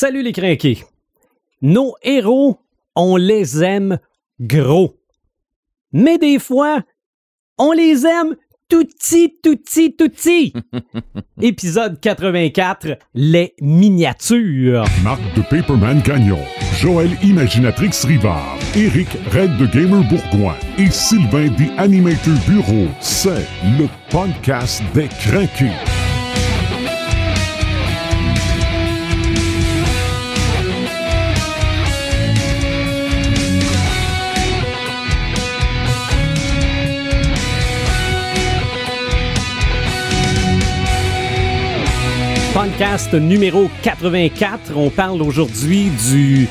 Salut 0.00 0.22
les 0.22 0.30
crinqués. 0.30 0.84
Nos 1.60 1.96
héros, 2.02 2.60
on 2.94 3.16
les 3.16 3.64
aime 3.64 3.98
gros. 4.38 4.94
Mais 5.92 6.18
des 6.18 6.38
fois, 6.38 6.84
on 7.58 7.72
les 7.72 8.06
aime 8.06 8.36
tout 8.68 8.84
petit, 8.84 9.34
tout 9.42 9.56
petit, 9.56 9.96
tout 9.96 10.08
petit. 10.08 10.52
Épisode 11.42 11.98
84, 11.98 12.96
les 13.12 13.56
miniatures. 13.60 14.84
Marc 15.02 15.20
de 15.34 15.42
Paperman 15.42 16.00
Gagnon, 16.02 16.44
Joël 16.76 17.10
Imaginatrix 17.24 17.90
Rivard, 18.04 18.56
Eric 18.76 19.08
Red 19.32 19.56
de 19.56 19.66
Gamer 19.66 20.04
Bourgoin 20.08 20.54
et 20.78 20.92
Sylvain 20.92 21.48
des 21.56 21.70
Animator 21.76 22.38
Bureau. 22.46 22.86
C'est 23.00 23.44
le 23.76 23.88
podcast 24.12 24.80
des 24.94 25.08
craqués. 25.08 25.97
Podcast 42.78 43.12
numéro 43.12 43.68
84. 43.82 44.76
On 44.76 44.88
parle 44.88 45.20
aujourd'hui 45.22 45.90
du 46.12 46.46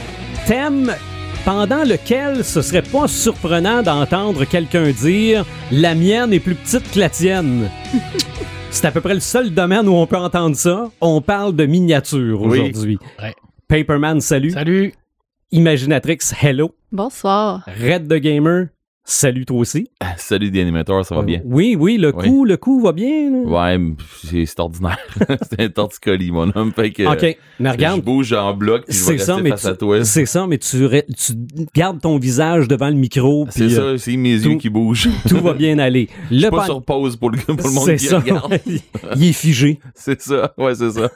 thème 0.45 0.93
pendant 1.45 1.85
lequel 1.85 2.43
ce 2.43 2.61
serait 2.61 2.81
pas 2.81 3.07
surprenant 3.07 3.81
d'entendre 3.81 4.43
quelqu'un 4.43 4.91
dire 4.91 5.45
La 5.71 5.95
mienne 5.95 6.33
est 6.33 6.41
plus 6.41 6.55
petite 6.55 6.91
que 6.91 6.99
la 6.99 7.09
tienne. 7.09 7.69
C'est 8.71 8.83
à 8.83 8.91
peu 8.91 8.99
près 8.99 9.13
le 9.13 9.21
seul 9.21 9.51
domaine 9.53 9.87
où 9.87 9.93
on 9.93 10.05
peut 10.05 10.17
entendre 10.17 10.57
ça. 10.57 10.91
On 10.99 11.21
parle 11.21 11.55
de 11.55 11.65
miniature 11.65 12.41
Oui. 12.41 12.59
aujourd'hui. 12.59 12.99
Ouais. 13.23 13.33
Paperman, 13.69 14.19
salut. 14.19 14.51
Salut. 14.51 14.93
Imaginatrix, 15.53 16.17
hello. 16.41 16.75
Bonsoir. 16.91 17.63
Red 17.81 18.09
the 18.09 18.15
Gamer, 18.19 18.67
salut 19.09 19.45
toi 19.45 19.59
aussi. 19.59 19.89
Salut 20.17 20.51
des 20.51 20.61
animateurs, 20.61 21.05
ça 21.05 21.15
va 21.15 21.21
bien? 21.21 21.41
Oui, 21.45 21.77
oui, 21.79 21.97
le 21.97 22.13
Oui. 22.13 22.27
coup, 22.29 22.43
le 22.45 22.57
coup 22.57 22.81
va 22.81 22.91
bien. 22.91 23.31
là. 23.31 23.77
Ouais, 23.77 23.79
c'est 24.23 24.59
ordinaire. 24.59 24.97
c'est 25.49 25.61
un 25.61 25.69
torticolis, 25.69 26.31
mon 26.31 26.51
homme. 26.53 26.73
Fait 26.73 26.91
que, 26.91 27.03
OK, 27.03 27.37
mais 27.59 27.69
Je 27.69 27.71
regarde, 27.73 28.01
bouge 28.01 28.33
en 28.33 28.53
bloc 28.53 28.83
puis 28.87 28.97
je 28.97 29.05
vais 29.11 29.17
ça, 29.17 29.35
rester 29.35 29.49
face 29.49 29.61
tu, 29.61 29.67
à 29.67 29.75
toi. 29.75 30.03
c'est 30.05 30.25
ça, 30.25 30.45
mais 30.45 30.57
tu, 30.57 30.77
gardes 31.73 32.01
ton 32.01 32.17
visage 32.19 32.67
devant 32.67 32.89
le 32.89 32.95
micro, 32.95 33.47
C'est 33.49 33.65
puis 33.67 33.75
euh, 33.77 33.97
ça, 33.97 34.03
c'est 34.03 34.17
mes 34.17 34.39
tout- 34.39 34.49
yeux 34.49 34.57
qui 34.57 34.69
bougent. 34.69 35.09
tout 35.29 35.39
va 35.39 35.53
bien 35.53 35.79
aller. 35.79 36.09
Je 36.29 36.35
Le 36.35 36.41
suis 36.41 36.49
pas 36.51 36.65
sur 36.65 36.83
pause 36.83 37.15
pour 37.15 37.29
le, 37.31 37.37
pour 37.37 37.55
le 37.55 37.73
monde 37.73 37.95
qui 37.95 38.05
ça. 38.05 38.19
regarde. 38.19 38.59
Il 39.15 39.23
est 39.29 39.33
figé. 39.33 39.79
C'est 39.95 40.21
ça, 40.21 40.53
ouais, 40.57 40.75
c'est 40.75 40.91
ça. 40.91 41.09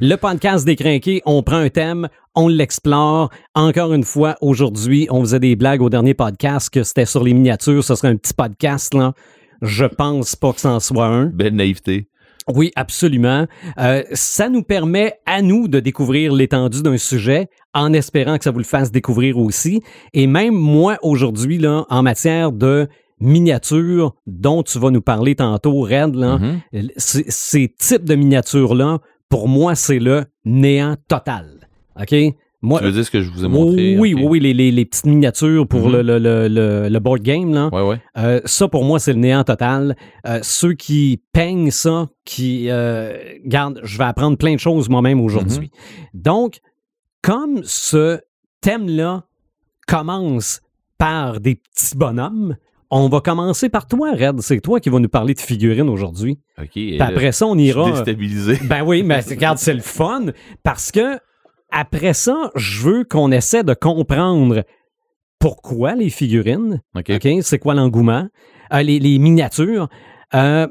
Le 0.00 0.16
podcast 0.16 0.66
des 0.66 0.76
crinqués, 0.76 1.22
on 1.24 1.42
prend 1.42 1.56
un 1.56 1.70
thème, 1.70 2.08
on 2.34 2.48
l'explore. 2.48 3.30
Encore 3.58 3.92
une 3.92 4.04
fois, 4.04 4.36
aujourd'hui, 4.40 5.08
on 5.10 5.18
faisait 5.22 5.40
des 5.40 5.56
blagues 5.56 5.82
au 5.82 5.90
dernier 5.90 6.14
podcast 6.14 6.70
que 6.70 6.84
c'était 6.84 7.06
sur 7.06 7.24
les 7.24 7.34
miniatures, 7.34 7.82
ce 7.82 7.96
serait 7.96 8.06
un 8.06 8.14
petit 8.14 8.32
podcast, 8.32 8.94
là. 8.94 9.14
Je 9.62 9.84
pense 9.84 10.36
pas 10.36 10.52
que 10.52 10.60
c'en 10.60 10.78
soit 10.78 11.06
un. 11.08 11.24
Belle 11.26 11.56
naïveté. 11.56 12.06
Oui, 12.46 12.70
absolument. 12.76 13.46
Euh, 13.80 14.04
ça 14.12 14.48
nous 14.48 14.62
permet 14.62 15.14
à 15.26 15.42
nous 15.42 15.66
de 15.66 15.80
découvrir 15.80 16.32
l'étendue 16.32 16.82
d'un 16.84 16.98
sujet 16.98 17.48
en 17.74 17.92
espérant 17.92 18.38
que 18.38 18.44
ça 18.44 18.52
vous 18.52 18.58
le 18.60 18.64
fasse 18.64 18.92
découvrir 18.92 19.36
aussi. 19.38 19.82
Et 20.14 20.28
même 20.28 20.54
moi, 20.54 20.96
aujourd'hui, 21.02 21.58
là, 21.58 21.84
en 21.90 22.04
matière 22.04 22.52
de 22.52 22.86
miniatures 23.20 24.14
dont 24.28 24.62
tu 24.62 24.78
vas 24.78 24.90
nous 24.92 25.02
parler 25.02 25.34
tantôt, 25.34 25.80
Red, 25.80 26.14
là, 26.14 26.38
Mhm. 26.38 26.60
c- 26.96 27.24
ces 27.26 27.74
types 27.76 28.04
de 28.04 28.14
miniatures-là, 28.14 28.98
pour 29.28 29.48
moi, 29.48 29.74
c'est 29.74 29.98
le 29.98 30.26
néant 30.44 30.94
total. 31.08 31.68
OK? 32.00 32.14
Moi, 32.60 32.80
Tu 32.80 32.86
veux 32.86 32.92
dire 32.92 33.04
ce 33.04 33.10
que 33.12 33.20
je 33.22 33.30
vous 33.30 33.44
ai 33.44 33.48
montré? 33.48 33.96
oui, 33.98 34.14
ok. 34.14 34.20
oui, 34.20 34.26
oui, 34.28 34.40
les, 34.40 34.52
les- 34.52 34.72
les 34.72 34.84
petites 34.84 35.06
miniatures 35.06 35.66
pour 35.68 35.86
Mhm. 35.88 35.92
le, 35.92 36.02
le- 36.02 36.18
le- 36.18 36.48
le- 36.48 36.88
le 36.88 36.98
board 36.98 37.20
game, 37.22 37.54
là. 37.54 37.68
Ouais, 37.72 37.82
ouais. 37.88 38.00
Euh, 38.16 38.40
ça, 38.46 38.66
pour 38.66 38.84
moi, 38.84 38.98
c'est 38.98 39.12
le 39.12 39.20
néant 39.20 39.44
total. 39.44 39.94
Euh, 40.26 40.40
ceux 40.42 40.74
qui 40.74 41.22
peignent 41.32 41.70
ça, 41.70 42.08
qui... 42.24 42.66
Euh, 42.68 43.16
garde, 43.44 43.80
je 43.84 43.96
vais 43.96 44.04
apprendre 44.04 44.36
plein 44.36 44.54
de 44.54 44.60
choses 44.60 44.88
moi-même 44.88 45.20
aujourd'hui. 45.20 45.70
Donc, 46.14 46.58
comme 47.22 47.60
ce 47.62 48.18
thème-là 48.60 49.24
commence 49.86 50.60
par 50.98 51.40
des 51.40 51.54
petits 51.56 51.96
bonhommes, 51.96 52.56
on 52.90 53.08
va 53.08 53.20
commencer 53.20 53.68
par 53.68 53.86
toi, 53.86 54.12
Red. 54.12 54.40
C'est 54.40 54.60
toi 54.60 54.80
qui 54.80 54.88
vas 54.88 54.98
nous 54.98 55.08
parler 55.08 55.34
de 55.34 55.40
figurines 55.40 55.88
aujourd'hui. 55.90 56.38
OK. 56.60 56.70
Puis 56.72 57.00
après 57.00 57.32
ça, 57.32 57.46
on 57.46 57.56
ira... 57.56 57.90
déstabilisé. 57.90 58.58
Ben 58.64 58.82
oui, 58.82 59.02
mais 59.02 59.20
regarde, 59.28 59.58
c'est 59.58 59.74
le 59.74 59.80
fun 59.80 60.26
parce 60.62 60.90
que 60.90 61.18
après 61.70 62.14
ça, 62.14 62.50
je 62.54 62.82
veux 62.82 63.04
qu'on 63.04 63.30
essaie 63.30 63.64
de 63.64 63.74
comprendre 63.74 64.64
pourquoi 65.38 65.94
les 65.94 66.10
figurines, 66.10 66.82
OK. 66.96 67.28
C'est 67.42 67.58
quoi 67.58 67.74
l'engouement, 67.74 68.28
Euh, 68.72 68.82
les, 68.82 68.98
les 68.98 69.18
miniatures. 69.18 69.88
Euh, 70.34 70.66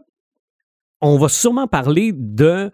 on 1.01 1.17
va 1.17 1.29
sûrement 1.29 1.67
parler 1.67 2.11
de 2.13 2.71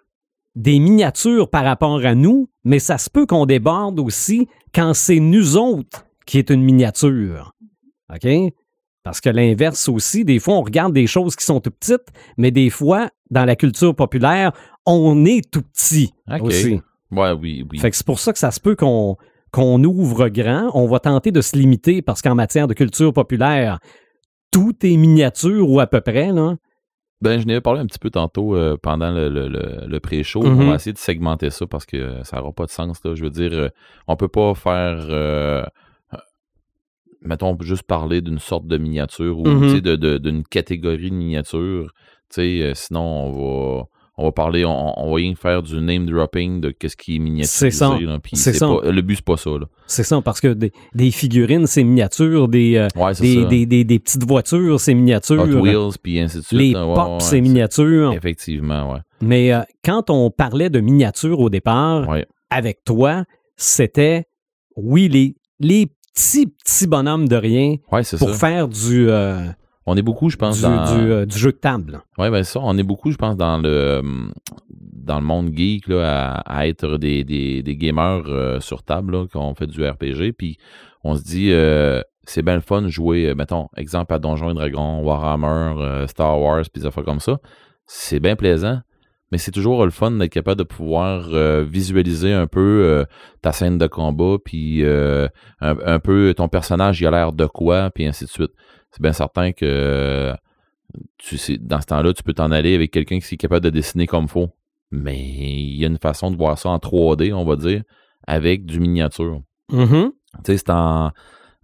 des 0.56 0.80
miniatures 0.80 1.50
par 1.50 1.64
rapport 1.64 2.06
à 2.06 2.14
nous, 2.14 2.50
mais 2.64 2.80
ça 2.80 2.98
se 2.98 3.10
peut 3.10 3.26
qu'on 3.26 3.46
déborde 3.46 4.00
aussi 4.00 4.48
quand 4.74 4.94
c'est 4.94 5.20
nous 5.20 5.58
autres 5.58 6.06
qui 6.26 6.38
est 6.38 6.50
une 6.50 6.62
miniature. 6.62 7.54
OK? 8.14 8.28
Parce 9.04 9.20
que 9.20 9.30
l'inverse 9.30 9.90
aussi, 9.90 10.24
des 10.24 10.40
fois, 10.40 10.56
on 10.56 10.62
regarde 10.62 10.94
des 10.94 11.08
choses 11.08 11.36
qui 11.36 11.44
sont 11.44 11.60
tout 11.60 11.72
petites, 11.72 12.08
mais 12.38 12.52
des 12.52 12.70
fois, 12.70 13.10
dans 13.32 13.46
la 13.46 13.56
culture 13.56 13.96
populaire, 13.96 14.52
on 14.86 15.26
est 15.26 15.50
tout 15.52 15.62
petit 15.64 16.14
aussi. 16.46 16.82
Ouais, 17.16 17.32
oui, 17.32 17.66
oui. 17.72 17.80
Fait 17.80 17.90
que 17.90 17.96
c'est 17.96 18.06
pour 18.06 18.20
ça 18.20 18.34
que 18.34 18.40
ça 18.40 18.52
se 18.52 18.60
peut 18.60 18.76
qu'on 18.76 19.18
qu'on 19.52 19.84
ouvre 19.84 20.30
grand. 20.30 20.72
On 20.74 20.88
va 20.88 21.00
tenter 21.00 21.32
de 21.32 21.42
se 21.42 21.56
limiter 21.56 22.02
parce 22.02 22.22
qu'en 22.24 22.34
matière 22.36 22.68
de 22.68 22.74
culture 22.74 23.14
populaire, 23.14 23.78
tout 24.52 24.74
est 24.84 24.98
miniature 24.98 25.70
ou 25.70 25.80
à 25.80 25.86
peu 25.88 26.02
près, 26.02 26.32
là. 26.32 26.56
Ben, 27.22 27.40
je 27.40 27.46
n'avais 27.46 27.62
parlé 27.62 27.80
un 27.80 27.86
petit 27.86 28.00
peu 28.00 28.10
tantôt 28.10 28.56
euh, 28.56 28.76
pendant 28.82 29.12
le, 29.12 29.30
le, 29.30 29.48
le, 29.48 29.86
le 29.88 30.00
pré-show. 30.00 30.42
Mhm. 30.42 30.60
On 30.62 30.70
va 30.70 30.76
essayer 30.76 30.92
de 30.92 30.98
segmenter 30.98 31.52
ça 31.52 31.66
parce 31.68 31.86
que 31.86 32.22
ça 32.24 32.38
n'aura 32.38 32.52
pas 32.52 32.66
de 32.66 32.72
sens. 32.72 33.00
Là. 33.06 33.14
Je 33.16 33.24
veux 33.24 33.30
dire, 33.30 33.54
euh, 33.54 33.70
on 34.08 34.16
peut 34.18 34.28
pas 34.28 34.54
faire, 34.56 34.98
euh, 35.10 35.64
mettons, 37.22 37.56
juste 37.62 37.84
parler 37.84 38.22
d'une 38.22 38.40
sorte 38.40 38.68
de 38.68 38.78
miniature 38.78 39.40
ou 39.40 39.48
Mhm. 39.48 39.70
sais, 39.70 39.82
de- 39.82 39.96
de- 39.96 40.18
d'une 40.18 40.44
catégorie 40.44 41.10
de 41.12 41.16
miniature. 41.16 41.94
Sinon, 42.30 43.02
on 43.02 43.32
va, 43.78 43.84
on 44.18 44.26
va 44.26 44.32
parler, 44.32 44.64
on, 44.64 44.94
on 45.00 45.10
va 45.10 45.16
rien 45.16 45.34
faire 45.36 45.64
du 45.64 45.76
name 45.82 46.06
dropping 46.06 46.62
de 46.62 46.70
qu'est-ce 46.70 46.96
qui 46.96 47.16
est 47.16 47.20
miniaturisé. 47.20 47.72
C'est 47.72 47.72
ça. 47.72 47.98
là, 48.00 48.20
C'est 48.34 48.54
ça. 48.54 48.68
pas- 48.68 48.92
le 48.92 49.02
but, 49.02 49.16
c'est 49.16 49.26
pas 49.26 49.38
ça. 49.38 49.50
Là. 49.52 49.66
C'est 49.88 50.04
ça, 50.04 50.22
parce 50.22 50.40
que 50.40 50.50
des, 50.54 50.72
des 50.94 51.10
figurines, 51.12 51.66
c'est 51.66 51.84
miniature, 51.84 52.48
des, 52.48 52.76
euh, 52.76 52.88
Ouais, 52.96 53.14
c'est 53.16 53.24
des, 53.24 53.42
ça. 53.42 53.46
des, 53.50 53.66
des- 53.66 53.84
des 53.84 54.00
petites 54.00 54.26
voitures, 54.28 54.80
c'est 54.80 54.94
miniature. 54.94 55.42
Hot 55.42 55.62
Wheels, 55.62 55.98
puis 56.02 56.20
ainsi 56.20 56.38
de 56.38 56.44
suite. 56.44 56.60
Les. 56.60 56.76
Ouais, 56.76 56.94
pops, 56.94 57.10
ouais, 57.10 57.18
c'est 57.20 57.42
miniature. 57.42 58.14
Effectivement, 58.14 58.94
ouais. 58.94 59.00
Mais 59.22 59.52
euh, 59.54 59.62
quand 59.84 60.10
on 60.10 60.30
parlait 60.30 60.70
de 60.70 60.80
miniature 60.80 61.40
au 61.40 61.50
départ, 61.50 62.08
avec 62.50 62.84
toi, 62.84 63.24
c'était, 63.56 64.26
oui, 64.76 65.08
les, 65.10 65.36
les 65.60 65.88
petits, 66.14 66.48
petits 66.48 66.86
bonhommes 66.88 67.28
de 67.28 67.36
rien 67.36 67.76
c'est 68.04 68.18
pour 68.18 68.30
ça. 68.30 68.36
faire 68.36 68.68
du, 68.68 69.10
euh, 69.10 69.46
On 69.86 69.98
est 69.98 70.02
beaucoup, 70.02 70.30
je 70.30 70.38
pense, 70.38 70.58
du, 70.58 70.62
dans... 70.64 70.96
du, 70.96 71.12
euh, 71.12 71.26
du 71.26 71.38
jeu 71.38 71.52
de 71.52 71.58
table. 71.58 72.02
Oui, 72.18 72.30
ben 72.30 72.44
ça, 72.44 72.60
on 72.64 72.78
est 72.78 72.84
beaucoup, 72.84 73.12
je 73.12 73.18
pense, 73.18 73.36
dans 73.36 73.58
le 73.58 74.02
dans 74.70 75.20
le 75.20 75.26
monde 75.26 75.52
geek 75.54 75.90
là, 75.90 76.38
à, 76.38 76.60
à 76.60 76.68
être 76.68 76.98
des, 76.98 77.26
des, 77.26 77.62
des 77.62 77.76
gamers 77.76 78.24
euh, 78.28 78.62
sur 78.62 78.84
table, 78.84 79.12
là, 79.14 79.26
quand 79.32 79.42
on 79.42 79.54
fait 79.54 79.68
du 79.68 79.86
RPG, 79.86 80.32
puis 80.38 80.58
on 81.04 81.16
se 81.16 81.24
dit 81.24 81.52
euh, 81.52 82.02
c'est 82.24 82.42
bien 82.42 82.56
le 82.56 82.62
fun 82.62 82.82
de 82.82 82.88
jouer, 82.88 83.34
mettons, 83.36 83.68
exemple 83.76 84.14
à 84.14 84.20
Donjons 84.20 84.52
et 84.52 84.54
Dragons, 84.54 85.02
Warhammer, 85.04 86.08
Star 86.08 86.40
Wars, 86.40 86.64
puis 86.72 86.82
des 86.82 86.88
affaires 86.88 87.04
comme 87.04 87.20
ça. 87.20 87.40
C'est 87.86 88.22
bien 88.22 88.38
plaisant, 88.38 88.80
mais 89.34 89.40
c'est 89.40 89.50
toujours 89.50 89.84
le 89.84 89.90
fun 89.90 90.12
d'être 90.12 90.32
capable 90.32 90.60
de 90.60 90.64
pouvoir 90.64 91.26
euh, 91.34 91.66
visualiser 91.68 92.34
un 92.34 92.46
peu 92.46 92.84
euh, 92.86 93.04
ta 93.42 93.52
scène 93.52 93.80
de 93.80 93.88
combat, 93.88 94.38
puis 94.46 94.84
euh, 94.84 95.28
un, 95.60 95.76
un 95.84 95.98
peu 95.98 96.36
ton 96.38 96.48
personnage, 96.48 97.02
il 97.02 97.08
a 97.08 97.12
l'air 97.12 97.34
de 97.34 97.48
quoi, 97.48 97.90
puis 97.90 98.06
ainsi 98.06 98.26
de 98.26 98.30
suite. 98.30 98.52
C'est 98.94 99.02
bien 99.02 99.12
certain 99.14 99.52
que 99.52 100.34
tu 101.18 101.38
sais, 101.38 101.58
dans 101.60 101.82
ce 101.82 101.88
temps-là, 101.88 102.14
tu 102.14 102.22
peux 102.24 102.34
t'en 102.34 102.52
aller 102.52 102.76
avec 102.76 102.92
quelqu'un 102.92 103.20
qui 103.20 103.34
est 103.34 103.38
capable 103.38 103.66
de 103.66 103.70
dessiner 103.72 104.06
comme 104.08 104.28
faut. 104.28 104.50
Mais 104.92 105.20
il 105.20 105.76
y 105.78 105.84
a 105.86 105.88
une 105.88 105.98
façon 105.98 106.30
de 106.30 106.38
voir 106.38 106.58
ça 106.60 106.70
en 106.70 106.78
3D, 106.78 107.34
on 107.34 107.44
va 107.46 107.56
dire, 107.56 107.82
avec 108.28 108.66
du 108.66 108.80
miniature. 108.80 109.42
Mhm. 109.72 110.12
Tu 110.46 110.52
sais, 110.52 110.58
c'est 110.58 110.70
en, 110.70 111.12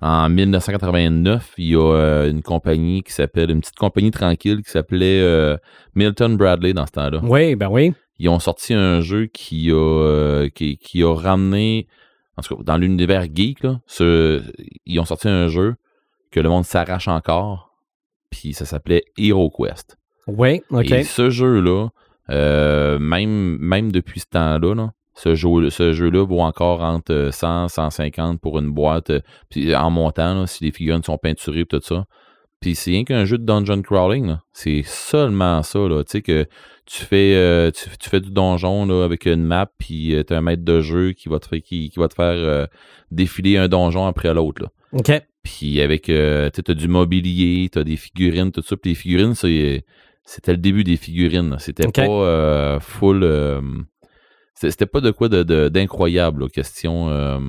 en 0.02 0.30
1989, 0.30 1.54
il 1.60 1.68
y 1.68 1.76
a 1.76 1.80
euh, 1.94 2.31
une 2.31 2.42
compagnie 2.42 3.04
qui 3.04 3.12
s'appelle, 3.14 3.52
une 3.52 3.60
petite 3.62 3.76
compagnie 3.76 4.10
tranquille 4.12 4.64
qui 4.64 4.72
s'appelait 4.72 5.22
euh, 5.22 5.58
Milton 5.94 6.36
Bradley 6.38 6.74
dans 6.74 6.88
ce 6.88 6.92
temps-là. 6.94 7.20
Oui, 7.24 7.56
ben 7.56 7.68
oui. 7.70 7.94
Ils 8.18 8.30
ont 8.30 8.40
sorti 8.40 8.74
un 8.74 9.02
jeu 9.02 9.28
qui 9.28 9.70
a, 9.70 9.76
euh, 9.76 10.50
qui, 10.50 10.78
qui 10.78 11.04
a 11.04 11.14
ramené, 11.14 11.88
en 12.38 12.42
tout 12.42 12.56
cas, 12.58 12.64
dans 12.64 12.78
l'univers 12.78 13.26
geek, 13.31 13.62
là, 13.64 13.80
ce- 13.86 14.42
ils 14.88 15.00
ont 15.00 15.06
sorti 15.06 15.28
un 15.30 15.48
jeu 15.50 15.76
que 16.31 16.40
le 16.40 16.50
monde 16.50 16.66
s'arrache 16.66 17.08
encore, 17.08 17.72
puis 18.30 18.54
ça 18.54 18.66
s'appelait 18.66 19.04
Hero 19.18 19.50
Quest. 19.50 19.98
Oui, 20.28 20.62
OK. 20.72 20.92
Et 20.92 21.04
ce 21.04 21.30
jeu-là, 21.30 21.88
euh, 22.30 23.00
même, 23.00 23.58
même 23.60 23.92
depuis 23.92 24.20
ce 24.20 24.28
temps-là, 24.28 24.76
là, 24.76 24.92
ce 25.16 25.36
jeu, 25.36 25.70
ce 25.70 25.92
jeu-là 25.92 26.24
vaut 26.26 26.42
encore 26.42 26.81
entre 26.81 27.30
100, 27.34 27.68
150 27.70 28.40
pour 28.40 28.60
une 28.60 28.72
boîte. 28.72 29.10
euh, 29.10 29.20
Puis 29.50 29.76
en 29.76 29.90
montant, 29.90 30.34
là, 30.42 30.48
si 30.48 30.64
les 30.64 30.72
figurines 30.72 31.04
sont 31.04 31.18
peinturées 31.18 31.62
et 31.62 31.66
tout 31.66 31.81
ça. 31.84 32.06
Puis 32.62 32.76
c'est 32.76 32.92
rien 32.92 33.04
qu'un 33.06 33.26
jeu 33.26 33.38
de 33.38 33.44
dungeon 33.46 33.81
crawling. 33.81 34.36
C'est 34.54 34.84
seulement 34.86 35.64
ça. 35.64 35.80
Là. 35.80 36.04
Tu 36.04 36.12
sais 36.12 36.22
que 36.22 36.46
tu 36.86 37.04
fais, 37.04 37.34
euh, 37.36 37.72
tu, 37.72 37.90
tu 37.98 38.10
fais 38.10 38.20
du 38.20 38.31
donjon 38.31 38.86
là, 38.86 39.04
avec 39.04 39.26
une 39.26 39.44
map, 39.44 39.70
puis 39.78 40.16
tu 40.28 40.34
as 40.34 40.38
un 40.38 40.42
maître 40.42 40.64
de 40.64 40.81
jeu 40.81 41.12
qui 41.14 41.28
va 41.30 41.40
te, 41.40 41.48
faire- 41.48 41.62
qui, 41.62 41.90
qui 41.90 42.00
va 42.00 42.08
te 42.08 42.14
faire 42.16 42.36
euh, 42.38 42.66
défiler 43.12 43.58
un 43.58 43.68
donjon 43.68 44.06
après 44.06 44.34
l'autre. 44.34 44.62
là. 44.64 44.70
OK. 44.94 45.22
Puis 45.44 45.82
avec, 45.82 46.10
euh, 46.10 46.50
tu 46.50 46.70
as 46.70 46.74
du 46.74 46.88
mobilier, 46.88 47.70
tu 47.72 47.80
as 47.80 47.84
des 47.84 47.96
figurines, 47.96 48.52
tout 48.52 48.62
ça. 48.62 48.76
Puis 48.78 48.92
les 48.92 48.96
figurines, 48.96 49.36
c'était 49.36 50.52
le 50.52 50.58
début 50.58 50.84
des 50.84 50.98
figurines. 50.98 51.56
C'était 51.60 51.88
pas 52.08 52.12
euh, 52.12 52.80
full. 52.80 53.24
euh, 53.24 53.62
c'était 54.54 54.86
pas 54.86 55.00
de 55.02 55.12
quoi 55.12 55.30
de- 55.30 55.44
de- 55.44 55.70
d'incroyable. 55.70 56.44
là. 56.44 56.50
question, 56.50 57.10
euh, 57.10 57.40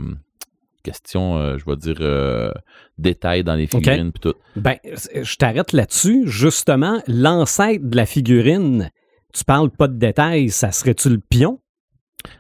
question 0.85 1.59
je 1.59 1.65
vais 1.67 1.77
dire, 1.77 2.53
détail 2.99 3.43
dans 3.45 3.55
les 3.57 3.67
figurines. 3.67 4.13
puis 4.13 4.21
tout. 4.21 4.35
Ben, 4.57 4.77
je 4.85 5.37
t'arrête 5.37 5.73
là-dessus. 5.73 6.23
Justement, 6.27 7.03
l'ancêtre 7.09 7.85
de 7.89 7.97
la 7.97 8.07
figurine, 8.07 8.91
tu 9.35 9.45
parles 9.45 9.71
pas 9.71 9.89
de 9.89 9.99
détails, 9.99 10.51
ça 10.51 10.71
serait-tu 10.73 11.09
le 11.11 11.19
pion? 11.19 11.61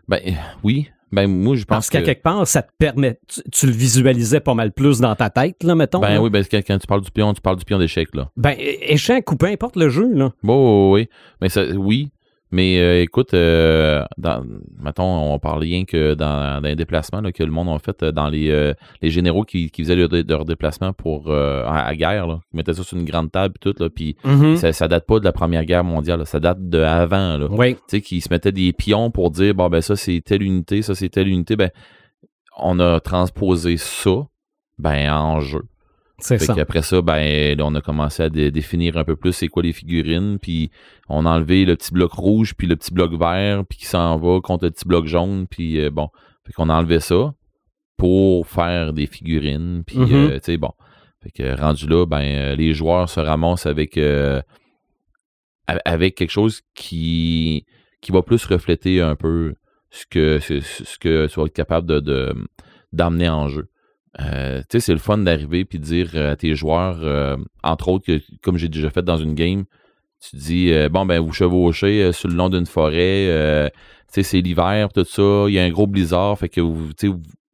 Ben 0.08 0.20
oui. 0.62 0.88
Ben 1.12 1.26
moi, 1.26 1.56
je 1.56 1.64
pense 1.64 1.76
Parce 1.76 1.90
qu'à 1.90 2.00
que. 2.00 2.06
quelque 2.06 2.22
part, 2.22 2.46
ça 2.46 2.62
te 2.62 2.70
permet, 2.78 3.18
tu, 3.26 3.40
tu 3.50 3.66
le 3.66 3.72
visualisais 3.72 4.40
pas 4.40 4.54
mal 4.54 4.72
plus 4.72 5.00
dans 5.00 5.14
ta 5.16 5.28
tête, 5.30 5.62
là, 5.64 5.74
mettons. 5.74 6.00
Ben 6.00 6.14
là. 6.14 6.22
oui, 6.22 6.30
ben, 6.30 6.44
quand, 6.48 6.60
quand 6.66 6.78
tu 6.78 6.86
parles 6.86 7.02
du 7.02 7.10
pion, 7.10 7.34
tu 7.34 7.40
parles 7.40 7.56
du 7.56 7.64
pion 7.64 7.78
d'échec, 7.78 8.08
là. 8.14 8.30
Ben, 8.36 8.54
échec 8.58 9.30
ou 9.32 9.36
peu 9.36 9.46
importe 9.46 9.76
le 9.76 9.88
jeu, 9.88 10.08
là. 10.12 10.32
Bon, 10.42 10.92
oui, 10.92 11.00
oui. 11.00 11.08
Mais 11.40 11.48
ça, 11.48 11.64
oui. 11.64 12.10
Mais 12.52 12.80
euh, 12.80 13.00
écoute, 13.02 13.32
euh, 13.32 14.04
dans, 14.18 14.44
mettons, 14.82 15.32
on 15.32 15.38
parle 15.38 15.60
rien 15.60 15.84
que 15.84 16.14
dans, 16.14 16.60
dans 16.60 16.66
les 16.68 16.74
déplacements 16.74 17.20
là, 17.20 17.30
que 17.30 17.44
le 17.44 17.50
monde 17.52 17.68
a 17.68 17.78
fait 17.78 18.02
euh, 18.02 18.10
dans 18.12 18.28
les, 18.28 18.50
euh, 18.50 18.74
les 19.02 19.10
généraux 19.10 19.44
qui, 19.44 19.70
qui 19.70 19.82
faisaient 19.82 19.94
leur, 19.94 20.08
leur 20.10 20.44
déplacement 20.44 20.92
pour 20.92 21.30
euh, 21.30 21.62
à, 21.64 21.86
à 21.86 21.94
guerre, 21.94 22.26
là. 22.26 22.40
Ils 22.52 22.56
mettaient 22.56 22.74
ça 22.74 22.82
sur 22.82 22.96
une 22.96 23.04
grande 23.04 23.30
table 23.30 23.54
et 23.56 23.58
tout, 23.60 23.74
là, 23.80 23.88
puis 23.88 24.16
Mhm. 24.24 24.56
ça, 24.56 24.72
ça 24.72 24.88
date 24.88 25.06
pas 25.06 25.20
de 25.20 25.24
la 25.24 25.32
Première 25.32 25.64
Guerre 25.64 25.84
mondiale, 25.84 26.18
là, 26.18 26.24
ça 26.24 26.40
date 26.40 26.68
de 26.68 26.80
avant, 26.80 27.38
là. 27.38 27.46
Oui. 27.50 27.74
Tu 27.74 27.80
sais, 27.86 28.00
qui 28.00 28.20
se 28.20 28.28
mettaient 28.30 28.52
des 28.52 28.72
pions 28.72 29.10
pour 29.12 29.30
dire, 29.30 29.54
bon, 29.54 29.68
ben 29.68 29.80
ça, 29.80 29.94
c'est 29.94 30.20
telle 30.24 30.42
unité, 30.42 30.82
ça, 30.82 30.94
c'est 30.96 31.08
telle 31.08 31.28
unité. 31.28 31.54
Ben, 31.56 31.70
on 32.58 32.80
a 32.80 32.98
transposé 33.00 33.76
ça, 33.76 34.26
ben, 34.78 35.12
en 35.12 35.40
jeu. 35.40 35.62
C'est 36.20 36.38
Fait 36.38 36.44
ça. 36.44 36.54
ben, 37.02 37.56
là, 37.56 37.64
on 37.66 37.74
a 37.74 37.80
commencé 37.80 38.22
à 38.22 38.28
dé- 38.28 38.50
définir 38.50 38.96
un 38.96 39.04
peu 39.04 39.16
plus 39.16 39.32
c'est 39.32 39.48
quoi 39.48 39.62
les 39.62 39.72
figurines, 39.72 40.38
puis 40.38 40.70
on 41.08 41.26
a 41.26 41.30
enlevé 41.30 41.64
le 41.64 41.76
petit 41.76 41.92
bloc 41.92 42.12
rouge, 42.12 42.54
puis 42.54 42.66
le 42.66 42.76
petit 42.76 42.92
bloc 42.92 43.12
vert, 43.14 43.64
puis 43.68 43.78
qui 43.78 43.86
s'en 43.86 44.16
va 44.18 44.40
contre 44.40 44.64
le 44.64 44.70
petit 44.70 44.86
bloc 44.86 45.06
jaune, 45.06 45.46
puis 45.48 45.80
euh, 45.80 45.90
bon, 45.90 46.08
fait 46.46 46.52
qu'on 46.52 46.68
a 46.68 46.74
enlevé 46.74 47.00
ça 47.00 47.32
pour 47.96 48.46
faire 48.46 48.92
des 48.92 49.06
figurines, 49.06 49.82
puis 49.86 49.98
Mhm. 49.98 50.12
euh, 50.14 50.34
tu 50.34 50.40
sais, 50.44 50.56
bon, 50.56 50.72
fait 51.22 51.30
que 51.30 51.60
rendu 51.60 51.86
là, 51.86 52.06
ben, 52.06 52.22
euh, 52.22 52.54
les 52.56 52.72
joueurs 52.74 53.08
se 53.08 53.20
ramassent 53.20 53.66
avec 53.66 53.96
euh, 53.98 54.40
avec 55.84 56.14
quelque 56.16 56.30
chose 56.30 56.62
qui 56.74 57.64
qui 58.00 58.12
va 58.12 58.22
plus 58.22 58.44
refléter 58.46 59.00
un 59.02 59.14
peu 59.14 59.54
ce 59.90 60.06
que 60.06 60.38
ce, 60.38 60.60
ce 60.60 60.98
que 60.98 61.26
tu 61.26 61.38
vas 61.38 61.46
être 61.46 61.52
capable 61.52 61.86
de- 61.86 62.00
de 62.00 62.34
d'emmener 62.92 63.28
en 63.28 63.48
jeu. 63.48 63.68
Euh, 64.18 64.62
tu 64.68 64.80
c'est 64.80 64.92
le 64.92 64.98
fun 64.98 65.18
d'arriver 65.18 65.64
puis 65.64 65.78
de 65.78 65.84
dire 65.84 66.16
à 66.16 66.36
tes 66.36 66.54
joueurs, 66.54 66.98
euh, 67.02 67.36
entre 67.62 67.88
autres, 67.88 68.06
que, 68.06 68.20
comme 68.42 68.56
j'ai 68.56 68.68
déjà 68.68 68.90
fait 68.90 69.02
dans 69.02 69.16
une 69.16 69.34
game, 69.34 69.64
tu 70.20 70.36
dis, 70.36 70.72
euh, 70.72 70.88
bon, 70.88 71.06
ben, 71.06 71.20
vous 71.20 71.32
chevauchez 71.32 72.02
euh, 72.02 72.12
sur 72.12 72.28
le 72.28 72.34
long 72.34 72.50
d'une 72.50 72.66
forêt, 72.66 73.26
euh, 73.28 73.68
tu 73.68 74.14
sais, 74.14 74.22
c'est 74.22 74.40
l'hiver, 74.40 74.90
tout 74.92 75.04
ça, 75.04 75.46
il 75.48 75.54
y 75.54 75.58
a 75.58 75.64
un 75.64 75.70
gros 75.70 75.86
blizzard, 75.86 76.38
fait 76.38 76.48
que 76.48 76.60
vous, 76.60 76.90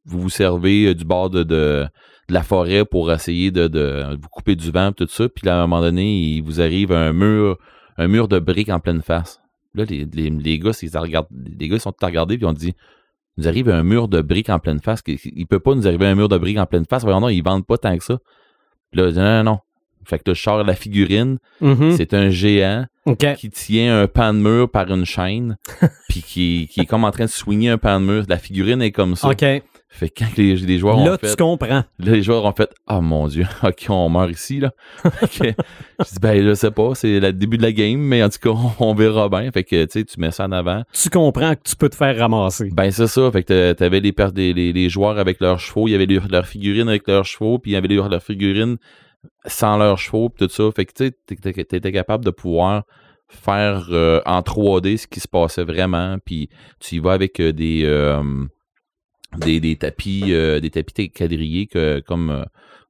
vous, 0.04 0.30
servez 0.30 0.86
euh, 0.86 0.94
du 0.94 1.04
bord 1.04 1.30
de, 1.30 1.86
la 2.28 2.42
forêt 2.42 2.84
pour 2.84 3.12
essayer 3.12 3.52
de, 3.52 4.16
vous 4.20 4.28
couper 4.28 4.56
du 4.56 4.72
vent, 4.72 4.90
tout 4.92 5.06
ça, 5.08 5.28
puis 5.28 5.48
à 5.48 5.58
un 5.58 5.66
moment 5.66 5.80
donné, 5.80 6.18
il 6.18 6.42
vous 6.42 6.60
arrive 6.60 6.90
un 6.90 7.12
mur, 7.12 7.56
un 7.98 8.08
mur 8.08 8.26
de 8.26 8.40
briques 8.40 8.70
en 8.70 8.80
pleine 8.80 9.02
face. 9.02 9.40
Là, 9.74 9.84
les, 9.84 10.06
les, 10.12 10.30
les 10.30 10.58
gars, 10.58 10.72
ils 10.82 10.98
regardent, 10.98 11.28
les 11.30 11.78
sont 11.78 11.92
tous 11.92 12.04
à 12.04 12.08
regarder, 12.08 12.36
puis 12.36 12.46
on 12.46 12.52
dit, 12.52 12.74
nous 13.36 13.48
arrive 13.48 13.68
un 13.68 13.82
mur 13.82 14.08
de 14.08 14.20
briques 14.20 14.50
en 14.50 14.58
pleine 14.58 14.80
face. 14.80 15.02
Il 15.06 15.46
peut 15.46 15.60
pas 15.60 15.74
nous 15.74 15.86
arriver 15.86 16.06
un 16.06 16.14
mur 16.14 16.28
de 16.28 16.38
briques 16.38 16.58
en 16.58 16.66
pleine 16.66 16.86
face. 16.88 17.02
Voyons, 17.02 17.20
non, 17.20 17.28
ils 17.28 17.42
vendent 17.42 17.66
pas 17.66 17.78
tant 17.78 17.96
que 17.96 18.04
ça. 18.04 18.18
Puis 18.90 19.00
là, 19.00 19.10
non, 19.12 19.22
non, 19.22 19.52
non. 19.52 19.58
Fait 20.04 20.18
que 20.18 20.30
là, 20.30 20.34
je 20.34 20.40
sors 20.42 20.62
la 20.62 20.74
figurine. 20.74 21.38
Mhm. 21.60 21.96
C'est 21.96 22.14
un 22.14 22.30
géant 22.30 22.86
qui 23.34 23.50
tient 23.50 24.00
un 24.02 24.06
pan 24.06 24.32
de 24.32 24.38
mur 24.38 24.70
par 24.70 24.88
une 24.90 25.04
chaîne, 25.04 25.56
puis 26.08 26.22
qui, 26.22 26.68
qui 26.70 26.80
est 26.80 26.86
comme 26.86 27.04
en 27.04 27.10
train 27.10 27.24
de 27.24 27.30
swinger 27.30 27.70
un 27.70 27.78
pan 27.78 28.00
de 28.00 28.06
mur. 28.06 28.24
La 28.28 28.38
figurine 28.38 28.80
est 28.82 28.92
comme 28.92 29.16
ça. 29.16 29.28
Fait 29.88 30.10
que 30.10 30.24
quand 30.24 30.36
les, 30.36 30.56
les 30.56 30.78
joueurs 30.78 30.96
Là, 30.98 31.12
ont 31.14 31.16
tu 31.16 31.26
fait, 31.26 31.38
comprends. 31.38 31.68
là, 31.68 31.84
les 31.98 32.22
joueurs 32.22 32.44
ont 32.44 32.52
fait, 32.52 32.68
ah 32.86 33.00
mon 33.00 33.28
dieu, 33.28 33.46
ok, 33.62 33.86
on 33.88 34.08
meurt 34.10 34.30
ici 34.30 34.60
là. 34.60 34.72
Je 35.30 35.42
dis 36.12 36.20
ben 36.20 36.42
je 36.44 36.54
sais 36.54 36.70
pas, 36.70 36.94
c'est 36.94 37.18
le 37.20 37.32
début 37.32 37.56
de 37.56 37.62
la 37.62 37.72
game, 37.72 37.98
mais 38.00 38.22
en 38.22 38.28
tout 38.28 38.38
cas, 38.42 38.58
on, 38.80 38.94
verra 38.94 39.28
bien. 39.28 39.50
Fait 39.52 39.64
que 39.64 39.84
tu 39.84 39.90
sais, 40.00 40.04
tu 40.04 40.20
mets 40.20 40.30
ça 40.32 40.44
en 40.44 40.52
avant. 40.52 40.82
Tu 40.92 41.08
comprends 41.08 41.54
que 41.54 41.60
tu 41.64 41.76
peux 41.76 41.88
te 41.88 41.96
faire 41.96 42.16
ramasser. 42.18 42.68
Ben 42.72 42.90
c'est 42.90 43.06
ça, 43.06 43.30
fait 43.30 43.42
que 43.44 43.72
t'a- 43.72 43.74
t'avais 43.74 44.00
les, 44.00 44.12
les, 44.52 44.72
les 44.72 44.88
joueurs 44.90 45.18
avec 45.18 45.40
leurs 45.40 45.60
chevaux, 45.60 45.88
il 45.88 45.92
y 45.92 45.94
avait 45.94 46.06
leurs 46.06 46.46
figurines 46.46 46.88
avec 46.88 47.06
leurs 47.08 47.24
chevaux, 47.24 47.58
puis 47.58 47.70
il 47.70 47.74
y 47.74 47.76
avait 47.76 47.88
leurs 47.88 48.22
figurines 48.22 48.76
sans 49.46 49.78
leurs 49.78 49.98
chevaux, 49.98 50.28
puis 50.28 50.46
tout 50.46 50.52
ça. 50.52 50.64
Fait 50.74 50.84
que 50.84 50.92
tu 50.92 51.06
sais, 51.06 51.12
t'étais- 51.26 51.64
t'étais 51.64 51.92
capable 51.92 52.24
de 52.24 52.30
pouvoir 52.30 52.82
faire 53.28 53.86
euh, 53.90 54.20
en 54.26 54.40
3D 54.40 54.98
ce 54.98 55.06
qui 55.06 55.20
se 55.20 55.28
passait 55.28 55.64
vraiment, 55.64 56.16
puis 56.24 56.48
tu 56.80 56.96
y 56.96 56.98
vas 56.98 57.12
avec 57.12 57.40
euh, 57.40 57.52
des, 57.52 57.82
euh, 57.84 58.22
des, 59.38 59.60
des 59.60 59.76
tapis 59.76 60.24
euh, 60.30 60.60
des 60.60 60.70
tapis 60.70 61.10
quadrillés 61.10 61.66
que 61.66 62.00
comme 62.00 62.30
euh, 62.30 62.44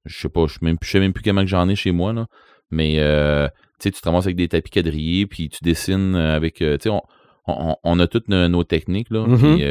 je 0.04 0.18
sais 0.18 0.28
pas, 0.28 0.46
je 0.46 0.54
sais 0.54 0.58
même, 0.62 0.78
plus- 0.78 0.86
je 0.86 0.92
sais 0.92 1.00
même 1.00 1.12
plus 1.12 1.22
comment 1.24 1.40
que 1.42 1.48
j'en 1.48 1.68
ai 1.68 1.74
chez 1.76 1.92
moi 1.92 2.12
là, 2.12 2.26
mais 2.70 2.96
euh, 2.98 3.48
tu 3.80 3.84
sais, 3.84 3.90
tu 3.90 4.00
te 4.00 4.08
ramasses 4.08 4.26
avec 4.26 4.36
des 4.36 4.48
tapis 4.48 4.70
quadrillés, 4.70 5.26
puis 5.26 5.48
tu 5.48 5.58
dessines 5.62 6.14
avec, 6.14 6.54
tu 6.56 6.64
sais, 6.80 6.88
on, 6.88 7.02
on, 7.46 7.76
on 7.82 7.98
a 8.00 8.06
toutes 8.06 8.28
nos, 8.28 8.48
nos 8.48 8.64
techniques 8.64 9.10
là, 9.10 9.24
puis 9.54 9.62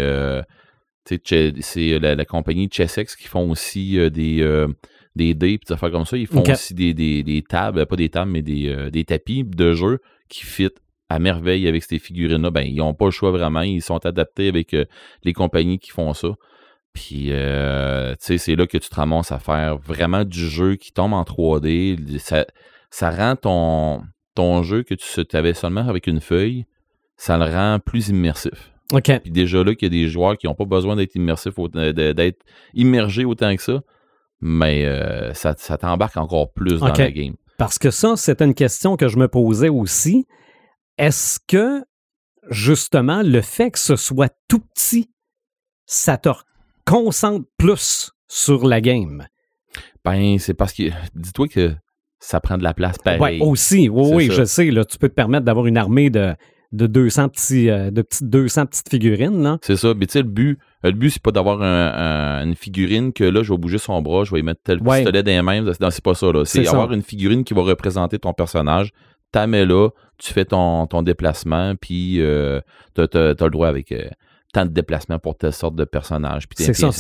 Che- 1.08 1.54
c'est 1.62 2.00
la, 2.00 2.16
la 2.16 2.26
compagnie 2.26 2.68
Chessex 2.72 3.16
qui 3.16 3.28
font 3.28 3.50
aussi 3.52 3.98
des 4.10 4.66
des 5.16 5.34
dés 5.34 5.52
et 5.54 5.58
des 5.66 5.72
affaires 5.74 5.92
comme 5.92 6.04
ça. 6.06 6.18
Ils 6.18 6.26
font 6.28 6.42
aussi 6.54 6.74
des, 6.74 6.94
des, 6.94 7.22
des 7.24 7.42
tables, 7.42 7.86
pas 7.86 7.96
des 7.96 8.10
tables, 8.10 8.32
mais 8.32 8.42
des, 8.42 8.90
des 8.92 9.06
tapis 9.06 9.44
de 9.46 9.74
jeu 9.74 10.00
qui 10.30 10.44
fit 10.46 10.70
à 11.08 11.20
merveille 11.20 11.68
avec 11.68 11.84
ces 11.84 12.00
figurines-là. 12.00 12.50
Ben, 12.50 12.62
ils 12.64 12.76
n'ont 12.78 12.94
pas 12.96 13.06
le 13.06 13.12
choix 13.12 13.30
vraiment. 13.32 13.62
Ils 13.62 13.82
sont 13.84 14.04
adaptés 14.06 14.48
avec 14.50 14.76
les 15.24 15.34
compagnies 15.34 15.78
qui 15.80 15.92
font 15.92 16.12
ça. 16.14 16.30
Puis, 16.96 17.28
euh, 17.30 18.12
tu 18.14 18.18
sais, 18.22 18.38
c'est 18.38 18.56
là 18.56 18.66
que 18.68 18.78
tu 18.78 18.90
te 18.90 18.96
ramasses 18.96 19.34
à 19.34 19.38
faire 19.38 19.78
vraiment 19.78 20.24
du 20.24 20.50
jeu 20.50 20.78
qui 20.78 20.94
tombe 20.94 21.12
en 21.12 21.24
3D. 21.24 22.18
Ça, 22.20 22.46
ça 22.90 23.12
rend 23.12 23.36
ton, 23.36 24.02
ton 24.34 24.64
jeu 24.64 24.84
que 24.84 24.94
tu 24.94 25.36
avais 25.36 25.54
seulement 25.54 25.88
avec 25.88 26.08
une 26.08 26.22
feuille, 26.22 26.66
ça 27.18 27.38
le 27.38 27.46
rend 27.54 27.80
plus 27.86 28.08
immersif. 28.08 28.72
OK. 28.94 29.12
Puis 29.20 29.32
déjà 29.32 29.62
là, 29.62 29.76
qu'il 29.76 29.94
y 29.94 30.00
a 30.00 30.04
des 30.04 30.08
joueurs 30.08 30.38
qui 30.38 30.48
n'ont 30.48 30.56
pas 30.56 30.64
besoin 30.64 30.96
d'être 30.96 31.16
immersifs, 31.16 31.54
d'être 31.74 32.46
immergés 32.74 33.26
autant 33.26 33.54
que 33.54 33.62
ça, 33.62 33.82
mais 34.40 34.86
euh, 34.86 35.34
ça, 35.34 35.54
ça 35.58 35.78
t'embarque 35.78 36.16
encore 36.16 36.54
plus 36.54 36.80
dans 36.80 36.94
la 36.94 37.12
game. 37.12 37.36
Parce 37.58 37.78
que 37.78 37.92
ça, 37.92 38.16
c'est 38.16 38.42
une 38.42 38.54
question 38.54 38.96
que 38.96 39.10
je 39.10 39.18
me 39.18 39.28
posais 39.28 39.70
aussi. 39.70 40.28
Est-ce 40.98 41.40
que, 41.46 41.84
justement, 42.50 43.22
le 43.22 43.42
fait 43.42 43.72
que 43.72 43.80
ce 43.80 43.98
soit 43.98 44.34
tout 44.48 44.62
petit, 44.74 45.10
ça 45.86 46.18
te 46.18 46.30
concentre 46.86 47.46
plus 47.58 48.12
sur 48.28 48.66
la 48.68 48.82
game? 48.82 49.26
Ben, 50.04 50.38
c'est 50.40 50.54
parce 50.54 50.74
que, 50.74 50.84
dis-toi 51.16 51.48
que 51.48 51.74
ça 52.20 52.40
prend 52.40 52.58
de 52.58 52.64
la 52.64 52.74
place 52.74 52.98
pareil. 52.98 53.40
Oui, 53.42 53.48
aussi. 53.48 53.90
Oui, 53.90 54.12
oui, 54.14 54.28
ça. 54.28 54.34
je 54.34 54.44
sais. 54.46 54.72
Là, 54.72 54.86
tu 54.86 54.98
peux 54.98 55.10
te 55.10 55.14
permettre 55.14 55.46
d'avoir 55.46 55.66
une 55.68 55.78
armée 55.78 56.10
de, 56.10 56.34
de 56.72 56.88
200 56.88 57.30
petits, 57.30 57.70
euh, 57.70 57.92
de 57.92 58.02
petites 58.02 58.30
200 58.30 58.66
petites 58.68 58.90
figurines. 58.90 59.58
C'est 59.62 59.76
ça. 59.76 59.94
Mais 59.96 60.06
tu 60.08 60.14
sais, 60.14 60.22
le 60.22 60.28
but, 60.30 60.60
le 60.84 60.92
but, 60.92 61.10
c'est 61.12 61.22
pas 61.22 61.32
d'avoir 61.32 61.62
un- 61.62 61.94
un- 62.42 62.46
une 62.48 62.56
figurine 62.56 63.14
que 63.14 63.24
là, 63.24 63.44
je 63.44 63.52
vais 63.52 63.58
bouger 63.58 63.78
son 63.78 64.02
bras, 64.02 64.24
je 64.24 64.32
vais 64.32 64.40
y 64.40 64.44
mettre 64.44 64.62
tel 64.64 64.82
Ouais. 64.82 64.98
pistolet 64.98 65.24
dans 65.24 65.32
les 65.32 65.42
mains. 65.42 65.62
Non, 65.62 65.90
c'est 65.90 66.04
pas 66.04 66.14
ça, 66.16 66.32
là. 66.32 66.46
C'est 66.46 66.64
ça. 66.64 66.72
avoir 66.72 66.92
une 66.94 67.02
figurine 67.04 67.44
qui 67.44 67.54
va 67.54 67.62
représenter 67.64 68.20
ton 68.20 68.34
personnage. 68.34 68.92
T'as 69.32 69.48
mets 69.48 69.66
là, 69.66 69.90
tu 70.18 70.32
fais 70.32 70.46
ton, 70.46 70.88
ton 70.88 71.02
déplacement, 71.02 71.76
puis 71.76 72.22
euh, 72.22 72.62
t'as, 72.94 73.08
t'as- 73.08 73.36
t'as 73.36 73.46
le 73.46 73.52
droit 73.52 73.68
avec 73.68 73.92
euh, 73.92 74.08
tant 74.56 74.66
de 74.66 74.72
déplacements 74.72 75.20
pour 75.20 75.36
telle 75.38 75.52
sorte 75.54 75.76
de 75.76 75.84
personnage. 75.84 76.46
C'est 76.56 76.74
ça. 76.74 76.92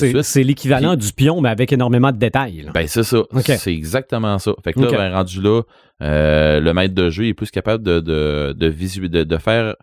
l'équivalent 0.43 0.95
du 0.95 1.11
pion, 1.13 1.39
mais 1.41 1.49
avec 1.49 1.71
énormément 1.71 2.11
de 2.11 2.17
détails. 2.17 2.61
là. 2.63 2.71
Ben, 2.73 2.87
c'est 2.87 3.03
ça. 3.03 3.23
C'est 3.57 3.73
exactement 3.73 4.37
ça. 4.39 4.53
Fait 4.63 4.73
que 4.73 4.79
là, 4.81 4.91
ben, 4.97 5.13
rendu 5.13 5.41
là, 5.41 5.61
euh, 6.01 6.59
le 6.59 6.73
maître 6.73 6.93
de 6.93 7.09
jeu 7.09 7.27
est 7.27 7.33
plus 7.33 7.51
capable 7.51 7.83
de, 7.83 7.99
de, 8.01 8.53
de, 8.57 8.67
visu- 8.67 9.07
de, 9.09 9.23
de 9.23 9.37
faire, 9.37 9.75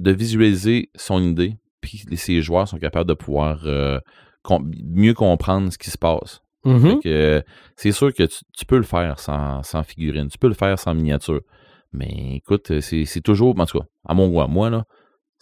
de 0.00 0.10
visualiser 0.12 0.90
son 0.96 1.22
idée, 1.22 1.56
puis 1.80 2.04
ses 2.16 2.42
joueurs 2.42 2.68
sont 2.68 2.78
capables 2.78 3.08
de 3.08 3.14
pouvoir 3.14 3.62
euh, 3.64 3.98
com- 4.42 4.70
mieux 4.84 5.14
comprendre 5.14 5.72
ce 5.72 5.78
qui 5.78 5.90
se 5.90 5.98
passe. 5.98 6.40
Mhm. 6.66 7.00
Euh, 7.06 7.42
c'est 7.76 7.92
sûr 7.92 8.12
que 8.14 8.22
tu, 8.24 8.38
tu 8.56 8.64
peux 8.66 8.76
le 8.78 8.82
faire 8.84 9.18
sans, 9.18 9.62
sans 9.62 9.82
figurine, 9.82 10.28
tu 10.28 10.38
peux 10.38 10.48
le 10.48 10.54
faire 10.54 10.78
sans 10.78 10.94
miniature. 10.94 11.40
Mais 11.92 12.36
écoute, 12.36 12.80
c'est 12.80 13.04
c'est 13.04 13.20
toujours, 13.20 13.58
en 13.58 13.66
tout 13.66 13.78
cas, 13.78 13.84
à 14.08 14.14
mon 14.14 14.28
goût, 14.28 14.40
à 14.40 14.46
moi, 14.48 14.68
là, 14.70 14.84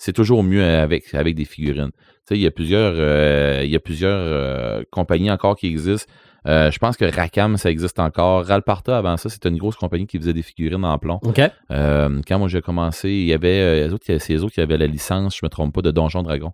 c'est 0.03 0.13
toujours 0.13 0.43
mieux 0.43 0.65
avec, 0.65 1.15
avec 1.15 1.37
des 1.37 1.45
figurines. 1.45 1.93
Tu 1.93 2.01
sais, 2.25 2.35
il 2.35 2.41
y 2.41 2.47
a 2.49 2.51
plusieurs, 2.51 2.95
euh, 2.97 3.61
il 3.63 3.71
y 3.71 3.77
a 3.77 3.79
plusieurs 3.79 4.19
euh, 4.19 4.83
compagnies 4.91 5.31
encore 5.31 5.55
qui 5.55 5.69
existent. 5.69 6.13
Euh, 6.49 6.73
je 6.73 6.79
pense 6.81 6.97
que 6.97 7.05
Racam, 7.05 7.57
ça 7.57 7.71
existe 7.71 8.01
encore. 8.01 8.45
Ralparta, 8.45 8.99
avant 8.99 9.17
ça, 9.17 9.29
c'était 9.29 9.49
une 9.49 9.59
grosse 9.59 9.77
compagnie 9.77 10.09
qui 10.09 10.19
faisait 10.19 10.33
des 10.33 10.43
figurines 10.43 10.85
en 10.85 10.99
plomb. 10.99 11.21
Quand 11.71 12.39
moi 12.41 12.49
j'ai 12.49 12.61
commencé, 12.63 13.11
il 13.11 13.27
y 13.27 13.33
avait 13.33 13.85
les 13.85 13.93
autres, 13.93 14.05
c'est 14.05 14.29
les 14.31 14.43
autres 14.43 14.55
qui 14.55 14.61
avaient 14.61 14.77
la 14.77 14.89
licence, 14.89 15.37
je 15.37 15.47
me 15.47 15.49
trompe 15.49 15.73
pas, 15.73 15.83
de 15.83 15.93
Donjon 15.93 16.25
Dragon. 16.25 16.53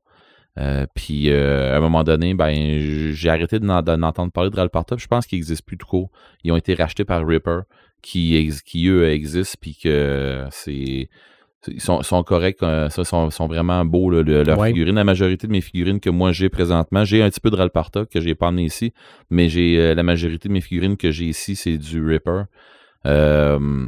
Puis 0.94 1.32
à 1.32 1.74
un 1.74 1.80
moment 1.80 2.04
donné, 2.04 2.34
ben 2.34 2.52
j'ai 3.12 3.30
arrêté 3.30 3.60
d'en 3.60 3.80
d'en 3.80 4.02
entendre 4.02 4.30
parler 4.30 4.50
de 4.50 4.56
Ralparta. 4.56 4.94
puis 4.94 5.02
Je 5.04 5.08
pense 5.08 5.26
qu'ils 5.26 5.38
n'existent 5.38 5.64
plus 5.66 5.78
tout 5.78 5.86
court. 5.86 6.10
Ils 6.44 6.52
ont 6.52 6.56
été 6.56 6.74
rachetés 6.74 7.06
par 7.06 7.26
Ripper, 7.26 7.60
qui, 8.02 8.52
qui 8.66 8.88
eux 8.88 9.08
existent, 9.08 9.56
puis 9.58 9.74
que 9.82 10.44
c'est 10.50 11.08
ils 11.66 11.80
sont, 11.80 12.02
sont 12.02 12.22
corrects, 12.22 12.62
euh, 12.62 12.88
ça, 12.88 13.02
sont, 13.04 13.30
sont 13.30 13.46
vraiment 13.48 13.84
beaux, 13.84 14.10
là, 14.10 14.22
le- 14.22 14.44
leurs 14.44 14.58
Ouais. 14.58 14.68
figurines. 14.68 14.94
La 14.94 15.04
majorité 15.04 15.46
de 15.46 15.52
mes 15.52 15.60
figurines 15.60 15.98
que 16.00 16.10
moi 16.10 16.30
j'ai 16.32 16.48
présentement, 16.48 17.04
j'ai 17.04 17.22
un 17.22 17.28
petit 17.30 17.40
peu 17.40 17.50
de 17.50 17.56
Ralparta 17.56 18.06
que 18.06 18.20
j'ai 18.20 18.34
pas 18.34 18.48
amené 18.48 18.64
ici, 18.64 18.92
mais 19.30 19.48
j'ai 19.48 19.78
euh, 19.78 19.94
la 19.94 20.02
majorité 20.02 20.48
de 20.48 20.52
mes 20.54 20.60
figurines 20.60 20.96
que 20.96 21.10
j'ai 21.10 21.24
ici, 21.26 21.56
c'est 21.56 21.76
du 21.76 22.04
Ripper. 22.06 22.42
Euh, 23.06 23.86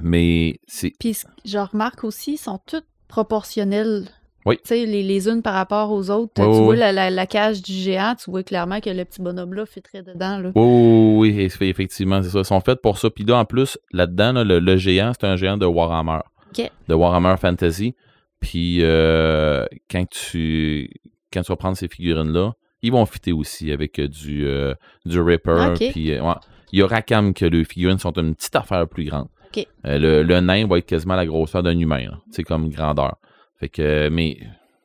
mais 0.00 0.58
c'est 0.66 0.92
Puis 0.98 1.14
ce- 1.14 1.26
je 1.44 1.58
remarque 1.58 2.04
aussi, 2.04 2.34
ils 2.34 2.38
sont 2.38 2.60
toutes 2.66 2.86
proportionnelles. 3.08 4.08
Oui. 4.46 4.56
Tu 4.56 4.68
sais, 4.68 4.84
les, 4.86 5.02
les 5.02 5.28
unes 5.28 5.40
par 5.40 5.54
rapport 5.54 5.90
aux 5.90 6.10
autres. 6.10 6.32
Tu 6.36 6.42
oui, 6.42 6.64
vois 6.64 6.76
la, 6.76 6.92
la- 6.92 7.10
la 7.10 7.26
cage 7.26 7.62
du 7.62 7.72
géant, 7.72 8.14
tu 8.14 8.30
vois 8.30 8.42
clairement 8.42 8.80
que 8.80 8.90
le 8.90 9.04
petit 9.06 9.22
bonhomme-là 9.22 9.64
fitterait 9.64 10.02
dedans. 10.02 10.38
Là. 10.38 10.50
Oui, 10.54 10.62
oui, 10.62 11.32
oui, 11.38 11.46
eff- 11.46 11.62
effectivement, 11.64 12.22
c'est 12.22 12.28
ça. 12.28 12.40
Ils 12.40 12.44
sont 12.44 12.60
faits 12.60 12.82
pour 12.82 12.98
ça. 12.98 13.08
Puis 13.08 13.24
là, 13.24 13.38
en 13.38 13.44
plus, 13.46 13.78
là-dedans, 13.92 14.32
là, 14.32 14.44
le, 14.44 14.58
le 14.58 14.76
géant, 14.76 15.12
c'est 15.18 15.26
un 15.26 15.36
géant 15.36 15.56
de 15.56 15.64
Warhammer. 15.64 16.18
OK. 16.56 16.70
De 16.88 16.94
Warhammer 16.94 17.36
Fantasy. 17.38 17.94
Puis 18.40 18.78
euh, 18.82 19.64
quand 19.90 20.08
tu 20.08 20.90
quand 21.32 21.42
tu 21.42 21.48
vas 21.52 21.56
prendre 21.56 21.76
ces 21.76 21.88
figurines-là, 21.88 22.52
ils 22.82 22.92
vont 22.92 23.06
fitter 23.06 23.32
aussi 23.32 23.72
avec 23.72 23.98
euh, 23.98 24.06
du, 24.08 24.46
euh, 24.46 24.74
du 25.04 25.20
Ripper. 25.20 25.72
OK. 25.72 25.90
Puis 25.92 26.12
euh, 26.12 26.22
ouais. 26.22 26.34
il 26.72 26.78
y 26.78 26.82
a 26.82 26.86
Rackham 26.86 27.32
que 27.34 27.44
les 27.46 27.64
figurines 27.64 27.98
sont 27.98 28.12
une 28.12 28.34
petite 28.34 28.54
affaire 28.56 28.86
plus 28.88 29.04
grande. 29.04 29.28
Euh, 29.86 29.98
le, 29.98 30.22
le 30.24 30.40
nain 30.40 30.66
va 30.66 30.78
être 30.78 30.86
quasiment 30.86 31.14
la 31.14 31.26
grosseur 31.26 31.62
d'un 31.62 31.78
humain. 31.78 32.20
C'est 32.30 32.42
comme 32.42 32.68
grandeur. 32.70 33.16
Fait 33.60 33.68
que, 33.68 34.08
mais 34.08 34.36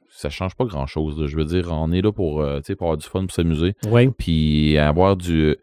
ça 0.10 0.30
change 0.30 0.56
pas 0.56 0.66
grand-chose. 0.66 1.26
Je 1.26 1.36
veux 1.36 1.46
dire, 1.46 1.70
on 1.72 1.92
est 1.92 2.02
là 2.02 2.12
pour, 2.12 2.42
euh, 2.42 2.60
tu 2.60 2.66
sais, 2.66 2.76
pour 2.76 2.88
avoir 2.88 2.98
du 2.98 3.08
fun, 3.08 3.22
pour 3.26 3.32
s'amuser 3.32 3.74
Oui. 3.88 4.10
puis 4.16 4.78
avoir 4.78 5.18
du 5.18 5.56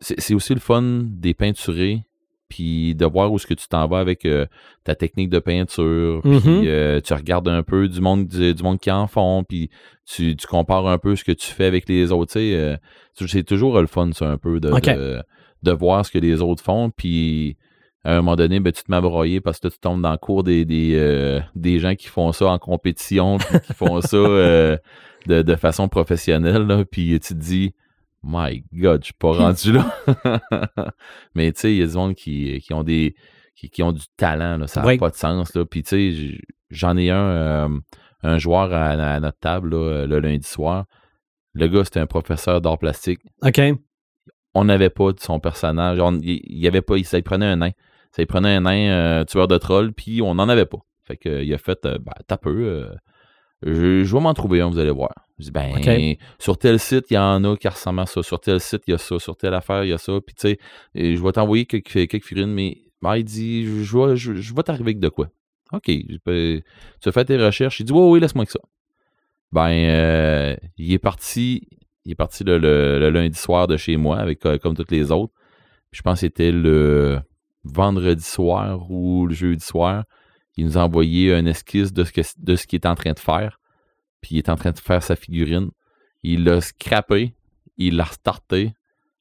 c'est 0.00 0.20
c'est 0.20 0.34
aussi 0.34 0.52
le 0.52 0.60
fun 0.60 0.82
des 1.06 1.32
peinturés 1.32 2.02
puis 2.48 2.94
de 2.94 3.06
voir 3.06 3.32
où 3.32 3.36
est-ce 3.36 3.46
que 3.46 3.54
tu 3.54 3.66
t'en 3.68 3.86
vas 3.88 3.98
avec 3.98 4.24
euh, 4.24 4.46
ta 4.84 4.94
technique 4.94 5.30
de 5.30 5.38
peinture 5.38 6.20
puis 6.22 6.30
Mhm. 6.32 6.62
euh, 6.66 7.00
tu 7.00 7.12
regardes 7.14 7.48
un 7.48 7.62
peu 7.62 7.88
du 7.88 8.00
monde 8.00 8.26
du, 8.26 8.54
du 8.54 8.62
monde 8.62 8.78
qui 8.78 8.90
en 8.90 9.06
font 9.06 9.44
puis 9.44 9.70
tu, 10.06 10.36
tu 10.36 10.46
compares 10.46 10.86
un 10.86 10.98
peu 10.98 11.16
ce 11.16 11.24
que 11.24 11.32
tu 11.32 11.46
fais 11.46 11.64
avec 11.66 11.88
les 11.88 12.12
autres 12.12 12.32
tu 12.32 12.38
sais 12.40 12.54
euh, 12.54 12.76
c'est 13.26 13.42
toujours 13.44 13.80
le 13.80 13.86
fun 13.86 14.10
ça 14.12 14.28
un 14.30 14.38
peu 14.38 14.60
de, 14.60 14.70
de, 14.96 15.22
de 15.62 15.72
voir 15.72 16.04
ce 16.04 16.10
que 16.10 16.18
les 16.18 16.40
autres 16.42 16.62
font 16.62 16.90
puis 16.90 17.56
à 18.06 18.12
un 18.12 18.16
moment 18.16 18.36
donné, 18.36 18.60
ben, 18.60 18.70
tu 18.70 18.82
te 18.82 19.00
broyer 19.00 19.40
parce 19.40 19.58
que 19.60 19.68
tu 19.68 19.78
tombes 19.78 20.02
dans 20.02 20.10
le 20.12 20.18
cours 20.18 20.44
des, 20.44 20.66
des, 20.66 20.92
euh, 20.94 21.40
des 21.54 21.78
gens 21.78 21.94
qui 21.94 22.08
font 22.08 22.32
ça 22.32 22.48
en 22.48 22.58
compétition, 22.58 23.38
puis 23.38 23.60
qui 23.66 23.72
font 23.72 24.02
ça 24.02 24.18
de, 24.18 24.78
de 25.26 25.54
façon 25.56 25.88
professionnelle, 25.88 26.66
là, 26.66 26.84
puis 26.84 27.18
tu 27.18 27.32
te 27.32 27.38
dis, 27.40 27.72
My 28.26 28.64
God, 28.72 29.00
je 29.02 29.04
suis 29.06 29.14
pas 29.14 29.32
rendu 29.32 29.72
là. 29.72 29.94
Mais 31.34 31.52
tu 31.52 31.60
sais, 31.60 31.72
il 31.72 31.78
y 31.78 31.82
a 31.82 31.86
du 31.86 31.94
monde 31.94 32.14
qui, 32.14 32.60
qui 32.60 32.72
ont 32.72 32.82
des 32.82 33.14
qui, 33.54 33.70
qui 33.70 33.82
ont 33.82 33.92
du 33.92 34.02
talent, 34.16 34.56
là, 34.58 34.66
ça 34.66 34.80
n'a 34.80 34.86
Oui. 34.88 34.98
pas 34.98 35.10
de 35.10 35.14
sens. 35.16 35.54
Là. 35.54 35.64
Puis 35.64 35.82
tu 35.82 35.88
sais, 36.20 36.38
j'en 36.70 36.96
ai 36.96 37.10
un, 37.10 37.16
euh, 37.16 37.68
un 38.22 38.38
joueur 38.38 38.72
à, 38.72 38.90
à 38.90 39.20
notre 39.20 39.38
table 39.38 39.70
là, 39.76 40.06
le 40.06 40.18
lundi 40.20 40.46
soir. 40.48 40.86
Le 41.52 41.68
gars, 41.68 41.84
c'était 41.84 42.00
un 42.00 42.06
professeur 42.06 42.60
d'art 42.60 42.78
plastique 42.78 43.20
OK. 43.42 43.60
on 44.54 44.64
n'avait 44.64 44.90
pas 44.90 45.12
de 45.12 45.20
son 45.20 45.38
personnage. 45.38 46.00
On- 46.00 46.18
Il 46.20 46.66
avait 46.66 46.82
pas, 46.82 46.96
il, 46.96 47.04
ça, 47.04 47.18
il 47.18 47.22
prenait 47.22 47.46
un 47.46 47.56
nain. 47.56 47.70
Ça, 48.10 48.22
il 48.22 48.26
prenait 48.26 48.54
un 48.56 48.60
nain 48.62 48.90
euh, 48.90 49.24
tueur 49.24 49.46
de 49.48 49.56
troll, 49.58 49.92
puis 49.92 50.20
on 50.22 50.34
n'en 50.34 50.48
avait 50.48 50.66
pas. 50.66 50.78
Fait 51.04 51.16
que, 51.16 51.42
il 51.42 51.52
a 51.54 51.58
fait, 51.58 51.84
euh, 51.86 51.98
ben, 52.00 52.12
t'as 52.26 52.36
peu. 52.38 52.88
Je, 53.64 54.04
je 54.04 54.14
vais 54.14 54.20
m'en 54.22 54.34
trouver 54.34 54.60
un, 54.60 54.68
vous 54.70 54.78
allez 54.78 54.90
voir. 54.90 55.12
Je 55.38 55.44
dis, 55.46 55.50
ben, 55.50 55.72
sur 56.38 56.56
tel 56.58 56.78
site, 56.78 57.06
il 57.10 57.14
y 57.14 57.18
en 57.18 57.42
a 57.44 57.56
qui 57.56 57.66
ressemblent 57.68 58.00
à 58.00 58.06
ça. 58.06 58.22
Sur 58.22 58.40
tel 58.40 58.60
site, 58.60 58.82
il 58.86 58.92
y 58.92 58.94
a 58.94 58.98
ça. 58.98 59.18
Sur 59.18 59.36
telle 59.36 59.54
affaire, 59.54 59.84
il 59.84 59.90
y 59.90 59.92
a 59.92 59.98
ça. 59.98 60.12
Puis, 60.24 60.34
tu 60.34 60.48
sais, 60.48 60.58
je 60.94 61.22
vais 61.22 61.32
t'envoyer 61.32 61.66
quelques, 61.66 62.08
quelques 62.08 62.24
figurines, 62.24 62.52
mais 62.52 62.78
ben, 63.02 63.16
il 63.16 63.24
dit, 63.24 63.64
je, 63.84 63.98
vais, 63.98 64.16
je, 64.16 64.34
je 64.34 64.54
vais 64.54 64.62
t'arriver 64.62 64.90
avec 64.90 65.00
de 65.00 65.08
quoi. 65.08 65.28
OK. 65.72 65.86
tu 65.86 66.60
as 67.06 67.12
fait 67.12 67.24
tes 67.24 67.36
recherches. 67.36 67.80
Il 67.80 67.84
dit, 67.84 67.92
oui, 67.92 68.08
oui, 68.10 68.20
laisse-moi 68.20 68.44
que 68.46 68.52
ça. 68.52 68.60
Ben, 69.52 69.70
euh, 69.70 70.56
il 70.78 70.92
est 70.92 70.98
parti, 70.98 71.66
il 72.04 72.12
est 72.12 72.16
parti 72.16 72.44
le, 72.44 72.58
le- 72.58 72.98
le 72.98 73.10
lundi 73.10 73.38
soir 73.38 73.66
de 73.66 73.76
chez 73.76 73.96
moi, 73.96 74.18
avec 74.18 74.44
euh, 74.46 74.58
comme 74.58 74.74
toutes 74.76 74.90
les 74.90 75.10
autres. 75.10 75.32
Je 75.90 76.02
pense 76.02 76.14
que 76.16 76.26
c'était 76.26 76.50
le 76.52 77.20
vendredi 77.64 78.22
soir 78.24 78.90
ou 78.90 79.26
le 79.26 79.34
jeudi 79.34 79.64
soir. 79.64 80.04
Il 80.56 80.66
nous 80.66 80.78
a 80.78 80.82
envoyé 80.82 81.32
un 81.34 81.46
esquisse 81.46 81.92
de 81.92 82.04
ce 82.04 82.12
que- 82.12 82.20
de 82.38 82.56
ce 82.56 82.66
qu'il 82.66 82.76
est 82.78 82.86
en 82.86 82.94
train 82.94 83.12
de 83.12 83.18
faire. 83.18 83.60
Puis 84.20 84.36
il 84.36 84.38
est 84.38 84.48
en 84.48 84.56
train 84.56 84.70
de 84.72 84.78
faire 84.78 85.02
sa 85.02 85.16
figurine. 85.16 85.70
Il 86.22 86.44
l'a 86.44 86.60
scrappé, 86.60 87.34
il 87.76 87.96
l'a 87.96 88.04
restarté. 88.04 88.72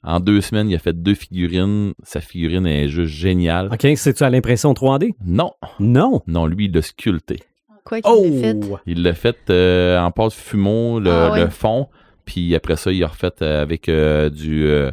En 0.04 0.20
deux 0.20 0.42
semaines, 0.42 0.70
il 0.70 0.76
a 0.76 0.80
fait 0.80 0.94
deux 1.02 1.16
figurines. 1.16 1.94
Sa 2.04 2.20
figurine 2.22 2.68
est 2.68 2.88
juste 2.90 3.14
géniale. 3.14 3.70
OK. 3.72 3.88
C'est-tu 3.96 4.24
à 4.24 4.30
l'impression 4.30 4.74
3D? 4.74 5.14
Non, 5.26 5.52
Non. 5.80 6.22
non, 6.28 6.46
lui, 6.46 6.66
il 6.66 6.74
l'a 6.74 6.82
sculpté. 6.82 7.40
Quoi 7.86 8.02
qu'il 8.02 8.12
Oh! 8.14 8.24
ait 8.24 8.42
fait. 8.42 8.58
Il 8.86 9.02
l'a 9.04 9.14
fait 9.14 9.38
euh, 9.50 10.00
en 10.00 10.12
pâte 10.12 10.34
fumeau, 10.34 11.00
le, 11.00 11.10
Ah 11.12 11.32
ouais. 11.32 11.44
le 11.46 11.50
fond, 11.50 11.90
puis 12.26 12.54
après 12.56 12.76
ça, 12.78 12.92
il 12.92 13.04
a 13.04 13.08
refait 13.08 13.32
euh, 13.42 13.62
avec 13.62 13.90
euh, 13.90 14.30
du... 14.30 14.66
euh, 14.66 14.92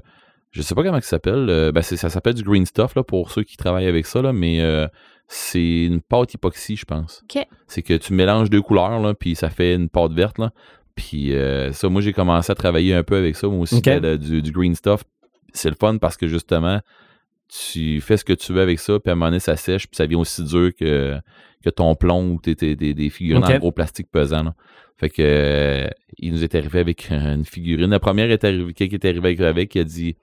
je 0.52 0.62
sais 0.62 0.74
pas 0.74 0.82
comment 0.82 1.00
ça 1.00 1.06
s'appelle. 1.10 1.46
euh, 1.48 1.70
ben 1.72 1.82
c'est- 1.82 1.96
ça 1.96 2.08
s'appelle 2.10 2.34
du 2.34 2.42
green 2.42 2.66
stuff, 2.66 2.94
là, 2.96 3.04
pour 3.04 3.30
ceux 3.30 3.42
qui 3.44 3.56
travaillent 3.56 3.86
avec 3.86 4.06
ça, 4.06 4.22
là, 4.22 4.32
mais 4.32 4.60
euh, 4.60 4.88
c'est 5.32 5.84
une 5.84 6.00
pâte 6.00 6.34
hypoxie, 6.34 6.74
je 6.74 6.84
pense. 6.84 7.22
OK. 7.22 7.46
C'est 7.68 7.82
que 7.82 7.94
tu 7.94 8.12
mélanges 8.12 8.50
deux 8.50 8.62
couleurs, 8.62 8.98
là, 9.00 9.14
puis 9.14 9.36
ça 9.36 9.48
fait 9.48 9.74
une 9.76 9.88
pâte 9.88 10.12
verte, 10.12 10.38
là. 10.38 10.50
Puis 10.96 11.34
euh, 11.36 11.72
ça, 11.72 11.88
moi, 11.88 12.02
j'ai 12.02 12.12
commencé 12.12 12.50
à 12.50 12.54
travailler 12.56 12.94
un 12.94 13.04
peu 13.04 13.16
avec 13.16 13.36
ça, 13.36 13.46
moi 13.46 13.60
aussi, 13.60 13.76
Ok. 13.76 13.84
de- 14.00 14.16
du, 14.16 14.42
du 14.42 14.50
green 14.50 14.74
stuff. 14.74 15.04
C'est 15.52 15.68
le 15.70 15.76
fun 15.78 15.98
parce 15.98 16.16
que, 16.16 16.26
justement, 16.26 16.80
tu 17.48 18.00
fais 18.00 18.16
ce 18.16 18.24
que 18.24 18.32
tu 18.32 18.52
veux 18.52 18.60
avec 18.60 18.78
ça, 18.80 18.98
puis 18.98 19.10
à 19.10 19.12
un 19.12 19.14
moment 19.16 19.26
donné, 19.26 19.38
ça 19.40 19.56
sèche, 19.56 19.86
puis 19.86 19.96
ça 19.96 20.04
devient 20.04 20.16
aussi 20.16 20.42
dur 20.44 20.70
que, 20.78 21.16
que 21.64 21.70
ton 21.70 21.94
plomb 21.94 22.32
ou 22.32 22.40
tes, 22.40 22.54
tes- 22.56 22.76
tes- 22.76 22.94
des 22.94 23.10
figurines 23.10 23.44
en 23.56 23.58
gros 23.58 23.72
plastique 23.72 24.08
pesant. 24.10 24.42
là. 24.42 24.54
Fait 24.96 25.08
que 25.10 25.22
euh, 25.22 25.88
il 26.18 26.32
nous 26.32 26.44
est 26.44 26.54
arrivé 26.54 26.80
avec 26.80 27.08
une 27.10 27.44
figurine. 27.44 27.90
La 27.90 28.00
première 28.00 28.30
est 28.30 28.44
arrivée, 28.44 28.72
quelqu'un 28.74 28.96
est 28.96 29.04
arrivé 29.06 29.28
avec, 29.28 29.40
avec, 29.40 29.74
il 29.76 29.80
a 29.80 29.84
dit 29.84 30.16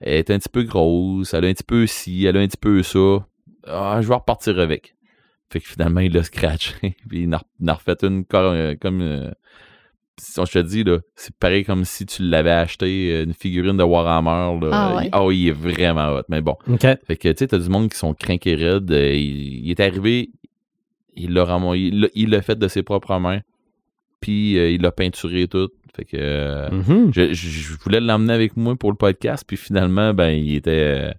Elle 0.00 0.14
est 0.18 0.30
un 0.30 0.38
petit 0.38 0.48
peu 0.48 0.62
grosse, 0.62 1.34
elle 1.34 1.44
a 1.44 1.48
un 1.48 1.52
petit 1.54 1.64
peu 1.64 1.86
ci, 1.86 2.24
elle 2.26 2.36
a 2.36 2.40
un 2.40 2.46
petit 2.46 2.56
peu 2.56 2.82
ça. 2.82 3.26
Ah, 3.66 3.98
je 4.00 4.08
vais 4.08 4.14
repartir 4.14 4.58
avec. 4.58 4.94
Fait 5.50 5.60
que 5.60 5.68
finalement, 5.68 6.00
il 6.00 6.12
l'a 6.12 6.22
scratché. 6.22 6.74
Puis 7.08 7.22
il 7.24 7.34
en 7.34 7.74
refait 7.74 7.96
une 8.02 8.24
cor- 8.24 8.52
euh, 8.52 8.74
comme. 8.80 9.00
euh, 9.02 9.30
si 10.18 10.38
on 10.38 10.44
je 10.44 10.52
te 10.52 10.58
dis, 10.58 10.84
là, 10.84 10.98
c'est 11.16 11.34
pareil 11.36 11.64
comme 11.64 11.84
si 11.84 12.04
tu 12.06 12.22
l'avais 12.22 12.50
acheté, 12.50 13.10
euh, 13.12 13.24
une 13.24 13.32
figurine 13.34 13.76
de 13.76 13.82
Warhammer. 13.82 14.60
Là. 14.66 14.70
Ah 14.72 14.96
ouais. 14.96 15.06
Il- 15.06 15.10
oh, 15.18 15.30
il 15.30 15.48
est 15.48 15.52
vraiment 15.52 16.10
hot. 16.16 16.22
Mais 16.28 16.40
bon. 16.40 16.56
OK. 16.68 16.80
Fait 16.80 17.16
que, 17.16 17.28
tu 17.28 17.34
sais, 17.38 17.46
t'as 17.48 17.58
du 17.58 17.68
monde 17.68 17.90
qui 17.90 17.98
sont 17.98 18.14
crinqués 18.14 18.54
raides. 18.54 18.90
euh, 18.92 19.14
il, 19.14 19.64
il 19.66 19.70
est 19.70 19.80
arrivé, 19.80 20.30
il 21.14 21.32
l'a 21.32 21.58
il 22.14 22.30
l'a- 22.30 22.42
fait 22.42 22.58
de 22.58 22.68
ses 22.68 22.82
propres 22.82 23.18
mains. 23.18 23.40
Puis 24.20 24.56
euh, 24.58 24.70
il 24.70 24.82
l'a 24.82 24.92
peinturé 24.92 25.42
et 25.42 25.48
tout. 25.48 25.68
Fait 25.96 26.04
que 26.04 26.16
euh, 26.16 26.70
Mhm. 26.70 27.10
je, 27.12 27.32
je- 27.34 27.48
je 27.48 27.74
voulais 27.78 28.00
l'emmener 28.00 28.32
avec 28.32 28.56
moi 28.56 28.76
pour 28.76 28.90
le 28.90 28.96
podcast. 28.96 29.44
Puis 29.46 29.56
finalement, 29.56 30.14
ben, 30.14 30.30
il 30.30 30.54
était, 30.54 30.70
euh, 31.10 31.12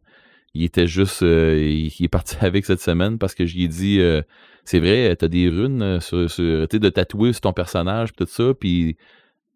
il 0.54 0.64
était 0.64 0.88
juste, 0.88 1.24
euh, 1.24 1.58
il, 1.60 1.88
il 1.88 2.06
est 2.06 2.10
parti 2.10 2.36
avec 2.42 2.66
cette 2.66 2.82
semaine 2.82 3.18
parce 3.18 3.36
que 3.36 3.46
je 3.46 3.56
lui 3.56 3.64
ai 3.64 3.68
dit, 3.68 4.00
euh, 4.00 4.22
c'est 4.66 4.80
vrai, 4.80 5.16
t'as 5.16 5.28
des 5.28 5.50
runes 5.50 5.82
euh, 5.82 6.00
sur, 6.00 6.18
de 6.18 6.90
tatouer 6.90 7.34
sur 7.34 7.42
ton 7.42 7.54
personnage, 7.54 8.14
tout 8.14 8.26
ça. 8.28 8.54
Puis 8.54 8.98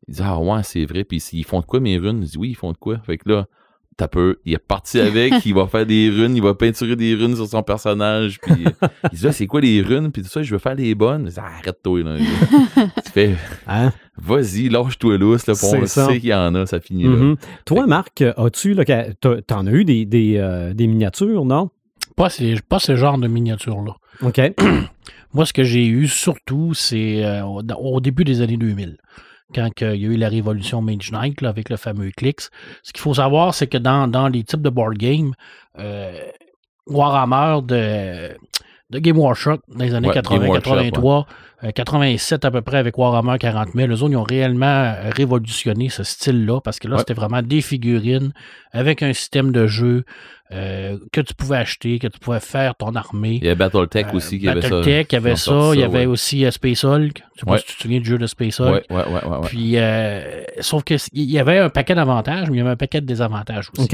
il 0.08 0.14
dit, 0.14 0.22
ah 0.24 0.40
ouais, 0.40 0.64
c'est 0.64 0.86
vrai. 0.86 1.04
Puis 1.04 1.18
ils 1.34 1.46
font 1.46 1.62
de 1.62 1.66
quoi 1.66 1.80
mes 1.80 1.98
runes? 1.98 2.22
Je 2.24 2.32
dis, 2.32 2.38
oui, 2.38 2.50
ils 2.50 2.56
font 2.56 2.72
de 2.72 2.78
quoi? 2.78 2.98
Fait 3.06 3.18
que 3.18 3.30
là, 3.30 3.48
t'as 3.96 4.08
peu. 4.08 4.40
Il 4.46 4.54
est 4.54 4.58
parti 4.58 5.00
avec, 5.02 5.46
il 5.46 5.54
va 5.54 5.68
faire 5.68 5.86
des 5.86 6.10
runes, 6.10 6.36
il 6.36 6.42
va 6.42 6.56
peinturer 6.56 6.96
des 6.96 7.14
runes 7.14 7.36
sur 7.36 7.48
son 7.48 7.64
personnage. 7.64 8.40
Puis 8.42 8.66
il 9.12 9.20
dit, 9.20 9.28
ah, 9.28 9.32
c'est 9.32 9.48
quoi 9.48 9.62
les 9.62 9.82
runes? 9.82 10.12
Puis 10.12 10.24
tout 10.24 10.30
ça, 10.30 10.42
je 10.42 10.52
veux 10.52 10.60
faire 10.60 10.76
les 10.76 10.96
bonnes. 10.96 11.28
Je 11.28 11.34
dis, 11.34 11.40
ah, 11.40 11.58
arrête-toi, 11.60 12.04
là. 12.04 12.18
tu 13.06 13.12
fais, 13.12 13.36
Hein? 13.68 13.92
Vas-y, 14.22 14.70
lâche-toi 14.70 15.18
lousse, 15.18 15.48
là, 15.48 15.54
pour 15.60 15.74
on 15.74 15.86
ça. 15.86 16.08
sait 16.08 16.20
qu'il 16.20 16.30
y 16.30 16.34
en 16.34 16.54
a, 16.56 16.66
ça 16.66 16.80
finit 16.80 17.04
là. 17.04 17.10
Mhm. 17.10 17.36
Toi, 17.66 17.88
Marc, 17.88 18.22
as-tu, 18.22 18.74
là, 18.74 18.86
que- 18.86 19.12
t'as- 19.14 19.42
t'en 19.42 19.66
as 19.68 19.72
eu 19.72 19.86
des, 19.86 20.06
des, 20.06 20.38
euh, 20.38 20.74
des 20.74 20.88
miniatures, 20.88 21.46
non? 21.46 21.70
Pas, 22.16 22.30
ces, 22.30 22.56
pas 22.68 22.80
ce 22.80 22.96
genre 22.96 23.18
de 23.18 23.28
miniature-là. 23.28 23.96
OK. 24.24 24.42
Moi, 25.34 25.46
ce 25.46 25.54
que 25.54 25.64
j'ai 25.64 25.86
eu 25.86 26.08
surtout, 26.08 26.74
c'est 26.74 27.24
euh, 27.24 27.44
au, 27.44 28.00
début 28.00 28.24
des 28.24 28.42
années 28.42 28.58
2000, 28.58 28.98
quand 29.54 29.70
il 29.82 29.88
y 30.02 30.06
a 30.06 30.10
eu 30.10 30.18
la 30.18 30.30
révolution 30.30 30.82
Mage 30.82 31.12
Knight 31.12 31.42
là, 31.42 31.50
avec 31.50 31.70
le 31.70 31.78
fameux 31.78 32.10
Clix. 32.16 32.50
Ce 32.82 32.92
qu'il 32.92 33.02
faut 33.02 33.14
savoir, 33.14 33.54
c'est 33.54 33.68
que 33.68 33.78
dans, 33.78 34.08
dans 34.08 34.28
les 34.30 34.44
types 34.44 34.62
de 34.62 34.70
board 34.70 34.98
game, 34.98 35.34
euh, 35.78 36.20
Warhammer 36.88 37.62
de, 37.64 38.30
de 38.90 39.00
Game 39.00 39.18
Workshop 39.18 39.58
dans 39.68 39.84
les 39.84 39.94
années 39.94 40.08
Ouais, 40.08 40.22
Game 40.22 40.48
Workshop, 40.48 40.76
80-83, 40.76 41.26
euh, 41.66 41.72
87 41.72 42.46
à 42.46 42.52
peu 42.52 42.62
près 42.62 42.78
avec 42.78 42.98
Warhammer 42.98 43.38
40 43.38 43.70
000. 43.76 43.90
Eux 43.92 44.02
autres, 44.04 44.12
ils 44.12 44.16
ont 44.18 44.24
réellement 44.24 44.94
révolutionné 45.16 45.90
ce 45.90 46.04
style-là 46.04 46.62
parce 46.62 46.80
que 46.80 46.88
là, 46.88 46.96
Ouais. 46.96 47.00
c'était 47.00 47.14
vraiment 47.14 47.42
des 47.42 47.62
figurines 47.62 48.32
avec 48.72 49.04
un 49.04 49.12
système 49.14 49.52
de 49.52 49.68
jeu 49.68 50.06
euh, 50.52 50.98
que 51.12 51.20
tu 51.22 51.34
pouvais 51.34 51.58
acheter, 51.58 52.00
que 52.00 52.08
tu 52.08 52.20
pouvais 52.20 52.40
faire 52.40 52.76
ton 52.76 52.96
armée. 52.96 53.40
Il 53.42 53.46
y 53.48 53.50
a 53.50 53.56
Battletech 53.56 54.08
Euh, 54.08 54.18
aussi 54.18 54.40
qui 54.40 54.48
avait 54.48 54.62
ça. 54.62 54.70
Battletech, 54.70 55.08
il 55.12 55.16
y 55.16 55.18
avait 55.18 55.36
ça. 55.36 55.72
Il 55.74 55.80
y 55.80 55.84
avait 55.84 56.00
ouais. 56.00 56.06
aussi 56.06 56.46
euh, 56.46 56.52
Space 56.52 56.84
Hulk. 56.86 57.22
Je 57.36 57.40
sais 57.42 57.46
pas 57.46 57.52
Ouais. 57.52 57.58
si 57.60 57.66
tu 57.66 57.76
te 57.76 57.82
souviens 57.84 58.00
du 58.00 58.06
jeu 58.06 58.18
de 58.18 58.28
Space 58.28 58.60
Hulk. 58.60 58.86
Ouais, 58.90 58.96
ouais, 58.96 59.06
ouais. 59.06 59.38
Puis, 59.48 59.74
euh, 59.78 60.44
sauf 60.62 60.84
que 60.84 60.98
c- 60.98 61.10
il 61.14 61.30
y 61.30 61.38
avait 61.38 61.60
un 61.60 61.70
paquet 61.70 61.96
d'avantages, 61.96 62.50
mais 62.50 62.56
il 62.56 62.60
y 62.60 62.62
avait 62.62 62.70
un 62.72 62.76
paquet 62.78 63.02
de 63.02 63.06
désavantages 63.06 63.70
aussi. 63.78 63.88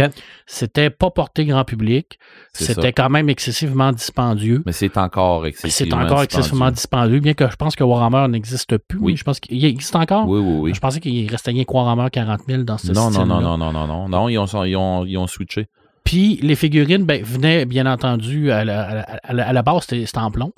C'était 0.45 0.89
pas 0.89 1.09
porté 1.09 1.45
grand 1.45 1.65
public. 1.65 2.19
C'est 2.53 2.65
C'était 2.65 2.93
quand 2.93 3.09
même 3.09 3.29
excessivement 3.29 3.91
dispendieux. 3.91 4.61
Mais 4.65 4.71
c'est 4.73 4.95
encore 4.97 5.41
C'est 5.43 5.49
excessivement 5.49 5.97
encore 5.97 6.21
excessivement 6.23 6.71
dispendieux, 6.71 7.19
bien 7.19 7.33
que 7.33 7.49
je 7.49 7.55
pense 7.55 7.75
que 7.75 7.83
Warhammer 7.83 8.27
n'existe 8.29 8.77
plus. 8.77 8.99
Oui. 8.99 9.11
mais 9.13 9.17
Je 9.17 9.23
pense 9.23 9.39
qu'il 9.39 9.63
existe 9.65 9.95
encore. 9.95 10.27
Oui, 10.27 10.39
oui, 10.39 10.57
oui. 10.59 10.73
Je 10.75 10.79
pensais 10.79 10.99
qu'il 10.99 11.29
restait 11.29 11.51
rien 11.51 11.63
que 11.63 11.73
Warhammer 11.73 12.09
40 12.11 12.41
000 12.47 12.63
dans 12.63 12.77
ce 12.77 12.91
Non, 12.91 13.09
non, 13.09 13.25
non, 13.25 13.41
non, 13.41 13.57
non, 13.57 13.73
non, 13.73 13.87
non. 13.87 14.07
Non, 14.09 14.29
ils 14.29 14.37
ont, 14.37 14.45
ils 14.65 14.75
ont, 14.75 15.05
ils 15.05 15.17
ont 15.17 15.27
switché. 15.27 15.67
Puis 16.03 16.39
les 16.41 16.55
figurines 16.55 17.05
ben, 17.05 17.23
venaient, 17.23 17.65
bien 17.65 17.85
entendu, 17.85 18.51
à 18.51 18.65
la, 18.65 18.81
à 18.83 18.93
la- 18.95 19.01
à 19.23 19.33
la- 19.33 19.47
à 19.47 19.53
la 19.53 19.61
base, 19.61 19.85
c'était 19.87 20.17
en 20.17 20.31
plomb. 20.31 20.53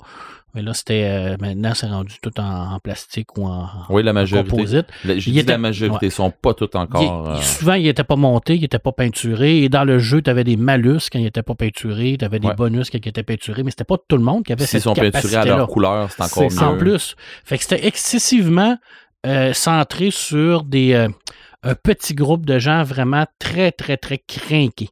Mais 0.54 0.62
là, 0.62 0.72
c'était. 0.72 1.04
euh, 1.06 1.36
maintenant, 1.38 1.72
c'est 1.74 1.86
rendu 1.86 2.14
tout 2.22 2.40
en, 2.40 2.72
en 2.72 2.78
plastique 2.80 3.36
ou 3.36 3.46
en, 3.46 3.68
Oui, 3.90 4.02
la 4.02 4.14
majorité. 4.14 4.48
composite. 4.50 4.86
La- 5.04 5.14
dit 5.14 5.38
était- 5.38 5.52
la 5.52 5.58
majorité, 5.58 6.08
sont 6.08 6.30
pas 6.30 6.54
toutes 6.54 6.72
Il- 6.74 6.78
encore. 6.78 7.02
il- 7.02 7.38
euh, 7.38 7.42
souvent, 7.42 7.74
il 7.74 7.82
n'était 7.84 8.04
pas 8.04 8.16
monté, 8.16 8.54
il 8.54 8.62
n'était 8.62 8.78
pas 8.78 8.92
peinturé. 8.92 9.58
Et 9.62 9.68
dans 9.68 9.84
le 9.84 9.98
jeu, 9.98 10.22
tu 10.22 10.30
avais 10.30 10.44
des 10.44 10.56
malus 10.56 11.10
quand 11.12 11.18
il 11.18 11.24
n'était 11.24 11.42
pas 11.42 11.54
peinturé, 11.54 12.16
tu 12.18 12.24
avais 12.24 12.38
des 12.38 12.48
Ouais. 12.48 12.54
bonus 12.54 12.88
quand 12.88 12.98
il 13.04 13.06
était 13.08 13.22
peinturé, 13.22 13.64
mais 13.64 13.70
c'était 13.70 13.84
pas 13.84 13.98
tout 14.08 14.16
le 14.16 14.22
monde 14.24 14.44
qui 14.44 14.52
avait 14.54 14.64
S'ils 14.64 14.80
cette 14.80 14.84
sont 14.84 14.94
peinturés 14.94 15.36
à 15.36 15.44
leur 15.44 15.68
couleur, 15.68 16.10
c'est 16.10 16.22
encore 16.22 16.50
mieux. 16.50 16.62
En 16.62 16.76
plus. 16.78 17.16
Fait 17.44 17.58
que 17.58 17.62
c'était 17.64 17.86
excessivement 17.86 18.78
euh, 19.26 19.52
centré 19.52 20.10
sur 20.10 20.62
des, 20.64 20.94
un 20.94 21.74
petit 21.74 22.14
groupe 22.14 22.46
de 22.46 22.58
gens 22.58 22.82
vraiment 22.84 23.26
très, 23.38 23.72
très, 23.72 23.96
très 23.98 24.18
crinqués. 24.18 24.88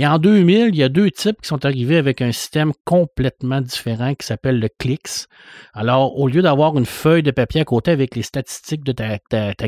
Et 0.00 0.06
en 0.06 0.20
2000, 0.20 0.68
il 0.68 0.76
y 0.76 0.84
a 0.84 0.88
deux 0.88 1.10
types 1.10 1.42
qui 1.42 1.48
sont 1.48 1.64
arrivés 1.64 1.96
avec 1.96 2.22
un 2.22 2.30
système 2.30 2.72
complètement 2.84 3.60
différent 3.60 4.14
qui 4.14 4.24
s'appelle 4.24 4.60
le 4.60 4.68
Clix. 4.68 5.26
Alors, 5.74 6.16
au 6.16 6.28
lieu 6.28 6.40
d'avoir 6.40 6.78
une 6.78 6.86
feuille 6.86 7.24
de 7.24 7.32
papier 7.32 7.62
à 7.62 7.64
côté 7.64 7.90
avec 7.90 8.14
les 8.14 8.22
statistiques 8.22 8.84
de 8.84 8.92
ta, 8.92 9.18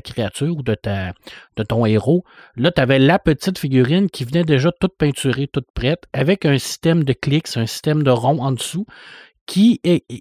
créature 0.01 0.57
ou 0.57 0.63
de, 0.63 0.77
ton 1.65 1.85
héros, 1.85 2.23
là, 2.55 2.71
tu 2.71 2.81
avais 2.81 3.01
la 3.01 3.19
petite 3.19 3.59
figurine 3.59 4.09
qui 4.09 4.23
venait 4.23 4.45
déjà 4.45 4.71
toute 4.71 4.97
peinturée, 4.97 5.49
toute 5.49 5.67
prête, 5.75 6.05
avec 6.13 6.47
un 6.47 6.59
système 6.59 7.03
de 7.03 7.13
Clix, 7.13 7.57
un 7.57 7.67
système 7.67 8.05
de 8.05 8.11
rond 8.13 8.41
en 8.41 8.53
dessous, 8.53 8.87
qui 9.51 9.81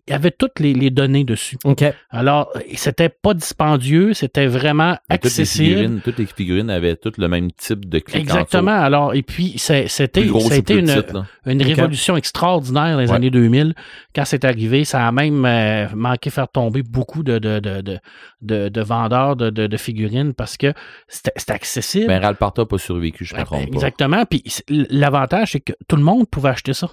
avait 0.09 0.31
toutes 0.31 0.59
les, 0.59 0.73
les 0.73 0.89
données 0.89 1.23
dessus. 1.23 1.55
OK. 1.63 1.83
Alors, 2.09 2.51
c'était 2.73 3.09
pas 3.09 3.35
dispendieux, 3.35 4.15
c'était 4.15 4.47
vraiment 4.47 4.97
Mais 5.07 5.19
Toutes 5.19 5.25
les, 5.25 5.41
accessible. 5.41 5.65
figurines, 5.67 6.01
toutes 6.03 6.17
les 6.17 6.25
figurines 6.25 6.69
avaient 6.71 6.95
toutes 6.95 7.19
le 7.19 7.27
même 7.27 7.51
type 7.51 7.87
de 7.87 7.99
clic 7.99 8.15
en 8.17 8.19
Exactement. 8.21 8.71
Alors, 8.71 9.13
et 9.13 9.21
puis, 9.21 9.53
c'était 9.59 10.21
une, 10.23 10.33
petite, 10.33 11.13
une 11.45 11.61
révolution 11.61 12.17
extraordinaire 12.17 12.95
dans 12.95 13.01
les 13.01 13.09
Ouais. 13.09 13.15
années 13.17 13.29
2000. 13.29 13.75
Quand 14.15 14.25
c'est 14.25 14.45
arrivé, 14.45 14.83
ça 14.83 15.07
a 15.07 15.11
même 15.11 15.45
euh, 15.45 15.85
manqué 15.95 16.31
faire 16.31 16.47
tomber 16.47 16.81
beaucoup 16.81 17.21
de, 17.21 17.37
de, 17.37 17.59
de, 17.59 17.81
de, 17.81 17.99
de- 18.41 18.69
de 18.69 18.81
vendeurs 18.81 19.35
de, 19.35 19.51
de- 19.51 19.77
figurines 19.77 20.33
parce 20.33 20.57
que 20.57 20.73
c'était 21.07 21.51
accessible. 21.51 22.07
Ben, 22.07 22.19
Ralparta 22.19 22.63
n'a 22.63 22.65
pas 22.65 22.79
survécu, 22.79 23.25
je 23.25 23.35
ne 23.35 23.39
me 23.39 23.43
Ben, 23.43 23.45
trompe 23.45 23.61
pas. 23.69 23.73
Exactement. 23.75 24.25
Puis 24.25 24.43
l'avantage, 24.89 25.51
c'est 25.51 25.59
que 25.59 25.73
tout 25.87 25.97
le 25.97 26.03
monde 26.03 26.27
pouvait 26.27 26.49
acheter 26.49 26.73
ça. 26.73 26.89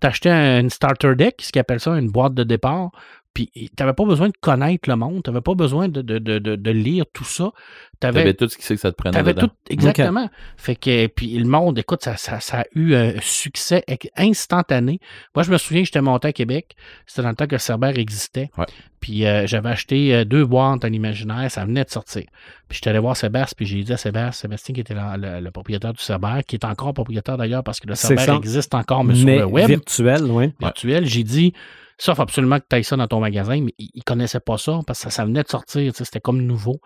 Tu 0.00 0.06
achetais 0.06 0.60
une 0.60 0.70
starter 0.70 1.14
deck, 1.16 1.36
ce 1.40 1.52
qu'ils 1.52 1.60
appellent 1.60 1.80
ça 1.80 1.96
une 1.96 2.10
boîte 2.10 2.34
de 2.34 2.44
départ. 2.44 2.90
Puis 3.34 3.50
tu 3.54 3.66
n'avais 3.80 3.92
pas 3.94 4.04
besoin 4.04 4.28
de 4.28 4.34
connaître 4.40 4.88
le 4.88 4.94
monde, 4.94 5.22
tu 5.24 5.30
n'avais 5.30 5.40
pas 5.42 5.54
besoin 5.54 5.88
de, 5.88 6.02
de, 6.02 6.18
de, 6.18 6.38
de- 6.38 6.54
de 6.54 6.70
lire 6.70 7.04
tout 7.12 7.24
ça. 7.24 7.50
Tu 7.54 7.98
T'avais 8.00 8.20
avais, 8.20 8.34
tout 8.34 8.48
ce 8.48 8.56
qui 8.56 8.62
c'est 8.64 8.74
que 8.76 8.80
ça 8.80 8.92
te 8.92 8.96
prenait 8.96 9.12
T'avais 9.12 9.34
dedans. 9.34 9.48
tout, 9.48 9.54
exactement. 9.70 10.28
Fait 10.56 10.76
que, 10.76 11.06
puis 11.08 11.36
le 11.38 11.46
monde, 11.48 11.76
écoute, 11.78 12.02
ça, 12.04 12.16
ça, 12.16 12.38
ça 12.38 12.60
a 12.60 12.64
eu 12.76 12.94
un 12.94 13.14
succès 13.20 13.82
ex- 13.88 14.08
instantané. 14.16 15.00
Moi, 15.34 15.42
je 15.42 15.50
me 15.50 15.58
souviens, 15.58 15.82
j'étais 15.84 16.00
monté 16.00 16.28
à 16.28 16.32
Québec. 16.32 16.76
C'était 17.06 17.22
dans 17.22 17.30
le 17.30 17.34
temps 17.34 17.46
que 17.46 17.58
Cerber 17.58 17.92
existait. 17.96 18.50
Ouais. 18.56 18.66
Puis 19.00 19.26
euh, 19.26 19.46
j'avais 19.46 19.70
acheté 19.70 20.14
euh, 20.14 20.24
deux 20.24 20.44
boîtes 20.44 20.84
à 20.84 20.88
l'imaginaire, 20.88 21.50
ça 21.50 21.64
venait 21.64 21.84
de 21.84 21.90
sortir. 21.90 22.22
Puis 22.68 22.76
j'étais 22.76 22.90
allé 22.90 22.98
voir 23.00 23.16
Sébastien, 23.16 23.54
puis 23.56 23.66
j'ai 23.66 23.82
dit 23.82 23.92
à 23.92 23.96
Sébastien, 23.96 24.32
Sébastien 24.32 24.74
qui 24.74 24.80
était 24.80 24.94
la- 24.94 25.16
le, 25.16 25.40
le 25.40 25.50
propriétaire 25.50 25.92
du 25.92 26.00
Cerber, 26.02 26.40
qui 26.46 26.56
est 26.56 26.64
encore 26.64 26.94
propriétaire 26.94 27.36
d'ailleurs 27.36 27.64
parce 27.64 27.80
que 27.80 27.86
le 27.88 27.94
Cerber 27.96 28.36
existe 28.36 28.74
encore, 28.74 29.02
mais 29.04 29.14
sur 29.14 29.26
le 29.26 29.44
web 29.44 29.66
virtuel, 29.68 30.22
oui. 30.26 30.52
virtuel. 30.60 31.04
J'ai 31.06 31.22
dit, 31.24 31.52
ça, 31.98 32.14
faut 32.14 32.22
absolument 32.22 32.58
que 32.58 32.64
tu 32.68 32.76
ailles 32.76 32.84
ça 32.84 32.96
dans 32.96 33.06
ton 33.08 33.20
magasin, 33.20 33.60
mais 33.60 33.74
il, 33.78 33.90
il 33.94 34.04
connaissait 34.04 34.40
pas 34.40 34.58
ça 34.58 34.80
parce 34.86 34.98
que 35.00 35.04
ça, 35.04 35.10
ça 35.10 35.24
venait 35.24 35.42
de 35.42 35.48
sortir, 35.48 35.92
c'était 35.94 36.20
comme 36.20 36.42
nouveau. 36.42 36.80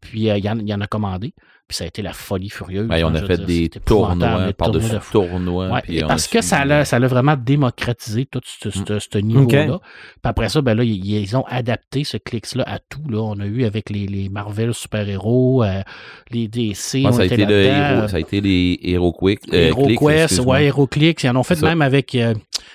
Puis 0.00 0.30
euh, 0.30 0.38
il, 0.38 0.48
en, 0.48 0.58
il 0.58 0.72
en 0.72 0.80
a 0.80 0.86
commandé. 0.86 1.34
Puis 1.66 1.76
ça 1.76 1.84
a 1.84 1.86
été 1.88 2.00
la 2.00 2.14
folie 2.14 2.48
furieuse. 2.48 2.86
Ben, 2.88 3.04
on 3.04 3.08
hein, 3.08 3.16
a 3.16 3.26
fait 3.26 3.36
dire, 3.36 3.46
des 3.46 3.68
tournois 3.84 4.46
des 4.46 4.52
par-dessus 4.54 4.90
de 4.94 4.98
fou. 5.00 5.12
tournois. 5.12 5.68
Ouais, 5.70 5.80
puis 5.82 5.98
et 5.98 6.04
on 6.04 6.06
parce 6.08 6.26
que 6.26 6.40
ça 6.40 6.64
l'a, 6.64 6.86
ça 6.86 6.98
l'a 6.98 7.08
vraiment 7.08 7.36
démocratisé 7.36 8.24
tout 8.24 8.40
ce, 8.44 8.70
ce- 8.70 8.98
ce 9.00 9.18
niveau-là. 9.18 9.78
Puis 9.80 10.20
après 10.22 10.48
ça, 10.48 10.62
ben 10.62 10.74
là, 10.74 10.82
ils, 10.84 11.04
ils 11.04 11.36
ont 11.36 11.44
adapté 11.46 12.04
ce 12.04 12.16
Clix-là 12.16 12.64
à 12.66 12.78
tout. 12.78 13.02
Là. 13.10 13.18
On 13.18 13.38
a 13.40 13.44
eu 13.44 13.64
avec 13.64 13.90
les, 13.90 14.06
les 14.06 14.30
Marvel 14.30 14.72
super-héros, 14.72 15.62
euh, 15.62 15.82
les 16.30 16.48
DC, 16.48 16.94
Ouais, 16.94 17.06
on 17.06 17.12
ça, 17.12 17.22
a 17.22 17.24
été 17.26 17.44
le 17.44 17.62
héros, 17.64 18.08
ça 18.08 18.16
a 18.16 18.20
été 18.20 18.40
les 18.40 18.78
Hero 18.82 19.12
Quick. 19.12 19.40
euh, 19.52 19.66
Hero 19.68 19.88
Quest, 19.88 20.38
ouais, 20.40 20.64
Hero 20.66 20.86
Click, 20.86 21.22
ils 21.22 21.28
en 21.28 21.36
ont 21.36 21.42
fait 21.42 21.60
même 21.60 21.82
avec, 21.82 22.14
euh, 22.14 22.32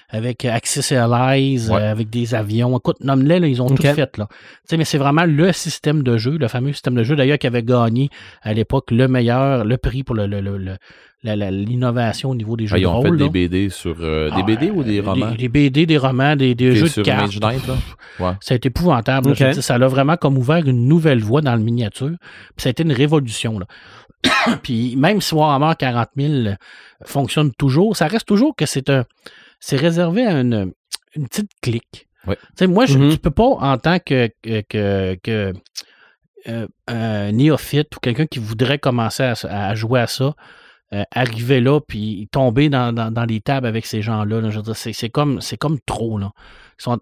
avec 0.09 0.45
Axis 0.45 0.93
Allies, 0.95 1.67
Ouais. 1.69 1.81
euh, 1.81 1.91
avec 1.91 2.09
des 2.09 2.35
avions. 2.35 2.77
Écoute, 2.77 2.97
nomme-les, 3.01 3.49
ils 3.49 3.61
ont 3.61 3.67
tout 3.69 3.81
fait. 3.81 4.17
Là. 4.17 4.27
Mais 4.71 4.85
c'est 4.85 4.97
vraiment 4.97 5.25
le 5.25 5.51
système 5.51 6.03
de 6.03 6.17
jeu, 6.17 6.37
le 6.37 6.47
fameux 6.47 6.71
système 6.73 6.95
de 6.95 7.03
jeu 7.03 7.15
d'ailleurs 7.15 7.37
qui 7.37 7.47
avait 7.47 7.63
gagné 7.63 8.09
à 8.41 8.53
l'époque 8.53 8.91
le 8.91 9.07
meilleur, 9.07 9.65
le 9.65 9.77
prix 9.77 10.03
pour 10.03 10.15
le, 10.15 10.27
le- 10.27 10.41
le- 10.41 10.57
le- 10.57 10.77
la- 11.25 11.37
la- 11.37 11.51
l'innovation 11.51 12.31
au 12.31 12.35
niveau 12.35 12.57
des 12.57 12.67
jeux 12.67 12.75
Ah, 12.75 12.79
ils 12.79 12.81
de 12.81 12.87
ont 12.87 12.97
rôle. 12.99 13.17
fait 13.17 13.23
des 13.23 13.29
BD 13.29 13.69
sur. 13.69 13.95
euh, 14.01 14.29
des 14.29 14.35
Ah, 14.39 14.43
BD 14.43 14.69
ou 14.71 14.83
des 14.83 14.99
euh, 14.99 15.03
romans? 15.03 15.31
Des, 15.31 15.37
des 15.37 15.47
BD, 15.49 15.85
des 15.85 15.97
romans, 15.97 16.35
des, 16.35 16.53
des 16.53 16.75
jeux 16.75 16.89
de 16.89 17.01
cartes. 17.01 17.21
Mage 17.21 17.39
Knight, 17.39 17.65
là? 17.67 17.75
Ouais. 18.19 18.33
Ça 18.41 18.53
a 18.53 18.57
été 18.57 18.67
épouvantable. 18.67 19.33
là. 19.39 19.53
Ça 19.53 19.75
a 19.75 19.87
vraiment 19.87 20.17
comme 20.17 20.37
ouvert 20.37 20.67
une 20.67 20.85
nouvelle 20.87 21.21
voie 21.21 21.39
dans 21.41 21.55
le 21.55 21.61
miniature. 21.61 22.09
Puis 22.09 22.63
ça 22.63 22.69
a 22.69 22.71
été 22.71 22.83
une 22.83 22.91
révolution. 22.91 23.57
Là. 23.57 23.65
Puis 24.63 24.95
même 24.97 25.21
si 25.21 25.33
Warhammer 25.33 25.73
40 25.79 26.09
000 26.17 26.55
fonctionne 27.05 27.51
toujours, 27.53 27.95
ça 27.95 28.07
reste 28.07 28.27
toujours 28.27 28.53
que 28.55 28.65
c'est 28.65 28.89
un, 28.89 29.05
c'est 29.65 29.77
réservé 29.77 30.27
à 30.27 30.41
une, 30.41 30.73
une 31.15 31.27
petite 31.29 31.49
clique. 31.61 32.09
Moi, 32.67 32.85
je 32.85 32.97
ne 32.97 33.15
peux 33.15 33.31
pas, 33.31 33.45
en 33.45 33.77
tant 33.77 33.97
que, 33.97 34.29
que, 34.43 35.53
euh, 36.49 36.67
un 36.87 37.31
néophyte 37.31 37.95
ou 37.95 37.99
quelqu'un 38.01 38.25
qui 38.25 38.39
voudrait 38.39 38.77
commencer 38.77 39.23
à, 39.23 39.35
à 39.69 39.73
jouer 39.73 40.01
à 40.01 40.07
ça, 40.07 40.35
euh, 40.91 41.03
arriver 41.11 41.61
là 41.61 41.79
puis 41.79 42.27
tomber 42.29 42.67
dans, 42.67 42.91
dans, 42.91 43.09
dans 43.09 43.23
les 43.23 43.39
tables 43.39 43.65
avec 43.65 43.85
ces 43.85 44.01
gens-là. 44.01 44.41
là. 44.41 44.49
c'est, 44.73 44.91
c'est 44.91 45.09
comme, 45.09 45.39
c'est 45.39 45.55
comme 45.55 45.79
trop. 45.85 46.17
Là. 46.17 46.31
Sont- 46.83 46.99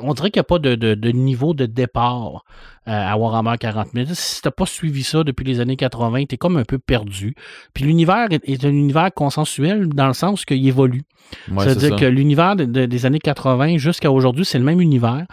on 0.00 0.14
dirait 0.14 0.30
qu'il 0.30 0.38
n'y 0.38 0.40
a 0.40 0.44
pas 0.44 0.58
de, 0.60 0.76
de- 0.76 0.94
de 0.94 1.10
niveau 1.10 1.52
de 1.52 1.66
départ 1.66 2.44
euh, 2.86 2.92
à 2.92 3.16
Warhammer 3.18 3.56
40 3.58 3.88
000. 3.92 4.06
Si 4.12 4.40
tu 4.40 4.46
n'as 4.46 4.52
pas 4.52 4.66
suivi 4.66 5.02
ça 5.02 5.24
depuis 5.24 5.42
les 5.44 5.58
années 5.58 5.74
80, 5.76 6.26
tu 6.26 6.36
es 6.36 6.38
comme 6.38 6.56
un 6.58 6.62
peu 6.64 6.78
perdu. 6.78 7.34
Puis 7.74 7.84
l'univers 7.84 8.28
est, 8.30 8.48
est 8.48 8.64
un 8.64 8.68
univers 8.70 9.12
consensuel 9.12 9.88
dans 9.88 10.06
le 10.06 10.12
sens 10.12 10.44
qu'il 10.44 10.64
évolue. 10.66 11.02
Ouais, 11.50 11.64
C'est-à-dire 11.64 11.88
que 11.96 12.04
l'univers 12.06 12.54
de- 12.54 12.64
de- 12.66 12.86
des 12.86 13.04
années 13.06 13.18
80 13.18 13.78
jusqu'à 13.78 14.12
aujourd'hui, 14.12 14.44
c'est 14.44 14.58
le 14.58 14.64
même 14.64 14.80
univers. 14.80 15.26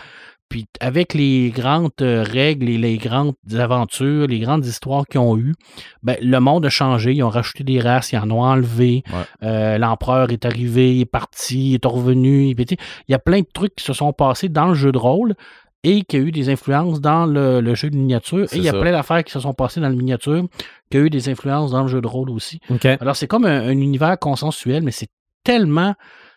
Puis 0.49 0.65
avec 0.79 1.13
les 1.13 1.49
grandes 1.49 1.89
euh, 2.01 2.23
règles 2.23 2.69
et 2.69 2.77
les 2.77 2.97
grandes 2.97 3.33
aventures, 3.57 4.27
les 4.27 4.39
grandes 4.39 4.65
histoires 4.65 5.05
qu'ils 5.07 5.19
ont 5.19 5.37
eues, 5.37 5.55
ben, 6.03 6.17
le 6.21 6.39
monde 6.39 6.65
a 6.65 6.69
changé. 6.69 7.13
Ils 7.13 7.23
ont 7.23 7.29
rajouté 7.29 7.63
des 7.63 7.79
races, 7.79 8.11
ils 8.11 8.17
en 8.17 8.29
ont 8.31 8.43
enlevé. 8.43 9.03
Ouais. 9.11 9.47
Euh, 9.47 9.77
L'empereur 9.77 10.31
est 10.31 10.45
arrivé, 10.45 10.95
il 10.95 11.01
est 11.01 11.05
parti, 11.05 11.71
il 11.71 11.75
est 11.75 11.85
revenu. 11.85 12.49
Il 12.49 12.55
il 12.59 12.77
y 13.09 13.13
a 13.13 13.19
plein 13.19 13.39
de 13.39 13.47
trucs 13.51 13.75
qui 13.75 13.83
se 13.83 13.93
sont 13.93 14.13
passés 14.13 14.49
dans 14.49 14.67
le 14.67 14.75
jeu 14.75 14.91
de 14.91 14.97
rôle 14.97 15.35
et 15.83 16.03
qui 16.03 16.15
a 16.17 16.19
eu 16.19 16.31
des 16.31 16.49
influences 16.49 16.99
dans 16.99 17.25
le, 17.27 17.61
le 17.61 17.75
jeu 17.75 17.89
de 17.91 17.95
miniature. 17.95 18.45
Et 18.53 18.57
il 18.57 18.63
y 18.63 18.69
a 18.69 18.71
ça. 18.71 18.79
plein 18.81 18.91
d'affaires 18.91 19.23
qui 19.23 19.31
se 19.31 19.39
sont 19.39 19.53
passées 19.53 19.81
dans 19.81 19.89
le 19.89 19.95
miniature 19.95 20.43
qui 20.89 20.97
a 20.97 20.99
eu 20.99 21.09
des 21.09 21.29
influences 21.29 21.71
dans 21.71 21.83
le 21.83 21.87
jeu 21.87 22.01
de 22.01 22.07
rôle 22.07 22.29
aussi. 22.31 22.59
Alors, 22.99 23.15
c'est 23.15 23.27
comme 23.27 23.45
un, 23.45 23.61
un 23.67 23.77
univers 23.77 24.17
consensuel, 24.17 24.81
mais 24.83 24.91
c'est 24.91 25.09
tellement 25.43 25.93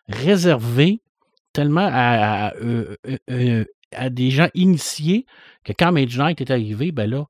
réservé, 0.08 1.00
tellement 1.52 1.88
à, 1.90 2.48
à, 2.48 2.54
euh, 2.56 2.96
euh, 3.30 3.64
à 3.94 4.10
des 4.10 4.30
gens 4.30 4.48
initiés 4.54 5.26
que 5.64 5.72
quand 5.72 5.92
Mage 5.92 6.16
Knight 6.18 6.40
est 6.40 6.50
arrivé, 6.50 6.92
ben 6.92 7.08
là, 7.10 7.26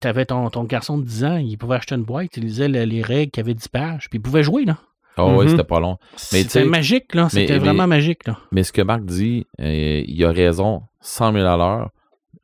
tu 0.00 0.08
avais 0.08 0.24
ton, 0.26 0.48
ton 0.50 0.64
garçon 0.64 0.98
de 0.98 1.04
10 1.04 1.24
ans, 1.24 1.36
il 1.36 1.56
pouvait 1.58 1.76
acheter 1.76 1.94
une 1.94 2.04
boîte, 2.04 2.36
il 2.36 2.44
lisait 2.44 2.68
le- 2.68 2.84
les 2.84 3.02
règles 3.02 3.30
qui 3.30 3.40
avaient 3.40 3.54
10 3.54 3.68
pages, 3.68 4.08
puis 4.08 4.18
il 4.18 4.22
pouvait 4.22 4.42
jouer, 4.42 4.64
là. 4.64 4.78
Ah 5.16 5.26
ouais, 5.26 5.44
Mhm. 5.44 5.50
c'était 5.50 5.64
pas 5.64 5.78
long. 5.78 5.96
C'était 6.16 6.64
magique, 6.64 7.14
là. 7.14 7.28
C'était 7.28 7.52
mais- 7.54 7.58
vraiment 7.60 7.86
magique, 7.86 8.26
là. 8.26 8.36
Mais 8.50 8.64
ce 8.64 8.72
que 8.72 8.82
Marc 8.82 9.04
dit, 9.04 9.46
euh, 9.60 10.02
il 10.06 10.24
a 10.24 10.30
raison, 10.32 10.82
100 11.00 11.32
000 11.32 11.46
à 11.46 11.56
l'heure. 11.56 11.90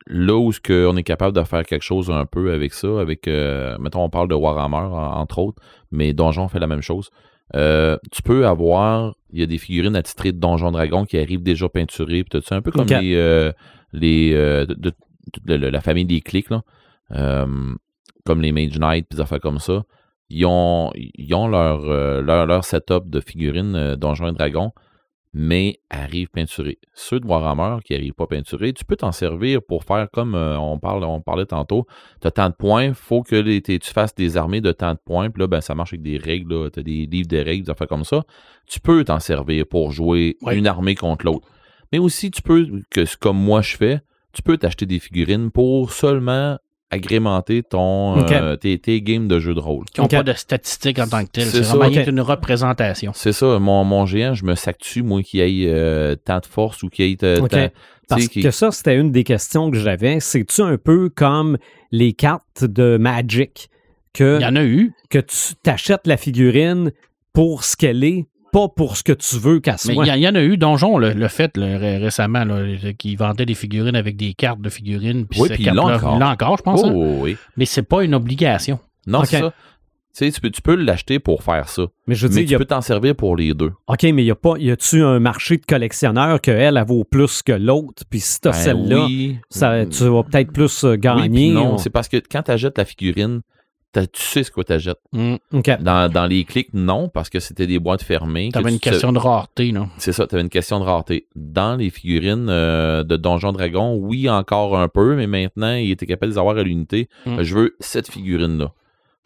Là 0.06 0.36
où 0.38 0.52
ce 0.52 0.60
que 0.60 0.86
on 0.86 0.96
est 0.96 1.02
capable 1.02 1.36
de 1.36 1.42
faire 1.44 1.64
quelque 1.64 1.82
chose 1.82 2.10
un 2.10 2.26
peu 2.26 2.52
avec 2.52 2.72
ça, 2.72 3.00
avec, 3.00 3.26
euh, 3.28 3.76
mettons, 3.78 4.02
on 4.04 4.10
parle 4.10 4.28
de 4.28 4.34
Warhammer, 4.34 4.76
en- 4.76 5.14
entre 5.20 5.38
autres, 5.38 5.60
mais 5.90 6.12
Donjon 6.12 6.48
fait 6.48 6.58
la 6.58 6.66
même 6.66 6.80
chose. 6.82 7.10
Euh, 7.56 7.96
tu 8.12 8.22
peux 8.22 8.46
avoir, 8.46 9.14
il 9.32 9.40
y 9.40 9.42
a 9.42 9.46
des 9.46 9.58
figurines 9.58 9.96
attitrées 9.96 10.32
de 10.32 10.38
Donjon 10.38 10.70
Dragon 10.70 11.04
qui 11.04 11.18
arrivent 11.18 11.42
déjà 11.42 11.68
peinturées, 11.68 12.24
tout 12.30 12.40
ça, 12.42 12.56
un 12.56 12.62
peu 12.62 12.70
comme 12.70 12.86
les, 13.00 13.14
euh, 13.16 13.52
les 13.92 14.32
euh, 14.34 14.66
de, 14.66 14.74
de- 14.74 14.92
de- 15.44 15.56
de- 15.56 15.66
la 15.66 15.80
famille 15.80 16.04
des 16.04 16.20
clics, 16.20 16.50
là. 16.50 16.62
Comme 18.24 18.42
les 18.42 18.52
Mage 18.52 18.78
Knight, 18.78 19.06
puis 19.08 19.16
des 19.16 19.22
affaires 19.22 19.40
comme 19.40 19.58
ça. 19.58 19.82
Ils 20.28 20.46
ont, 20.46 20.92
ils 20.94 21.34
ont 21.34 21.48
leur, 21.48 21.80
leur, 22.22 22.46
leur 22.46 22.64
setup 22.64 23.08
de 23.08 23.20
figurines 23.20 23.96
Donjons 23.96 24.28
et 24.28 24.32
Dragons, 24.32 24.70
mais 25.32 25.78
arrivent 25.90 26.30
peinturées. 26.30 26.78
Ceux 26.92 27.20
de 27.20 27.26
Warhammer 27.26 27.78
qui 27.84 27.92
n'arrivent 27.92 28.14
pas 28.14 28.26
peinturés, 28.26 28.72
tu 28.72 28.84
peux 28.84 28.96
t'en 28.96 29.12
servir 29.12 29.60
pour 29.62 29.84
faire 29.84 30.08
comme 30.12 30.34
euh, 30.34 30.58
on, 30.58 30.78
parle, 30.78 31.04
on 31.04 31.20
parlait 31.20 31.46
tantôt. 31.46 31.86
Tu 32.20 32.26
as 32.26 32.30
tant 32.32 32.48
de 32.48 32.54
points, 32.54 32.94
faut 32.94 33.22
que 33.22 33.36
les- 33.36 33.62
tu 33.62 33.78
fasses 33.92 34.14
des 34.14 34.36
armées 34.36 34.60
de 34.60 34.72
tant 34.72 34.94
de 34.94 34.98
points, 35.04 35.30
puis 35.30 35.40
là, 35.40 35.46
ben, 35.46 35.60
ça 35.60 35.74
marche 35.74 35.92
avec 35.92 36.02
des 36.02 36.18
règles, 36.18 36.70
tu 36.72 36.80
as 36.80 36.82
des 36.82 37.06
livres 37.06 37.28
de 37.28 37.38
règles, 37.38 37.64
des 37.64 37.70
affaires 37.70 37.86
comme 37.88 38.04
ça. 38.04 38.22
Tu 38.66 38.80
peux 38.80 39.04
t'en 39.04 39.20
servir 39.20 39.66
pour 39.66 39.92
jouer 39.92 40.36
une 40.50 40.66
armée 40.66 40.94
contre 40.96 41.24
l'autre. 41.24 41.46
Mais 41.92 41.98
aussi, 41.98 42.30
tu 42.30 42.42
peux, 42.42 42.66
que 42.90 43.04
comme 43.18 43.38
moi 43.38 43.62
je 43.62 43.76
fais, 43.76 44.00
tu 44.32 44.42
peux 44.42 44.56
t'acheter 44.56 44.86
des 44.86 44.98
figurines 44.98 45.50
pour 45.50 45.92
seulement 45.92 46.56
agrémenter 46.90 47.62
ton, 47.62 48.18
euh, 48.30 48.56
tes, 48.56 48.78
tes 48.78 49.00
games 49.00 49.28
de 49.28 49.38
jeux 49.38 49.54
de 49.54 49.60
rôle. 49.60 49.84
Qui 49.86 50.00
n'ont 50.00 50.08
pas 50.08 50.22
de 50.22 50.32
statistiques 50.32 50.98
en 50.98 51.06
tant 51.06 51.24
que 51.24 51.30
telles. 51.30 51.46
C'est 51.46 51.60
vraiment 51.60 51.86
ok. 51.86 51.92
rien 51.94 52.04
qu'une 52.04 52.20
représentation. 52.20 53.12
C'est 53.14 53.32
ça, 53.32 53.58
mon, 53.58 53.84
mon 53.84 54.06
géant, 54.06 54.34
je 54.34 54.44
me 54.44 54.54
sac 54.54 54.78
dessus, 54.80 55.02
moi, 55.02 55.22
qui 55.22 55.40
ait 55.40 55.66
euh, 55.68 56.16
tant 56.16 56.40
de 56.40 56.46
force 56.46 56.82
ou 56.82 56.88
qui 56.88 57.02
ait 57.04 57.16
euh, 57.22 57.46
tant- 57.46 57.68
Parce 58.08 58.26
qui- 58.28 58.42
que 58.42 58.50
ça, 58.50 58.70
c'était 58.72 58.96
une 58.96 59.12
des 59.12 59.22
questions 59.24 59.70
que 59.70 59.78
j'avais. 59.78 60.18
C'est-tu 60.20 60.62
un 60.62 60.76
peu 60.78 61.08
comme 61.08 61.58
les 61.92 62.12
cartes 62.12 62.64
de 62.64 62.96
Magic 62.96 63.68
que, 64.12 64.38
Il 64.40 64.42
y 64.42 64.46
en 64.46 64.56
a 64.56 64.64
eu, 64.64 64.92
que 65.08 65.18
tu 65.20 65.54
t'achètes 65.62 66.06
la 66.08 66.16
figurine 66.16 66.90
pour 67.32 67.62
ce 67.62 67.76
qu'elle 67.76 68.02
est, 68.02 68.26
pas 68.52 68.68
pour 68.68 68.96
ce 68.96 69.02
que 69.02 69.12
tu 69.12 69.36
veux 69.38 69.60
qu'elle 69.60 69.76
mais 69.86 69.94
soit? 69.94 70.04
il 70.04 70.08
y, 70.08 70.12
en- 70.12 70.14
il 70.16 70.22
y 70.22 70.28
en 70.28 70.34
a 70.34 70.42
eu. 70.42 70.56
Donjon 70.56 70.98
le, 70.98 71.12
le 71.12 71.28
fait 71.28 71.56
là, 71.56 71.78
ré- 71.78 71.98
récemment, 71.98 72.44
là, 72.44 72.64
qui 72.98 73.16
vendait 73.16 73.46
des 73.46 73.54
figurines 73.54 73.96
avec 73.96 74.16
des 74.16 74.34
cartes 74.34 74.60
de 74.60 74.68
figurines. 74.70 75.26
Puis 75.26 75.40
Oui, 75.40 75.48
puis 75.52 75.64
cartes-là, 75.64 75.96
encore. 75.96 76.22
encore, 76.22 76.56
je 76.58 76.62
pense. 76.62 76.80
Oh, 76.84 76.88
hein. 76.88 77.18
oui. 77.20 77.36
Mais 77.56 77.64
c'est 77.64 77.82
pas 77.82 78.02
une 78.04 78.14
obligation. 78.14 78.78
Non, 79.06 79.24
c'est 79.24 79.38
ça. 79.40 79.52
Tu 80.12 80.24
sais, 80.26 80.32
tu 80.32 80.40
peux, 80.40 80.50
tu 80.50 80.60
peux 80.60 80.74
l'acheter 80.74 81.20
pour 81.20 81.44
faire 81.44 81.68
ça. 81.68 81.84
mais 82.08 82.16
je 82.16 82.26
veux 82.26 82.34
dire, 82.34 82.44
tu 82.48 82.54
a- 82.56 82.58
peux 82.58 82.64
t'en 82.64 82.80
servir 82.80 83.14
pour 83.14 83.36
les 83.36 83.54
deux. 83.54 83.70
OK, 83.86 84.02
mais 84.02 84.22
il 84.22 84.26
y 84.26 84.30
a 84.32 84.34
pas, 84.34 84.54
y 84.58 84.72
a-tu 84.72 85.04
un 85.04 85.20
marché 85.20 85.56
de 85.56 85.64
collectionneurs 85.64 86.40
que 86.40 86.50
elle, 86.50 86.76
elle 86.76 86.84
vaut 86.84 87.04
plus 87.04 87.42
que 87.42 87.52
l'autre? 87.52 88.02
Puis 88.10 88.18
si 88.18 88.40
t'as 88.40 88.50
Ben 88.50 88.56
celle-là, 88.56 89.04
oui. 89.06 89.38
tu 89.52 90.04
vas 90.08 90.22
peut-être 90.24 90.52
plus 90.52 90.82
euh, 90.84 90.90
Oui, 90.94 90.98
gagner. 90.98 91.28
puis 91.28 91.50
non, 91.52 91.74
On- 91.74 91.78
c'est 91.78 91.90
parce 91.90 92.08
que 92.08 92.16
quand 92.16 92.42
tu 92.42 92.50
achètes 92.50 92.76
la 92.76 92.84
figurine, 92.84 93.42
tu 93.92 94.22
sais 94.22 94.42
ce 94.44 94.50
que 94.50 94.60
tu 94.62 94.72
achètes. 94.72 95.00
Mm. 95.12 95.36
Dans, 95.80 96.10
dans 96.12 96.26
les 96.26 96.44
clics, 96.44 96.72
non, 96.74 97.08
parce 97.08 97.28
que 97.28 97.40
c'était 97.40 97.66
des 97.66 97.78
boîtes 97.78 98.02
fermées. 98.02 98.48
que 98.48 98.54
T'avais 98.54 98.66
tu 98.68 98.74
une 98.74 98.80
te- 98.80 98.90
question 98.90 99.12
de 99.12 99.18
rareté, 99.18 99.72
là. 99.72 99.88
C'est 99.98 100.12
ça, 100.12 100.26
tu 100.26 100.34
avais 100.34 100.42
une 100.42 100.48
question 100.50 100.78
de 100.80 100.84
rareté. 100.84 101.26
Dans 101.34 101.76
les 101.76 101.90
figurines 101.90 102.48
euh, 102.48 103.02
de 103.02 103.16
Donjon 103.16 103.52
Dragon, 103.52 103.94
oui, 103.96 104.28
encore 104.30 104.78
un 104.78 104.88
peu, 104.88 105.16
mais 105.16 105.26
maintenant, 105.26 105.74
il 105.74 105.90
était 105.90 106.06
capable 106.06 106.30
de 106.30 106.34
les 106.36 106.38
avoir 106.38 106.56
à 106.56 106.62
l'unité. 106.62 107.08
Mm. 107.26 107.42
Je 107.42 107.54
veux 107.54 107.76
cette 107.80 108.10
figurine-là. 108.10 108.72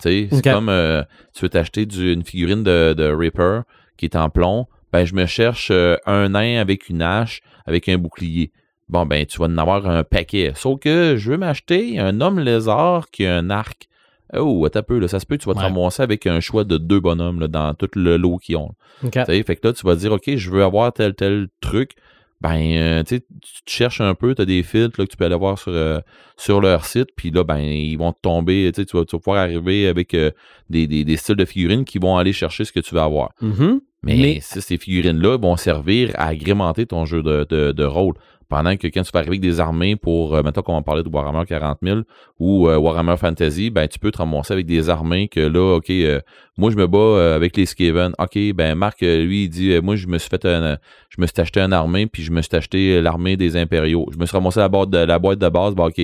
C'est 0.03 0.29
comme 0.43 0.69
euh, 0.69 1.03
tu 1.35 1.43
veux 1.43 1.49
t'acheter 1.49 1.87
une 1.97 2.25
figurine 2.25 2.63
de, 2.65 2.95
de 2.95 3.05
Ripper 3.05 3.61
qui 3.97 4.07
est 4.07 4.17
en 4.17 4.29
plomb, 4.29 4.67
ben 4.93 5.05
je 5.05 5.15
me 5.15 5.25
cherche 5.27 5.69
euh, 5.71 5.97
un 6.05 6.31
nain 6.31 6.61
avec 6.61 6.89
une 6.89 7.01
hache, 7.01 7.43
avec 7.65 7.89
un 7.89 7.97
bouclier. 7.97 8.51
Bon, 8.89 9.07
ben 9.07 9.25
tu 9.25 9.39
vas 9.39 9.47
en 9.47 9.57
avoir 9.57 9.87
un 9.89 10.03
paquet. 10.05 10.53
Sauf 10.57 10.81
que 10.81 11.15
je 11.17 11.31
veux 11.31 11.37
m'acheter 11.39 11.99
un 11.99 12.21
homme 12.21 12.39
lézard 12.41 13.11
qui 13.11 13.25
a 13.25 13.37
un 13.37 13.51
arc. 13.51 13.89
Oh, 14.39 14.65
attends 14.67 14.81
un 14.81 14.83
peu, 14.83 14.99
là, 14.99 15.09
ça 15.09 15.21
se 15.21 15.27
peut 15.27 15.39
tu 15.39 15.47
vas 15.47 15.55
te 15.55 15.59
Ouais. 15.59 15.65
ramasser 15.65 16.03
avec 16.03 16.27
un 16.27 16.41
choix 16.41 16.65
de 16.65 16.77
deux 16.79 17.01
bonhommes 17.01 17.41
là, 17.41 17.49
dans 17.49 17.75
tout 17.75 17.89
le 17.97 18.17
lot 18.17 18.39
qu'ils 18.39 18.57
ont. 18.57 18.71
OK. 19.03 19.13
Tu 19.13 19.25
sais, 19.25 19.43
fait 19.43 19.57
que 19.57 19.67
là, 19.69 19.73
tu 19.73 19.87
vas 19.87 19.97
dire, 19.97 20.13
OK, 20.13 20.37
je 20.37 20.51
veux 20.51 20.63
avoir 20.65 20.93
tel, 20.93 21.15
tel 21.15 21.49
truc. 21.61 21.93
Ben, 22.41 22.59
euh, 22.77 23.03
tu 23.05 23.21
te 23.23 23.27
cherches 23.65 24.03
un 24.03 24.15
peu, 24.15 24.35
tu 24.35 24.43
as 24.43 24.45
des 24.45 24.63
filtres 24.63 25.01
là, 25.01 25.07
que 25.07 25.11
tu 25.11 25.17
peux 25.17 25.25
aller 25.25 25.35
voir 25.37 25.59
sur, 25.59 25.73
euh, 25.73 26.01
sur 26.37 26.61
leur 26.61 26.85
site, 26.85 27.09
puis 27.17 27.31
là, 27.31 27.43
ben, 27.43 27.59
ils 27.59 27.97
vont 27.97 28.13
te 28.13 28.21
tomber, 28.21 28.71
tu 28.75 28.83
vas, 28.83 29.05
tu 29.05 29.17
vas 29.17 29.21
pouvoir 29.21 29.39
arriver 29.39 29.87
avec 29.89 30.13
euh, 30.13 30.31
des, 30.69 30.87
des, 30.87 31.05
des 31.05 31.17
styles 31.17 31.37
de 31.37 31.45
figurines 31.47 31.85
qui 31.87 31.99
vont 31.99 32.19
aller 32.19 32.35
chercher 32.35 32.65
ce 32.67 32.73
que 32.73 32.81
tu 32.81 32.95
veux 32.95 33.01
avoir. 33.01 33.31
Mhm. 33.41 33.81
Mais, 34.05 34.17
Mais- 34.17 34.39
si 34.41 34.61
ces 34.61 34.77
figurines-là 34.77 35.39
vont 35.39 35.57
servir 35.57 36.11
à 36.15 36.29
agrémenter 36.29 36.87
ton 36.87 37.05
jeu 37.07 37.23
de, 37.23 37.47
de, 37.49 37.73
de 37.73 37.85
rôle. 37.85 38.15
Pendant 38.51 38.77
que 38.77 38.87
quand 38.89 39.03
tu 39.03 39.11
vas 39.11 39.21
arriver 39.21 39.37
avec 39.39 39.41
des 39.41 39.59
armées 39.59 39.97
pour, 39.97 40.35
euh, 40.35 40.43
mettons 40.43 40.61
qu'on 40.61 40.75
va 40.75 40.83
parler 40.83 41.03
de 41.03 41.09
Warhammer 41.09 41.47
40 41.47 41.79
000 41.83 42.01
ou 42.39 42.69
euh, 42.69 42.77
Warhammer 42.77 43.17
Fantasy, 43.17 43.71
ben 43.71 43.89
tu 43.89 43.99
peux 43.99 44.11
te 44.11 44.19
ramasser 44.19 44.53
avec 44.53 44.67
des 44.67 44.91
armées 44.91 45.29
que 45.29 45.41
là, 45.41 45.77
OK, 45.77 45.89
euh, 45.89 46.21
moi 46.59 46.71
je 46.71 46.77
me 46.77 46.87
bats 46.87 46.99
euh, 46.99 47.35
avec 47.37 47.57
les 47.57 47.65
Skaven. 47.65 48.13
OK, 48.19 48.39
ben 48.55 48.75
Marc, 48.75 49.03
euh, 49.03 49.25
lui, 49.25 49.45
il 49.45 49.49
dit, 49.49 49.71
euh, 49.73 49.81
moi 49.81 49.97
je 49.97 50.07
me 50.07 50.19
suis 50.19 50.29
fait 50.29 50.45
un, 50.45 50.77
je 51.09 51.21
me 51.21 51.27
suis 51.27 51.41
acheté 51.41 51.61
une 51.61 51.73
armée, 51.73 52.07
puis 52.07 52.23
je 52.23 52.31
me 52.33 52.43
suis 52.43 52.55
acheté 52.55 53.01
l'armée 53.01 53.39
des 53.39 53.57
impériaux. 53.57 54.07
Je 54.13 54.19
me 54.19 54.27
suis 54.27 54.37
ramassé 54.37 54.61
la 54.61 54.69
boîte 54.69 54.91
de, 54.91 54.99
la 54.99 55.19
boîte 55.19 55.39
de 55.39 55.49
base, 55.49 55.75
ben 55.75 55.87
OK, 55.87 56.01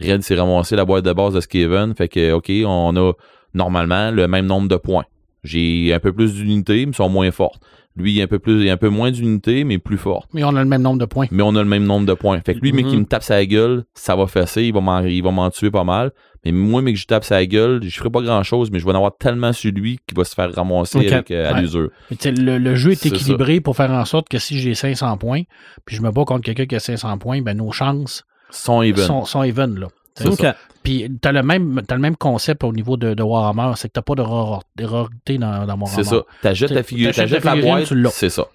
Red 0.00 0.22
s'est 0.22 0.34
ramassé 0.34 0.76
la 0.76 0.86
boîte 0.86 1.04
de 1.04 1.12
base 1.12 1.34
de 1.34 1.40
Skaven, 1.40 1.94
fait 1.94 2.08
que 2.08 2.32
OK, 2.32 2.50
on 2.66 2.96
a 2.96 3.12
normalement 3.52 4.10
le 4.10 4.26
même 4.28 4.46
nombre 4.46 4.66
de 4.66 4.76
points. 4.76 5.04
J'ai 5.44 5.92
un 5.92 5.98
peu 5.98 6.12
plus 6.12 6.34
d'unités, 6.34 6.86
mais 6.86 6.92
ils 6.92 6.96
sont 6.96 7.08
moins 7.08 7.30
fortes. 7.30 7.62
Lui, 7.94 8.12
il 8.14 8.20
a 8.20 8.24
un 8.24 8.26
peu 8.26 8.38
plus, 8.38 8.62
il 8.62 8.70
a 8.70 8.72
un 8.72 8.76
peu 8.78 8.88
moins 8.88 9.10
d'unités, 9.10 9.64
mais 9.64 9.76
plus 9.78 9.98
fortes. 9.98 10.28
Mais 10.32 10.42
on 10.44 10.56
a 10.56 10.62
le 10.62 10.68
même 10.68 10.80
nombre 10.80 10.98
de 10.98 11.04
points. 11.04 11.26
Mais 11.30 11.42
on 11.42 11.54
a 11.56 11.62
le 11.62 11.68
même 11.68 11.84
nombre 11.84 12.06
de 12.06 12.14
points. 12.14 12.40
Fait 12.40 12.54
que 12.54 12.60
lui, 12.60 12.72
mais 12.72 12.84
qui 12.84 12.96
me 12.96 13.04
tape 13.04 13.22
sa 13.22 13.44
gueule, 13.44 13.84
ça 13.92 14.16
va 14.16 14.26
fesser, 14.26 14.62
il 14.64 14.72
va 14.72 14.80
m'en, 14.80 15.00
il 15.00 15.22
va 15.22 15.30
m'en 15.30 15.50
tuer 15.50 15.70
pas 15.70 15.84
mal. 15.84 16.12
Mais 16.44 16.52
moi, 16.52 16.80
mais 16.80 16.94
que 16.94 16.98
je 16.98 17.06
tape 17.06 17.22
sa 17.24 17.44
gueule, 17.44 17.80
je 17.84 17.94
ferai 17.96 18.08
pas 18.08 18.22
grand 18.22 18.42
chose, 18.44 18.70
mais 18.70 18.78
je 18.78 18.84
vais 18.86 18.92
en 18.92 18.96
avoir 18.96 19.16
tellement 19.18 19.52
sur 19.52 19.72
lui 19.72 19.98
qu'il 20.06 20.16
va 20.16 20.24
se 20.24 20.34
faire 20.34 20.52
ramasser 20.54 21.06
avec, 21.12 21.30
euh, 21.30 21.50
à 21.50 21.54
Ouais. 21.54 21.60
l'usure. 21.60 21.90
Mais 22.10 22.16
tu 22.16 22.22
sais, 22.22 22.32
le, 22.32 22.56
le 22.58 22.74
jeu 22.74 22.92
est, 22.92 23.04
équilibré 23.06 23.60
pour 23.60 23.76
faire 23.76 23.90
en 23.90 24.04
sorte 24.06 24.28
que 24.28 24.38
si 24.38 24.58
j'ai 24.58 24.74
500 24.74 25.18
points, 25.18 25.42
puis 25.84 25.94
je 25.94 26.02
me 26.02 26.10
bats 26.10 26.24
contre 26.24 26.42
quelqu'un 26.44 26.66
qui 26.66 26.74
a 26.76 26.80
500 26.80 27.18
points, 27.18 27.42
ben 27.42 27.56
nos 27.56 27.72
chances 27.72 28.24
Son 28.50 28.82
even. 28.82 29.04
sont, 29.04 29.24
sont 29.26 29.42
even. 29.44 29.78
Là. 29.78 29.88
Ça. 30.14 30.56
Puis 30.82 31.08
t'as 31.20 31.32
le 31.32 31.42
même 31.42 31.80
t'as 31.86 31.94
le 31.94 32.00
même 32.00 32.16
concept 32.16 32.64
au 32.64 32.72
niveau 32.72 32.96
de, 32.96 33.14
de 33.14 33.22
Warhammer, 33.22 33.72
c'est 33.76 33.88
que 33.88 33.92
t'as 33.94 34.02
pas 34.02 34.14
de 34.14 34.22
rareté 34.22 35.38
dans, 35.38 35.64
dans 35.66 35.76
Warhammer. 35.78 35.86
C'est 35.86 36.04
ça. 36.04 36.22
T'achètes 36.42 36.68
T'sais, 36.68 36.74
la 36.74 36.82
figurine, 36.82 37.12
t'achètes 37.14 37.44
la 37.44 37.56
boîte, 37.56 37.86
tu 37.86 37.94
l'as. 37.94 38.10
c'est 38.10 38.28
ça. 38.30 38.46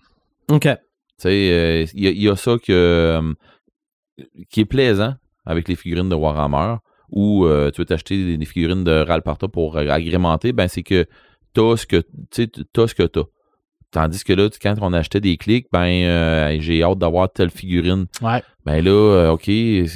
OK. 0.50 0.62
Tu 0.64 0.70
sais, 1.18 1.30
euh, 1.30 1.86
il 1.94 2.04
y, 2.04 2.08
a- 2.08 2.12
il 2.12 2.22
y 2.22 2.30
a 2.30 2.36
ça 2.36 2.58
que, 2.64 2.72
euh, 2.72 3.34
qui 4.50 4.62
est 4.62 4.66
plaisant 4.66 5.16
avec 5.46 5.68
les 5.68 5.76
figurines 5.76 6.10
de 6.10 6.16
Warhammer, 6.16 6.76
ou 7.10 7.46
euh, 7.46 7.72
tu 7.72 7.82
veux 7.82 7.86
t'acheter 7.86 8.38
des, 8.38 8.46
figurines 8.46 8.84
de 8.84 8.92
Ralparta 8.92 9.48
pour 9.48 9.78
euh, 9.78 9.88
agrémenter, 9.88 10.52
ben 10.52 10.68
c'est 10.68 10.84
que 10.84 11.06
t'as 11.54 11.76
ce 11.78 11.86
que 11.88 12.04
t'as 12.74 12.88
ce 12.88 12.94
que 12.94 13.04
t'as. 13.04 13.24
Tandis 13.92 14.24
que 14.26 14.34
là, 14.34 14.50
quand 14.62 14.76
on 14.82 14.92
achetait 14.92 15.22
des 15.22 15.38
clics, 15.38 15.68
ben 15.72 15.86
euh, 15.86 16.58
j'ai 16.60 16.84
hâte 16.84 16.98
d'avoir 16.98 17.32
telle 17.32 17.50
figurine. 17.50 18.06
Ouais. 18.22 18.44
Ben 18.66 18.84
là, 18.84 18.92
euh, 18.92 19.32
ok, 19.32 19.46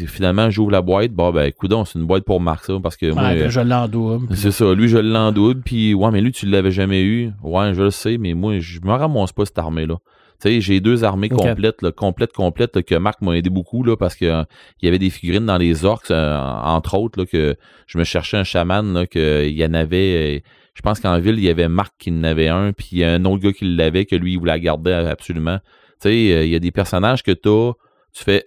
finalement 0.07 0.49
j'ouvre 0.49 0.71
la 0.71 0.81
boîte, 0.81 1.11
bon 1.11 1.31
ben 1.31 1.51
coudon, 1.51 1.83
c'est 1.83 1.99
une 1.99 2.05
boîte 2.05 2.23
pour 2.23 2.39
Marc 2.39 2.63
ça, 2.63 2.75
parce 2.81 2.95
que 2.95 3.11
moi. 3.11 3.23
Ouais, 3.23 3.41
euh, 3.41 3.49
je 3.49 3.59
l'en 3.59 3.89
double. 3.89 4.33
c'est 4.33 4.51
ça, 4.51 4.73
lui 4.73 4.87
je 4.87 4.97
l'en 4.97 5.33
double, 5.33 5.61
puis 5.61 5.93
ouais, 5.93 6.09
mais 6.09 6.21
lui 6.21 6.31
tu 6.31 6.45
l'avais 6.45 6.71
jamais 6.71 7.03
eu. 7.03 7.31
Ouais, 7.43 7.73
je 7.73 7.83
le 7.83 7.91
sais, 7.91 8.17
mais 8.17 8.33
moi 8.33 8.59
je 8.59 8.79
me 8.79 8.91
ramasse 8.93 9.33
pas 9.33 9.45
cette 9.45 9.59
armée-là. 9.59 9.97
Tu 10.41 10.49
sais, 10.49 10.61
j'ai 10.61 10.79
deux 10.79 11.03
armées 11.03 11.29
complètes, 11.29 11.81
là, 11.83 11.91
complètes, 11.91 12.33
complètes, 12.33 12.75
là, 12.75 12.81
que 12.81 12.95
Marc 12.95 13.21
m'a 13.21 13.37
aidé 13.37 13.49
beaucoup, 13.51 13.83
là, 13.83 13.95
parce 13.97 14.15
que 14.15 14.25
euh, 14.25 14.43
il 14.81 14.85
y 14.85 14.87
avait 14.87 14.97
des 14.97 15.11
figurines 15.11 15.45
dans 15.45 15.57
les 15.57 15.85
orques, 15.85 16.09
entre 16.09 16.97
autres, 16.97 17.19
là, 17.19 17.25
que 17.25 17.55
je 17.85 17.97
me 17.97 18.03
cherchais 18.03 18.37
un 18.37 18.43
chaman, 18.43 18.93
là, 18.93 19.05
que 19.05 19.45
il 19.47 19.55
y 19.55 19.65
en 19.65 19.73
avait, 19.73 20.43
je 20.73 20.81
pense 20.81 20.99
qu'en 20.99 21.19
ville, 21.19 21.35
il 21.37 21.43
y 21.43 21.49
avait 21.49 21.67
Marc 21.67 21.93
qui 21.99 22.11
en 22.11 22.23
avait 22.23 22.47
un, 22.47 22.71
puis 22.71 22.87
il 22.93 22.97
y 22.99 23.03
a 23.03 23.13
un 23.13 23.25
autre 23.25 23.43
gars 23.43 23.51
qui 23.53 23.65
l'avait, 23.65 24.05
que 24.05 24.15
lui, 24.15 24.33
il 24.33 24.39
voulait 24.39 24.53
la 24.53 24.59
garder 24.59 24.91
absolument. 24.93 25.59
Tu 26.01 26.09
sais, 26.09 26.09
euh, 26.33 26.43
il 26.45 26.49
y 26.49 26.55
a 26.55 26.59
des 26.59 26.71
personnages 26.71 27.23
que 27.23 27.31
t'as, 27.31 27.73
tu 28.13 28.23
fais, 28.23 28.45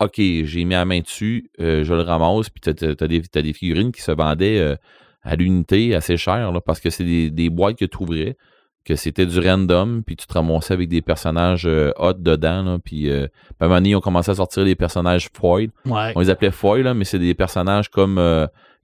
OK, 0.00 0.14
j'ai 0.16 0.64
mis 0.64 0.74
la 0.74 0.84
main 0.84 1.00
dessus, 1.00 1.50
euh, 1.60 1.84
je 1.84 1.94
le 1.94 2.00
ramasse, 2.02 2.48
puis 2.50 2.60
t'as, 2.60 2.72
t'as- 2.74 2.94
t'as 2.94 3.06
des, 3.42 3.52
figurines 3.52 3.92
qui 3.92 4.00
se 4.02 4.10
vendaient 4.12 4.58
euh, 4.58 4.76
à 5.22 5.36
l'unité 5.36 5.94
assez 5.94 6.16
cher, 6.16 6.50
là, 6.52 6.60
parce 6.60 6.80
que 6.80 6.90
c'est 6.90 7.04
des, 7.04 7.30
des 7.30 7.50
boîtes 7.50 7.76
que 7.76 7.84
tu 7.84 7.90
trouverais, 7.90 8.36
que 8.84 8.94
c'était 8.96 9.26
du 9.26 9.38
random, 9.40 10.02
puis 10.04 10.16
tu 10.16 10.26
te 10.26 10.32
ramassais 10.32 10.72
avec 10.74 10.88
des 10.88 11.02
personnages 11.02 11.66
euh, 11.66 11.92
hot 11.98 12.14
dedans, 12.14 12.62
là, 12.62 12.78
puis 12.82 13.10
à 13.10 13.14
un 13.24 13.28
moment 13.60 13.74
donné, 13.76 13.90
ils 13.90 13.96
ont 13.96 14.00
commencé 14.00 14.30
à 14.30 14.34
sortir 14.36 14.64
des 14.64 14.76
personnages 14.76 15.28
foil. 15.34 15.68
Ouais. 15.84 16.12
On 16.14 16.20
les 16.20 16.30
appelait 16.30 16.50
foil, 16.52 16.82
là, 16.82 16.94
mais 16.94 17.04
c'est 17.04 17.18
des 17.18 17.34
personnages 17.34 17.88
comme 17.90 18.20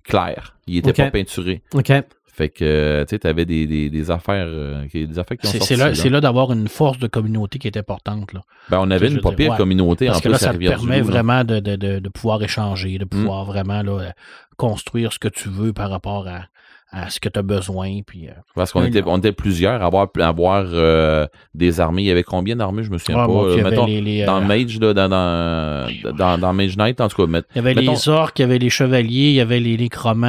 clairs. 0.03 0.57
Ils 0.67 0.79
étaient 0.79 0.91
Ok. 0.91 0.97
pas 0.97 1.11
peinturés. 1.11 1.63
OK. 1.75 1.93
Fait 2.35 2.49
que, 2.49 2.65
euh, 2.65 3.05
tu 3.05 3.11
sais, 3.11 3.19
t'avais 3.19 3.45
des, 3.45 3.67
des, 3.67 3.91
des 3.91 4.11
affaires, 4.11 4.47
euh, 4.49 4.87
qui- 4.89 5.07
des 5.07 5.19
affaires 5.19 5.37
qui 5.37 5.47
ont 5.47 5.51
C'est 5.51 5.77
là, 5.77 5.91
là. 5.91 6.11
là 6.11 6.21
d'avoir 6.23 6.51
une 6.51 6.67
force 6.67 6.99
de 6.99 7.07
communauté 7.07 7.59
qui 7.59 7.67
est 7.69 7.77
importante. 7.77 8.33
Là. 8.33 8.41
Ben, 8.71 8.79
on 8.81 8.91
avait 8.91 9.09
une 9.09 9.21
pas 9.21 9.33
pire 9.33 9.51
ouais. 9.53 9.57
communauté 9.59 10.07
Parce 10.07 10.17
en 10.17 10.21
que 10.21 10.29
plus 10.29 10.33
là, 10.33 10.39
ça 10.39 10.55
te 10.55 10.59
permet 10.59 11.03
vraiment 11.03 11.45
de, 11.45 11.61
de, 11.61 11.77
de, 11.99 12.09
pouvoir 12.09 12.43
échanger, 12.43 12.97
de 12.99 13.05
Mm. 13.05 13.09
pouvoir 13.09 13.45
vraiment 13.45 13.83
là, 13.83 14.15
construire 14.57 15.13
ce 15.13 15.19
que 15.19 15.29
tu 15.29 15.51
veux 15.51 15.75
par 15.75 15.91
rapport 15.91 16.27
à, 16.27 16.47
à 16.93 17.09
ce 17.11 17.19
que 17.19 17.29
tu 17.29 17.39
as 17.39 17.43
besoin. 17.43 18.03
Puis, 18.07 18.29
euh, 18.29 18.33
Parce 18.55 18.71
qu'on 18.73 18.85
était, 18.85 19.03
on 19.07 19.17
était 19.19 19.33
plusieurs 19.33 19.83
à 19.83 19.87
avoir, 19.87 20.09
à 20.21 20.29
avoir 20.29 20.65
euh, 20.69 21.27
des 21.55 21.81
armées. 21.81 22.03
Il 22.03 22.07
y 22.09 22.11
avait 22.11 22.23
combien 22.23 22.55
d'armées, 22.55 22.85
je 22.85 22.91
me 22.91 22.99
souviens 22.99 23.19
ah, 23.23 23.27
pas. 23.27 23.33
euh, 23.33 23.63
mettons, 23.65 23.87
les- 23.87 24.01
les, 24.01 24.25
dans 24.25 24.37
euh, 24.37 24.41
le 24.41 24.47
Mage, 24.47 24.79
là, 24.79 24.93
dans, 24.95 25.09
dans, 25.09 26.15
dans, 26.17 26.39
dans 26.39 26.53
Mage 26.53 26.77
Knight, 26.77 27.01
en 27.01 27.09
tout 27.09 27.17
cas, 27.17 27.27
met- 27.27 27.43
il 27.55 27.57
y 27.57 27.59
avait 27.61 27.75
mettons- 27.75 27.93
les 27.93 28.09
orques, 28.09 28.39
il 28.39 28.43
y 28.43 28.45
avait 28.45 28.59
les 28.59 28.71
chevaliers, 28.71 29.31
il 29.31 29.35
y 29.35 29.41
avait 29.41 29.61
les 29.61 29.77
nécromants, 29.77 30.27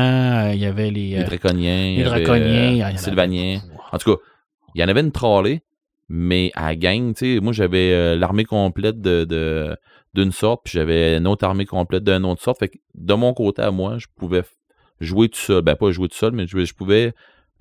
euh, 0.48 0.54
il 0.54 0.60
y 0.62 0.66
avait 0.66 0.90
les, 0.90 1.18
les 1.18 1.24
draconiens, 1.24 1.96
les 1.98 2.04
draconiens, 2.04 2.86
avait 2.86 2.98
sylvaniens. 2.98 3.60
En 3.92 3.98
tout 3.98 4.16
cas, 4.16 4.22
il 4.74 4.82
y 4.82 4.84
en 4.84 4.88
avait 4.88 5.02
une 5.02 5.12
trolley, 5.12 5.62
mais 6.10 6.52
à 6.56 6.68
la 6.68 6.76
gang, 6.76 7.14
tu 7.14 7.36
sais, 7.36 7.40
moi, 7.42 7.54
j'avais 7.54 8.16
l'armée 8.16 8.46
complète 8.46 9.02
de, 9.02 9.26
de- 9.26 9.76
d'une 10.14 10.32
sorte, 10.32 10.62
puis 10.66 10.74
j'avais 10.76 11.18
une 11.18 11.28
autre 11.28 11.44
armée 11.44 11.66
complète 11.66 12.04
d'une 12.04 12.24
autre 12.26 12.42
sorte. 12.42 12.60
Fait 12.60 12.68
que 12.70 12.78
de 12.96 13.14
mon 13.16 13.34
côté 13.34 13.64
à 13.64 13.72
moi, 13.72 13.98
je 13.98 14.06
pouvais 14.16 14.44
jouer 15.04 15.30
tout 15.30 15.40
seul. 15.40 15.62
Ben, 15.62 15.76
pas 15.76 15.92
jouer 15.92 16.08
tout 16.08 16.18
seul, 16.18 16.32
mais 16.32 16.48
je, 16.48 16.66
je 16.66 16.74
pouvais 16.74 17.14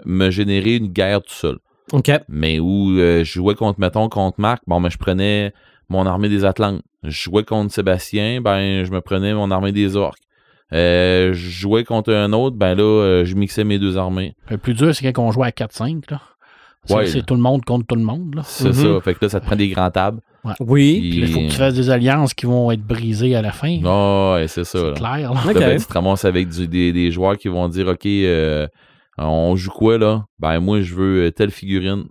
me 0.05 0.31
générer 0.31 0.77
une 0.77 0.89
guerre 0.89 1.23
tout 1.23 1.33
seul. 1.35 1.59
OK. 1.93 2.11
Mais 2.29 2.59
où 2.59 2.91
euh, 2.99 3.25
je 3.25 3.33
jouais 3.33 3.55
contre, 3.55 3.81
mettons, 3.81 4.09
contre 4.09 4.41
Marc, 4.41 4.63
bon, 4.67 4.81
ben, 4.81 4.89
je 4.89 4.99
prenais 4.99 5.53
mon 5.89 6.07
armée 6.07 6.29
des 6.29 6.45
Atlantes. 6.45 6.83
Je 7.03 7.11
jouais 7.11 7.45
contre 7.45 7.73
Sébastien, 7.73 8.41
ben, 8.41 8.85
je 8.85 8.91
me 8.91 9.01
prenais 9.01 9.35
mon 9.35 9.51
armée 9.51 9.73
des 9.73 9.97
Orques. 9.97 10.19
Euh, 10.73 11.35
je 11.35 11.51
jouais 11.51 11.85
contre 11.85 12.13
un 12.15 12.33
autre, 12.33 12.57
ben 12.57 12.75
là, 12.75 12.83
euh, 12.83 13.25
je 13.27 13.35
mixais 13.35 13.63
mes 13.65 13.79
deux 13.79 13.99
armées. 13.99 14.35
Le 14.49 14.57
plus 14.57 14.73
dur, 14.73 14.95
c'est 14.95 15.13
quand 15.13 15.23
on 15.23 15.31
joue 15.31 15.43
à 15.43 15.51
4-5. 15.51 16.11
là. 16.11 16.21
C'est 16.85 16.95
Ouais. 16.95 17.07
c'est 17.07 17.25
tout 17.25 17.35
le 17.35 17.41
monde 17.41 17.65
contre 17.65 17.87
tout 17.87 17.95
le 17.95 18.03
monde. 18.03 18.35
là. 18.35 18.43
C'est 18.45 18.69
Mhm. 18.69 18.73
ça. 18.73 19.01
Fait 19.03 19.15
que 19.15 19.25
là, 19.25 19.29
ça 19.29 19.41
te 19.41 19.47
prend 19.47 19.55
des 19.57 19.69
grands 19.69 19.91
tables. 19.91 20.21
Oui. 20.59 20.99
Puis 21.01 21.19
Il 21.21 21.27
faut 21.29 21.39
que 21.41 21.47
tu 21.51 21.57
fasses 21.57 21.75
des 21.75 21.91
alliances 21.91 22.35
qui 22.35 22.47
vont 22.47 22.73
être 22.73 22.83
brisées 22.85 23.37
à 23.37 23.43
la 23.43 23.53
fin. 23.53 23.79
Oh, 23.85 24.33
ouais, 24.35 24.49
c'est 24.49 24.65
ça. 24.65 24.79
c'est 24.89 24.95
clair. 24.99 25.33
là. 25.33 25.41
OK. 25.47 25.55
Là, 25.55 25.61
ben, 25.61 25.79
tu 25.79 25.87
te 25.87 25.93
ramasses 25.93 26.25
avec 26.25 26.49
du- 26.49 26.67
des, 26.67 26.93
des 26.93 27.13
joueurs 27.13 27.37
qui 27.39 27.47
vont 27.49 27.69
dire 27.69 27.87
OK, 27.87 28.05
euh, 28.07 28.67
on 29.19 29.55
joue 29.55 29.71
quoi 29.71 29.99
là? 29.99 30.25
Ben 30.41 30.59
moi 30.59 30.81
je 30.81 30.95
veux 30.95 31.27
euh, 31.27 31.31
telle 31.31 31.53
figurine. 31.53 32.05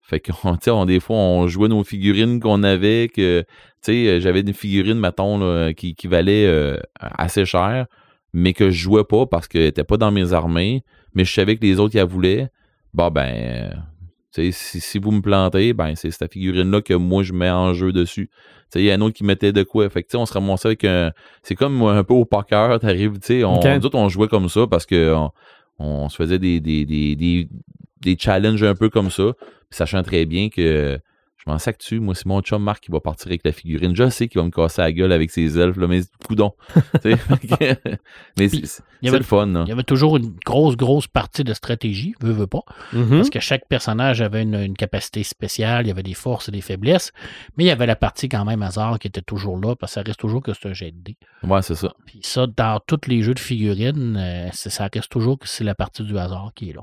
Fait 0.00 0.20
que 0.20 0.32
tu 0.32 0.48
sais, 0.62 0.70
on- 0.70 0.86
des 0.86 1.00
fois, 1.00 1.16
on 1.16 1.46
jouait 1.46 1.68
nos 1.68 1.84
figurines 1.84 2.40
qu'on 2.40 2.62
avait, 2.62 3.10
que 3.14 3.40
tu 3.40 3.46
sais, 3.82 4.06
euh, 4.08 4.20
j'avais 4.20 4.40
une 4.40 4.54
figurine, 4.54 4.98
mettons, 4.98 5.36
là, 5.38 5.74
qui, 5.74 5.94
qui 5.94 6.06
valait 6.08 6.46
euh, 6.46 6.78
assez 6.98 7.44
cher, 7.44 7.84
mais 8.32 8.54
que 8.54 8.70
je 8.70 8.78
jouais 8.82 9.04
pas 9.04 9.26
parce 9.26 9.48
qu'elle 9.48 9.64
était 9.64 9.84
pas 9.84 9.98
dans 9.98 10.10
mes 10.10 10.32
armées, 10.32 10.82
mais 11.14 11.26
je 11.26 11.32
savais 11.34 11.56
que 11.56 11.62
les 11.66 11.78
autres 11.78 11.94
y 11.94 11.98
la 11.98 12.06
voulaient. 12.06 12.48
Bah 12.94 13.10
ben 13.10 13.82
si, 14.52 14.80
si 14.80 14.98
vous 14.98 15.10
me 15.10 15.20
plantez, 15.20 15.72
ben 15.72 15.94
c'est 15.94 16.10
cette 16.10 16.32
figurine-là 16.32 16.82
que 16.82 16.94
moi 16.94 17.22
je 17.22 17.32
mets 17.32 17.50
en 17.50 17.72
jeu 17.74 17.92
dessus. 17.92 18.28
Tu 18.28 18.34
sais, 18.70 18.80
il 18.80 18.84
y 18.86 18.90
a 18.90 18.94
un 18.94 19.00
autre 19.00 19.14
qui 19.14 19.24
mettait 19.24 19.52
de 19.52 19.62
quoi. 19.62 19.88
Fait 19.90 20.02
que 20.02 20.16
on 20.16 20.26
se 20.26 20.32
ramassait 20.32 20.68
avec 20.68 20.84
un. 20.84 21.12
C'est 21.42 21.54
comme 21.54 21.82
un 21.82 22.02
peu 22.04 22.14
au 22.14 22.24
poker, 22.24 22.78
t'arrives, 22.80 23.12
tu 23.20 23.26
sais, 23.26 23.44
on, 23.44 23.54
Ok. 23.58 23.66
nous 23.66 23.86
autres, 23.86 23.98
on 23.98 24.08
jouait 24.08 24.28
comme 24.28 24.48
ça 24.48 24.66
parce 24.66 24.86
que 24.86 25.14
on, 25.14 25.30
on 25.78 26.08
se 26.08 26.16
faisait 26.16 26.38
des, 26.38 26.60
des, 26.60 26.84
des, 26.84 27.14
des, 27.16 27.48
des 28.00 28.16
challenges 28.18 28.62
un 28.62 28.74
peu 28.74 28.88
comme 28.90 29.10
ça, 29.10 29.32
sachant 29.70 30.02
très 30.02 30.24
bien 30.26 30.48
que 30.48 30.98
je 31.44 31.50
m'en 31.50 31.58
sac 31.58 31.78
dessus. 31.78 32.00
Moi, 32.00 32.14
c'est 32.14 32.26
mon 32.26 32.40
chum 32.40 32.62
Marc 32.62 32.84
qui 32.84 32.90
va 32.90 33.00
partir 33.00 33.28
avec 33.28 33.42
la 33.44 33.52
figurine. 33.52 33.94
Je 33.94 34.08
sais 34.08 34.28
qu'il 34.28 34.40
va 34.40 34.46
me 34.46 34.50
casser 34.50 34.80
la 34.80 34.92
gueule 34.92 35.12
avec 35.12 35.30
ses 35.30 35.58
elfes, 35.58 35.76
là, 35.76 35.86
mais 35.86 36.00
coudon. 36.26 36.52
Mais 38.38 38.48
c'est 38.48 38.82
le 39.02 39.22
fun, 39.22 39.46
là. 39.46 39.64
Il 39.66 39.68
y 39.68 39.72
avait 39.72 39.82
toujours 39.82 40.16
une 40.16 40.34
grosse, 40.44 40.76
grosse 40.76 41.06
partie 41.06 41.44
de 41.44 41.52
stratégie, 41.52 42.14
veux, 42.20 42.32
veux 42.32 42.46
pas. 42.46 42.62
Mhm. 42.92 43.10
Parce 43.10 43.30
que 43.30 43.40
chaque 43.40 43.68
personnage 43.68 44.22
avait 44.22 44.42
une, 44.42 44.54
une 44.54 44.76
capacité 44.76 45.22
spéciale, 45.22 45.84
il 45.84 45.88
y 45.88 45.90
avait 45.90 46.02
des 46.02 46.14
forces 46.14 46.48
et 46.48 46.52
des 46.52 46.62
faiblesses, 46.62 47.12
mais 47.56 47.64
il 47.64 47.66
y 47.66 47.70
avait 47.70 47.86
la 47.86 47.96
partie 47.96 48.28
quand 48.28 48.44
même 48.44 48.62
hasard 48.62 48.98
qui 48.98 49.08
était 49.08 49.22
toujours 49.22 49.58
là, 49.58 49.76
parce 49.76 49.92
que 49.92 50.00
ça 50.00 50.02
reste 50.02 50.20
toujours 50.20 50.42
que 50.42 50.52
c'est 50.54 50.68
un 50.68 50.72
jet 50.72 50.92
de 50.92 51.02
dés. 51.02 51.16
Ouais, 51.42 51.62
c'est 51.62 51.74
ça. 51.74 51.92
Puis 52.06 52.20
ça, 52.22 52.46
dans 52.46 52.80
tous 52.86 53.06
les 53.06 53.22
jeux 53.22 53.34
de 53.34 53.40
figurines, 53.40 54.16
euh, 54.18 54.48
ça 54.52 54.88
reste 54.92 55.10
toujours 55.10 55.38
que 55.38 55.48
c'est 55.48 55.64
la 55.64 55.74
partie 55.74 56.04
du 56.04 56.16
hasard 56.16 56.52
qui 56.54 56.70
est 56.70 56.72
là. 56.72 56.82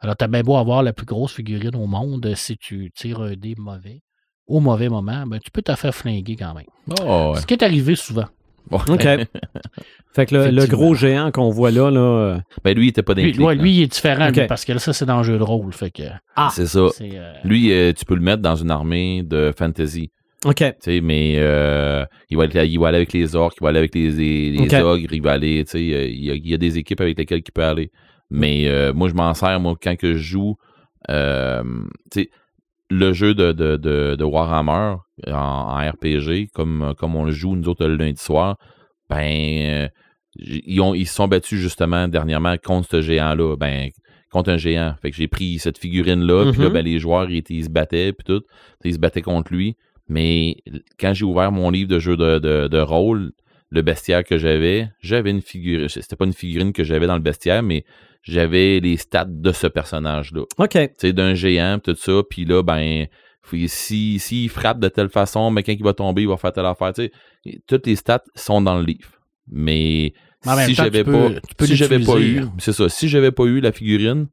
Alors, 0.00 0.16
t'as 0.16 0.28
bien 0.28 0.42
beau 0.42 0.56
avoir 0.56 0.82
la 0.82 0.92
plus 0.92 1.06
grosse 1.06 1.32
figurine 1.34 1.74
au 1.76 1.86
monde, 1.86 2.24
euh, 2.26 2.34
si 2.34 2.56
tu 2.56 2.90
tires 2.94 3.20
un 3.20 3.34
dé 3.34 3.54
mauvais, 3.58 4.00
au 4.46 4.60
mauvais 4.60 4.88
moment, 4.88 5.24
ben, 5.26 5.38
tu 5.44 5.50
peux 5.50 5.62
te 5.62 5.74
faire 5.74 5.94
flinguer 5.94 6.36
quand 6.36 6.54
même. 6.54 6.64
Oh, 7.04 7.32
ouais. 7.34 7.40
Ce 7.40 7.46
qui 7.46 7.54
est 7.54 7.62
arrivé 7.62 7.94
souvent. 7.96 8.26
Bon. 8.70 8.78
OK. 8.88 9.02
Fait 10.14 10.26
que 10.26 10.34
le, 10.34 10.66
gros 10.66 10.94
géant 10.94 11.30
qu'on 11.30 11.50
voit 11.50 11.70
là, 11.70 11.90
là. 11.90 12.00
euh, 12.00 12.38
Ben 12.64 12.74
lui, 12.76 12.86
il 12.86 12.88
était 12.90 13.02
pas 13.02 13.14
Lui, 13.14 13.38
ouais, 13.38 13.54
lui, 13.54 13.72
il 13.76 13.82
est 13.82 13.86
différent, 13.92 14.30
lui, 14.30 14.46
parce 14.46 14.64
que 14.64 14.72
là, 14.72 14.78
ça, 14.78 14.92
c'est 14.92 15.04
dans 15.06 15.18
le 15.18 15.22
jeu 15.24 15.38
de 15.38 15.42
rôle. 15.42 15.72
Fait 15.72 15.90
que 15.90 16.02
Ah. 16.34 16.48
C'est 16.52 16.66
ça. 16.66 16.80
euh, 16.80 17.32
Lui, 17.44 17.72
euh, 17.72 17.92
tu 17.92 18.04
peux 18.04 18.14
le 18.14 18.20
mettre 18.20 18.42
dans 18.42 18.56
une 18.56 18.70
armée 18.70 19.22
de 19.22 19.52
fantasy. 19.56 20.10
OK. 20.44 20.56
Tu 20.56 20.72
sais, 20.80 21.00
mais 21.00 21.34
euh, 21.38 22.04
il, 22.30 22.36
va, 22.36 22.44
aller- 22.44 22.68
il 22.68 22.78
va 22.78 22.88
aller 22.88 22.96
avec 22.98 23.12
les 23.12 23.34
orques, 23.36 23.56
il 23.60 23.64
va 23.64 23.70
aller 23.70 23.78
avec 23.78 23.94
les, 23.94 24.10
les, 24.52 24.74
ogres, 24.80 25.12
il 25.12 25.22
va 25.22 25.32
aller, 25.32 25.64
tu 25.64 25.70
sais, 25.72 25.82
il 25.84 26.24
y, 26.24 26.30
a, 26.30 26.34
il 26.34 26.48
y 26.48 26.54
a 26.54 26.58
des 26.58 26.78
équipes 26.78 27.00
avec 27.00 27.18
lesquelles 27.18 27.42
il 27.46 27.52
peut 27.52 27.64
aller. 27.64 27.90
Mais 28.30 28.68
euh, 28.68 28.92
moi, 28.92 29.08
je 29.08 29.14
m'en 29.14 29.32
sers, 29.34 29.58
moi, 29.60 29.74
quand 29.80 29.96
que 29.96 30.14
je 30.14 30.18
joue, 30.22 30.56
euh, 31.10 31.62
tu 32.12 32.22
sais, 32.22 32.30
le 32.90 33.12
jeu 33.12 33.34
de, 33.34 33.52
de, 33.52 33.76
de, 33.76 34.16
de 34.16 34.24
Warhammer 34.24 34.96
en, 35.26 35.32
en 35.32 35.90
RPG, 35.90 36.48
comme, 36.54 36.94
comme 36.98 37.16
on 37.16 37.24
le 37.24 37.32
joue, 37.32 37.54
nous 37.56 37.68
autres, 37.68 37.86
le 37.86 37.96
lundi 37.96 38.20
soir, 38.22 38.56
ben, 39.08 39.18
euh, 39.84 39.88
ils, 40.36 40.80
ont, 40.80 40.94
ils 40.94 41.06
se 41.06 41.14
sont 41.14 41.28
battus 41.28 41.58
justement 41.58 42.08
dernièrement 42.08 42.56
contre 42.62 42.88
ce 42.90 43.00
géant-là, 43.02 43.56
ben, 43.56 43.88
contre 44.30 44.50
un 44.50 44.56
géant. 44.58 44.94
Fait 45.00 45.10
que 45.10 45.16
j'ai 45.16 45.28
pris 45.28 45.58
cette 45.58 45.78
figurine-là, 45.78 46.52
puis 46.52 46.60
là, 46.60 46.68
Mhm. 46.68 46.72
ben, 46.74 46.84
les 46.84 46.98
joueurs, 46.98 47.30
ils, 47.30 47.42
ils 47.48 47.64
se 47.64 47.70
battaient, 47.70 48.12
puis 48.12 48.24
tout. 48.24 48.42
Ils 48.84 48.94
se 48.94 48.98
battaient 48.98 49.22
contre 49.22 49.52
lui. 49.52 49.76
Mais 50.10 50.56
quand 50.98 51.12
j'ai 51.14 51.24
ouvert 51.24 51.52
mon 51.52 51.70
livre 51.70 51.88
de 51.90 51.98
jeu 51.98 52.16
de, 52.16 52.38
de, 52.38 52.68
de 52.68 52.78
rôle, 52.78 53.32
le 53.70 53.82
bestiaire 53.82 54.24
que 54.24 54.38
j'avais, 54.38 54.88
j'avais 55.00 55.30
une 55.30 55.42
figurine. 55.42 55.88
C'était 55.88 56.16
pas 56.16 56.24
une 56.24 56.32
figurine 56.32 56.72
que 56.72 56.84
j'avais 56.84 57.06
dans 57.06 57.16
le 57.16 57.20
bestiaire, 57.20 57.62
mais 57.62 57.84
j'avais 58.22 58.80
les 58.80 58.96
stats 58.96 59.24
de 59.28 59.52
ce 59.52 59.66
personnage-là. 59.66 60.42
OK. 60.58 60.70
Tu 60.72 60.88
sais, 60.98 61.12
d'un 61.12 61.34
géant, 61.34 61.78
pis 61.78 61.92
tout 61.92 61.96
ça. 61.98 62.20
Puis 62.28 62.44
là, 62.44 62.62
ben, 62.62 63.06
faut- 63.42 63.56
si, 63.66 64.18
s'il 64.18 64.48
frappe 64.50 64.80
de 64.80 64.88
telle 64.88 65.08
façon, 65.08 65.50
mais 65.50 65.62
quand 65.62 65.72
il 65.72 65.82
va 65.82 65.94
tomber, 65.94 66.22
il 66.22 66.28
va 66.28 66.36
faire 66.36 66.52
telle 66.52 66.66
affaire. 66.66 66.92
Tu 66.92 67.10
sais, 67.44 67.60
toutes 67.66 67.86
les 67.86 67.96
stats 67.96 68.22
sont 68.34 68.60
dans 68.60 68.76
le 68.78 68.84
livre. 68.84 69.10
Mais 69.50 70.12
si 70.66 70.74
j'avais 70.74 71.04
pas, 71.04 71.30
tu 71.48 71.54
peux 71.56 71.66
si 71.66 71.74
j'avais 71.76 71.98
pas 72.00 72.18
eu, 72.20 72.44
c'est 72.58 72.72
ça, 72.72 72.88
si 72.88 73.08
j'avais 73.08 73.32
pas 73.32 73.44
eu 73.44 73.60
la 73.60 73.72
figurine, 73.72 74.26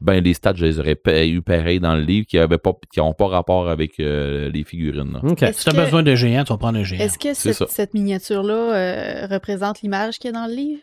ben 0.00 0.22
les 0.22 0.34
stats, 0.34 0.52
je 0.54 0.64
les 0.66 0.78
aurais 0.78 0.96
eu 1.26 1.42
pareil 1.42 1.80
dans 1.80 1.96
le 1.96 2.02
livre 2.02 2.26
qui 2.26 2.36
n'ont 2.38 2.46
pas, 2.46 2.72
qui 2.92 3.00
ont 3.00 3.14
pas 3.14 3.26
rapport 3.26 3.68
avec 3.68 3.98
euh, 3.98 4.48
les 4.50 4.62
figurines. 4.62 5.12
là. 5.14 5.20
OK. 5.24 5.42
Est-ce 5.42 5.58
Si 5.58 5.64
tu 5.64 5.70
as 5.70 5.72
que- 5.72 5.84
besoin 5.86 6.02
de 6.04 6.14
géant, 6.14 6.44
tu 6.44 6.52
vas 6.52 6.58
prendre 6.58 6.78
un 6.78 6.84
géant. 6.84 7.00
Est-ce 7.00 7.18
que 7.18 7.34
cette, 7.34 7.94
miniature-là 7.94 8.54
euh, 8.76 9.26
représente 9.26 9.80
l'image 9.82 10.18
qu'il 10.20 10.30
y 10.30 10.36
a 10.36 10.38
dans 10.38 10.46
le 10.46 10.54
livre? 10.54 10.80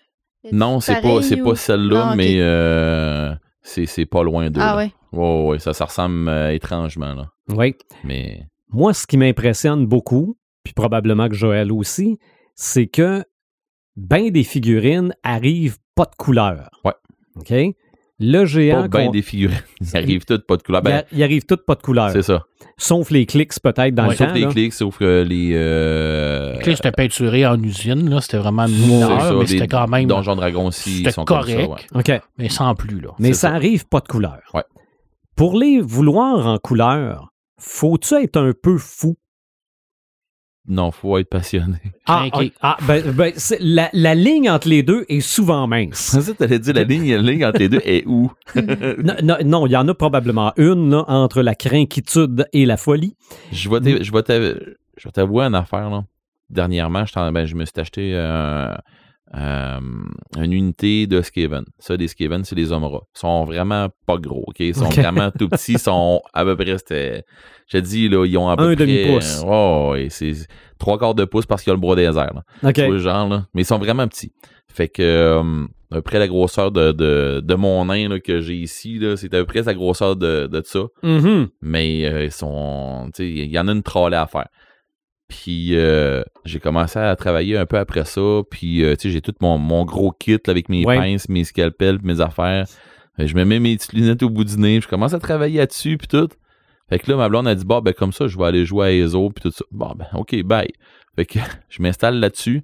Non, 0.51 0.79
c'est 0.79 1.01
pas, 1.01 1.21
c'est 1.21 1.39
ou- 1.41 1.43
pas 1.45 1.55
celle-là, 1.55 2.09
Ah, 2.11 2.15
mais 2.15 2.35
euh, 2.39 3.33
c'est, 3.61 3.85
c'est 3.85 4.05
pas 4.05 4.23
loin 4.23 4.49
d'eux. 4.49 4.61
Ah 4.61 4.75
là. 4.75 4.77
ouais. 4.77 4.91
Ouais, 5.11 5.59
ça, 5.59 5.73
ça 5.73 5.85
ressemble 5.85 6.27
euh, 6.29 6.51
étrangement, 6.53 7.13
là. 7.13 7.29
Oui. 7.49 7.75
Mais 8.03 8.47
Moi, 8.69 8.93
ce 8.93 9.07
qui 9.07 9.17
m'impressionne 9.17 9.85
beaucoup, 9.85 10.37
puis 10.63 10.73
probablement 10.73 11.29
que 11.29 11.35
Joël 11.35 11.71
aussi, 11.71 12.17
c'est 12.55 12.87
que 12.87 13.23
ben 13.95 14.29
des 14.29 14.43
figurines 14.43 15.13
arrivent 15.23 15.77
pas 15.95 16.05
de 16.05 16.15
couleur. 16.17 16.69
Ouais. 16.83 16.93
OK? 17.37 17.53
Le 18.19 18.45
géant. 18.45 18.83
pas 18.87 19.01
bien 19.01 19.11
des 19.11 19.21
figurines. 19.21 19.57
Ils 19.81 19.97
arrivent 19.97 20.23
toutes 20.25 20.47
pas 20.47 20.55
de 20.57 20.63
couleur. 20.63 20.81
il, 20.83 20.85
Ben, 20.89 20.95
a- 20.99 21.03
il 21.11 21.21
arrive 21.23 21.45
toutes 21.45 21.65
pas 21.65 21.75
de 21.75 21.81
couleur. 21.81 22.11
c'est 22.11 22.21
ça. 22.21 22.43
Sauf 22.77 23.09
les 23.11 23.25
clics, 23.25 23.51
peut-être, 23.61 23.93
dans 23.95 24.03
Ouais, 24.03 24.09
le 24.11 24.15
sauf 24.15 24.27
temps. 24.29 24.33
les 24.33 24.41
là. 24.41 24.47
clics, 24.51 24.73
sauf 24.73 24.97
que 24.97 25.23
les. 25.23 25.51
Euh, 25.53 26.57
clé, 26.59 26.75
c'était 26.75 26.91
peinturé 26.91 27.45
en 27.45 27.61
usine, 27.61 28.09
là. 28.09 28.21
C'était 28.21 28.37
vraiment 28.37 28.67
mineur, 28.67 29.21
ça, 29.21 29.33
mais 29.33 29.45
c'était 29.47 29.67
quand 29.67 29.87
même. 29.87 30.07
Donjons 30.07 30.35
Dragons 30.35 30.67
aussi, 30.67 31.01
ils 31.03 31.11
sont 31.11 31.25
comme 31.25 31.41
ça, 31.45 31.53
correct. 31.53 31.69
ouais. 31.93 31.99
OK. 32.17 32.21
Mais 32.37 32.49
sans 32.49 32.73
plus, 32.75 32.99
là. 33.01 33.09
Mais 33.19 33.33
ça 33.33 33.49
ça. 33.49 33.53
arrive 33.55 33.85
pas 33.87 33.99
de 33.99 34.07
couleur. 34.07 34.39
Ouais. 34.53 34.63
Pour 35.35 35.57
les 35.57 35.81
vouloir 35.81 36.47
en 36.47 36.57
couleur, 36.57 37.29
faut-tu 37.59 38.13
être 38.15 38.37
un 38.37 38.51
peu 38.61 38.77
fou? 38.77 39.15
Non, 40.67 40.89
faut 40.91 41.17
être 41.19 41.29
passionné. 41.29 41.77
Ah, 42.07 42.25
ah, 42.61 42.77
ben, 42.87 43.03
ben, 43.11 43.31
la, 43.59 43.89
la 43.93 44.15
ligne 44.15 44.49
entre 44.49 44.67
les 44.67 44.81
deux 44.81 45.05
est 45.09 45.19
souvent 45.19 45.67
mince. 45.67 46.19
Ça, 46.19 46.33
t'allais 46.33 46.57
dire 46.57 46.73
la 46.73 46.83
ligne, 46.83 47.13
la 47.15 47.21
ligne 47.21 47.45
entre 47.45 47.59
les 47.59 47.69
deux 47.69 47.81
est 47.85 48.03
où? 48.07 48.31
non, 48.55 49.13
non, 49.23 49.37
non, 49.45 49.67
il 49.67 49.71
y 49.73 49.77
en 49.77 49.87
a 49.87 49.93
probablement 49.93 50.53
une 50.57 50.89
là, 50.89 51.03
entre 51.07 51.43
la 51.43 51.53
crainquitude 51.53 52.47
et 52.51 52.65
la 52.65 52.77
folie. 52.77 53.15
Je 53.51 53.69
vais 53.69 53.79
t'av- 53.79 54.01
je 54.03 54.11
vais 54.11 54.23
t'av- 54.23 54.59
je 54.97 55.07
vais 55.07 55.11
t'avouer 55.11 55.43
une 55.45 55.55
affaire, 55.55 55.89
là. 55.91 56.03
Dernièrement, 56.49 57.05
je, 57.05 57.13
t'en- 57.13 57.31
ben, 57.31 57.45
je 57.45 57.53
me 57.55 57.65
suis 57.65 57.73
acheté 57.77 58.11
euh, 58.15 58.73
euh, 59.35 59.79
une 60.37 60.53
unité 60.53 61.07
de 61.07 61.21
Skaven. 61.21 61.65
Ça, 61.79 61.97
des 61.97 62.07
Skaven, 62.07 62.43
c'est 62.43 62.55
les 62.55 62.71
Omra. 62.71 63.01
Ils 63.15 63.19
sont 63.19 63.43
vraiment 63.45 63.89
pas 64.05 64.17
gros, 64.17 64.43
OK? 64.47 64.59
Ils 64.59 64.75
sont 64.75 64.89
vraiment 64.89 65.31
tout 65.37 65.49
petits. 65.49 65.73
Ils 65.73 65.79
sont 65.79 66.21
à 66.33 66.43
peu 66.45 66.55
près, 66.55 66.77
c'était... 66.77 67.23
Je 67.67 67.77
te 67.77 67.83
dis, 67.83 68.09
là, 68.09 68.25
ils 68.25 68.37
ont 68.37 68.47
à 68.47 68.55
peu 68.55 68.63
Un 68.63 68.75
près... 68.75 68.85
demi-pouce. 68.85 69.43
Oh, 69.45 69.95
c'est 70.09 70.33
trois 70.79 70.97
quarts 70.97 71.15
de 71.15 71.25
pouce 71.25 71.45
parce 71.45 71.63
qu'il 71.63 71.71
y 71.71 71.73
a 71.73 71.75
le 71.75 71.81
bras 71.81 71.95
des 71.95 72.03
airs, 72.03 72.13
là. 72.13 72.43
Le 72.61 72.97
genre, 72.99 73.27
là. 73.27 73.45
Mais 73.53 73.63
ils 73.63 73.65
sont 73.65 73.79
vraiment 73.79 74.07
petits. 74.07 74.31
Fait 74.67 74.87
que, 74.87 75.01
euh, 75.01 75.63
à 75.91 75.95
peu 75.95 76.01
près 76.01 76.19
la 76.19 76.27
grosseur 76.27 76.71
de, 76.71 76.91
de, 76.91 77.41
de 77.43 77.55
mon 77.55 77.85
nain 77.85 78.09
là, 78.09 78.19
que 78.19 78.41
j'ai 78.41 78.55
ici, 78.55 78.99
c'est 79.15 79.33
à 79.33 79.37
peu 79.39 79.45
près 79.45 79.63
la 79.63 79.73
grosseur 79.73 80.15
de, 80.15 80.47
de 80.47 80.61
ça. 80.65 80.81
Mhm. 81.01 81.47
Mais 81.61 82.05
euh, 82.05 82.25
ils 82.25 82.31
sont. 82.31 83.09
Tu 83.15 83.23
sais, 83.23 83.29
il 83.29 83.51
y 83.51 83.57
en 83.57 83.67
a 83.67 83.71
une 83.71 83.83
trollée 83.83 84.17
à 84.17 84.27
faire. 84.27 84.47
Puis 85.27 85.75
euh, 85.75 86.21
j'ai 86.45 86.59
commencé 86.59 86.99
à 86.99 87.15
travailler 87.15 87.57
un 87.57 87.65
peu 87.65 87.77
après 87.77 88.05
ça. 88.05 88.41
Puis 88.49 88.83
euh, 88.83 88.95
tu 88.95 89.03
sais, 89.07 89.09
j'ai 89.11 89.21
tout 89.21 89.33
mon, 89.41 89.57
mon 89.57 89.83
gros 89.85 90.11
kit 90.11 90.33
là, 90.33 90.39
avec 90.47 90.69
mes 90.69 90.85
Ouais. 90.85 90.97
pinces, 90.97 91.29
mes 91.29 91.43
scalpels, 91.43 91.99
mes 92.03 92.21
affaires. 92.21 92.65
Je 93.17 93.33
me 93.33 93.45
mets 93.45 93.59
mes 93.59 93.75
petites 93.77 93.93
lunettes 93.93 94.23
au 94.23 94.29
bout 94.29 94.43
du 94.43 94.57
nez. 94.57 94.81
Je 94.81 94.87
commence 94.87 95.13
à 95.13 95.19
travailler 95.19 95.59
là-dessus, 95.59 95.97
puis 95.97 96.07
tout. 96.07 96.27
Fait 96.89 96.99
que 96.99 97.09
là, 97.09 97.17
ma 97.17 97.29
blonde 97.29 97.47
a 97.47 97.55
dit, 97.55 97.65
bah, 97.65 97.81
ben, 97.81 97.93
comme 97.93 98.11
ça, 98.11 98.27
je 98.27 98.37
vais 98.37 98.43
aller 98.45 98.65
jouer 98.65 98.85
à 98.87 98.91
ESO, 98.91 99.29
puis 99.31 99.41
tout 99.41 99.51
ça. 99.51 99.63
Bon, 99.71 99.93
ben, 99.95 100.05
OK, 100.13 100.35
bye. 100.43 100.67
Fait 101.15 101.25
que 101.25 101.39
je 101.69 101.81
m'installe 101.81 102.19
là-dessus. 102.19 102.63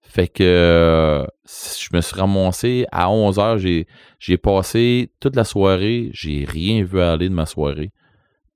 Fait 0.00 0.28
que 0.28 0.42
euh, 0.42 1.26
je 1.44 1.88
me 1.92 2.00
suis 2.00 2.16
ramassé 2.18 2.86
à 2.92 3.08
11h. 3.08 3.58
J'ai, 3.58 3.86
j'ai 4.20 4.38
passé 4.38 5.10
toute 5.20 5.36
la 5.36 5.44
soirée. 5.44 6.08
J'ai 6.12 6.46
rien 6.48 6.82
vu 6.84 7.00
aller 7.00 7.28
de 7.28 7.34
ma 7.34 7.44
soirée. 7.44 7.90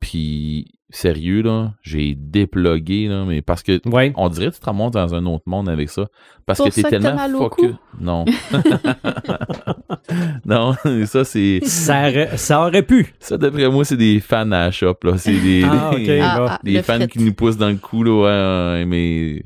Puis, 0.02 0.66
sérieux, 0.90 1.40
là, 1.42 1.72
j'ai 1.80 2.14
déplogué, 2.14 3.06
là, 3.08 3.24
mais 3.24 3.40
parce 3.40 3.62
que 3.62 3.80
Ouais. 3.88 4.12
on 4.16 4.28
dirait 4.28 4.48
que 4.50 4.54
tu 4.56 4.60
te 4.60 4.66
remontes 4.68 4.92
dans 4.94 5.14
un 5.14 5.24
autre 5.26 5.44
monde 5.46 5.68
avec 5.68 5.88
ça. 5.88 6.08
Parce 6.44 6.58
Pour 6.58 6.68
que 6.68 6.74
t'es 6.74 6.82
que 6.82 6.88
tellement 6.88 7.14
mal 7.14 7.34
au 7.36 7.38
focus. 7.38 7.70
cou? 7.70 7.76
Non. 8.00 8.24
non, 10.44 10.74
ça, 11.06 11.24
c'est. 11.24 11.60
Ça 11.64 12.00
aurait, 12.08 12.36
ça 12.36 12.60
aurait 12.66 12.82
pu. 12.82 13.14
Ça, 13.20 13.38
d'après 13.38 13.68
moi, 13.70 13.84
c'est 13.84 13.96
des 13.96 14.20
fans 14.20 14.50
à 14.52 14.64
la 14.66 14.70
shop, 14.70 14.96
là. 15.04 15.16
C'est 15.18 15.38
des, 15.40 15.62
Ah, 15.64 15.92
des, 15.96 16.20
Ah, 16.20 16.46
ah, 16.50 16.58
des 16.62 16.82
fans 16.82 17.06
qui 17.06 17.20
nous 17.20 17.32
poussent 17.34 17.56
dans 17.56 17.68
le 17.70 17.76
cou, 17.76 18.02
là. 18.02 18.84
Mais 18.84 19.44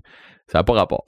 ça 0.48 0.58
n'a 0.58 0.64
pas 0.64 0.72
rapport. 0.72 1.04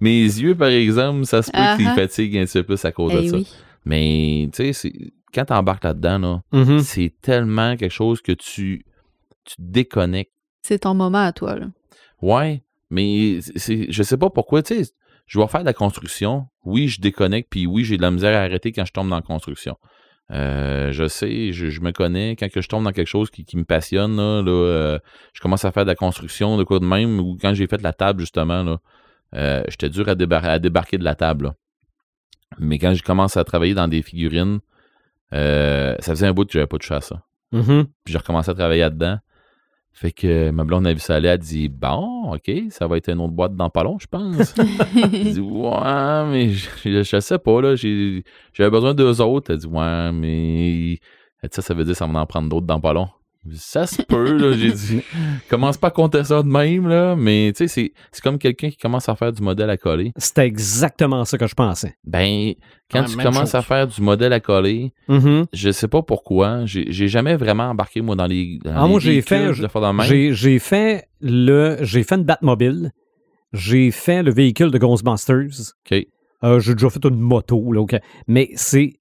Mes 0.00 0.22
yeux, 0.22 0.54
par 0.54 0.68
exemple, 0.68 1.24
ça 1.26 1.42
se 1.42 1.50
peut 1.50 1.58
qu'ils 1.76 1.86
Ah, 1.88 1.92
ah. 1.92 1.94
fatiguent 1.96 2.38
un 2.38 2.44
petit 2.44 2.58
peu 2.58 2.64
plus 2.64 2.84
à 2.84 2.92
cause 2.92 3.12
de 3.12 3.18
Eh 3.22 3.28
ça. 3.28 3.36
oui. 3.36 3.48
Mais, 3.84 4.48
tu 4.52 4.72
sais, 4.72 4.92
quand 5.34 5.46
t'embarques 5.46 5.84
là-dedans, 5.84 6.18
là, 6.18 6.42
Mhm. 6.52 6.80
c'est 6.80 7.12
tellement 7.20 7.76
quelque 7.76 7.92
chose 7.92 8.20
que 8.22 8.32
tu, 8.32 8.84
tu 9.44 9.54
déconnectes. 9.58 10.32
C'est 10.62 10.80
ton 10.80 10.94
moment 10.94 11.24
à 11.24 11.32
toi, 11.32 11.56
là. 11.58 11.66
Ouais, 12.20 12.62
mais 12.90 13.40
je 13.56 14.02
sais 14.02 14.16
pas 14.16 14.30
pourquoi, 14.30 14.62
tu 14.62 14.84
sais, 14.84 14.92
je 15.26 15.38
vais 15.38 15.46
faire 15.46 15.60
de 15.60 15.66
la 15.66 15.72
construction. 15.74 16.46
Oui, 16.64 16.88
je 16.88 17.00
déconnecte, 17.00 17.48
puis 17.50 17.66
oui, 17.66 17.84
j'ai 17.84 17.96
de 17.96 18.02
la 18.02 18.10
misère 18.10 18.36
à 18.36 18.40
arrêter 18.42 18.72
quand 18.72 18.84
je 18.84 18.92
tombe 18.92 19.08
dans 19.08 19.16
la 19.16 19.22
construction. 19.22 19.76
Euh, 20.30 20.92
je 20.92 21.08
sais, 21.08 21.52
je, 21.52 21.70
je 21.70 21.80
me 21.80 21.90
connais. 21.92 22.36
Quand 22.36 22.50
que 22.50 22.60
je 22.60 22.68
tombe 22.68 22.84
dans 22.84 22.92
quelque 22.92 23.06
chose 23.08 23.30
qui, 23.30 23.44
qui 23.46 23.56
me 23.56 23.64
passionne, 23.64 24.16
là, 24.16 24.42
là, 24.42 24.50
euh, 24.50 24.98
je 25.32 25.40
commence 25.40 25.64
à 25.64 25.72
faire 25.72 25.84
de 25.84 25.88
la 25.90 25.94
construction, 25.94 26.56
de 26.58 26.64
quoi 26.64 26.80
de 26.80 26.84
même, 26.84 27.18
ou 27.20 27.38
quand 27.40 27.54
j'ai 27.54 27.66
fait 27.66 27.80
la 27.80 27.92
table, 27.94 28.20
justement, 28.20 28.62
là, 28.62 28.78
euh, 29.34 29.62
j'étais 29.68 29.88
dur 29.88 30.06
à, 30.08 30.14
débar- 30.14 30.44
à 30.44 30.58
débarquer 30.58 30.98
de 30.98 31.04
la 31.04 31.14
table. 31.14 31.46
là. 31.46 31.54
Mais 32.58 32.78
quand 32.78 32.92
je 32.94 33.02
commence 33.02 33.36
à 33.36 33.44
travailler 33.44 33.74
dans 33.74 33.88
des 33.88 34.02
figurines, 34.02 34.58
euh, 35.32 35.94
ça 36.00 36.12
faisait 36.12 36.26
un 36.26 36.32
bout 36.32 36.44
que 36.44 36.52
j'avais 36.52 36.66
pas 36.66 36.78
touché 36.78 36.94
à 36.94 37.00
ça. 37.00 37.22
Mhm. 37.52 37.86
Puis 38.04 38.12
j'ai 38.12 38.18
recommencé 38.18 38.50
à 38.50 38.54
travailler 38.54 38.82
là-dedans. 38.82 39.18
Fait 39.92 40.12
que 40.12 40.50
ma 40.50 40.62
blonde 40.62 40.86
a 40.86 40.92
vu 40.92 41.00
ça 41.00 41.16
aller, 41.16 41.26
elle 41.26 41.34
a 41.34 41.38
dit 41.38 41.68
Bon, 41.68 42.32
ok, 42.32 42.50
ça 42.70 42.86
va 42.86 42.98
être 42.98 43.10
une 43.10 43.20
autre 43.20 43.32
boîte 43.32 43.56
dans 43.56 43.68
pas 43.68 43.82
long, 43.82 43.98
je 43.98 44.06
pense. 44.06 44.54
J'ai 45.12 45.32
dit 45.32 45.40
Ouais, 45.40 46.24
mais 46.26 46.50
je, 46.50 47.02
je, 47.02 47.20
sais 47.20 47.38
pas, 47.38 47.60
là. 47.60 47.74
J'avais 47.74 48.70
besoin 48.70 48.94
d'eux 48.94 49.20
autres. 49.20 49.50
Elle 49.50 49.58
dit 49.58 49.66
Ouais, 49.66 50.12
mais 50.12 50.98
Elle 51.42 51.50
dit, 51.50 51.54
ça, 51.54 51.62
ça 51.62 51.74
veut 51.74 51.84
dire 51.84 51.94
que 51.94 51.98
ça 51.98 52.06
va 52.06 52.20
en 52.20 52.26
prendre 52.26 52.48
d'autres 52.48 52.66
dans 52.66 52.80
pas 52.80 52.92
long. 52.92 53.08
Ça 53.52 53.86
se 53.86 54.02
peut, 54.02 54.36
là. 54.36 54.52
J'ai 54.56 54.72
dit 54.72 55.02
Commence 55.48 55.76
pas 55.78 55.88
à 55.88 55.90
compter 55.90 56.22
ça 56.24 56.42
de 56.42 56.48
même, 56.48 56.86
là. 56.88 57.16
Mais 57.16 57.52
tu 57.56 57.58
sais, 57.58 57.68
c'est- 57.68 57.92
c'est 58.12 58.22
comme 58.22 58.38
quelqu'un 58.38 58.68
qui 58.70 58.76
commence 58.76 59.08
à 59.08 59.14
faire 59.16 59.32
du 59.32 59.42
modèle 59.42 59.70
à 59.70 59.76
coller. 59.76 60.12
C'était 60.16 60.44
exactement 60.46 61.24
ça 61.24 61.38
que 61.38 61.46
je 61.46 61.54
pensais. 61.54 61.94
Ben, 62.04 62.52
quand 62.90 63.04
tu 63.04 63.16
commences 63.16 63.54
à 63.54 63.62
faire 63.62 63.86
du 63.86 64.02
modèle 64.02 64.32
à 64.32 64.40
coller, 64.40 64.92
Mhm. 65.08 65.46
je 65.52 65.70
sais 65.70 65.88
pas 65.88 66.02
pourquoi. 66.02 66.66
J'ai 66.66 66.86
j'ai 66.90 67.08
jamais 67.08 67.36
vraiment 67.36 67.64
embarqué, 67.70 68.00
moi, 68.02 68.16
dans 68.16 68.26
les. 68.26 68.58
dans 68.64 68.72
Ah, 68.76 68.82
les 68.84 68.88
moi, 68.90 69.00
j'ai 69.00 69.22
fait- 69.22 69.48
de 69.48 69.68
faire 69.68 69.80
de 69.80 69.86
même. 69.96 70.02
J'ai 70.06 70.32
j'ai 70.34 70.58
fait 70.58 71.08
le 71.20 71.78
j'ai 71.82 72.02
fait 72.02 72.16
une 72.16 72.24
Batmobile. 72.24 72.90
J'ai 73.54 73.90
fait 73.90 74.22
le 74.22 74.30
véhicule 74.30 74.70
de 74.70 74.78
Ghostbusters. 74.78 75.72
OK. 75.90 76.06
Euh, 76.44 76.60
j'ai 76.60 76.74
déjà 76.74 76.90
fait 76.90 77.04
une 77.04 77.18
moto, 77.18 77.72
là, 77.72 77.80
OK. 77.80 77.96
Mais 78.26 78.50
c'est. 78.54 78.92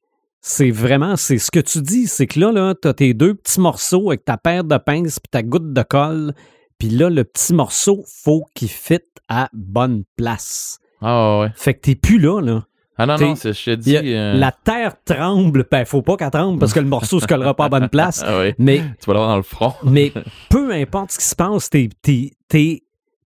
C'est 0.49 0.71
vraiment, 0.71 1.17
c'est 1.17 1.39
ce 1.39 1.51
que 1.51 1.59
tu 1.59 1.81
dis, 1.81 2.07
c'est 2.07 2.25
que 2.25 2.39
là, 2.39 2.53
là, 2.53 2.73
t'as 2.73 2.93
tes 2.93 3.13
deux 3.13 3.33
petits 3.35 3.59
morceaux 3.59 4.09
avec 4.11 4.23
ta 4.23 4.37
paire 4.37 4.63
de 4.63 4.77
pinces 4.77 5.19
puis 5.19 5.29
ta 5.29 5.43
goutte 5.43 5.73
de 5.73 5.81
colle, 5.81 6.33
puis 6.77 6.87
là, 6.89 7.09
le 7.09 7.25
petit 7.25 7.53
morceau, 7.53 8.05
faut 8.23 8.45
qu'il 8.55 8.69
fitte 8.69 9.03
à 9.27 9.49
bonne 9.51 10.03
place. 10.15 10.79
Ah, 11.01 11.39
ouais. 11.41 11.49
Fait 11.53 11.73
que 11.73 11.81
t'es 11.81 11.95
plus 11.95 12.17
là, 12.17 12.39
là. 12.39 12.63
Ah, 12.97 13.05
non, 13.05 13.17
non, 13.17 13.35
c'est- 13.35 13.51
je 13.51 13.71
te 13.71 13.75
dis. 13.75 13.97
euh, 13.97 14.35
La 14.35 14.53
terre 14.53 14.93
tremble, 15.03 15.65
ben 15.69 15.83
faut 15.83 16.01
pas 16.01 16.15
qu'elle 16.15 16.31
tremble 16.31 16.59
parce 16.59 16.71
que 16.73 16.79
le 16.79 16.87
morceau 16.87 17.19
se 17.19 17.27
collera 17.27 17.53
pas 17.53 17.65
à 17.65 17.69
bonne 17.69 17.89
place. 17.89 18.23
Ah, 18.25 18.37
ouais. 18.39 18.55
Mais 18.57 18.77
Tu 19.01 19.05
vas 19.05 19.13
l'avoir 19.15 19.29
dans 19.31 19.35
le 19.37 19.43
front. 19.43 19.73
mais 19.83 20.13
peu 20.49 20.71
importe 20.71 21.11
ce 21.11 21.19
qui 21.19 21.25
se 21.25 21.35
passe, 21.35 21.69
t'es, 21.69 21.89
t'es, 22.01 22.31
t'es, 22.47 22.83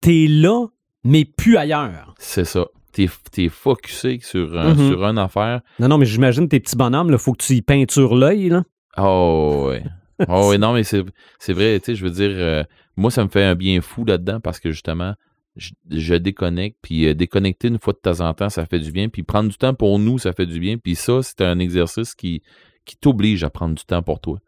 t'es 0.02 0.26
là, 0.28 0.66
mais 1.02 1.24
plus 1.24 1.56
ailleurs. 1.56 2.14
C'est 2.18 2.44
ça. 2.44 2.66
T'es 2.96 3.08
es 3.44 3.48
focusé 3.50 4.18
sur, 4.22 4.58
un- 4.58 4.74
Mhm. 4.74 4.88
sur 4.88 5.04
une 5.04 5.18
affaire. 5.18 5.60
Non, 5.78 5.88
non, 5.88 5.98
mais 5.98 6.06
j'imagine 6.06 6.48
tes 6.48 6.60
petits 6.60 6.76
bonhommes, 6.76 7.10
il 7.12 7.18
faut 7.18 7.32
que 7.32 7.44
tu 7.44 7.52
y 7.54 7.60
peintures 7.62 8.14
l'œil. 8.14 8.48
Là. 8.48 8.64
Oh, 8.98 9.66
ouais. 9.68 9.82
Oh, 10.28 10.48
ouais, 10.48 10.56
non, 10.56 10.72
mais 10.72 10.82
c'est 10.82 11.04
c'est 11.38 11.52
vrai, 11.52 11.78
tu 11.78 11.86
sais, 11.86 11.94
je 11.94 12.02
veux 12.02 12.10
dire, 12.10 12.30
euh, 12.32 12.64
moi, 12.96 13.10
ça 13.10 13.22
me 13.22 13.28
fait 13.28 13.44
un 13.44 13.54
bien 13.54 13.82
fou 13.82 14.06
là-dedans 14.06 14.40
parce 14.40 14.60
que 14.60 14.70
justement, 14.70 15.12
je, 15.56 15.72
je 15.90 16.14
déconnecte, 16.14 16.78
puis 16.80 17.06
euh, 17.06 17.12
déconnecter 17.12 17.68
une 17.68 17.78
fois 17.78 17.92
de 17.92 17.98
temps 17.98 18.26
en 18.26 18.32
temps, 18.32 18.48
ça 18.48 18.64
fait 18.64 18.78
du 18.78 18.92
bien, 18.92 19.10
puis 19.10 19.22
prendre 19.24 19.50
du 19.50 19.56
temps 19.58 19.74
pour 19.74 19.98
nous, 19.98 20.16
ça 20.18 20.32
fait 20.32 20.46
du 20.46 20.58
bien, 20.58 20.78
puis 20.78 20.94
ça, 20.94 21.22
c'est 21.22 21.42
un 21.42 21.58
exercice 21.58 22.14
qui, 22.14 22.40
qui 22.86 22.96
t'oblige 22.96 23.44
à 23.44 23.50
prendre 23.50 23.74
du 23.74 23.84
temps 23.84 24.02
pour 24.02 24.20
toi. 24.20 24.38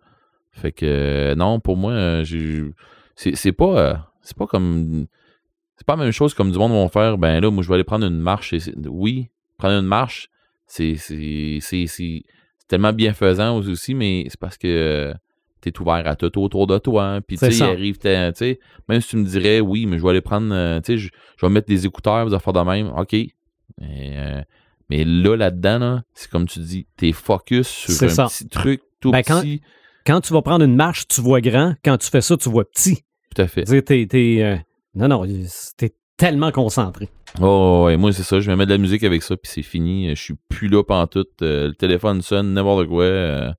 Fait 0.52 0.72
que, 0.72 0.86
euh, 0.86 1.34
non, 1.34 1.60
pour 1.60 1.76
moi, 1.76 1.92
euh, 1.92 2.24
c'est 3.14 3.36
c'est 3.36 3.52
pas, 3.52 3.78
euh, 3.78 3.94
c'est 4.22 4.36
pas 4.38 4.46
comme, 4.46 5.06
c'est 5.78 5.86
pas 5.86 5.96
la 5.96 6.02
même 6.02 6.12
chose 6.12 6.34
comme 6.34 6.52
du 6.52 6.58
monde 6.58 6.72
vont 6.72 6.88
faire, 6.88 7.16
ben 7.16 7.40
là, 7.40 7.50
moi, 7.50 7.62
je 7.62 7.68
vais 7.68 7.74
aller 7.76 7.84
prendre 7.84 8.04
une 8.06 8.18
marche. 8.18 8.52
et 8.52 8.58
oui, 8.86 9.28
prendre 9.56 9.74
une 9.78 9.86
marche, 9.86 10.28
c'est 10.66 10.96
tellement 12.68 12.92
bienfaisant 12.92 13.56
aussi, 13.58 13.94
mais 13.94 14.26
c'est 14.28 14.38
parce 14.38 14.58
que 14.58 15.14
tu 15.62 15.68
es 15.70 15.80
ouvert 15.80 16.06
à 16.06 16.16
tout 16.16 16.38
autour 16.40 16.66
de 16.66 16.78
toi. 16.78 17.20
Puis, 17.26 17.36
tu 17.38 17.50
sais, 17.50 17.64
arrive, 17.64 17.96
tu 17.98 18.08
sais, 18.34 18.58
même 18.88 19.00
si 19.00 19.08
tu 19.10 19.16
me 19.16 19.24
dirais, 19.24 19.60
oui, 19.60 19.86
mais 19.86 19.98
je 19.98 20.02
vais 20.02 20.10
aller 20.10 20.20
prendre, 20.20 20.52
euh, 20.54 20.80
tu 20.80 20.92
sais, 20.92 20.98
je, 20.98 21.08
je 21.36 21.46
vais 21.46 21.50
mettre 21.50 21.66
des 21.68 21.86
écouteurs, 21.86 22.26
des 22.26 22.34
affaires 22.34 22.52
de 22.52 22.60
même, 22.60 22.92
OK. 22.96 23.12
Mais, 23.80 24.12
euh, 24.16 24.42
mais 24.90 25.04
là, 25.04 25.36
là-dedans, 25.36 25.78
là, 25.78 26.02
c'est 26.14 26.30
comme 26.30 26.46
tu 26.46 26.58
dis, 26.60 26.86
t'es 26.96 27.12
focus 27.12 27.66
sur 27.68 28.02
un 28.04 28.08
ça. 28.08 28.26
petit 28.26 28.48
truc 28.48 28.82
tout 29.00 29.10
Ben, 29.12 29.22
quand- 29.22 29.40
petit. 29.40 29.62
Quand 30.06 30.20
tu 30.22 30.32
vas 30.32 30.40
prendre 30.42 30.64
une 30.64 30.74
marche, 30.74 31.06
tu 31.06 31.20
vois 31.20 31.40
grand. 31.42 31.74
Quand 31.84 31.98
tu 31.98 32.08
fais 32.08 32.22
ça, 32.22 32.36
tu 32.36 32.48
vois 32.48 32.64
petit. 32.64 33.04
Tout 33.34 33.42
à 33.42 33.46
fait. 33.46 33.64
Tu 33.64 34.06
sais, 34.10 34.42
euh, 34.42 34.56
non, 34.98 35.08
non, 35.08 35.24
t'es 35.76 35.92
tellement 36.16 36.50
concentré. 36.50 37.08
Oh, 37.40 37.84
ouais, 37.86 37.96
moi, 37.96 38.12
c'est 38.12 38.22
ça. 38.22 38.40
Je 38.40 38.50
vais 38.50 38.56
mettre 38.56 38.68
de 38.70 38.74
la 38.74 38.78
musique 38.78 39.04
avec 39.04 39.22
ça, 39.22 39.36
puis 39.36 39.50
c'est 39.52 39.62
fini. 39.62 40.08
Je 40.10 40.20
suis 40.22 40.34
plus 40.48 40.68
là 40.68 40.82
pantoute. 40.82 41.28
Euh, 41.42 41.68
le 41.68 41.74
téléphone 41.74 42.22
sonne, 42.22 42.52
n'importe 42.54 42.86
quoi. 42.88 43.04
euh, 43.04 43.50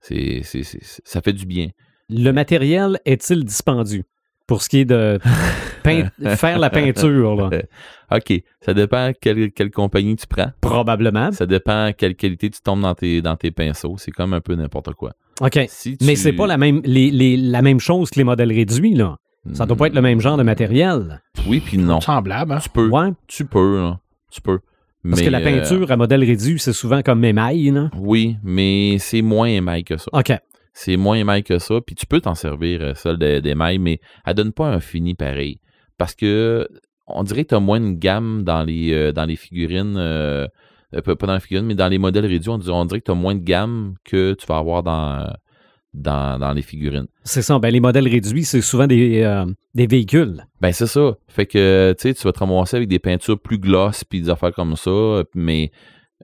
c'est, 0.00 0.40
c'est, 0.44 0.62
c'est- 0.62 0.80
ça 1.04 1.20
fait 1.22 1.32
du 1.32 1.46
bien. 1.46 1.68
Le 2.08 2.30
matériel 2.32 2.98
est-il 3.04 3.44
dispendieux? 3.44 4.04
Pour 4.46 4.62
ce 4.62 4.68
qui 4.68 4.78
est 4.80 4.84
de 4.84 5.18
peint- 5.82 6.08
faire 6.36 6.58
la 6.60 6.70
peinture? 6.70 7.34
Là? 7.34 7.50
OK. 8.12 8.32
Ça 8.60 8.74
dépend 8.74 9.10
quelle, 9.20 9.50
quelle 9.50 9.70
compagnie 9.72 10.14
tu 10.14 10.26
prends. 10.28 10.50
Probablement. 10.60 11.32
Ça 11.32 11.46
dépend 11.46 11.90
quelle 11.96 12.14
qualité 12.14 12.50
tu 12.50 12.60
tombes 12.60 12.82
dans 12.82 12.94
tes, 12.94 13.22
dans 13.22 13.34
tes 13.36 13.50
pinceaux. 13.50 13.96
C'est 13.98 14.12
comme 14.12 14.34
un 14.34 14.40
peu 14.40 14.54
n'importe 14.54 14.92
quoi. 14.94 15.12
OK. 15.40 15.58
Si 15.68 15.96
Mais 16.02 16.14
tu- 16.14 16.20
c'est 16.20 16.32
pas 16.32 16.46
la 16.46 16.58
même, 16.58 16.80
les, 16.84 17.10
les- 17.10 17.36
la 17.36 17.60
même 17.62 17.80
chose 17.80 18.10
que 18.10 18.20
les 18.20 18.24
modèles 18.24 18.52
réduits. 18.52 18.94
Là. 18.94 19.16
Ça 19.52 19.66
doit 19.66 19.76
pas 19.76 19.86
être 19.86 19.94
le 19.94 20.02
même 20.02 20.20
genre 20.20 20.36
de 20.36 20.42
matériel. 20.42 21.20
Oui, 21.46 21.60
puis 21.64 21.78
non. 21.78 22.00
Semblable, 22.00 22.52
hein? 22.52 22.58
Tu 22.62 22.68
peux. 22.68 22.88
Ouais. 22.88 23.10
Tu 23.26 23.44
peux, 23.44 23.78
là. 23.80 24.00
Tu 24.30 24.40
peux. 24.40 24.58
Parce 25.08 25.20
Mais, 25.20 25.26
que 25.26 25.30
la 25.30 25.38
euh, 25.38 25.44
peinture 25.44 25.90
à 25.92 25.96
modèle 25.96 26.24
réduit, 26.24 26.58
c'est 26.58 26.72
souvent 26.72 27.00
comme 27.02 27.24
émail. 27.24 27.70
Là. 27.70 27.90
oui, 27.96 28.36
mais 28.42 28.96
c'est 28.98 29.22
moins 29.22 29.46
émail 29.46 29.84
que 29.84 29.96
ça. 29.96 30.06
OK. 30.12 30.32
C'est 30.72 30.96
moins 30.96 31.16
émail 31.16 31.42
que 31.42 31.58
ça. 31.58 31.76
Puis 31.80 31.94
tu 31.94 32.06
peux 32.06 32.20
t'en 32.20 32.34
servir, 32.34 32.80
euh, 32.82 32.92
celle 32.94 33.16
de- 33.16 33.38
d'émail, 33.38 33.78
mais 33.78 34.00
elle 34.26 34.34
donne 34.34 34.52
pas 34.52 34.66
un 34.68 34.80
fini 34.80 35.14
pareil. 35.14 35.60
Parce 35.96 36.14
que 36.14 36.68
on 37.06 37.22
dirait 37.22 37.44
que 37.44 37.50
tu 37.50 37.54
as 37.54 37.60
moins 37.60 37.80
de 37.80 37.92
gamme 37.92 38.42
dans 38.42 38.64
les, 38.64 38.92
euh, 38.92 39.12
dans 39.12 39.24
les 39.24 39.36
figurines. 39.36 39.94
euh, 39.96 40.46
euh, 40.94 41.00
pas 41.14 41.26
dans 41.26 41.34
les 41.34 41.40
figurines, 41.40 41.66
mais 41.66 41.74
dans 41.74 41.88
les 41.88 41.98
modèles 41.98 42.26
réduits, 42.26 42.48
on 42.50 42.58
dirait, 42.58 42.74
on 42.76 42.84
dirait 42.84 43.00
que 43.00 43.06
tu 43.06 43.10
as 43.12 43.14
moins 43.14 43.34
de 43.34 43.42
gamme 43.44 43.94
que 44.04 44.34
tu 44.34 44.44
vas 44.46 44.58
avoir 44.58 44.82
dans, 44.82 45.20
euh, 45.20 45.26
dans, 45.96 46.38
dans 46.38 46.52
les 46.52 46.62
figurines. 46.62 47.06
C'est 47.24 47.42
ça. 47.42 47.58
Ben, 47.58 47.70
les 47.70 47.80
modèles 47.80 48.06
réduits, 48.06 48.44
c'est 48.44 48.60
souvent 48.60 48.86
des, 48.86 49.22
euh, 49.22 49.46
des 49.74 49.86
véhicules. 49.86 50.44
Ben, 50.60 50.72
c'est 50.72 50.86
ça. 50.86 51.16
Fait 51.28 51.46
que, 51.46 51.94
tu 51.98 52.12
vas 52.12 52.32
te 52.32 52.38
ramasser 52.38 52.76
avec 52.76 52.88
des 52.88 52.98
peintures 52.98 53.40
plus 53.40 53.58
gloss 53.58 54.04
puis 54.04 54.20
des 54.20 54.30
affaires 54.30 54.52
comme 54.52 54.76
ça. 54.76 55.22
Mais, 55.34 55.72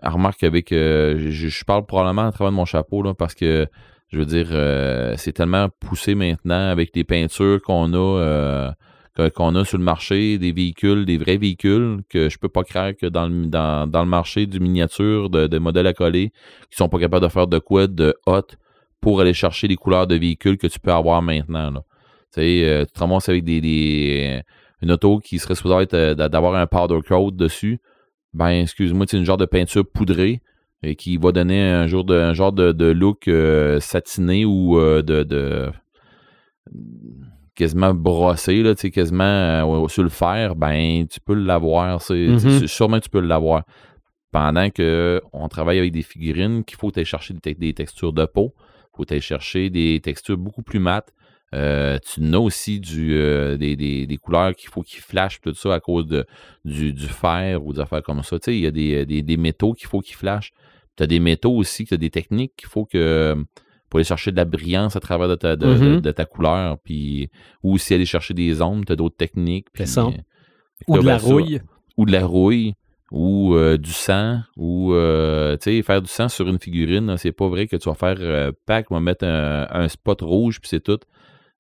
remarque 0.03 0.41
qu'avec, 0.41 0.73
euh, 0.73 1.31
je, 1.31 1.49
je 1.49 1.65
parle 1.65 1.87
probablement 1.87 2.27
à 2.29 2.33
travers 2.33 2.53
de 2.53 2.57
mon 2.57 2.67
chapeau, 2.67 3.03
là, 3.03 3.15
parce 3.15 3.35
que, 3.35 3.67
je 4.13 4.19
veux 4.19 4.27
dire, 4.27 4.49
euh, 4.51 5.15
c'est 5.17 5.33
tellement 5.33 5.69
poussé 5.81 6.15
maintenant 6.15 6.69
avec 6.69 6.91
les 6.95 7.05
peintures 7.05 7.61
qu'on 7.63 7.95
a, 7.95 8.75
qu'on 9.35 9.55
a 9.55 9.65
sur 9.65 9.79
le 9.79 9.85
marché, 9.85 10.37
des 10.37 10.53
véhicules, 10.53 11.07
des 11.07 11.17
vrais 11.17 11.39
véhicules, 11.39 12.01
que 12.11 12.29
je 12.29 12.39
peux 12.39 12.51
pas 12.51 12.63
croire 12.63 12.93
que 12.95 13.07
dans 13.07 13.27
le, 13.27 13.47
dans, 13.47 13.87
dans 13.87 14.03
le 14.03 14.09
marché 14.09 14.47
du 14.47 14.61
miniature, 14.61 15.31
de, 15.31 15.47
de 15.47 15.59
modèles 15.59 15.87
à 15.87 15.95
coller, 15.95 16.31
qui 16.71 16.77
sont 16.77 16.91
pas 16.91 16.99
capables 16.99 17.25
de 17.25 17.31
faire 17.31 17.47
de 17.47 17.59
quoi 17.59 17.87
de 17.87 18.15
hot 18.27 18.43
pour 19.03 19.21
aller 19.21 19.35
chercher 19.35 19.69
les 19.69 19.77
couleurs 19.77 20.07
de 20.07 20.15
véhicules 20.15 20.57
que 20.57 20.67
tu 20.67 20.81
peux 20.81 20.93
avoir 20.93 21.21
maintenant, 21.21 21.71
là. 21.71 21.83
Tu 22.35 22.41
sais, 22.41 22.63
euh, 22.65 22.85
tu 22.87 22.93
te 22.93 23.01
ramasses 23.01 23.29
avec 23.29 23.45
des, 23.45 23.61
des- 23.61 24.41
une 24.81 24.91
auto 24.93 25.19
qui 25.19 25.39
serait 25.39 25.55
supposée 25.55 25.83
être, 25.83 25.93
euh, 25.95 26.15
d'avoir 26.15 26.55
un 26.55 26.67
powder 26.67 27.01
coat 27.07 27.31
dessus. 27.33 27.79
Ben, 28.33 28.49
excuse-moi, 28.49 29.05
c'est 29.09 29.19
une 29.19 29.25
genre 29.27 29.37
de 29.37 29.45
peinture 29.45 29.85
poudrée 29.87 30.41
et 30.83 30.97
qui 30.97 31.19
va 31.19 31.31
donner 31.33 31.61
un, 31.63 31.87
jour 31.87 32.05
de, 32.05 32.15
un 32.17 32.33
genre 32.33 32.53
de, 32.53 32.73
de 32.73 32.87
look 32.87 33.29
euh, 33.29 33.79
satiné 33.81 34.45
ou 34.47 34.79
euh, 34.79 35.03
de, 35.03 35.23
de- 35.25 35.71
quasiment 37.55 37.93
brossé, 37.95 38.63
là, 38.63 38.75
tu 38.75 38.83
sais, 38.83 38.91
quasiment 38.91 39.25
euh, 39.25 39.89
sur 39.89 40.03
le 40.03 40.09
fer. 40.09 40.55
Ben, 40.57 41.07
tu 41.07 41.21
peux 41.21 41.35
l'avoir. 41.35 42.01
Mhm. 42.11 42.39
c'est- 42.39 42.67
Sûrement 42.67 43.01
tu 43.01 43.11
peux 43.11 43.21
l'avoir. 43.21 43.65
Pendant 44.31 44.71
que 44.71 45.21
on 45.35 45.49
travaille 45.49 45.79
avec 45.79 45.93
des 45.93 46.03
figurines 46.03 46.65
qu'il 46.65 46.79
faut 46.79 46.91
aller 46.97 47.05
chercher 47.05 47.35
des, 47.35 47.41
te- 47.55 47.59
des 47.61 47.75
textures 47.75 48.13
de 48.15 48.25
peau. 48.25 48.55
Faut 48.97 49.05
aller 49.11 49.21
chercher 49.21 49.71
des 49.71 50.01
textures 50.01 50.37
beaucoup 50.39 50.63
plus 50.63 50.79
mates. 50.79 51.13
Euh, 51.55 51.99
tu 51.99 52.23
n'as 52.23 52.39
aussi 52.39 52.81
du, 52.81 53.15
euh, 53.15 53.57
des, 53.59 53.77
des, 53.77 54.07
des 54.07 54.17
couleurs 54.17 54.55
qu'il 54.55 54.71
faut 54.71 54.83
qu'ils 54.83 55.01
flashent, 55.03 55.41
tout 55.43 55.53
ça, 55.55 55.75
à 55.75 55.81
cause 55.81 56.07
de, 56.07 56.25
du, 56.65 56.93
du 56.95 57.07
fer 57.07 57.63
ou 57.65 57.75
des 57.75 57.81
affaires 57.81 58.03
comme 58.03 58.23
ça. 58.23 58.39
Tu 58.39 58.45
sais, 58.47 58.57
il 58.57 58.63
y 58.63 58.67
a 58.67 58.71
des, 58.71 59.05
des, 59.05 59.23
des 59.23 59.37
métaux 59.37 59.75
qu'il 59.75 59.87
faut 59.87 60.01
qu'ils 60.01 60.17
flashent. 60.17 60.53
Tu 60.97 61.03
as 61.03 61.07
des 61.07 61.21
métaux 61.21 61.53
aussi, 61.55 61.85
tu 61.85 61.93
as 61.95 61.99
des 61.99 62.11
techniques 62.11 62.53
qu'il 62.57 62.69
faut 62.69 62.85
que. 62.87 63.35
pour 63.91 63.99
aller 63.99 64.05
chercher 64.05 64.31
de 64.31 64.37
la 64.37 64.47
brillance 64.47 64.97
à 64.97 65.01
travers 65.01 65.29
de 65.29 65.35
ta, 65.35 65.55
de, 65.57 65.67
de- 65.67 65.75
Mhm. 65.97 66.01
de 66.01 66.11
ta 66.13 66.25
couleur. 66.25 66.79
Puis, 66.83 67.29
ou 67.63 67.75
aussi 67.75 67.93
aller 67.93 68.07
chercher 68.07 68.33
des 68.33 68.63
ombres, 68.63 68.85
tu 68.87 68.93
as 68.93 68.97
d'autres 68.97 69.17
techniques. 69.19 69.67
puis, 69.75 69.87
ça. 69.87 70.05
euh, 70.07 70.11
Ou 70.89 70.97
de 70.97 71.03
ben, 71.03 71.07
la 71.13 71.19
ça, 71.19 71.27
rouille. 71.27 71.61
ou 71.99 72.07
de 72.07 72.13
la 72.13 72.25
rouille, 72.25 72.73
ou 73.15 73.55
euh, 73.55 73.77
du 73.77 73.93
sang, 73.93 74.41
ou 74.57 74.95
euh, 74.95 75.57
tu 75.59 75.71
sais, 75.71 75.83
faire 75.83 76.01
du 76.01 76.09
sang 76.09 76.29
sur 76.31 76.49
une 76.49 76.59
figurine, 76.59 77.15
c'est 77.19 77.31
pas 77.33 77.47
vrai 77.47 77.67
que 77.67 77.77
tu 77.77 77.89
vas 77.89 77.95
faire 77.95 78.17
euh, 78.21 78.53
pack, 78.67 78.87
on 78.91 78.95
va 78.95 79.01
mettre 79.01 79.25
un, 79.27 79.67
un 79.71 79.87
spot 79.89 80.23
rouge, 80.23 80.59
puis 80.61 80.69
c'est 80.71 80.81
tout. 80.83 80.99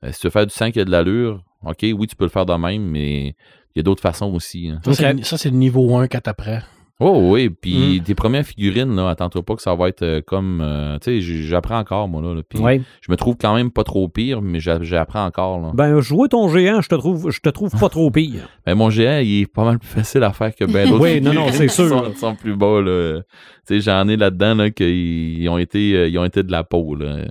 Euh, 0.03 0.11
si 0.12 0.20
tu 0.20 0.26
veux 0.26 0.30
faire 0.30 0.46
du 0.46 0.53
sang 0.55 0.70
qui 0.70 0.80
a 0.80 0.84
de 0.86 0.90
l'allure, 0.90 1.44
ok, 1.64 1.78
oui, 1.94 2.07
tu 2.07 2.16
peux 2.16 2.24
le 2.24 2.30
faire 2.30 2.46
de 2.46 2.55
même, 2.55 2.82
mais 2.82 3.28
il 3.28 3.76
y 3.76 3.80
a 3.80 3.82
d'autres 3.82 4.00
façons 4.03 4.32
aussi. 4.34 4.70
hein. 4.70 4.80
Ça, 4.84 4.90
c'est 4.94 5.03
le- 5.12 5.22
ça, 5.24 5.36
c'est 5.38 5.50
le 5.50 5.57
niveau 5.57 5.94
1 5.94 6.09
quand 6.09 6.20
t'apprends. 6.22 6.61
Oh 7.01 7.30
oui, 7.32 7.49
puis 7.51 7.99
Mm. 7.99 8.03
tes 8.05 8.14
premières 8.14 8.45
figurines, 8.47 8.95
là, 8.95 9.09
attends-toi 9.09 9.43
pas 9.43 9.57
que 9.57 9.62
ça 9.62 9.74
va 9.74 9.88
être 9.88 10.03
euh, 10.03 10.20
comme, 10.24 10.61
euh, 10.61 10.99
tu 11.01 11.20
sais, 11.20 11.43
j'apprends 11.43 11.78
encore, 11.78 12.07
moi, 12.07 12.22
là, 12.22 12.32
là, 12.34 12.43
puis 12.49 12.61
Ouais. 12.61 12.80
je 13.01 13.11
me 13.11 13.16
trouve 13.16 13.36
quand 13.36 13.57
même 13.57 13.72
pas 13.72 13.82
trop 13.82 14.07
pire, 14.09 14.40
mais 14.40 14.61
j'a- 14.61 14.82
j'apprends 14.82 15.24
encore, 15.24 15.59
là. 15.61 15.72
Ben, 15.74 15.99
jouer 16.01 16.28
ton 16.28 16.49
géant, 16.49 16.80
je 16.80 16.88
te 16.88 16.95
trouve, 16.95 17.30
je 17.30 17.40
te 17.40 17.49
trouve 17.49 17.72
pas 17.72 17.88
trop 17.88 18.11
pire. 18.12 18.49
Ben, 18.66 18.76
mon 18.76 18.88
géant, 18.90 19.18
il 19.18 19.40
est 19.43 19.47
pas 19.53 19.64
mal 19.64 19.78
plus 19.80 19.88
facile 19.88 20.22
à 20.22 20.32
faire 20.32 20.55
que 20.55 20.64
ben 20.64 20.88
d'autres. 20.88 21.03
Oui, 21.03 21.20
non, 21.20 21.32
non, 21.32 21.49
c'est 21.51 21.66
sûr. 21.68 21.88
Sont, 21.88 22.14
sont 22.14 22.34
plus 22.36 22.55
bas, 22.55 22.80
là. 22.80 23.22
Tu 23.66 23.74
sais, 23.74 23.80
j'en 23.80 24.07
ai 24.07 24.16
là-dedans, 24.16 24.55
là, 24.55 24.70
qu'ils 24.70 25.49
ont 25.49 25.59
été, 25.59 25.95
euh, 25.97 26.09
ils 26.09 26.18
ont 26.18 26.24
été 26.24 26.45
de 26.45 26.53
la 26.53 26.62
peau, 26.62 26.95
là. 26.95 27.24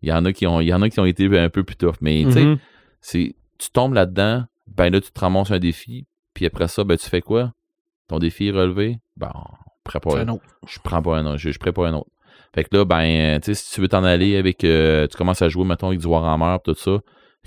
Il 0.00 0.08
y 0.08 0.12
en 0.12 0.24
a 0.26 0.32
qui 0.32 0.46
ont, 0.46 0.60
il 0.60 0.68
y 0.68 0.72
en 0.74 0.80
a 0.82 0.88
qui 0.90 1.00
ont 1.00 1.04
été 1.06 1.26
un 1.36 1.48
peu 1.48 1.64
plus 1.64 1.74
tough. 1.76 1.96
Mais, 2.00 2.22
tu 2.26 2.32
sais, 2.32 2.44
Mhm. 2.44 2.58
c'est, 3.00 3.34
tu 3.58 3.70
tombes 3.72 3.94
là-dedans, 3.94 4.44
ben 4.76 4.90
là, 4.92 5.00
tu 5.00 5.10
te 5.10 5.18
ramasses 5.18 5.50
un 5.50 5.58
défi, 5.58 6.06
puis 6.34 6.46
après 6.46 6.68
ça, 6.68 6.84
ben, 6.84 6.96
tu 6.96 7.08
fais 7.08 7.20
quoi? 7.20 7.50
Ton 8.08 8.18
défi 8.18 8.48
est 8.48 8.52
relevé? 8.52 8.98
Ben, 9.16 9.32
C'est 10.12 10.20
un 10.20 10.28
autre. 10.28 10.42
je 10.66 10.78
prends 10.82 11.02
pas 11.02 11.16
un 11.18 11.26
autre, 11.26 11.38
je, 11.38 11.50
je 11.50 11.58
pas 11.58 11.86
un 11.88 11.94
autre. 11.94 12.10
Fait 12.54 12.64
que 12.64 12.76
là, 12.76 12.84
ben, 12.84 13.02
euh, 13.02 13.38
tu 13.40 13.46
sais, 13.46 13.54
si 13.54 13.74
tu 13.74 13.80
veux 13.80 13.88
t'en 13.88 14.04
aller 14.04 14.36
avec, 14.36 14.64
euh, 14.64 15.06
tu 15.06 15.16
commences 15.16 15.42
à 15.42 15.48
jouer, 15.48 15.64
mettons, 15.64 15.88
avec 15.88 16.00
du 16.00 16.06
Warhammer, 16.06 16.56
tout 16.64 16.74
ça. 16.74 16.98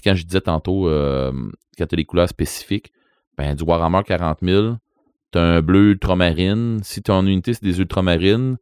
Quand 0.04 0.16
je 0.16 0.24
disais 0.26 0.42
tantôt, 0.42 0.88
euh, 0.88 1.32
quand 1.78 1.86
tu 1.88 1.96
as 1.96 1.98
les 1.98 2.06
couleurs 2.06 2.30
spécifiques, 2.30 2.92
ben, 3.38 3.56
du 3.56 3.64
Warhammer 3.64 4.02
40 4.06 4.40
000, 4.42 4.76
tu 5.32 5.40
as 5.40 5.42
un 5.44 5.62
bleu 5.62 5.92
ultramarine. 5.92 6.80
Si 6.84 7.02
ton 7.02 7.26
unité, 7.26 7.54
c'est 7.54 7.64
des 7.64 7.80
ultramarines, 7.80 8.58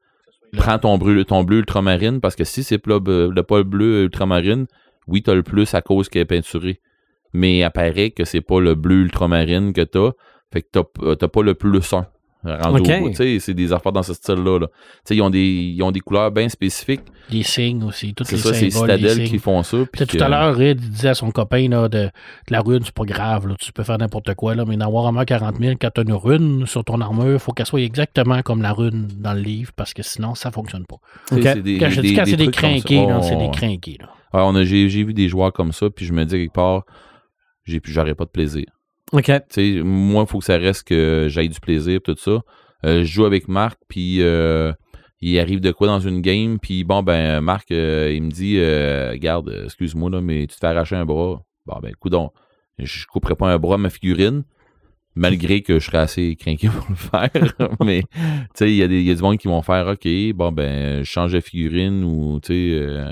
prends 0.58 0.80
ton 0.80 0.98
bleu, 0.98 1.24
ton 1.26 1.44
bleu 1.44 1.60
ultramarine, 1.60 2.20
parce 2.22 2.36
que 2.36 2.44
si 2.44 2.64
c'est 2.64 2.78
pas 2.78 3.00
le, 3.06 3.30
le- 3.30 3.44
pas 3.44 3.64
bleu 3.64 4.04
ultramarine, 4.04 4.66
oui, 5.08 5.22
tu 5.24 5.30
as 5.30 5.36
le 5.36 5.44
plus 5.44 5.74
à 5.74 5.82
cause 5.82 6.10
qu'il 6.10 6.22
est 6.22 6.26
peinturé. 6.26 6.80
Mais 7.34 7.64
apparaît 7.64 8.12
que 8.12 8.24
c'est 8.26 8.42
pas 8.42 8.60
le 8.60 8.76
bleu 8.76 9.02
ultramarine 9.02 9.74
que 9.74 9.82
tu 9.82 9.98
as. 9.98 10.12
Fait 10.52 10.62
que 10.62 10.68
t'as 10.72 11.16
t'as 11.16 11.28
pas 11.28 11.44
le 11.44 11.54
plus 11.54 11.94
1 11.94 12.06
rendu 12.44 12.80
Ok. 12.82 12.90
au 12.90 13.00
bout. 13.02 13.10
Tu 13.10 13.16
sais, 13.16 13.40
c'est 13.40 13.54
des 13.54 13.74
affaires 13.74 13.92
dans 13.92 14.02
ce 14.02 14.14
style-là. 14.14 14.60
là. 14.60 14.68
Ils 15.10 15.22
ont 15.22 15.30
des, 15.30 15.40
ils 15.76 15.84
ont 15.84 15.92
des 15.92 16.00
couleurs 16.00 16.32
bien 16.32 16.48
spécifiques. 16.48 17.02
Les 17.30 17.44
signes 17.44 17.84
aussi, 17.84 18.16
C'est 18.24 18.38
ça, 18.38 18.54
c'est 18.54 18.70
Citadel 18.72 19.24
qui 19.26 19.38
font 19.40 19.62
ça. 19.62 19.78
Puis 19.92 20.08
tout 20.08 20.18
à 20.24 20.30
l'heure, 20.30 20.56
Red 20.58 20.80
disait 20.80 21.10
à 21.10 21.14
son 21.16 21.30
copain 21.32 21.68
là, 21.68 21.90
de, 21.90 22.06
de 22.06 22.10
la 22.50 22.62
rune, 22.62 22.80
c'est 22.84 22.94
pas 22.94 23.04
grave, 23.04 23.48
là, 23.48 23.56
tu 23.60 23.72
peux 23.74 23.84
faire 23.84 23.98
n'importe 23.98 24.34
quoi, 24.36 24.56
là, 24.56 24.64
mais 24.66 24.78
dans 24.78 24.88
Warhammer 24.90 25.26
40 25.26 25.58
000, 25.60 25.76
quand 25.80 25.90
tu 25.94 26.00
as 26.00 26.04
une 26.06 26.14
rune 26.14 26.66
sur 26.66 26.84
ton 26.86 27.02
armure, 27.02 27.34
il 27.34 27.40
faut 27.40 27.52
qu'elle 27.52 27.66
soit 27.68 27.82
exactement 27.82 28.42
comme 28.42 28.62
la 28.62 28.72
rune 28.72 29.08
dans 29.18 29.34
le 29.34 29.42
livre, 29.42 29.72
parce 29.76 29.94
que 29.94 30.02
sinon, 30.02 30.34
ça 30.34 30.50
fonctionne 30.50 30.86
pas. 30.88 30.96
des- 31.62 31.78
Quand 31.78 31.90
je 31.90 32.02
dis 32.02 32.16
quand 32.16 32.26
c'est 32.26 32.38
des 32.38 32.50
crinqués, 32.52 33.06
c'est 33.22 33.36
des 33.36 33.52
crinqués. 33.52 33.98
J'ai, 34.64 35.04
vu 35.04 35.14
des 35.14 35.28
joueurs 35.28 35.52
comme 35.54 35.74
ça, 35.74 35.90
puis 35.90 36.06
je 36.06 36.14
me 36.14 36.24
dis 36.24 36.36
quelque 36.36 36.54
part, 36.54 36.84
j'aurais 37.66 38.16
pas 38.16 38.26
de 38.26 38.30
plaisir. 38.30 38.66
OK. 39.12 39.24
Tu 39.26 39.42
sais, 39.50 39.82
moi, 39.84 40.24
il 40.28 40.30
faut 40.30 40.40
que 40.40 40.46
ça 40.46 40.58
reste 40.58 40.88
que 40.88 41.28
j'aille 41.30 41.50
du 41.50 41.60
plaisir, 41.60 42.00
tout 42.04 42.16
ça. 42.18 42.40
Euh, 42.86 43.00
je 43.04 43.12
joue 43.12 43.26
avec 43.26 43.48
Marc, 43.48 43.80
puis 43.88 44.22
euh, 44.22 44.72
il 45.22 45.38
arrive 45.40 45.60
de 45.60 45.72
quoi 45.72 45.88
dans 45.88 46.00
une 46.00 46.22
game, 46.22 46.60
puis 46.60 46.84
bon, 46.84 47.04
ben, 47.04 47.42
Marc, 47.42 47.72
euh, 47.72 48.12
il 48.14 48.24
me 48.24 48.32
dit, 48.32 48.60
regarde, 48.60 49.64
excuse-moi, 49.66 50.10
là, 50.10 50.22
mais 50.22 50.42
tu 50.42 50.56
te 50.56 50.60
fais 50.60 50.68
arracher 50.68 50.96
un 50.96 51.06
bras. 51.06 51.42
Bon, 51.66 51.80
ben, 51.82 51.94
coudon, 52.00 52.30
je 52.78 53.06
couperai 53.08 53.36
pas 53.36 53.52
un 53.52 53.58
bras 53.58 53.76
à 53.76 53.78
ma 53.78 53.90
figurine, 53.90 54.44
malgré 55.16 55.62
que 55.62 55.80
je 55.80 55.86
serais 55.86 55.98
assez 55.98 56.36
craqué 56.36 56.68
pour 56.78 56.88
le 56.90 56.96
faire. 56.96 57.54
mais, 57.84 58.04
tu 58.04 58.18
sais, 58.56 58.72
il 58.72 58.78
y, 58.78 58.84
a 58.84 58.88
des- 58.88 59.02
y 59.02 59.12
a 59.12 59.16
du 59.16 59.22
monde 59.22 59.38
qui 59.38 59.48
vont 59.48 59.62
faire, 59.62 59.88
OK, 59.88 60.08
bon, 60.36 60.52
ben, 60.52 61.00
je 61.04 61.10
change 61.10 61.34
de 61.34 61.42
figurine, 61.42 62.04
ou, 62.04 62.40
tu 62.40 62.48
sais, 62.54 63.12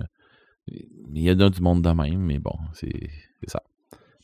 il 1.14 1.22
y 1.24 1.30
a 1.30 1.36
du 1.36 1.62
monde 1.62 1.82
de 1.82 1.90
même, 1.90 2.20
mais 2.20 2.40
bon, 2.40 2.54
c'est 2.74 3.10
ça. 3.48 3.62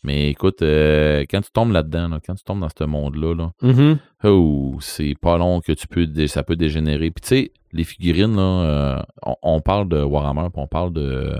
Mais 0.03 0.29
écoute, 0.29 0.61
euh, 0.61 1.23
quand 1.29 1.41
tu 1.41 1.51
tombes 1.51 1.71
là-dedans, 1.71 2.09
là, 2.09 2.19
quand 2.25 2.35
tu 2.35 2.43
tombes 2.43 2.59
dans 2.59 2.67
ce 2.69 2.83
monde-là, 2.83 3.35
là, 3.35 3.51
Mhm. 3.61 3.97
oh, 4.25 4.75
c'est 4.81 5.15
pas 5.21 5.37
long 5.37 5.61
que 5.61 5.71
tu 5.71 5.87
peux 5.87 6.07
ça 6.27 6.43
peut 6.43 6.55
dégénérer. 6.57 7.09
Puis 7.11 7.21
tu 7.21 7.27
sais, 7.27 7.51
les 7.71 7.83
figurines, 7.85 8.35
là, 8.35 8.41
euh, 8.41 9.01
on, 9.25 9.35
on 9.43 9.61
parle 9.61 9.87
de 9.87 10.01
Warhammer, 10.03 10.49
puis 10.53 10.61
on 10.61 10.67
parle 10.67 10.91
de, 10.93 11.37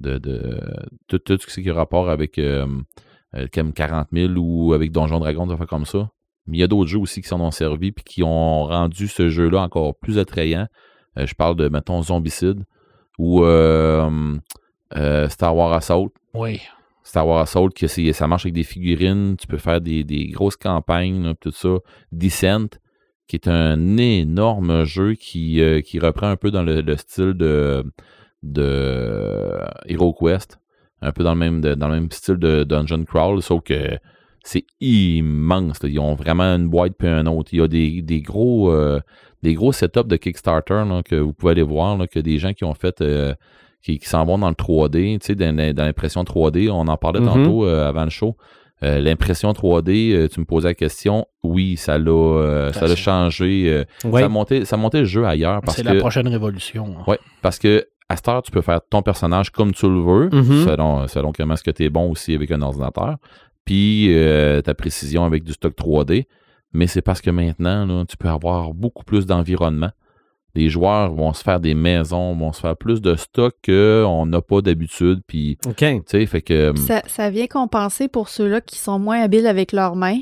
de, 0.00 0.18
de 0.18 0.60
tout, 1.08 1.18
tout 1.18 1.38
ce 1.46 1.60
qui 1.60 1.70
a 1.70 1.74
rapport 1.74 2.10
avec 2.10 2.38
euh, 2.38 2.66
euh, 3.34 3.46
comme 3.52 3.72
40 3.72 4.08
000 4.12 4.34
ou 4.36 4.74
avec 4.74 4.92
Donjon 4.92 5.18
Dragon, 5.18 5.46
des 5.46 5.54
affaires 5.54 5.66
comme 5.66 5.86
ça. 5.86 6.10
Mais 6.46 6.58
il 6.58 6.60
y 6.60 6.64
a 6.64 6.66
d'autres 6.66 6.90
jeux 6.90 6.98
aussi 6.98 7.22
qui 7.22 7.28
s'en 7.28 7.40
ont 7.40 7.50
servi 7.52 7.92
puis 7.92 8.04
qui 8.04 8.22
ont 8.22 8.64
rendu 8.64 9.08
ce 9.08 9.28
jeu-là 9.30 9.62
encore 9.62 9.94
plus 9.96 10.18
attrayant. 10.18 10.66
Euh, 11.18 11.26
je 11.26 11.34
parle 11.34 11.56
de, 11.56 11.68
mettons, 11.68 12.02
Zombicide 12.02 12.64
ou 13.18 13.38
Star 15.28 15.56
Wars 15.56 15.72
Assault. 15.72 16.12
Oui. 16.34 16.60
Star 17.04 17.26
Wars 17.26 17.40
Assault, 17.40 17.70
que 17.70 17.86
ça 17.86 18.28
marche 18.28 18.44
avec 18.44 18.54
des 18.54 18.62
figurines, 18.62 19.36
tu 19.38 19.46
peux 19.46 19.58
faire 19.58 19.80
des, 19.80 20.30
grosses 20.32 20.56
campagnes, 20.56 21.34
tout 21.40 21.50
ça. 21.50 21.78
Descent, 22.12 22.78
qui 23.26 23.36
est 23.36 23.48
un 23.48 23.96
énorme 23.96 24.84
jeu 24.84 25.14
qui, 25.14 25.60
euh, 25.60 25.80
qui 25.80 25.98
reprend 25.98 26.28
un 26.28 26.36
peu 26.36 26.50
dans 26.50 26.62
le, 26.62 26.80
le 26.80 26.96
style 26.96 27.34
de, 27.34 27.84
de 28.42 29.50
Hero 29.86 30.12
Quest, 30.12 30.58
un 31.00 31.12
peu 31.12 31.24
dans 31.24 31.34
le 31.34 31.38
même, 31.38 31.60
dans 31.60 31.88
le 31.88 31.94
même 31.94 32.10
style 32.10 32.36
de 32.36 32.64
Dungeon 32.64 33.04
Crawl, 33.04 33.42
sauf 33.42 33.62
que 33.62 33.98
c'est 34.44 34.64
immense. 34.80 35.78
Ils 35.84 35.98
ont 35.98 36.14
vraiment 36.14 36.44
une 36.44 36.68
boîte 36.68 36.94
puis 36.98 37.08
un 37.08 37.26
autre. 37.26 37.50
Il 37.52 37.60
y 37.60 37.62
a 37.62 37.68
des, 37.68 38.20
gros 38.20 38.72
euh, 38.72 39.00
des 39.42 39.54
gros 39.54 39.72
setups 39.72 40.06
de 40.06 40.16
Kickstarter 40.16 40.84
que 41.04 41.16
vous 41.16 41.32
pouvez 41.32 41.52
aller 41.52 41.62
voir, 41.62 41.98
que 42.08 42.20
des 42.20 42.38
gens 42.38 42.52
qui 42.52 42.64
ont 42.64 42.74
fait 42.74 43.00
euh, 43.00 43.34
qui, 43.82 43.98
qui 43.98 44.08
s'en 44.08 44.24
vont 44.24 44.38
dans 44.38 44.48
le 44.48 44.54
3D, 44.54 45.18
tu 45.18 45.26
sais, 45.26 45.34
dans, 45.34 45.56
l'impression 45.84 46.22
3D. 46.24 46.70
On 46.70 46.86
en 46.88 46.96
parlait 46.96 47.20
Mhm. 47.20 47.26
tantôt 47.26 47.66
euh, 47.66 47.88
avant 47.88 48.04
le 48.04 48.10
show. 48.10 48.36
Euh, 48.84 48.98
l'impression 49.00 49.52
3D, 49.52 50.12
euh, 50.12 50.28
tu 50.28 50.40
me 50.40 50.44
posais 50.44 50.68
la 50.68 50.74
question. 50.74 51.26
Oui, 51.44 51.76
ça 51.76 51.98
l'a 51.98 52.10
euh, 52.10 52.72
ça 52.72 52.86
l'a 52.88 52.96
changé. 52.96 53.84
ça, 54.00 54.08
a 54.24 54.28
monté, 54.28 54.64
ça 54.64 54.74
a 54.76 54.78
monté 54.78 54.98
le 55.00 55.04
jeu 55.04 55.24
ailleurs 55.24 55.60
C'est 55.68 55.82
la 55.84 55.94
prochaine 55.96 56.26
révolution. 56.28 56.96
hein. 56.98 57.04
Ouais, 57.06 57.18
parce 57.42 57.58
que 57.58 57.86
à 58.08 58.16
cette 58.16 58.28
heure, 58.28 58.42
tu 58.42 58.50
peux 58.50 58.60
faire 58.60 58.80
ton 58.90 59.00
personnage 59.02 59.50
comme 59.50 59.72
tu 59.72 59.86
le 59.88 60.00
veux, 60.00 60.28
Mhm. 60.32 60.64
selon, 60.64 61.06
selon 61.08 61.32
comment 61.32 61.54
est-ce 61.54 61.62
que 61.62 61.70
tu 61.70 61.84
es 61.84 61.88
bon 61.90 62.10
aussi 62.10 62.34
avec 62.34 62.50
un 62.50 62.60
ordinateur, 62.60 63.16
puis 63.64 64.12
ta 64.64 64.74
précision 64.74 65.24
avec 65.24 65.44
du 65.44 65.52
stock 65.52 65.74
3D. 65.76 66.26
Mais 66.74 66.86
c'est 66.86 67.02
parce 67.02 67.20
que 67.20 67.30
maintenant, 67.30 67.84
là, 67.86 68.04
tu 68.08 68.16
peux 68.16 68.28
avoir 68.28 68.72
beaucoup 68.74 69.04
plus 69.04 69.26
d'environnement. 69.26 69.90
Les 70.54 70.68
joueurs 70.68 71.12
vont 71.14 71.32
se 71.32 71.42
faire 71.42 71.60
des 71.60 71.74
maisons, 71.74 72.34
vont 72.36 72.52
se 72.52 72.60
faire 72.60 72.76
plus 72.76 73.00
de 73.00 73.14
stock 73.16 73.54
qu'on 73.64 74.26
n'a 74.26 74.40
pas 74.42 74.60
d'habitude. 74.60 75.20
Puis, 75.26 75.56
OK. 75.66 75.76
tu 75.78 76.02
sais, 76.06 76.26
fait 76.26 76.42
que. 76.42 76.72
Ça, 76.76 77.02
ça 77.06 77.30
vient 77.30 77.46
compenser 77.46 78.08
pour 78.08 78.28
ceux-là 78.28 78.60
qui 78.60 78.78
sont 78.78 78.98
moins 78.98 79.20
habiles 79.22 79.46
avec 79.46 79.72
leurs 79.72 79.96
mains. 79.96 80.18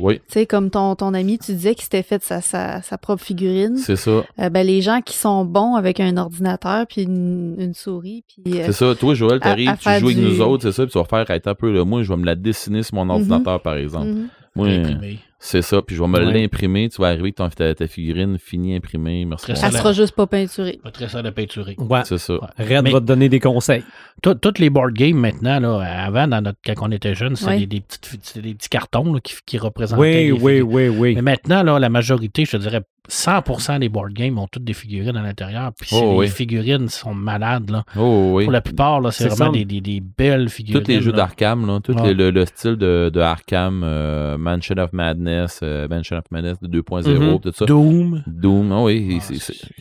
Oui, 0.00 0.16
Tu 0.16 0.22
sais, 0.32 0.46
comme 0.46 0.70
ton, 0.70 0.96
ton 0.96 1.14
ami, 1.14 1.38
tu 1.38 1.52
disais 1.52 1.74
qu'il 1.74 1.84
s'était 1.84 2.02
fait 2.02 2.22
sa, 2.24 2.40
sa, 2.40 2.82
sa 2.82 2.98
propre 2.98 3.22
figurine. 3.22 3.76
c'est 3.76 3.94
ça. 3.96 4.24
Euh, 4.40 4.48
ben, 4.50 4.66
les 4.66 4.80
gens 4.80 5.00
qui 5.00 5.14
sont 5.16 5.44
bons 5.44 5.74
avec 5.76 6.00
un 6.00 6.16
ordinateur 6.16 6.86
puis 6.88 7.02
une, 7.02 7.54
une 7.58 7.74
souris, 7.74 8.24
puis 8.26 8.60
euh, 8.60 8.64
C'est 8.66 8.72
ça. 8.72 8.94
Toi, 8.96 9.14
Joël, 9.14 9.36
à- 9.36 9.40
t'arrives, 9.40 9.76
tu 9.78 9.84
joues 9.84 9.88
avec 10.08 10.16
du- 10.16 10.22
nous 10.24 10.40
autres, 10.40 10.62
c'est 10.64 10.72
ça, 10.72 10.82
puis 10.84 10.90
tu 10.92 10.98
vas 10.98 11.04
faire 11.04 11.30
être 11.30 11.46
un 11.46 11.54
peu, 11.54 11.70
là, 11.70 11.84
moi, 11.84 12.02
je 12.02 12.08
vais 12.08 12.16
me 12.16 12.24
la 12.26 12.34
dessiner 12.34 12.82
sur 12.82 12.96
mon 12.96 13.08
ordinateur, 13.10 13.60
par 13.62 13.76
exemple. 13.76 14.06
mhm. 14.08 14.28
Moi, 14.56 14.68
Imprimé. 14.68 15.18
C'est 15.42 15.62
ça, 15.62 15.80
puis 15.80 15.96
je 15.96 16.02
vais 16.02 16.06
me 16.08 16.18
Ouais. 16.18 16.32
l'imprimer. 16.34 16.90
Tu 16.90 17.00
vas 17.00 17.08
arriver 17.08 17.32
avec 17.38 17.54
ta, 17.56 17.74
ta 17.74 17.86
figurine 17.88 18.38
finie, 18.38 18.76
imprimée. 18.76 19.24
Merci. 19.24 19.46
Elle 19.52 19.56
ça, 19.56 19.70
sera 19.70 19.92
juste 19.94 20.14
pas 20.14 20.26
peinturée. 20.26 20.78
Pas 20.82 20.90
très 20.90 21.08
ça 21.08 21.22
de 21.22 21.30
peinturer. 21.30 21.76
Ouais. 21.78 22.02
C'est 22.04 22.18
ça. 22.18 22.34
Red 22.58 22.84
Mais- 22.84 22.90
va 22.92 23.00
te 23.00 23.06
donner 23.06 23.30
des 23.30 23.40
conseils. 23.40 23.82
Tout- 24.22 24.34
Toutes 24.34 24.58
les 24.58 24.68
board 24.68 24.92
games 24.92 25.16
maintenant, 25.16 25.58
là, 25.58 25.78
avant, 26.04 26.28
dans 26.28 26.42
notre, 26.42 26.58
quand 26.66 26.74
on 26.86 26.90
était 26.92 27.14
jeune, 27.14 27.36
c'était 27.36 27.50
Ouais. 27.52 27.58
des, 27.60 27.66
des 27.66 27.80
petites- 27.80 28.20
c'était 28.22 28.48
des 28.48 28.54
petits 28.54 28.68
cartons 28.68 29.14
là, 29.14 29.20
qui, 29.20 29.34
qui 29.46 29.56
représentaient. 29.56 30.00
Oui, 30.00 30.12
les 30.26 30.32
oui, 30.32 30.60
oui, 30.60 30.88
oui. 30.88 31.14
Mais 31.14 31.22
maintenant, 31.22 31.62
là, 31.62 31.78
la 31.78 31.88
majorité, 31.88 32.44
je 32.44 32.50
te 32.52 32.56
dirais 32.58 32.82
100% 33.08 33.78
des 33.80 33.88
board 33.88 34.12
games 34.12 34.38
ont 34.38 34.46
toutes 34.46 34.64
des 34.64 34.72
figurines 34.72 35.16
à 35.16 35.22
l'intérieur. 35.22 35.72
Puis 35.78 35.90
Oh, 35.94 36.22
les 36.22 36.28
figurines 36.28 36.88
sont 36.88 37.14
malades. 37.14 37.70
Là. 37.70 37.84
Oh, 37.96 38.32
oui. 38.34 38.44
Pour 38.44 38.52
la 38.52 38.60
plupart, 38.60 39.00
là, 39.00 39.10
c'est 39.10 39.28
vraiment 39.28 39.50
des, 39.52 39.64
des- 39.64 39.80
des 39.80 40.00
belles 40.00 40.48
figurines. 40.48 40.82
Tous 40.82 40.88
les 40.88 41.00
jeux 41.00 41.12
d'Arkham, 41.12 41.66
là, 41.66 41.80
tout 41.80 41.92
Ouais. 41.94 42.14
le, 42.14 42.30
le 42.30 42.46
style 42.46 42.76
de, 42.76 43.10
de 43.12 43.20
Arkham, 43.20 43.82
euh, 43.84 44.38
Mansion 44.38 44.76
of 44.78 44.92
Madness, 44.92 45.60
euh, 45.62 45.88
Mansion 45.88 46.16
of 46.18 46.24
Madness 46.30 46.60
de 46.60 46.68
2.0, 46.68 47.08
Mhm. 47.34 47.40
tout 47.40 47.52
ça. 47.52 47.64
Doom. 47.64 48.22
Doom, 48.26 48.72
ah 48.72 48.82
oui, 48.82 49.18
Ah, 49.20 49.24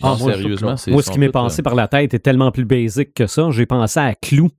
ah, 0.02 0.08
non, 0.12 0.18
moi, 0.18 0.34
sérieusement, 0.34 0.78
c'est 0.78 0.92
Moi, 0.92 1.02
ce 1.04 1.12
qui 1.12 1.20
m'est 1.20 1.28
toutes, 1.28 1.34
passé 1.34 1.62
par 1.62 1.76
la 1.76 1.88
tête 1.88 2.14
est 2.14 2.20
tellement 2.20 2.52
plus 2.52 2.66
basique 2.66 3.14
que 3.14 3.28
ça. 3.28 3.50
J'ai 3.52 3.66
pensé 3.66 4.00
à 4.00 4.16
Clou. 4.16 4.50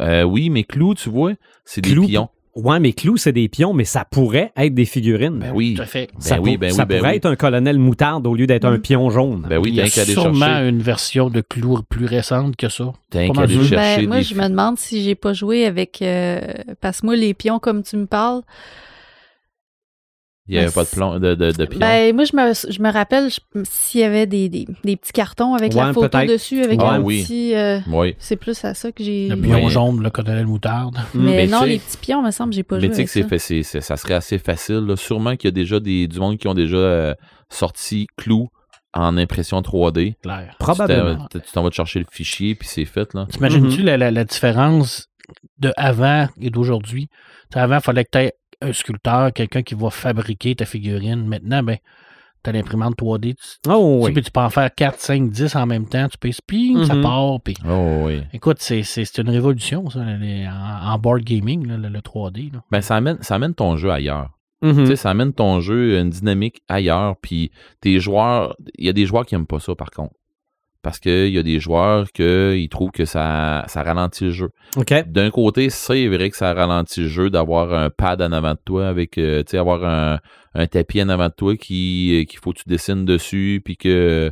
euh, 0.00 0.22
oui, 0.22 0.50
mais 0.50 0.62
Clou, 0.64 0.94
tu 0.94 1.08
vois, 1.08 1.32
c'est 1.64 1.80
des 1.80 1.94
pions. 1.94 2.28
Ouais, 2.60 2.80
mais 2.80 2.92
Clou, 2.92 3.16
c'est 3.16 3.32
des 3.32 3.48
pions, 3.48 3.72
mais 3.72 3.84
ça 3.84 4.04
pourrait 4.04 4.52
être 4.56 4.74
des 4.74 4.84
figurines. 4.84 5.38
Ben 5.38 5.52
oui. 5.54 5.74
Tout 5.74 5.82
à 5.82 5.86
fait. 5.86 6.08
ça 6.18 6.36
Ben 6.36 6.42
oui, 6.42 6.56
ben 6.56 6.70
ça 6.70 6.82
oui, 6.82 6.88
ben 6.88 6.98
pourrait 6.98 7.10
oui. 7.10 7.16
être 7.16 7.26
un 7.26 7.36
colonel 7.36 7.78
moutarde 7.78 8.26
au 8.26 8.34
lieu 8.34 8.46
d'être 8.46 8.64
un 8.64 8.78
pion 8.78 9.10
jaune. 9.10 9.46
Ben 9.48 9.58
oui, 9.58 9.70
Il 9.70 9.76
y 9.76 9.80
a 9.80 9.86
sûrement 9.86 10.46
chercher. 10.46 10.68
une 10.68 10.82
version 10.82 11.30
de 11.30 11.40
Clou 11.40 11.80
plus 11.88 12.06
récente 12.06 12.56
que 12.56 12.68
ça. 12.68 12.92
T'as 13.10 13.26
pas 13.28 13.32
qu'à 13.32 13.40
aller 13.42 13.54
chercher 13.64 13.76
Ben, 14.02 14.06
moi, 14.08 14.16
des 14.18 14.22
je 14.24 14.34
me 14.34 14.48
demande 14.48 14.76
si 14.78 15.02
j'ai 15.04 15.14
pas 15.14 15.32
joué 15.32 15.66
avec. 15.66 16.02
euh, 16.02 16.40
parce 16.80 17.00
que 17.00 17.06
moi, 17.06 17.16
les 17.16 17.32
pions, 17.34 17.58
comme 17.60 17.82
tu 17.82 17.96
me 17.96 18.06
parles, 18.06 18.42
Il 20.48 20.52
n'y 20.52 20.58
avait 20.58 20.66
Ben, 20.68 20.72
pas 20.72 20.84
de, 20.84 20.88
plomb, 20.88 21.18
de, 21.18 21.34
de, 21.34 21.50
de 21.52 21.64
pions. 21.66 21.78
ben, 21.78 22.14
moi, 22.14 22.24
je 22.24 22.34
me, 22.34 22.72
je 22.72 22.80
me 22.82 22.90
rappelle 22.90 23.28
s'il 23.64 24.00
y 24.00 24.04
avait 24.04 24.26
des, 24.26 24.48
des, 24.48 24.66
des 24.82 24.96
petits 24.96 25.12
cartons 25.12 25.54
avec 25.54 25.72
Ouais, 25.74 25.82
la 25.84 25.92
photo 25.92 26.24
dessus, 26.24 26.62
avec 26.62 26.80
Ah 26.82 26.92
un 26.92 27.00
oui. 27.02 27.22
petit. 27.22 27.54
euh, 27.54 27.80
oui. 27.88 28.16
c'est 28.18 28.36
plus 28.36 28.64
à 28.64 28.72
ça 28.74 28.90
que 28.90 29.04
j'ai. 29.04 29.28
Le 29.28 29.36
pion 29.36 29.64
Ouais. 29.64 29.70
jaune, 29.70 30.02
le 30.02 30.08
colonel 30.10 30.46
moutarde. 30.46 30.96
Mais, 31.14 31.36
Mais 31.36 31.46
non, 31.46 31.64
les 31.64 31.78
petits 31.78 31.98
pions, 31.98 32.22
me 32.22 32.30
semble, 32.30 32.52
j'ai 32.54 32.62
pas 32.62 32.76
Mais 32.76 32.80
joué 32.80 32.88
tu 32.90 32.94
sais 33.06 33.22
que 33.24 33.38
c'est 33.38 33.62
ça. 33.82 33.96
serait 33.96 34.14
assez 34.14 34.38
facile. 34.38 34.86
là. 34.86 34.96
Sûrement 34.96 35.36
qu'il 35.36 35.48
y 35.48 35.52
a 35.52 35.52
déjà 35.52 35.80
des, 35.80 36.06
du 36.08 36.18
monde 36.18 36.38
qui 36.38 36.48
ont 36.48 36.54
déjà 36.54 36.76
euh, 36.76 37.14
sorti 37.50 38.06
Clou 38.16 38.48
en 38.94 39.16
impression 39.18 39.60
3D. 39.60 40.14
Clair. 40.22 40.56
Probablement. 40.58 41.26
Tu 41.30 41.40
t'en- 41.52 41.62
vas 41.62 41.68
te 41.70 41.74
chercher 41.74 41.98
le 41.98 42.06
fichier, 42.10 42.54
puis 42.54 42.66
c'est 42.66 42.84
fait. 42.86 43.12
là. 43.14 43.26
T'imagines-tu 43.30 43.82
la, 43.82 43.96
la- 43.98 44.10
la 44.10 44.24
différence 44.24 45.08
de 45.58 45.72
avant 45.76 46.26
et 46.40 46.48
d'aujourd'hui? 46.50 47.08
Avant, 47.54 47.76
il 47.76 47.82
fallait 47.82 48.04
que 48.04 48.10
tu 48.12 48.18
aies 48.18 48.32
un 48.60 48.72
sculpteur, 48.72 49.32
quelqu'un 49.32 49.62
qui 49.62 49.74
va 49.74 49.90
fabriquer 49.90 50.54
ta 50.54 50.64
figurine. 50.64 51.26
Maintenant, 51.26 51.62
ben, 51.62 51.76
tu 52.44 52.50
as 52.50 52.52
l'imprimante 52.52 52.96
3D. 52.96 53.34
Tu, 53.34 53.70
Oh 53.70 53.98
tu 54.00 54.06
oui. 54.06 54.12
puis 54.12 54.22
tu 54.22 54.30
peux 54.30 54.40
en 54.40 54.50
faire 54.50 54.72
4, 54.74 54.98
5, 55.00 55.30
10 55.30 55.56
en 55.56 55.66
même 55.66 55.88
temps. 55.88 56.08
Tu 56.08 56.18
peux 56.18 56.30
spin, 56.32 56.84
ça 56.86 56.94
Mhm. 56.94 57.02
part. 57.02 57.40
Puis, 57.42 57.54
Oh 57.68 58.02
oui. 58.06 58.22
écoute, 58.32 58.58
c'est, 58.60 58.82
une 59.18 59.30
révolution, 59.30 59.88
ça, 59.90 60.04
les- 60.04 60.46
en, 60.46 60.92
en 60.92 60.98
board 60.98 61.22
gaming, 61.22 61.66
là, 61.66 61.76
le, 61.76 61.88
le 61.88 62.00
3D. 62.00 62.50
là. 62.52 62.62
Ben, 62.70 62.80
ça 62.80 62.96
amène, 62.96 63.18
ça 63.22 63.34
amène 63.36 63.54
ton 63.54 63.76
jeu 63.76 63.90
ailleurs. 63.90 64.30
Mhm. 64.62 64.74
Tu 64.74 64.86
sais, 64.86 64.96
ça 64.96 65.10
amène 65.10 65.32
ton 65.32 65.60
jeu 65.60 65.98
une 66.00 66.10
dynamique 66.10 66.62
ailleurs. 66.68 67.14
Puis 67.22 67.52
tes 67.80 68.00
joueurs, 68.00 68.56
il 68.76 68.86
y 68.86 68.88
a 68.88 68.92
des 68.92 69.06
joueurs 69.06 69.24
qui 69.24 69.34
n'aiment 69.36 69.46
pas 69.46 69.60
ça 69.60 69.74
par 69.76 69.90
contre. 69.90 70.14
Parce 70.82 71.00
qu'il 71.00 71.28
y 71.30 71.38
a 71.38 71.42
des 71.42 71.58
joueurs 71.58 72.06
qui 72.12 72.68
trouvent 72.70 72.92
que 72.92 73.04
ça, 73.04 73.64
ça 73.66 73.82
ralentit 73.82 74.24
le 74.26 74.30
jeu. 74.30 74.48
D'un 75.02 75.30
côté, 75.30 75.70
c'est 75.70 76.06
vrai 76.06 76.30
que 76.30 76.36
ça 76.36 76.54
ralentit 76.54 77.00
le 77.02 77.08
jeu 77.08 77.30
d'avoir 77.30 77.74
un 77.74 77.90
pad 77.90 78.22
en 78.22 78.30
avant 78.30 78.52
de 78.52 78.60
toi 78.64 78.86
avec, 78.88 79.18
euh, 79.18 79.42
tu 79.42 79.50
sais, 79.52 79.58
avoir 79.58 79.84
un, 79.84 80.20
un 80.54 80.66
tapis 80.66 81.02
en 81.02 81.08
avant 81.08 81.28
de 81.28 81.34
toi 81.36 81.56
qui 81.56 82.24
qu'il 82.28 82.38
faut 82.38 82.52
que 82.52 82.58
tu 82.60 82.68
dessines 82.68 83.04
dessus, 83.04 83.60
puis 83.64 83.76
que 83.76 84.30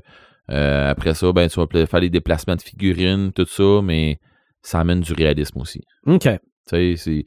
euh, 0.51 0.91
après 0.91 1.15
ça, 1.15 1.33
ben, 1.33 1.49
tu 1.49 1.59
vas 1.61 1.87
faire 1.87 2.01
les 2.01 2.11
déplacements 2.11 2.55
de 2.57 2.63
figurines, 2.63 3.33
tout 3.33 3.47
ça, 3.47 3.81
mais 3.83 4.19
ça 4.63 4.79
amène 4.79 5.01
du 5.01 5.13
réalisme 5.13 5.61
aussi. 5.61 5.81
OK. 6.07 6.29
Tu 6.69 6.97
sais, 6.97 7.25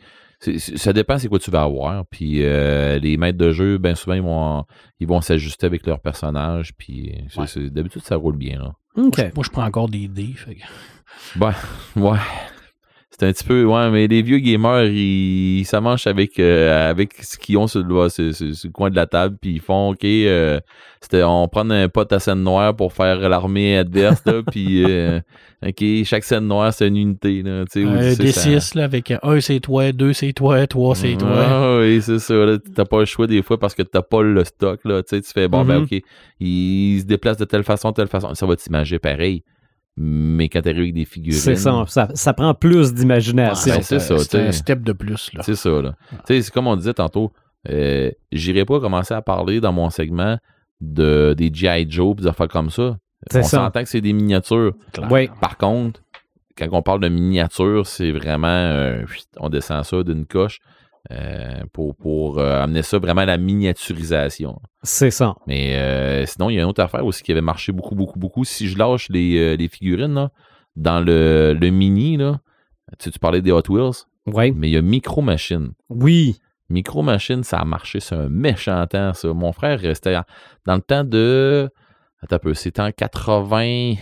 ça 0.77 0.93
dépend 0.93 1.17
c'est 1.17 1.27
quoi 1.27 1.39
tu 1.39 1.51
vas 1.51 1.63
avoir. 1.63 2.05
Puis 2.09 2.43
euh, 2.45 2.97
les 2.99 3.17
maîtres 3.17 3.37
de 3.37 3.51
jeu, 3.51 3.77
ben 3.77 3.93
souvent, 3.95 4.15
ils 4.15 4.21
vont, 4.21 4.63
ils 5.01 5.07
vont 5.07 5.19
s'ajuster 5.19 5.65
avec 5.65 5.85
leur 5.85 5.99
personnage. 5.99 6.71
Puis 6.77 7.13
Ouais. 7.35 7.69
d'habitude, 7.69 8.01
ça 8.03 8.15
roule 8.15 8.37
bien. 8.37 8.59
Là. 8.59 8.71
Moi, 9.35 9.43
je 9.43 9.49
prends 9.49 9.65
encore 9.65 9.89
des 9.89 10.07
dés. 10.07 10.33
fait 10.35 10.57
Ouais, 11.39 11.53
ouais. 11.95 12.17
C'est 13.19 13.27
un 13.27 13.33
petit 13.33 13.43
peu, 13.43 13.65
ouais, 13.65 13.89
mais 13.91 14.07
les 14.07 14.21
vieux 14.21 14.37
gamers, 14.39 14.85
ils, 14.85 15.59
ils 15.59 15.65
s'amanchent 15.65 16.07
avec, 16.07 16.39
euh, 16.39 16.89
avec 16.89 17.15
ce 17.21 17.37
qu'ils 17.37 17.57
ont 17.57 17.67
sur 17.67 17.83
le, 17.83 18.07
sur- 18.07 18.33
sur- 18.33 18.55
sur 18.55 18.67
le 18.69 18.71
coin 18.71 18.89
de 18.89 18.95
la 18.95 19.07
table, 19.07 19.35
puis 19.41 19.51
ils 19.55 19.59
font, 19.59 19.89
OK, 19.89 20.05
euh, 20.05 20.59
c'était, 21.01 21.23
on 21.23 21.47
prend 21.49 21.69
un 21.69 21.89
pot 21.89 22.09
à 22.13 22.19
scène 22.19 22.43
noire 22.43 22.73
pour 22.75 22.93
faire 22.93 23.17
l'armée 23.27 23.77
adverse, 23.77 24.21
là, 24.25 24.41
puis, 24.49 24.85
euh, 24.85 25.19
OK, 25.67 25.83
chaque 26.05 26.23
scène 26.23 26.47
noire, 26.47 26.73
c'est 26.73 26.87
une 26.87 26.95
unité, 26.95 27.41
là, 27.43 27.65
tu 27.69 27.85
sais. 27.85 28.15
des 28.15 28.31
ça- 28.31 28.41
6 28.61 28.75
là, 28.75 28.85
avec 28.85 29.11
un 29.21 29.41
c'est 29.41 29.59
toi, 29.59 29.91
deux 29.91 30.13
c'est 30.13 30.31
toi, 30.31 30.65
trois 30.67 30.95
c'est 30.95 31.17
toi. 31.17 31.45
Ah 31.45 31.77
oui, 31.81 32.01
c'est 32.01 32.19
ça. 32.19 32.33
là. 32.33 32.57
T'as 32.73 32.85
pas 32.85 32.99
le 32.99 33.05
choix 33.05 33.27
des 33.27 33.41
fois 33.41 33.59
parce 33.59 33.75
que 33.75 33.81
t'as 33.83 34.01
pas 34.01 34.21
le 34.21 34.43
stock. 34.45 34.79
Là. 34.85 35.03
Tu 35.03 35.17
sais, 35.17 35.21
tu 35.21 35.31
fais, 35.33 35.49
bon, 35.49 35.65
ben 35.65 35.79
Mhm. 35.79 35.83
OK, 35.91 36.01
il 36.39 36.99
se 37.01 37.05
déplace 37.05 37.35
de 37.37 37.43
telle 37.45 37.63
façon, 37.63 37.91
telle 37.91 38.07
façon. 38.07 38.33
Ça 38.33 38.45
va 38.45 38.55
t'imager 38.55 38.97
pareil. 38.99 39.43
Mais 40.01 40.47
quand 40.47 40.61
t'arrives 40.61 40.79
avec 40.79 40.93
des 40.93 41.03
figurines. 41.03 41.37
C'est 41.37 41.57
ça, 41.57 41.83
ça. 41.87 42.07
Ça 42.13 42.33
prend 42.33 42.53
plus 42.53 42.93
d'imagination. 42.93 43.73
Ben, 43.73 43.81
c'est 43.81 43.99
ça, 43.99 44.17
C'est 44.17 44.47
un 44.47 44.51
step 44.53 44.81
de 44.81 44.93
plus. 44.93 45.29
Là. 45.33 45.43
C'est 45.43 45.55
ça, 45.55 45.69
là. 45.81 45.95
Tu 46.09 46.35
sais, 46.35 46.41
c'est 46.41 46.51
comme 46.51 46.67
on 46.67 46.77
disait 46.77 46.93
tantôt, 46.93 47.33
euh, 47.69 48.09
j'irai 48.31 48.63
pas 48.63 48.79
commencer 48.79 49.13
à 49.13 49.21
parler 49.21 49.59
dans 49.59 49.73
mon 49.73 49.89
segment 49.89 50.37
de, 50.79 51.35
des 51.37 51.51
G.I. 51.53 51.85
Joe 51.89 52.15
pis 52.15 52.23
des 52.23 52.29
affaires 52.29 52.47
comme 52.47 52.69
ça. 52.69 52.97
C'est 53.29 53.39
on 53.39 53.43
s'entend 53.43 53.83
que 53.83 53.89
c'est 53.89 53.99
des 53.99 54.13
miniatures. 54.13 54.73
Oui. 55.11 55.29
Par 55.41 55.57
contre, 55.57 56.01
quand 56.57 56.67
on 56.71 56.81
parle 56.81 57.01
de 57.01 57.09
miniature, 57.09 57.85
c'est 57.85 58.11
vraiment, 58.11 58.47
euh, 58.47 59.03
on 59.37 59.49
descend 59.49 59.83
ça 59.83 60.03
d'une 60.03 60.25
coche 60.25 60.59
euh, 61.11 61.63
pour, 61.73 61.95
pour 61.95 62.39
euh, 62.39 62.61
amener 62.61 62.83
ça 62.83 62.99
vraiment 62.99 63.21
à 63.21 63.25
la 63.25 63.37
miniaturisation. 63.37 64.59
C'est 64.83 65.11
ça. 65.11 65.35
Mais 65.47 65.75
euh, 65.77 66.25
sinon, 66.25 66.49
il 66.49 66.55
y 66.55 66.59
a 66.59 66.61
une 66.61 66.69
autre 66.69 66.83
affaire 66.83 67.05
aussi 67.05 67.23
qui 67.23 67.31
avait 67.31 67.41
marché 67.41 67.71
beaucoup, 67.71 67.95
beaucoup, 67.95 68.19
beaucoup. 68.19 68.43
Si 68.45 68.67
je 68.67 68.77
lâche 68.77 69.09
les, 69.09 69.57
les 69.57 69.67
figurines 69.67 70.13
là, 70.13 70.31
dans 70.75 70.99
le, 70.99 71.53
le 71.59 71.69
mini, 71.71 72.17
là, 72.17 72.39
tu, 72.99 73.05
sais, 73.05 73.11
tu 73.11 73.19
parlais 73.19 73.41
des 73.41 73.51
Hot 73.51 73.63
Wheels, 73.69 74.05
Oui. 74.27 74.51
mais 74.55 74.69
il 74.69 74.73
y 74.73 74.77
a 74.77 74.81
Micro 74.81 75.21
Machine. 75.21 75.71
Oui. 75.89 76.39
Micro 76.69 77.01
Machine, 77.01 77.43
ça 77.43 77.57
a 77.57 77.65
marché, 77.65 77.99
c'est 77.99 78.13
un 78.15 78.29
méchant 78.29 78.85
temps, 78.85 79.13
ça. 79.15 79.33
Mon 79.33 79.51
frère 79.51 79.79
restait 79.79 80.15
dans 80.67 80.75
le 80.75 80.81
temps 80.81 81.03
de. 81.03 81.69
Attends 82.21 82.35
un 82.35 82.39
peu, 82.39 82.53
c'était 82.53 82.81
en 82.81 82.91
80. 82.91 83.95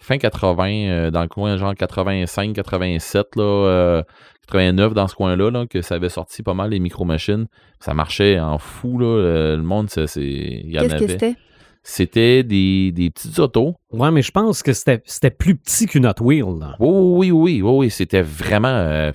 Euh, 0.00 0.04
fin 0.04 0.18
80, 0.18 0.66
euh, 0.70 1.10
dans 1.10 1.22
le 1.22 1.28
coin, 1.28 1.56
genre 1.56 1.74
85, 1.74 2.54
87, 2.54 3.36
là, 3.36 3.42
euh, 3.42 4.02
89, 4.46 4.94
dans 4.94 5.08
ce 5.08 5.14
coin-là, 5.14 5.50
là, 5.50 5.66
que 5.66 5.82
ça 5.82 5.96
avait 5.96 6.08
sorti 6.08 6.42
pas 6.42 6.54
mal 6.54 6.70
les 6.70 6.78
micro-machines. 6.78 7.46
Ça 7.80 7.94
marchait 7.94 8.40
en 8.40 8.58
fou, 8.58 8.98
là. 8.98 9.06
Le, 9.06 9.56
le 9.56 9.62
monde, 9.62 9.88
c'est. 9.90 10.06
Il 10.16 10.70
y 10.70 10.78
en 10.78 10.82
Qu'est-ce 10.82 10.94
que 10.96 11.04
avait. 11.04 11.12
c'était? 11.12 11.34
C'était 11.82 12.42
des, 12.42 12.92
des 12.92 13.08
petites 13.10 13.38
autos. 13.38 13.76
Ouais, 13.92 14.10
mais 14.10 14.20
je 14.22 14.30
pense 14.30 14.62
que 14.62 14.72
c'était 14.72 15.00
c'était 15.06 15.30
plus 15.30 15.54
petit 15.56 15.86
qu'une 15.86 16.06
Hot 16.06 16.20
Wheel. 16.20 16.44
là. 16.60 16.76
Oui, 16.80 16.90
oui, 16.90 17.30
oui, 17.30 17.62
oui, 17.62 17.70
oui, 17.76 17.90
c'était 17.90 18.20
vraiment. 18.22 18.68
euh, 18.68 19.12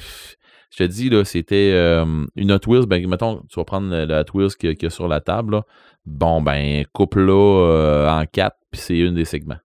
je 0.72 0.78
te 0.78 0.84
dis, 0.84 1.10
là, 1.10 1.24
c'était 1.24 1.72
euh, 1.74 2.26
une 2.36 2.52
Hot 2.52 2.60
Wheels. 2.66 2.86
Ben, 2.88 3.06
mettons, 3.08 3.42
tu 3.50 3.60
vas 3.60 3.64
prendre 3.66 3.90
le 3.94 4.14
Hot 4.22 4.26
Wheels 4.38 4.56
qu'il 4.56 4.70
y, 4.70 4.72
a- 4.72 4.76
qu'il 4.76 4.84
y 4.84 4.88
a 4.88 4.90
sur 4.90 5.08
la 5.08 5.20
table. 5.20 5.56
là. 5.58 5.64
Bon, 6.06 6.42
ben, 6.42 6.84
coupe-la 6.94 7.32
euh, 7.34 8.10
en 8.10 8.26
quatre, 8.26 8.58
puis 8.72 8.82
c'est 8.82 8.98
une 8.98 9.14
des 9.16 9.26
segments. 9.26 9.58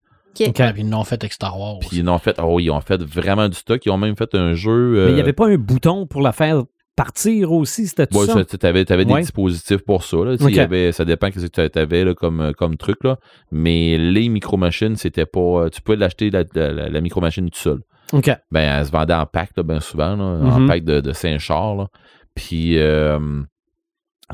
OK. 0.48 0.72
Puis 0.74 0.82
ils 0.82 0.90
l'ont 0.90 1.04
fait 1.04 1.22
avec 1.22 1.32
Star 1.32 1.58
Wars. 1.58 1.78
Puis 1.80 1.98
ils 1.98 2.08
ont 2.08 2.18
fait, 2.18 2.38
oh, 2.42 2.60
ils 2.60 2.70
ont 2.70 2.80
fait 2.80 3.02
vraiment 3.02 3.48
du 3.48 3.56
stock. 3.56 3.84
Ils 3.84 3.90
ont 3.90 3.98
même 3.98 4.16
fait 4.16 4.34
un 4.34 4.54
jeu. 4.54 5.04
Mais 5.04 5.10
il 5.10 5.14
n'y 5.14 5.20
euh, 5.20 5.22
avait 5.22 5.32
pas 5.32 5.48
un 5.48 5.56
bouton 5.56 6.06
pour 6.06 6.20
la 6.22 6.32
faire 6.32 6.62
partir 6.96 7.52
aussi, 7.52 7.86
c'était 7.86 8.08
tout 8.08 8.18
Ouais, 8.18 8.26
ça? 8.26 8.34
ça, 8.34 8.44
tu 8.58 8.66
avais, 8.66 8.84
des 8.84 8.94
Ouais. 9.12 9.20
dispositifs 9.20 9.84
pour 9.84 10.02
ça. 10.02 10.16
Là. 10.16 10.36
Tu 10.36 10.42
sais, 10.44 10.50
il 10.50 10.56
y 10.56 10.60
avait- 10.60 10.90
ça 10.90 11.04
dépend 11.04 11.28
ce 11.32 11.46
que 11.46 11.68
tu 11.68 11.78
avais 11.78 12.12
comme, 12.16 12.40
euh, 12.40 12.52
comme 12.52 12.76
truc. 12.76 13.04
Là. 13.04 13.18
Mais 13.52 13.96
les 13.98 14.28
micro-machines, 14.28 14.96
c'était 14.96 15.24
pas. 15.26 15.38
euh, 15.40 15.68
Tu 15.68 15.80
pouvais 15.80 15.96
l'acheter 15.96 16.30
la, 16.30 16.42
la, 16.54 16.72
la- 16.72 16.88
la 16.88 17.00
micro-machine 17.00 17.48
tout 17.50 17.58
seul. 17.58 17.80
OK. 18.12 18.28
Ben, 18.50 18.78
elle 18.80 18.84
se 18.86 18.90
vendait 18.90 19.14
en 19.14 19.26
pack, 19.26 19.50
là, 19.56 19.62
bien 19.62 19.78
souvent, 19.78 20.16
là, 20.16 20.24
en 20.24 20.60
Mhm. 20.60 20.66
pack 20.66 20.82
de, 20.84 21.00
de 21.00 21.12
5 21.12 21.38
chars. 21.38 21.76
là. 21.76 21.86
Puis, 22.34 22.78
euh, 22.78 23.18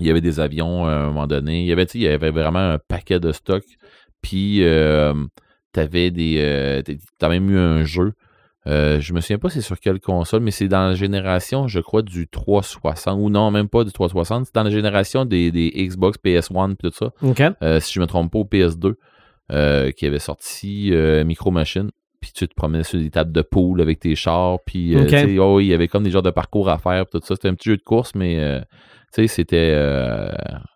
il 0.01 0.07
y 0.07 0.11
avait 0.11 0.21
des 0.23 0.41
avions 0.41 0.87
euh, 0.87 0.91
à 0.91 0.95
un 1.03 1.07
moment 1.09 1.27
donné. 1.27 1.61
Il 1.61 1.67
y 1.67 1.73
avait, 1.73 1.85
tu 1.85 1.93
sais, 1.93 1.99
il 1.99 2.05
y 2.05 2.09
avait 2.09 2.31
vraiment 2.31 2.61
un 2.61 2.79
paquet 2.89 3.21
de 3.21 3.31
stock. 3.33 3.63
Puis, 4.23 4.65
euh, 4.65 5.13
t'avais 5.75 6.11
des. 6.11 6.37
euh, 6.39 6.83
t'as 7.19 7.29
même 7.29 7.51
eu 7.51 7.59
un 7.59 7.85
jeu. 7.85 8.13
Euh, 8.67 8.99
je 8.99 9.13
me 9.13 9.21
souviens 9.21 9.39
pas 9.39 9.51
c'est 9.51 9.61
sur 9.61 9.79
quelle 9.79 10.01
console, 10.01 10.41
mais 10.41 10.51
c'est 10.51 10.69
dans 10.69 10.89
la 10.89 10.95
génération, 10.95 11.69
je 11.69 11.81
crois, 11.81 12.01
du 12.01 12.27
360. 12.29 13.19
Ou 13.21 13.29
non, 13.29 13.51
même 13.51 13.69
pas 13.69 13.85
du 13.85 13.93
360. 13.93 14.47
C'est 14.47 14.55
dans 14.55 14.63
la 14.63 14.71
génération 14.71 15.27
des, 15.27 15.51
des 15.51 15.71
Xbox, 15.71 16.17
PS1 16.25 16.73
et 16.73 16.77
tout 16.77 16.91
ça. 16.95 17.11
Euh, 17.63 17.79
si 17.81 17.93
je 17.93 18.01
me 18.01 18.07
trompe 18.07 18.33
pas, 18.33 18.39
au 18.39 18.45
PS2, 18.45 18.95
euh, 19.53 19.91
qui 19.91 20.07
avait 20.07 20.19
sorti 20.19 20.91
euh, 20.95 21.25
Micro 21.25 21.51
Machine. 21.51 21.91
Puis 22.23 22.33
tu 22.35 22.49
te 22.49 22.55
promenais 22.55 22.85
sur 22.85 22.99
des 22.99 23.11
tables 23.11 23.33
de 23.33 23.43
pool 23.43 23.83
avec 23.83 24.01
tes 24.01 24.15
chars. 24.15 24.57
Puis 24.65 24.97
oh, 25.39 25.61
il 25.61 25.67
y 25.67 25.75
avait 25.75 25.89
comme 25.89 26.05
des 26.05 26.11
genres 26.11 26.23
de 26.23 26.31
parcours 26.31 26.71
à 26.71 26.79
faire. 26.79 27.05
puis 27.05 27.21
Tout 27.21 27.27
ça. 27.27 27.35
C'était 27.35 27.49
un 27.49 27.55
petit 27.55 27.69
jeu 27.69 27.77
de 27.77 27.83
course, 27.83 28.15
mais 28.15 28.63
tu 29.13 29.21
sais, 29.21 29.27
c'était 29.27 29.77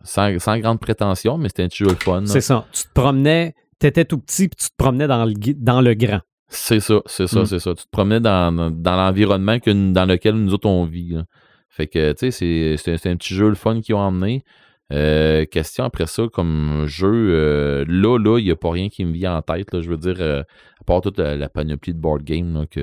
sans, 0.04 0.38
sans 0.38 0.58
grande 0.58 0.78
prétention, 0.78 1.38
mais 1.38 1.48
c'était 1.48 1.62
un 1.62 1.68
petit 1.68 1.84
jeu 1.84 1.86
de 1.94 2.02
fun. 2.02 2.26
C'est 2.26 2.42
ça. 2.42 2.66
Tu 2.70 2.82
te 2.82 2.92
promenais, 2.92 3.54
t'étais 3.78 4.04
tout 4.04 4.18
petit, 4.18 4.48
puis 4.48 4.56
tu 4.56 4.68
te 4.70 4.74
promenais 4.76 5.06
dans 5.06 5.24
le, 5.24 5.34
dans 5.54 5.80
le 5.80 5.94
grand. 5.94 6.20
C'est 6.48 6.80
ça, 6.80 7.00
c'est 7.06 7.26
ça, 7.26 7.40
Mm. 7.42 7.46
c'est 7.46 7.58
ça. 7.58 7.74
Tu 7.74 7.84
te 7.84 7.90
promenais 7.90 8.20
dans, 8.20 8.70
dans 8.70 8.96
l'environnement 8.96 9.58
que- 9.58 9.92
dans 9.92 10.04
lequel 10.06 10.34
nous 10.34 10.54
autres 10.54 10.68
on 10.68 10.84
vit. 10.84 11.10
là. 11.10 11.24
Fait 11.68 11.86
que, 11.86 12.12
tu 12.12 12.32
sais, 12.32 12.76
c'est- 12.76 13.06
un 13.08 13.16
petit 13.16 13.34
jeu 13.34 13.48
le 13.48 13.54
fun 13.54 13.80
qu'ils 13.80 13.94
ont 13.94 13.98
emmené. 13.98 14.42
Euh, 14.90 15.44
question 15.44 15.84
après 15.84 16.06
ça, 16.06 16.24
comme 16.32 16.84
jeu, 16.86 17.12
euh, 17.12 17.84
là, 17.86 18.16
là, 18.18 18.38
il 18.38 18.46
n'y 18.46 18.50
a 18.50 18.56
pas 18.56 18.70
rien 18.70 18.88
qui 18.88 19.04
me 19.04 19.12
vient 19.12 19.36
en 19.36 19.42
tête. 19.42 19.72
Là, 19.74 19.82
je 19.82 19.90
veux 19.90 19.98
dire, 19.98 20.16
euh, 20.20 20.40
à 20.80 20.84
part 20.86 21.02
toute 21.02 21.18
la, 21.18 21.36
la 21.36 21.48
panoplie 21.50 21.92
de 21.92 22.00
board 22.00 22.22
game. 22.24 22.54
Là, 22.54 22.64
que, 22.66 22.80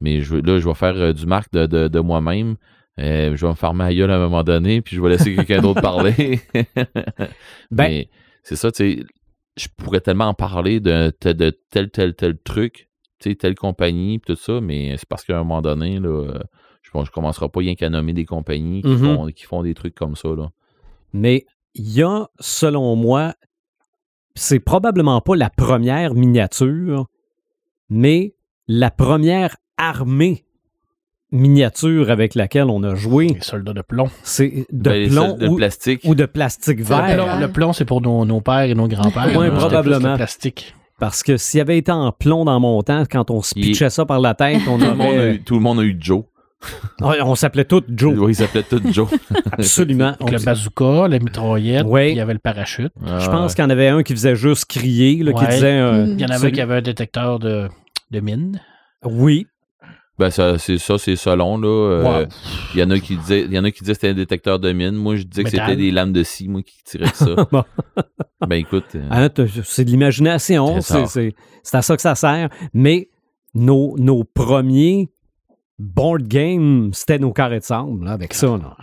mais 0.00 0.20
je, 0.20 0.36
là, 0.36 0.58
je 0.60 0.66
vais 0.68 0.74
faire 0.74 1.12
du 1.12 1.26
marque 1.26 1.52
de, 1.52 1.66
de, 1.66 1.88
de 1.88 1.98
moi-même. 2.00 2.54
Je 2.96 3.34
vais 3.34 3.48
me 3.48 3.54
faire 3.54 3.74
ma 3.74 3.92
gueule 3.92 4.12
à 4.12 4.16
un 4.16 4.20
moment 4.20 4.44
donné, 4.44 4.80
puis 4.80 4.94
je 4.94 5.02
vais 5.02 5.08
laisser 5.08 5.34
quelqu'un 5.34 5.60
d'autre 5.60 5.80
parler. 5.82 6.38
Ben- 6.64 6.86
mais 7.72 8.08
c'est 8.44 8.54
ça, 8.56 8.70
tu 8.70 8.98
sais, 8.98 9.04
je 9.56 9.68
pourrais 9.76 10.00
tellement 10.00 10.28
en 10.28 10.34
parler 10.34 10.80
de, 10.80 11.12
de, 11.22 11.50
tel, 11.70 11.90
tel, 11.90 12.14
tel 12.14 12.38
truc, 12.38 12.88
telle 13.18 13.54
compagnie, 13.54 14.20
tout 14.20 14.36
ça, 14.36 14.60
mais 14.60 14.96
c'est 14.98 15.08
parce 15.08 15.24
qu'à 15.24 15.34
un 15.36 15.44
moment 15.44 15.62
donné, 15.62 15.98
là, 15.98 16.42
je 16.82 16.90
pense 16.90 17.06
je 17.06 17.10
commencerai 17.12 17.48
pas 17.48 17.60
rien 17.60 17.74
qu'à 17.74 17.88
nommer 17.88 18.12
des 18.12 18.26
compagnies 18.26 18.82
qui, 18.82 18.88
Mhm. 18.88 18.98
font, 19.16 19.26
qui 19.28 19.44
font 19.44 19.62
des 19.62 19.74
trucs 19.74 19.94
comme 19.94 20.14
ça, 20.16 20.28
là. 20.34 20.50
Mais 21.12 21.46
il 21.74 21.90
y 21.90 22.02
a, 22.02 22.28
selon 22.40 22.96
moi, 22.96 23.34
c'est 24.34 24.60
probablement 24.60 25.20
pas 25.20 25.36
la 25.36 25.48
première 25.48 26.14
miniature, 26.14 27.06
mais 27.88 28.34
la 28.66 28.90
première 28.90 29.56
armée 29.76 30.44
miniature 31.34 32.10
avec 32.10 32.34
laquelle 32.34 32.64
on 32.70 32.82
a 32.82 32.94
joué. 32.94 33.26
Les 33.28 33.40
soldats 33.40 33.72
de 33.72 33.82
plomb. 33.82 34.08
C'est 34.22 34.66
de 34.72 34.90
Ben, 34.90 35.08
plomb 35.10 35.28
soldes 35.28 35.40
de 35.40 35.46
ou, 35.48 35.56
plastique. 35.56 36.00
ou 36.04 36.14
de 36.14 36.26
plastique 36.26 36.78
Le 36.78 36.84
vert. 36.84 37.14
plomb, 37.16 37.40
le 37.40 37.48
plomb, 37.48 37.72
c'est 37.72 37.84
pour 37.84 38.00
nos, 38.00 38.24
nos 38.24 38.40
pères 38.40 38.62
et 38.62 38.74
nos 38.74 38.88
grands-pères. 38.88 39.28
C'était 39.32 39.50
probablement. 39.50 40.16
plastique. 40.16 40.74
Parce 41.00 41.22
que 41.22 41.36
s'il 41.36 41.60
avait 41.60 41.76
été 41.76 41.90
en 41.92 42.12
plomb 42.12 42.44
dans 42.44 42.58
mon 42.60 42.80
temps, 42.82 43.02
quand 43.10 43.30
on 43.30 43.42
se 43.42 43.52
Il- 43.56 43.62
pitchait 43.62 43.90
ça 43.90 44.06
par 44.06 44.20
la 44.20 44.34
tête, 44.34 44.60
on 44.68 44.78
Tout 44.78 44.84
le, 44.84 44.90
monde 44.94 45.00
a 45.00 45.04
aurait... 45.04 45.34
eu, 45.34 45.42
tout 45.42 45.54
le 45.54 45.60
monde 45.60 45.80
a 45.80 45.82
eu 45.82 45.96
Joe. 45.98 46.22
Ouais, 47.02 47.20
on 47.20 47.34
s'appelait 47.34 47.64
tous 47.66 47.82
Joe. 47.90 48.14
Oui, 48.16 48.32
il 48.32 48.34
s'appelait 48.36 48.62
tout 48.62 48.80
Joe. 48.90 49.08
Absolument. 49.52 50.14
Donc, 50.18 50.30
le 50.30 50.38
bazooka, 50.38 51.08
la 51.08 51.18
mitraillette, 51.18 51.84
puis 51.86 52.10
il 52.12 52.16
y 52.16 52.20
avait 52.20 52.32
le 52.32 52.38
parachute. 52.38 52.92
Je 53.04 53.26
pense 53.28 53.54
qu'il 53.54 53.62
y 53.64 53.66
en 53.66 53.70
avait 53.70 53.88
un 53.88 54.02
qui 54.02 54.14
faisait 54.14 54.36
juste 54.36 54.64
crier, 54.66 55.22
là, 55.22 55.32
qui 55.32 55.46
disait... 55.46 55.78
euh. 55.80 56.06
Il 56.06 56.20
y 56.20 56.24
en 56.24 56.28
avait 56.28 56.38
celui- 56.38 56.52
qui 56.52 56.60
avait 56.62 56.76
un 56.76 56.82
détecteur 56.82 57.38
de, 57.38 57.68
de 58.12 58.20
mine. 58.20 58.60
Oui. 59.04 59.46
Ben, 60.18 60.30
ça, 60.30 60.58
c'est 60.58 60.78
ça, 60.78 60.96
c'est 60.96 61.16
selon, 61.16 61.58
là. 61.58 61.66
Euh, 61.68 62.02
Wow. 62.22 62.28
Il 62.74 62.80
y 62.80 62.82
en 62.84 62.90
a 62.90 62.98
qui 63.00 63.16
disaient, 63.16 63.42
il 63.42 63.52
y 63.52 63.58
en 63.58 63.64
a 63.64 63.70
qui 63.72 63.80
disaient 63.80 63.94
que 63.94 64.00
c'était 64.00 64.08
un 64.10 64.14
détecteur 64.14 64.58
de 64.60 64.70
mine. 64.72 64.92
Moi, 64.92 65.16
je 65.16 65.24
disais 65.24 65.42
que 65.44 65.50
c'était 65.50 65.74
des 65.76 65.90
lames 65.90 66.12
de 66.12 66.22
scie, 66.22 66.48
moi, 66.48 66.62
qui 66.62 66.82
tiraient 66.84 67.06
ça. 67.14 67.34
Bon. 67.52 67.64
ben, 68.46 68.56
écoute. 68.56 68.84
euh, 68.94 69.28
t'as- 69.28 69.46
c'est 69.64 69.84
de 69.84 69.90
l'imagination, 69.90 70.80
C'est 70.80 71.32
à 71.74 71.82
ça 71.82 71.96
que 71.96 72.02
ça 72.02 72.14
sert. 72.14 72.48
Mais 72.72 73.08
nos, 73.54 73.96
nos 73.98 74.22
premiers 74.24 75.10
board 75.78 76.22
games, 76.28 76.90
c'était 76.92 77.18
nos 77.18 77.32
carrés 77.32 77.58
de 77.58 77.64
sable, 77.64 78.04
là, 78.04 78.12
avec 78.12 78.34
ça. 78.34 78.46
là. 78.46 78.76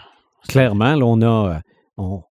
Clairement, 0.49 0.95
là, 0.95 1.05
on 1.05 1.21
a, 1.21 1.49
euh, 1.55 1.59
on, 1.97 2.23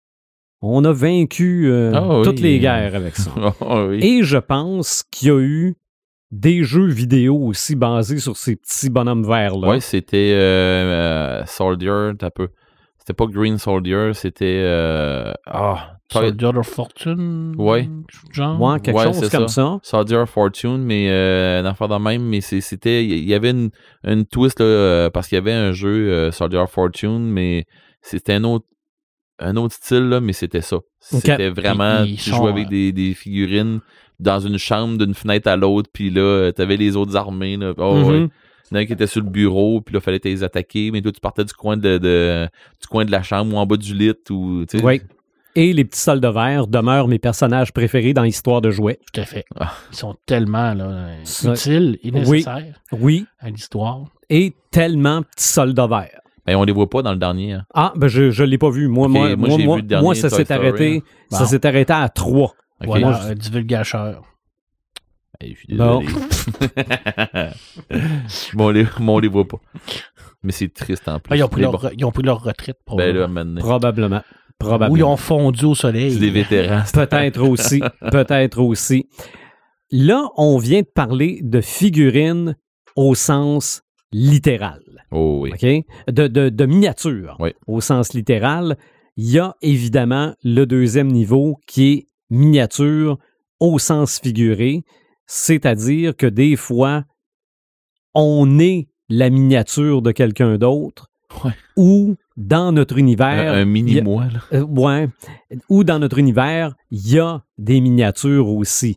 on 0.61 0.85
a 0.85 0.93
vaincu 0.93 1.69
euh, 1.71 1.93
Ah 1.95 2.19
oui. 2.19 2.25
toutes 2.25 2.41
les 2.41 2.59
guerres 2.59 2.97
avec 2.97 3.15
ça. 3.17 3.31
ah 3.61 3.85
oui. 3.87 3.99
Et 4.03 4.23
je 4.25 4.39
pense 4.39 5.05
qu'il 5.11 5.29
y 5.29 5.31
a 5.31 5.39
eu 5.39 5.77
des 6.31 6.63
jeux 6.63 6.87
vidéo 6.89 7.37
aussi 7.37 7.75
basés 7.77 8.19
sur 8.19 8.37
ces 8.37 8.57
petits 8.57 8.91
bonhommes 8.91 9.27
verts-là. 9.27 9.69
Ouais, 9.69 9.81
c'était 9.81 10.33
euh, 10.35 11.41
euh, 11.41 11.43
Soldier, 11.47 12.11
t'as 12.19 12.31
peu. 12.31 12.49
C'était 12.99 13.15
pas 13.15 13.27
Green 13.27 13.57
Soldier, 13.59 14.11
c'était. 14.15 14.61
euh, 14.65 15.33
Ah, 15.47 15.95
Soldier 16.13 16.49
of 16.57 16.67
Fortune. 16.67 17.55
Ouais. 17.57 17.89
Genre? 18.33 18.61
Ouais, 18.61 18.81
quelque 18.81 18.97
Ouais, 18.97 19.05
chose 19.13 19.31
comme 19.31 19.49
ça. 19.49 19.79
Soldier 19.83 20.25
Fortune, 20.27 20.79
mais 20.85 21.09
euh, 21.09 21.61
une 21.61 21.67
affaire 21.67 21.89
de 21.89 21.97
même, 21.97 22.23
mais 22.23 22.41
c'était. 22.43 23.05
Il 23.07 23.25
y 23.25 23.33
avait 23.35 23.51
une, 23.51 23.71
une 24.05 24.27
twist 24.27 24.61
là, 24.61 24.67
euh, 24.67 25.11
parce 25.11 25.29
qu'il 25.29 25.37
y 25.37 25.39
avait 25.39 25.53
un 25.53 25.73
jeu 25.73 26.11
euh, 26.11 26.31
Soldier 26.31 26.65
Fortune, 26.69 27.31
mais 27.31 27.65
c'était 28.03 28.35
un 28.35 28.45
autre. 28.45 28.67
Un 29.41 29.55
autre 29.57 29.75
style, 29.75 30.09
là, 30.09 30.21
mais 30.21 30.33
c'était 30.33 30.61
ça. 30.63 30.79
C'était 30.99 31.49
vraiment. 31.51 32.03
Ils- 32.03 32.17
tu 32.17 32.31
jouais 32.31 32.49
avec 32.51 32.69
des, 32.69 32.91
des 32.93 33.15
figurines 33.15 33.81
dans 34.21 34.41
une 34.41 34.59
chambre 34.59 34.99
d'une 34.99 35.15
fenêtre 35.15 35.49
à 35.49 35.57
l'autre, 35.57 35.89
puis 35.93 36.11
là, 36.11 36.21
euh, 36.21 36.53
t'avais 36.53 36.77
les 36.77 36.97
autres 36.97 37.17
armées. 37.17 37.57
Là. 37.57 37.73
Oh, 37.79 37.95
Mhm. 37.95 38.05
ouais. 38.07 38.29
Il 38.71 38.75
y 38.75 38.77
en 38.77 38.81
a 38.81 38.83
un 38.83 38.87
qui 38.87 38.93
était 38.93 39.07
sur 39.07 39.23
le 39.23 39.31
bureau, 39.31 39.81
puis 39.81 39.95
là, 39.95 40.01
fallait 40.01 40.21
les 40.23 40.43
attaquer, 40.43 40.91
mais 40.91 41.01
toi, 41.01 41.11
tu 41.13 41.21
partais 41.21 41.45
du 41.45 41.53
coin 41.55 41.77
de, 41.77 41.97
de- 41.99 42.47
du 42.81 42.87
coin 42.89 43.05
de 43.05 43.11
la 43.11 43.23
chambre 43.23 43.55
ou 43.55 43.59
en 43.59 43.65
bas 43.65 43.77
du 43.79 43.95
lit. 43.95 44.13
Ou, 44.31 44.65
tu 44.69 44.79
sais. 44.79 44.85
Oui. 44.85 45.01
Et 45.55 45.73
les 45.73 45.85
petits 45.85 45.99
soldats 46.01 46.31
verts 46.31 46.67
demeurent 46.67 47.09
mes 47.09 47.19
personnages 47.19 47.73
préférés 47.73 48.13
dans 48.13 48.23
l'histoire 48.23 48.61
de 48.61 48.71
jouets. 48.71 48.99
Tout 49.13 49.21
à 49.21 49.25
fait. 49.25 49.45
Ah. 49.59 49.73
Ils 49.91 49.97
sont 49.97 50.15
tellement 50.27 50.75
là, 50.75 51.09
Ça- 51.25 51.53
utiles 51.53 51.99
et 52.05 52.11
nécessaires 52.11 52.75
Oui, 52.93 53.25
à 53.41 53.49
l'histoire. 53.51 54.05
et 54.29 54.53
tellement 54.71 55.23
petits 55.23 55.49
soldats 55.49 55.87
verts. 55.87 56.21
Ben, 56.47 56.57
on 56.57 56.65
les 56.65 56.73
voit 56.73 56.89
pas 56.89 57.03
dans 57.03 57.13
le 57.13 57.19
dernier. 57.19 57.53
hein. 57.55 57.65
Ah, 57.75 57.93
ben 57.97 58.07
je 58.09 58.25
ne 58.25 58.47
l'ai 58.47 58.59
pas 58.59 58.71
vu. 58.71 58.89
Moi, 58.89 59.09
moi, 59.09 59.29
moi, 59.35 59.49
moi, 59.49 59.49
j'ai 59.59 59.65
moi, 59.67 59.77
vu 59.77 59.83
le 59.83 59.89
dernier 59.89 60.05
moi, 60.05 60.15
ça 60.15 60.29
s'est 60.31 60.53
arrêté. 60.53 61.03
Ça 61.31 61.41
Bon. 61.41 61.45
s'est 61.47 61.67
arrêté 61.67 61.93
à 61.93 62.09
3. 62.09 62.55
Ok. 62.81 62.87
Voilà, 62.87 63.11
Moi, 63.11 63.21
je- 63.23 63.29
un 63.29 63.35
divulgacheur. 63.35 64.23
Hey, 65.41 65.55
je 65.55 65.59
suis 65.61 65.77
Bon. 65.77 66.01
désolé. 66.01 66.19
bon, 68.55 68.67
on 68.67 68.71
les, 68.71 68.85
bon, 68.99 69.17
on 69.17 69.19
les 69.19 69.29
voit 69.29 69.47
pas. 69.47 69.59
Mais 70.43 70.53
c'est 70.53 70.73
triste 70.73 71.09
en 71.09 71.19
plus. 71.21 71.33
Ah, 71.33 71.37
ils, 71.37 71.43
ont 71.45 71.49
pris 71.49 71.63
leur, 71.63 71.79
bon, 71.81 71.91
ils 71.97 72.05
ont 72.05 72.11
pris 72.13 72.23
leur 72.23 72.43
retraite. 72.43 72.77
ben 72.79 72.83
probablement. 72.87 73.21
là, 73.21 73.29
maintenant, 73.29 73.61
Probablement. 74.59 74.93
Ou 74.93 74.97
ils 74.97 75.05
ont 75.05 75.17
fondu 75.17 75.65
au 75.67 75.75
soleil. 75.77 76.13
c'est 76.13 76.19
des 76.19 76.31
vétérans. 76.31 76.83
Peut-être 76.93 77.41
aussi. 77.43 77.81
Peut-être 78.11 78.59
aussi. 78.61 79.09
Là, 79.93 80.29
on 80.37 80.59
vient 80.59 80.81
de 80.81 80.89
parler 80.93 81.39
de 81.43 81.61
figurines 81.61 82.57
au 82.97 83.15
sens 83.15 83.83
littéral. 84.13 84.83
Oh 85.13 85.41
oui. 85.43 85.53
OK? 85.53 86.13
De, 86.13 86.27
de, 86.27 86.49
de 86.49 86.67
miniature 86.67 87.37
Oui. 87.39 87.51
au 87.69 87.81
sens 87.81 88.15
littéral. 88.15 88.77
Il 89.17 89.31
y 89.31 89.39
a 89.39 89.55
évidemment 89.63 90.35
le 90.43 90.65
deuxième 90.65 91.09
niveau 91.09 91.59
qui 91.67 91.93
est 91.93 92.07
miniature 92.31 93.19
au 93.61 93.79
sens 93.79 94.21
figuré, 94.21 94.83
c'est-à-dire 95.27 96.17
que 96.17 96.27
des 96.27 96.57
fois, 96.57 97.05
on 98.15 98.59
est 98.59 98.89
la 99.09 99.31
miniature 99.31 100.03
de 100.03 100.13
quelqu'un 100.13 100.59
d'autre 100.59 101.07
Ouais. 101.45 101.53
ou 101.77 102.17
dans 102.39 102.73
notre 102.73 102.97
univers. 102.97 103.53
Un, 103.53 103.59
un 103.59 103.61
il 103.63 103.69
y 103.69 103.71
mini 103.71 103.99
a- 103.99 104.03
moi, 104.03 104.25
là. 104.33 104.41
euh, 104.55 104.63
ouais. 104.63 105.09
Ou 105.69 105.85
dans 105.85 105.99
notre 105.99 106.19
univers, 106.19 106.75
il 106.91 107.07
y 107.13 107.19
a 107.19 107.43
des 107.59 107.81
miniatures 107.81 108.49
aussi. 108.49 108.97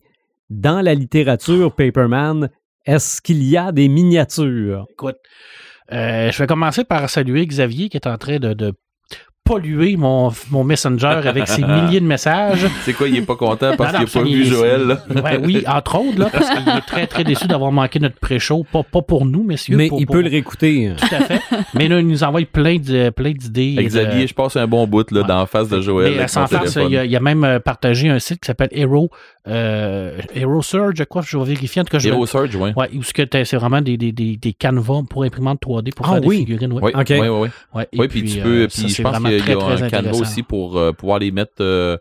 Dans 0.49 0.79
la 0.81 0.93
littérature 0.93 1.75
Paperman, 1.75 2.49
est-ce 2.85 3.21
qu'il 3.21 3.43
y 3.43 3.57
a 3.57 3.71
des 3.73 3.89
miniatures? 3.89 4.85
Écoute, 4.91 5.17
euh, 5.91 6.31
je 6.31 6.37
vais 6.37 6.47
commencer 6.47 6.85
par 6.85 7.09
saluer 7.09 7.45
Xavier 7.45 7.89
qui 7.89 7.97
est 7.97 8.07
en 8.07 8.17
train 8.17 8.39
de, 8.39 8.53
de 8.53 8.73
polluer 9.51 9.97
mon, 9.97 10.31
mon 10.49 10.63
Messenger 10.63 11.07
avec 11.25 11.47
ses 11.47 11.61
milliers 11.65 11.99
de 11.99 12.05
messages. 12.05 12.65
C'est 12.83 12.93
quoi, 12.93 13.07
il 13.07 13.17
est 13.17 13.21
pas 13.21 13.35
content 13.35 13.75
parce 13.77 13.91
qu'il 13.97 14.03
a 14.03 14.21
pas 14.23 14.27
vu 14.29 14.45
Joël, 14.45 14.81
là? 14.87 15.03
Oui, 15.43 15.63
entre 15.67 15.99
autres, 15.99 16.19
là, 16.19 16.29
parce 16.31 16.49
qu'il 16.49 16.69
est 16.69 16.81
très, 16.87 17.07
très 17.07 17.23
déçu 17.23 17.47
d'avoir 17.47 17.71
manqué 17.71 17.99
notre 17.99 18.15
pré-show. 18.17 18.65
Pas, 18.71 18.83
pas 18.83 19.01
pour 19.01 19.25
nous, 19.25 19.43
messieurs. 19.43 19.75
Mais 19.75 19.89
pour- 19.89 19.99
il 19.99 20.05
pour- 20.05 20.15
peut 20.15 20.21
le 20.21 20.29
réécouter. 20.29 20.93
Tout 20.97 21.15
à 21.15 21.19
fait. 21.21 21.41
Mais 21.73 21.87
là, 21.87 21.99
il 21.99 22.07
nous 22.07 22.23
envoie 22.23 22.41
plein 22.45 22.77
de- 22.77 23.09
plein 23.09 23.31
d'idées. 23.31 23.75
de- 23.75 23.81
Xavier, 23.81 24.27
je 24.27 24.33
passe 24.33 24.55
un 24.55 24.67
bon 24.67 24.87
bout, 24.87 25.09
là, 25.11 25.21
Ouais. 25.21 25.27
dans 25.27 25.39
la 25.39 25.45
face 25.45 25.67
de 25.69 25.81
Joël. 25.81 26.13
Mais 26.17 26.27
sans 26.27 26.47
farce, 26.47 26.77
il 26.89 26.97
a, 26.97 27.05
il 27.05 27.15
a 27.15 27.19
même 27.19 27.43
euh, 27.43 27.59
partagé 27.59 28.09
un 28.09 28.19
site 28.19 28.39
qui 28.41 28.47
s'appelle 28.47 28.69
Hero, 28.71 29.09
euh, 29.47 30.17
Hero 30.35 30.61
Surge, 30.61 30.93
je 30.97 31.03
crois, 31.03 31.23
je 31.25 31.37
vais 31.37 31.43
vérifier. 31.43 31.81
En 31.81 31.85
tout 31.85 31.91
cas, 31.91 31.99
je 31.99 32.07
vais- 32.09 32.15
Hero 32.15 32.25
Surge, 32.25 32.55
ouais. 32.55 32.73
Ouais, 32.75 32.89
où 32.95 33.03
ce 33.03 33.13
que 33.13 33.21
t'as- 33.23 33.43
c'est 33.45 33.57
vraiment 33.57 33.81
des, 33.81 33.97
des, 33.97 34.11
des, 34.11 34.37
des 34.37 34.53
canevas 34.53 35.01
pour 35.09 35.23
imprimante 35.23 35.59
3D 35.61 35.91
pour 35.93 36.07
Ah 36.07 36.13
faire 36.13 36.25
oui. 36.25 36.37
des 36.37 36.45
figurines. 36.45 36.73
Oui, 36.73 36.91
oui, 36.95 37.03
oui, 37.09 37.27
oui. 37.27 37.49
Ouais, 37.73 37.87
et 37.91 37.99
Oui, 37.99 38.07
puis 38.07 38.23
tu 38.23 38.39
euh, 38.39 38.43
peux, 38.43 38.67
puis 38.67 38.83
je 38.89 38.93
c'est 38.93 39.03
pense 39.03 39.13
vraiment 39.13 39.29
qu'il 39.29 39.37
y 39.37 39.40
a, 39.40 39.40
très, 39.40 39.40
il 39.47 39.51
y 39.51 39.53
a 39.53 39.85
un 39.85 39.89
canevas 39.89 40.17
aussi 40.19 40.43
pour 40.43 40.77
euh, 40.77 40.91
pouvoir 40.91 41.19
les 41.19 41.31
mettre 41.31 41.53
euh, 41.61 41.97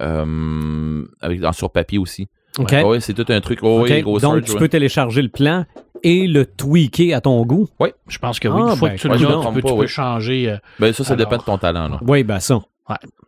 euh, 0.00 1.04
avec, 1.20 1.44
en 1.44 1.52
sur 1.52 1.70
papier 1.70 1.98
aussi. 1.98 2.28
OK? 2.58 2.72
Ouais, 2.84 3.00
c'est 3.00 3.14
tout 3.14 3.26
un 3.28 3.40
truc. 3.40 3.58
Oh, 3.62 3.82
oui, 3.82 4.02
Donc, 4.02 4.44
tu 4.44 4.52
ouais. 4.52 4.58
peux 4.58 4.68
télécharger 4.68 5.22
le 5.22 5.28
plan 5.28 5.64
et 6.02 6.26
le 6.26 6.46
tweaker 6.46 7.14
à 7.16 7.20
ton 7.20 7.44
goût? 7.44 7.68
Je 8.08 8.18
pense 8.18 8.38
que 8.38 8.48
oui. 8.48 8.62
Ah, 8.64 8.70
Une 8.72 8.76
fois 8.76 8.88
ben, 8.90 8.96
que 8.96 9.00
tu 9.00 9.08
ouais, 9.08 9.14
me 9.14 9.18
tu 9.18 9.26
peux, 9.26 9.32
pas, 9.32 9.52
tu 9.52 9.62
peux 9.62 9.80
oui. 9.80 9.88
changer. 9.88 10.50
euh, 10.50 10.56
Ben, 10.78 10.92
ça, 10.92 11.02
ça 11.04 11.14
Alors. 11.14 11.26
dépend 11.26 11.38
de 11.38 11.44
ton 11.46 11.58
talent, 11.58 11.88
là. 11.88 11.98
Oui, 12.06 12.22
ben 12.22 12.38
ça. 12.40 12.60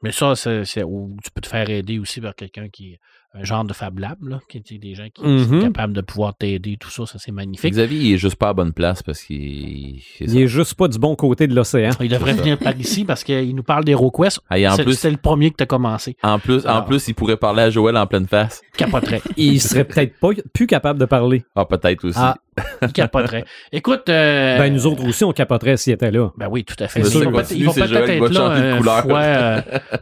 mais 0.03 0.13
ça, 0.13 0.37
c'est, 0.37 0.63
tu 0.65 1.31
peux 1.35 1.41
te 1.41 1.49
faire 1.49 1.69
aider 1.71 1.99
aussi 1.99 2.21
par 2.21 2.35
quelqu'un 2.35 2.69
qui 2.69 2.99
un 3.39 3.45
genre 3.45 3.65
de 3.65 3.73
Fab 3.73 3.99
Lab, 3.99 4.17
là, 4.27 4.41
qui 4.49 4.59
est 4.59 4.79
des 4.79 4.95
gens 4.95 5.07
qui 5.13 5.23
sont 5.45 5.61
capables 5.61 5.93
de 5.93 6.01
pouvoir 6.01 6.35
t'aider, 6.37 6.77
tout 6.79 6.91
ça, 6.91 7.07
ça 7.07 7.19
c'est 7.19 7.33
magnifique. 7.33 7.73
Xavier, 7.73 7.99
il 7.99 8.15
est 8.15 8.19
juste 8.19 8.37
pas 8.37 8.49
à 8.51 8.53
bonne 8.55 8.73
place 8.73 9.03
parce 9.03 9.23
qu'il. 9.23 10.01
Il 10.21 10.31
ça. 10.31 10.39
est 10.39 10.47
juste 10.47 10.75
pas 10.75 10.89
du 10.89 10.99
bon 10.99 11.15
côté 11.17 11.47
de 11.47 11.55
l'océan. 11.55 11.91
Il 12.01 12.09
devrait 12.09 12.33
venir 12.35 12.59
par 12.59 12.77
ici 12.79 13.05
parce 13.05 13.25
qu'il 13.25 13.55
nous 13.55 13.63
parle 13.63 13.85
d'HeroQuest. 13.85 14.41
Et 14.55 14.67
en 14.67 14.73
C'est, 14.77 14.85
plus, 14.85 14.99
c'est 14.99 15.11
le 15.11 15.17
premier 15.17 15.51
que 15.51 15.57
tu 15.57 15.63
as 15.63 15.67
commencé. 15.67 16.17
en 16.23 16.39
plus, 16.39 16.67
en 16.67 16.83
plus, 16.83 17.09
il 17.09 17.15
pourrait 17.15 17.37
parler 17.37 17.63
à 17.63 17.71
Joël 17.71 17.97
en 17.97 18.07
pleine 18.07 18.27
face. 18.27 18.63
Capoterait. 18.77 19.23
Il 19.37 19.61
serait 19.61 19.85
peut-être 19.85 20.19
pas 20.19 20.31
plus 20.53 20.67
capable 20.67 20.99
de 20.99 21.05
parler. 21.05 21.45
Ah, 21.55 21.65
peut-être 21.65 22.05
aussi. 22.05 22.19
Ah. 22.21 22.37
Il 22.83 22.93
capoterait. 22.93 23.45
Écoute. 23.73 24.09
euh, 24.09 24.59
Ben, 24.59 24.73
nous 24.73 24.87
autres 24.87 25.05
aussi, 25.07 25.25
on 25.25 25.33
capoterait 25.33 25.77
s'il 25.77 25.93
était 25.93 26.11
là. 26.11 26.31
Ben 26.37 26.49
oui, 26.51 26.65
tout 26.65 26.75
à 26.79 26.89
fait. 26.89 27.01
C'est 27.03 27.05
Mais 27.05 27.11
sûr, 27.11 27.23
il 27.25 27.31
va, 27.33 27.43
continue, 27.43 27.49
peut- 27.49 27.55
il 27.61 27.67
va 27.67 27.73
c'est 27.73 27.81
peut-être 27.93 28.09
être 28.11 28.33
là 28.33 28.77
couleur. 28.79 29.03
fois 29.03 29.21
euh, 29.21 29.61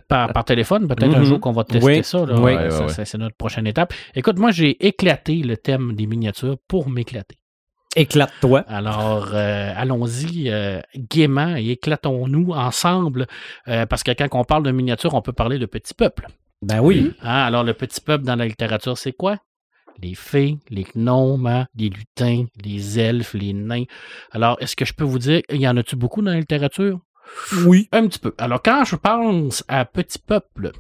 par, 0.09 0.33
par 0.33 0.45
téléphone. 0.45 0.87
Peut-être 0.89 1.15
un 1.15 1.19
Mhm. 1.21 1.25
jour 1.25 1.41
qu'on 1.41 1.53
va 1.53 1.65
tester 1.65 1.85
Oui, 1.85 2.05
ça. 2.05 2.19
Là. 2.27 2.35
oui. 2.39 2.53
Euh, 2.55 2.81
Ouais, 2.81 2.89
ça, 2.89 3.05
C'est 3.05 3.19
notre 3.19 3.37
prochaine 3.37 3.67
étape. 3.67 3.93
Écoute, 4.15 4.39
moi, 4.39 4.51
j'ai 4.51 4.87
éclaté 4.87 5.37
le 5.37 5.57
thème 5.57 5.95
des 5.95 6.07
miniatures 6.07 6.57
pour 6.69 6.89
m'éclater. 6.89 7.37
Éclate-toi. 7.97 8.65
Alors, 8.67 9.31
euh, 9.35 9.73
allons-y 9.77 10.51
euh, 10.51 10.81
gaiement 10.97 11.55
et 11.57 11.71
éclatons-nous 11.71 12.51
ensemble, 12.51 13.27
euh, 13.69 13.87
parce 13.87 14.03
que 14.03 14.11
quand 14.11 14.27
on 14.33 14.45
parle 14.45 14.65
de 14.65 14.73
miniature, 14.73 15.15
on 15.15 15.23
peut 15.23 15.33
parler 15.33 15.59
de 15.59 15.67
petit 15.67 15.95
peuple. 15.95 16.27
Ben 16.63 16.81
oui. 16.81 17.13
Hein, 17.23 17.45
alors, 17.45 17.63
le 17.63 17.73
petit 17.75 18.01
peuple 18.01 18.25
dans 18.25 18.37
la 18.37 18.47
littérature, 18.47 18.99
c'est 18.99 19.13
quoi? 19.13 19.37
Les 20.03 20.15
fées, 20.15 20.59
les 20.71 20.85
gnomes, 20.85 21.47
hein, 21.47 21.67
les 21.75 21.89
lutins, 21.89 22.47
les 22.63 22.99
elfes, 22.99 23.35
les 23.35 23.53
nains. 23.53 23.85
Alors, 24.33 24.57
est-ce 24.61 24.77
que 24.77 24.85
je 24.85 24.93
peux 24.93 25.05
vous 25.05 25.19
dire, 25.19 25.43
il 25.51 25.61
y 25.61 25.69
en 25.69 25.77
a-tu 25.77 25.97
beaucoup 25.97 26.21
dans 26.21 26.33
la 26.33 26.41
littérature? 26.41 27.01
Oui. 27.65 27.89
Un 27.93 28.07
petit 28.07 28.19
peu. 28.19 28.35
Alors, 28.39 28.63
quand 28.63 28.85
je 28.85 28.97
pense 28.97 29.65
à 29.69 29.85
petit 29.85 30.19
peuple, 30.19 30.73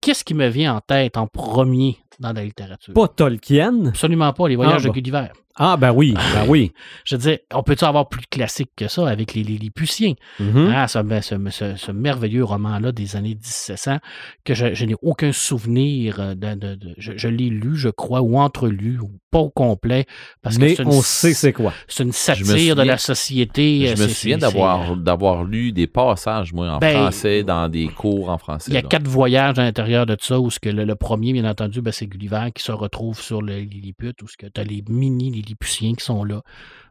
qu'est-ce 0.00 0.24
qui 0.24 0.34
me 0.34 0.48
vient 0.48 0.76
en 0.76 0.80
tête 0.80 1.16
en 1.16 1.26
premier? 1.26 1.98
Dans 2.20 2.32
la 2.32 2.44
littérature? 2.44 2.94
Pas 2.94 3.08
Tolkien? 3.08 3.86
Absolument 3.86 4.32
pas, 4.32 4.48
les 4.48 4.56
voyages 4.56 4.82
Ah, 4.84 4.88
bon. 4.88 4.88
de 4.88 4.94
Gulliver. 5.00 5.26
Ah, 5.58 5.78
ben 5.78 5.90
oui. 5.90 6.12
Ben 6.34 6.44
oui. 6.46 6.72
Je 7.04 7.16
veux 7.16 7.22
dire, 7.22 7.38
on 7.54 7.62
peut-tu 7.62 7.84
avoir 7.86 8.10
plus 8.10 8.20
classique 8.30 8.72
que 8.76 8.88
ça 8.88 9.08
avec 9.08 9.32
les 9.32 9.42
Lilliputiens? 9.42 10.12
Mhm. 10.38 10.70
Ah, 10.74 10.86
ce, 10.86 10.98
ce- 11.22 11.50
ce- 11.50 11.76
ce 11.76 11.92
merveilleux 11.92 12.44
roman-là 12.44 12.92
des 12.92 13.16
années 13.16 13.30
1700 13.34 13.96
que 14.44 14.52
je, 14.52 14.74
je 14.74 14.84
n'ai 14.84 14.96
aucun 15.00 15.32
souvenir 15.32 16.20
euh, 16.20 16.34
de... 16.34 16.54
de- 16.54 16.74
de- 16.74 16.94
je 16.98 17.12
je 17.16 17.28
l'ai 17.28 17.48
lu, 17.48 17.74
je 17.76 17.88
crois, 17.88 18.20
ou 18.20 18.38
entrelu, 18.38 18.98
ou 19.00 19.10
pas 19.30 19.38
au 19.38 19.48
complet. 19.48 20.04
Parce 20.42 20.58
que 20.58 20.62
Mais 20.62 20.74
c'est 20.74 20.82
une, 20.82 20.88
on 20.90 21.00
sait 21.00 21.32
c'est 21.32 21.54
quoi. 21.54 21.72
c'est 21.88 22.02
une 22.02 22.12
satire 22.12 22.76
de 22.76 22.82
la 22.82 22.98
société. 22.98 23.86
Je 23.86 24.02
euh, 24.02 24.04
me 24.06 24.08
souviens 24.12 24.36
d'avoir, 24.38 24.92
euh, 24.92 24.96
d'avoir 24.96 25.42
lu 25.44 25.72
des 25.72 25.86
passages, 25.86 26.52
moi, 26.52 26.68
en 26.70 26.78
Ben, 26.78 26.92
français, 26.98 27.42
dans 27.44 27.68
des 27.70 27.88
cours 27.88 28.28
en 28.28 28.36
français. 28.36 28.70
Il 28.70 28.74
y 28.74 28.78
a 28.78 28.82
quatre 28.82 29.08
voyages 29.08 29.58
à 29.58 29.62
l'intérieur 29.62 30.04
de 30.04 30.18
ça, 30.20 30.38
où 30.38 30.50
ce 30.50 30.60
que 30.60 30.68
le, 30.68 30.84
le 30.84 30.94
premier, 30.96 31.32
bien 31.32 31.48
entendu, 31.48 31.80
ben, 31.80 31.92
c'est 31.92 32.05
Gulliver 32.06 32.50
qui 32.54 32.62
se 32.62 32.72
retrouve 32.72 33.20
sur 33.20 33.42
le 33.42 33.58
Lilliput, 33.58 34.14
où 34.22 34.26
tu 34.38 34.46
as 34.56 34.64
les 34.64 34.82
mini 34.88 35.30
Lilliputiens 35.30 35.94
qui 35.94 36.04
sont 36.04 36.24
là. 36.24 36.42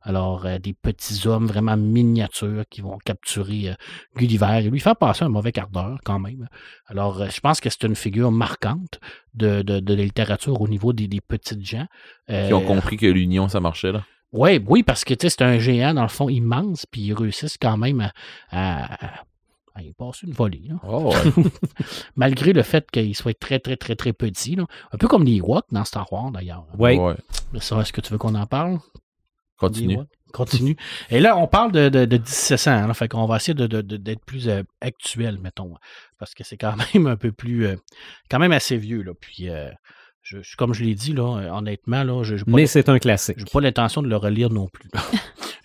Alors, 0.01 0.45
euh, 0.45 0.59
des 0.59 0.73
petits 0.73 1.27
hommes 1.27 1.47
vraiment 1.47 1.75
miniatures 1.77 2.63
qui 2.69 2.81
vont 2.81 2.97
capturer 3.03 3.69
euh, 3.69 3.73
Gulliver 4.15 4.59
et 4.59 4.69
lui 4.69 4.79
faire 4.79 4.95
passer 4.95 5.25
un 5.25 5.29
mauvais 5.29 5.51
quart 5.51 5.69
d'heure 5.69 5.97
quand 6.05 6.19
même. 6.19 6.47
Alors, 6.85 7.21
euh, 7.21 7.27
je 7.29 7.39
pense 7.39 7.59
que 7.59 7.69
c'est 7.69 7.83
une 7.83 7.95
figure 7.95 8.31
marquante 8.31 8.99
de, 9.33 9.61
de, 9.63 9.79
de 9.79 9.93
la 9.93 10.03
littérature 10.03 10.61
au 10.61 10.67
niveau 10.67 10.93
des, 10.93 11.07
des 11.07 11.21
petites 11.21 11.65
gens. 11.65 11.87
Qui 12.27 12.53
ont 12.53 12.61
Euh, 12.61 12.65
compris 12.67 12.97
que 12.97 13.07
l'union, 13.07 13.47
ça 13.49 13.59
marchait, 13.59 13.91
là. 13.91 14.03
Ouais, 14.31 14.61
oui, 14.67 14.83
parce 14.83 15.05
que 15.05 15.13
c'est 15.17 15.41
un 15.41 15.59
géant, 15.59 15.93
dans 15.93 16.01
le 16.01 16.09
fond, 16.09 16.27
immense, 16.27 16.85
puis 16.85 17.01
ils 17.01 17.13
réussissent 17.13 17.57
quand 17.57 17.77
même 17.77 18.11
à, 18.51 18.95
à, 19.05 19.23
à 19.75 19.81
y 19.83 19.91
passer 19.93 20.25
une 20.25 20.33
volée. 20.33 20.63
là. 20.69 20.75
Oh, 20.87 21.11
ouais. 21.13 21.43
Malgré 22.15 22.53
le 22.53 22.63
fait 22.63 22.89
qu'ils 22.89 23.15
soient 23.15 23.33
très, 23.33 23.59
très, 23.59 23.75
très, 23.75 23.95
très 23.95 24.13
petits. 24.13 24.55
là. 24.55 24.65
Un 24.91 24.97
peu 24.97 25.07
comme 25.07 25.23
les 25.25 25.35
Ewoks 25.37 25.65
dans 25.71 25.83
Star 25.83 26.11
Wars, 26.13 26.31
d'ailleurs. 26.31 26.65
Oui. 26.79 26.97
Ouais. 26.97 27.15
Mais 27.53 27.59
ça, 27.59 27.79
est-ce 27.81 27.91
que 27.93 28.01
tu 28.01 28.11
veux 28.11 28.17
qu'on 28.17 28.35
en 28.35 28.45
parle? 28.47 28.79
Continue. 29.57 29.99
Continue. 30.33 30.75
Et 31.09 31.19
là, 31.21 31.37
on 31.37 31.47
parle 31.47 31.71
de, 31.71 31.87
de, 31.89 32.03
de 32.05 32.17
1700. 32.17 32.71
hein, 32.71 32.93
fait 32.93 33.07
qu'on 33.07 33.25
va 33.25 33.37
essayer 33.37 33.53
de- 33.53 33.67
de- 33.67 33.81
de- 33.81 33.95
d'être 33.97 34.23
plus 34.25 34.49
euh, 34.49 34.63
actuel, 34.81 35.37
mettons. 35.39 35.73
Parce 36.19 36.33
que 36.33 36.43
c'est 36.43 36.57
quand 36.57 36.75
même 36.93 37.07
un 37.07 37.15
peu 37.15 37.31
plus... 37.31 37.65
euh, 37.67 37.75
quand 38.29 38.39
même 38.39 38.51
assez 38.51 38.75
vieux, 38.77 39.01
là. 39.01 39.13
Puis, 39.19 39.49
euh, 39.49 39.69
je, 40.23 40.39
je- 40.41 40.55
comme 40.57 40.73
je 40.73 40.83
l'ai 40.83 40.93
dit, 40.95 41.13
là, 41.13 41.23
honnêtement, 41.53 42.03
là, 42.03 42.23
je 42.23 42.35
n'ai 42.35 42.43
pas, 42.43 42.51
Mais 42.51 42.65
c'est 42.67 42.89
un 42.89 42.99
classique. 42.99 43.37
j'ai 43.39 43.45
pas 43.45 43.61
l'intention 43.61 44.01
de 44.01 44.07
le 44.09 44.17
relire 44.17 44.49
non 44.49 44.67
plus. 44.67 44.89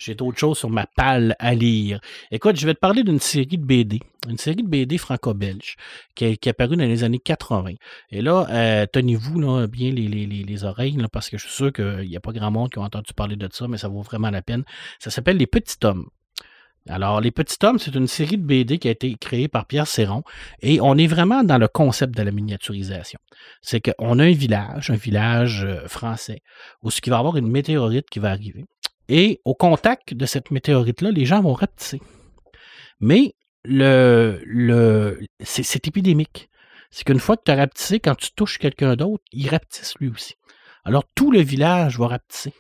J'ai 0.01 0.15
d'autres 0.15 0.39
choses 0.39 0.57
sur 0.59 0.71
ma 0.71 0.87
palle 0.87 1.37
à 1.39 1.55
lire. 1.55 2.01
Écoute, 2.31 2.57
je 2.57 2.65
vais 2.67 2.73
te 2.73 2.79
parler 2.81 3.03
d'une 3.05 3.21
série 3.21 3.59
de 3.59 3.65
BD, 3.65 4.01
une 4.31 4.39
série 4.39 4.63
de 4.63 4.67
BD 4.67 4.97
franco-belge 4.97 5.77
qui, 6.15 6.25
est- 6.25 6.47
apparue 6.47 6.77
dans 6.77 6.85
les 6.87 7.05
années 7.05 7.19
80. 7.19 7.75
Et 8.11 8.23
là, 8.23 8.47
euh, 8.49 8.87
tenez-vous 8.91 9.67
bien 9.69 9.91
les, 9.93 10.09
les- 10.09 10.25
les- 10.27 10.43
les 10.43 10.65
oreilles, 10.65 10.97
parce 11.13 11.29
que 11.29 11.37
je 11.37 11.45
suis 11.47 11.53
sûr 11.55 11.71
qu'il 11.73 12.09
n'y 12.09 12.17
a 12.17 12.21
pas 12.21 12.33
grand 12.33 12.51
monde 12.51 12.71
qui 12.71 12.79
a 12.79 12.83
entendu 12.83 13.13
parler 13.13 13.37
de 13.37 13.47
ça, 13.53 13.69
mais 13.69 13.77
ça 13.77 13.89
vaut 13.89 14.01
vraiment 14.01 14.31
la 14.31 14.41
peine. 14.41 14.65
Ça 14.99 15.11
s'appelle 15.11 15.37
Les 15.37 15.47
Petits 15.47 15.77
Hommes. 15.85 16.07
Alors, 16.89 17.21
Les 17.21 17.31
Petits 17.31 17.59
Hommes, 17.63 17.79
c'est 17.79 17.95
une 17.95 18.07
série 18.07 18.39
de 18.39 18.43
BD 18.43 18.79
qui 18.79 18.89
a 18.89 18.93
été 18.93 19.15
créée 19.21 19.49
par 19.49 19.67
Pierre 19.67 19.87
Serron 19.87 20.23
et 20.63 20.81
on 20.81 20.97
est 20.97 21.07
vraiment 21.09 21.45
dans 21.45 21.59
le 21.59 21.69
concept 21.69 22.17
de 22.17 22.23
la 22.23 22.31
miniaturisation. 22.31 23.21
C'est 23.61 23.81
qu'on 23.83 24.19
a 24.19 24.25
un 24.25 24.33
village, 24.33 24.89
un 24.91 24.97
village 24.97 25.63
euh, 25.63 25.87
français, 25.89 26.41
où 26.83 26.91
ce 26.91 27.03
qui 27.03 27.11
va 27.11 27.19
avoir 27.19 27.37
une 27.37 27.49
météorite 27.49 28.09
qui 28.09 28.19
va 28.19 28.31
arriver. 28.31 28.65
Et 29.13 29.41
au 29.45 29.55
contact 29.55 30.15
de 30.15 30.25
cette 30.25 30.53
météorite-là, 30.53 31.11
les 31.11 31.25
gens 31.25 31.43
vont 31.43 31.53
rapetisser. 31.53 32.01
Mais 33.01 33.35
c'est 35.41 35.87
épidémique. 35.89 36.49
C'est 36.91 37.05
qu'une 37.05 37.19
fois 37.19 37.37
que 37.37 37.43
tu 37.45 37.51
as 37.51 37.57
rapetissé, 37.57 37.99
quand 37.99 38.15
tu 38.15 38.31
touches 38.33 38.59
quelqu'un 38.59 38.95
d'autre, 38.95 39.25
il 39.33 39.49
rapetisse 39.49 39.95
lui 39.99 40.09
aussi. 40.09 40.35
Alors 40.85 41.05
tout 41.15 41.33
le 41.33 41.41
village 41.41 41.99
va 41.99 42.07
rapetisser. 42.07 42.55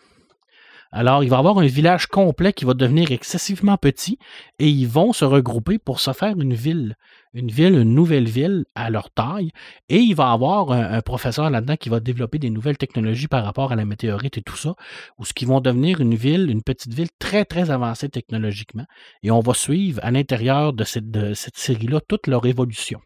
Alors, 0.92 1.22
il 1.22 1.30
va 1.30 1.36
y 1.36 1.38
avoir 1.38 1.56
un 1.58 1.66
village 1.66 2.06
complet 2.08 2.52
qui 2.52 2.64
va 2.64 2.74
devenir 2.74 3.12
excessivement 3.12 3.76
petit 3.76 4.18
et 4.58 4.68
ils 4.68 4.88
vont 4.88 5.12
se 5.12 5.24
regrouper 5.24 5.78
pour 5.78 6.00
se 6.00 6.12
faire 6.12 6.36
une 6.40 6.54
ville. 6.54 6.96
Une 7.32 7.50
ville, 7.50 7.74
une 7.74 7.94
nouvelle 7.94 8.28
ville 8.28 8.64
à 8.74 8.90
leur 8.90 9.10
taille. 9.10 9.50
Et 9.88 9.98
il 9.98 10.14
va 10.14 10.32
avoir 10.32 10.72
un, 10.72 11.00
professeur 11.00 11.48
là-dedans 11.48 11.76
qui 11.76 11.88
va 11.88 12.00
développer 12.00 12.38
des 12.38 12.50
nouvelles 12.50 12.76
technologies 12.76 13.28
par 13.28 13.44
rapport 13.44 13.70
à 13.70 13.76
la 13.76 13.84
météorite 13.84 14.38
et 14.38 14.42
tout 14.42 14.56
ça, 14.56 14.74
où 15.18 15.24
ce 15.24 15.32
qui 15.32 15.44
vont 15.44 15.60
devenir 15.60 16.00
une 16.00 16.14
ville, 16.14 16.50
une 16.50 16.62
petite 16.62 16.92
ville 16.92 17.08
très, 17.18 17.44
très 17.44 17.70
avancée 17.70 18.08
technologiquement. 18.08 18.86
Et 19.22 19.30
on 19.30 19.40
va 19.40 19.54
suivre 19.54 20.00
à 20.02 20.10
l'intérieur 20.10 20.72
de 20.72 20.84
cette 20.84 21.56
série-là 21.56 22.00
toute 22.08 22.26
leur 22.26 22.46
évolution. 22.46 23.00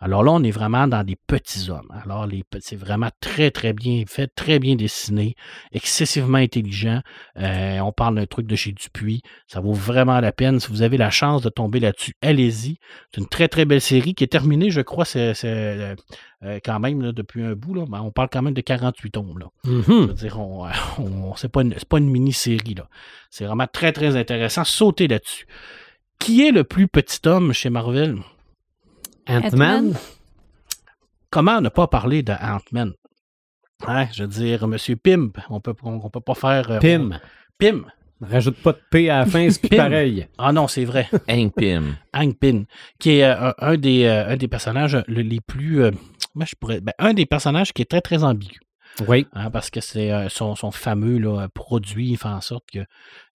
Alors 0.00 0.22
là, 0.22 0.32
on 0.32 0.42
est 0.42 0.50
vraiment 0.50 0.88
dans 0.88 1.04
des 1.04 1.16
petits 1.26 1.68
hommes. 1.70 1.90
Alors, 2.04 2.26
c'est 2.60 2.76
vraiment 2.76 3.10
très, 3.20 3.50
très 3.50 3.72
bien 3.72 4.04
fait, 4.06 4.28
très 4.34 4.58
bien 4.58 4.74
dessiné, 4.76 5.34
excessivement 5.72 6.38
intelligent. 6.38 7.00
Euh, 7.38 7.78
on 7.80 7.92
parle 7.92 8.14
d'un 8.16 8.26
truc 8.26 8.46
de 8.46 8.56
chez 8.56 8.72
Dupuis. 8.72 9.22
Ça 9.46 9.60
vaut 9.60 9.72
vraiment 9.74 10.18
la 10.20 10.32
peine. 10.32 10.58
Si 10.60 10.68
vous 10.68 10.82
avez 10.82 10.96
la 10.96 11.10
chance 11.10 11.42
de 11.42 11.48
tomber 11.50 11.80
là-dessus, 11.80 12.14
allez-y. 12.22 12.78
C'est 13.14 13.20
une 13.20 13.28
très, 13.28 13.48
très 13.48 13.64
belle 13.66 13.80
série 13.80 14.14
qui 14.14 14.24
est 14.24 14.28
terminée, 14.28 14.70
je 14.70 14.80
crois, 14.80 15.04
c'est, 15.04 15.32
euh, 15.44 15.94
euh, 16.44 16.58
quand 16.64 16.80
même 16.80 17.02
là, 17.02 17.12
depuis 17.12 17.42
un 17.44 17.52
bout. 17.52 17.74
Là, 17.74 17.84
Ben, 17.86 18.00
on 18.00 18.10
parle 18.10 18.28
quand 18.32 18.40
même 18.42 18.54
de 18.54 18.60
48 18.62 19.10
tomes. 19.10 19.38
Là. 19.38 19.46
Je 19.64 19.70
veux 20.06 20.14
dire, 20.14 20.38
on, 20.40 20.66
on- 20.98 21.36
c'est 21.36 21.50
pas 21.52 21.60
une, 21.62 21.74
c'est 21.76 21.88
pas 21.88 21.98
une 21.98 22.08
mini-série. 22.10 22.74
là. 22.74 22.88
C'est 23.30 23.44
vraiment 23.44 23.66
très, 23.70 23.92
très 23.92 24.16
intéressant. 24.16 24.64
Sautez 24.64 25.08
là-dessus. 25.08 25.46
Qui 26.18 26.46
est 26.46 26.50
le 26.52 26.64
plus 26.64 26.88
petit 26.88 27.20
homme 27.26 27.52
chez 27.52 27.70
Marvel? 27.70 28.16
Ant-Man. 29.30 29.94
Comment 31.30 31.60
ne 31.60 31.68
pas 31.68 31.86
parler 31.86 32.22
de 32.22 32.32
Ant-Man? 32.32 32.92
Hein, 33.86 34.06
je 34.12 34.24
veux 34.24 34.28
dire, 34.28 34.66
Monsieur 34.68 34.96
Pim, 34.96 35.30
on 35.48 35.60
peut, 35.60 35.74
on, 35.82 36.00
on 36.04 36.10
peut 36.10 36.20
pas 36.20 36.34
faire. 36.34 36.70
euh, 36.70 36.78
Pim. 36.80 37.12
on- 37.12 37.20
Pim. 37.58 37.84
Rajoute 38.22 38.56
pas 38.62 38.72
de 38.72 38.80
P 38.90 39.08
à 39.08 39.20
la 39.20 39.26
fin, 39.26 39.48
c'est 39.48 39.66
pareil. 39.74 40.26
Ah 40.36 40.52
non, 40.52 40.68
c'est 40.68 40.84
vrai. 40.84 41.08
Hank 41.28 41.54
Pym. 41.54 41.96
Hank 42.12 42.38
Pym, 42.38 42.66
qui 42.98 43.12
est 43.12 43.24
euh, 43.24 43.52
un, 43.58 43.76
des, 43.78 44.04
euh, 44.04 44.28
un 44.32 44.36
des 44.36 44.48
personnages 44.48 45.02
le- 45.08 45.22
les 45.22 45.40
plus. 45.40 45.82
euh, 45.82 45.90
moi, 46.34 46.44
je 46.44 46.54
pourrais, 46.60 46.80
ben, 46.82 46.92
un 46.98 47.14
des 47.14 47.24
personnages 47.24 47.72
qui 47.72 47.80
est 47.80 47.86
très, 47.86 48.02
très 48.02 48.22
ambigu. 48.22 48.58
Oui. 49.08 49.26
hein, 49.32 49.50
parce 49.50 49.70
que 49.70 49.80
c'est 49.80 50.12
euh, 50.12 50.28
son, 50.28 50.54
son 50.56 50.70
fameux 50.70 51.18
là, 51.18 51.48
produit, 51.54 52.10
il 52.10 52.16
fait 52.18 52.28
en 52.28 52.40
sorte 52.40 52.64
qu'il 52.70 52.86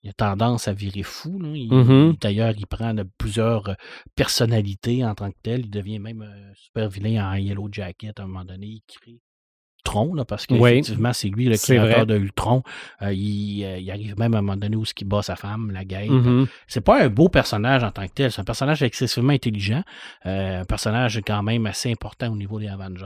a 0.07 0.13
tendance 0.13 0.67
à 0.67 0.73
virer 0.73 1.03
fou. 1.03 1.39
Mhm. 1.39 1.55
il- 1.55 2.17
D'ailleurs, 2.21 2.53
il 2.57 2.67
prend 2.67 2.93
de 2.93 3.03
plusieurs 3.17 3.69
euh, 3.69 3.73
personnalités 4.15 5.03
en 5.05 5.15
tant 5.15 5.29
que 5.31 5.37
tel. 5.43 5.61
Il 5.61 5.69
devient 5.69 5.99
même 5.99 6.21
euh, 6.21 6.51
super 6.55 6.89
vilain 6.89 7.29
en 7.31 7.35
Yellow 7.35 7.69
Jacket 7.71 8.19
à 8.19 8.23
un 8.23 8.27
moment 8.27 8.45
donné. 8.45 8.65
Il 8.67 8.81
crée 8.87 9.19
Ultron, 9.87 10.15
là, 10.15 10.25
parce 10.25 10.47
Oui. 10.49 10.57
qu'effectivement, 10.59 11.13
c'est 11.13 11.27
lui 11.29 11.45
le 11.45 11.57
créateur 11.57 12.07
de 12.07 12.17
Ultron. 12.17 12.63
Euh, 13.03 13.13
il, 13.13 13.63
euh, 13.63 13.77
il 13.77 13.91
arrive 13.91 14.17
même 14.17 14.33
à 14.33 14.39
un 14.39 14.41
moment 14.41 14.57
donné 14.57 14.75
où 14.75 14.83
il 14.99 15.07
bat 15.07 15.21
sa 15.21 15.35
femme, 15.35 15.69
la 15.71 15.85
guerre. 15.85 16.11
Mhm. 16.11 16.47
C'est 16.67 16.81
pas 16.81 17.03
un 17.03 17.09
beau 17.09 17.29
personnage 17.29 17.83
en 17.83 17.91
tant 17.91 18.07
que 18.07 18.13
tel. 18.13 18.31
C'est 18.31 18.41
un 18.41 18.45
personnage 18.45 18.81
excessivement 18.81 19.33
intelligent. 19.33 19.83
euh, 20.25 20.61
un 20.61 20.65
personnage 20.65 21.21
quand 21.25 21.43
même 21.43 21.67
assez 21.67 21.91
important 21.91 22.31
au 22.31 22.35
niveau 22.35 22.59
des 22.59 22.67
Avengers. 22.67 23.05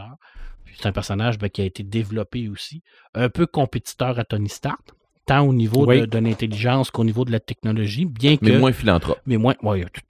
C'est 0.78 0.88
un 0.88 0.92
personnage 0.92 1.38
ben, 1.38 1.50
qui 1.50 1.62
a 1.62 1.66
été 1.66 1.84
développé 1.84 2.50
aussi. 2.50 2.82
Un 3.14 3.30
peu 3.30 3.46
compétiteur 3.48 4.18
à 4.20 4.24
Tony 4.24 4.50
Stark. 4.50 4.80
Tant 5.26 5.42
au 5.48 5.54
niveau 5.54 5.86
Oui. 5.86 6.02
de, 6.02 6.06
de 6.06 6.18
l'intelligence 6.18 6.90
qu'au 6.90 7.04
niveau 7.04 7.24
de 7.26 7.32
la 7.32 7.40
technologie. 7.40 8.06
Bien 8.06 8.38
que. 8.38 8.46
Mais 8.46 8.58
moins 8.58 8.72
philanthrope. 8.72 9.20
mais 9.26 9.38
moins. 9.38 9.56
ouais, 9.62 9.86
tout- 9.94 10.02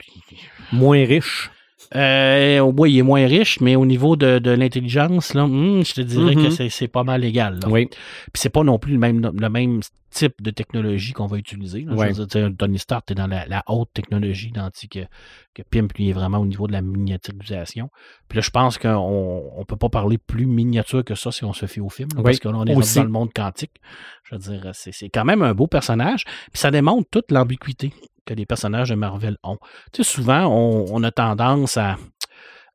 Moins 0.71 1.03
riche. 1.05 1.51
Euh, 1.95 2.71
il 2.87 2.97
est 2.97 3.01
moins 3.03 3.25
riche, 3.25 3.59
mais 3.61 3.75
au 3.75 3.85
niveau 3.85 4.15
de, 4.15 4.39
de 4.39 4.51
l'intelligence, 4.51 5.33
là, 5.33 5.43
hum, 5.45 5.83
je 5.85 5.93
te 5.93 6.01
dirais 6.01 6.35
Mhm. 6.35 6.43
que 6.43 6.49
c'est- 6.51 6.69
c'est 6.69 6.87
pas 6.87 7.03
mal 7.03 7.23
égal. 7.23 7.59
là. 7.61 7.67
Oui. 7.69 7.87
Puis 7.87 8.33
c'est 8.35 8.49
pas 8.49 8.63
non 8.63 8.77
plus 8.79 8.93
le 8.93 8.99
même, 8.99 9.31
le 9.39 9.49
même 9.49 9.79
type 10.11 10.41
de 10.41 10.49
technologie 10.49 11.13
qu'on 11.13 11.27
va 11.27 11.37
utiliser. 11.37 11.81
là. 11.81 12.09
Je 12.11 12.21
veux 12.21 12.25
dire, 12.25 12.49
Tony 12.57 12.79
Stark, 12.79 13.05
t'es 13.05 13.13
dans 13.15 13.27
la, 13.27 13.45
la 13.45 13.63
haute 13.67 13.89
technologie, 13.93 14.51
tandis 14.51 14.89
que, 14.89 14.99
que 15.53 15.61
Pimp, 15.69 15.93
lui, 15.93 16.09
est 16.09 16.13
vraiment 16.13 16.39
au 16.39 16.45
niveau 16.47 16.65
de 16.67 16.71
la 16.71 16.81
miniaturisation. 16.81 17.89
Puis 18.27 18.37
là, 18.37 18.41
je 18.41 18.49
pense 18.49 18.77
qu'on 18.77 19.51
on 19.55 19.65
peut 19.65 19.75
pas 19.75 19.89
parler 19.89 20.17
plus 20.17 20.45
miniature 20.47 21.03
que 21.03 21.15
ça 21.15 21.31
si 21.31 21.43
on 21.45 21.53
se 21.53 21.65
fait 21.67 21.81
au 21.81 21.89
film, 21.89 22.09
là, 22.15 22.17
Oui, 22.19 22.23
parce 22.23 22.39
est 22.65 22.75
aussi. 22.75 22.95
dans 22.97 23.03
le 23.03 23.09
monde 23.09 23.29
quantique. 23.33 23.71
Je 24.23 24.35
veux 24.35 24.39
dire, 24.41 24.71
c'est 24.73 25.09
quand 25.09 25.25
même 25.25 25.41
un 25.43 25.53
beau 25.53 25.67
personnage. 25.67 26.23
Puis 26.51 26.59
ça 26.59 26.71
démontre 26.71 27.07
toute 27.11 27.31
l'ambiguïté 27.31 27.93
que 28.29 28.33
les 28.35 28.45
personnages 28.45 28.89
de 28.89 28.95
Marvel 28.95 29.37
ont. 29.43 29.57
Tu 29.91 30.03
sais, 30.03 30.11
souvent, 30.11 30.45
on, 30.47 31.03
a 31.03 31.11
tendance 31.11 31.77
à, 31.77 31.97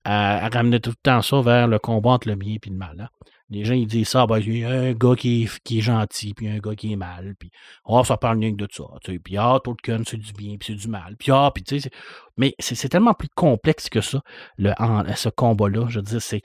à, 0.04 0.48
ramener 0.48 0.80
tout 0.80 0.90
le 0.90 0.96
temps 1.02 1.22
ça 1.22 1.40
vers 1.40 1.68
le 1.68 1.78
combat 1.78 2.10
entre 2.10 2.28
le 2.28 2.34
bien 2.34 2.54
et 2.54 2.70
le 2.70 2.76
mal. 2.76 2.96
hein. 3.00 3.08
Les 3.50 3.62
gens, 3.64 3.74
ils 3.74 3.86
disent 3.86 4.08
ça, 4.08 4.26
ben, 4.26 4.38
il 4.38 4.58
y 4.58 4.64
a 4.64 4.70
un 4.70 4.92
gars 4.94 5.14
qui 5.16 5.44
est, 5.44 5.62
qui 5.62 5.78
est 5.78 5.82
gentil, 5.82 6.32
puis 6.34 6.48
un 6.48 6.58
gars 6.58 6.74
qui 6.74 6.92
est 6.92 6.96
mal, 6.96 7.34
puis 7.38 7.50
oh, 7.84 8.02
ça 8.02 8.16
parle 8.16 8.38
rien 8.38 8.50
que 8.52 8.56
de 8.56 8.68
ça. 8.72 8.84
tu 9.04 9.12
sais. 9.12 9.18
Puis 9.18 9.36
ah, 9.36 9.58
Tolkien, 9.62 10.02
c'est 10.06 10.16
du 10.16 10.32
bien, 10.32 10.56
puis 10.58 10.68
c'est 10.68 10.74
du 10.80 10.88
mal. 10.88 11.14
Puis 11.18 11.30
ah, 11.30 11.50
puis 11.54 11.62
tu 11.62 11.78
sais, 11.78 11.90
mais 12.38 12.54
c'est 12.58 12.88
tellement 12.88 13.12
plus 13.14 13.28
complexe 13.34 13.88
que 13.90 14.00
ça, 14.00 14.22
le, 14.56 14.72
ce 15.14 15.28
combat-là. 15.28 15.86
Je 15.88 15.98
veux 15.98 16.02
dire, 16.02 16.22
c'est 16.22 16.42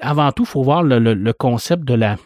avant 0.00 0.32
tout, 0.32 0.44
il 0.44 0.48
faut 0.48 0.62
voir 0.62 0.82
le, 0.82 0.98
le- 0.98 1.14
le 1.14 1.32
concept 1.34 1.84
de 1.84 1.94
la, 1.94 2.16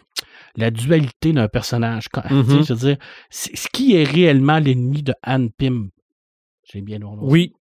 la 0.55 0.71
dualité 0.71 1.33
d'un 1.33 1.47
personnage. 1.47 2.05
Mhm. 2.29 2.63
Je 2.63 2.73
veux 2.73 2.79
dire, 2.79 2.97
c'est- 3.29 3.55
ce 3.55 3.67
qui 3.71 3.95
est 3.95 4.03
réellement 4.03 4.59
l'ennemi 4.59 5.03
de 5.03 5.13
Han 5.25 5.47
Pym, 5.49 5.89
j'ai 6.63 6.81
bien 6.81 6.99
nommé, 6.99 7.17
Oui. 7.21 7.53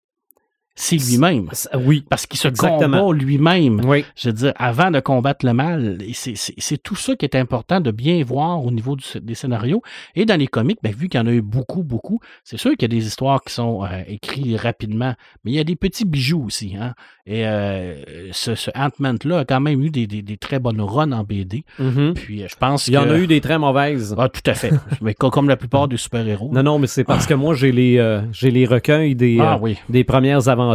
C'est 0.82 0.96
lui-même. 0.96 1.50
Oui. 1.86 2.06
Parce 2.10 2.26
qu'il 2.26 2.40
se 2.40 2.48
Exactement. 2.48 3.02
combat 3.02 3.18
lui-même. 3.18 3.82
Oui. 3.86 4.06
Je 4.16 4.30
veux 4.30 4.34
dire, 4.34 4.54
avant 4.56 4.92
de 4.92 5.02
combattre 5.02 5.46
le 5.46 5.52
mal, 5.54 5.98
c'est- 6.14 6.78
tout 6.82 6.96
ça 6.96 7.16
qui 7.18 7.26
est 7.26 7.36
important 7.36 7.82
de 7.82 7.92
bien 7.92 8.24
voir 8.24 8.64
au 8.64 8.72
niveau 8.72 8.96
du- 8.96 9.04
des 9.22 9.36
scénarios. 9.36 9.82
Et 10.16 10.26
dans 10.26 10.40
les 10.40 10.48
comics, 10.48 10.80
ben, 10.82 10.94
vu 10.94 11.10
qu'il 11.10 11.20
y 11.20 11.24
en 11.24 11.28
a 11.28 11.32
eu 11.32 11.42
beaucoup, 11.42 11.84
beaucoup, 11.84 12.20
c'est 12.46 12.56
sûr 12.58 12.72
qu'il 12.72 12.84
y 12.84 12.86
a 12.86 12.98
des 12.98 13.06
histoires 13.06 13.42
qui 13.44 13.54
sont 13.54 13.84
euh, 13.84 13.88
écrites 14.08 14.58
rapidement, 14.58 15.14
mais 15.44 15.52
il 15.52 15.56
y 15.56 15.60
a 15.60 15.66
des 15.66 15.76
petits 15.76 16.06
bijoux 16.06 16.46
aussi. 16.46 16.76
Hein? 16.80 16.94
Et 17.26 17.46
euh, 17.46 17.96
ce, 18.32 18.56
ce 18.56 18.72
Ant-Man-là 18.74 19.40
a 19.40 19.46
quand 19.46 19.60
même 19.60 19.84
eu 19.84 19.90
des, 19.90 20.08
des- 20.08 20.22
des 20.22 20.38
très 20.38 20.60
bonnes 20.60 20.80
runs 20.82 21.12
en 21.12 21.24
BD. 21.24 21.66
Mhm. 21.78 22.14
Puis 22.16 22.42
euh, 22.44 22.48
je 22.50 22.56
pense 22.56 22.88
Il 22.88 22.94
y 22.94 22.98
en 22.98 23.10
a 23.10 23.18
eu 23.18 23.28
des 23.28 23.42
très 23.42 23.60
mauvaises. 23.60 24.16
Ah, 24.18 24.30
tout 24.30 24.42
à 24.50 24.54
fait. 24.54 24.72
mais 25.02 25.14
co- 25.14 25.30
comme 25.30 25.50
la 25.50 25.58
plupart 25.58 25.90
des 25.90 25.98
super-héros. 25.98 26.52
Non, 26.54 26.64
non, 26.64 26.80
mais 26.80 26.88
c'est 26.88 27.04
parce 27.04 27.26
que 27.28 27.34
moi, 27.34 27.54
j'ai 27.54 27.74
les, 27.74 27.98
euh, 27.98 28.22
j'ai 28.32 28.50
les 28.50 28.66
recueils 28.66 29.14
des, 29.16 29.38
Ah 29.42 29.60
oui. 29.62 29.76
des 29.90 30.04
premières 30.06 30.48
aventures. 30.48 30.69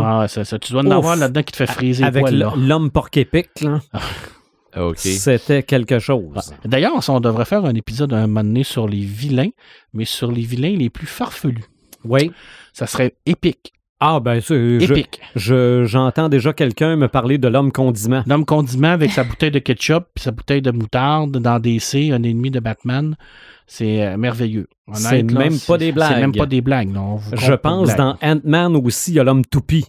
Là, 0.00 0.20
Ah, 0.22 0.28
ça, 0.28 0.44
ça, 0.44 0.58
tu 0.58 0.72
dois 0.72 0.82
en 0.82 0.86
Ouf. 0.86 0.92
avoir 0.92 1.16
là-dedans 1.16 1.42
qui 1.42 1.52
te 1.52 1.56
fait 1.56 1.66
friser 1.66 2.02
les 2.02 2.08
avec 2.08 2.22
poils, 2.22 2.36
là. 2.38 2.52
l- 2.56 2.66
l'homme 2.68 2.90
porc 2.90 3.08
épic. 3.16 3.48
là. 3.62 3.80
Ah, 3.92 4.86
OK. 4.86 4.98
C'était 4.98 5.62
quelque 5.62 5.98
chose. 5.98 6.34
Ouais. 6.34 6.56
D'ailleurs, 6.66 6.92
on 7.08 7.20
devrait 7.20 7.44
faire 7.46 7.64
un 7.64 7.74
épisode 7.74 8.12
un 8.12 8.26
moment 8.26 8.44
donné 8.44 8.62
sur 8.62 8.86
les 8.88 9.00
vilains, 9.04 9.50
mais 9.94 10.04
sur 10.04 10.30
les 10.30 10.42
vilains 10.42 10.76
les 10.76 10.90
plus 10.90 11.06
farfelus. 11.06 11.64
Oui. 12.04 12.30
Ça 12.72 12.86
serait 12.86 13.14
épique. 13.24 13.72
Ah, 13.98 14.20
ben, 14.20 14.40
c'est- 14.42 14.78
je- 14.80 14.92
Épique. 14.92 15.20
je- 15.36 15.84
j'entends 15.86 16.28
déjà 16.28 16.52
quelqu'un 16.52 16.96
me 16.96 17.08
parler 17.08 17.38
de 17.38 17.48
l'homme 17.48 17.72
condiment. 17.72 18.22
L'homme 18.26 18.44
condiment 18.44 18.90
avec 18.92 19.10
sa 19.10 19.24
bouteille 19.24 19.50
de 19.50 19.58
ketchup 19.58 20.04
puis 20.14 20.22
sa 20.22 20.32
bouteille 20.32 20.60
de 20.60 20.70
moutarde 20.70 21.38
dans 21.38 21.58
DC, 21.58 22.10
un 22.12 22.22
ennemi 22.22 22.50
de 22.50 22.60
Batman. 22.60 23.16
C'est 23.66 24.02
euh, 24.06 24.16
merveilleux. 24.18 24.66
C'est 24.92 25.22
même 25.22 25.48
pas 25.52 25.56
c'est- 25.58 25.78
des 25.78 25.86
C'est 25.86 25.92
blagues. 25.92 26.20
même 26.20 26.32
pas 26.32 26.46
des 26.46 26.60
blagues. 26.60 26.88
non. 26.92 27.18
Je 27.32 27.54
pense 27.54 27.96
dans 27.96 28.16
Ant-Man 28.22 28.76
aussi, 28.76 29.12
il 29.12 29.14
y 29.14 29.20
a 29.20 29.24
l'homme 29.24 29.44
toupie. 29.46 29.86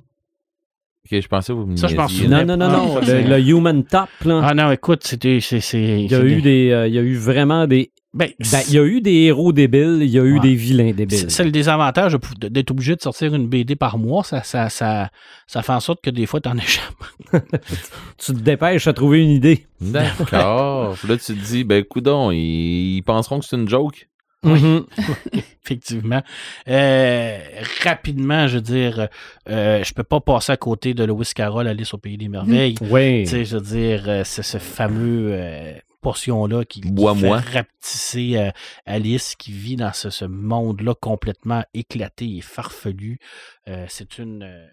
OK, 1.12 1.20
je 1.22 1.28
pensais 1.28 1.54
que 1.54 1.58
vous 1.58 1.66
me 1.66 1.76
Ça, 1.76 1.88
je 1.88 1.96
souviens. 1.96 2.44
Non, 2.44 2.58
non, 2.58 2.58
non, 2.58 2.70
non. 2.72 2.94
Ah, 2.98 3.00
le, 3.02 3.06
c'est- 3.06 3.24
le 3.24 3.40
Human 3.40 3.84
Top, 3.84 4.10
là. 4.26 4.42
Ah 4.44 4.54
non, 4.54 4.72
écoute, 4.72 5.04
c'était. 5.06 5.40
c'est- 5.42 5.60
c'est- 5.62 5.82
il 6.04 6.12
y 6.12 6.16
a 6.16 6.18
c'est 6.18 6.26
eu 6.26 6.36
des- 6.36 6.42
des, 6.42 6.72
euh, 6.72 6.88
il 6.88 6.94
y 6.96 6.98
a 6.98 7.02
eu 7.02 7.16
vraiment 7.16 7.68
des. 7.68 7.92
Ben, 8.14 8.30
ben, 8.40 8.62
il 8.70 8.74
y 8.74 8.80
a 8.80 8.84
eu 8.86 9.02
des 9.02 9.14
héros 9.26 9.52
débiles, 9.52 10.00
il 10.02 10.10
y 10.10 10.18
a 10.18 10.24
eu 10.24 10.36
Ouais. 10.36 10.40
des 10.40 10.56
vilains 10.56 10.92
débiles. 10.94 11.30
c'est 11.30 11.44
le 11.44 11.52
désavantage 11.52 12.18
d'être 12.40 12.72
obligé 12.72 12.96
de 12.96 13.02
sortir 13.02 13.36
une 13.36 13.48
BD 13.48 13.76
par 13.76 13.98
mois. 13.98 14.24
Ça, 14.24 14.44
ça, 14.44 14.70
ça, 14.70 15.12
ça 15.46 15.62
fait 15.62 15.74
en 15.74 15.80
sorte 15.82 16.02
que 16.02 16.10
des 16.10 16.26
fois, 16.26 16.40
tu 16.42 16.50
en 16.50 16.58
échappes. 16.58 16.94
Tu 18.18 18.34
te 18.34 18.40
dépêches 18.40 18.88
à 18.88 18.94
trouver 18.94 19.22
une 19.24 19.30
idée. 19.30 19.68
D'accord. 19.82 20.96
Là, 21.08 21.18
tu 21.18 21.34
te 21.36 21.46
dis, 21.46 21.64
ben, 21.64 21.84
coudon, 21.84 22.32
ils, 22.32 22.98
ils 22.98 23.02
penseront 23.04 23.40
que 23.40 23.46
c'est 23.46 23.56
une 23.58 23.68
joke. 23.70 24.08
Mhm. 24.44 24.86
Effectivement. 25.66 26.22
Euh, 26.68 27.38
rapidement, 27.84 28.48
je 28.48 28.56
veux 28.56 28.62
dire, 28.62 29.08
euh, 29.50 29.84
je 29.84 29.94
peux 29.94 30.04
pas 30.04 30.22
passer 30.22 30.52
à 30.54 30.58
côté 30.58 30.94
de 30.94 31.04
Lewis 31.04 31.32
Carroll, 31.36 31.68
Alice 31.68 31.94
au 31.94 31.98
Pays 31.98 32.18
des 32.18 32.30
Merveilles. 32.30 32.76
Oui. 32.82 33.24
Tu 33.24 33.30
sais, 33.32 33.46
je 33.46 33.58
veux 33.58 33.64
dire, 33.64 34.04
euh, 34.08 34.22
c'est 34.24 34.44
ce 34.44 34.58
fameux 34.58 35.30
euh, 35.32 35.74
portion-là 36.08 36.64
qui, 36.64 36.80
qui 36.80 36.92
Bois-moi. 36.92 37.42
fait 37.42 37.58
rapetisser 37.58 38.38
euh, 38.38 38.52
Alice 38.86 39.36
qui 39.36 39.52
vit 39.52 39.76
dans 39.76 39.92
ce, 39.92 40.10
ce 40.10 40.24
monde-là 40.24 40.96
complètement 40.96 41.66
éclaté 41.74 42.38
et 42.38 42.42
farfelu. 42.42 43.20
Euh, 43.68 43.86
c'est 43.90 44.18
une, 44.18 44.44
euh, 44.44 44.68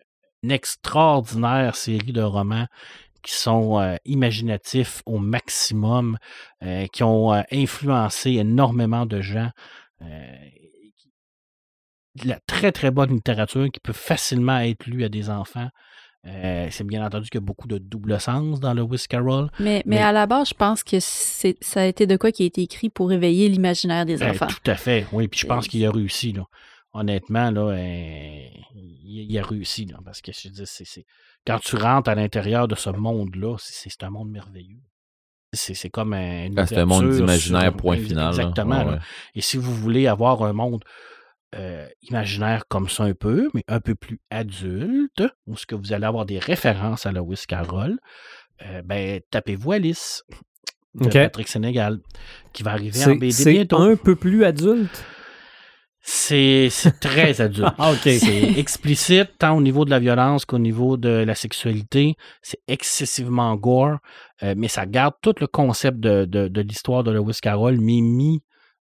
une 0.45 0.53
extraordinaire 0.53 1.74
série 1.74 2.12
de 2.12 2.22
romans 2.22 2.68
qui 3.24 3.35
sont 3.35 3.80
euh, 3.80 3.97
imaginatifs 4.05 5.03
au 5.07 5.18
maximum, 5.18 6.18
qui 6.93 7.03
ont 7.03 7.32
influencé 7.51 8.32
énormément 8.32 9.07
de 9.07 9.20
gens. 9.20 9.51
de 10.01 10.09
la 12.28 12.39
très 12.47 12.70
très 12.70 12.93
bonne 12.93 13.11
littérature 13.11 13.68
qui 13.72 13.80
peut 13.80 13.93
facilement 14.11 14.59
être 14.61 14.87
lue 14.87 15.05
à 15.05 15.09
des 15.09 15.30
enfants. 15.30 15.68
Euh, 16.27 16.68
c'est 16.70 16.85
bien 16.85 17.05
entendu 17.05 17.29
qu'il 17.29 17.39
y 17.39 17.43
a 17.43 17.47
beaucoup 17.47 17.68
de 17.68 17.77
double 17.77 18.18
sens 18.18 18.59
dans 18.59 18.72
le 18.72 18.81
Lewis 18.83 19.05
Carroll. 19.09 19.51
Mais, 19.61 19.83
mais 19.85 19.97
Mais- 19.97 20.03
à 20.03 20.11
la 20.12 20.27
base, 20.27 20.49
je 20.49 20.55
pense 20.55 20.83
que 20.83 20.97
c'est, 21.01 21.57
ça 21.61 21.83
a 21.83 21.85
été 21.85 22.07
de 22.07 22.16
quoi 22.16 22.33
qui 22.33 22.45
a 22.45 22.47
été 22.47 22.62
écrit 22.62 22.89
pour 22.89 23.12
éveiller 23.12 23.49
l'imaginaire 23.51 24.07
des 24.07 24.22
Euh, 24.22 24.31
enfants. 24.31 24.47
tout 24.47 24.70
à 24.70 24.75
fait, 24.77 25.07
oui. 25.12 25.29
Puis 25.29 25.41
je 25.41 25.47
pense 25.47 25.68
qu'il 25.68 25.85
a 25.85 25.91
réussi, 25.91 26.33
là. 26.33 26.45
Honnêtement, 26.95 27.51
là, 27.51 27.61
euh, 27.72 28.39
il, 28.75 29.27
il 29.31 29.39
a 29.39 29.43
réussi, 29.43 29.85
là, 29.85 29.99
parce 30.05 30.22
que 30.22 30.33
je 30.33 30.49
dis, 30.49 30.62
c'est, 30.64 30.87
c'est- 30.87 31.05
quand 31.47 31.59
tu 31.59 31.77
rentres 31.77 32.09
à 32.09 32.14
l'intérieur 32.14 32.68
de 32.68 32.75
ce 32.75 32.89
monde-là, 32.91 33.57
c'est, 33.59 33.91
c'est 33.91 34.03
un 34.05 34.11
monde 34.11 34.31
merveilleux. 34.31 34.81
C'est, 35.53 35.75
c'est 35.75 35.91
comme 35.91 36.14
un, 36.14 36.47
une 36.47 36.59
Ah, 36.59 36.66
c'est 36.66 36.79
un 36.79 36.85
monde 36.87 37.05
ouverture 37.05 37.27
d'imaginaire, 37.27 37.62
sur- 37.72 37.77
point 37.77 37.97
final. 37.99 38.16
là. 38.25 38.29
Exactement. 38.31 38.79
Ouais, 38.79 38.85
là. 38.87 38.93
ouais. 38.93 38.99
Et 39.35 39.41
si 39.41 39.57
vous 39.57 39.75
voulez 39.75 40.07
avoir 40.07 40.43
un 40.43 40.53
monde 40.53 40.83
euh, 41.55 41.86
imaginaire 42.02 42.66
comme 42.68 42.88
ça 42.88 43.05
un 43.05 43.14
peu, 43.14 43.48
mais 43.55 43.64
un 43.68 43.80
peu 43.80 43.94
plus 43.94 44.20
adulte, 44.30 45.22
où 45.46 45.57
ce 45.57 45.66
que 45.66 45.74
vous 45.74 45.92
allez 45.92 46.07
avoir 46.07 46.26
des 46.26 46.38
références 46.38 47.07
à 47.07 47.12
Lewis 47.12 47.44
Carroll, 47.46 47.98
euh, 48.64 48.82
ben, 48.82 49.20
tapez-vous 49.30 49.72
Alice 49.72 50.24
de. 50.94 51.09
Patrick 51.09 51.48
Sénégal, 51.48 51.98
qui 52.52 52.62
va 52.62 52.72
arriver 52.72 53.05
en 53.05 53.14
BD 53.14 53.30
c'est 53.32 53.52
bientôt. 53.52 53.78
un 53.78 53.96
peu 53.96 54.16
plus 54.16 54.44
adulte? 54.44 55.05
C'est 56.00 56.70
très 57.00 57.40
adulte. 57.40 57.74
Ah, 57.78 57.92
OK. 57.92 58.00
C'est 58.02 58.59
explicite 58.59 59.38
tant 59.38 59.57
au 59.57 59.62
niveau 59.62 59.84
de 59.84 59.90
la 59.90 59.98
violence 59.98 60.44
qu'au 60.44 60.59
niveau 60.59 60.96
de 60.96 61.09
la 61.09 61.34
sexualité. 61.34 62.16
C'est 62.42 62.61
excessivement 62.68 63.55
gore, 63.57 63.98
euh, 64.42 64.55
mais 64.57 64.68
ça 64.68 64.86
garde 64.86 65.14
tout 65.22 65.34
le 65.40 65.46
concept 65.46 65.98
de, 66.00 66.26
de, 66.26 66.48
de 66.48 66.61
l'histoire 66.61 67.05
de 67.05 67.11
Lewis 67.11 67.38
Carroll, 67.40 67.80
mais 67.80 68.00
mis 68.00 68.42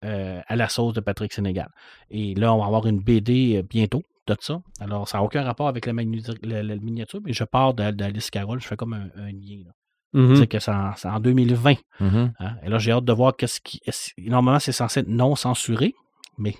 euh, 0.05 0.41
à 0.47 0.57
la 0.57 0.69
sauce 0.69 0.93
de 0.95 1.01
Patrick 1.01 1.33
Sénégal. 1.33 1.69
Et 2.11 2.35
là, 2.35 2.55
on 2.55 2.59
va 2.59 2.67
avoir 2.67 2.87
une 2.87 3.01
BD 3.01 3.57
euh, 3.57 3.63
bientôt 3.63 4.03
de 4.27 4.37
ça. 4.41 4.61
Alors, 4.81 5.09
ça 5.09 5.19
n'a 5.19 5.25
aucun 5.25 5.43
rapport 5.43 5.69
avec 5.69 5.87
la, 5.87 5.93
magni- 5.93 6.23
la- 6.43 6.63
la 6.63 6.77
miniature, 6.77 7.21
mais 7.25 7.33
je 7.33 7.45
pars 7.45 7.75
d'Al- 7.75 7.97
d'Alice 7.97 8.31
Carroll, 8.31 8.61
je 8.61 8.67
fais 8.67 8.77
comme 8.77 8.93
un, 8.95 9.09
un 9.17 9.33
lien. 9.33 9.65
Mhm. 10.13 10.37
C'est 10.37 10.47
que 10.47 10.59
c'est 10.61 10.71
en, 10.71 10.93
c'est 10.97 11.09
en 11.09 11.19
2020. 11.21 11.75
Mhm. 12.01 12.33
hein. 12.39 12.57
Et 12.63 12.69
là, 12.69 12.79
j'ai 12.79 12.93
hâte 12.93 13.05
de 13.05 13.13
voir 13.13 13.37
qu'est-ce 13.37 13.61
qui. 13.61 13.81
Normalement, 14.19 14.61
c'est 14.61 14.73
censé 14.73 15.01
être 15.01 15.09
non 15.09 15.35
censuré, 15.37 15.95
mais. 16.39 16.55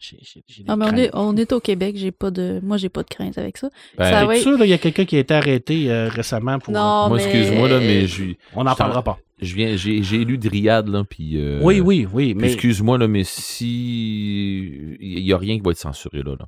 J'ai- 0.00 0.16
j'ai- 0.22 0.42
j'ai 0.48 0.62
des 0.64 0.68
Non, 0.70 0.76
mais 0.76 0.86
on 0.86 0.96
est, 0.96 1.10
on 1.12 1.36
est 1.36 1.52
au 1.52 1.60
Québec, 1.60 1.94
j'ai 1.96 2.10
pas 2.10 2.30
de. 2.30 2.58
Moi, 2.62 2.76
j'ai 2.78 2.88
pas 2.88 3.02
de 3.02 3.08
crainte 3.08 3.36
avec 3.38 3.58
ça. 3.58 3.68
Ben, 3.98 4.04
Ça 4.10 4.20
T'es 4.20 4.26
va 4.26 4.34
être- 4.36 4.42
sûr, 4.42 4.58
là, 4.58 4.64
il 4.64 4.70
y 4.70 4.72
a 4.72 4.78
quelqu'un 4.78 5.04
qui 5.04 5.16
a 5.16 5.18
été 5.20 5.34
arrêté 5.34 5.90
euh, 5.90 6.08
récemment 6.08 6.58
pour. 6.58 6.72
Non, 6.72 7.08
Moi, 7.08 7.18
mais- 7.18 7.24
excuse-moi, 7.24 7.68
là, 7.68 7.78
mais 7.78 8.06
je 8.06 8.24
On 8.56 8.64
n'en 8.64 8.74
parlera 8.74 9.02
pas. 9.04 9.18
je 9.40 9.54
viens, 9.54 9.76
j'ai, 9.76 10.02
j'ai 10.02 10.24
lu 10.24 10.38
Dryade, 10.38 10.88
là, 10.88 11.04
puis... 11.08 11.36
euh, 11.38 11.60
oui, 11.62 11.80
oui, 11.80 12.06
oui. 12.12 12.34
Mais, 12.34 12.52
Excuse-moi, 12.52 12.98
là, 12.98 13.06
mais 13.08 13.24
si... 13.24 14.96
Il 15.00 15.22
n'y 15.24 15.32
a 15.32 15.38
rien 15.38 15.56
qui 15.56 15.62
va 15.62 15.70
être 15.72 15.78
censuré, 15.78 16.22
là. 16.22 16.32
là. 16.38 16.46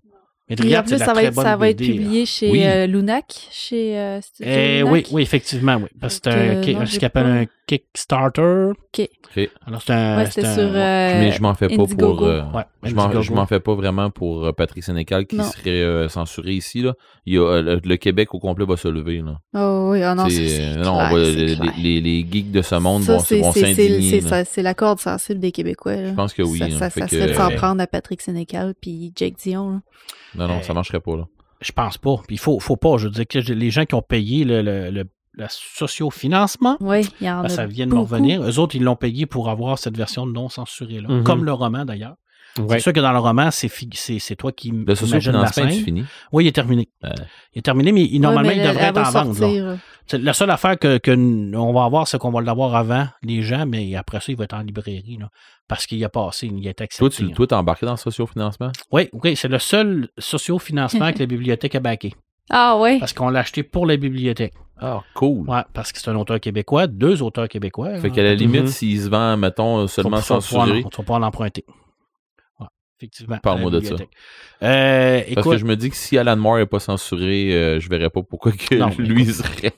mais 0.48 0.56
c'est 0.56 0.82
plus, 0.82 0.98
ça 0.98 1.06
va, 1.06 1.12
très 1.14 1.24
être, 1.26 1.34
bonne 1.34 1.44
ça 1.44 1.56
va 1.56 1.68
être 1.70 1.80
là. 1.80 1.86
publié 1.86 2.26
chez 2.26 2.50
Oui. 2.50 2.62
euh, 2.64 2.86
Lunac, 2.86 3.24
chez 3.50 3.98
euh, 3.98 4.20
Eh, 4.40 4.78
Lunac. 4.78 4.92
oui, 4.92 5.06
oui, 5.12 5.22
effectivement, 5.22 5.76
oui. 5.76 5.88
Parce 6.00 6.20
que 6.20 6.30
c'est 6.30 6.36
un, 6.36 6.56
euh, 6.56 6.86
ce 6.86 6.98
qu'on 6.98 7.06
appelle 7.06 7.24
pas- 7.24 7.28
un 7.30 7.46
Kickstarter. 7.66 8.70
OK. 8.76 9.08
Alors, 9.66 9.82
c'est 9.82 9.92
un. 9.92 10.16
Ouais, 10.18 10.24
c'est 10.26 10.32
c'était 10.42 10.46
un- 10.48 10.54
sur. 10.54 10.62
euh, 10.64 11.20
mais 11.20 11.32
je 11.32 11.40
m'en 11.42 11.54
fais 11.54 11.68
pas 11.68 11.74
Indiegogo. 11.82 12.16
pour... 12.16 12.26
euh, 12.26 12.42
Ouais, 12.54 12.62
je, 12.82 12.94
m'en, 13.32 13.46
fais 13.46 13.60
pas 13.60 13.74
vraiment 13.74 14.10
pour 14.10 14.44
euh, 14.44 14.52
Patrick 14.52 14.82
Sénécal 14.84 15.26
qui 15.26 15.36
Non. 15.36 15.44
serait 15.44 15.70
euh, 15.82 16.08
censuré 16.08 16.52
ici, 16.52 16.82
là. 16.82 16.94
Il 17.26 17.34
y 17.34 17.38
a, 17.38 17.42
euh, 17.42 17.62
le, 17.62 17.80
le 17.84 17.96
Québec 17.96 18.34
au 18.34 18.38
complet 18.38 18.64
va 18.66 18.76
se 18.76 18.88
lever, 18.88 19.22
là. 19.22 19.38
Oh 19.54 19.90
oui, 19.92 20.02
ah 20.02 20.14
non, 20.14 20.28
C'est- 20.28 20.76
on 20.86 20.96
va- 20.96 21.18
les, 21.18 21.56
clair. 21.56 21.72
les- 21.78 22.00
les 22.00 22.26
geeks 22.30 22.50
de 22.50 22.62
ce 22.62 22.74
monde 22.74 23.02
Ça, 23.04 23.14
vont, 23.16 23.20
s'indigner. 23.20 24.02
c'est 24.02 24.20
là. 24.20 24.28
ça, 24.28 24.44
C'est 24.44 24.62
la 24.62 24.74
corde 24.74 24.98
sensible 25.00 25.40
des 25.40 25.52
Québécois. 25.52 25.96
là. 25.96 26.08
Je 26.10 26.14
pense 26.14 26.34
que 26.34 26.42
oui. 26.42 26.58
Ça, 26.58 26.64
hein. 26.66 26.70
ça, 26.78 26.90
Fait 26.90 27.00
ça 27.00 27.06
que, 27.06 27.16
serait 27.16 27.28
de 27.28 27.34
s'en 27.34 27.50
prendre 27.50 27.80
à 27.82 27.86
Patrick 27.86 28.20
Sénécal 28.20 28.74
puis 28.80 29.12
Jake 29.16 29.36
Dion. 29.38 29.70
là. 29.70 29.80
Non, 30.34 30.48
non, 30.48 30.62
ça 30.62 30.74
marcherait 30.74 31.00
pas, 31.00 31.16
là. 31.16 31.26
Je 31.60 31.70
pense 31.72 31.96
pas. 31.96 32.16
Puis 32.26 32.36
il 32.36 32.38
faut, 32.38 32.58
faut 32.58 32.76
pas. 32.76 32.96
Je 32.98 33.04
veux 33.06 33.12
dire 33.12 33.26
que 33.26 33.38
les 33.38 33.70
gens 33.70 33.84
qui 33.84 33.94
ont 33.94 34.02
payé 34.02 34.44
le, 34.44 34.62
le, 34.62 34.90
le- 34.90 35.04
le 35.34 35.46
sociofinancement, 35.48 36.76
Oui, 36.80 37.08
il 37.20 37.26
y 37.26 37.30
en 37.30 37.40
ben, 37.40 37.46
a. 37.46 37.48
ça 37.48 37.66
vient 37.66 37.86
de 37.86 37.92
me 37.94 38.00
revenir. 38.00 38.42
Eux 38.42 38.58
autres, 38.58 38.76
ils 38.76 38.82
l'ont 38.82 38.96
payé 38.96 39.26
pour 39.26 39.48
avoir 39.50 39.78
cette 39.78 39.96
version 39.96 40.26
non 40.26 40.48
censurée-là. 40.48 41.08
Mhm. 41.08 41.24
Comme 41.24 41.44
le 41.44 41.52
roman, 41.52 41.84
d'ailleurs. 41.84 42.16
Ouais. 42.58 42.66
C'est 42.76 42.80
sûr 42.80 42.92
que 42.92 43.00
dans 43.00 43.12
le 43.12 43.18
roman, 43.18 43.50
c'est 43.50 44.36
toi 44.36 44.52
qui 44.52 44.68
Le 44.70 44.74
imagines 44.82 44.88
la 44.88 44.94
sociofinancement, 44.96 45.50
scène. 45.70 45.70
fini. 45.70 46.04
Oui, 46.32 46.44
il 46.44 46.48
est 46.48 46.52
terminé. 46.52 46.86
Il 47.54 47.58
est 47.60 47.62
terminé, 47.62 47.92
mais 47.92 48.02
il- 48.04 48.12
Ouais, 48.12 48.18
normalement, 48.18 48.50
mais 48.50 48.56
il 48.58 48.62
devrait 48.62 48.84
être 48.88 48.98
en 48.98 49.10
vente. 49.32 49.38
la 50.12 50.32
seule 50.34 50.50
affaire 50.50 50.78
que, 50.78 51.56
on 51.56 51.72
va 51.72 51.84
avoir, 51.84 52.06
c'est 52.06 52.18
qu'on 52.18 52.30
va 52.30 52.42
l'avoir 52.42 52.74
avant 52.76 53.06
les 53.22 53.40
gens, 53.40 53.64
mais 53.64 53.94
après 53.94 54.20
ça, 54.20 54.26
il 54.32 54.36
va 54.36 54.44
être 54.44 54.52
en 54.52 54.60
librairie. 54.60 55.16
là, 55.18 55.30
parce 55.66 55.86
qu'il 55.86 56.04
a 56.04 56.10
passé, 56.10 56.48
il 56.54 56.66
a 56.68 56.72
été 56.72 56.84
accepté. 56.84 56.98
Toi, 57.16 57.26
tu 57.28 57.32
toi, 57.32 57.46
t'es 57.46 57.54
embarqué 57.54 57.86
dans 57.86 57.92
le 57.92 57.96
sociofinancement? 57.98 58.70
Oui, 58.90 59.08
oui, 59.14 59.34
c'est 59.34 59.48
le 59.48 59.58
seul 59.58 60.08
sociofinancement 60.18 61.10
que 61.14 61.20
la 61.20 61.26
bibliothèque 61.26 61.74
a 61.76 61.80
baqué. 61.80 62.12
Ah 62.50 62.76
ouais. 62.78 62.98
Parce 62.98 63.12
qu'on 63.12 63.28
l'a 63.28 63.40
acheté 63.40 63.62
pour 63.62 63.86
la 63.86 63.96
bibliothèque. 63.96 64.54
Ah, 64.80 65.00
cool. 65.14 65.48
Ouais, 65.48 65.62
parce 65.74 65.92
que 65.92 66.00
c'est 66.00 66.10
un 66.10 66.16
auteur 66.16 66.40
québécois, 66.40 66.86
deux 66.88 67.22
auteurs 67.22 67.48
québécois. 67.48 67.94
Fait 67.98 68.10
qu'à 68.10 68.22
la 68.24 68.34
limite, 68.34 68.62
Mhm. 68.62 68.66
s'il 68.66 69.00
se 69.00 69.08
vend, 69.08 69.36
mettons, 69.36 69.86
seulement 69.86 70.16
censuré. 70.20 70.78
Tu 70.78 70.82
vas 70.96 71.02
pouvoir 71.04 71.20
l'emprunter. 71.20 71.64
Effectivement. 73.02 73.38
Parle-moi 73.42 73.70
de 73.72 73.80
ça. 73.80 73.94
Euh, 74.62 75.18
Parce 75.18 75.30
écoute, 75.30 75.52
que 75.52 75.58
je 75.58 75.64
me 75.64 75.76
dis 75.76 75.90
que 75.90 75.96
si 75.96 76.16
Alan 76.18 76.36
Moore 76.36 76.58
n'est 76.58 76.66
pas 76.66 76.78
censuré, 76.78 77.52
euh, 77.52 77.80
je 77.80 77.88
verrais 77.88 78.10
pas 78.10 78.22
pourquoi 78.22 78.52
que 78.52 78.76
Non, 78.76 78.90
lui 78.98 79.22
écoute. 79.22 79.34
serait. 79.34 79.72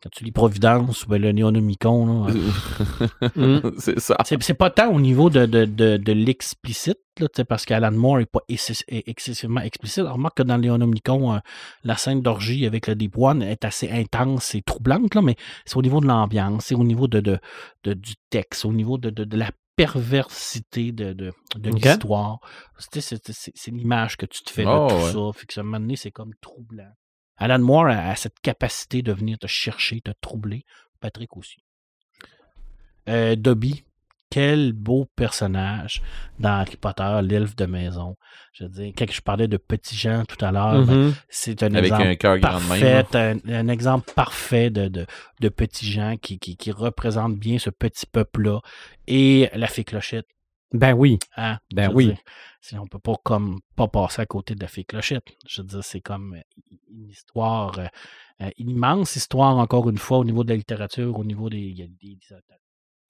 quand 0.00 0.10
tu 0.12 0.22
lis 0.22 0.30
Providence 0.30 1.04
ou 1.04 1.08
ben, 1.08 1.20
le 1.20 1.32
Néonomicon, 1.32 2.26
là, 2.26 2.32
Mm. 3.34 3.72
c'est 3.78 3.98
ça. 3.98 4.16
c'est 4.24 4.40
c'est 4.42 4.54
pas 4.54 4.70
tant 4.70 4.92
au 4.92 5.00
niveau 5.00 5.28
de, 5.28 5.44
de, 5.46 5.64
de, 5.64 5.96
de 5.96 6.12
l'explicite, 6.12 6.98
là, 7.18 7.26
tu 7.26 7.32
sais, 7.38 7.44
parce 7.44 7.64
qu'Alan 7.64 7.90
Moore 7.90 8.18
n'est 8.18 8.26
pas 8.26 8.40
excess- 8.48 8.84
est 8.86 9.08
excessivement 9.08 9.60
explicite. 9.60 9.98
Alors, 10.00 10.12
remarque 10.14 10.36
que 10.36 10.42
dans 10.44 10.56
Léonomicon, 10.56 11.34
euh, 11.34 11.38
la 11.82 11.96
scène 11.96 12.22
d'orgie 12.22 12.64
avec 12.64 12.86
le 12.86 12.94
Deep 12.94 13.18
One 13.18 13.42
est 13.42 13.64
assez 13.64 13.90
intense 13.90 14.54
et 14.54 14.62
troublante, 14.62 15.16
là, 15.16 15.22
mais 15.22 15.34
c'est 15.64 15.76
au 15.76 15.82
niveau 15.82 16.00
de 16.00 16.06
l'ambiance, 16.06 16.66
c'est 16.66 16.76
au 16.76 16.84
niveau 16.84 17.08
de, 17.08 17.18
de, 17.18 17.38
de- 17.82 17.94
du 17.94 18.14
texte, 18.30 18.64
au 18.64 18.72
niveau 18.72 18.98
de, 18.98 19.10
de, 19.10 19.24
de 19.24 19.36
la 19.36 19.50
perversité 19.78 20.90
de, 20.92 21.12
de, 21.12 21.32
l'histoire. 21.70 22.40
C'est 22.78 23.70
l'image 23.70 24.16
que 24.16 24.26
tu 24.26 24.42
te 24.42 24.50
fais 24.50 24.64
de 24.64 24.68
Oh, 24.68 24.88
tout 24.88 24.96
ouais. 24.96 25.12
ça. 25.12 25.38
Fait 25.38 25.46
que 25.46 25.54
ça, 25.54 25.60
à 25.60 25.62
un 25.62 25.64
moment 25.64 25.80
donné, 25.80 25.94
c'est 25.96 26.10
comme 26.10 26.34
troublant. 26.40 26.92
Alan 27.36 27.60
Moore 27.60 27.86
a, 27.86 28.10
a 28.10 28.16
cette 28.16 28.40
capacité 28.40 29.02
de 29.02 29.12
venir 29.12 29.38
te 29.38 29.46
chercher, 29.46 30.00
te 30.00 30.10
troubler. 30.20 30.64
Patrick 31.00 31.36
aussi. 31.36 31.62
Euh, 33.08 33.36
Dobby, 33.36 33.84
quel 34.30 34.72
beau 34.72 35.06
personnage 35.16 36.02
dans 36.38 36.50
Harry 36.60 36.76
Potter, 36.76 37.20
l'elfe 37.22 37.56
de 37.56 37.66
maison. 37.66 38.16
Je 38.52 38.64
veux 38.64 38.70
dire, 38.70 38.92
quand 38.96 39.10
je 39.10 39.20
parlais 39.20 39.48
de 39.48 39.56
petits 39.56 39.96
gens 39.96 40.24
tout 40.26 40.42
à 40.44 40.52
l'heure, 40.52 40.84
ben, 40.84 40.94
Mhm. 41.06 41.14
c'est 41.28 41.62
un 41.62 41.74
Avec 41.74 41.92
exemple 41.92 42.26
un 42.26 42.40
parfait, 42.40 43.04
un, 43.14 43.38
un 43.48 43.68
exemple 43.68 44.12
parfait 44.14 44.70
de, 44.70 44.88
de, 44.88 45.06
de 45.40 45.48
petits 45.48 45.90
gens 45.90 46.16
qui, 46.20 46.38
qui, 46.38 46.56
qui 46.56 46.70
représentent 46.72 47.38
bien 47.38 47.58
ce 47.58 47.70
petit 47.70 48.06
peuple-là. 48.06 48.60
Et 49.06 49.48
la 49.54 49.66
fée 49.66 49.84
Clochette. 49.84 50.26
Ben 50.72 50.92
oui. 50.92 51.18
Hein? 51.38 51.58
Ben 51.72 51.90
oui. 51.94 52.14
dire, 52.70 52.82
on 52.82 52.86
peut 52.86 52.98
pas 52.98 53.14
comme 53.24 53.58
pas 53.74 53.88
passer 53.88 54.20
à 54.20 54.26
côté 54.26 54.54
de 54.54 54.60
la 54.60 54.68
fée 54.68 54.84
Clochette. 54.84 55.24
Je 55.46 55.62
veux 55.62 55.66
dire, 55.68 55.82
c'est 55.82 56.02
comme 56.02 56.34
euh, 56.34 56.42
une 56.90 57.08
histoire, 57.08 57.78
euh, 57.78 57.86
euh, 58.42 58.50
une 58.58 58.68
immense 58.70 59.16
histoire, 59.16 59.56
encore 59.56 59.88
une 59.88 59.96
fois, 59.96 60.18
au 60.18 60.24
niveau 60.26 60.44
de 60.44 60.50
la 60.50 60.56
littérature, 60.56 61.18
au 61.18 61.24
niveau 61.24 61.48
des, 61.48 61.56
il 61.58 61.78
y 61.78 61.82
a 61.82 61.86
des- 61.86 62.16
des 62.16 62.34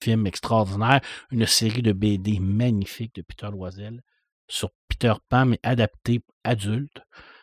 films 0.01 0.27
extraordinaires, 0.27 1.01
une 1.31 1.45
série 1.45 1.81
de 1.81 1.93
BD 1.93 2.39
magnifiques 2.39 3.15
de 3.15 3.21
Peter 3.21 3.47
Loisel 3.51 4.01
sur 4.47 4.71
Peter 4.87 5.13
Pan, 5.29 5.45
mais 5.45 5.59
adapté 5.63 6.21
adulte. 6.43 7.01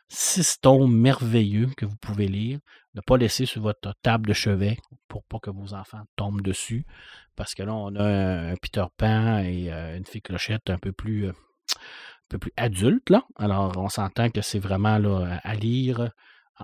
Six 0.08 0.60
tomes 0.60 0.94
merveilleux 0.94 1.68
que 1.76 1.84
vous 1.84 1.96
pouvez 1.96 2.28
lire. 2.28 2.60
Ne 2.94 3.00
pas 3.00 3.16
laisser 3.16 3.44
sur 3.44 3.62
votre 3.62 3.92
table 4.02 4.28
de 4.28 4.34
chevet 4.34 4.78
pour 5.08 5.24
pas 5.24 5.38
que 5.40 5.50
vos 5.50 5.74
enfants 5.74 6.02
tombent 6.14 6.42
dessus. 6.42 6.86
Parce 7.34 7.54
que 7.54 7.62
là, 7.62 7.74
on 7.74 7.94
a 7.96 8.04
un, 8.04 8.56
Peter 8.56 8.84
Pan 8.96 9.38
et 9.38 9.72
euh, 9.72 9.96
une 9.96 10.06
fille 10.06 10.22
clochette 10.22 10.70
un 10.70 10.78
peu 10.78 10.92
plus, 10.92 11.26
euh, 11.26 11.30
un 11.30 12.28
peu 12.28 12.38
plus 12.38 12.52
adulte. 12.56 13.12
Alors, 13.36 13.76
on 13.76 13.88
s'entend 13.88 14.30
que 14.30 14.42
c'est 14.42 14.60
vraiment 14.60 14.98
à 15.42 15.54
lire. 15.54 16.10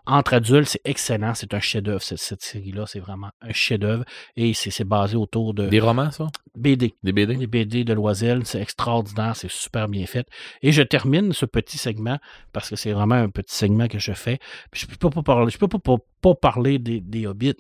Entre 0.06 0.34
adultes, 0.34 0.68
c'est 0.68 0.80
excellent. 0.84 1.34
C'est 1.34 1.52
un 1.54 1.60
chef-d'œuvre. 1.60 2.02
Cette, 2.02 2.18
cette 2.18 2.42
série-là, 2.42 2.86
c'est 2.86 3.00
vraiment 3.00 3.30
un 3.40 3.52
chef-d'œuvre. 3.52 4.04
Et 4.36 4.54
c'est 4.54 4.70
c'est 4.70 4.84
basé 4.84 5.16
autour 5.16 5.54
de 5.54 5.68
Des 5.68 5.80
romans, 5.80 6.10
ça? 6.10 6.28
BD. 6.56 6.94
Des 7.02 7.12
BD? 7.12 7.34
Les 7.34 7.46
BD 7.46 7.84
de 7.84 7.92
Loisel, 7.92 8.46
c'est 8.46 8.60
extraordinaire, 8.60 9.36
c'est 9.36 9.50
super 9.50 9.88
bien 9.88 10.06
fait. 10.06 10.26
Et 10.62 10.72
je 10.72 10.82
termine 10.82 11.32
ce 11.32 11.46
petit 11.46 11.78
segment 11.78 12.18
parce 12.52 12.70
que 12.70 12.76
c'est 12.76 12.92
vraiment 12.92 13.16
un 13.16 13.28
petit 13.28 13.54
segment 13.54 13.88
que 13.88 13.98
je 13.98 14.12
fais. 14.12 14.38
Je 14.72 14.86
peux 14.86 15.10
pas 15.10 15.22
parler, 15.22 15.50
je 15.50 15.58
peux 15.58 15.68
pas, 15.68 15.78
pas, 15.78 15.96
pas 16.20 16.34
parler 16.34 16.78
des, 16.78 17.00
des 17.00 17.26
hobbits. 17.26 17.56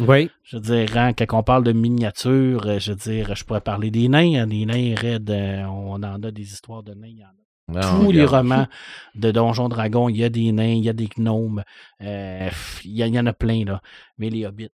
Oui. 0.00 0.30
Je 0.44 0.56
veux 0.56 0.62
dire, 0.62 0.96
hein, 0.96 1.12
quand 1.12 1.38
on 1.38 1.42
parle 1.42 1.64
de 1.64 1.72
miniatures, 1.72 2.66
euh, 2.66 2.78
je 2.78 2.92
veux 2.92 2.96
dire, 2.96 3.34
je 3.34 3.44
pourrais 3.44 3.60
parler 3.60 3.90
des 3.90 4.08
nains, 4.08 4.42
hein, 4.42 4.46
des 4.46 4.64
nains 4.64 4.94
raides, 4.96 5.30
euh, 5.30 5.64
on 5.64 5.94
en 5.94 6.22
a 6.22 6.30
des 6.30 6.42
histoires 6.42 6.82
de 6.82 6.94
nains, 6.94 7.08
il 7.08 7.18
y 7.18 7.24
en 7.24 7.28
a. 7.28 7.41
Non, 7.68 7.80
Tous 7.80 8.12
les 8.12 8.24
romans 8.26 8.66
de 9.14 9.30
Donjons 9.30 9.68
Dragons, 9.68 10.08
il 10.08 10.16
y 10.16 10.24
a 10.24 10.28
des 10.28 10.52
nains, 10.52 10.74
il 10.74 10.84
y 10.84 10.88
a 10.88 10.92
des 10.92 11.08
gnomes, 11.08 11.62
euh, 12.02 12.50
il 12.84 12.90
y, 12.92 13.02
a- 13.02 13.06
il 13.06 13.14
y 13.14 13.18
en 13.18 13.26
a 13.26 13.32
plein, 13.32 13.64
là. 13.64 13.80
Mais 14.18 14.30
les 14.30 14.46
hobbits, 14.46 14.70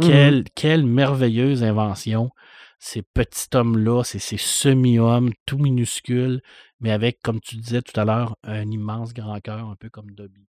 quelle, 0.00 0.44
quelle 0.54 0.84
merveilleuse 0.84 1.62
invention. 1.62 2.30
Ces 2.78 3.02
petits 3.02 3.48
hommes-là, 3.54 4.04
ces, 4.04 4.18
ces 4.18 4.38
semi-hommes, 4.38 5.32
tout 5.46 5.58
minuscules, 5.58 6.40
mais 6.80 6.90
avec, 6.92 7.20
comme 7.22 7.40
tu 7.40 7.56
disais 7.56 7.82
tout 7.82 7.98
à 8.00 8.04
l'heure, 8.04 8.36
un 8.42 8.70
immense 8.70 9.12
grand 9.12 9.38
cœur, 9.40 9.68
un 9.68 9.76
peu 9.76 9.90
comme 9.90 10.10
Dobby. 10.12 10.46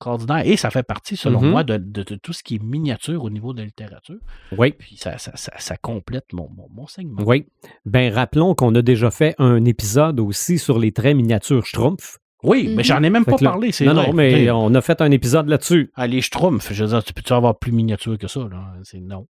Extraordinaire. 0.00 0.46
Et 0.46 0.56
ça 0.56 0.70
fait 0.70 0.82
partie, 0.82 1.14
selon 1.14 1.42
Mhm. 1.42 1.50
moi, 1.50 1.62
de, 1.62 1.76
de- 1.76 2.02
de 2.02 2.14
tout 2.16 2.32
ce 2.32 2.42
qui 2.42 2.54
est 2.54 2.62
miniature 2.62 3.22
au 3.22 3.28
niveau 3.28 3.52
de 3.52 3.58
la 3.58 3.66
littérature. 3.66 4.16
Oui. 4.56 4.72
Puis 4.72 4.96
ça, 4.96 5.18
ça, 5.18 5.32
ça- 5.36 5.52
ça 5.58 5.76
complète 5.76 6.32
mon, 6.32 6.48
mon, 6.56 6.68
mon 6.74 6.86
segment. 6.86 7.22
Oui. 7.26 7.44
Ben, 7.84 8.10
rappelons 8.12 8.54
qu'on 8.54 8.74
a 8.74 8.80
déjà 8.80 9.10
fait 9.10 9.34
un 9.38 9.62
épisode 9.66 10.18
aussi 10.18 10.58
sur 10.58 10.78
les 10.78 10.92
traits 10.92 11.14
miniatures 11.14 11.66
Schtroumpf. 11.66 12.16
Oui, 12.42 12.64
mais 12.68 12.76
Mhm. 12.76 12.84
j'en 12.84 13.02
ai 13.02 13.10
même 13.10 13.24
Fait 13.26 13.32
pas 13.32 13.36
là- 13.42 13.50
parlé. 13.50 13.72
c'est 13.72 13.84
Non, 13.84 13.92
vrai. 13.92 14.06
non, 14.06 14.12
mais 14.14 14.50
on 14.50 14.74
a 14.74 14.80
fait 14.80 15.02
un 15.02 15.10
épisode 15.10 15.46
là-dessus. 15.48 15.90
Ah, 15.94 16.06
les 16.06 16.22
Schtroumpfs, 16.22 16.72
je 16.72 16.82
veux 16.84 16.88
dire, 16.90 17.04
tu 17.04 17.12
peux-tu 17.12 17.34
avoir 17.34 17.58
plus 17.58 17.70
miniature 17.72 18.16
que 18.16 18.26
ça? 18.26 18.40
Là? 18.50 18.72
C'est 18.84 19.00
non. 19.00 19.26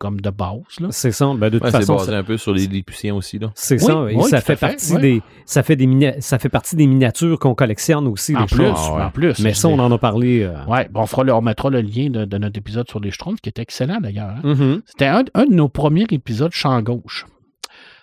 C'est 0.00 0.06
comme 0.06 0.20
de 0.20 0.30
base. 0.30 0.78
Là. 0.78 0.88
C'est 0.92 1.10
ça. 1.10 1.26
Ben, 1.36 1.50
de 1.50 1.58
toute 1.58 1.64
Ouais, 1.64 1.70
c'est 1.72 1.78
façon, 1.78 1.96
basé 1.96 2.12
ça- 2.12 2.18
un 2.18 2.22
peu 2.22 2.36
sur 2.36 2.52
les 2.52 2.68
Lilliputiens 2.68 3.16
aussi, 3.16 3.40
là. 3.40 3.50
c'est 3.56 3.74
Oui, 3.74 3.80
ça. 3.80 3.92
Et 4.10 4.14
oui, 4.14 4.22
ça 4.30 4.40
fait 4.40 4.54
partie 4.54 4.92
ouais. 4.94 5.00
des, 5.00 5.22
ça 5.44 5.64
fait 5.64 5.74
des 5.74 5.86
mini- 5.88 6.12
ça 6.20 6.38
fait 6.38 6.48
partie 6.48 6.76
des 6.76 6.86
miniatures 6.86 7.36
qu'on 7.40 7.56
collectionne 7.56 8.06
aussi. 8.06 8.36
En 8.36 8.42
les 8.42 8.46
plus. 8.46 8.66
Ah 8.76 8.94
ouais. 8.94 9.02
en 9.02 9.10
plus. 9.10 9.40
Mais 9.40 9.54
ça, 9.54 9.66
on 9.66 9.78
en 9.80 9.90
a 9.90 9.98
parlé. 9.98 10.42
euh, 10.44 10.64
Ouais, 10.66 10.88
bon, 10.88 11.00
on, 11.02 11.06
fera 11.06 11.24
le- 11.24 11.34
on 11.34 11.42
mettra 11.42 11.68
le 11.70 11.80
lien 11.80 12.10
de, 12.10 12.24
de 12.24 12.38
notre 12.38 12.56
épisode 12.58 12.88
sur 12.88 13.00
les 13.00 13.10
Schtroumpfs, 13.10 13.40
qui 13.40 13.48
était 13.48 13.62
excellent 13.62 13.98
d'ailleurs. 14.00 14.30
hein. 14.36 14.40
mhm. 14.44 14.82
C'était 14.86 15.06
un, 15.06 15.24
un 15.34 15.46
de 15.46 15.52
nos 15.54 15.68
premiers 15.68 16.06
épisodes 16.12 16.52
champ 16.52 16.80
gauche. 16.80 17.26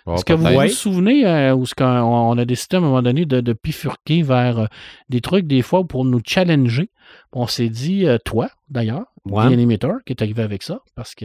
Oh, 0.08 0.14
Est-ce 0.14 0.24
que 0.24 0.34
vous 0.34 0.44
vous 0.46 0.68
souvenez 0.68 1.26
euh, 1.26 1.54
où 1.54 1.66
ce 1.66 1.74
on 1.82 2.38
a 2.38 2.44
décidé 2.44 2.76
à 2.76 2.78
un 2.78 2.82
moment 2.82 3.02
donné 3.02 3.24
de, 3.24 3.40
de 3.40 3.56
bifurquer 3.60 4.22
vers 4.22 4.58
euh, 4.58 4.66
des 5.08 5.20
trucs 5.20 5.46
des 5.48 5.62
fois 5.62 5.82
pour 5.84 6.04
nous 6.04 6.20
challenger? 6.24 6.90
On 7.32 7.46
s'est 7.46 7.68
dit, 7.70 8.06
euh, 8.06 8.18
toi 8.24 8.48
d'ailleurs, 8.68 9.06
Ouais. 9.24 9.48
The 9.48 9.52
Animator, 9.54 9.96
qui 10.06 10.12
est 10.12 10.22
arrivé 10.22 10.42
avec 10.44 10.62
ça, 10.62 10.78
parce 10.94 11.16
que 11.16 11.24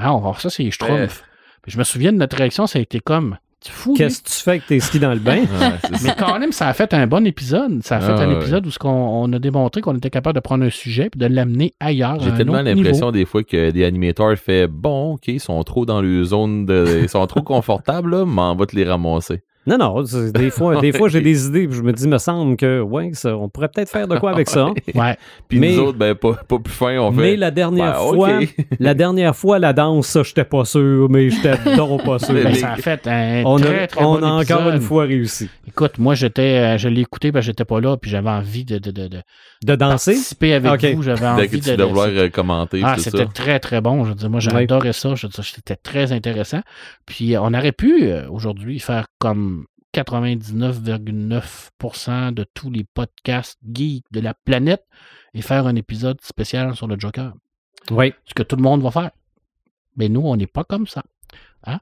ah, 0.00 0.12
on 0.12 0.18
va 0.18 0.22
voir 0.24 0.40
ça, 0.40 0.50
c'est 0.50 0.62
les 0.62 0.70
Schtroumpfs. 0.70 1.24
Puis 1.62 1.72
je 1.72 1.78
me 1.78 1.84
souviens 1.84 2.12
de 2.12 2.18
notre 2.18 2.36
réaction, 2.36 2.66
ça 2.66 2.78
a 2.78 2.82
été 2.82 3.00
comme, 3.00 3.36
tu 3.64 3.72
fous, 3.72 3.90
lui? 3.90 3.98
Qu'est-ce 3.98 4.22
que 4.22 4.28
tu 4.28 4.34
fais 4.34 4.50
avec 4.52 4.66
tes 4.66 4.78
skis 4.78 5.00
dans 5.00 5.12
le 5.12 5.18
bain? 5.18 5.38
Ouais. 5.60 5.98
Mais 6.04 6.14
quand 6.16 6.38
même, 6.38 6.52
ça 6.52 6.68
a 6.68 6.72
fait 6.72 6.94
un 6.94 7.06
bon 7.08 7.26
épisode. 7.26 7.82
Ça 7.82 7.96
a 7.96 8.00
fait 8.00 8.12
Ah, 8.12 8.20
un 8.22 8.28
ouais. 8.28 8.36
épisode 8.36 8.64
où 8.66 8.70
ce 8.70 8.78
qu'on- 8.78 8.88
on 8.88 9.32
a 9.32 9.38
démontré 9.40 9.80
qu'on 9.80 9.96
était 9.96 10.10
capable 10.10 10.36
de 10.36 10.40
prendre 10.40 10.64
un 10.64 10.70
sujet 10.70 11.10
et 11.12 11.18
de 11.18 11.26
l'amener 11.26 11.74
ailleurs. 11.80 12.20
J'ai 12.20 12.32
tellement 12.34 12.62
l'impression 12.62 13.10
des 13.10 13.24
fois 13.26 13.42
que 13.42 13.70
des 13.70 13.84
animateurs 13.84 14.36
fait 14.38 14.68
bon, 14.68 15.14
ok, 15.14 15.26
ils 15.28 15.40
sont 15.40 15.60
trop 15.64 15.84
dans 15.84 16.00
leur 16.00 16.24
zone 16.24 16.64
de. 16.66 17.00
Ils 17.02 17.08
sont 17.08 17.26
trop 17.26 17.42
confortables, 17.42 18.10
là, 18.10 18.24
mais 18.24 18.40
on 18.42 18.54
va 18.54 18.66
te 18.66 18.76
les 18.76 18.84
ramasser. 18.84 19.42
Non, 19.66 19.76
non. 19.76 20.02
Des 20.32 20.50
fois, 20.50 20.80
des 20.80 20.92
fois 20.92 21.08
j'ai 21.10 21.20
des 21.20 21.46
idées. 21.46 21.66
puis 21.68 21.76
je 21.76 21.82
me 21.82 21.92
dis, 21.92 22.08
me 22.08 22.16
semble 22.18 22.56
que, 22.56 22.80
ouais, 22.80 23.10
ça, 23.12 23.36
on 23.36 23.48
pourrait 23.50 23.68
peut-être 23.68 23.90
faire 23.90 24.08
de 24.08 24.16
quoi 24.18 24.30
avec 24.30 24.48
ça. 24.48 24.68
Ouais. 24.94 25.16
Puis 25.48 25.58
Mais- 25.58 25.72
nous 25.72 25.80
autres, 25.80 25.98
ben, 25.98 26.14
pas, 26.14 26.32
pas 26.34 26.58
plus 26.58 26.72
fin, 26.72 26.98
on 26.98 27.12
fait. 27.12 27.20
Mais 27.20 27.36
la 27.36 27.50
dernière 27.50 27.92
Ben, 27.92 28.14
fois, 28.14 28.38
la 28.80 28.94
dernière 28.94 29.36
fois, 29.36 29.58
la 29.58 29.72
danse, 29.74 30.06
ça, 30.06 30.22
j'étais 30.22 30.44
pas 30.44 30.64
sûr, 30.64 31.08
mais 31.10 31.28
j'étais 31.28 31.56
donc 31.76 32.02
pas 32.04 32.18
sûr. 32.18 32.32
Mais- 32.34 32.44
Ben, 32.44 32.54
ça 32.54 32.72
a 32.72 32.76
fait 32.76 33.06
un 33.06 33.42
on 33.44 33.56
très, 33.58 33.82
a, 33.82 33.86
très 33.86 34.02
on 34.04 34.14
bon 34.18 34.22
a 34.26 34.30
encore 34.30 34.40
épisode. 34.60 34.74
une 34.74 34.80
fois 34.80 35.04
réussi. 35.04 35.50
Écoute, 35.66 35.98
moi, 35.98 36.14
j'étais, 36.14 36.42
euh, 36.74 36.78
je 36.78 36.88
l'ai 36.88 37.02
écouté 37.02 37.30
parce 37.30 37.44
que 37.44 37.52
j'étais 37.52 37.64
pas 37.66 37.80
là, 37.80 37.96
puis 37.98 38.10
j'avais 38.10 38.30
envie 38.30 38.64
de, 38.64 38.78
de, 38.78 38.90
de, 38.90 39.08
de 39.08 39.22
De 39.64 39.74
danser? 39.76 40.12
participer 40.12 40.54
avec 40.54 40.84
vous. 40.94 41.02
J'avais 41.02 41.26
envie 41.26 41.48
que 41.48 41.56
de. 41.56 41.60
tu 41.72 41.76
de- 41.76 41.84
vouloir 41.84 42.06
euh, 42.08 42.28
commenter, 42.30 42.80
ah, 42.84 42.94
c'était 42.98 43.26
très, 43.26 43.60
très 43.60 43.80
bon. 43.82 44.04
Je 44.04 44.10
veux 44.10 44.14
dire, 44.14 44.30
moi, 44.30 44.40
j'adorais 44.40 44.94
ça. 44.94 45.14
Je 45.14 45.26
veux 45.26 45.30
dire, 45.30 45.44
c'était 45.44 45.76
très 45.76 46.12
intéressant. 46.12 46.62
Puis, 47.04 47.36
on 47.36 47.52
aurait 47.52 47.72
pu, 47.72 48.04
euh, 48.04 48.22
aujourd'hui, 48.30 48.78
faire 48.80 49.06
comme 49.18 49.57
99,9% 50.02 52.32
de 52.32 52.44
tous 52.54 52.70
les 52.70 52.84
podcasts 52.84 53.58
geeks 53.72 54.04
de 54.10 54.20
la 54.20 54.34
planète 54.34 54.84
et 55.34 55.42
faire 55.42 55.66
un 55.66 55.74
épisode 55.76 56.20
spécial 56.20 56.74
sur 56.76 56.86
le 56.86 56.98
Joker. 56.98 57.32
Oui. 57.90 58.12
Ce 58.24 58.34
que 58.34 58.42
tout 58.42 58.56
le 58.56 58.62
monde 58.62 58.82
va 58.82 58.90
faire. 58.90 59.10
Mais 59.96 60.08
nous, 60.08 60.20
on 60.22 60.36
n'est 60.36 60.46
pas 60.46 60.64
comme 60.64 60.86
ça. 60.86 61.02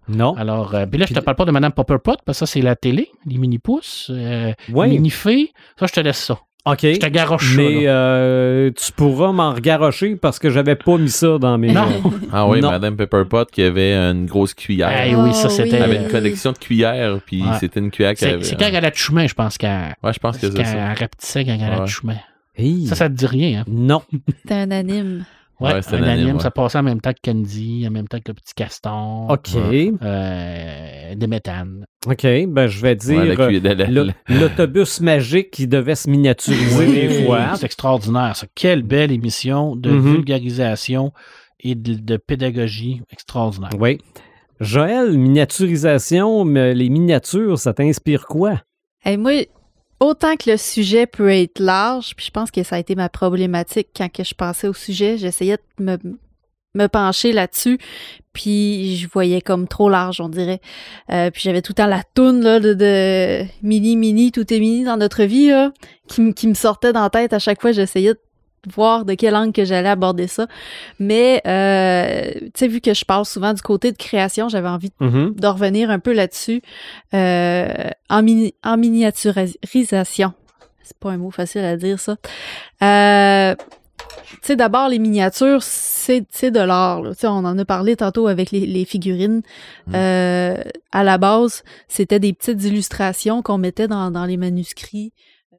Non. 0.08 0.34
Alors, 0.36 0.74
euh, 0.74 0.86
puis 0.86 0.98
là, 0.98 1.06
je 1.06 1.10
te 1.12 1.18
Puis- 1.18 1.24
parle 1.24 1.36
pas 1.36 1.44
de 1.44 1.50
Madame 1.52 1.70
Popperpot, 1.72 2.16
parce 2.24 2.40
que 2.40 2.46
ça, 2.46 2.52
c'est 2.52 2.62
la 2.62 2.74
télé, 2.74 3.08
les 3.24 3.38
mini-pouces, 3.38 4.10
euh, 4.12 4.52
Oui. 4.72 4.88
mini-fées. 4.88 5.52
Ça, 5.78 5.86
je 5.86 5.92
te 5.92 6.00
laisse 6.00 6.18
ça. 6.18 6.40
OK. 6.66 6.80
Je 6.82 6.98
te 6.98 7.06
garoche 7.06 7.54
ça. 7.54 7.56
Mais 7.62 7.82
euh, 7.86 8.70
tu 8.76 8.92
pourras 8.92 9.32
m'en 9.32 9.54
regarocher 9.54 10.16
parce 10.16 10.38
que 10.38 10.50
j'avais 10.50 10.74
pas 10.76 10.98
mis 10.98 11.10
ça 11.10 11.38
dans 11.38 11.56
mes. 11.58 11.72
Non. 11.72 11.86
Ah 12.32 12.46
oui, 12.48 12.60
Non. 12.60 12.70
Madame 12.70 12.96
Pepperpot 12.96 13.44
qui 13.46 13.62
avait 13.62 13.94
une 13.94 14.26
grosse 14.26 14.52
cuillère. 14.52 14.90
Eh 15.06 15.14
oui, 15.14 15.32
ça, 15.32 15.46
Oh, 15.46 15.50
c'était. 15.50 15.76
Elle 15.76 15.82
avait 15.84 15.96
une 15.96 16.08
collection 16.10 16.52
de 16.52 16.58
cuillères, 16.58 17.20
puis 17.24 17.42
Ouais. 17.42 17.48
c'était 17.60 17.80
une 17.80 17.90
cuillère 17.90 18.14
qu'elle 18.14 18.28
C'est 18.28 18.34
avait. 18.34 18.44
c'est 18.44 18.56
quand 18.56 18.68
elle 18.72 18.84
a 18.84 18.90
de 18.90 18.96
chemin, 18.96 19.26
je 19.26 19.34
pense, 19.34 19.56
qu'elle 19.58 19.94
Ouais, 20.02 20.12
je 20.12 20.18
pense 20.18 20.36
que 20.38 20.50
c'est 20.50 20.56
ça. 20.56 20.62
qu'elle 20.62 20.94
rapetissait 20.98 21.44
quand 21.44 21.52
elle 21.60 21.72
a 21.72 21.76
de 21.76 21.80
Ouais. 21.82 21.86
chemin. 21.86 22.16
Hey. 22.56 22.86
Ça, 22.86 22.94
ça 22.96 23.08
te 23.08 23.14
dit 23.14 23.26
rien, 23.26 23.60
hein? 23.60 23.64
Non. 23.68 24.02
C'est 24.46 24.54
un 24.54 24.70
anime. 24.70 25.24
Ouais, 25.58 25.72
un 25.72 25.76
un 25.76 26.02
anime, 26.02 26.04
anime, 26.04 26.36
ouais. 26.36 26.42
ça 26.42 26.50
passait 26.50 26.76
en 26.78 26.82
même 26.82 27.00
temps 27.00 27.12
que 27.12 27.30
Candy, 27.30 27.84
en 27.88 27.90
même 27.90 28.06
temps 28.08 28.18
que 28.18 28.28
le 28.28 28.34
petit 28.34 28.52
caston. 28.54 29.28
OK. 29.28 29.48
Euh, 29.56 31.14
des 31.14 31.26
méthanes. 31.26 31.86
OK. 32.06 32.22
Ben, 32.48 32.66
je 32.66 32.80
vais 32.82 32.94
dire 32.94 33.18
Ouais, 33.38 34.14
l'autobus 34.28 35.00
magique 35.00 35.50
qui 35.50 35.66
devait 35.66 35.94
se 35.94 36.10
miniaturiser 36.10 36.86
des 37.08 37.24
fois. 37.24 37.54
C'est 37.56 37.66
extraordinaire. 37.66 38.36
ça. 38.36 38.46
Quelle 38.54 38.82
belle 38.82 39.12
émission 39.12 39.76
de 39.76 39.90
Mhm. 39.90 40.12
vulgarisation 40.12 41.12
et 41.60 41.74
de, 41.74 41.94
de 41.94 42.16
pédagogie 42.18 43.00
extraordinaire. 43.10 43.70
Oui. 43.78 43.98
Joël, 44.60 45.16
miniaturisation, 45.18 46.44
mais 46.44 46.74
les 46.74 46.88
miniatures, 46.88 47.58
ça 47.58 47.72
t'inspire 47.72 48.26
quoi? 48.26 48.60
Hey, 49.04 49.16
moi, 49.16 49.32
autant 50.00 50.36
que 50.36 50.50
le 50.50 50.56
sujet 50.56 51.06
peut 51.06 51.30
être 51.30 51.58
large, 51.58 52.14
puis 52.16 52.26
je 52.26 52.30
pense 52.30 52.50
que 52.50 52.62
ça 52.62 52.76
a 52.76 52.78
été 52.78 52.94
ma 52.94 53.08
problématique 53.08 53.88
quand 53.96 54.10
que 54.12 54.24
je 54.24 54.34
pensais 54.34 54.68
au 54.68 54.74
sujet, 54.74 55.18
j'essayais 55.18 55.58
de 55.78 55.84
me, 55.84 55.98
me 56.74 56.86
pencher 56.88 57.32
là-dessus, 57.32 57.78
puis 58.32 58.96
je 58.96 59.08
voyais 59.08 59.40
comme 59.40 59.66
trop 59.66 59.88
large, 59.88 60.20
on 60.20 60.28
dirait. 60.28 60.60
Euh, 61.10 61.30
puis 61.30 61.40
j'avais 61.42 61.62
tout 61.62 61.72
le 61.72 61.76
temps 61.76 61.86
la 61.86 62.02
toune 62.14 62.42
là, 62.42 62.60
de, 62.60 63.44
mini, 63.62 63.96
mini, 63.96 64.30
tout 64.32 64.52
est 64.52 64.60
mini 64.60 64.84
dans 64.84 64.98
notre 64.98 65.24
vie, 65.24 65.48
là, 65.48 65.72
qui, 66.08 66.20
me- 66.20 66.32
qui 66.32 66.46
me 66.46 66.54
sortait 66.54 66.92
dans 66.92 67.02
la 67.02 67.10
tête 67.10 67.32
à 67.32 67.38
chaque 67.38 67.62
fois. 67.62 67.72
J'essayais 67.72 68.12
de 68.12 68.20
voir 68.72 69.04
de 69.04 69.14
quel 69.14 69.34
angle 69.36 69.52
que 69.52 69.64
j'allais 69.64 69.88
aborder 69.88 70.26
ça. 70.26 70.46
Mais, 70.98 71.40
euh, 71.46 72.30
tu 72.32 72.50
sais, 72.54 72.68
vu 72.68 72.80
que 72.80 72.94
je 72.94 73.04
parle 73.04 73.24
souvent 73.24 73.52
du 73.52 73.62
côté 73.62 73.92
de 73.92 73.96
création, 73.96 74.48
j'avais 74.48 74.68
envie 74.68 74.90
Mhm. 75.00 75.34
de 75.36 75.46
revenir 75.46 75.90
un 75.90 75.98
peu 75.98 76.12
là-dessus 76.12 76.62
euh, 77.14 77.66
en, 78.08 78.22
mini- 78.22 78.54
en 78.64 78.76
miniaturisation. 78.76 80.32
C'est 80.82 80.98
pas 80.98 81.10
un 81.10 81.16
mot 81.18 81.30
facile 81.30 81.62
à 81.64 81.76
dire, 81.76 81.98
ça. 81.98 82.16
Euh, 82.82 83.54
tu 84.30 84.36
sais, 84.42 84.56
d'abord, 84.56 84.88
les 84.88 84.98
miniatures, 85.00 85.62
c'est 85.62 86.20
de 86.50 86.60
l'art. 86.60 87.02
là. 87.02 87.10
Tu 87.10 87.20
sais, 87.20 87.26
on 87.26 87.38
en 87.44 87.58
a 87.58 87.64
parlé 87.64 87.96
tantôt 87.96 88.28
avec 88.28 88.50
les, 88.52 88.66
les 88.66 88.84
figurines. 88.84 89.42
Mm. 89.88 89.92
Euh, 89.94 90.56
à 90.92 91.02
la 91.04 91.18
base, 91.18 91.64
c'était 91.88 92.20
des 92.20 92.32
petites 92.32 92.62
illustrations 92.64 93.42
qu'on 93.42 93.58
mettait 93.58 93.88
dans, 93.88 94.10
dans 94.12 94.24
les 94.24 94.36
manuscrits, 94.36 95.12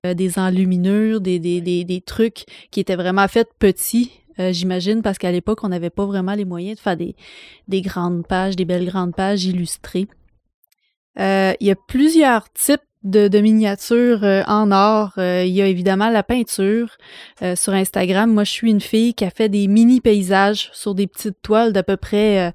euh, 0.05 0.13
des 0.13 0.39
enluminures, 0.39 1.21
des, 1.21 1.39
des, 1.39 1.61
des, 1.61 1.83
des 1.83 2.01
trucs 2.01 2.45
qui 2.71 2.79
étaient 2.79 2.95
vraiment 2.95 3.27
faits 3.27 3.49
petits, 3.59 4.11
euh, 4.39 4.51
j'imagine, 4.53 5.01
parce 5.01 5.17
qu'à 5.17 5.31
l'époque, 5.31 5.63
on 5.63 5.69
n'avait 5.69 5.89
pas 5.89 6.05
vraiment 6.05 6.33
les 6.33 6.45
moyens 6.45 6.77
de 6.77 6.81
faire 6.81 6.97
des, 6.97 7.15
des 7.67 7.81
grandes 7.81 8.25
pages, 8.25 8.55
des 8.55 8.65
belles 8.65 8.85
grandes 8.85 9.15
pages 9.15 9.45
illustrées. 9.45 10.07
Euh, 11.19 11.53
il 11.59 11.67
y 11.67 11.71
a 11.71 11.75
plusieurs 11.75 12.51
types 12.53 12.81
de, 13.03 13.27
de 13.27 13.39
miniatures 13.39 14.23
euh, 14.23 14.43
en 14.47 14.71
or. 14.71 15.13
Euh, 15.17 15.43
il 15.45 15.53
y 15.53 15.61
a 15.61 15.67
évidemment 15.67 16.09
la 16.09 16.23
peinture. 16.23 16.97
Euh, 17.41 17.55
sur 17.55 17.73
Instagram, 17.73 18.31
moi, 18.31 18.43
je 18.43 18.51
suis 18.51 18.69
une 18.69 18.81
fille 18.81 19.13
qui 19.13 19.25
a 19.25 19.29
fait 19.29 19.49
des 19.49 19.67
mini 19.67 20.01
paysages 20.01 20.69
sur 20.73 20.93
des 20.93 21.07
petites 21.07 21.41
toiles 21.41 21.73
d'à 21.73 21.83
peu 21.83 21.97
près 21.97 22.53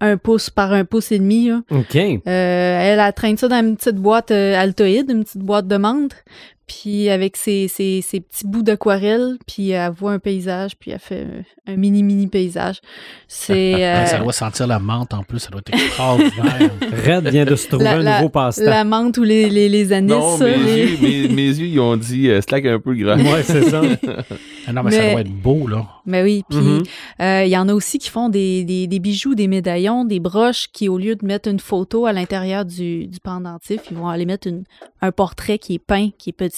un 0.00 0.18
pouce 0.18 0.50
par 0.50 0.72
un 0.72 0.84
pouce 0.84 1.10
et 1.12 1.18
demi. 1.18 1.48
là. 1.48 1.62
OK. 1.70 1.96
Elle, 1.96 2.20
elle 2.26 3.12
traîne 3.14 3.36
ça 3.36 3.48
dans 3.48 3.60
une 3.60 3.76
petite 3.76 3.96
boîte 3.96 4.30
altoïde, 4.30 5.10
une 5.10 5.24
petite 5.24 5.42
boîte 5.42 5.66
de 5.66 5.76
menthe. 5.76 6.24
Puis 6.66 7.08
avec 7.10 7.36
ses, 7.36 7.68
ses, 7.68 8.02
ses 8.02 8.18
petits 8.20 8.44
bouts 8.44 8.62
d'aquarelle, 8.64 9.36
puis 9.46 9.70
elle 9.70 9.92
voit 9.92 10.12
un 10.12 10.18
paysage, 10.18 10.76
puis 10.76 10.90
elle 10.90 10.98
fait 10.98 11.24
un 11.68 11.76
mini 11.76 12.02
mini 12.02 12.26
paysage. 12.26 12.80
C'est 13.28 13.74
euh, 13.84 14.04
Ça 14.06 14.18
doit 14.18 14.32
sentir 14.32 14.66
la 14.66 14.80
menthe 14.80 15.14
en 15.14 15.22
plus, 15.22 15.38
ça 15.38 15.50
doit 15.50 15.60
être 15.64 15.72
extraordinaire. 15.72 16.70
Red 17.06 17.28
vient 17.28 17.44
de 17.44 17.54
se 17.54 17.68
trouver 17.68 17.84
La- 17.84 17.92
un 17.92 17.98
la- 18.02 18.16
nouveau 18.18 18.30
passe-temps. 18.30 18.64
la 18.64 18.82
menthe 18.82 19.16
ou 19.18 19.22
les, 19.22 19.48
les, 19.48 19.68
les 19.68 19.92
anis. 19.92 20.10
Non, 20.10 20.36
ça, 20.38 20.44
mes, 20.44 20.56
les- 20.56 20.86
yeux, 20.86 20.98
mes, 21.00 21.28
mes 21.34 21.46
yeux, 21.48 21.66
ils 21.66 21.78
ont 21.80 21.96
dit 21.96 22.28
euh, 22.30 22.40
slack 22.40 22.66
un 22.66 22.80
peu 22.80 22.94
grand. 22.96 23.16
Ouais, 23.16 23.44
c'est 23.44 23.62
ça. 23.70 23.82
Ah 24.66 24.72
non, 24.72 24.82
mais, 24.82 24.90
ça 24.90 25.12
doit 25.12 25.20
être 25.20 25.30
beau, 25.32 25.68
là. 25.68 25.86
Mais 26.04 26.22
oui, 26.24 26.42
puis 26.48 26.58
Mhm. 26.58 26.82
euh, 27.20 27.44
il 27.44 27.50
y 27.50 27.56
en 27.56 27.68
a 27.68 27.74
aussi 27.74 27.98
qui 27.98 28.10
font 28.10 28.28
des, 28.28 28.64
des, 28.64 28.88
des 28.88 28.98
bijoux, 28.98 29.36
des 29.36 29.46
médaillons, 29.46 30.04
des 30.04 30.18
broches 30.18 30.66
qui, 30.72 30.88
au 30.88 30.98
lieu 30.98 31.14
de 31.14 31.24
mettre 31.24 31.48
une 31.48 31.60
photo 31.60 32.06
à 32.06 32.12
l'intérieur 32.12 32.64
du, 32.64 33.06
du 33.06 33.20
pendentif, 33.20 33.82
ils 33.90 33.96
vont 33.96 34.08
aller 34.08 34.26
mettre 34.26 34.48
une, 34.48 34.64
un 35.00 35.12
portrait 35.12 35.58
qui 35.58 35.74
est 35.74 35.78
peint, 35.78 36.08
qui 36.18 36.30
est 36.30 36.32
petit. 36.32 36.55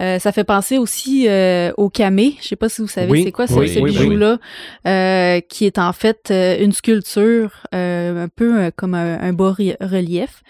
Euh, 0.00 0.20
ça 0.20 0.30
fait 0.30 0.44
penser 0.44 0.78
aussi 0.78 1.26
euh, 1.28 1.72
au 1.76 1.90
camé. 1.90 2.36
Je 2.40 2.46
sais 2.46 2.56
pas 2.56 2.68
si 2.68 2.80
vous 2.80 2.86
savez 2.86 3.10
Oui, 3.10 3.22
c'est 3.24 3.32
quoi 3.32 3.48
ce, 3.48 3.54
oui, 3.54 3.68
ce 3.68 3.80
oui, 3.80 3.90
bijou-là, 3.90 4.38
euh, 4.86 5.40
qui 5.40 5.64
est 5.66 5.76
en 5.78 5.92
fait 5.92 6.28
euh, 6.30 6.56
une 6.62 6.72
sculpture 6.72 7.50
euh, 7.74 8.24
un 8.24 8.28
peu 8.28 8.60
euh, 8.60 8.70
comme 8.76 8.94
un, 8.94 9.20
un 9.20 9.32
bas 9.32 9.52
ri- 9.52 9.74
relief, 9.80 10.42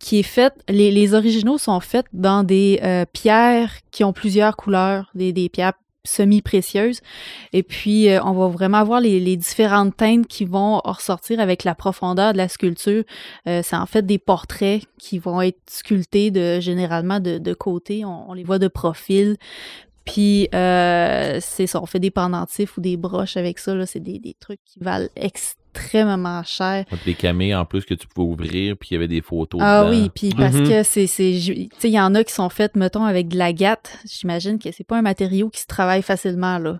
qui 0.00 0.20
est 0.20 0.22
faite. 0.22 0.54
Les, 0.70 0.90
les 0.90 1.12
originaux 1.12 1.58
sont 1.58 1.80
faits 1.80 2.06
dans 2.14 2.44
des 2.44 2.80
euh, 2.82 3.04
pierres 3.12 3.72
qui 3.90 4.04
ont 4.04 4.14
plusieurs 4.14 4.56
couleurs, 4.56 5.10
des, 5.14 5.32
des 5.34 5.50
pierres 5.50 5.74
semi-précieuses. 6.04 7.00
Et 7.52 7.62
puis, 7.62 8.08
euh, 8.08 8.22
on 8.24 8.32
va 8.32 8.48
vraiment 8.48 8.84
voir 8.84 9.00
les, 9.00 9.36
différentes 9.36 9.96
teintes 9.96 10.26
qui 10.26 10.44
vont 10.44 10.80
ressortir 10.84 11.40
avec 11.40 11.64
la 11.64 11.74
profondeur 11.74 12.32
de 12.32 12.38
la 12.38 12.48
sculpture. 12.48 13.04
Euh, 13.48 13.62
c'est 13.64 13.76
en 13.76 13.86
fait 13.86 14.04
des 14.04 14.18
portraits 14.18 14.82
qui 14.98 15.18
vont 15.18 15.40
être 15.40 15.58
sculptés 15.68 16.30
de, 16.30 16.60
généralement 16.60 17.20
de, 17.20 17.38
de 17.38 17.54
côté. 17.54 18.04
On, 18.04 18.32
les 18.34 18.44
voit 18.44 18.58
de 18.58 18.68
profil. 18.68 19.36
Puis, 20.04 20.48
euh, 20.54 21.38
c'est 21.40 21.74
on 21.76 21.86
fait 21.86 22.00
des 22.00 22.10
pendentifs 22.10 22.76
ou 22.76 22.80
des 22.80 22.96
broches 22.96 23.36
avec 23.36 23.58
ça. 23.58 23.74
là. 23.74 23.86
C'est 23.86 24.00
des, 24.00 24.18
des 24.18 24.34
trucs 24.34 24.60
qui 24.64 24.78
valent 24.80 25.08
extrêmement 25.74 26.42
cher. 26.44 26.84
Les 27.06 27.14
camés 27.14 27.54
en 27.54 27.64
plus 27.64 27.84
que 27.84 27.94
tu 27.94 28.06
pouvais 28.06 28.28
ouvrir, 28.28 28.76
puis 28.76 28.90
il 28.90 28.94
y 28.94 28.96
avait 28.96 29.08
des 29.08 29.20
photos. 29.22 29.60
Ah 29.62 29.84
dedans. 29.84 29.90
oui, 29.90 30.10
puis 30.14 30.30
parce 30.36 30.54
Mhm. 30.54 30.68
que 30.68 30.82
c'est, 30.82 31.06
tu 31.06 31.08
sais, 31.08 31.88
il 31.88 31.90
y 31.90 32.00
en 32.00 32.14
a 32.14 32.24
qui 32.24 32.32
sont 32.32 32.48
faites, 32.48 32.76
mettons, 32.76 33.04
avec 33.04 33.28
de 33.28 33.36
l'agate. 33.38 33.98
J'imagine 34.10 34.58
que 34.58 34.70
c'est 34.72 34.84
pas 34.86 34.98
un 34.98 35.02
matériau 35.02 35.50
qui 35.50 35.60
se 35.60 35.66
travaille 35.66 36.02
facilement, 36.02 36.58
là. 36.58 36.78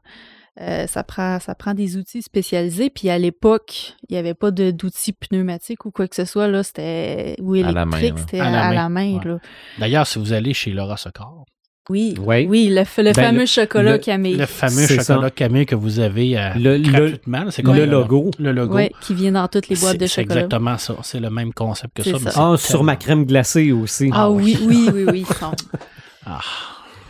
Euh, 0.61 0.86
ça 0.86 1.03
prend, 1.03 1.40
ça 1.40 1.57
prend 1.57 1.74
des 1.74 1.97
outils 1.97 2.22
spécialisés. 2.22 2.88
Puis 2.88 3.11
à 3.11 3.18
l'époque, 3.18 3.95
il 4.09 4.12
n'y 4.12 4.18
avait 4.18 4.34
pas 4.34 4.53
de, 4.53 4.70
d'outils 4.70 5.12
pneumatiques 5.12 5.84
ou 5.84 5.90
quoi 5.90 6.07
que 6.07 6.14
ce 6.14 6.24
soit, 6.24 6.47
là. 6.47 6.62
C'était, 6.62 7.34
ou 7.40 7.55
À 7.55 7.72
la 7.72 7.84
main, 7.84 7.99
électrique, 7.99 8.14
là. 8.18 8.20
c'était 8.20 8.40
À 8.40 8.72
la 8.72 8.88
main, 8.88 9.14
ouais. 9.18 9.36
D'ailleurs, 9.80 10.07
si 10.07 10.20
vous 10.20 10.32
allez 10.32 10.55
chez 10.55 10.70
Laura 10.70 10.97
Secor, 10.97 11.45
Oui. 11.91 12.14
Oui. 12.18 12.47
Oui, 12.49 12.68
le, 12.70 12.76
Ben, 12.76 13.12
fameux 13.14 13.41
le- 13.41 13.47
chocolat 13.47 13.93
le- 13.93 13.99
Camille. 13.99 14.37
le 14.37 14.47
fameux 14.47 14.87
C'est 14.87 14.97
chocolat 15.05 15.28
ça. 15.28 15.30
camé 15.30 15.66
que 15.66 15.74
vous 15.74 15.99
avez 16.01 16.39
euh, 16.39 16.51
Le- 16.57 16.78
le- 16.78 16.89
gratuitement, 16.91 17.45
là, 17.45 17.51
c'est 17.51 17.62
quoi? 17.62 17.76
Le 17.76 17.85
logo. 17.85 18.30
Le 18.39 18.53
logo. 18.53 18.74
Ouais, 18.74 18.91
qui 19.03 19.12
vient 19.12 19.32
dans 19.32 19.47
toutes 19.49 19.68
les 19.68 19.76
boîtes 19.76 19.93
C'est- 19.93 19.99
de 19.99 20.07
C'est 20.07 20.22
chocolat. 20.22 20.35
exactement 20.45 20.78
ça. 20.78 20.97
C'est 21.03 21.20
le 21.20 21.28
même 21.28 21.53
concept 21.53 21.95
que 21.97 22.03
C'est 22.03 22.12
ça. 22.12 22.18
ça. 22.18 22.24
mais 22.24 22.30
Ah, 22.37 22.55
c'est 22.59 22.70
sur 22.70 22.82
ma 22.85 22.97
crème 22.97 23.26
glacée 23.26 23.70
aussi. 23.72 24.09
Ah 24.12 24.22
Ah 24.24 24.30
oui, 24.30 24.59
oui, 24.66 24.89
oui, 24.95 25.05
oui. 25.11 25.24
sont- 25.39 25.53
Ah, 26.26 26.41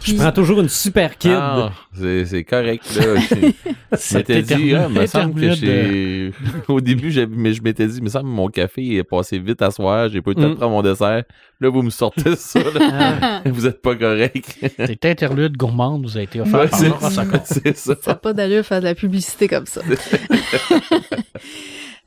Je 0.05 0.15
prends 0.17 0.33
toujours 0.33 0.61
une 0.61 0.69
super 0.69 1.17
kid. 1.19 1.33
Ah, 1.35 1.73
c'est 1.93 2.27
c'est 2.27 2.45
correct, 2.45 2.85
là. 2.97 3.05
Je 3.93 3.97
c'est 3.99 4.17
m'étais 4.19 4.43
dit, 4.43 4.75
ah, 4.75 4.89
me 4.89 5.07
semble 5.07 5.41
que 5.41 5.53
j'ai. 5.53 6.33
Au 6.69 6.81
début, 6.81 7.11
j'ai- 7.13 7.27
mais 7.27 7.53
je 7.55 7.63
m'étais 7.63 7.87
dit, 7.87 8.03
me 8.03 8.09
semble 8.09 8.25
que 8.29 8.35
mon 8.35 8.49
café 8.49 8.97
est 8.97 9.05
passé 9.05 9.39
vite 9.39 9.63
à 9.63 9.71
soir, 9.71 10.09
j'ai 10.09 10.21
pas 10.21 10.33
eu 10.33 10.35
le 10.35 10.43
temps 10.43 10.49
Mm. 10.49 10.53
de 10.53 10.57
prendre 10.57 10.73
mon 10.73 10.83
dessert. 10.83 11.23
Là, 11.61 11.71
vous 11.71 11.83
me 11.83 11.91
sortez 11.91 12.35
ça, 12.37 12.59
là. 12.61 13.19
Ah. 13.23 13.43
Vous 13.47 13.67
êtes 13.67 13.81
pas 13.81 13.95
correct. 13.95 14.59
Cet 14.77 15.05
interlude 15.05 15.57
gourmande 15.57 16.03
vous 16.05 16.19
a 16.19 16.23
été 16.23 16.41
offert 16.41 16.61
Ouais, 16.61 16.69
par 16.69 16.79
Secor. 17.11 17.41
c'est 17.45 17.77
ça. 17.77 17.95
Ça 18.03 18.11
n'a 18.11 18.15
pas 18.17 18.33
d'allure 18.33 18.59
de 18.59 18.63
faire 18.63 18.81
de 18.81 18.85
la 18.87 18.95
publicité 18.97 19.47
comme 19.49 19.67
ça. 19.67 19.81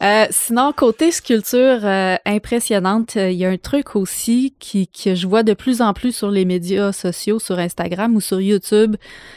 Euh, 0.08 0.26
sinon, 0.30 0.72
côté 0.72 1.12
sculpture 1.12 1.80
euh, 1.84 2.16
impressionnante, 2.26 3.18
euh, 3.18 3.30
il 3.30 3.38
y 3.38 3.45
a 3.45 3.49
un 3.49 3.58
truc 3.58 3.95
aussi 3.95 4.55
qui, 4.58 4.88
que 4.88 5.16
je 5.16 5.28
vois 5.28 5.43
de 5.43 5.53
plus 5.53 5.82
en 5.82 5.93
plus 5.93 6.16
sur 6.16 6.32
les 6.32 6.45
médias 6.45 6.93
sociaux, 6.93 7.39
sur 7.39 7.60
Instagram 7.60 8.16
ou 8.16 8.22
sur 8.22 8.39
YouTube. 8.39 8.95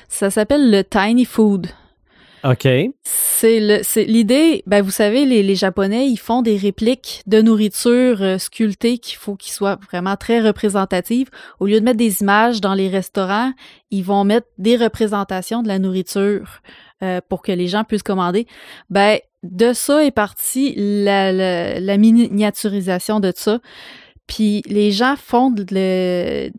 Ça 0.09 0.31
s'appelle 0.31 0.71
le 0.71 0.85
tiny 0.85 1.25
food. 1.25 1.67
OK. 2.45 2.67
C'est 3.05 4.05
l'idée. 4.07 4.63
Ben, 4.67 4.83
vous 4.83 4.91
savez, 4.91 5.25
les, 5.25 5.43
les 5.43 5.55
Japonais, 5.55 6.09
ils 6.09 6.19
font 6.19 6.41
des 6.43 6.57
répliques 6.57 7.23
de 7.27 7.43
nourriture 7.43 8.23
euh, 8.23 8.39
sculptées 8.39 8.99
qu'il 8.99 9.19
faut 9.19 9.37
qu'ils 9.37 9.53
soient 9.53 9.79
vraiment 9.91 10.17
très 10.17 10.41
représentatives. 10.41 11.29
Au 11.59 11.67
lieu 11.67 11.81
de 11.81 11.85
mettre 11.85 11.99
des 11.99 12.23
images 12.23 12.61
dans 12.61 12.75
les 12.75 12.89
restaurants, 12.89 13.53
ils 13.91 14.05
vont 14.05 14.25
mettre 14.25 14.47
des 14.59 14.77
représentations 14.77 15.63
de 15.63 15.69
la 15.69 15.79
nourriture 15.79 16.61
euh, 17.03 17.21
pour 17.29 17.43
que 17.43 17.53
les 17.53 17.67
gens 17.67 17.85
puissent 17.85 18.03
commander. 18.03 18.47
Ben, 18.89 19.19
de 19.43 19.73
ça 19.73 20.05
est 20.05 20.11
partie 20.11 20.75
la, 20.77 21.33
la, 21.33 21.81
la 21.81 21.97
miniaturisation 21.97 23.21
de 23.21 23.33
ça. 23.35 23.59
Puis 24.27 24.63
les 24.67 24.91
gens 24.93 25.15
font 25.17 25.51
de 25.51 25.65
le- 25.71 26.51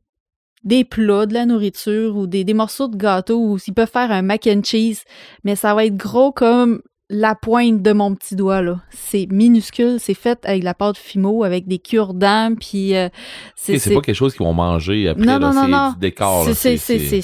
des 0.63 0.83
plats, 0.83 1.25
de 1.25 1.33
la 1.33 1.45
nourriture 1.45 2.15
ou 2.17 2.27
des, 2.27 2.43
des 2.43 2.53
morceaux 2.53 2.87
de 2.87 2.95
gâteau 2.97 3.39
ou 3.39 3.57
s'ils 3.57 3.73
peuvent 3.73 3.89
faire 3.91 4.11
un 4.11 4.21
mac 4.21 4.45
and 4.47 4.61
cheese, 4.63 5.03
mais 5.43 5.55
ça 5.55 5.73
va 5.73 5.85
être 5.85 5.97
gros 5.97 6.31
comme 6.31 6.81
la 7.09 7.33
pointe 7.35 7.81
de 7.81 7.91
mon 7.93 8.13
petit 8.15 8.35
doigt 8.35 8.61
là. 8.61 8.79
C'est 8.91 9.27
minuscule, 9.31 9.97
c'est 9.99 10.13
fait 10.13 10.39
avec 10.45 10.59
de 10.61 10.65
la 10.65 10.73
pâte 10.75 10.97
Fimo, 10.97 11.43
avec 11.43 11.67
des 11.67 11.79
cure-dents, 11.79 12.53
puis 12.59 12.95
euh, 12.95 13.09
c'est 13.55 13.79
C'est 13.79 13.93
pas 13.93 14.01
quelque 14.01 14.15
chose 14.15 14.33
qu'ils 14.33 14.45
vont 14.45 14.53
manger 14.53 15.09
après, 15.09 15.25
Non, 15.25 15.33
là. 15.33 15.39
non, 15.39 15.53
non, 15.53 15.67
non. 15.67 15.87
C'est 15.89 15.93
du 15.95 15.99
décor, 15.99 16.45
c'est 16.53 17.21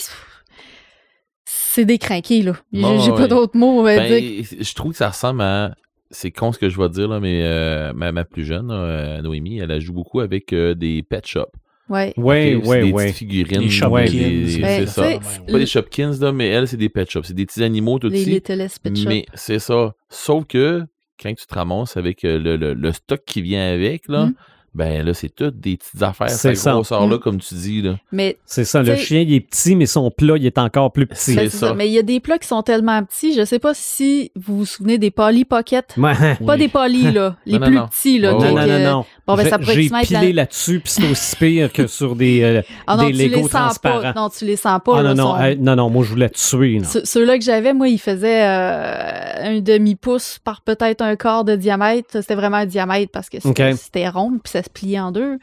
c'est 1.78 1.82
c'est 1.82 1.82
c'est 1.82 1.82
c'est 1.82 1.86
décrinqué 1.86 2.42
là. 2.42 2.54
J'ai 2.74 2.82
Bon, 2.82 3.00
j'ai 3.00 3.12
ouais. 3.12 3.18
pas 3.18 3.28
d'autres 3.28 3.58
mots 3.58 3.80
on 3.80 3.84
va 3.84 3.98
Ben, 3.98 4.08
dire. 4.20 4.46
je 4.60 4.74
trouve 4.74 4.92
que 4.92 4.98
ça 4.98 5.10
ressemble 5.10 5.42
à. 5.42 5.76
C'est 6.10 6.32
con 6.32 6.52
ce 6.54 6.58
que 6.60 6.70
je 6.70 6.78
vais 6.80 6.88
dire, 6.88 7.10
là, 7.10 7.20
mais 7.20 7.42
euh, 7.44 7.92
ma, 7.94 8.14
ma 8.14 8.24
plus 8.24 8.46
jeune, 8.46 8.70
là, 8.70 8.76
euh, 8.76 9.22
Noémie, 9.22 9.60
elle, 9.60 9.80
joue 9.82 9.92
beaucoup 9.94 10.22
avec 10.22 10.54
euh, 10.54 10.74
des 10.74 11.04
pet 11.04 11.26
shops. 11.28 11.44
Ouais. 11.90 12.14
C'est 12.16 12.22
oui, 12.22 12.82
des 12.84 12.94
petites 12.94 13.16
figurines. 13.16 13.70
Shopkins. 13.70 14.06
des- 14.06 14.60
Ben, 14.62 14.86
c'est 14.86 14.88
ça. 14.88 15.20
Pas 15.52 15.58
des 15.60 15.66
Shopkins, 15.66 16.14
là, 16.22 16.32
mais 16.32 16.48
elle, 16.48 16.68
c'est 16.68 16.78
des 16.78 16.88
pet 16.90 17.10
shops. 17.12 17.24
C'est 17.26 17.34
des 17.34 17.46
petits 17.46 17.62
animaux 17.64 18.00
tout 18.00 18.08
Les 18.08 18.20
petits. 18.22 18.30
Little 18.32 18.68
Pet 18.82 18.96
Shop. 18.96 19.04
Mais 19.10 19.26
c'est 19.34 19.60
ça. 19.60 19.94
Sauf 20.10 20.46
que 20.48 20.84
quand 21.22 21.34
tu 21.34 21.46
te 21.46 21.54
ramasses 21.56 21.98
avec 21.98 22.24
euh, 22.24 22.40
le, 22.40 22.56
le- 22.56 22.74
le 22.74 22.92
stock 22.94 23.22
qui 23.26 23.42
vient 23.42 23.70
avec, 23.74 24.08
là, 24.08 24.28
Mm. 24.28 24.34
Ben 24.78 25.04
là, 25.06 25.14
c'est 25.14 25.30
toutes 25.34 25.60
des 25.60 25.76
petites 25.78 26.02
affaires, 26.02 26.30
ça. 26.30 26.54
grosseur-là, 26.54 27.16
Mm. 27.18 27.20
comme 27.20 27.40
tu 27.40 27.56
dis. 27.56 27.82
Là. 27.82 27.98
Mais 28.12 28.38
C'est 28.46 28.64
ça, 28.64 28.84
le 28.84 28.96
chien, 28.96 29.22
il 29.22 29.34
est 29.34 29.40
petit, 29.42 29.76
mais 29.76 29.86
son 29.88 30.12
plat, 30.12 30.36
il 30.38 30.46
est 30.46 30.58
encore 30.60 30.92
plus 30.92 31.08
petit. 31.08 31.20
C'est 31.34 31.36
Ben, 31.36 31.50
ça. 31.50 31.68
ça. 31.70 31.74
Mais 31.74 31.88
il 31.88 31.94
y 31.94 31.98
a 32.00 32.04
des 32.04 32.20
plats 32.20 32.38
qui 32.38 32.48
sont 32.48 32.62
tellement 32.62 33.04
petits. 33.04 33.34
Je 33.34 33.44
sais 33.44 33.60
pas 33.60 33.74
si 33.74 34.32
vous 34.36 34.60
vous 34.60 34.66
souvenez 34.66 34.98
des 34.98 35.12
Polly 35.12 35.44
Pocket. 35.46 35.96
Ouais. 35.98 36.14
Pas 36.14 36.54
Oui. 36.54 36.58
des 36.60 36.68
Polly, 36.68 37.12
là. 37.12 37.36
Les 37.46 37.58
Non, 37.60 37.66
plus 37.68 37.76
non. 37.76 37.88
petits, 37.88 38.20
là. 38.20 38.34
Oh, 38.36 38.42
Non, 38.42 38.54
non, 38.56 38.68
non, 38.68 38.80
non. 38.80 39.06
Bon, 39.28 39.36
ben, 39.36 39.44
J'ai- 39.44 39.50
ça 39.50 39.60
pourrait 39.60 39.74
J'ai 39.82 39.90
pilé 40.06 40.32
là-dessus, 40.34 40.80
puis 40.80 40.90
c'est 40.94 41.10
aussi 41.12 41.36
pire 41.36 41.74
que 41.74 41.86
sur 41.88 42.16
des, 42.16 42.42
euh, 42.44 42.62
Ah 42.88 42.96
non, 42.96 43.08
des 43.08 43.12
les 43.12 43.30
sens 43.44 43.50
pas. 43.52 43.60
transparents. 43.90 44.14
Non, 44.16 44.30
tu 44.30 44.46
les 44.46 44.56
sens 44.56 44.80
pas. 44.86 45.00
Ah 45.00 45.04
là, 45.04 45.14
non, 45.14 45.24
non, 45.26 45.36
sont- 45.36 45.42
euh, 45.44 45.56
non, 45.60 45.76
non, 45.76 45.90
moi, 45.90 46.06
je 46.06 46.10
voulais 46.12 46.30
tuer. 46.30 46.80
Ce- 46.86 47.04
Ceux-là 47.06 47.38
que 47.38 47.44
j'avais, 47.44 47.74
moi, 47.74 47.90
ils 47.90 48.00
faisaient 48.00 48.44
euh, 48.46 49.58
un 49.58 49.60
demi-pouce 49.60 50.40
par 50.44 50.62
peut-être 50.62 51.02
un 51.02 51.16
quart 51.18 51.44
de 51.44 51.56
diamètre. 51.58 52.08
C'était 52.14 52.36
vraiment 52.36 52.58
un 52.58 52.66
diamètre 52.66 53.12
parce 53.12 53.30
que 53.30 53.38
c'était 53.76 54.08
rond, 54.08 54.32
puis 54.42 54.50
ça 54.52 54.64
se 54.64 54.70
pliait 54.70 55.00
en 55.02 55.12
deux. 55.12 55.38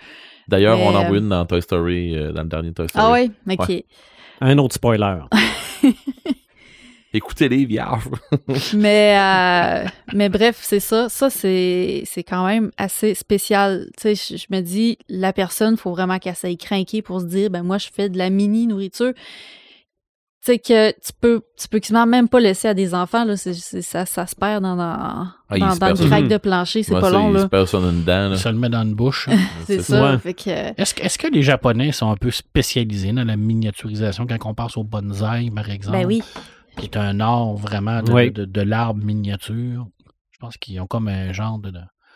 D'ailleurs, 0.48 0.78
on 0.80 0.94
en 0.94 1.04
euh, 1.04 1.08
voit 1.08 1.18
une 1.18 1.28
dans 1.28 1.44
Toy 1.44 1.60
Story, 1.60 2.16
euh, 2.16 2.32
dans 2.32 2.42
le 2.42 2.48
dernier 2.48 2.72
Toy 2.72 2.88
Story. 2.88 3.04
Ah 3.06 3.12
ouais? 3.12 3.30
OK. 3.58 3.68
Ouais. 3.68 3.84
Un 4.40 4.56
autre 4.58 4.74
spoiler. 4.74 5.18
Écoutez-les, 7.14 7.64
vierges. 7.64 8.08
mais, 8.74 9.16
euh, 9.18 9.88
mais 10.12 10.28
bref, 10.28 10.58
c'est 10.60 10.80
ça. 10.80 11.08
Ça, 11.08 11.30
c'est 11.30 12.02
c'est 12.06 12.24
quand 12.24 12.44
même 12.46 12.70
assez 12.76 13.14
spécial. 13.14 13.86
Tu 13.96 14.14
sais, 14.16 14.36
je, 14.36 14.36
je 14.42 14.46
me 14.50 14.60
dis, 14.60 14.98
la 15.08 15.32
personne, 15.32 15.76
faut 15.76 15.92
vraiment 15.92 16.18
qu'elle 16.18 16.34
s'aille 16.34 16.56
craquer 16.58 17.02
pour 17.02 17.20
se 17.20 17.26
dire, 17.26 17.50
ben 17.50 17.62
moi, 17.62 17.78
je 17.78 17.86
fais 17.94 18.08
de 18.08 18.18
la 18.18 18.30
mini-nourriture. 18.30 19.12
Tu 20.44 20.52
sais, 20.52 20.58
que 20.58 20.90
tu 20.90 21.12
peux, 21.18 21.40
tu 21.58 21.68
peux 21.68 21.78
quasiment 21.78 22.04
même 22.04 22.28
pas 22.28 22.38
laisser 22.38 22.68
à 22.68 22.74
des 22.74 22.92
enfants, 22.94 23.24
là. 23.24 23.34
C'est- 23.34 23.54
c'est- 23.54 23.80
ça, 23.80 24.04
ça 24.04 24.26
se 24.26 24.34
perd 24.36 24.62
dans, 24.62 24.76
dans, 24.76 24.82
Ah, 24.82 25.32
il 25.54 25.60
dans, 25.60 25.68
le 25.88 26.06
crack 26.06 26.28
de 26.28 26.36
plancher. 26.36 26.82
C'est 26.82 26.92
pas 26.92 27.00
ça, 27.00 27.10
long, 27.10 27.28
il 27.30 27.34
là. 27.34 27.40
se 27.44 27.46
perd 27.46 27.66
ça 27.66 27.80
dans 27.80 27.90
une 27.90 28.04
dent. 28.04 28.28
là. 28.28 28.36
Ça 28.36 28.52
le 28.52 28.58
met 28.58 28.68
dans 28.68 28.82
une 28.82 28.92
bouche. 28.94 29.26
hein. 29.30 29.38
C'est 29.66 29.78
ça. 29.80 29.96
ça. 29.96 30.12
Ouais. 30.12 30.18
Fait 30.18 30.34
que, 30.34 30.50
Est-ce 30.50 30.92
que, 30.94 31.02
est-ce 31.02 31.16
que 31.16 31.28
les 31.28 31.42
Japonais 31.42 31.92
sont 31.92 32.10
un 32.10 32.16
peu 32.16 32.30
spécialisés 32.30 33.12
dans 33.12 33.24
la 33.24 33.36
miniaturisation 33.36 34.26
quand 34.26 34.36
on 34.50 34.52
pense 34.52 34.76
au 34.76 34.82
bonsaï, 34.84 35.50
par 35.50 35.70
exemple? 35.70 35.96
ben 35.96 36.06
oui. 36.06 36.22
Qui 36.76 36.86
est 36.86 36.96
un 36.96 37.20
art 37.20 37.54
vraiment 37.54 38.02
de, 38.02 38.12
Oui. 38.12 38.30
de, 38.30 38.44
de 38.44 38.60
l'arbre 38.60 39.04
miniature. 39.04 39.86
Je 40.30 40.38
pense 40.40 40.56
qu'ils 40.56 40.80
ont 40.80 40.86
comme 40.86 41.08
un 41.08 41.32
genre 41.32 41.58
de. 41.58 41.72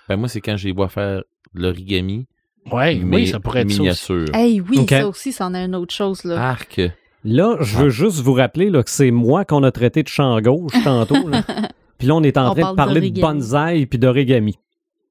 Ben, 0.09 0.17
moi, 0.17 0.29
c'est 0.29 0.41
quand 0.41 0.57
je 0.57 0.67
les 0.67 0.73
vois 0.73 0.89
faire 0.89 1.23
l'origami, 1.55 2.27
Ouais, 2.71 2.97
mais 2.97 3.17
oui, 3.17 3.27
ça 3.29 3.41
pourrait 3.41 3.61
être 3.63 3.71
ça. 3.71 3.83
aussi. 3.83 4.13
miniature. 4.13 4.35
Hey, 4.35 4.61
oui, 4.61 4.85
ça 4.89 5.07
aussi, 5.09 5.33
c'en 5.33 5.55
est 5.55 5.65
une 5.65 5.75
autre 5.75 5.95
chose, 5.95 6.25
là. 6.25 6.51
Arc. 6.51 6.81
Là, 7.25 7.57
je 7.61 7.77
veux 7.79 7.89
juste 7.91 8.21
vous 8.21 8.35
rappeler 8.35 8.71
là, 8.71 8.83
que 8.83 8.91
c'est 8.91 9.11
moi 9.11 9.45
qu'on 9.45 9.63
a 9.63 9.73
traité 9.73 10.03
de 10.03 10.09
champ 10.09 10.39
gauche 10.41 10.73
tantôt. 10.85 11.29
là. 11.29 11.43
Puis 11.99 12.07
là, 12.07 12.15
on 12.15 12.23
est 12.23 12.37
en 12.39 12.51
On 12.51 12.55
train 12.55 12.61
parle 12.63 12.73
de 12.73 12.77
parler 12.77 13.11
de 13.11 13.21
bonsaï 13.21 13.87
puis 13.87 13.99
d'origami. 13.99 14.57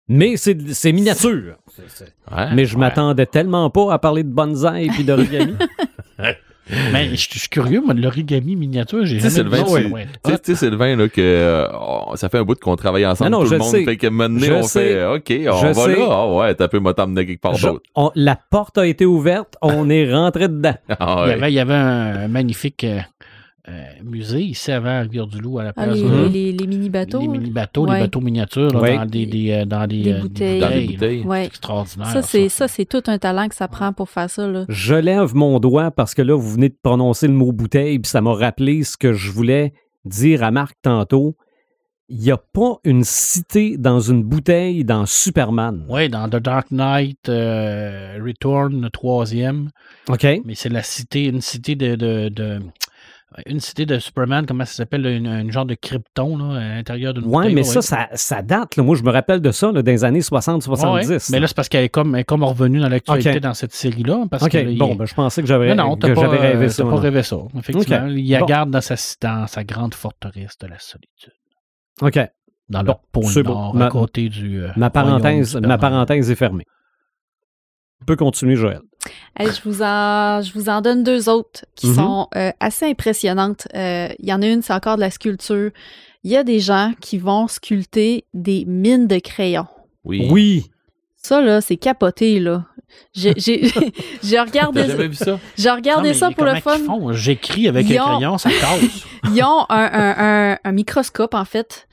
Mais 0.08 0.38
c'est 0.38 0.58
c'est 0.74 0.94
miniature. 0.94 1.58
Ouais. 2.32 2.54
Mais 2.56 2.64
je 2.66 2.78
m'attendais 2.78 3.26
tellement 3.26 3.70
pas 3.70 3.92
à 3.94 4.00
parler 4.00 4.24
de 4.24 4.30
bonsaï 4.32 4.88
puis 4.90 5.04
d'origami. 5.04 5.56
Mais 6.92 7.10
je 7.12 7.16
suis 7.40 7.48
curieux, 7.50 7.82
moi, 7.82 7.94
de 7.94 8.02
l'origami 8.02 8.56
miniature, 8.56 9.06
j'ai 9.06 9.20
jamais 9.20 9.30
vu 9.30 9.32
Sylvain, 9.32 9.66
ça. 9.66 9.80
tu- 10.24 10.32
sais- 10.32 10.40
tu 10.40 10.56
sais, 10.56 10.66
Sylvain, 10.66 10.96
là, 10.96 11.08
que 11.08 11.22
euh, 11.22 11.68
oh, 11.74 12.16
ça 12.16 12.30
fait 12.30 12.38
un 12.40 12.44
bout 12.44 12.60
qu'on 12.60 12.76
travaille 12.76 13.06
ensemble, 13.06 13.32
Non, 13.32 13.38
non, 13.40 13.44
tout 13.44 13.50
je 13.50 13.54
le 13.56 13.60
monde. 13.60 13.72
sais. 13.72 13.84
Fait 13.86 13.98
que 13.98 14.08
maintenant, 14.08 14.40
Je 14.46 14.54
on 14.54 14.64
sais. 14.64 14.80
fait, 14.94 15.06
OK, 15.06 15.34
on 15.56 15.58
Je 15.62 15.68
va 15.68 15.74
sais. 15.74 15.96
là. 16.00 16.08
Ah 16.10 16.28
ouais, 16.34 16.56
t'as 16.56 16.68
pu 16.68 16.80
m'emmener 16.80 17.26
quelque 17.26 17.42
part 17.42 17.58
d'autre. 17.58 17.82
la 18.16 18.38
porte 18.50 18.78
a 18.78 18.86
été 18.88 19.06
ouverte, 19.06 19.56
on 19.62 19.90
est 19.90 20.14
rentré 20.14 20.48
dedans. 20.48 20.76
Ah 21.00 21.24
Il, 21.26 21.28
y 21.28 21.28
ouais. 21.30 21.34
avait, 21.34 21.52
il 21.52 21.56
y 21.56 21.60
avait 21.60 21.74
un, 21.74 22.28
magnifique 22.28 22.84
euh, 22.84 23.00
musée 24.04 24.42
ici 24.42 24.72
avant 24.72 24.90
à 24.90 25.02
Rivière-du-Loup, 25.02 25.60
à 25.60 25.64
la 25.66 25.74
Ah, 25.76 25.84
place 25.84 25.96
les, 25.98 26.02
de- 26.04 26.28
les, 26.32 26.52
les 26.54 26.68
mini-bateaux. 26.68 27.20
les 27.22 27.28
mini-bateaux, 27.28 27.86
Ouais. 27.88 27.96
les 27.96 28.02
bateaux 28.06 28.22
miniatures 28.22 28.72
là, 28.74 28.80
Ouais. 28.80 28.96
dans 28.96 29.06
des, 29.06 29.26
des, 29.26 29.52
euh, 29.52 29.66
dans 29.66 29.86
des, 29.88 30.04
Des 30.04 30.14
euh, 30.14 30.22
bouteilles. 30.22 30.60
Dans 30.62 30.70
des 30.70 30.86
là. 30.86 30.92
bouteilles. 30.94 31.22
Ouais. 31.24 31.42
C'est 31.42 31.48
extraordinaire. 31.48 32.08
Ça, 32.08 32.22
c'est 32.22 32.50
ça, 32.50 32.68
c'est 32.68 32.86
tout 32.86 33.04
un 33.08 33.18
talent 33.18 33.48
que 33.50 33.56
ça 33.56 33.68
prend 33.68 33.92
pour 33.94 34.10
faire 34.10 34.30
ça, 34.30 34.48
là. 34.48 34.66
Je 34.70 34.96
lève 34.96 35.36
mon 35.36 35.60
doigt 35.60 35.92
parce 35.92 36.14
que 36.14 36.22
là, 36.22 36.36
vous 36.36 36.50
venez 36.52 36.70
de 36.70 36.78
prononcer 36.82 37.28
le 37.28 37.34
mot 37.34 37.52
bouteille, 37.52 38.00
puis 38.00 38.10
ça 38.10 38.22
m'a 38.22 38.34
rappelé 38.34 38.84
ce 38.84 38.96
que 38.98 39.14
je 39.14 39.32
voulais 39.32 39.74
dire 40.06 40.44
à 40.44 40.52
Marc 40.52 40.76
tantôt. 40.82 41.36
Il 42.10 42.20
n'y 42.20 42.32
a 42.32 42.38
pas 42.38 42.78
une 42.86 43.04
cité 43.04 43.76
dans 43.78 44.00
une 44.00 44.24
bouteille 44.24 44.86
dans 44.86 45.06
Superman. 45.06 45.86
Oui, 45.90 46.08
dans 46.08 46.30
The 46.30 46.38
Dark 46.38 46.72
Knight 46.72 47.28
euh, 47.28 48.18
Return, 48.26 48.80
le 48.82 48.90
troisième. 48.90 49.72
OK? 50.08 50.26
Mais 50.46 50.56
c'est 50.56 50.70
la 50.70 50.84
cité, 50.84 51.26
une 51.26 51.42
cité 51.42 51.76
de, 51.76 51.96
de, 51.96 52.30
de- 52.30 52.62
une 53.46 53.60
cité 53.60 53.86
de 53.86 54.00
Superman, 54.00 54.46
comment 54.46 54.64
ça 54.66 54.74
s'appelle, 54.74 55.06
une, 55.06 55.28
une 55.28 55.52
genre 55.52 55.66
de 55.66 55.76
krypton 55.76 56.38
là, 56.38 56.60
à 56.60 56.76
l'intérieur 56.76 57.14
d'une 57.14 57.26
Ouais, 57.26 57.32
bouteille. 57.32 57.56
mais 57.56 57.64
ça, 57.64 57.82
ça, 57.82 58.08
ça 58.14 58.42
date. 58.42 58.78
là. 58.78 58.84
Moi, 58.84 58.96
je 58.96 59.04
me 59.04 59.12
rappelle 59.12 59.42
de 59.42 59.52
ça 59.52 59.72
là, 59.72 59.82
dans 59.82 59.92
les 59.92 60.04
années 60.06 60.22
60-70. 60.22 60.70
Ouais, 60.92 61.08
ouais. 61.08 61.18
Mais 61.32 61.40
là, 61.40 61.48
c'est 61.48 61.56
parce 61.56 61.68
qu'elle 61.70 61.84
est 61.84 61.90
comme, 61.90 62.16
elle 62.16 62.22
est 62.22 62.24
comme 62.24 62.44
revenue 62.44 62.80
dans 62.80 62.90
l'actualité 62.90 63.40
dans 63.40 63.54
cette 63.54 63.74
série-là. 63.74 64.26
Parce 64.32 64.48
que, 64.48 64.58
il- 64.58 64.78
bon, 64.78 64.96
ben, 64.96 65.06
je 65.06 65.14
pensais 65.14 65.42
que 65.42 65.48
j'avais 65.48 65.76
non, 65.76 65.90
non, 65.90 65.96
que 65.98 66.14
pas, 66.14 66.28
rêvé 66.28 66.66
euh, 66.66 66.70
ça. 66.70 66.84
pas 66.86 66.96
rêvé 66.96 67.22
ça. 67.22 67.38
Effectivement, 67.58 68.08
il 68.08 68.40
Bon. 68.40 68.46
garde 68.46 68.72
dans 68.72 68.82
sa, 68.82 68.96
dans 69.22 69.46
sa 69.48 69.64
grande 69.64 69.94
forteresse 69.94 70.58
de 70.60 70.68
la 70.68 70.80
solitude. 70.80 71.34
OK. 72.02 72.20
Dans 72.70 72.84
Bon, 72.84 72.96
le 73.14 73.22
pôle 73.22 73.44
nord, 73.46 73.76
Ma- 73.76 73.86
à 73.86 73.90
côté 73.90 74.30
du. 74.30 74.62
euh, 74.62 74.70
Ma 74.78 74.90
parenthèse, 74.90 75.56
ma 75.58 75.78
parenthèse 75.78 76.30
est 76.32 76.36
fermée. 76.36 76.66
Tu 78.00 78.06
peux 78.06 78.16
continuer, 78.16 78.56
Joël. 78.56 78.82
Hey, 79.40 79.48
je, 79.52 79.62
vous 79.68 79.82
en, 79.82 80.42
je 80.42 80.52
vous 80.54 80.70
en 80.70 80.82
donne 80.82 81.04
deux 81.04 81.30
autres 81.30 81.66
qui 81.76 81.88
Mhm. 81.88 81.96
sont 81.96 82.28
euh, 82.36 82.52
assez 82.60 82.86
impressionnantes. 82.86 83.68
Euh, 83.76 84.10
Il 84.20 84.28
y 84.28 84.34
en 84.34 84.42
a 84.42 84.48
une, 84.48 84.62
c'est 84.62 84.74
encore 84.74 84.96
de 84.96 85.02
la 85.02 85.12
sculpture. 85.12 85.72
Il 86.24 86.32
y 86.32 86.36
a 86.36 86.44
des 86.44 86.60
gens 86.60 86.94
qui 87.00 87.18
vont 87.18 87.48
sculpter 87.48 88.26
des 88.34 88.66
mines 88.66 89.08
de 89.08 89.20
crayons. 89.20 89.68
Oui. 90.04 90.28
Oui. 90.30 90.66
Ça, 91.16 91.42
là, 91.42 91.62
c'est 91.62 91.78
capoté, 91.78 92.40
là. 92.40 92.66
J'ai 93.14 93.34
j'ai- 93.38 93.70
j'ai 94.24 94.40
regardé, 94.40 95.14
ça? 95.14 95.40
j'ai 95.58 95.70
regardé 95.70 96.14
ça 96.14 96.32
pour 96.32 96.46
le 96.46 96.56
fun. 96.56 96.78
J'écris 97.14 97.68
avec 97.68 97.90
Ils 97.90 97.98
un 97.98 98.04
ont- 98.04 98.16
crayon, 98.16 98.38
ça 98.38 98.50
casse. 98.50 99.06
Ils 99.34 99.44
ont 99.44 99.66
un, 99.70 99.90
un- 99.92 100.16
un- 100.54 100.58
un 100.64 100.72
microscope, 100.72 101.34
en 101.34 101.46
fait. 101.46 101.88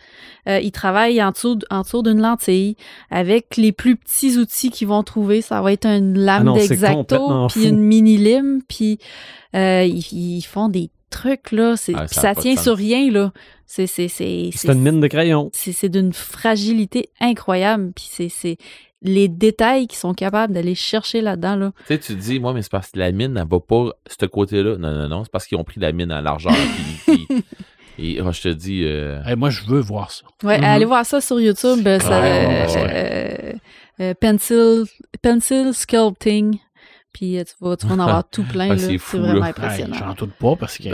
Euh, 0.48 0.60
ils 0.60 0.72
travaillent 0.72 1.22
en 1.22 1.30
dessous, 1.30 1.58
en 1.70 1.82
dessous 1.82 2.02
d'une 2.02 2.20
lentille 2.20 2.76
avec 3.10 3.56
les 3.56 3.72
plus 3.72 3.96
petits 3.96 4.36
outils 4.38 4.70
qu'ils 4.70 4.88
vont 4.88 5.02
trouver. 5.02 5.40
Ça 5.40 5.60
va 5.62 5.72
être 5.72 5.86
une 5.86 6.18
lame 6.18 6.48
Ah 6.48 6.58
d'exacto, 6.58 7.46
puis 7.48 7.66
une 7.68 7.80
mini 7.80 8.16
lime, 8.16 8.60
puis 8.68 8.98
euh, 9.54 9.84
ils, 9.84 10.04
ils 10.38 10.42
font 10.42 10.68
des 10.68 10.90
trucs, 11.10 11.52
là. 11.52 11.76
C'est, 11.76 11.94
Ah, 11.94 12.06
ça 12.08 12.34
tient 12.34 12.56
sur 12.56 12.76
rien, 12.76 13.10
là. 13.10 13.32
C'est, 13.66 13.86
c'est, 13.86 14.08
c'est, 14.08 14.50
C'est 14.54 14.72
une 14.72 14.82
mine 14.82 15.00
de 15.00 15.06
crayon. 15.06 15.48
c'est, 15.54 15.72
c'est 15.72 15.88
d'une 15.88 16.12
fragilité 16.12 17.08
incroyable. 17.20 17.92
Puis 17.94 18.06
c'est, 18.10 18.28
c'est 18.28 18.56
les 19.00 19.28
détails 19.28 19.86
qu'ils 19.86 19.98
sont 19.98 20.14
capables 20.14 20.52
d'aller 20.54 20.74
chercher 20.74 21.20
là-dedans, 21.20 21.56
là. 21.56 21.72
Tu 21.86 21.94
sais, 21.94 21.98
tu 21.98 22.14
te 22.14 22.20
dis, 22.20 22.40
moi, 22.40 22.52
mais 22.52 22.62
c'est 22.62 22.70
parce 22.70 22.90
que 22.90 22.98
la 22.98 23.12
mine, 23.12 23.36
elle 23.40 23.48
va 23.48 23.60
pas 23.60 23.90
ce 24.06 24.26
côté-là. 24.26 24.76
Non, 24.76 24.92
non, 24.92 25.08
non, 25.08 25.24
c'est 25.24 25.30
parce 25.32 25.46
qu'ils 25.46 25.58
ont 25.58 25.64
pris 25.64 25.80
la 25.80 25.92
mine 25.92 26.10
à 26.10 26.20
largeur. 26.20 26.52
puis- 27.06 27.26
puis- 27.26 27.44
et 27.98 28.20
oh, 28.20 28.32
je 28.32 28.40
te 28.42 28.48
dis, 28.48 28.82
euh, 28.84 29.22
Hey, 29.24 29.36
moi, 29.36 29.50
je 29.50 29.62
veux 29.64 29.80
voir 29.80 30.10
ça. 30.10 30.24
Ouais, 30.42 30.58
Mhm. 30.58 30.64
allez 30.64 30.84
voir 30.84 31.04
ça 31.06 31.20
sur 31.20 31.40
YouTube. 31.40 31.86
euh, 31.86 31.98
ça, 32.00 32.20
Ouais, 32.20 32.46
euh, 32.46 32.66
ouais, 32.66 33.52
euh, 34.00 34.04
euh, 34.10 34.14
pencil, 34.20 34.84
pencil 35.22 35.72
sculpting. 35.74 36.58
Puis 37.12 37.38
tu 37.46 37.52
vas, 37.64 37.76
tu 37.76 37.86
vas 37.86 37.94
en 37.94 37.98
avoir 38.00 38.28
tout 38.28 38.42
plein. 38.44 38.68
Ah, 38.70 38.78
c'est 38.78 38.96
vraiment 38.96 39.32
là. 39.34 39.46
Hey, 39.46 39.50
impressionnant. 39.50 39.96
J'en 39.96 40.14
doute 40.14 40.32
pas 40.34 40.56
parce 40.56 40.78
que 40.78 40.88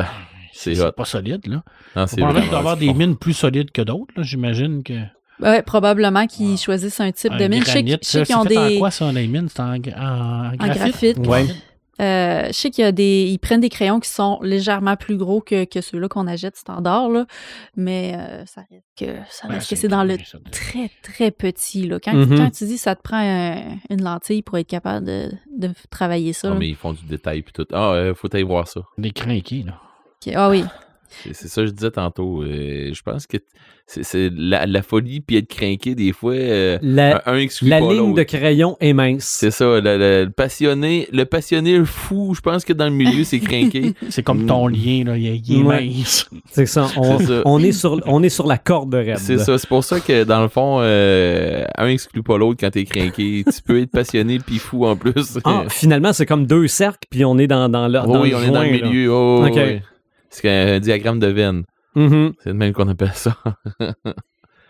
c'est 0.52 0.74
c'est 0.74 0.92
pas 0.92 1.04
solide. 1.06 1.46
Là. 1.46 1.62
Non, 1.96 2.02
On 2.02 2.06
c'est 2.06 2.20
d'avoir 2.50 2.76
des 2.76 2.92
mines 2.92 3.16
plus 3.16 3.32
solides 3.32 3.70
que 3.70 3.80
d'autres. 3.82 4.12
là. 4.16 4.22
J'imagine 4.22 4.82
que. 4.82 4.94
Ouais, 5.40 5.62
probablement 5.62 6.26
qu'ils 6.26 6.50
Wow. 6.50 6.56
choisissent 6.58 7.00
un 7.00 7.10
type 7.12 7.32
un 7.32 7.36
de 7.38 7.46
mine. 7.46 7.60
Je 7.64 7.70
sais 7.70 7.82
granit, 7.82 7.96
je 8.02 8.06
sais 8.06 8.18
qu'ils 8.18 8.26
c'est 8.26 8.34
ont 8.34 8.44
fait 8.44 8.58
en 8.58 8.68
des. 8.68 8.78
quoi 8.78 8.90
ça, 8.90 9.10
les 9.10 9.26
mines? 9.26 9.48
C'est 9.48 9.60
en, 9.60 9.72
en, 9.72 9.76
en 9.76 10.52
En 10.52 10.56
graphite? 10.56 11.16
graphite. 11.16 11.26
Ouais. 11.26 11.46
Euh, 12.00 12.46
je 12.46 12.52
sais 12.52 12.70
qu'il 12.70 12.82
y 12.82 12.86
a 12.86 12.92
des. 12.92 13.26
Ils 13.30 13.38
prennent 13.38 13.60
des 13.60 13.68
crayons 13.68 14.00
qui 14.00 14.08
sont 14.08 14.38
légèrement 14.42 14.96
plus 14.96 15.16
gros 15.16 15.40
que, 15.40 15.64
que 15.64 15.80
ceux-là 15.80 16.08
qu'on 16.08 16.26
achète 16.26 16.56
standard, 16.56 17.08
là. 17.10 17.26
Mais 17.76 18.14
euh, 18.16 18.44
ça 18.46 18.62
reste 18.70 18.84
que, 18.98 19.16
ça 19.28 19.48
reste 19.48 19.68
que 19.68 19.76
c'est 19.76 19.88
dans 19.88 20.04
le 20.04 20.16
ça. 20.24 20.38
très, 20.50 20.90
très 21.02 21.30
petit. 21.30 21.86
Là. 21.86 21.98
Quand, 22.02 22.12
quand 22.36 22.50
tu 22.50 22.64
dis 22.64 22.78
ça 22.78 22.94
te 22.96 23.02
prend 23.02 23.18
un- 23.18 23.76
une 23.90 24.02
lentille 24.02 24.42
pour 24.42 24.56
être 24.58 24.66
capable 24.68 25.04
de, 25.06 25.30
de 25.56 25.70
travailler 25.90 26.32
ça. 26.32 26.48
Ah, 26.48 26.54
là. 26.54 26.58
mais 26.58 26.68
ils 26.68 26.74
font 26.76 26.92
du 26.92 27.04
détail 27.04 27.42
puis 27.42 27.52
tout. 27.52 27.66
Ah, 27.72 27.92
euh, 27.92 28.14
faut 28.14 28.28
aller 28.34 28.42
voir 28.44 28.66
ça. 28.66 28.80
Des 28.98 29.10
crinqués, 29.10 29.64
là. 29.66 29.78
Ah 30.34 30.48
oui. 30.50 30.64
C'est 31.32 31.48
ça 31.48 31.62
que 31.62 31.66
je 31.68 31.72
disais 31.72 31.90
tantôt. 31.90 32.42
euh, 32.42 32.90
je 32.92 33.02
pense 33.02 33.26
que 33.26 33.36
c'est 33.92 34.30
la, 34.36 34.66
la 34.66 34.82
folie 34.82 35.20
puis 35.20 35.36
être 35.38 35.48
craqué 35.48 35.96
des 35.96 36.12
fois. 36.12 36.34
euh, 36.34 36.78
La, 36.80 37.22
un, 37.26 37.44
la 37.62 37.80
pas 37.80 37.92
ligne 37.92 38.14
de 38.14 38.22
crayon 38.22 38.76
est 38.78 38.92
mince. 38.92 39.24
C'est 39.40 39.50
ça, 39.50 39.64
le, 39.82 40.26
passionné, 40.28 41.08
le 41.12 41.24
passionné 41.24 41.76
le 41.76 41.84
fou, 41.84 42.32
je 42.36 42.40
pense 42.40 42.64
que 42.64 42.72
dans 42.72 42.84
le 42.84 42.92
milieu, 42.92 43.24
c'est 43.24 43.40
craqué. 43.40 43.94
C'est 44.08 44.22
comme 44.22 44.46
ton 44.46 44.68
lien, 44.68 45.02
là, 45.06 45.16
il 45.16 45.26
est, 45.26 45.36
il 45.44 45.58
est 45.58 45.62
Ouais. 45.64 45.84
mince. 45.86 46.30
C'est 46.52 46.66
ça. 46.66 46.86
On, 46.96 47.18
C'est 47.18 47.26
ça. 47.26 47.42
on 47.44 47.58
est 47.60 47.72
sur, 47.72 48.00
on 48.06 48.22
est 48.22 48.28
sur 48.28 48.46
la 48.46 48.58
corde 48.58 48.94
raide. 48.94 49.18
C'est 49.18 49.38
ça, 49.38 49.58
c'est 49.58 49.68
pour 49.68 49.82
ça 49.82 49.98
que 49.98 50.22
dans 50.22 50.42
le 50.42 50.48
fond, 50.48 50.78
euh, 50.82 51.64
un 51.76 51.88
exclut 51.88 52.22
pas 52.22 52.38
l'autre 52.38 52.58
quand 52.60 52.70
t'es 52.70 52.84
craqué. 52.84 53.42
tu 53.44 53.62
peux 53.62 53.80
être 53.82 53.90
passionné 53.90 54.38
puis 54.38 54.58
fou 54.58 54.86
en 54.86 54.94
plus. 54.94 55.36
Ah, 55.44 55.64
finalement, 55.68 56.12
c'est 56.12 56.26
comme 56.26 56.46
deux 56.46 56.68
cercles, 56.68 57.08
puis 57.10 57.24
on 57.24 57.38
est 57.38 57.48
dans, 57.48 57.68
dans, 57.68 57.88
le, 57.88 57.98
Oh 58.04 58.12
dans 58.12 58.22
oui, 58.22 58.30
le 58.30 58.36
on 58.36 58.42
est 58.42 58.50
dans 58.50 58.62
le 58.62 58.70
milieu. 58.70 59.12
Oh, 59.12 59.42
oui. 59.52 59.80
C'est 60.30 60.48
un 60.48 60.78
diagramme 60.80 61.18
de 61.18 61.26
veine. 61.26 61.64
Mhm. 61.94 62.32
C'est 62.42 62.50
le 62.50 62.54
même 62.54 62.72
qu'on 62.72 62.88
appelle 62.88 63.12
ça. 63.14 63.36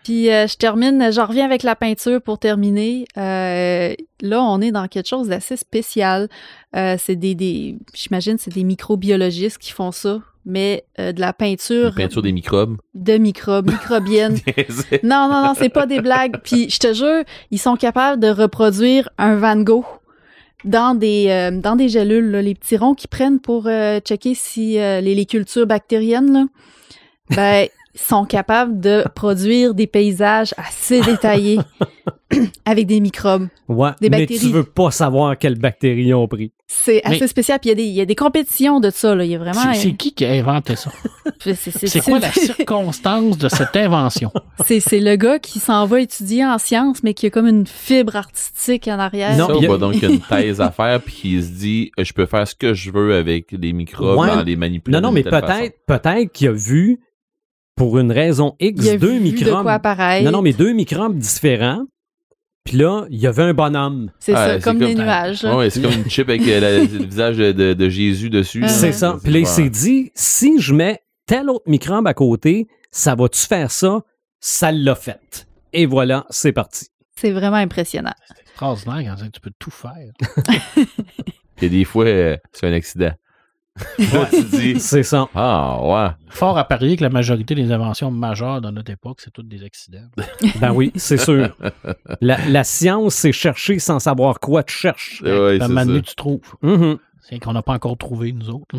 Puis 0.05 0.31
euh, 0.31 0.47
je 0.47 0.57
termine, 0.57 1.13
je 1.13 1.21
reviens 1.21 1.45
avec 1.45 1.63
la 1.63 1.77
peinture 1.77 2.23
pour 2.23 2.39
terminer. 2.39 3.05
Euh, 3.19 3.93
là, 4.23 4.43
on 4.43 4.61
est 4.63 4.73
dans 4.73 4.89
quelque 4.89 5.09
chose 5.09 5.29
d'assez 5.29 5.59
spécial. 5.59 6.29
Euh, 6.75 6.97
c'est 6.99 7.17
des, 7.17 7.35
des 7.35 7.77
j'imagine, 7.93 8.39
c'est 8.39 8.53
des 8.53 8.65
microbiologistes 8.65 9.59
qui 9.59 9.73
font 9.73 9.93
ça, 9.93 10.21
mais 10.47 10.85
euh, 10.99 11.13
de 11.13 11.21
la 11.21 11.29
Une 11.29 11.33
peinture, 11.35 11.95
peinture 11.95 12.23
des 12.23 12.33
microbes. 12.33 12.79
de 12.95 13.19
microbes, 13.19 13.71
microbienne. 13.71 14.39
non, 15.03 15.29
non, 15.31 15.45
non, 15.45 15.53
c'est 15.55 15.69
pas 15.69 15.85
des 15.85 16.01
blagues. 16.01 16.39
Puis 16.43 16.71
je 16.71 16.79
te 16.79 16.95
jure, 16.95 17.23
ils 17.51 17.59
sont 17.59 17.77
capables 17.77 18.23
de 18.23 18.29
reproduire 18.29 19.11
un 19.19 19.37
Van 19.37 19.57
Gogh 19.61 19.85
dans 20.65 20.95
des, 20.95 21.27
euh, 21.29 21.51
dans 21.51 21.77
des 21.77 21.89
gélules, 21.89 22.31
là, 22.31 22.43
les 22.43 22.55
petits 22.55 22.77
ronds 22.77 22.95
qu'ils 22.95 23.09
prennent 23.09 23.41
pour 23.41 23.67
euh, 23.67 24.01
checker 24.01 24.35
si 24.35 24.79
euh, 24.79 25.01
les, 25.01 25.15
les 25.15 25.27
cultures 25.27 25.67
bactériennes, 25.67 26.33
là, 26.33 26.45
ben, 27.37 27.67
sont 27.95 28.25
capables 28.25 28.81
de 28.81 29.05
produire 29.15 29.75
des 29.75 29.87
paysages 29.87 30.55
assez 30.57 31.01
détaillés 31.01 31.59
avec 32.65 32.87
des 32.87 33.01
microbes. 33.01 33.49
Ouais, 33.69 33.91
Des 34.01 34.09
mais 34.11 34.21
bactéries. 34.21 34.41
tu 34.41 34.49
veux 34.53 34.65
pas 34.65 34.91
savoir 34.91 35.37
quelles 35.37 35.59
bactéries 35.59 36.07
ils 36.07 36.15
ont 36.15 36.29
pris. 36.29 36.53
C'est 36.73 37.03
assez 37.05 37.21
Mais- 37.23 37.27
spécial. 37.27 37.59
Puis 37.59 37.71
il 37.71 37.71
y, 37.71 37.73
a 37.73 37.75
des- 37.75 37.83
il 37.89 37.93
y 37.95 38.01
a 38.01 38.05
des 38.05 38.15
compétitions 38.15 38.79
de 38.79 38.91
ça. 38.91 39.13
Là. 39.17 39.25
Il 39.25 39.31
y 39.33 39.35
a 39.35 39.39
vraiment. 39.39 39.73
C'est 39.75 39.81
c'est 39.81 39.93
qui 39.95 40.15
qui 40.15 40.25
a 40.25 40.31
inventé 40.31 40.77
ça? 40.77 40.93
c'est- 41.41 42.01
quoi 42.05 42.21
la 42.21 42.31
circonstance 42.33 43.37
de 43.39 43.49
cette 43.49 43.75
invention? 43.75 44.31
C'est 44.65 44.79
c'est 44.79 45.01
le 45.01 45.17
gars 45.17 45.41
qui 45.41 45.59
s'en 45.59 45.85
va 45.87 46.01
étudier 46.01 46.45
en 46.47 46.59
sciences, 46.59 47.03
mais 47.03 47.13
qui 47.13 47.27
a 47.27 47.31
comme 47.31 47.49
une 47.49 47.67
fibre 47.67 48.15
artistique 48.15 48.87
en 48.87 49.01
arrière. 49.01 49.37
Non, 49.37 49.49
ça, 49.49 49.55
il 49.57 49.63
y 49.65 49.67
a- 49.67 49.77
donc 49.79 50.01
une 50.01 50.21
thèse 50.29 50.61
à 50.61 50.71
faire 50.71 51.01
puis 51.03 51.13
qui 51.15 51.43
se 51.43 51.49
dit 51.51 51.91
je 51.99 52.13
peux 52.13 52.27
faire 52.27 52.47
ce 52.47 52.55
que 52.55 52.73
je 52.73 52.93
veux 52.93 53.15
avec 53.17 53.51
les 53.51 53.73
microbes 53.73 54.17
Ouais. 54.19 54.31
en 54.31 54.43
les 54.45 54.55
manipulant. 54.55 55.01
Non, 55.01 55.09
non, 55.09 55.13
mais 55.13 55.25
peut-être 55.25 55.75
peut-être 55.89 56.33
qu'il 56.33 56.49
a 56.49 56.53
vu, 56.53 57.01
pour 57.75 57.99
une 57.99 58.13
raison 58.13 58.55
X, 58.61 58.85
Il 58.85 58.91
a 58.91 58.97
deux 58.97 59.15
vu 59.15 59.21
microbes. 59.21 59.57
de 59.59 59.63
quoi 59.63 59.73
apparaître. 59.73 60.25
Non, 60.25 60.31
non, 60.31 60.43
mais 60.43 60.53
deux 60.53 60.73
microbes 60.73 61.19
différents. 61.19 61.83
Puis 62.65 62.77
là, 62.77 63.07
il 63.11 63.19
y 63.19 63.27
avait 63.27 63.43
un 63.43 63.55
bonhomme. 63.55 64.11
C'est 64.21 64.35
Ah, 64.35 64.47
ça, 64.47 64.55
c'est 64.57 64.65
comme 64.65 64.79
comme- 64.79 64.89
des 64.89 64.95
nuages. 64.95 65.45
Ouais, 65.45 65.71
c'est 65.71 65.81
comme 65.81 65.93
une 65.93 66.11
chip 66.11 66.29
avec 66.29 66.43
euh, 66.43 66.61
la- 66.61 66.79
le 66.79 67.05
visage 67.07 67.37
de, 67.39 67.89
Jésus 67.89 68.29
dessus. 68.31 68.61
Là. 68.61 68.69
C'est 68.69 68.93
ça. 68.93 69.17
Puis 69.23 69.33
là, 69.33 69.39
il 69.41 69.47
s'est 69.47 69.71
dit, 69.71 70.13
si 70.15 70.61
je 70.61 70.75
mets 70.75 71.01
tel 71.27 71.49
autre 71.49 71.65
microbe 71.69 72.07
à 72.07 72.15
côté, 72.15 72.69
ça 72.91 73.15
va-tu 73.15 73.41
faire 73.47 73.71
ça? 73.71 74.01
Ça 74.41 74.73
l'a 74.73 74.95
fait. 74.95 75.47
Et 75.73 75.87
voilà, 75.87 76.27
c'est 76.31 76.53
parti. 76.53 76.89
C'est 77.17 77.31
vraiment 77.33 77.57
impressionnant. 77.57 78.15
C'est 78.29 78.41
extraordinaire 78.43 79.17
quand 79.19 79.31
tu 79.31 79.41
peux 79.41 79.53
tout 79.59 79.71
faire. 79.71 80.13
Et 81.63 81.69
des 81.69 81.85
fois, 81.85 82.07
euh, 82.07 82.37
c'est 82.53 82.67
un 82.67 82.73
accident. 82.73 83.13
Là, 83.99 84.27
tu 84.31 84.43
dis 84.45 84.81
C'est 84.81 85.03
ça. 85.03 85.29
Ah, 85.35 85.79
ouais. 85.83 86.11
Fort 86.29 86.57
à 86.59 86.65
parier 86.65 86.97
que 86.97 87.03
la 87.03 87.11
majorité 87.11 87.55
des 87.55 87.73
inventions 87.73 88.11
majeures 88.11 88.61
dans 88.61 88.73
notre 88.73 88.91
époque, 88.91 89.21
c'est 89.21 89.33
toutes 89.33 89.49
des 89.49 89.63
accidents. 89.65 90.09
Ben 90.61 90.73
oui, 90.73 90.93
c'est 90.97 91.17
sûr. 91.17 91.57
La, 92.21 92.39
la 92.49 92.65
science, 92.65 93.15
c'est 93.15 93.33
chercher 93.33 93.79
sans 93.79 93.99
savoir 93.99 94.41
quoi 94.41 94.63
tu 94.63 94.75
cherches. 94.75 95.23
C'est 95.25 95.59
ça. 95.59 95.85
tu 96.03 96.15
trouves. 96.15 96.41
Mhm. 96.63 96.99
C'est 97.23 97.39
qu'on 97.39 97.53
n'a 97.53 97.63
pas 97.63 97.75
encore 97.75 97.97
trouvé, 97.97 98.33
nous 98.33 98.51
autres. 98.51 98.75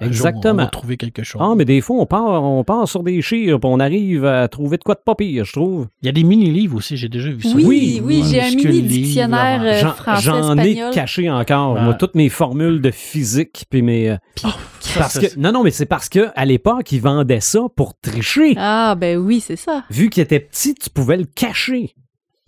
Un 0.00 0.04
jour, 0.12 0.26
Exactement. 0.28 0.52
on 0.54 0.56
va 0.56 0.66
trouver 0.66 0.96
quelque 0.96 1.22
chose. 1.22 1.40
Ah, 1.44 1.54
mais 1.56 1.64
des 1.64 1.80
fois, 1.80 1.96
on 1.98 2.06
part, 2.06 2.42
on 2.42 2.62
part 2.64 2.86
sur 2.88 3.02
des 3.02 3.20
chires, 3.22 3.58
puis 3.58 3.70
on 3.70 3.80
arrive 3.80 4.24
à 4.24 4.46
trouver 4.48 4.76
de 4.76 4.84
quoi 4.84 4.94
de 4.94 5.00
pas 5.04 5.14
pire, 5.14 5.44
je 5.44 5.52
trouve. 5.52 5.88
Il 6.02 6.06
y 6.06 6.08
a 6.08 6.12
des 6.12 6.22
mini-livres 6.24 6.76
aussi, 6.76 6.96
j'ai 6.96 7.08
déjà 7.08 7.30
vu 7.30 7.42
ça. 7.42 7.50
Oui, 7.54 7.64
Oui, 7.66 8.02
oui, 8.04 8.22
j'ai 8.30 8.40
un 8.40 8.48
minuscule 8.50 8.70
mini 8.72 8.82
livre, 8.88 9.02
dictionnaire 9.04 9.62
là. 9.62 9.70
euh, 9.74 9.80
J'en- 9.80 9.92
français 9.92 10.22
J'en 10.22 10.58
ai 10.58 10.70
espagnol. 10.70 10.94
caché 10.94 11.30
encore. 11.30 11.80
Moi, 11.80 11.94
toutes 11.94 12.14
mes 12.14 12.28
formules 12.28 12.80
de 12.80 12.90
physique, 12.90 13.64
puis 13.70 13.82
mes. 13.82 14.16
Ça, 14.36 15.00
parce 15.00 15.18
que, 15.18 15.38
non, 15.38 15.52
non, 15.52 15.64
mais 15.64 15.70
c'est 15.70 15.86
parce 15.86 16.08
que 16.08 16.28
à 16.34 16.44
l'époque, 16.44 16.92
ils 16.92 17.00
vendaient 17.00 17.40
ça 17.40 17.60
pour 17.76 17.98
tricher. 18.00 18.54
Ah, 18.56 18.94
ben 18.98 19.18
oui, 19.18 19.40
c'est 19.40 19.56
ça. 19.56 19.82
Vu 19.90 20.08
qu'il 20.10 20.22
était 20.22 20.40
petit, 20.40 20.74
tu 20.74 20.88
pouvais 20.90 21.16
le 21.16 21.24
cacher. 21.24 21.94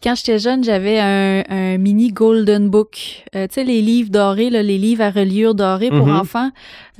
Quand 0.02 0.14
j'étais 0.14 0.38
jeune, 0.38 0.64
j'avais 0.64 0.98
un, 0.98 1.44
un 1.48 1.76
mini 1.78 2.10
Golden 2.10 2.70
Book. 2.70 3.24
Euh, 3.34 3.46
tu 3.48 3.54
sais, 3.54 3.64
les 3.64 3.82
livres 3.82 4.08
dorés, 4.10 4.48
là, 4.48 4.62
les 4.62 4.78
livres 4.78 5.02
à 5.02 5.10
reliure 5.10 5.54
dorée 5.54 5.90
pour 5.90 6.06
Mhm. 6.06 6.16
enfants. 6.16 6.50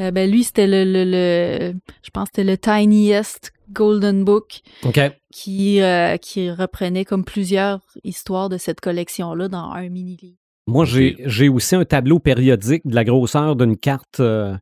Euh, 0.01 0.11
ben 0.11 0.31
lui, 0.31 0.45
c'était 0.45 0.67
le, 0.67 0.85
le, 0.85 1.05
le- 1.05 1.75
je 2.03 2.11
pense 2.11 2.25
que 2.25 2.33
c'était 2.37 2.51
le 2.51 2.59
Tiniest 2.59 3.53
Golden 3.73 4.25
Book 4.25 4.61
OK. 4.85 5.01
qui, 5.33 5.81
euh, 5.81 6.17
qui 6.19 6.51
reprenait 6.51 7.05
comme 7.07 7.25
plusieurs 7.25 7.81
histoires 8.05 8.49
de 8.51 8.59
cette 8.59 8.81
collection-là 8.81 9.49
dans 9.49 9.71
un 9.71 9.89
mini-livre. 9.89 10.37
Moi, 10.67 10.85
j'ai 10.85 11.17
j'ai 11.25 11.49
aussi 11.49 11.75
un 11.77 11.85
tableau 11.87 12.19
périodique 12.19 12.87
de 12.87 12.95
la 12.95 13.05
grosseur 13.05 13.57
d'une 13.57 13.77
carte 13.79 14.21
euh, 14.21 14.55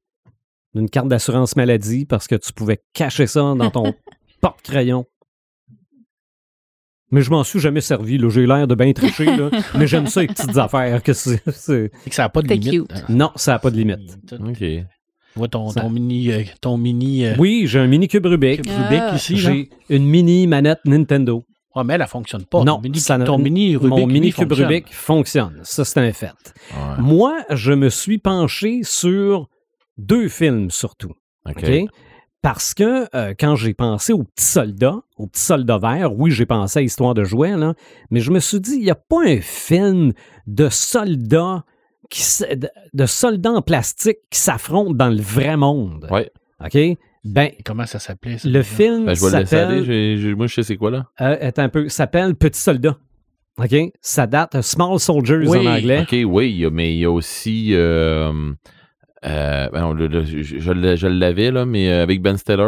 d'une 0.74 0.88
carte 0.88 1.08
d'assurance 1.08 1.56
maladie 1.56 2.04
parce 2.06 2.28
que 2.28 2.34
tu 2.36 2.52
pouvais 2.52 2.80
cacher 2.92 3.26
ça 3.26 3.40
dans 3.56 3.70
ton 3.70 3.94
porte-crayon. 4.40 5.06
Mais 7.10 7.22
je 7.22 7.30
m'en 7.30 7.42
suis 7.44 7.58
jamais 7.60 7.80
servi. 7.80 8.18
là. 8.18 8.28
J'ai 8.28 8.46
l'air 8.46 8.66
de 8.66 8.74
bien 8.74 8.92
tricher, 8.92 9.24
là. 9.24 9.50
mais 9.78 9.86
j'aime 9.86 10.06
ça, 10.08 10.20
les 10.20 10.26
petites 10.28 10.56
affaires. 10.58 11.02
Que 11.02 11.12
c'est- 11.12 11.40
c'est- 11.50 11.90
C'est 12.04 12.10
que 12.10 12.14
ça 12.14 12.22
n'a 12.24 12.28
pas 12.28 12.42
de 12.42 12.48
limite. 12.48 12.70
cute. 12.70 13.08
Non, 13.08 13.30
ça 13.36 13.52
n'a 13.52 13.58
pas 13.58 13.70
de 13.70 13.76
limite. 13.76 14.18
Tu 14.28 14.34
OK. 14.34 14.84
vois 15.36 15.48
ton, 15.48 15.70
Ça- 15.70 15.80
ton 15.80 15.90
mini, 15.90 16.30
euh, 16.32 16.42
ton 16.60 16.76
mini 16.76 17.24
euh, 17.24 17.34
Oui, 17.38 17.64
j'ai 17.66 17.78
un 17.78 17.86
mini 17.86 18.08
cube 18.08 18.26
Rubik. 18.26 18.62
cube 18.62 18.72
Ah. 18.76 18.88
Rubik 18.88 19.16
ici. 19.20 19.36
J'ai 19.36 19.70
une 19.88 20.04
mini 20.04 20.46
manette 20.46 20.80
Nintendo. 20.84 21.44
Ah, 21.74 21.84
mais 21.84 21.94
elle, 21.94 22.00
elle 22.02 22.08
fonctionne 22.08 22.44
pas. 22.44 22.64
Non, 22.64 22.76
ton 22.76 22.80
mini, 22.82 22.98
ça 22.98 23.16
ne- 23.18 23.24
ton 23.24 23.38
mini 23.38 23.76
Rubik, 23.76 23.88
Mon 23.90 24.06
mini 24.06 24.32
cube 24.32 24.48
fonctionne. 24.48 24.66
Rubik 24.68 24.92
fonctionne. 24.92 25.60
Ça, 25.62 25.84
c'est 25.84 26.00
un 26.00 26.12
fait. 26.12 26.32
Ouais. 26.72 26.78
Moi, 26.98 27.38
je 27.50 27.72
me 27.72 27.88
suis 27.88 28.18
penché 28.18 28.80
sur 28.82 29.48
deux 29.96 30.28
films 30.28 30.70
surtout. 30.70 31.12
OK. 31.48 31.56
OK? 31.62 31.88
Parce 32.40 32.72
que 32.72 33.06
euh, 33.16 33.34
quand 33.38 33.56
j'ai 33.56 33.74
pensé 33.74 34.12
au 34.12 34.22
petit 34.22 34.44
soldat, 34.44 34.94
au 35.16 35.26
petit 35.26 35.42
soldat 35.42 35.78
vert, 35.78 36.12
oui, 36.16 36.30
j'ai 36.30 36.46
pensé 36.46 36.78
à 36.78 36.82
Histoire 36.82 37.14
de 37.14 37.24
jouets, 37.24 37.56
là, 37.56 37.74
mais 38.10 38.20
je 38.20 38.30
me 38.30 38.38
suis 38.38 38.60
dit, 38.60 38.74
il 38.76 38.82
n'y 38.84 38.90
a 38.90 38.94
pas 38.94 39.24
un 39.26 39.40
film 39.40 40.12
de 40.46 40.68
soldats 40.68 41.64
qui 42.10 42.20
s- 42.22 42.44
de, 42.56 42.68
de 42.94 43.06
soldats 43.06 43.50
en 43.52 43.62
plastique 43.62 44.18
qui 44.30 44.38
s'affrontent 44.38 44.94
dans 44.94 45.08
le 45.08 45.20
vrai 45.20 45.56
monde? 45.56 46.06
Ouais. 46.10 46.30
OK? 46.64 46.78
Ben, 47.24 47.50
Comment 47.64 47.86
ça 47.86 47.98
s'appelait? 47.98 48.38
ça, 48.38 48.48
le 48.48 48.62
film 48.62 49.06
Ben, 49.06 49.14
je 49.14 49.24
vais 49.24 49.30
le 49.32 49.38
laisser 49.40 49.56
aller. 49.56 49.80
s'appelle 49.80 50.16
j'ai- 50.20 50.34
Moi, 50.36 50.46
je 50.46 50.54
sais 50.54 50.62
c'est 50.62 50.76
quoi, 50.76 50.90
là. 50.92 51.06
euh, 51.20 51.36
attends 51.40 51.62
un 51.62 51.68
peu, 51.68 51.88
s'appelle 51.88 52.36
Petit 52.36 52.60
soldat. 52.60 52.96
OK? 53.58 53.74
Ça 54.00 54.28
date 54.28 54.54
euh, 54.54 54.62
Small 54.62 55.00
Soldiers 55.00 55.48
Oui. 55.48 55.66
en 55.66 55.72
anglais. 55.74 56.02
OK, 56.02 56.16
oui, 56.24 56.64
mais 56.70 56.94
il 56.94 56.98
y 57.00 57.04
a 57.04 57.10
aussi. 57.10 57.70
Euh, 57.74 58.52
euh, 59.26 59.68
ben 59.72 59.80
non, 59.80 59.92
le- 59.94 60.06
le- 60.06 60.24
je, 60.24 60.42
je 60.58 60.72
l'ai- 60.72 60.96
je 60.96 61.08
l'avais, 61.08 61.50
là, 61.50 61.66
mais 61.66 61.88
euh, 61.90 62.02
avec 62.04 62.22
Ben 62.22 62.36
Stiller, 62.36 62.56
là. 62.56 62.64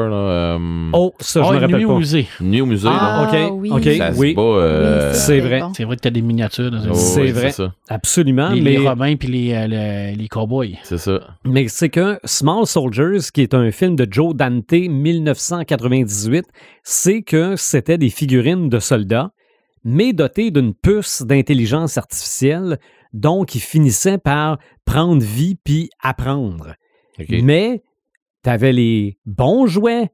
euh, 0.57 0.59
Oh, 0.93 1.15
ça, 1.21 1.43
je 1.43 1.49
Ah, 1.49 1.53
me 1.53 1.59
rappelle 1.61 1.77
nuit 1.79 1.87
pas. 1.87 1.93
au 1.93 1.99
musée. 1.99 2.27
Nuit 2.41 2.61
au 2.61 2.67
musée, 2.67 2.89
Ah, 2.91 3.29
là. 3.33 3.49
ok, 3.49 3.53
oui. 3.61 3.69
Ça 3.69 4.41
euh, 4.41 5.13
c'est 5.15 5.39
vrai. 5.41 5.61
bon. 5.61 5.73
C'est 5.75 5.85
vrai 5.85 5.97
que 5.97 6.01
tu 6.03 6.09
as 6.09 6.11
des 6.11 6.23
miniatures 6.23 6.71
dans 6.73 6.85
un 6.85 6.91
oh, 6.91 6.95
C'est 6.95 7.21
oui, 7.23 7.31
vrai. 7.31 7.53
ça. 7.53 7.73
Absolument, 7.89 8.51
les, 8.51 8.61
mais... 8.61 8.71
les 8.73 8.89
Romains 8.89 9.15
puis 9.17 9.29
les, 9.29 9.53
euh, 9.55 9.67
le- 9.69 10.17
les 10.19 10.29
cowboys. 10.29 10.77
C'est 10.83 10.99
ça. 10.99 11.21
Mais 11.45 11.69
c'est 11.69 11.89
que 11.89 12.19
Small 12.25 12.67
Soldiers, 12.67 13.19
qui 13.33 13.43
est 13.43 13.55
un 13.55 13.71
film 13.71 13.95
de 13.95 14.07
Joe 14.11 14.35
Dante 14.35 14.73
1998, 14.73 16.47
c'est 16.83 17.23
que 17.23 17.55
c'était 17.57 17.99
des 17.99 18.11
figurines 18.11 18.69
de 18.69 18.79
soldats, 18.79 19.31
mais 19.85 20.13
dotées 20.13 20.51
d'une 20.51 20.75
puce 20.75 21.23
d'intelligence 21.23 21.97
artificielle, 21.97 22.79
donc 23.13 23.55
ils 23.55 23.61
finissaient 23.61 24.19
par 24.19 24.59
prendre 24.85 25.23
vie 25.23 25.57
puis 25.63 25.91
apprendre. 26.03 26.75
Mais 27.43 27.83
tu 28.45 28.51
avais 28.51 28.73
les 28.73 29.19
bons 29.27 29.67
jouets 29.67 30.11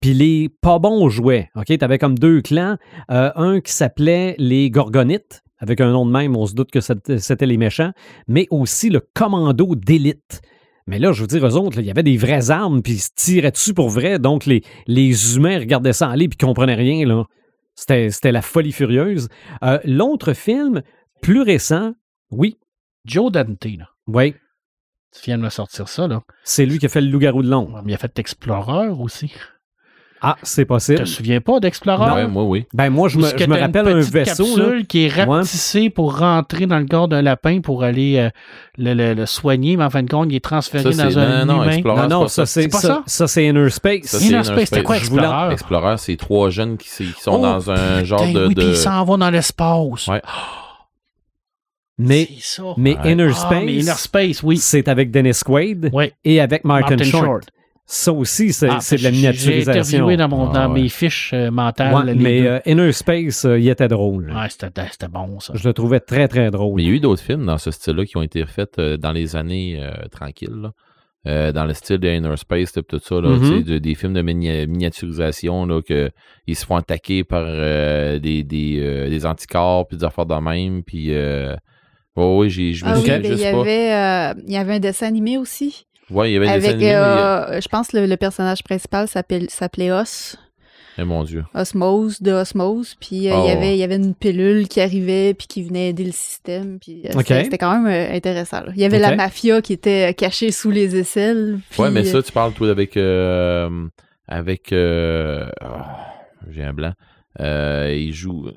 puis 0.00 0.14
les 0.14 0.48
pas 0.48 0.78
bons 0.78 1.08
jouets. 1.08 1.50
OK? 1.54 1.66
Tu 1.66 1.78
avais 1.84 1.98
comme 1.98 2.18
deux 2.18 2.40
clans. 2.40 2.76
Euh, 3.10 3.30
un 3.36 3.60
qui 3.60 3.72
s'appelait 3.72 4.34
les 4.38 4.70
Gorgonites, 4.70 5.42
avec 5.58 5.80
un 5.80 5.92
nom 5.92 6.06
de 6.06 6.10
même, 6.10 6.36
on 6.36 6.46
se 6.46 6.54
doute 6.54 6.70
que 6.70 6.80
c'était 6.80 7.46
les 7.46 7.58
méchants, 7.58 7.92
mais 8.26 8.46
aussi 8.50 8.88
le 8.88 9.00
commando 9.14 9.74
d'élite. 9.76 10.40
Mais 10.86 10.98
là, 10.98 11.12
je 11.12 11.20
veux 11.20 11.26
dire, 11.26 11.46
eux 11.46 11.56
autres, 11.56 11.78
il 11.78 11.84
y 11.84 11.90
avait 11.90 12.02
des 12.02 12.16
vraies 12.16 12.50
armes, 12.50 12.82
puis 12.82 12.94
ils 12.94 13.00
se 13.00 13.10
tiraient 13.14 13.50
dessus 13.50 13.74
pour 13.74 13.90
vrai. 13.90 14.18
Donc, 14.18 14.46
les, 14.46 14.62
les 14.86 15.36
humains 15.36 15.58
regardaient 15.58 15.92
ça 15.92 16.08
aller, 16.08 16.28
puis 16.28 16.38
comprenaient 16.38 16.74
rien. 16.74 17.06
là. 17.06 17.24
C'était 17.74 18.32
la 18.32 18.42
folie 18.42 18.72
furieuse. 18.72 19.28
Euh, 19.62 19.78
L'autre 19.84 20.32
film, 20.32 20.82
plus 21.22 21.42
récent, 21.42 21.92
oui, 22.30 22.58
Joe 23.04 23.30
Dante, 23.32 23.64
là. 23.78 23.88
oui, 24.06 24.34
Tu 25.12 25.22
viens 25.24 25.38
de 25.38 25.42
me 25.42 25.50
sortir 25.50 25.88
ça, 25.88 26.06
là. 26.06 26.20
C'est 26.44 26.66
lui 26.66 26.78
qui 26.78 26.86
a 26.86 26.88
fait 26.88 27.00
le 27.00 27.08
loup-garou 27.08 27.42
de 27.42 27.48
Londres. 27.48 27.82
Il 27.86 27.94
a 27.94 27.98
fait 27.98 28.18
Explorer 28.18 28.88
aussi. 28.88 29.32
Ah, 30.22 30.36
c'est 30.42 30.64
Tu 30.64 30.66
possible. 30.66 30.98
te 30.98 31.04
souviens 31.06 31.40
pas 31.40 31.60
d'Explorer? 31.60 32.12
Ouais, 32.12 32.26
moi, 32.28 32.44
oui. 32.44 32.66
Ben 32.74 32.90
moi, 32.90 33.08
je 33.08 33.16
me, 33.16 33.24
je 33.26 33.34
t'as 33.36 33.46
une 33.46 33.54
rappelle 33.54 33.88
un 33.88 34.00
vaisseau. 34.00 34.44
là. 34.54 34.64
capsule 34.64 34.86
qui 34.86 35.06
est 35.06 35.08
rapetissée 35.08 35.88
pour 35.88 36.18
rentrer 36.18 36.66
dans 36.66 36.78
le 36.78 36.84
corps 36.84 37.08
d'un 37.08 37.22
lapin 37.22 37.62
pour 37.62 37.82
aller 37.84 38.18
euh, 38.18 38.28
le, 38.76 38.92
le- 38.92 39.14
le 39.14 39.24
soigner, 39.24 39.78
mais 39.78 39.84
en 39.84 39.88
fin 39.90 40.02
de 40.02 40.10
compte, 40.10 40.26
il 40.30 40.36
est 40.36 40.44
transféré 40.44 40.92
Ça, 40.92 41.04
dans 41.08 41.18
un 41.18 41.46
non, 41.46 41.54
non, 41.56 41.62
humain. 41.62 41.72
Explorer, 41.72 42.02
Non, 42.02 42.08
non, 42.08 42.28
c'est 42.28 42.42
pas 42.42 42.46
ça, 42.46 42.60
c'est 42.60 42.68
pas 42.68 42.78
ça, 42.78 42.88
ça? 42.88 43.02
ça, 43.06 43.28
c'est 43.28 43.46
Inner 43.46 43.70
Space. 43.70 44.04
Ça, 44.04 44.18
Inner 44.18 44.44
Space, 44.44 44.68
c'était 44.68 44.82
quoi 44.82 44.98
Je 44.98 45.08
voulais- 45.08 45.22
Explorer? 45.22 45.52
Explorer, 45.54 45.96
c'est 45.96 46.16
trois 46.18 46.50
jeunes 46.50 46.76
qui, 46.76 46.88
sont 46.90 47.32
Oh, 47.32 47.38
dans 47.38 47.70
un 47.70 48.04
genre 48.04 48.20
de. 48.30 48.46
oui, 48.48 48.54
de- 48.54 48.60
puis 48.60 48.70
il 48.72 48.76
s'en 48.76 49.02
va 49.04 49.16
dans 49.16 49.30
l'espace. 49.30 50.06
Ouais. 50.06 50.20
Mais 52.06 52.26
C'est 52.38 52.62
ça. 52.62 52.62
mais 52.76 52.96
Ouais. 52.98 53.12
Inner 53.12 53.28
Ah, 53.30 53.34
Space, 53.34 53.62
mais 53.64 53.74
Inner 53.74 53.92
Space, 53.96 54.42
oui. 54.42 54.56
c'est 54.58 54.88
avec 54.88 55.10
Dennis 55.10 55.40
Quaid 55.44 55.90
Oui. 55.92 56.12
et 56.24 56.40
avec 56.40 56.64
Martin, 56.64 56.90
Martin 56.96 57.04
Short. 57.04 57.24
Short. 57.24 57.44
Ça 57.92 58.12
aussi, 58.12 58.52
c'est 58.52 58.68
Ah, 58.70 58.78
c'est 58.80 58.98
de 58.98 59.02
la 59.02 59.10
miniaturisation. 59.10 59.72
J'ai 59.72 59.78
interviewé 59.96 60.16
dans, 60.16 60.28
mon, 60.28 60.50
Ah, 60.50 60.52
dans 60.68 60.72
ouais. 60.72 60.82
mes 60.82 60.88
fiches 60.88 61.32
euh, 61.34 61.50
mentales. 61.50 61.92
Ouais, 61.92 62.14
mais 62.14 62.46
euh, 62.46 62.60
Inner 62.64 62.92
Space, 62.92 63.44
euh, 63.44 63.58
il 63.58 63.68
était 63.68 63.88
drôle. 63.88 64.30
Ouais, 64.32 64.48
c'était 64.48 65.08
bon, 65.08 65.40
ça. 65.40 65.54
Je 65.56 65.66
le 65.66 65.72
trouvais 65.74 65.98
très, 65.98 66.28
très 66.28 66.52
drôle. 66.52 66.76
Mais 66.76 66.84
il 66.84 66.88
y 66.88 66.92
a 66.92 66.94
eu 66.94 67.00
d'autres 67.00 67.22
films 67.22 67.46
dans 67.46 67.58
ce 67.58 67.72
style-là 67.72 68.04
qui 68.04 68.16
ont 68.16 68.22
été 68.22 68.46
faits 68.46 68.78
euh, 68.78 68.96
dans 68.96 69.10
les 69.10 69.34
années 69.34 69.78
euh, 69.82 69.90
tranquilles, 70.10 70.54
là. 70.62 70.70
Euh, 71.26 71.52
dans 71.52 71.66
le 71.66 71.74
style 71.74 71.98
de 71.98 72.08
Inner 72.08 72.36
Space, 72.36 72.72
tout 72.72 72.98
ça, 73.02 73.20
là, 73.20 73.28
Mhm. 73.28 73.62
de- 73.64 73.78
des 73.78 73.94
films 73.94 74.14
de 74.14 74.22
mini- 74.22 74.66
miniaturisation, 74.68 75.66
là, 75.66 75.82
que 75.82 76.10
ils 76.46 76.56
se 76.56 76.64
font 76.64 76.76
attaquer 76.76 77.24
par 77.24 77.42
euh, 77.44 78.18
des, 78.20 78.42
des, 78.44 78.78
euh, 78.80 79.08
des 79.10 79.26
anticorps, 79.26 79.86
puis 79.88 79.98
des 79.98 80.04
affaires 80.04 80.26
de 80.26 80.34
même, 80.36 80.82
puis... 80.84 81.08
Euh, 82.18 82.22
ouais, 82.22 82.36
ouais, 82.38 82.48
j'ai- 82.50 82.72
je 82.74 82.84
me 82.84 82.90
Ah 82.90 82.94
oui, 82.94 83.00
souviens 83.00 83.18
ben, 83.20 83.24
il 83.24 83.30
juste 83.32 83.44
y 83.48 83.52
pas. 83.52 83.60
avait, 83.60 83.92
euh, 83.92 84.42
il 84.46 84.52
y 84.52 84.56
avait 84.56 84.74
un 84.74 84.80
dessin 84.80 85.06
animé 85.06 85.38
aussi. 85.38 85.86
Ouais, 86.10 86.30
il 86.30 86.34
y 86.34 86.36
avait 86.36 86.46
des 86.46 86.52
Avec, 86.52 86.64
animés, 86.70 86.84
mais 86.84 86.90
il 86.90 86.92
y 86.92 86.94
a- 86.94 87.50
euh, 87.50 87.60
je 87.60 87.68
pense 87.68 87.88
que 87.88 87.98
le, 87.98 88.06
le 88.06 88.16
personnage 88.16 88.62
principal 88.64 89.06
s'appelle- 89.08 89.48
s'appelait 89.48 89.92
Os. 89.92 90.36
Eh, 90.98 91.04
mon 91.04 91.22
Dieu. 91.22 91.44
Osmose 91.54 92.20
de 92.20 92.32
Osmose. 92.32 92.96
Puis 93.00 93.28
euh, 93.30 93.34
Oh. 93.36 93.42
il, 93.44 93.48
y 93.48 93.52
avait, 93.52 93.74
il 93.76 93.78
y 93.78 93.84
avait 93.84 93.94
une 93.96 94.14
pilule 94.14 94.66
qui 94.68 94.80
arrivait 94.80 95.34
puis 95.34 95.46
qui 95.46 95.62
venait 95.62 95.90
aider 95.90 96.04
le 96.04 96.10
système. 96.12 96.78
Puis 96.80 97.02
euh, 97.06 97.12
c'était- 97.16 97.56
quand 97.58 97.80
même 97.80 97.86
euh, 97.86 98.12
intéressant. 98.14 98.60
là. 98.62 98.72
Il 98.74 98.80
y 98.82 98.84
avait 98.84 98.98
la 98.98 99.14
mafia 99.14 99.62
qui 99.62 99.72
était 99.72 100.10
euh, 100.10 100.12
cachée 100.12 100.50
sous 100.50 100.70
les 100.72 100.96
aisselles. 100.96 101.60
puis, 101.70 101.80
Ouais, 101.80 101.90
mais 101.92 102.00
euh, 102.00 102.10
ça, 102.12 102.22
tu 102.22 102.32
parles, 102.32 102.52
toi, 102.52 102.68
avec... 102.70 102.96
euh, 102.96 103.86
avec... 104.26 104.72
euh, 104.72 105.48
ah, 105.60 106.06
j'ai 106.50 106.64
un 106.64 106.72
blanc. 106.74 106.92
Euh, 107.38 107.94
il 107.96 108.12
joue... 108.12 108.48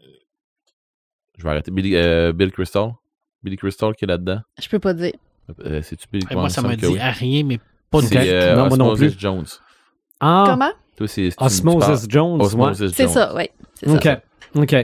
Je 1.38 1.44
vais 1.44 1.50
arrêter. 1.52 1.72
Billy, 1.72 1.96
euh, 1.96 2.34
Bill 2.34 2.52
Crystal? 2.52 2.90
Billy 3.44 3.58
Crystal 3.58 3.94
qui 3.96 4.06
est 4.06 4.08
là-dedans. 4.08 4.40
je 4.62 4.70
peux 4.70 4.80
pas 4.80 4.94
dire. 4.94 5.14
Euh, 5.66 5.82
C'est-tu 5.82 6.08
Billy 6.12 6.26
Et 6.30 6.36
moi, 6.36 6.50
ça 6.50 6.62
m'a 6.62 6.76
dit 6.76 6.86
oui. 6.86 7.00
à 7.00 7.12
rien, 7.12 7.44
mais 7.44 7.60
pas 7.92 8.02
de 8.02 8.08
euh, 8.16 8.56
Non, 8.56 8.68
moi 8.70 8.78
non 8.78 8.86
Osmosis 8.92 9.14
plus. 9.14 9.22
Jones. 9.22 9.46
Ah, 10.20 10.46
Comment? 10.48 10.72
Toi, 10.96 11.08
c'est... 11.08 11.30
Osmosis 11.38 12.06
Jones. 12.10 12.42
Osmosis 12.42 12.92
C'est 12.94 13.08
ça, 13.08 13.34
oui. 13.36 13.50
OK. 13.88 14.04
ça. 14.04 14.22
OK. 14.56 14.76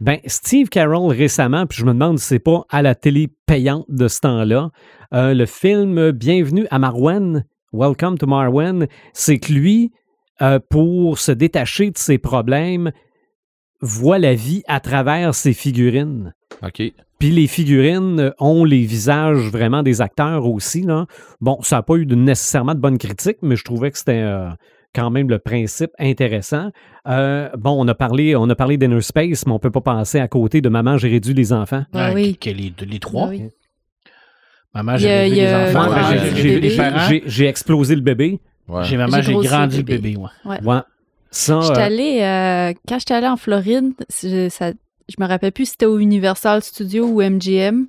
Ben, 0.00 0.18
Steve 0.26 0.68
Carroll 0.68 1.12
récemment, 1.14 1.66
puis 1.66 1.78
je 1.78 1.84
me 1.84 1.92
demande 1.92 2.18
si 2.18 2.26
c'est 2.26 2.38
pas 2.38 2.64
à 2.70 2.82
la 2.82 2.94
télé 2.94 3.28
payante 3.46 3.84
de 3.88 4.08
ce 4.08 4.20
temps-là, 4.20 4.70
euh, 5.14 5.34
le 5.34 5.46
film 5.46 6.10
Bienvenue 6.12 6.66
à 6.70 6.78
Marwen, 6.78 7.44
Welcome 7.72 8.18
to 8.18 8.26
Marwen, 8.26 8.86
c'est 9.12 9.38
que 9.38 9.52
lui, 9.52 9.92
euh, 10.40 10.58
pour 10.70 11.18
se 11.18 11.30
détacher 11.32 11.90
de 11.90 11.98
ses 11.98 12.16
problèmes, 12.18 12.90
voit 13.80 14.18
la 14.18 14.34
vie 14.34 14.62
à 14.68 14.80
travers 14.80 15.34
ses 15.34 15.52
figurines. 15.52 16.34
OK. 16.62 16.82
Puis 17.18 17.30
les 17.30 17.46
figurines 17.48 18.32
ont 18.38 18.64
les 18.64 18.82
visages 18.84 19.48
vraiment 19.50 19.82
des 19.82 20.00
acteurs 20.00 20.46
aussi. 20.46 20.82
Là. 20.82 21.06
Bon, 21.40 21.58
ça 21.62 21.76
n'a 21.76 21.82
pas 21.82 21.96
eu 21.96 22.06
de- 22.06 22.14
nécessairement 22.14 22.74
de 22.74 22.80
bonnes 22.80 22.98
critiques, 22.98 23.38
mais 23.42 23.56
je 23.56 23.64
trouvais 23.64 23.90
que 23.90 23.98
c'était 23.98 24.22
euh, 24.22 24.48
quand 24.94 25.10
même 25.10 25.28
le 25.28 25.38
principe 25.40 25.90
intéressant. 25.98 26.70
Euh, 27.08 27.48
bon, 27.58 27.76
on 27.78 27.88
a 27.88 27.94
parlé, 27.94 28.36
on 28.36 28.48
a 28.50 28.54
parlé 28.54 28.76
d'Inner 28.78 29.00
Space, 29.00 29.46
mais 29.46 29.52
on 29.52 29.58
peut 29.58 29.70
pas 29.72 29.80
penser 29.80 30.20
à 30.20 30.28
côté 30.28 30.60
de 30.60 30.68
Maman, 30.68 30.96
j'ai 30.96 31.08
réduit 31.08 31.34
les 31.34 31.52
enfants. 31.52 31.84
Ah 31.92 32.12
oui. 32.14 32.38
les, 32.44 32.72
les 32.86 32.98
trois. 33.00 33.26
Ah 33.26 33.30
oui. 33.30 33.42
Maman, 34.74 34.96
j'ai 34.96 35.28
y 35.28 35.34
les 35.36 35.54
enfants. 35.54 35.90
J'ai 37.26 37.46
explosé 37.46 37.94
le 37.96 38.02
bébé. 38.02 38.40
Ouais. 38.68 38.84
J'ai 38.84 38.96
maman, 38.96 39.22
J'ai 39.22 39.32
grandi 39.32 39.76
le 39.76 39.80
le 39.82 39.86
bébé. 39.86 40.10
bébé. 40.10 40.20
ouais. 40.44 40.60
Ouais. 40.64 40.80
Ça, 41.30 41.60
J'étais 41.60 41.78
euh, 41.78 41.84
allée, 41.84 42.22
euh, 42.22 42.72
quand 42.88 42.98
j'étais 42.98 43.14
allée 43.14 43.28
en 43.28 43.36
Floride, 43.36 43.92
je, 44.22 44.48
ça, 44.48 44.72
je 45.08 45.14
me 45.22 45.26
rappelle 45.26 45.52
plus 45.52 45.64
si 45.66 45.70
c'était 45.72 45.86
au 45.86 45.98
Universal 45.98 46.62
Studios 46.62 47.06
ou 47.06 47.22
MGM, 47.22 47.86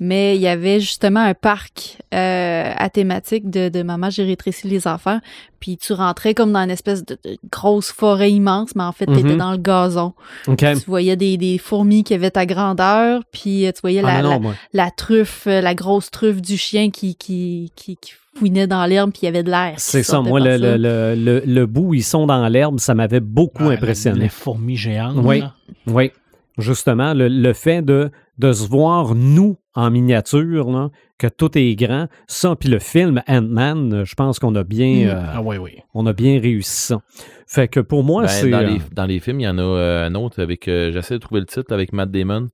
mais 0.00 0.34
il 0.36 0.40
y 0.42 0.48
avait 0.48 0.80
justement 0.80 1.20
un 1.20 1.34
parc 1.34 1.98
euh, 2.14 2.72
à 2.76 2.88
thématique 2.90 3.50
de, 3.50 3.68
de 3.68 3.82
Maman, 3.82 4.08
j'ai 4.10 4.24
rétréci 4.24 4.66
les 4.68 4.86
enfants. 4.86 5.20
Puis 5.60 5.76
tu 5.78 5.92
rentrais 5.94 6.34
comme 6.34 6.52
dans 6.52 6.60
une 6.60 6.70
espèce 6.70 7.04
de, 7.04 7.18
de 7.24 7.36
grosse 7.50 7.90
forêt 7.90 8.30
immense, 8.30 8.74
mais 8.76 8.82
en 8.82 8.92
fait, 8.92 9.06
t'étais 9.06 9.22
Mhm. 9.32 9.36
dans 9.38 9.52
le 9.52 9.58
gazon. 9.58 10.12
Tu 10.44 10.66
voyais 10.86 11.16
des, 11.16 11.36
des 11.36 11.56
fourmis 11.58 12.04
qui 12.04 12.12
avaient 12.14 12.30
ta 12.30 12.44
grandeur, 12.46 13.22
puis 13.32 13.66
euh, 13.66 13.72
tu 13.72 13.80
voyais 13.82 14.02
la, 14.02 14.16
Ah, 14.18 14.22
non, 14.22 14.40
la, 14.40 14.84
la 14.84 14.90
truffe, 14.90 15.46
euh, 15.46 15.60
la 15.60 15.74
grosse 15.74 16.10
truffe 16.10 16.40
du 16.42 16.56
chien 16.58 16.90
qui, 16.90 17.14
qui, 17.14 17.72
qui, 17.76 17.96
qui 17.96 18.12
fouinait 18.36 18.66
dans 18.66 18.84
l'herbe, 18.84 19.10
puis 19.12 19.20
il 19.22 19.26
y 19.26 19.28
avait 19.28 19.42
de 19.42 19.50
l'air. 19.50 19.74
C'est 19.78 20.02
ça, 20.02 20.20
moi, 20.20 20.40
le, 20.40 20.56
le, 20.58 20.76
le, 20.76 21.14
le, 21.14 21.42
le 21.46 21.66
bout 21.66 21.88
où 21.88 21.94
ils 21.94 22.02
sont 22.04 22.26
dans 22.26 22.46
l'herbe, 22.48 22.78
ça 22.80 22.94
m'avait 22.94 23.20
beaucoup 23.20 23.68
Ah, 23.68 23.72
impressionné. 23.74 24.20
Les 24.20 24.28
fourmis 24.28 24.76
géantes. 24.76 25.16
Oui. 25.22 25.40
là. 25.40 25.54
Oui, 25.86 26.10
justement, 26.58 27.14
le, 27.14 27.28
le 27.28 27.52
fait 27.52 27.82
de, 27.82 28.10
de 28.38 28.52
se 28.52 28.68
voir, 28.68 29.14
nous, 29.14 29.56
en 29.74 29.90
miniature, 29.90 30.70
là, 30.70 30.90
que 31.18 31.26
tout 31.26 31.56
est 31.58 31.74
grand, 31.76 32.06
ça, 32.26 32.54
puis 32.56 32.68
le 32.68 32.78
film 32.78 33.22
Ant-Man, 33.28 34.02
je 34.04 34.14
pense 34.14 34.38
qu'on 34.38 34.54
a 34.54 34.64
bien, 34.64 35.04
Mm. 35.06 35.08
euh, 35.08 35.22
Ah 35.34 35.42
oui, 35.42 35.56
oui. 35.58 35.72
on 35.94 36.06
a 36.06 36.12
bien 36.12 36.40
réussi 36.40 36.86
ça. 36.88 37.00
Fait 37.46 37.68
que 37.68 37.80
pour 37.80 38.02
moi, 38.04 38.22
Ben, 38.22 38.28
c'est... 38.28 38.50
dans, 38.50 38.58
euh, 38.58 38.66
les, 38.66 38.78
dans 38.92 39.06
les 39.06 39.20
films, 39.20 39.40
il 39.40 39.44
y 39.44 39.48
en 39.48 39.58
a 39.58 39.62
euh, 39.62 40.06
un 40.06 40.14
autre 40.14 40.42
avec. 40.42 40.66
euh, 40.68 40.90
J'essaie 40.92 41.14
de 41.14 41.18
trouver 41.18 41.40
le 41.40 41.46
titre 41.46 41.72
avec 41.72 41.92
Matt 41.92 42.10
Damon 42.10 42.48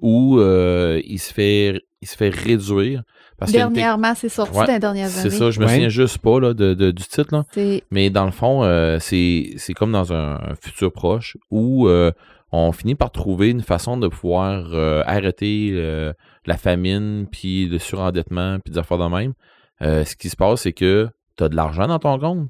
où 0.00 0.38
euh, 0.38 1.00
il, 1.04 1.18
se 1.18 1.32
fait, 1.32 1.80
il 2.02 2.08
se 2.08 2.16
fait 2.16 2.28
réduire. 2.28 3.02
Parce 3.38 3.50
Dernièrement, 3.52 4.14
c'est 4.14 4.28
sorti 4.28 4.56
Ouais, 4.56 4.66
dans 4.66 4.72
les 4.74 4.78
dernières 4.78 5.08
C'est 5.08 5.26
années. 5.28 5.30
ça, 5.30 5.50
je 5.50 5.58
me 5.60 5.64
Ouais. 5.66 5.72
souviens 5.72 5.88
juste 5.88 6.18
pas 6.18 6.38
là, 6.38 6.54
de, 6.54 6.74
de- 6.74 6.90
du 6.92 7.02
titre. 7.02 7.28
Là. 7.32 7.42
C'est 7.52 7.82
Mais 7.90 8.10
dans 8.10 8.26
le 8.26 8.30
fond, 8.30 8.62
euh, 8.62 8.98
c'est 9.00 9.54
c'est 9.56 9.72
comme 9.72 9.90
dans 9.92 10.12
un, 10.12 10.34
un 10.36 10.54
futur 10.60 10.92
proche 10.92 11.36
où 11.50 11.88
euh, 11.88 12.12
on 12.56 12.72
finit 12.72 12.94
par 12.94 13.10
trouver 13.10 13.50
une 13.50 13.62
façon 13.62 13.96
de 13.96 14.06
pouvoir 14.06 14.74
euh, 14.74 15.02
arrêter 15.06 15.70
euh, 15.72 16.12
la 16.46 16.56
famine, 16.56 17.26
puis 17.30 17.66
le 17.66 17.78
surendettement, 17.78 18.58
puis 18.60 18.72
des 18.72 18.78
affaires 18.78 18.98
de 18.98 19.08
même. 19.08 19.34
Euh, 19.82 20.04
ce 20.04 20.14
qui 20.14 20.28
se 20.28 20.36
passe, 20.36 20.62
c'est 20.62 20.72
que 20.72 21.08
tu 21.36 21.42
as 21.42 21.48
de 21.48 21.56
l'argent 21.56 21.88
dans 21.88 21.98
ton 21.98 22.16
compte. 22.18 22.48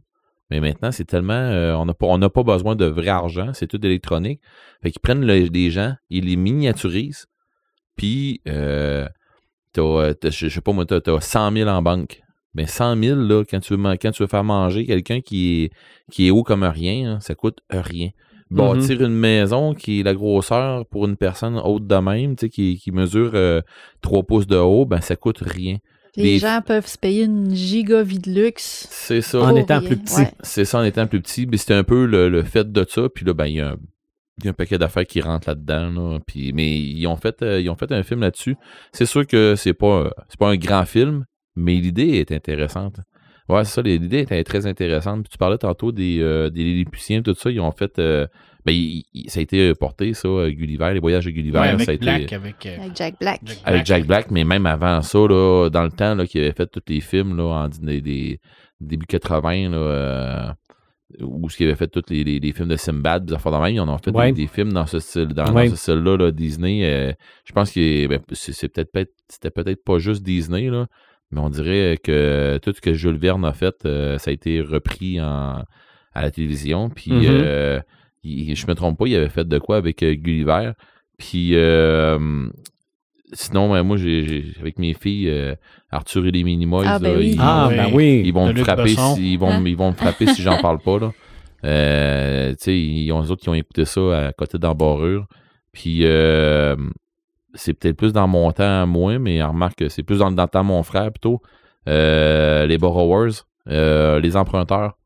Mais 0.51 0.60
maintenant, 0.60 0.93
c'est 0.93 1.06
tellement. 1.06 1.35
on 1.35 1.86
n'a 2.18 2.28
pas, 2.28 2.43
besoin 2.43 2.76
de 2.76 2.85
vrai 2.85 3.09
argent, 3.09 3.52
c'est 3.55 3.66
tout 3.66 3.85
électronique. 3.85 4.40
Fait 4.82 4.90
qu'ils 4.90 5.01
prennent 5.01 5.24
le- 5.24 5.70
gens, 5.70 5.94
ils 6.10 6.26
les 6.26 6.36
miniaturisent, 6.36 7.26
puis 7.97 8.43
t'as, 8.44 9.09
je 9.74 10.48
sais 10.48 10.60
pas 10.60 10.72
moi, 10.72 10.85
t'as, 10.85 11.01
t'as 11.01 11.18
100 11.18 11.52
000 11.52 11.68
en 11.68 11.81
banque. 11.81 12.20
Mais 12.52 12.66
100 12.66 13.02
000, 13.02 13.20
là, 13.20 13.43
quand 13.43 13.59
tu 13.60 13.74
veux, 13.74 13.97
quand 13.97 14.10
tu 14.10 14.22
veux 14.22 14.28
faire 14.28 14.44
manger 14.44 14.85
quelqu'un 14.85 15.22
qui 15.22 15.64
est, 15.64 15.72
qui 16.12 16.28
est 16.28 16.31
haut 16.31 16.44
comme 16.44 16.62
rien, 16.62 17.14
hein, 17.14 17.20
ça 17.20 17.35
coûte 17.35 17.60
rien. 17.70 18.10
Bâtir 18.55 19.02
une 19.02 19.14
maison 19.14 19.74
qui 19.74 20.01
est 20.01 20.02
la 20.02 20.14
grosseur 20.14 20.86
pour 20.86 21.06
une 21.06 21.16
personne 21.16 21.59
haute 21.62 21.86
de 21.86 21.97
même, 21.97 22.36
tu 22.36 22.47
sais, 22.47 22.48
qui, 22.51 22.78
qui 22.78 22.93
mesure 22.93 23.32
euh, 23.35 23.60
3 24.02 24.22
pouces 24.24 24.47
de 24.47 24.56
haut, 24.56 24.85
ben 24.86 25.01
ça 25.01 25.16
coûte 25.16 25.39
rien. 25.40 25.78
les 26.16 26.22
Les- 26.22 26.39
gens 26.39 26.60
peuvent 26.64 26.86
se 26.86 26.97
payer 26.98 27.24
une 27.24 27.55
giga 27.55 28.02
vie 28.02 28.18
de 28.18 28.31
luxe. 28.31 28.86
C'est 28.90 29.20
ça. 29.22 29.40
En 29.40 29.56
étant 29.56 29.78
rien. 29.81 29.89
plus 29.89 29.97
petit. 29.97 30.16
Ouais. 30.20 30.31
C'est 30.43 30.64
ça 30.64 30.78
en 30.78 30.85
étant 30.85 31.06
plus 31.06 31.20
petit. 31.20 31.47
Mais 31.47 31.56
c'était 31.56 31.74
un 31.74 31.85
peu 31.85 32.06
le, 32.06 32.28
le 32.28 32.43
fait 32.43 32.70
de 32.70 32.86
ça. 32.89 33.09
Puis 33.09 33.24
là, 33.24 33.35
ben, 33.35 33.47
il 33.47 33.55
y 33.56 33.60
a 33.60 33.70
un, 33.70 33.76
il 34.39 34.44
y 34.44 34.48
a 34.48 34.51
un 34.51 34.55
paquet 34.55 34.78
d'affaires 34.78 35.06
qui 35.06 35.20
rentrent 35.20 35.48
là-dedans. 35.48 35.90
là. 35.90 36.18
Puis, 36.26 36.52
mais 36.52 36.76
ils 36.78 37.06
ont, 37.06 37.16
fait, 37.16 37.43
euh, 37.43 37.60
ils 37.60 37.68
ont 37.70 37.76
fait 37.76 37.90
un 37.93 38.02
film 38.02 38.20
là-dessus. 38.20 38.56
C'est 38.93 39.06
sûr 39.06 39.26
que 39.26 39.55
c'est 39.56 39.74
pas, 39.74 40.10
c'est 40.28 40.39
pas 40.39 40.48
un 40.51 40.56
grand 40.56 40.85
film, 40.86 41.24
mais 41.56 41.74
l'idée 41.76 42.18
est 42.18 42.32
intéressante. 42.32 42.97
Ouais, 43.49 43.65
c'est 43.65 43.73
ça, 43.75 43.83
l'idée 43.83 44.21
était 44.21 44.43
très 44.45 44.66
intéressante. 44.66 45.23
Puis 45.25 45.31
tu 45.33 45.39
parlais 45.39 45.59
tantôt 45.59 45.93
des, 45.93 46.19
euh, 46.21 46.49
des 46.51 46.62
Lilliputiens, 46.65 47.21
tout 47.23 47.35
ça. 47.35 47.51
Ils 47.51 47.61
ont 47.61 47.73
fait. 47.73 47.99
euh, 47.99 48.27
ben, 48.65 48.73
il- 48.73 49.05
il- 49.12 49.29
ça 49.31 49.41
a 49.41 49.43
été 49.43 49.75
porté, 49.75 50.15
ça, 50.15 50.27
euh, 50.29 50.51
Gulliver, 50.51 50.95
les 50.95 51.01
voyages 51.01 51.27
de 51.27 51.31
Gulliver. 51.31 51.59
Ouais, 51.59 51.69
avec 51.69 51.83
ça 51.83 51.91
a 51.91 51.95
été, 51.95 52.09
avec, 52.35 52.65
euh, 52.65 52.77
Avec 52.81 52.97
Jack 52.97 53.19
Black. 53.21 53.41
Jack 53.45 53.59
avec 53.65 53.85
Jack 53.87 54.07
Black, 54.07 54.31
mais 54.31 54.45
même 54.45 54.65
avant 54.65 55.03
ça, 55.03 55.19
là, 55.19 55.69
dans 55.69 55.83
le 55.85 55.91
temps, 55.91 56.15
là, 56.15 56.27
qu'il 56.27 56.41
avait 56.41 56.53
fait 56.55 56.66
tous 56.66 56.81
les 56.89 57.01
films, 57.01 57.37
là, 57.37 57.45
en 57.45 57.69
des, 57.69 58.01
des- 58.01 58.41
début 58.81 59.05
80, 59.05 59.69
là, 59.69 59.77
euh, 59.77 60.49
où 61.21 61.47
il 61.61 61.66
avait 61.66 61.75
fait 61.77 61.89
tous 61.89 62.03
les, 62.09 62.25
les- 62.25 62.41
les 62.41 62.53
films 62.53 62.69
de 62.69 62.77
Simbad, 62.77 63.27
des 63.27 63.35
affaires 63.35 63.53
de 63.53 63.59
même, 63.59 63.75
ils 63.75 63.81
en 63.81 63.89
ont 63.89 63.99
fait 63.99 64.11
des- 64.11 64.16
Ouais. 64.16 64.33
des, 64.33 64.47
films 64.47 64.73
dans 64.73 64.87
ce 64.87 64.99
style, 64.99 65.27
dans, 65.29 65.53
Ouais. 65.53 65.69
dans 65.69 65.77
ce 65.77 65.83
style-là, 65.83 66.16
là, 66.16 66.31
Disney. 66.31 66.81
euh, 66.85 67.12
je 67.45 67.53
pense 67.53 67.71
que 67.71 68.07
ben, 68.07 68.19
c'est 68.33 68.69
peut-être 68.73 68.91
peut 68.91 69.07
c'était 69.29 69.51
peut-être 69.51 69.85
pas 69.85 69.99
juste 69.99 70.23
Disney, 70.23 70.71
là, 70.71 70.87
mais 71.35 71.40
on 71.40 71.51
dirait 71.51 71.98
que 72.02 72.59
tout 72.62 72.73
ce 72.74 72.81
que 72.81 72.94
Jules 72.94 73.16
Verne 73.19 73.44
a 73.44 73.52
fait, 73.52 73.74
euh, 73.85 74.16
ça 74.19 74.31
a 74.31 74.32
été 74.35 74.61
repris 74.61 75.20
en, 75.20 75.65
à 76.15 76.23
la 76.23 76.31
télévision. 76.31 76.89
Puis, 76.90 77.11
Mhm. 77.12 77.24
euh, 77.28 77.81
il- 78.23 78.55
je 78.56 78.66
me 78.66 78.74
trompe 78.74 78.98
pas, 78.98 79.06
il 79.06 79.15
avait 79.16 79.28
fait 79.28 79.47
de 79.47 79.59
quoi 79.59 79.77
avec 79.77 80.02
euh, 80.02 80.15
Gulliver. 80.15 80.73
Puis, 81.19 81.51
euh, 81.55 82.47
sinon, 83.32 83.73
ben, 83.73 83.82
moi, 83.82 83.97
j'ai, 83.97 84.44
avec 84.61 84.78
mes 84.78 84.94
filles, 84.94 85.28
euh, 85.28 85.55
Arthur 85.90 86.27
et 86.27 86.31
les 86.31 86.44
Minimoys, 86.44 86.85
Ah, 86.86 86.98
ben 86.98 87.16
oui. 87.19 87.32
ils, 87.35 87.40
Ah, 87.40 87.69
ouais. 87.69 87.77
ben 87.77 87.90
oui. 87.93 88.23
ils 88.24 88.32
vont 88.32 88.47
me 88.47 88.55
frapper 88.65 88.94
si, 89.15 89.32
ils 89.35 89.39
vont, 89.39 89.51
Hein? 89.51 89.65
ils 89.66 89.77
vont 89.77 89.90
me 89.90 89.97
frapper 89.97 90.27
si 90.27 90.43
j'en 90.43 90.59
parle 90.59 90.78
pas, 90.81 90.98
là. 90.98 91.12
Euh, 91.65 92.51
tu 92.51 92.56
sais, 92.61 92.78
ils 92.78 93.11
ont 93.12 93.23
eux 93.23 93.31
autres 93.31 93.43
qui 93.43 93.48
ont 93.48 93.55
écouté 93.55 93.85
ça 93.85 94.27
à 94.28 94.32
côté 94.32 94.59
d'embarrure. 94.59 95.27
Puis, 95.73 96.01
euh, 96.05 96.77
c'est 97.55 97.74
peut-être 97.74 97.97
plus 97.97 98.12
dans 98.12 98.28
mon 98.28 98.52
temps, 98.52 98.86
moi, 98.86 99.18
mais 99.18 99.43
remarque 99.43 99.76
que 99.78 99.89
c'est 99.89 100.02
plus 100.02 100.18
dans, 100.18 100.31
dans 100.31 100.43
le 100.43 100.48
temps 100.48 100.62
de 100.62 100.68
mon 100.68 100.82
frère, 100.82 101.10
plutôt. 101.10 101.40
Euh, 101.89 102.66
les 102.66 102.78
borrowers, 102.78 103.32
euh, 103.68 104.20
les 104.20 104.36
emprunteurs. 104.36 104.97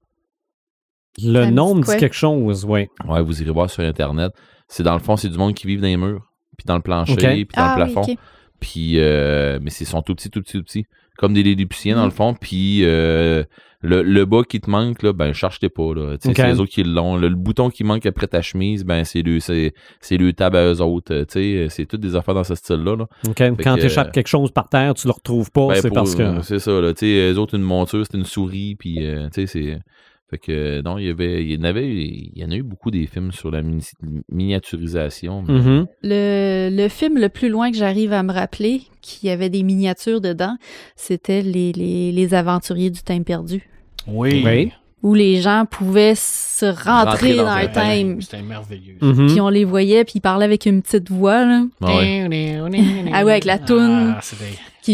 Le 1.21 1.45
Ça 1.45 1.51
nom 1.51 1.73
dit 1.73 1.75
me 1.75 1.81
dit 1.81 1.87
quoi? 1.87 1.97
quelque 1.97 2.15
chose, 2.15 2.65
oui. 2.65 2.87
Ouais, 3.07 3.23
vous 3.23 3.43
irez 3.43 3.51
voir 3.51 3.69
sur 3.69 3.83
Internet. 3.83 4.33
C'est 4.69 4.83
dans 4.83 4.95
le 4.95 5.01
fond, 5.01 5.17
c'est 5.17 5.29
du 5.29 5.39
monde 5.39 5.55
qui 5.55 5.67
vit 5.67 5.77
dans 5.77 5.87
les 5.87 5.97
murs, 5.97 6.31
puis 6.57 6.65
dans 6.67 6.77
le 6.77 6.83
plancher, 6.83 7.17
puis 7.17 7.57
dans 7.57 7.63
Ah 7.65 7.77
le 7.77 7.85
oui, 7.85 7.93
plafond. 7.93 8.17
Puis, 8.61 8.99
euh, 8.99 9.59
mais 9.63 9.71
c'est 9.71 9.85
sont 9.85 10.03
tout 10.03 10.15
petits, 10.15 10.31
tout 10.31 10.41
petits, 10.43 10.59
tout 10.59 10.65
petits. 10.65 10.85
Comme 11.17 11.35
des 11.35 11.43
Lilliputiens, 11.43 11.97
dans 11.97 12.05
le 12.05 12.11
fond. 12.13 12.35
Puis, 12.35 12.85
euh, 12.85 13.43
le, 13.81 14.03
le 14.03 14.25
bas 14.25 14.43
qui 14.43 14.61
te 14.61 14.69
manque, 14.69 15.03
là, 15.03 15.13
ben, 15.13 15.33
cherche-les 15.33 15.69
pas, 15.69 15.95
là. 15.95 16.17
C'est 16.21 16.35
les 16.53 16.61
autres 16.61 16.71
qui 16.73 16.83
l'ont. 16.83 17.17
Le, 17.17 17.29
le 17.29 17.35
bouton 17.37 17.71
qui 17.71 17.85
manque 17.85 18.07
après 18.07 18.27
ta 18.27 18.43
chemise, 18.43 18.85
ben, 18.85 19.05
c'est 19.05 19.23
le, 19.23 19.39
c'est, 19.41 19.73
c'est 20.01 20.17
le 20.17 20.33
tab 20.33 20.57
à 20.57 20.65
eux 20.73 20.81
autres. 20.81 21.15
euh, 21.15 21.25
sais, 21.29 21.67
c'est 21.71 21.87
toutes 21.87 22.01
des 22.01 22.17
affaires 22.17 22.35
dans 22.35 22.43
ce 22.45 22.55
style-là, 22.57 22.97
là. 22.97 23.07
Quand 23.37 23.55
que, 23.57 23.81
tu 23.81 23.87
échappes 23.87 24.13
quelque 24.13 24.27
chose 24.27 24.51
par 24.51 24.69
terre, 24.69 24.95
tu 24.95 25.07
le 25.07 25.13
retrouves 25.13 25.51
pas, 25.53 25.69
Ben, 25.69 25.75
c'est 25.77 25.89
pour- 25.89 25.95
parce 25.97 26.15
que. 26.15 26.43
C'est 26.43 26.59
ça, 26.59 26.81
là. 26.81 26.93
Tu 26.93 27.07
sais, 27.07 27.33
eux 27.33 27.39
autres, 27.39 27.55
une 27.55 27.63
monture, 27.63 28.05
c'était 28.05 28.19
une 28.19 28.25
souris, 28.25 28.75
puis, 28.77 29.07
euh, 29.07 29.29
c'est. 29.33 29.79
Fait 30.31 30.37
que, 30.39 30.83
non, 30.83 30.99
il 30.99 31.07
y 31.07 31.11
avait, 31.11 31.43
il 31.43 31.53
y 31.55 31.57
en 31.59 31.65
avait, 31.65 31.89
il 31.89 32.33
y 32.37 32.45
en 32.45 32.51
a 32.51 32.55
eu 32.57 32.63
beaucoup 32.63 32.91
des 32.91 33.07
films 33.07 33.33
sur 33.33 33.51
la 33.51 33.63
mini- 33.63 33.83
miniaturisation. 34.31 35.43
mais- 35.47 35.55
Mhm. 35.55 35.87
Le, 36.03 36.69
le 36.73 36.89
film 36.89 37.19
le 37.19 37.29
plus 37.29 37.49
loin 37.49 37.71
que 37.71 37.77
j'arrive 37.77 38.13
à 38.13 38.23
me 38.23 38.33
rappeler, 38.33 38.83
qui 39.01 39.31
avait 39.31 39.49
des 39.51 39.63
miniatures 39.63 40.21
dedans, 40.21 40.57
c'était 40.97 41.43
les, 41.43 41.73
les, 41.73 42.13
les 42.13 42.35
aventuriers 42.35 42.91
du 42.91 43.03
thème 43.03 43.25
perdu. 43.25 43.69
Oui. 44.07 44.43
Oui. 44.45 44.73
Où 45.05 45.15
les 45.15 45.41
gens 45.41 45.65
pouvaient 45.71 46.15
se 46.17 46.67
rentrer, 46.67 46.91
Rentrer 47.33 47.37
dans 47.37 47.45
dans, 47.45 47.51
un 47.51 47.67
thème. 47.69 48.21
C'était 48.21 48.43
merveilleux. 48.43 48.97
Puis 49.29 49.41
on 49.41 49.49
les 49.49 49.65
voyait, 49.65 50.05
puis 50.05 50.15
ils 50.17 50.21
parlaient 50.21 50.45
avec 50.45 50.67
une 50.67 50.83
petite 50.83 51.09
voix 51.11 51.45
là, 51.45 51.63
Ah 51.81 51.97
ouais. 51.97 52.29
Ah 53.13 53.25
ouais, 53.25 53.33
avec 53.33 53.45
la 53.45 53.59
toune. 53.61 54.15
Ah, 54.17 54.21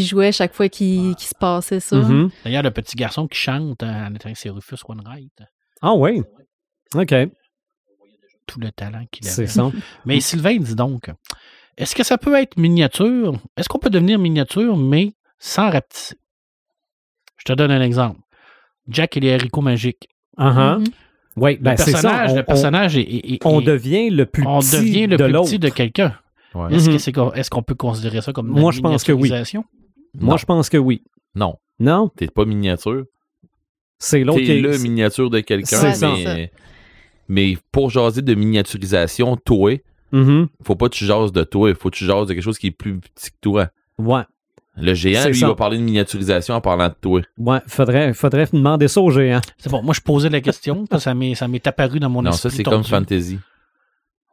qui 0.01 0.05
jouait 0.05 0.33
chaque 0.33 0.55
fois 0.55 0.69
qu'il 0.69 1.15
se 1.19 1.35
passait 1.39 1.79
ça. 1.79 1.95
Mhm. 1.97 2.31
D'ailleurs, 2.45 2.65
le 2.65 2.71
petit 2.73 2.97
garçon 2.97 3.29
qui 3.29 3.39
chante 3.39 3.83
en 3.85 4.13
étant 4.15 4.31
c'est 4.35 4.51
Rufus 4.51 4.77
Wainwright. 4.89 5.33
Ah 5.81 5.95
oui. 5.95 6.21
OK. 6.97 7.15
Tout 8.47 8.59
le 8.61 8.73
talent 8.73 9.05
qu'il 9.13 9.25
C'est 9.27 9.43
avait. 9.43 9.47
ça. 9.47 9.71
Mais 10.05 10.19
Sylvain, 10.21 10.57
dis 10.57 10.75
donc, 10.75 11.11
est-ce 11.77 11.95
que 11.95 12.03
ça 12.03 12.19
peut 12.19 12.35
être 12.35 12.57
miniature? 12.57 13.39
Est-ce 13.57 13.69
qu'on 13.69 13.79
peut 13.79 13.89
devenir 13.91 14.19
miniature, 14.19 14.77
mais 14.77 15.13
sans 15.39 15.71
rapetisser? 15.71 16.17
Je 17.39 17.45
te 17.45 17.53
donne 17.53 17.71
un 17.71 17.81
exemple. 17.83 18.19
Jack 18.89 19.17
et 19.17 19.21
les 19.21 19.33
haricots 19.33 19.61
magiques. 19.63 20.09
Uh-huh. 20.39 20.79
Mhm. 20.79 20.85
Oui, 21.37 21.57
ben 21.61 21.73
le 21.73 21.77
c'est 21.79 21.91
ça. 21.93 22.01
personnage, 22.03 22.31
On, 22.33 22.37
le 22.37 22.43
personnage 22.43 22.97
est, 22.97 23.01
est- 23.03 23.33
est- 23.35 23.47
on- 23.47 23.61
devient 23.61 24.11
le 24.11 24.27
plus 24.27 24.47
on 24.47 24.59
petit 24.61 24.77
devient 24.77 25.07
le 25.07 25.17
de 25.17 25.25
plus 25.25 25.33
petit 25.33 25.59
de 25.59 25.69
quelqu'un. 25.69 26.17
Ouais. 26.55 26.73
Est-ce 26.75 26.89
que 26.89 26.99
c'est 26.99 27.11
co- 27.11 27.33
est-ce 27.33 27.51
qu'on 27.51 27.65
peut 27.65 27.75
considérer 27.75 28.21
ça 28.21 28.33
comme 28.33 28.55
la 28.55 28.61
Moi, 28.61 28.71
je 28.71 28.81
pense 28.81 29.03
que 29.03 29.11
oui. 29.11 29.29
Moi, 30.21 30.31
Non. 30.33 30.37
je 30.37 30.45
pense 30.47 30.69
que 30.69 30.77
oui. 30.77 31.03
Non, 31.35 31.57
Non? 31.79 32.11
t'es 32.17 32.27
pas 32.29 32.45
miniature. 32.45 33.05
C'est 33.99 34.23
l'autre 34.25 34.39
T'es 34.41 34.45
qui 34.45 34.61
le 34.61 34.77
miniature 34.79 35.31
de 35.31 35.41
quelqu'un, 35.41 35.77
C'est 35.79 35.95
ça. 35.95 36.13
mais, 36.13 36.51
mais 37.29 37.59
pour 37.73 37.91
jaser 37.91 38.23
de 38.23 38.35
miniaturisation, 38.35 39.37
toi, 39.37 39.73
Mhm. 40.13 40.49
faut 40.63 40.77
pas 40.77 40.89
que 40.89 40.95
tu 40.95 41.05
jases 41.05 41.33
de 41.33 41.43
toi, 41.43 41.71
il 41.71 41.75
faut 41.77 41.91
que 41.91 41.97
tu 41.97 42.05
jases 42.05 42.27
de 42.29 42.35
quelque 42.35 42.43
chose 42.45 42.59
qui 42.59 42.69
est 42.69 42.71
plus 42.71 42.99
petit 43.01 43.31
que 43.31 43.37
toi. 43.41 43.69
Ouais. 43.99 44.23
Le 44.77 44.93
géant, 44.95 45.23
C'est 45.23 45.29
lui, 45.29 45.39
ça. 45.39 45.47
il 45.47 45.49
va 45.49 45.55
parler 45.55 45.79
de 45.79 45.83
miniaturisation 45.83 46.55
en 46.55 46.61
parlant 46.61 46.89
de 46.89 46.95
toi. 47.01 47.21
Ouais. 47.39 47.61
Faudrait, 47.69 48.13
faudrait 48.13 48.47
demander 48.53 48.89
ça 48.89 49.01
au 49.01 49.11
géant. 49.11 49.41
C'est 49.59 49.71
bon, 49.71 49.83
moi 49.83 49.95
je 49.95 50.01
posais 50.01 50.29
la 50.29 50.41
question, 50.41 50.87
parce 50.87 51.03
que 51.03 51.05
ça 51.11 51.15
m'est 51.15 51.35
ça 51.37 51.47
m'est 51.49 51.65
apparu 51.67 52.01
dans 52.01 52.11
mon 52.11 52.23
non, 52.23 52.31
esprit. 52.31 52.51
ça, 52.51 52.57
c'est 52.57 52.63
comme 52.65 52.83
fantasy. 52.85 53.39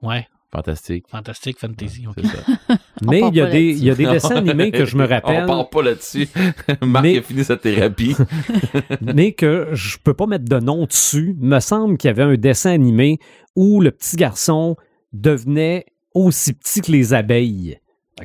Ouais, 0.02 0.28
Fantastique. 0.52 1.06
fantastique, 1.08 1.60
fantasy. 1.60 2.08
ok. 2.08 2.16
C'est 2.18 2.26
ça. 2.28 2.78
Mais 3.08 3.22
il 3.32 3.36
y, 3.36 3.42
a 3.42 3.46
des, 3.50 3.68
là-dessus. 3.68 3.80
il 3.80 3.84
y 3.86 3.90
a 3.90 3.96
des 3.96 4.06
dessins 4.06 4.36
animés 4.36 4.72
que 4.72 4.86
je 4.86 4.96
me 4.98 5.04
On 5.06 5.08
rappelle, 5.08 5.46
part 5.46 5.70
pas 5.70 5.82
là-dessus. 5.82 6.28
Marc 6.82 7.04
Mais- 7.04 7.18
a 7.18 7.22
fini 7.22 7.44
sa 7.44 7.58
thérapie. 7.58 8.16
mais 9.02 9.32
que 9.34 9.70
je 9.74 9.98
peux 10.04 10.14
pas 10.14 10.28
mettre 10.28 10.46
de 10.46 10.60
nom 10.60 10.86
dessus. 10.86 11.36
Me 11.40 11.60
semble 11.60 11.98
qu'il 11.98 12.08
y 12.10 12.12
avait 12.12 12.24
un 12.24 12.36
dessin 12.36 12.72
animé 12.72 13.20
où 13.56 13.82
le 13.82 13.92
petit 13.92 14.16
garçon 14.16 14.76
devenait 15.14 15.86
aussi 16.14 16.54
petit 16.54 16.82
que 16.82 16.92
les 16.92 17.14
abeilles. 17.14 17.78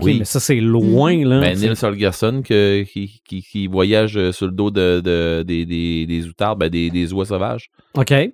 Oui. 0.03 0.19
mais 0.19 0.25
ça, 0.27 0.41
c'est 0.41 0.61
loin, 0.61 1.25
là. 1.25 1.41
Ben, 1.41 1.57
C'est- 1.57 1.67
Neil 1.67 1.77
Solgerson 1.77 2.43
que- 2.45 2.83
qui, 2.83 3.23
qui, 3.27 3.41
qui 3.43 3.67
voyage 3.67 4.19
euh, 4.19 4.31
sur 4.31 4.47
le 4.47 4.53
dos 4.53 4.71
de, 4.71 5.01
de- 5.01 5.43
des, 5.43 5.65
des, 5.65 6.05
des 6.07 6.27
outards, 6.27 6.57
ben, 6.57 6.69
des, 6.69 6.91
des 6.91 7.13
oies 7.15 7.25
sauvages. 7.25 7.71
OK. 7.95 8.11
Ouais. 8.11 8.33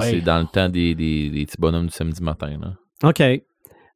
C'est 0.00 0.22
dans 0.22 0.40
le 0.40 0.46
temps 0.46 0.68
des, 0.68 0.94
des, 0.96 1.28
des 1.30 1.44
petits 1.46 1.56
bonhommes 1.58 1.86
du 1.86 1.92
samedi 1.92 2.20
matin. 2.22 2.56
Là. 2.60 3.08
OK. 3.08 3.22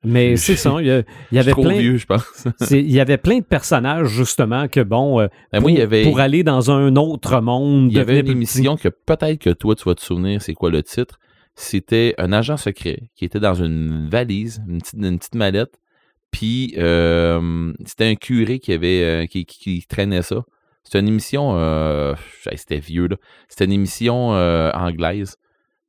Mais 0.04 0.36
c'est 0.36 0.54
ça. 0.56 0.76
Il 0.80 0.86
y, 1.32 1.38
avait 1.38 1.50
trop 1.50 1.62
plein. 1.62 1.76
vieux, 1.78 1.96
je 1.96 2.06
pense. 2.06 2.46
Il 2.70 2.90
y 2.90 3.00
avait 3.00 3.18
plein 3.18 3.38
de 3.38 3.44
personnages, 3.44 4.08
justement, 4.08 4.68
que 4.68 4.80
bon, 4.80 5.20
euh, 5.20 5.26
Ben, 5.52 5.60
pour, 5.60 5.70
moi, 5.70 5.78
y 5.78 5.82
avait, 5.82 6.02
pour 6.04 6.20
aller 6.20 6.44
dans 6.44 6.70
un 6.70 6.94
autre 6.96 7.40
monde, 7.40 7.90
il 7.90 7.96
y 7.96 8.00
avait 8.00 8.20
une 8.20 8.26
plus 8.26 8.32
émission 8.32 8.76
que 8.76 8.88
peut-être 8.88 9.40
que 9.40 9.50
toi, 9.50 9.74
tu 9.74 9.84
vas 9.84 9.94
te 9.96 10.00
souvenir, 10.02 10.40
c'est 10.40 10.54
quoi 10.54 10.70
le 10.70 10.82
titre? 10.84 11.18
C'était 11.56 12.14
un 12.18 12.32
agent 12.32 12.56
secret 12.58 13.10
qui 13.16 13.24
était 13.24 13.40
dans 13.40 13.54
une 13.54 14.08
valise, 14.08 14.62
une 14.68 14.78
petite, 14.80 14.94
une 15.02 15.18
petite 15.18 15.34
mallette. 15.34 15.74
Puis, 16.30 16.74
euh, 16.78 17.72
c'était 17.84 18.06
un 18.06 18.14
curé 18.14 18.60
qui 18.60 18.72
avait 18.72 19.02
euh, 19.02 19.26
qui, 19.26 19.44
qui- 19.46 19.58
qui 19.80 19.86
traînait 19.88 20.22
ça. 20.22 20.42
C'était 20.84 21.00
une 21.00 21.08
émission, 21.08 21.58
hey, 21.58 22.56
c'était 22.56 22.78
vieux, 22.78 23.08
là. 23.08 23.16
C'était 23.48 23.64
une 23.64 23.72
émission 23.72 24.28
anglaise. 24.30 25.36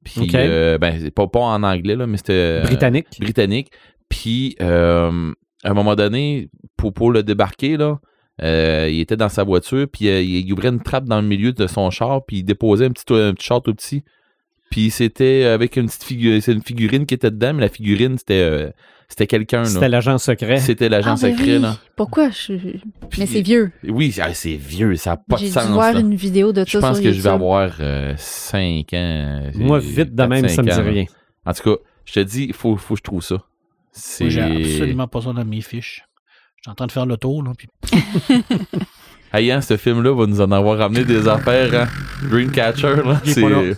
Puis, 0.03 0.31
euh, 0.33 0.77
ben, 0.77 1.11
pas, 1.11 1.27
pas 1.27 1.39
en 1.39 1.61
anglais, 1.63 1.95
là, 1.95 2.07
mais 2.07 2.17
c'était. 2.17 2.33
euh, 2.33 2.63
britannique. 2.63 3.07
britannique. 3.19 3.69
Puis, 4.09 4.55
euh, 4.61 5.31
à 5.63 5.69
un 5.71 5.73
moment 5.73 5.95
donné, 5.95 6.49
pour, 6.77 6.93
pour 6.93 7.11
le 7.11 7.23
débarquer, 7.23 7.77
là, 7.77 7.99
euh, 8.41 8.87
il 8.91 8.99
était 9.01 9.17
dans 9.17 9.29
sa 9.29 9.43
voiture, 9.43 9.85
puis 9.91 10.07
euh, 10.09 10.21
il 10.21 10.51
ouvrait 10.53 10.69
une 10.69 10.81
trappe 10.81 11.05
dans 11.05 11.21
le 11.21 11.27
milieu 11.27 11.51
de 11.51 11.67
son 11.67 11.89
char, 11.91 12.25
puis 12.25 12.37
il 12.37 12.43
déposait 12.43 12.85
un 12.85 12.91
petit, 12.91 13.03
un 13.13 13.33
petit 13.33 13.45
char 13.45 13.61
tout 13.61 13.73
petit. 13.73 14.03
Puis 14.71 14.91
c'était 14.91 15.45
avec 15.45 15.75
une 15.77 15.87
petite 15.87 16.03
figurine, 16.03 16.41
c'est 16.41 16.53
une 16.53 16.61
figurine 16.61 17.05
qui 17.05 17.15
était 17.15 17.31
dedans, 17.31 17.53
mais 17.55 17.61
la 17.61 17.69
figurine, 17.69 18.17
c'était 18.19 18.41
euh, 18.41 18.69
c'était 19.07 19.25
quelqu'un, 19.25 19.65
C'était 19.65 19.89
l'agent 19.89 20.19
secret. 20.19 20.57
C'était 20.59 20.87
l'agent 20.89 21.15
Ah, 21.17 21.21
ben 21.21 21.35
secret, 21.35 21.55
oui. 21.55 21.59
là. 21.61 21.77
Pourquoi? 21.95 22.29
Je... 22.29 22.53
Puis- 23.09 23.19
Mais 23.19 23.25
c'est 23.25 23.41
vieux. 23.41 23.71
Oui, 23.87 24.15
ah, 24.21 24.31
c'est 24.35 24.53
vieux, 24.55 24.95
ça 24.95 25.11
n'a 25.11 25.17
pas 25.17 25.35
de 25.37 25.39
J'ai 25.41 25.47
dû 25.47 25.51
sens. 25.53 25.67
voir 25.71 25.93
là. 25.93 25.99
une 25.99 26.13
vidéo 26.13 26.53
de 26.53 26.63
Je 26.67 26.73
ça 26.73 26.79
pense 26.81 26.97
sur 26.97 27.03
que 27.05 27.11
je 27.11 27.19
vais 27.19 27.29
avoir 27.29 27.71
5 28.17 28.93
ans. 28.93 29.41
Moi, 29.55 29.79
J'ai 29.79 30.03
vite 30.03 30.13
de 30.15 30.23
même, 30.23 30.47
ça 30.47 30.61
me 30.61 30.67
4-5 30.69 30.83
dit 30.83 30.89
rien. 30.89 31.05
En 31.45 31.53
tout 31.53 31.63
cas, 31.63 31.81
je 32.05 32.13
te 32.13 32.19
dis, 32.19 32.45
il 32.45 32.53
faut, 32.53 32.77
faut 32.77 32.93
que 32.93 32.99
je 32.99 33.03
trouve 33.03 33.23
ça. 33.23 33.37
J'ai 33.93 34.41
absolument 34.41 35.07
pas 35.07 35.21
ça 35.21 35.33
dans 35.33 35.45
mes 35.45 35.61
fiches. 35.61 36.03
Je 36.57 36.63
suis 36.63 36.71
en 36.71 36.75
train 36.75 36.87
de 36.87 36.91
faire 36.91 37.05
le 37.05 37.17
tour, 37.17 37.41
là, 37.43 37.51
puis 37.57 37.67
Hey, 39.31 39.51
hein, 39.51 39.61
ce 39.61 39.77
film-là 39.77 40.13
va 40.15 40.25
nous 40.25 40.41
en 40.41 40.51
avoir 40.51 40.77
ramené 40.79 41.05
des 41.05 41.27
affaires, 41.27 41.73
hein? 41.73 41.87
Dreamcatcher, 42.29 42.95
là. 43.05 43.21
C'est... 43.23 43.75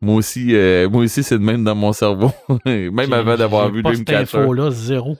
Moi 0.00 0.14
aussi, 0.16 0.54
euh, 0.54 0.88
moi 0.90 1.02
aussi, 1.02 1.22
c'est 1.22 1.38
de 1.38 1.42
même 1.44 1.64
dans 1.64 1.74
mon 1.74 1.92
cerveau. 1.92 2.30
même 2.66 3.12
avant 3.12 3.36
d'avoir 3.36 3.66
j'ai 3.68 3.72
vu 3.76 3.82
pas 3.82 3.94
cette 3.94 4.06
Dreamcatcher. 4.06 4.38
info-là, 4.38 4.70
zéro. 4.70 5.16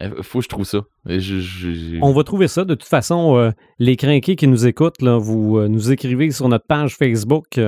Euh, 0.00 0.22
Faut 0.22 0.38
que 0.40 0.44
je 0.44 0.48
trouve 0.48 0.64
ça. 0.64 0.80
Et 1.08 1.20
je- 1.20 1.40
je- 1.40 1.72
je- 1.72 1.98
On 2.02 2.12
va 2.12 2.22
trouver 2.22 2.48
ça. 2.48 2.64
De 2.64 2.74
toute 2.74 2.88
façon, 2.88 3.36
euh, 3.36 3.50
les 3.78 3.96
crinqués 3.96 4.36
qui 4.36 4.46
nous 4.46 4.66
écoutent, 4.66 5.00
là, 5.02 5.18
vous 5.18 5.58
euh, 5.58 5.68
nous 5.68 5.90
écrivez 5.90 6.30
sur 6.30 6.48
notre 6.48 6.66
page 6.66 6.96
Facebook. 6.96 7.58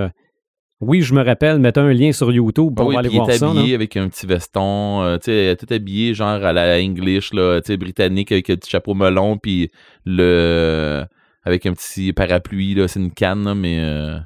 Oui, 0.80 1.02
je 1.02 1.12
me 1.12 1.24
rappelle, 1.24 1.58
mettez 1.58 1.80
un 1.80 1.92
lien 1.92 2.12
sur 2.12 2.30
YouTube 2.30 2.74
Ah 2.76 2.80
pour 2.80 2.88
oui, 2.88 2.96
aller 2.96 3.08
puis 3.08 3.16
il 3.16 3.20
voir 3.20 3.30
est 3.30 3.38
ça. 3.38 3.50
habillé 3.50 3.74
avec 3.74 3.96
un 3.96 4.08
petit 4.08 4.26
veston, 4.26 5.02
euh, 5.02 5.16
tu 5.18 5.24
sais, 5.24 5.56
tout 5.56 5.66
habillé 5.72 6.14
genre 6.14 6.28
à 6.44 6.52
la 6.52 6.78
English, 6.78 7.32
là, 7.32 7.60
tu 7.60 7.66
sais, 7.72 7.76
britannique 7.76 8.30
avec 8.30 8.48
un 8.50 8.56
petit 8.56 8.70
chapeau 8.70 8.94
melon, 8.94 9.38
puis 9.38 9.70
le 10.04 11.04
avec 11.44 11.66
un 11.66 11.72
petit 11.72 12.12
parapluie, 12.12 12.74
là, 12.74 12.86
c'est 12.88 13.00
une 13.00 13.12
canne, 13.12 13.44
là, 13.44 13.54
mais 13.54 13.78
euh, 13.80 14.18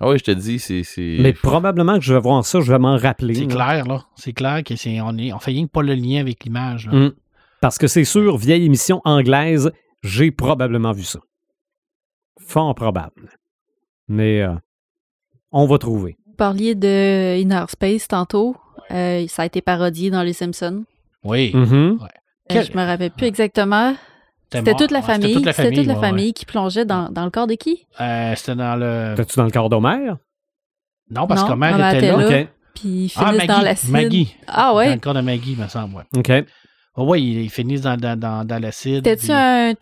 ah 0.00 0.08
oui, 0.08 0.18
je 0.18 0.24
te 0.24 0.30
dis, 0.30 0.58
c'est 0.58 0.82
c'est 0.82 1.18
Mais 1.20 1.32
probablement 1.32 1.98
que 1.98 2.04
je 2.04 2.14
vais 2.14 2.20
voir 2.20 2.44
ça, 2.44 2.60
je 2.60 2.70
vais 2.72 2.78
m'en 2.78 2.96
rappeler. 2.96 3.34
C'est 3.34 3.46
clair, 3.46 3.86
là. 3.86 4.04
C'est 4.16 4.32
clair 4.32 4.62
que 4.64 4.76
c'est 4.76 5.00
on 5.00 5.16
est 5.18 5.32
on 5.32 5.38
fait 5.38 5.50
rien 5.50 5.66
que 5.66 5.70
pas 5.70 5.82
le 5.82 5.94
lien 5.94 6.20
avec 6.20 6.44
l'image. 6.44 6.88
Mm. 6.88 7.10
Parce 7.60 7.78
que 7.78 7.86
c'est 7.88 8.04
sûr, 8.04 8.36
vieille 8.36 8.64
émission 8.64 9.00
anglaise, 9.04 9.72
j'ai 10.02 10.30
probablement 10.30 10.92
vu 10.92 11.02
ça. 11.02 11.18
Fort 12.40 12.74
probable. 12.74 13.30
Mais 14.06 14.42
euh, 14.42 14.54
on 15.52 15.66
va 15.66 15.78
trouver. 15.78 16.16
Vous 16.26 16.34
parliez 16.34 16.74
de 16.74 17.36
Inner 17.38 17.64
Space 17.68 18.08
tantôt. 18.08 18.56
Euh, 18.90 19.26
ça 19.28 19.42
a 19.42 19.46
été 19.46 19.60
parodié 19.60 20.10
dans 20.10 20.22
Les 20.22 20.32
Simpsons. 20.32 20.84
Oui. 21.24 21.52
Euh, 21.54 21.96
Quel- 22.48 22.64
Je 22.64 22.72
me 22.76 22.84
rappelle 22.84 23.10
plus 23.10 23.26
exactement. 23.26 23.94
C'était 24.50 24.74
toute 24.74 24.90
la 24.90 25.02
c'était 25.02 25.12
famille. 25.12 25.34
toute 25.34 25.44
la 25.44 25.52
C'était 25.52 25.76
toute 25.76 25.86
la 25.86 25.94
ouais, 25.94 26.00
famille 26.00 26.32
qui 26.32 26.46
plongeait 26.46 26.86
dans, 26.86 27.10
dans 27.10 27.24
le 27.24 27.30
corps 27.30 27.46
de 27.46 27.54
qui? 27.54 27.86
Euh, 28.00 28.34
c'était 28.34 28.54
dans 28.54 28.76
le. 28.76 29.14
T'es-tu 29.14 29.36
dans 29.36 29.44
le 29.44 29.50
corps 29.50 29.68
d'Homère? 29.68 30.16
Non, 31.10 31.26
parce 31.26 31.42
Non, 31.42 31.48
que 31.48 31.54
mère 31.54 31.76
maman 31.76 31.88
était 31.90 31.98
était 32.06 32.16
là. 32.16 32.46
Puis 32.74 32.88
ils 32.88 33.12
Ah, 33.16 33.26
finissent 33.26 33.36
Maggie. 33.36 33.46
dans 33.48 33.60
l'acide. 33.62 33.90
Maggie. 33.90 34.36
Ah 34.46 34.68
Dans 34.70 34.76
ouais? 34.78 34.94
le 34.94 35.00
corps 35.00 35.14
de 35.14 35.20
Maggie, 35.20 35.56
me 35.56 35.68
semble, 35.68 35.96
ouais. 35.96 36.04
OK. 36.16 36.30
Ah 36.30 37.02
oui, 37.02 37.22
ils, 37.44 37.50
finissent 37.50 37.82
dans, 37.82 37.96
dans, 37.96 38.18
dans, 38.18 38.44
dans 38.46 38.58
l'acide. 38.62 39.02
T'es-tu 39.04 39.26
puis- 39.26 39.32
un 39.34 39.74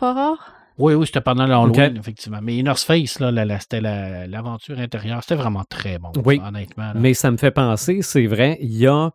Horror? 0.00 0.36
Oui, 0.78 0.94
oui, 0.94 1.06
c'était 1.06 1.20
pendant 1.22 1.46
l'Halloween, 1.46 1.96
effectivement. 1.96 2.40
Mais 2.42 2.56
Inner 2.56 2.74
Space, 2.76 3.18
là, 3.20 3.58
c'était 3.60 3.80
la- 3.80 4.26
l'aventure 4.26 4.78
intérieure. 4.78 5.22
C'était 5.22 5.34
vraiment 5.36 5.64
très 5.64 5.98
bon, 5.98 6.12
Oui. 6.24 6.38
ça, 6.38 6.48
honnêtement. 6.48 6.92
là. 6.92 6.94
Mais 6.94 7.14
ça 7.14 7.30
me 7.30 7.36
fait 7.38 7.50
penser, 7.50 8.02
c'est 8.02 8.26
vrai, 8.26 8.58
il 8.60 8.76
y 8.76 8.86
a 8.86 9.10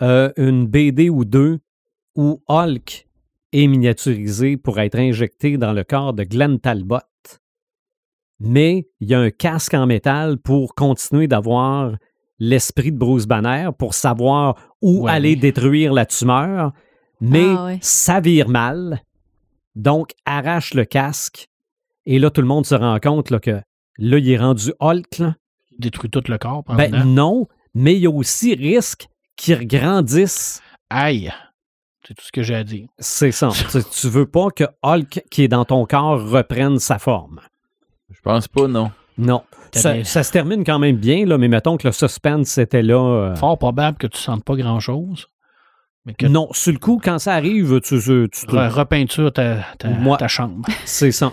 euh, 0.00 0.30
une 0.36 0.66
BD 0.66 1.10
ou 1.10 1.24
deux 1.24 1.58
où 2.14 2.40
Hulk 2.48 3.06
est 3.52 3.66
miniaturisé 3.66 4.56
pour 4.56 4.78
être 4.78 4.96
injecté 4.98 5.56
dans 5.58 5.72
le 5.72 5.82
corps 5.82 6.12
de 6.12 6.22
Glenn 6.24 6.60
Talbot. 6.60 6.98
Mais 8.40 8.86
il 9.00 9.08
y 9.08 9.14
a 9.14 9.20
un 9.20 9.30
casque 9.30 9.74
en 9.74 9.86
métal 9.86 10.38
pour 10.38 10.74
continuer 10.74 11.26
d'avoir 11.26 11.92
l'esprit 12.38 12.92
de 12.92 12.96
Bruce 12.98 13.26
Banner, 13.26 13.70
pour 13.76 13.94
savoir 13.94 14.54
où 14.80 15.04
Ouais. 15.06 15.10
aller 15.10 15.34
détruire 15.36 15.92
la 15.92 16.06
tumeur. 16.06 16.72
Mais 17.20 17.46
Ah 17.48 17.64
ouais. 17.64 17.78
ça 17.80 18.20
vire 18.20 18.48
mal. 18.48 19.00
Donc, 19.78 20.12
arrache 20.26 20.74
le 20.74 20.84
casque. 20.84 21.48
Et 22.04 22.18
là, 22.18 22.30
tout 22.30 22.40
le 22.42 22.46
monde 22.46 22.66
se 22.66 22.74
rend 22.74 22.98
compte 23.00 23.30
là, 23.30 23.38
que 23.38 23.60
là, 23.98 24.18
il 24.18 24.30
est 24.30 24.36
rendu 24.38 24.72
Hulk. 24.80 25.18
là. 25.18 25.36
Il 25.72 25.80
détruit 25.80 26.10
tout 26.10 26.22
le 26.28 26.36
corps. 26.36 26.64
Ben 26.64 27.04
non, 27.04 27.46
mais 27.74 27.94
il 27.94 28.00
y 28.00 28.06
a 28.06 28.10
aussi 28.10 28.54
risque 28.54 29.06
qu'il 29.36 29.54
regrandisse. 29.54 30.60
Aïe! 30.90 31.32
C'est 32.06 32.14
tout 32.14 32.24
ce 32.24 32.32
que 32.32 32.42
j'ai 32.42 32.54
à 32.54 32.64
dire. 32.64 32.88
C'est 32.98 33.30
ça. 33.32 33.50
tu, 33.70 33.78
tu 33.84 34.08
veux 34.08 34.26
pas 34.26 34.48
que 34.50 34.64
Hulk 34.82 35.22
qui 35.30 35.42
est 35.44 35.48
dans 35.48 35.64
ton 35.64 35.84
corps 35.86 36.28
reprenne 36.28 36.78
sa 36.78 36.98
forme. 36.98 37.40
Je 38.10 38.20
pense 38.22 38.48
pas, 38.48 38.66
non. 38.66 38.90
Non. 39.18 39.42
Ça, 39.72 40.02
se 40.22 40.32
termine 40.32 40.64
quand 40.64 40.78
même 40.78 40.96
bien, 40.96 41.26
là, 41.26 41.36
mais 41.36 41.48
mettons 41.48 41.76
que 41.76 41.86
le 41.86 41.92
suspense 41.92 42.56
était 42.56 42.82
là. 42.82 42.94
euh, 42.96 43.36
Fort 43.36 43.58
probable 43.58 43.98
que 43.98 44.06
tu 44.06 44.18
sentes 44.18 44.42
pas 44.42 44.56
grand-chose. 44.56 45.28
Mais 46.06 46.14
que 46.14 46.26
non, 46.26 46.48
sur 46.52 46.72
le 46.72 46.78
coup, 46.78 47.00
quand 47.02 47.18
ça 47.18 47.34
arrive, 47.34 47.80
tu, 47.82 48.00
tu, 48.00 48.28
tu- 48.32 48.46
tu 48.46 48.54
re- 48.54 48.68
repeinture 48.70 49.32
ta, 49.32 49.58
ta, 49.78 49.88
Moi- 49.88 50.16
ta 50.16 50.28
chambre 50.28 50.66
c'est 50.84 51.10
ça. 51.10 51.32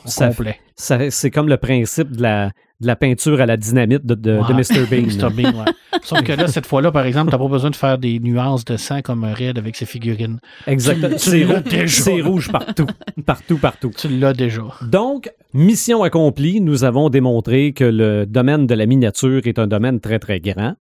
Ça- 0.75 1.09
c'est 1.09 1.31
comme 1.31 1.47
le 1.47 1.55
principe 1.57 2.11
de 2.11 2.21
la, 2.21 2.47
de 2.81 2.87
la 2.87 2.97
peinture 2.97 3.39
à 3.39 3.45
la 3.45 3.55
dynamite 3.55 4.05
de, 4.05 4.15
de. 4.15 4.37
Mr. 4.37 4.85
Bean. 4.89 5.03
Mr. 5.05 5.33
Bean, 5.33 5.53
ouais. 5.63 5.71
Sauf 6.03 6.21
que 6.23 6.33
là, 6.33 6.47
cette 6.47 6.65
fois-là, 6.65 6.91
par 6.91 7.05
exemple, 7.05 7.31
t'as 7.31 7.37
pas 7.37 7.47
besoin 7.47 7.69
de 7.69 7.75
faire 7.77 7.97
des 7.97 8.19
nuances 8.19 8.65
de 8.65 8.75
sang 8.75 9.01
comme 9.01 9.23
Red 9.23 9.57
avec 9.57 9.77
ses 9.77 9.85
figurines. 9.85 10.39
Exactement. 10.67 11.15
Tu- 11.15 11.47
tu 11.69 11.87
c'est 11.87 12.19
rouge 12.21 12.51
partout. 12.51 12.87
Partout, 13.25 13.57
partout. 13.57 13.91
Tu 13.97 14.09
l'as 14.09 14.33
déjà. 14.33 14.63
Donc, 14.81 15.31
mission 15.53 16.03
accomplie, 16.03 16.59
nous 16.59 16.83
avons 16.83 17.09
démontré 17.09 17.71
que 17.71 17.85
le 17.85 18.25
domaine 18.25 18.67
de 18.67 18.75
la 18.75 18.85
miniature 18.87 19.41
est 19.45 19.57
un 19.57 19.67
domaine 19.67 20.01
très, 20.01 20.19
très 20.19 20.41
grand. 20.41 20.75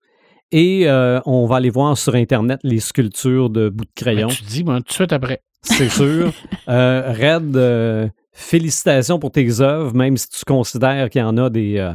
Et 0.56 0.88
euh, 0.88 1.20
on 1.26 1.46
va 1.48 1.56
aller 1.58 1.70
voir 1.72 1.98
sur 1.98 2.14
Internet 2.16 2.60
les 2.64 2.80
sculptures 2.80 3.50
de 3.50 3.70
bout 3.70 3.86
de 3.86 3.92
crayon, 3.96 4.28
Ben, 4.28 4.34
tu 4.36 4.44
dis, 4.44 4.64
ben, 4.64 4.78
tout 4.78 4.84
de 4.90 4.92
suite 4.94 5.12
après. 5.12 5.42
c'est 5.64 5.90
sûr. 5.90 6.32
Euh, 6.70 7.12
Red, 7.12 7.58
euh, 7.58 8.08
félicitations 8.32 9.20
pour 9.20 9.32
tes 9.32 9.60
œuvres, 9.60 9.94
même 9.94 10.16
si 10.16 10.30
tu 10.30 10.46
considères 10.46 11.10
qu'il 11.10 11.20
y 11.20 11.24
en 11.24 11.36
a 11.38 11.50
des, 11.50 11.78
euh, 11.78 11.92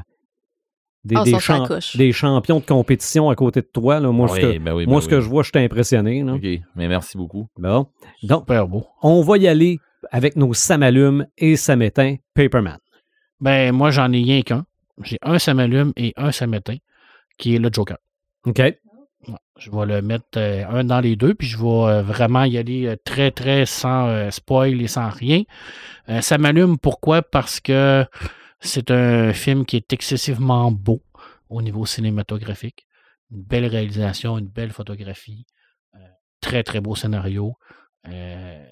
des, 1.04 1.14
Ah, 1.16 1.24
des 1.24 1.38
champ- 1.38 1.66
champions 2.12 2.58
de 2.60 2.64
compétition 2.66 3.30
à 3.30 3.34
côté 3.34 3.60
de 3.62 3.68
toi. 3.72 3.98
là. 4.00 4.10
Moi, 4.10 4.26
Ah 4.30 4.34
ce 4.34 4.40
que, 4.40 4.46
oui, 4.46 4.58
ben 4.58 4.74
oui, 4.74 4.84
ben 4.84 4.90
moi 4.92 5.00
ce 5.00 5.06
oui. 5.06 5.10
que 5.12 5.20
je 5.20 5.28
vois, 5.28 5.42
je 5.42 5.50
suis 5.54 5.64
impressionné. 5.64 6.22
là. 6.22 6.34
OK, 6.34 6.42
mais 6.76 6.88
merci 6.88 7.16
beaucoup. 7.16 7.46
Bon. 7.56 7.86
Donc, 8.24 8.40
Super 8.42 8.68
beau. 8.68 8.84
on 9.02 9.22
va 9.22 9.38
y 9.38 9.48
aller 9.48 9.78
avec 10.10 10.36
nos 10.36 10.52
Samalumes 10.52 11.26
et 11.38 11.56
Samétain 11.56 12.16
Paperman. 12.34 12.78
Ben, 13.40 13.72
moi, 13.72 13.90
j'en 13.90 14.12
ai 14.12 14.20
rien 14.22 14.42
qu'un. 14.42 14.66
J'ai 15.04 15.18
un 15.22 15.38
Samalume 15.38 15.92
et 15.96 16.12
un 16.16 16.32
Samétain, 16.32 16.76
qui 17.38 17.54
est 17.54 17.58
le 17.58 17.70
Joker. 17.72 17.96
OK? 18.48 18.60
Je 19.58 19.70
vais 19.72 19.86
le 19.86 20.02
mettre 20.02 20.38
euh, 20.38 20.64
un 20.68 20.84
dans 20.84 21.00
les 21.00 21.16
deux, 21.16 21.34
puis 21.34 21.48
je 21.48 21.58
vais 21.58 21.66
euh, 21.66 22.02
vraiment 22.02 22.44
y 22.44 22.56
aller 22.56 22.86
euh, 22.86 22.96
très, 23.04 23.32
très 23.32 23.66
sans 23.66 24.30
spoil 24.30 24.80
et 24.80 24.88
sans 24.88 25.10
rien. 25.10 25.42
Ça 26.22 26.38
m'allume 26.38 26.78
pourquoi? 26.78 27.20
Parce 27.20 27.60
que 27.60 28.06
c'est 28.60 28.90
un 28.90 29.34
film 29.34 29.66
qui 29.66 29.76
est 29.76 29.92
excessivement 29.92 30.72
beau 30.72 31.02
au 31.50 31.60
niveau 31.60 31.84
cinématographique. 31.84 32.86
Une 33.30 33.42
belle 33.42 33.66
réalisation, 33.66 34.38
une 34.38 34.48
belle 34.48 34.70
photographie, 34.70 35.44
très, 36.40 36.62
très 36.62 36.80
beau 36.80 36.94
scénario, 36.94 37.56
une 38.06 38.64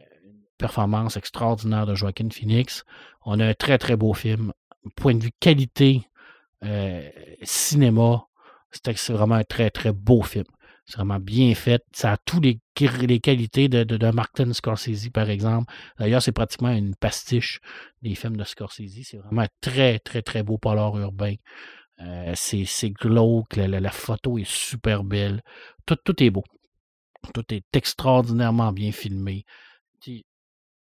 performance 0.57 1.19
extraordinaire 1.19 1.85
de 1.85 1.95
Joaquin 1.95 2.31
Phoenix. 2.31 2.85
On 3.27 3.39
a 3.39 3.49
un 3.49 3.55
très, 3.55 3.77
très 3.77 3.97
beau 3.97 4.15
film. 4.15 4.55
Point 4.97 5.17
de 5.17 5.25
vue 5.25 5.33
qualité, 5.39 6.09
cinéma, 7.43 8.25
c'est 8.71 9.13
vraiment 9.13 9.37
un 9.37 9.45
très, 9.45 9.71
très 9.71 9.93
beau 9.93 10.23
film. 10.23 10.45
C'est 10.87 10.99
vraiment 10.99 11.19
bien 11.19 11.55
fait. 11.55 11.85
Ça 11.93 12.13
a 12.13 12.17
tous 12.17 12.41
les, 12.41 12.61
les 12.81 13.21
qualités 13.21 13.69
de, 13.69 14.11
Martin 14.13 14.53
Scorsese, 14.53 15.11
par 15.11 15.31
exemple. 15.31 15.73
D'ailleurs, 15.99 16.23
c'est 16.23 16.33
pratiquement 16.33 16.71
une 16.71 16.95
pastiche 16.95 17.61
des 18.03 18.15
films 18.15 18.37
de 18.37 18.45
Scorsese. 18.45 19.03
C'est 19.03 19.17
vraiment 19.17 19.43
un 19.43 19.49
très, 19.61 19.99
très, 19.99 20.23
très 20.23 20.45
beau 20.45 20.59
polar 20.59 20.97
urbain. 20.97 21.35
Euh, 22.01 22.33
c'est 22.37 22.91
glauque. 22.91 23.57
La, 23.57 23.67
la- 23.67 23.91
photo 23.91 24.39
est 24.39 24.49
super 24.49 25.03
belle. 25.03 25.43
Tout, 25.87 25.97
tout 25.97 26.23
est 26.23 26.31
beau. 26.31 26.45
Tout 27.35 27.45
est 27.53 27.65
extraordinairement 27.75 28.73
bien 28.73 28.93
filmé. 28.93 29.45
Il 30.07 30.23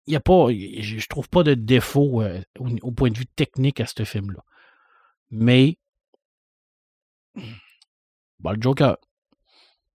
y 0.05 0.15
a 0.15 0.19
pas, 0.19 0.49
je 0.51 1.07
trouve 1.07 1.29
pas 1.29 1.41
de 1.41 1.55
défaut 1.55 2.21
euh, 2.21 2.41
au 2.59 2.91
point 2.91 3.09
de 3.09 3.17
vue 3.17 3.25
technique 3.25 3.79
à 3.79 3.87
ce 3.87 4.03
film-là. 4.03 4.43
Mais, 5.31 5.79
bon, 8.39 8.51
le 8.51 8.61
Joker, 8.61 8.97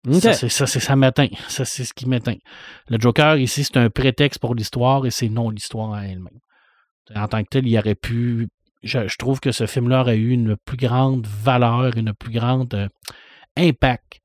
OK. 0.08 0.20
ça, 0.20 0.32
c'est 0.32 0.48
ça, 0.48 0.66
c'est 0.66 0.80
ça 0.80 0.96
m'atteint. 0.96 1.28
Ça, 1.48 1.64
c'est 1.64 1.84
ce 1.84 1.92
qui 1.92 2.08
m'atteint. 2.08 2.36
Le 2.88 2.98
Joker, 2.98 3.36
ici, 3.36 3.64
c'est 3.64 3.76
un 3.76 3.90
prétexte 3.90 4.40
pour 4.40 4.54
l'histoire 4.54 5.04
et 5.06 5.10
c'est 5.10 5.28
non 5.28 5.50
l'histoire 5.50 5.90
en 5.90 6.00
elle-même. 6.00 6.40
En 7.14 7.28
tant 7.28 7.42
que 7.42 7.48
tel, 7.50 7.66
il 7.66 7.76
aurait 7.78 7.94
pu. 7.94 8.48
Je, 8.82 9.08
je 9.08 9.16
trouve 9.16 9.40
que 9.40 9.52
ce 9.52 9.66
film-là 9.66 10.00
aurait 10.00 10.16
eu 10.16 10.30
une 10.30 10.56
plus 10.56 10.78
grande 10.78 11.26
valeur, 11.26 11.96
une 11.96 12.14
plus 12.14 12.32
grande 12.32 12.72
euh, 12.72 12.88
impact 13.56 14.20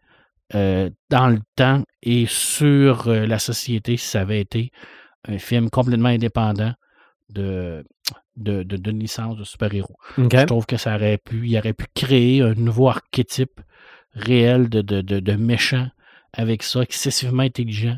euh, 0.53 0.89
dans 1.09 1.27
le 1.27 1.39
temps 1.55 1.83
et 2.03 2.25
sur 2.27 3.07
euh, 3.07 3.25
la 3.25 3.39
société 3.39 3.97
si 3.97 4.07
ça 4.07 4.21
avait 4.21 4.39
été 4.39 4.71
un 5.27 5.39
film 5.39 5.69
complètement 5.69 6.09
indépendant 6.09 6.73
de, 7.29 7.83
de, 8.37 8.91
licence 8.91 9.35
de 9.35 9.43
super-héros. 9.43 9.97
Je 10.17 10.45
trouve 10.45 10.67
que 10.67 10.77
ça 10.77 10.95
aurait 10.95 11.17
pu, 11.17 11.47
il 11.47 11.57
aurait 11.57 11.73
pu 11.73 11.87
créer 11.95 12.41
un 12.41 12.53
nouveau 12.53 12.89
archétype 12.89 13.59
réel 14.15 14.69
de, 14.69 14.81
de, 14.81 15.01
de, 15.01 15.19
de 15.19 15.33
méchant 15.33 15.87
avec 16.33 16.63
ça, 16.63 16.81
excessivement 16.81 17.43
intelligent. 17.43 17.97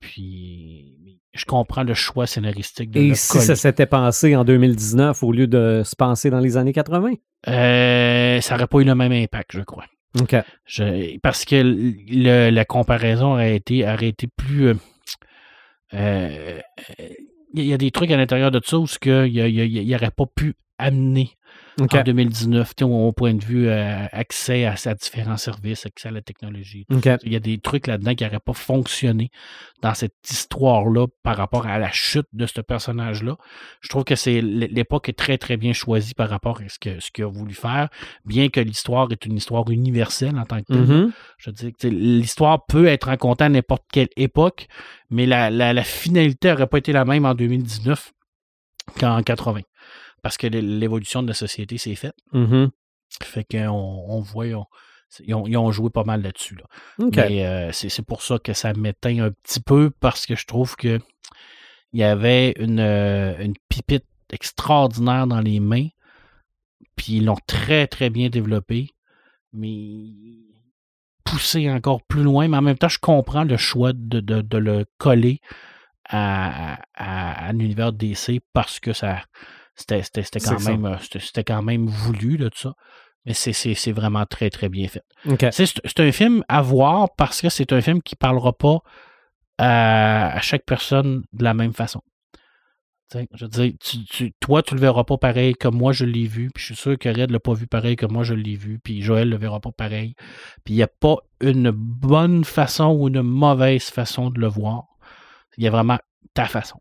Puis, 0.00 1.20
je 1.32 1.44
comprends 1.44 1.82
le 1.82 1.94
choix 1.94 2.26
scénaristique 2.26 2.90
de 2.90 3.00
Et 3.00 3.14
si 3.14 3.38
ça 3.40 3.56
s'était 3.56 3.86
passé 3.86 4.36
en 4.36 4.44
2019 4.44 5.22
au 5.22 5.32
lieu 5.32 5.46
de 5.46 5.82
se 5.84 5.96
passer 5.96 6.30
dans 6.30 6.40
les 6.40 6.56
années 6.56 6.72
80? 6.72 7.12
Euh, 7.48 8.40
ça 8.40 8.54
n'aurait 8.54 8.66
pas 8.66 8.78
eu 8.80 8.84
le 8.84 8.94
même 8.94 9.12
impact, 9.12 9.50
je 9.52 9.60
crois. 9.62 9.84
OK. 10.20 10.36
Je- 10.66 11.18
parce 11.18 11.44
que 11.44 11.56
le- 11.56 12.50
la 12.50 12.64
comparaison 12.64 13.32
aurait 13.32 13.56
été, 13.56 13.84
aurait 13.88 14.08
été 14.08 14.28
plus. 14.36 14.68
euh, 14.68 14.74
euh, 15.94 16.60
Il 17.56 17.64
y 17.66 17.72
a 17.72 17.78
des 17.78 17.90
trucs 17.92 18.10
à 18.10 18.16
l'intérieur 18.16 18.50
de 18.50 18.60
ça 18.64 18.78
où 18.78 18.86
il 19.04 19.86
n'aurait 19.90 20.10
pas 20.10 20.24
pu 20.34 20.54
amener 20.78 21.30
En 21.80 22.02
2019, 22.02 22.76
tu 22.76 22.84
sais, 22.84 22.90
au, 22.90 23.12
point 23.12 23.34
de 23.34 23.44
vue 23.44 23.68
euh, 23.68 24.06
accès 24.12 24.64
à, 24.64 24.74
à 24.84 24.94
différents 24.94 25.36
services, 25.36 25.86
accès 25.86 26.08
à 26.08 26.12
la 26.12 26.22
technologie. 26.22 26.86
Il 27.24 27.32
y 27.32 27.36
a 27.36 27.40
des 27.40 27.58
trucs 27.58 27.86
là-dedans 27.86 28.14
qui 28.14 28.24
n'auraient 28.24 28.38
pas 28.38 28.52
fonctionné 28.52 29.30
dans 29.82 29.94
cette 29.94 30.14
histoire-là 30.30 31.06
par 31.22 31.36
rapport 31.36 31.66
à 31.66 31.78
la 31.78 31.90
chute 31.90 32.26
de 32.32 32.46
ce 32.46 32.60
personnage-là. 32.60 33.36
Je 33.80 33.88
trouve 33.88 34.04
que 34.04 34.14
c'est 34.14 34.40
l'époque 34.40 35.08
est 35.08 35.18
très, 35.18 35.36
très 35.36 35.56
bien 35.56 35.72
choisie 35.72 36.14
par 36.14 36.28
rapport 36.28 36.60
à 36.60 36.68
ce 36.68 36.78
que 36.78 37.00
ce 37.00 37.10
qu'il 37.10 37.24
a 37.24 37.28
voulu 37.28 37.54
faire, 37.54 37.88
bien 38.24 38.48
que 38.48 38.60
l'histoire 38.60 39.10
est 39.10 39.26
une 39.26 39.36
histoire 39.36 39.68
universelle 39.70 40.38
en 40.38 40.44
tant 40.44 40.60
que 40.60 40.72
telle. 40.72 40.86
Mhm. 40.86 41.12
Je 41.38 41.50
veux 41.50 41.54
dire, 41.54 41.72
sais, 41.78 41.90
l'histoire 41.90 42.66
peut 42.66 42.86
être 42.86 43.08
racontée 43.08 43.44
à 43.44 43.48
n'importe 43.48 43.84
quelle 43.92 44.08
époque, 44.16 44.68
mais 45.10 45.26
la, 45.26 45.50
la, 45.50 45.72
la 45.72 45.84
finalité 45.84 46.50
n'aurait 46.50 46.66
pas 46.66 46.78
été 46.78 46.92
la 46.92 47.04
même 47.04 47.26
en 47.26 47.34
2019 47.34 48.12
qu'en 48.98 49.22
80. 49.22 49.60
Parce 50.24 50.36
que 50.36 50.48
l'évolution 50.48 51.22
de 51.22 51.28
la 51.28 51.34
société 51.34 51.78
s'est 51.78 51.94
faite. 51.94 52.16
Mhm. 52.32 52.70
Fait 53.22 53.44
qu'on 53.44 53.68
on 53.68 54.20
voit, 54.20 54.46
on- 54.46 54.66
ils, 55.20 55.34
ont, 55.34 55.46
ils 55.46 55.56
ont 55.56 55.70
joué 55.70 55.90
pas 55.90 56.02
mal 56.02 56.22
là-dessus. 56.22 56.56
Là. 56.56 56.64
Mais 57.28 57.46
euh, 57.46 57.70
c'est 57.72 58.04
pour 58.04 58.22
ça 58.22 58.38
que 58.40 58.52
ça 58.52 58.72
m'éteint 58.72 59.18
un 59.26 59.30
petit 59.30 59.60
peu 59.60 59.90
parce 60.00 60.26
que 60.26 60.34
je 60.34 60.46
trouve 60.46 60.74
que 60.74 60.98
il 61.92 62.00
y 62.00 62.02
avait 62.02 62.54
une, 62.58 62.80
euh, 62.80 63.38
une 63.38 63.54
pipite 63.68 64.06
extraordinaire 64.32 65.28
dans 65.28 65.40
les 65.40 65.60
mains. 65.60 65.86
Puis 66.96 67.14
ils 67.18 67.24
l'ont 67.24 67.38
très, 67.46 67.86
très 67.86 68.10
bien 68.10 68.28
développé. 68.30 68.88
Mais 69.52 70.08
poussé 71.24 71.70
encore 71.70 72.02
plus 72.02 72.22
loin. 72.22 72.48
Mais 72.48 72.56
en 72.56 72.62
même 72.62 72.78
temps, 72.78 72.88
je 72.88 72.98
comprends 72.98 73.44
le 73.44 73.56
choix 73.56 73.92
de, 73.92 74.20
de- 74.20 74.42
de 74.42 74.58
le 74.58 74.84
coller 74.98 75.40
à, 76.08 76.80
à, 76.94 77.46
à 77.48 77.52
l'univers 77.52 77.92
DC 77.92 78.40
parce 78.52 78.80
que 78.80 78.92
ça 78.92 79.22
c'était 79.74 80.02
c'était- 80.02 80.22
quand, 80.40 80.58
même, 80.70 80.84
euh, 80.86 80.96
quand 81.46 81.62
même 81.62 81.86
voulu, 81.86 82.36
là, 82.36 82.50
tout 82.50 82.58
ça. 82.58 82.72
Mais 83.26 83.32
c'est- 83.34 83.92
vraiment 83.92 84.26
très, 84.26 84.50
très 84.50 84.68
bien 84.68 84.86
fait. 84.88 85.02
C'est 85.52 86.00
un 86.00 86.12
film 86.12 86.44
à 86.48 86.60
voir 86.62 87.08
parce 87.16 87.40
que 87.40 87.48
c'est 87.48 87.72
un 87.72 87.80
film 87.80 88.02
qui 88.02 88.16
parlera 88.16 88.52
pas 88.52 88.78
à, 89.58 90.36
à 90.36 90.40
chaque 90.40 90.64
personne 90.64 91.22
de 91.32 91.44
la 91.44 91.54
même 91.54 91.72
façon. 91.72 92.00
T'sais, 93.08 93.26
je 93.34 93.44
veux 93.44 93.50
dire, 93.50 93.72
tu- 93.80 94.04
tu- 94.04 94.32
toi, 94.40 94.62
tu 94.62 94.74
le 94.74 94.80
verras 94.80 95.04
pas 95.04 95.18
pareil 95.18 95.54
comme 95.54 95.76
moi, 95.76 95.92
je 95.92 96.04
l'ai 96.04 96.26
vu. 96.26 96.50
Puis 96.54 96.60
je 96.62 96.66
suis 96.74 96.76
sûr 96.76 96.98
que 96.98 97.08
Red 97.08 97.30
l'a 97.30 97.38
pas 97.40 97.52
vu 97.54 97.66
pareil 97.66 97.96
comme 97.96 98.12
moi, 98.12 98.24
je 98.24 98.34
l'ai 98.34 98.56
vu. 98.56 98.78
Puis 98.82 99.02
Joël 99.02 99.28
le 99.28 99.36
verra 99.36 99.60
pas 99.60 99.72
pareil. 99.72 100.14
Puis 100.64 100.74
il 100.74 100.76
n'y 100.78 100.82
a 100.82 100.88
pas 100.88 101.16
une 101.40 101.70
bonne 101.70 102.44
façon 102.44 102.88
ou 102.98 103.08
une 103.08 103.22
mauvaise 103.22 103.84
façon 103.90 104.30
de 104.30 104.40
le 104.40 104.46
voir. 104.48 104.84
Il 105.58 105.64
y 105.64 105.66
a 105.66 105.70
vraiment 105.70 105.98
ta 106.32 106.46
façon. 106.46 106.78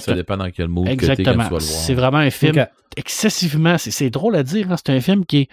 Ça 0.00 0.14
dépend 0.16 0.36
dans 0.36 0.50
quel 0.50 0.68
mood 0.68 0.86
que 0.96 1.06
t'es 1.06 1.06
quand 1.06 1.14
tu 1.14 1.22
vas 1.24 1.32
Exactement. 1.32 1.42
le 1.44 1.48
voir. 1.48 1.60
C'est 1.62 1.94
vraiment 1.94 2.18
un 2.18 2.30
film 2.30 2.54
excessivement. 2.96 3.78
C'est, 3.78 3.90
c'est 3.90 4.10
drôle 4.10 4.36
à 4.36 4.42
dire. 4.42 4.70
hein, 4.72 4.76
C'est 4.76 4.90
un 4.92 5.00
film 5.00 5.24
qui 5.26 5.38
est, 5.38 5.48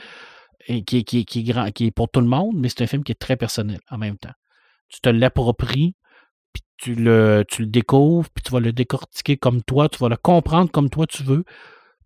et 0.67 0.83
qui, 0.83 0.97
est- 0.97 1.03
qui, 1.03 1.19
est- 1.19 1.23
qui 1.23 1.39
est 1.39 1.43
grand, 1.43 1.71
qui 1.71 1.85
est 1.87 1.91
pour 1.91 2.09
tout 2.09 2.19
le 2.21 2.27
monde, 2.27 2.55
mais 2.57 2.69
c'est 2.69 2.81
un 2.81 2.87
film 2.87 3.03
qui 3.03 3.11
est 3.11 3.15
très 3.19 3.37
personnel 3.37 3.79
en 3.89 3.97
même 3.97 4.17
temps. 4.17 4.33
Tu 4.89 4.99
te 5.01 5.09
l'appropries, 5.09 5.95
puis 6.53 6.63
tu 6.77 6.95
le, 6.95 7.43
tu 7.47 7.61
le 7.61 7.67
découvres, 7.67 8.29
puis 8.33 8.43
tu 8.43 8.51
vas 8.51 8.59
le 8.59 8.71
décortiquer 8.73 9.37
comme 9.37 9.61
toi, 9.63 9.87
tu 9.89 9.97
vas 9.99 10.09
le 10.09 10.17
comprendre 10.17 10.71
comme 10.71 10.89
toi 10.89 11.05
tu 11.07 11.23
veux. 11.23 11.43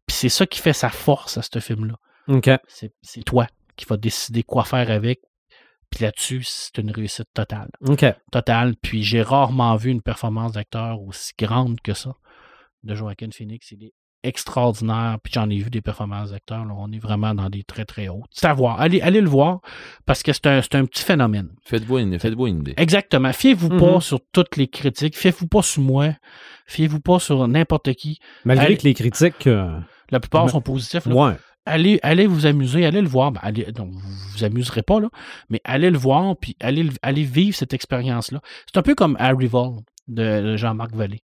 Puis 0.06 0.16
c'est 0.16 0.30
ça 0.30 0.46
qui 0.46 0.60
fait 0.60 0.74
sa 0.74 0.90
force 0.90 1.38
à 1.38 1.42
ce 1.42 1.60
film-là. 1.60 1.96
C'est 3.02 3.24
toi 3.24 3.48
qui 3.78 3.86
vas 3.86 3.98
décider 3.98 4.44
quoi 4.44 4.64
faire 4.66 4.92
avec. 4.92 5.22
Puis 5.92 6.04
là-dessus, 6.06 6.42
c'est 6.46 6.78
une 6.80 6.90
réussite 6.92 7.28
totale 7.34 7.70
OK. 7.88 8.06
total. 8.32 8.76
Puis 8.82 9.04
j'ai 9.04 9.22
rarement 9.22 9.76
vu 9.76 9.92
une 9.92 10.02
performance 10.02 10.54
d'acteur 10.54 11.02
aussi 11.02 11.34
grande 11.38 11.80
que 11.82 11.94
ça 11.94 12.14
de 12.84 12.96
Joaquin 12.96 13.30
Phoenix. 13.32 13.70
Il 13.72 13.84
est 13.84 13.94
extraordinaire. 14.24 15.18
Puis 15.24 15.34
j'en 15.34 15.50
ai 15.50 15.58
vu 15.58 15.70
des 15.70 15.82
performances 15.82 16.32
d'acteurs. 16.32 16.64
là. 16.66 16.74
On 16.78 16.92
est 16.92 17.00
vraiment 17.00 17.34
dans 17.36 17.50
des 17.50 17.64
très 17.64 17.86
très 17.86 18.08
hautes. 18.08 18.30
C'est 18.32 18.48
à 18.48 18.54
voir. 18.54 18.80
Allez, 18.80 19.02
allez 19.02 19.22
le 19.22 19.30
voir 19.30 19.60
parce 20.06 20.24
que 20.24 20.32
c'est 20.34 20.48
un, 20.48 20.62
c'est 20.62 20.76
un 20.76 20.86
petit 20.86 21.04
phénomène. 21.04 21.50
Faites-vous 21.66 21.98
une, 22.00 22.18
faites-vous 22.20 22.48
une 22.48 22.60
idée. 22.60 22.74
Exactement. 22.78 23.34
Fiez-vous 23.34 23.70
pas 23.78 24.00
sur 24.00 24.20
toutes 24.32 24.58
les 24.58 24.68
critiques. 24.68 25.18
Fiez-vous 25.18 25.48
pas 25.48 25.62
sur 25.62 25.82
moi. 25.82 26.10
Fiez-vous 26.68 27.00
pas 27.02 27.20
sur 27.20 27.48
n'importe 27.48 27.94
qui. 27.96 28.20
Malgré 28.46 28.68
Allez. 28.68 28.78
que 28.78 28.84
les 28.84 28.94
critiques. 28.94 29.48
euh, 29.48 29.78
La 30.12 30.20
plupart 30.20 30.50
sont 30.50 30.62
positifs. 30.62 31.06
là. 31.06 31.14
ouais. 31.16 31.34
Allez, 31.72 32.00
allez 32.04 32.28
vous 32.28 32.46
amuser, 32.46 32.86
allez 32.86 33.02
le 33.02 33.08
voir. 33.08 33.32
Ben, 33.32 33.40
allez, 33.44 33.68
vous 33.78 33.92
vous 34.36 34.44
amuserez 34.44 34.84
pas, 34.84 35.00
là, 35.00 35.10
mais 35.50 35.62
allez 35.64 35.90
le 35.90 35.98
voir, 35.98 36.36
puis 36.38 36.56
allez, 36.60 36.84
le- 36.84 36.94
allez 37.02 37.24
vivre 37.24 37.56
cette 37.56 37.74
expérience-là. 37.74 38.42
C'est 38.72 38.78
un 38.80 38.82
peu 38.84 38.96
comme 38.96 39.16
Arrival 39.20 39.72
de, 40.08 40.42
de 40.42 40.58
Jean-Marc 40.58 40.94
Vallée. 40.94 41.22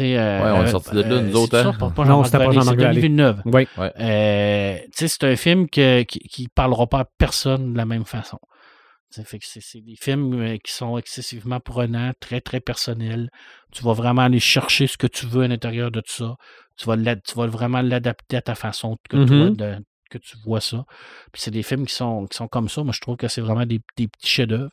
Euh, 0.00 0.42
Ouais, 0.44 0.50
on 0.60 0.64
est 0.64 0.70
sortis 0.70 0.94
de 0.94 1.00
là, 1.02 1.22
nous 1.22 1.30
c'est 1.30 1.34
autres, 1.38 1.62
ça, 1.62 1.68
hein? 1.68 1.72
pas- 1.72 1.88
pas 1.90 2.02
Non, 2.04 2.22
Jean-Marc 2.22 2.26
c'était 2.26 2.38
pas 2.38 2.44
Vallée, 2.44 2.54
Jean-Marc 2.58 2.68
c'est 2.68 2.76
Denis 2.76 2.86
Vallée. 2.88 3.00
Villeneuve. 3.00 3.42
Oui. 3.46 3.66
Euh, 4.00 4.76
tu 4.84 4.88
sais, 4.92 5.08
c'est 5.08 5.24
un 5.24 5.36
film 5.36 5.68
que- 5.68 6.02
qui, 6.02 6.18
qui 6.20 6.48
parlera 6.48 6.86
pas 6.86 7.00
à 7.00 7.04
personne 7.16 7.72
de 7.72 7.76
la 7.78 7.86
même 7.86 8.04
façon. 8.04 8.38
C'est 9.10 9.80
des 9.80 9.96
films 9.96 10.34
euh, 10.38 10.56
qui 10.62 10.70
sont 10.70 10.98
excessivement 10.98 11.60
prenants, 11.60 12.12
très, 12.20 12.42
très 12.42 12.60
personnels. 12.60 13.30
Tu 13.72 13.82
vas 13.82 13.94
vraiment 13.94 14.20
aller 14.22 14.38
chercher 14.40 14.86
ce 14.86 14.98
que 14.98 15.06
tu 15.06 15.24
veux 15.24 15.44
à 15.44 15.48
l'intérieur 15.48 15.90
de 15.90 16.00
tout 16.00 16.12
ça. 16.12 16.36
Tu 16.78 16.86
vas, 16.86 16.96
l'ad- 16.96 17.22
tu 17.22 17.34
vas 17.34 17.46
vraiment 17.46 17.82
l'adapter 17.82 18.36
à 18.36 18.42
ta 18.42 18.54
façon 18.54 18.96
que, 19.08 19.16
toi, 19.26 19.36
Mhm. 19.36 19.56
de- 19.56 19.84
que 20.10 20.18
tu 20.18 20.36
vois 20.44 20.60
ça. 20.60 20.84
Puis 21.32 21.42
c'est 21.42 21.50
des 21.50 21.62
films 21.62 21.86
qui 21.86 21.94
sont, 21.94 22.26
qui 22.26 22.36
sont 22.36 22.48
comme 22.48 22.68
ça. 22.68 22.82
Moi, 22.82 22.92
je 22.94 23.00
trouve 23.00 23.16
que 23.16 23.28
c'est 23.28 23.40
vraiment 23.42 23.66
des, 23.66 23.80
des 23.96 24.08
petits 24.08 24.28
chefs-d'œuvre. 24.28 24.70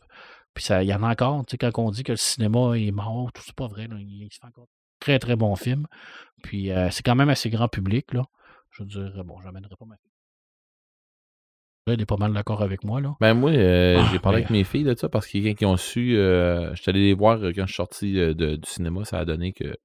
Puis 0.53 0.65
il 0.69 0.84
y 0.88 0.94
en 0.94 1.03
a 1.03 1.11
encore. 1.11 1.45
Tu 1.45 1.52
sais, 1.52 1.57
quand 1.57 1.72
on 1.84 1.91
dit 1.91 2.03
que 2.03 2.14
le 2.14 2.18
cinéma 2.18 2.77
est 2.77 2.91
mort, 2.91 3.32
tout 3.34 3.41
c'est 3.45 3.56
pas 3.56 3.68
vrai. 3.68 3.88
là. 3.88 3.98
il, 3.99 4.30
se 4.32 4.40
fait 4.40 4.48
encore 4.48 4.68
très, 5.02 5.19
très 5.19 5.36
bons 5.36 5.56
films. 5.56 5.88
Puis 6.44 6.72
euh, 6.72 6.90
c'est 6.91 7.03
quand 7.03 7.15
même 7.15 7.30
assez 7.30 7.49
grand 7.49 7.68
public. 7.68 8.14
Là. 8.14 8.23
Je 8.72 8.84
veux 8.84 8.88
dire, 8.88 9.23
bon, 9.26 9.41
j'amènerai 9.41 9.76
pas 9.77 9.86
ma 9.86 9.95
fille. 9.98 10.11
Elle 11.88 12.02
est 12.02 12.06
pas 12.06 12.18
mal 12.18 12.34
d'accord 12.34 12.61
avec 12.64 12.84
moi. 12.84 12.99
là. 13.02 13.15
Ben 13.19 13.34
moi, 13.36 13.52
euh, 13.52 13.98
Ah, 13.99 14.10
j'ai 14.11 14.18
parlé 14.19 14.38
mais- 14.40 14.45
avec 14.45 14.49
mes 14.52 14.64
filles 14.64 14.84
de 14.86 14.95
ça 14.95 15.07
parce 15.07 15.27
que 15.27 15.38
quand 15.38 15.61
ils 15.61 15.65
ont 15.65 15.77
su, 15.77 16.18
euh, 16.18 16.73
je 16.73 16.82
suis 16.82 16.90
allé 16.90 16.99
les 17.02 17.14
voir 17.14 17.38
quand 17.40 17.52
je 17.61 17.65
suis 17.65 17.73
sorti 17.76 18.14
de- 18.14 18.56
du 18.56 18.68
cinéma, 18.69 19.06
ça 19.06 19.19
a 19.19 19.26
donné 19.26 19.53
que 19.53 19.76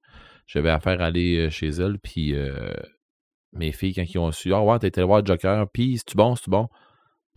j'avais 0.47 0.69
affaire 0.69 1.01
à 1.01 1.05
aller 1.05 1.49
chez 1.49 1.69
elles, 1.69 1.97
puis 1.99 2.33
euh, 2.35 2.71
mes 3.53 3.71
filles, 3.71 3.93
quand 3.93 4.03
ils 4.03 4.17
ont 4.17 4.31
su, 4.31 4.53
ah 4.53 4.61
ouais, 4.61 4.79
t'as 4.79 4.87
été 4.87 5.03
voir 5.03 5.25
Joker, 5.25 5.67
puis 5.69 5.97
c'est-tu 5.97 6.15
bon, 6.17 6.35
c'est-tu 6.35 6.49
bon? 6.49 6.67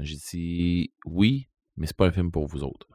J'ai 0.01 0.17
dit, 0.17 0.93
oui, 1.07 1.49
mais 1.77 1.87
c'est 1.87 1.97
pas 1.97 2.07
un 2.07 2.13
film 2.13 2.31
pour 2.31 2.47
vous 2.47 2.65
autres. 2.65 2.87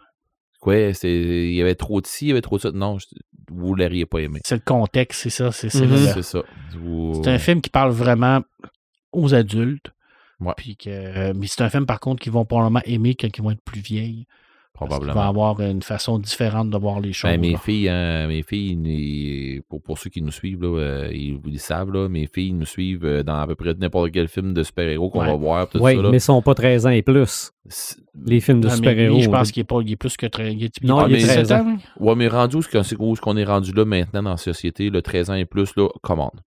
Quoi, 0.60 0.94
c'est, 0.94 1.10
il 1.14 1.53
y 1.53 1.61
avait 1.61 1.76
trop 1.76 2.02
de 2.02 2.06
ci, 2.07 2.26
il 2.26 2.27
y 2.30 2.31
avait 2.31 2.41
trop 2.41 2.57
de 2.57 2.61
ça. 2.61 2.72
Non, 2.72 2.99
je- 2.99 3.07
vous 3.49 3.76
l'auriez 3.76 4.06
pas 4.06 4.19
aimé. 4.19 4.41
C'est 4.44 4.56
le 4.56 4.61
contexte, 4.61 5.22
c'est 5.22 5.30
ça. 5.30 5.53
C'est 5.53 5.69
c'est 5.69 5.86
Mhm. 5.88 5.91
le- 5.91 5.98
C'est 6.14 6.22
ça. 6.23 6.44
Vous- 6.77 7.22
c'est 7.23 7.30
un 7.30 7.40
film 7.40 7.61
qui 7.61 7.69
parle 7.69 7.91
vraiment 7.91 8.41
aux 9.14 9.34
adultes. 9.34 9.91
Ouais. 10.41 10.53
Puis 10.57 10.76
que, 10.76 10.90
euh, 10.90 11.34
mais 11.34 11.48
c'est 11.48 11.61
un 11.61 11.69
film, 11.69 11.86
par 11.86 11.99
contre, 12.02 12.22
qu'ils 12.22 12.31
vont 12.34 12.44
probablement 12.45 12.81
aimer 12.86 13.15
quand 13.15 13.27
ils 13.38 13.41
vont 13.41 13.52
être 13.52 13.64
plus 13.64 13.80
vieilles. 13.81 14.26
Probablement. 14.88 15.22
avoir 15.22 15.60
une 15.61 15.81
façon 15.81 16.19
différente 16.19 16.69
de 16.69 16.77
voir 16.77 16.99
les 16.99 17.14
choses. 17.14 17.31
Ben, 17.31 17.39
mes 17.39 17.51
là. 17.53 17.57
filles, 17.57 17.89
hein, 17.89 18.27
mes 18.27 18.43
filles, 18.43 19.61
pour, 19.69 19.81
pour 19.81 19.97
ceux 19.97 20.10
qui 20.10 20.22
nous 20.22 20.31
suivent, 20.31 20.61
là, 20.61 20.77
euh, 20.80 21.10
ils, 21.14 21.60
savent, 21.60 21.91
là, 21.91 22.07
mes 22.10 22.27
filles 22.27 22.53
nous 22.53 22.65
suivent 22.65 23.06
euh, 23.06 23.23
dans 23.23 23.35
à 23.39 23.47
peu 23.47 23.56
près 23.56 23.73
n'importe 23.73 24.11
quel 24.11 24.27
film 24.27 24.53
de 24.53 24.64
super-héros 24.64 25.10
qu'on 25.10 25.19
Ouais. 25.22 25.27
va 25.27 25.35
voir. 25.35 25.68
Oui, 25.76 25.97
mais 25.97 26.18
ils 26.18 26.22
sont 26.22 26.41
pas 26.41 26.53
13 26.56 26.85
ans 26.88 26.91
et 26.91 27.01
plus. 27.01 27.51
Les 28.26 28.39
films 28.39 28.61
de 28.61 28.68
Ah, 28.68 28.76
super-héros. 28.76 29.19
je 29.22 29.30
pense 29.30 29.51
qu'il 29.51 29.61
est, 29.69 29.91
est 29.91 29.95
plus 29.95 30.18
que 30.18 30.26
très. 30.26 30.53
Il 30.53 30.64
est, 30.64 30.84
Non, 30.84 31.01
pas 31.01 31.07
il 31.10 31.15
est 31.15 31.18
17 31.19 31.45
13 31.47 31.51
ans. 31.53 31.77
Ouais, 31.99 32.15
mais 32.15 32.27
rendu 32.27 32.57
où 32.57 32.60
est-ce 32.60 33.22
qu'on- 33.22 33.38
est 33.38 33.43
rendu 33.43 33.72
là 33.72 33.85
maintenant 33.85 34.23
dans 34.23 34.31
la 34.31 34.38
société, 34.38 34.89
le 34.89 35.01
13 35.01 35.30
ans 35.30 35.35
et 35.35 35.45
plus, 35.45 35.76
là, 35.76 35.88
commande. 36.01 36.41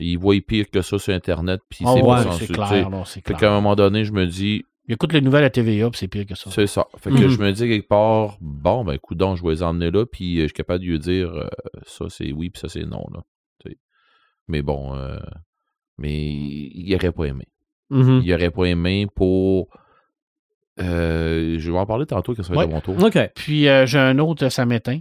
Ils 0.00 0.16
voient 0.18 0.36
pire 0.46 0.66
que 0.70 0.80
ça 0.80 0.98
sur 0.98 1.12
Internet, 1.12 1.60
puis 1.68 1.84
Ah 1.84 1.92
c'est 1.96 2.02
ouais, 2.02 2.46
clair. 2.46 3.04
Fait 3.06 3.20
clair. 3.22 3.36
qu'à 3.38 3.50
un 3.50 3.54
moment 3.54 3.74
donné, 3.74 4.04
je 4.04 4.12
me 4.12 4.26
dis, 4.26 4.64
Il 4.88 4.94
écoute 4.94 5.12
les 5.12 5.20
nouvelles 5.20 5.44
à 5.44 5.50
TVA, 5.50 5.90
puis 5.90 5.98
c'est 5.98 6.08
pire 6.08 6.24
que 6.26 6.34
ça. 6.34 6.50
c'est 6.50 6.66
ça. 6.66 6.86
Fait 6.96 7.10
que 7.10 7.16
Mhm. 7.16 7.28
je 7.28 7.38
me 7.38 7.52
dis 7.52 7.68
quelque 7.68 7.86
part, 7.88 8.38
bon, 8.40 8.84
ben, 8.84 8.98
coudonc, 8.98 9.36
je 9.36 9.42
vais 9.44 9.50
les 9.50 9.62
emmener 9.62 9.90
là, 9.90 10.06
puis 10.06 10.38
euh, 10.38 10.42
je 10.42 10.46
suis 10.46 10.54
capable 10.54 10.80
de 10.82 10.88
lui 10.88 10.98
dire, 10.98 11.28
euh, 11.34 11.46
ça 11.86 12.06
c'est 12.08 12.32
oui, 12.32 12.48
puis 12.50 12.60
ça 12.60 12.68
c'est 12.68 12.84
non, 12.84 13.04
là. 13.12 13.22
Mais 14.50 14.62
bon, 14.62 14.94
euh, 14.96 15.18
mais 15.98 16.16
il 16.32 16.94
aurait 16.94 17.12
pas 17.12 17.24
aimé. 17.26 17.44
Mhm. 17.90 18.22
Il 18.24 18.32
aurait 18.32 18.50
pas 18.50 18.64
aimé 18.64 19.06
pour. 19.14 19.68
Euh, 20.80 21.58
je 21.58 21.70
vais 21.70 21.78
en 21.78 21.84
parler 21.86 22.06
tantôt 22.06 22.34
quand 22.34 22.42
ça 22.42 22.54
va 22.54 22.62
être 22.62 22.68
Ouais. 22.68 22.72
à 22.72 22.76
mon 22.76 22.80
tour. 22.80 22.96
OK. 23.02 23.18
Puis 23.34 23.68
euh, 23.68 23.84
j'ai 23.84 23.98
un 23.98 24.18
autre, 24.18 24.48
ça 24.48 24.64
m'éteint. 24.64 25.00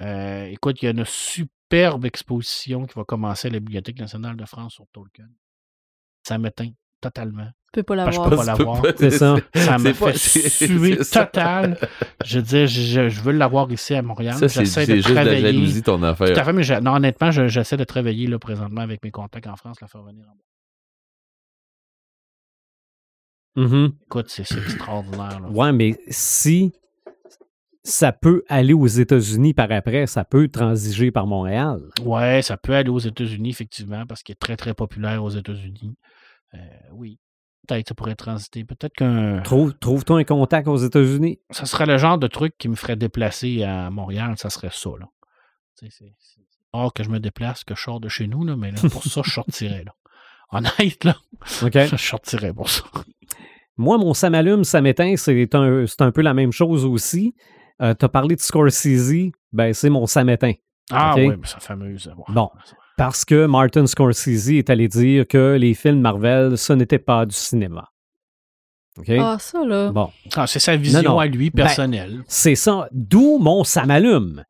Euh, 0.00 0.44
écoute, 0.46 0.80
il 0.80 0.84
y 0.86 0.88
a 0.88 0.92
une 0.92 1.04
superbe 1.04 2.04
exposition 2.06 2.86
qui 2.86 2.94
va 2.94 3.04
commencer 3.04 3.48
à 3.48 3.50
la 3.50 3.58
Bibliothèque 3.60 3.98
nationale 3.98 4.36
de 4.36 4.44
France 4.46 4.74
sur 4.74 4.86
Tolkien. 4.92 5.26
Ça 6.22 6.38
m'éteint 6.38 6.70
totalement. 7.00 7.46
Tu 7.72 7.80
peux 7.80 7.82
pas 7.84 7.94
l'avoir. 7.96 8.24
je 8.24 8.30
peux 8.30 8.36
pas 8.36 8.44
l'avoir. 8.44 8.82
C'est 8.98 9.10
ça. 9.22 9.36
Ça 9.54 9.76
pas- 9.78 10.12
fait 10.12 10.48
suer 10.48 10.96
total. 10.98 11.78
Je 12.24 12.38
veux 12.38 12.44
dire, 12.44 12.66
je, 12.66 13.08
je 13.08 13.20
veux 13.20 13.32
l'avoir 13.32 13.70
ici 13.70 13.94
à 13.94 14.02
Montréal. 14.02 14.34
Ça, 14.34 14.48
c'est 14.48 14.60
J'essaie 14.60 14.86
c'est 14.86 14.92
de 14.92 14.96
juste 14.96 15.08
de 15.10 15.14
la 15.14 15.22
travailler. 15.22 15.42
jalousie, 15.52 15.82
ton 15.82 15.98
Tout 15.98 16.04
à 16.04 16.08
affaire. 16.10 16.44
fait, 16.44 16.52
mais 16.52 16.62
je- 16.64 16.74
non, 16.74 16.94
honnêtement, 16.96 17.30
je- 17.30 17.46
j'essaie 17.48 17.76
de 17.76 17.84
travailler 17.84 18.26
là, 18.26 18.38
présentement 18.40 18.80
avec 18.80 19.04
mes 19.04 19.10
contacts 19.12 19.46
en 19.46 19.54
France, 19.56 19.80
la 19.80 19.86
faire 19.86 20.02
venir 20.02 20.24
en 20.28 20.34
Mhm. 23.56 23.92
Écoute, 24.06 24.26
c'est 24.28 24.44
c'est 24.44 24.58
extraordinaire. 24.58 25.40
là. 25.40 25.48
Ouais, 25.48 25.72
mais 25.72 25.98
si 26.08 26.72
ça 27.82 28.12
peut 28.12 28.44
aller 28.48 28.72
aux 28.74 28.86
États-Unis 28.86 29.54
par 29.54 29.70
après, 29.72 30.06
ça 30.06 30.24
peut 30.24 30.48
transiger 30.48 31.10
par 31.10 31.26
Montréal. 31.26 31.80
Ouais, 32.02 32.42
ça 32.42 32.56
peut 32.56 32.74
aller 32.74 32.90
aux 32.90 32.98
États-Unis, 32.98 33.50
effectivement, 33.50 34.04
parce 34.06 34.22
qu'il 34.22 34.34
est 34.34 34.40
très, 34.40 34.56
très 34.56 34.74
populaire 34.74 35.24
aux 35.24 35.30
États-Unis. 35.30 35.96
Euh, 36.54 36.58
oui. 36.92 37.18
Peut-être 37.68 37.88
ça 37.88 37.94
pourrait 37.94 38.14
transiter. 38.14 38.64
Peut-être 38.64 38.94
qu'un. 38.94 39.40
Trouve, 39.42 39.74
trouve-toi 39.74 40.20
un 40.20 40.24
contact 40.24 40.66
aux 40.66 40.76
États-Unis. 40.76 41.40
Ça 41.50 41.66
serait 41.66 41.86
le 41.86 41.98
genre 41.98 42.18
de 42.18 42.26
truc 42.26 42.56
qui 42.58 42.68
me 42.68 42.74
ferait 42.74 42.96
déplacer 42.96 43.62
à 43.62 43.90
Montréal, 43.90 44.34
ça 44.38 44.50
serait 44.50 44.70
ça, 44.72 44.90
là. 44.98 45.06
C'est 45.74 45.90
c'est 45.90 46.12
rare 46.72 46.92
que 46.92 47.02
je 47.02 47.08
me 47.10 47.18
déplace, 47.20 47.64
que 47.64 47.74
je 47.74 47.82
sors 47.82 48.00
de 48.00 48.08
chez 48.08 48.26
nous, 48.26 48.44
là, 48.44 48.56
mais 48.56 48.70
là, 48.70 48.78
pour 48.90 49.04
ça, 49.04 49.22
je 49.24 49.30
sortirais, 49.30 49.84
là. 49.84 49.94
Honnête, 50.52 51.04
là, 51.04 51.16
OK? 51.62 51.72
je 51.74 51.96
sortirais 51.96 52.52
pour 52.52 52.68
ça. 52.68 52.82
Moi, 53.76 53.98
mon 53.98 54.14
ça 54.14 54.30
m'allume, 54.30 54.64
ça 54.64 54.80
m'éteint, 54.80 55.14
c'est 55.16 55.54
un, 55.54 55.86
c'est 55.86 56.02
un 56.02 56.10
peu 56.12 56.22
la 56.22 56.34
même 56.34 56.52
chose 56.52 56.84
aussi. 56.84 57.34
Euh, 57.80 57.94
tu 57.94 58.04
as 58.04 58.08
parlé 58.08 58.36
de 58.36 58.40
Scorsese, 58.40 59.32
ben 59.52 59.72
c'est 59.72 59.90
mon 59.90 60.06
ça 60.06 60.24
m'éteint. 60.24 60.52
Ah 60.90 61.14
oui, 61.16 61.28
mais 61.28 61.46
ça 61.46 61.60
fameuse. 61.60 62.08
ouais. 62.08 62.34
Bon. 62.34 62.50
Parce 63.00 63.24
que 63.24 63.46
Martin 63.46 63.86
Scorsese 63.86 64.50
est 64.50 64.68
allé 64.68 64.86
dire 64.86 65.26
que 65.26 65.56
les 65.58 65.72
films 65.72 66.00
Marvel, 66.02 66.58
ce 66.58 66.74
n'était 66.74 66.98
pas 66.98 67.24
du 67.24 67.34
cinéma. 67.34 67.88
OK? 68.98 69.08
Ah, 69.18 69.38
ça, 69.40 69.64
là. 69.64 69.90
Bon. 69.90 70.10
Ah, 70.34 70.46
c'est 70.46 70.58
sa 70.58 70.76
vision 70.76 71.00
Non, 71.00 71.10
non. 71.12 71.18
à 71.18 71.26
lui, 71.26 71.48
Ben, 71.48 71.64
personnelle. 71.64 72.22
C'est 72.28 72.56
ça. 72.56 72.90
D'où 72.92 73.38
mon 73.38 73.64
ça 73.64 73.86
m'allume. 73.86 74.44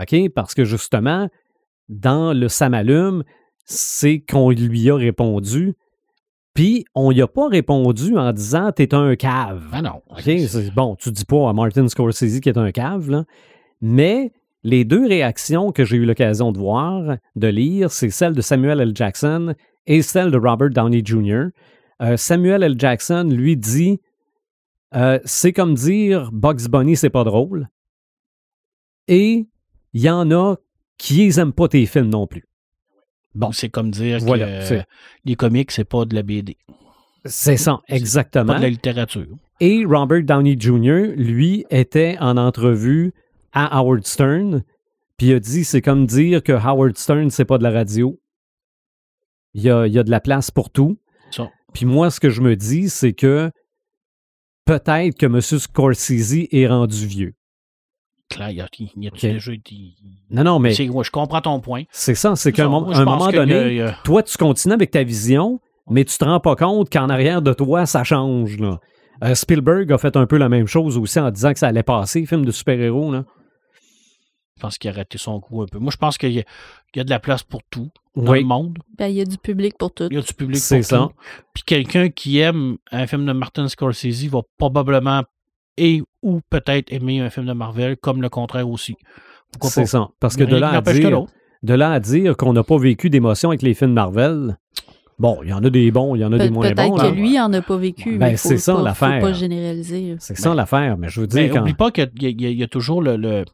OK? 0.00 0.28
Parce 0.36 0.54
que 0.54 0.64
justement, 0.64 1.28
dans 1.88 2.32
le 2.32 2.48
ça 2.48 2.68
m'allume, 2.68 3.24
c'est 3.64 4.20
qu'on 4.20 4.50
lui 4.50 4.88
a 4.88 4.94
répondu. 4.94 5.74
Puis, 6.54 6.84
on 6.94 7.12
n'y 7.12 7.22
a 7.22 7.26
pas 7.26 7.48
répondu 7.48 8.16
en 8.16 8.32
disant 8.32 8.70
T'es 8.70 8.94
un 8.94 9.16
cave. 9.16 9.64
ah 9.72 9.82
non. 9.82 10.00
OK? 10.10 10.30
Bon, 10.76 10.94
tu 10.94 11.10
dis 11.10 11.24
pas 11.24 11.48
à 11.48 11.52
Martin 11.52 11.88
Scorsese 11.88 12.38
qui 12.38 12.48
est 12.50 12.56
un 12.56 12.70
cave, 12.70 13.10
là. 13.10 13.24
Mais 13.80 14.30
les 14.66 14.84
deux 14.84 15.06
réactions 15.06 15.70
que 15.70 15.84
j'ai 15.84 15.96
eu 15.96 16.04
l'occasion 16.04 16.50
de 16.50 16.58
voir, 16.58 17.16
de 17.36 17.46
lire, 17.46 17.90
c'est 17.92 18.10
celle 18.10 18.34
de 18.34 18.40
Samuel 18.40 18.80
L. 18.80 18.90
Jackson 18.94 19.54
et 19.86 20.02
celle 20.02 20.32
de 20.32 20.38
Robert 20.38 20.70
Downey 20.70 21.02
Jr. 21.04 21.44
Euh, 22.02 22.16
Samuel 22.16 22.64
L. 22.64 22.74
Jackson 22.76 23.28
lui 23.30 23.56
dit 23.56 24.00
euh, 24.96 25.20
c'est 25.24 25.52
comme 25.52 25.74
dire 25.74 26.30
Bugs 26.32 26.68
Bunny, 26.68 26.96
c'est 26.96 27.10
pas 27.10 27.22
drôle. 27.22 27.68
Et 29.08 29.46
il 29.92 30.00
y 30.00 30.10
en 30.10 30.30
a 30.32 30.56
qui 30.98 31.14
les 31.18 31.38
aiment 31.38 31.52
pas 31.52 31.68
tes 31.68 31.86
films 31.86 32.08
non 32.08 32.26
plus. 32.26 32.44
Bon, 33.36 33.52
c'est 33.52 33.68
comme 33.68 33.90
dire 33.92 34.18
Voilà, 34.22 34.46
que 34.60 34.64
c'est- 34.64 34.84
les 35.24 35.36
comics, 35.36 35.70
c'est 35.70 35.84
pas 35.84 36.04
de 36.06 36.14
la 36.14 36.22
BD, 36.22 36.56
C'est 37.24 37.56
ça, 37.56 37.80
pas 37.88 37.94
exactement. 37.94 38.56
de 38.56 38.62
la 38.62 38.68
littérature. 38.70 39.26
Et 39.60 39.84
Robert 39.84 40.22
Downey 40.24 40.56
Jr., 40.58 41.12
lui, 41.16 41.64
était 41.70 42.16
en 42.18 42.36
entrevue 42.36 43.12
à 43.52 43.78
Howard 43.78 44.06
Stern, 44.06 44.62
puis 45.16 45.28
il 45.28 45.34
a 45.34 45.40
dit 45.40 45.64
c'est 45.64 45.82
comme 45.82 46.06
dire 46.06 46.42
que 46.42 46.52
Howard 46.52 46.96
Stern, 46.96 47.30
c'est 47.30 47.44
pas 47.44 47.58
de 47.58 47.62
la 47.62 47.70
radio. 47.70 48.18
Il 49.54 49.62
y 49.62 49.70
a, 49.70 49.86
il 49.86 49.92
y 49.92 49.98
a 49.98 50.02
de 50.02 50.10
la 50.10 50.20
place 50.20 50.50
pour 50.50 50.70
tout. 50.70 50.98
Puis 51.72 51.84
moi, 51.86 52.10
ce 52.10 52.20
que 52.20 52.30
je 52.30 52.40
me 52.40 52.56
dis, 52.56 52.88
c'est 52.88 53.12
que 53.12 53.50
peut-être 54.64 55.16
que 55.18 55.26
M. 55.26 55.40
Scorsese 55.40 56.46
est 56.50 56.66
rendu 56.66 57.06
vieux. 57.06 57.34
Claire, 58.28 58.50
il 58.50 58.56
y 58.56 58.60
a, 58.60 58.68
il 58.78 59.06
a 59.06 59.10
Ok. 59.12 59.20
déjà 59.20 59.52
été. 59.52 59.76
Non, 60.30 60.42
non, 60.42 60.58
mais 60.58 60.70
ouais, 60.90 61.04
je 61.04 61.10
comprends 61.10 61.40
ton 61.40 61.60
point. 61.60 61.84
c'est 61.90 62.14
ça, 62.16 62.34
c'est 62.34 62.50
qu'à 62.52 62.64
un, 62.64 62.68
moment- 62.68 62.90
un 62.90 63.30
donné, 63.30 63.74
y 63.76 63.80
a- 63.82 63.96
toi, 64.04 64.22
tu 64.22 64.36
continues 64.36 64.74
avec 64.74 64.90
ta 64.90 65.04
vision, 65.04 65.60
mais 65.88 66.04
tu 66.04 66.18
te 66.18 66.24
rends 66.24 66.40
pas 66.40 66.56
compte 66.56 66.90
qu'en 66.90 67.08
arrière 67.08 67.40
de 67.42 67.52
toi, 67.52 67.86
ça 67.86 68.02
change. 68.02 68.58
Là. 68.58 68.80
Euh, 69.22 69.34
Spielberg 69.34 69.92
a 69.92 69.98
fait 69.98 70.16
un 70.16 70.26
peu 70.26 70.38
la 70.38 70.48
même 70.48 70.66
chose 70.66 70.98
aussi 70.98 71.20
en 71.20 71.30
disant 71.30 71.52
que 71.52 71.58
ça 71.60 71.68
allait 71.68 71.84
passer, 71.84 72.26
film 72.26 72.44
de 72.44 72.50
super-héros. 72.50 73.12
Je 74.56 74.62
pense 74.62 74.78
qu'il 74.78 74.90
a 74.90 74.94
raté 74.94 75.18
son 75.18 75.38
coup 75.40 75.62
un 75.62 75.66
peu. 75.66 75.78
Moi, 75.78 75.90
je 75.92 75.98
pense 75.98 76.16
qu'il 76.16 76.32
y, 76.32 76.38
a- 76.38 76.44
il 76.94 76.98
y 76.98 77.00
a 77.00 77.04
de 77.04 77.10
la 77.10 77.18
place 77.20 77.42
pour 77.42 77.60
tout 77.68 77.90
dans 78.16 78.32
Oui, 78.32 78.40
le 78.40 78.46
monde. 78.46 78.78
Ben, 78.96 79.06
il 79.08 79.16
y 79.16 79.20
a 79.20 79.24
du 79.26 79.36
public 79.36 79.76
pour 79.78 79.92
tout. 79.92 80.08
Il 80.10 80.14
y 80.14 80.18
a 80.18 80.22
du 80.22 80.32
public 80.32 80.56
C'est 80.58 80.78
pour 80.78 80.84
ça. 80.86 80.98
tout. 80.98 81.10
Puis 81.52 81.62
quelqu'un 81.64 82.08
qui 82.08 82.38
aime 82.38 82.78
un 82.90 83.06
film 83.06 83.26
de 83.26 83.32
Martin 83.32 83.68
Scorsese 83.68 84.24
va 84.28 84.40
probablement 84.56 85.22
et 85.76 86.02
ou 86.22 86.40
peut-être 86.48 86.90
aimer 86.90 87.20
un 87.20 87.28
film 87.28 87.44
de 87.44 87.52
Marvel, 87.52 87.98
comme 87.98 88.22
le 88.22 88.30
contraire 88.30 88.66
aussi. 88.68 88.96
Pourquoi 89.52 89.68
c'est 89.70 89.84
ça. 89.86 90.08
Parce 90.20 90.36
que 90.36 90.44
de 90.44 90.56
là, 90.56 90.70
à 90.70 90.80
que 90.80 90.90
dire, 90.92 91.26
de 91.62 91.74
là 91.74 91.92
à 91.92 92.00
dire 92.00 92.34
qu'on 92.38 92.54
n'a 92.54 92.62
pas 92.64 92.78
vécu 92.78 93.10
d'émotion 93.10 93.50
avec 93.50 93.60
les 93.60 93.74
films 93.74 93.92
Marvel, 93.92 94.56
bon, 95.18 95.40
il 95.42 95.50
y 95.50 95.52
en 95.52 95.62
a 95.62 95.68
des 95.68 95.90
bons, 95.90 96.14
il 96.14 96.20
y 96.20 96.24
en 96.24 96.32
a 96.32 96.38
des 96.38 96.48
moins 96.48 96.72
Peut-être 96.72 96.88
bons. 96.88 96.96
que 96.96 97.02
là. 97.02 97.10
lui 97.10 97.38
en 97.38 97.52
a 97.52 97.60
pas 97.60 97.76
vécu. 97.76 98.16
Ben, 98.16 98.38
c'est 98.38 98.56
ça, 98.56 98.80
l'affaire. 98.80 99.20
Faut 99.20 99.26
pas 99.26 99.32
généraliser. 99.34 100.16
C'est 100.18 100.38
ça 100.38 100.54
l'affaire, 100.54 100.96
mais 100.96 101.10
je 101.10 101.20
veux 101.20 101.26
dire, 101.26 101.42
Mais 101.42 101.50
quand... 101.50 101.60
oublie 101.60 101.74
pas 101.74 101.90
qu'il 101.90 102.10
y, 102.22 102.26
a- 102.26 102.30
il 102.30 102.40
il 102.40 102.62
y 102.62 102.68
toujours 102.68 103.02
le, 103.02 103.16
le, 103.16 103.44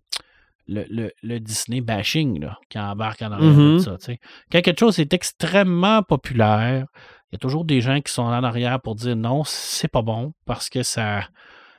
le, 0.73 0.85
le- 0.89 1.13
le 1.23 1.39
Disney 1.41 1.81
bashing 1.81 2.41
là, 2.41 2.59
qui 2.69 2.79
embarque 2.79 3.23
en 3.23 3.33
arrière 3.33 3.55
de 3.75 3.79
ça. 3.79 3.97
tu 3.99 4.05
sais. 4.07 4.19
Quand 4.51 4.61
quelque 4.63 4.81
chose 4.81 4.99
est 4.99 5.13
extrêmement 5.13 6.03
populaire, 6.03 6.87
il 7.31 7.35
y 7.35 7.37
a 7.37 7.39
toujours 7.39 7.65
des 7.65 7.81
gens 7.81 8.01
qui 8.01 8.13
sont 8.13 8.23
en 8.23 8.45
arrière 8.45 8.81
pour 8.81 8.95
dire 8.95 9.17
non, 9.17 9.43
c'est 9.45 9.89
pas 9.89 10.03
bon 10.03 10.33
parce 10.47 10.69
que 10.71 10.83
ça. 10.83 11.23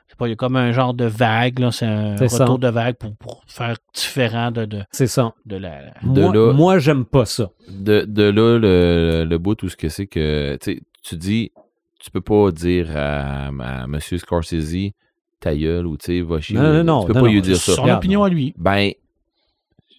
c'est 0.08 0.16
Pas, 0.18 0.26
il 0.26 0.30
y 0.30 0.32
a 0.32 0.36
comme 0.36 0.56
un 0.56 0.72
genre 0.72 0.94
de 0.94 1.04
vague, 1.06 1.58
là, 1.58 1.70
c'est 1.72 1.86
un 1.86 2.16
ça. 2.28 2.44
retour 2.44 2.58
de 2.58 2.68
vague 2.68 2.96
pour, 2.96 3.16
pour 3.16 3.42
faire 3.46 3.76
différent 3.94 4.50
de, 4.50 4.64
de, 4.64 4.82
c'est 4.90 5.06
ça. 5.06 5.32
de 5.46 5.56
la. 5.56 5.90
De 6.02 6.20
Moi, 6.22 6.34
là- 6.34 6.52
moi, 6.52 6.78
j'aime 6.78 7.04
pas 7.04 7.24
ça. 7.24 7.50
De, 7.68 8.04
de 8.06 8.22
là, 8.24 8.58
le, 8.58 9.24
le 9.28 9.38
bout, 9.38 9.54
tout 9.54 9.68
ce 9.68 9.76
que 9.76 9.88
c'est 9.88 10.06
que, 10.06 10.56
tu 10.60 11.16
dis, 11.16 11.52
tu 12.00 12.10
peux 12.10 12.20
pas 12.20 12.50
dire 12.50 12.88
à, 12.96 13.46
à 13.48 13.84
M. 13.84 13.98
Scorsese, 14.00 14.92
ta 15.40 15.54
gueule, 15.56 15.86
ou 15.86 15.96
tu 15.96 16.06
sais, 16.06 16.20
va 16.22 16.40
chier. 16.40 16.56
Non, 16.56 16.72
non, 16.72 16.84
non, 16.84 17.00
Tu 17.02 17.06
peux 17.08 17.12
non, 17.14 17.20
pas 17.20 17.26
non, 17.26 17.32
lui 17.32 17.42
dire 17.42 17.56
ça. 17.56 17.74
Son 17.74 17.82
Regarde, 17.82 17.98
opinion 17.98 18.22
à 18.24 18.28
lui. 18.28 18.54
Ben, 18.56 18.92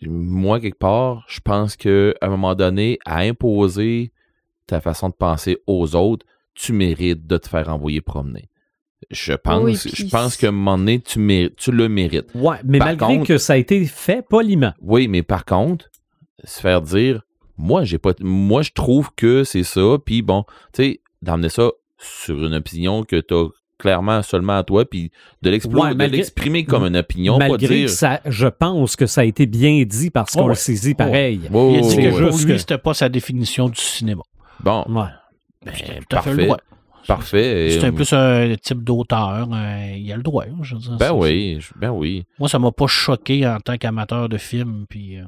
moi, 0.01 0.59
quelque 0.59 0.77
part, 0.77 1.23
je 1.27 1.39
pense 1.39 1.75
qu'à 1.75 2.13
un 2.21 2.29
moment 2.29 2.55
donné, 2.55 2.99
à 3.05 3.19
imposer 3.19 4.11
ta 4.67 4.81
façon 4.81 5.09
de 5.09 5.13
penser 5.13 5.57
aux 5.67 5.95
autres, 5.95 6.25
tu 6.53 6.73
mérites 6.73 7.25
de 7.27 7.37
te 7.37 7.47
faire 7.47 7.69
envoyer 7.69 8.01
promener. 8.01 8.49
Je 9.11 9.33
pense, 9.33 9.63
Oui, 9.63 9.75
je 9.93 10.05
pense 10.09 10.35
qu'à 10.37 10.47
un 10.47 10.51
moment 10.51 10.77
donné, 10.77 10.99
tu, 10.99 11.19
méri- 11.19 11.53
tu 11.55 11.71
le 11.71 11.87
mérites. 11.89 12.29
Ouais, 12.33 12.57
mais 12.63 12.79
Par 12.79 12.87
malgré 12.87 13.07
contre- 13.17 13.27
que 13.27 13.37
ça 13.37 13.53
a 13.53 13.57
été 13.57 13.85
fait 13.85 14.25
poliment. 14.27 14.73
Oui, 14.81 15.07
mais 15.07 15.21
par 15.21 15.45
contre, 15.45 15.89
se 16.43 16.59
faire 16.59 16.81
dire, 16.81 17.21
moi, 17.57 17.83
j'ai 17.83 17.97
pas, 17.99 18.13
moi, 18.19 18.61
je 18.63 18.71
trouve 18.71 19.11
que 19.15 19.43
c'est 19.43 19.63
ça, 19.63 19.97
puis 20.03 20.21
bon, 20.21 20.43
tu 20.73 20.83
sais, 20.83 21.01
d'emmener 21.21 21.49
ça 21.49 21.69
sur 21.97 22.43
une 22.45 22.53
opinion 22.55 23.03
que 23.03 23.17
tu 23.21 23.33
as 23.33 23.47
clairement 23.77 24.21
seulement 24.21 24.57
à 24.57 24.63
toi, 24.63 24.85
puis 24.85 25.11
de 25.41 25.49
Ouais, 25.67 25.93
l'exprimer 26.07 26.63
comme 26.63 26.85
une 26.85 26.97
opinion, 26.97 27.37
pas 27.37 27.47
malgré 27.49 27.75
dire. 27.75 27.85
que 27.87 27.91
ça, 27.91 28.21
je 28.25 28.47
pense 28.47 28.95
que 28.95 29.05
ça 29.05 29.21
a 29.21 29.23
été 29.25 29.45
bien 29.45 29.83
dit 29.85 30.09
par 30.09 30.25
Oh, 30.35 30.43
ouais. 30.47 30.55
Scorsese, 30.55 30.93
pareil. 30.97 31.41
Oh, 31.53 31.71
Il 31.73 31.79
a 31.79 31.81
dit 31.89 31.95
que 31.97 32.07
oh, 32.07 32.09
pour 32.09 32.31
juste 32.31 32.45
lui, 32.45 32.53
que- 32.53 32.57
c'était 32.59 32.77
pas 32.77 32.93
sa 32.93 33.09
définition 33.09 33.67
du 33.69 33.79
cinéma. 33.79 34.23
Bon, 34.63 34.83
Ouais. 34.87 35.07
ben, 35.65 35.73
le 35.73 36.05
parfait, 36.07 36.47
parfait. 37.07 37.67
C'est 37.71 37.85
un 37.85 37.91
plus 37.91 38.11
un 38.13 38.55
type 38.61 38.83
d'auteur. 38.83 39.47
euh, 39.53 39.93
il 39.97 40.11
a 40.11 40.15
le 40.17 40.23
droit. 40.23 40.45
Je 40.61 40.75
veux 40.75 40.81
dire, 40.81 40.97
Ben 40.97 41.11
oui, 41.13 41.59
ben 41.75 41.89
oui. 41.91 42.25
Moi, 42.39 42.49
ça 42.49 42.57
m'a 42.59 42.71
pas 42.71 42.87
choqué 42.87 43.45
en 43.45 43.59
tant 43.59 43.77
qu'amateur 43.77 44.29
de 44.29 44.37
film. 44.37 44.85
Puis, 44.89 45.17
euh, 45.17 45.21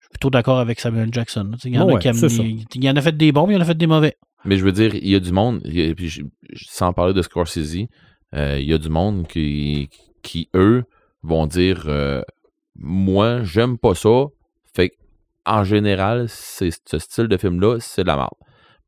je 0.00 0.04
suis 0.06 0.10
plutôt 0.10 0.30
d'accord 0.30 0.58
avec 0.60 0.80
Samuel 0.80 1.08
Jackson. 1.12 1.50
Il 1.64 1.74
y 1.74 1.78
en, 1.78 1.86
Ouais, 1.86 1.96
a 1.96 1.98
qui 1.98 2.08
il, 2.08 2.64
il 2.76 2.84
y 2.84 2.90
en 2.90 2.96
a 2.96 3.02
fait 3.02 3.16
des 3.16 3.32
bons, 3.32 3.46
mais 3.46 3.54
il 3.54 3.56
y 3.56 3.58
en 3.58 3.62
a 3.62 3.66
fait 3.66 3.76
des 3.76 3.86
mauvais. 3.86 4.16
Mais 4.46 4.56
je 4.56 4.64
veux 4.64 4.72
dire, 4.72 4.94
il 4.94 5.08
y 5.08 5.14
a 5.14 5.20
du 5.20 5.32
monde, 5.32 5.60
a- 5.64 5.94
puis 5.94 6.08
je- 6.08 6.22
sans 6.54 6.92
parler 6.92 7.12
de 7.14 7.22
Scorsese, 7.22 7.86
euh, 8.34 8.58
il 8.60 8.66
y 8.68 8.72
a 8.72 8.78
du 8.78 8.88
monde 8.88 9.26
qui, 9.26 9.88
qui 10.22 10.48
eux, 10.54 10.84
vont 11.22 11.46
dire 11.46 11.84
euh, 11.86 12.22
Moi, 12.78 13.42
j'aime 13.42 13.78
pas 13.78 13.94
ça. 13.94 14.26
Fait 14.74 14.92
en 15.46 15.64
général, 15.64 16.26
c'est 16.28 16.70
ce 16.84 16.98
style 16.98 17.26
de 17.28 17.36
film-là, 17.36 17.78
c'est 17.80 18.02
de 18.02 18.08
la 18.08 18.16
merde. 18.16 18.30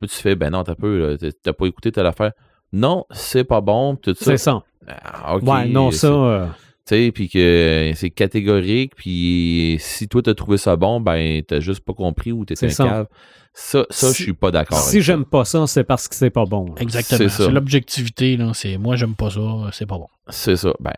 Puis 0.01 0.09
tu 0.11 0.17
fais 0.17 0.35
Ben 0.37 0.51
non, 0.51 0.63
t'as 0.65 0.75
peu, 0.75 1.17
t'as- 1.43 1.53
pas 1.53 1.67
écouté 1.67 1.91
telle 1.93 2.07
affaire. 2.07 2.33
Non, 2.73 3.05
c'est 3.11 3.45
pas 3.45 3.61
bon, 3.61 3.97
tout 3.97 4.15
ça. 4.15 4.25
C'est 4.25 4.37
ça. 4.37 4.63
Ah, 4.87 5.37
ok, 5.37 5.43
ouais, 5.43 5.69
non, 5.69 5.91
ça. 5.91 6.55
Sais, 6.89 7.13
puis 7.13 7.29
que 7.29 7.93
c'est 7.95 8.11
catégorique, 8.11 8.95
puis 8.97 9.77
si 9.81 10.09
toi 10.09 10.23
t'as 10.23 10.35
trouvé 10.35 10.57
ça 10.59 10.77
bon, 10.77 11.01
ben 11.01 11.43
t'as 11.47 11.61
juste 11.61 11.81
pas 11.85 11.95
compris 11.95 12.33
ou 12.33 12.45
t'es 12.45 12.57
C'est 12.57 12.67
un 12.67 12.71
ça. 12.71 12.85
cave. 12.85 13.07
Ça, 13.55 13.87
ça, 13.91 14.09
Si- 14.13 14.19
je 14.19 14.23
suis 14.25 14.33
pas 14.35 14.51
d'accord. 14.53 14.79
si 14.79 15.01
j'aime 15.03 15.25
pas 15.25 15.45
ça, 15.45 15.67
c'est 15.67 15.83
parce 15.85 16.07
que 16.07 16.15
c'est 16.15 16.31
pas 16.31 16.45
bon. 16.45 16.75
Exactement. 16.79 17.19
C'est 17.19 17.29
ça. 17.29 17.45
C'est 17.47 17.51
l'objectivité. 17.51 18.37
là. 18.37 18.53
C'est 18.55 18.77
moi, 18.79 18.95
j'aime 18.97 19.17
pas 19.17 19.31
ça. 19.31 19.41
C'est 19.73 19.87
pas 19.87 19.99
bon. 19.99 20.07
C'est 20.29 20.55
ça. 20.57 20.73
Ben, 20.79 20.93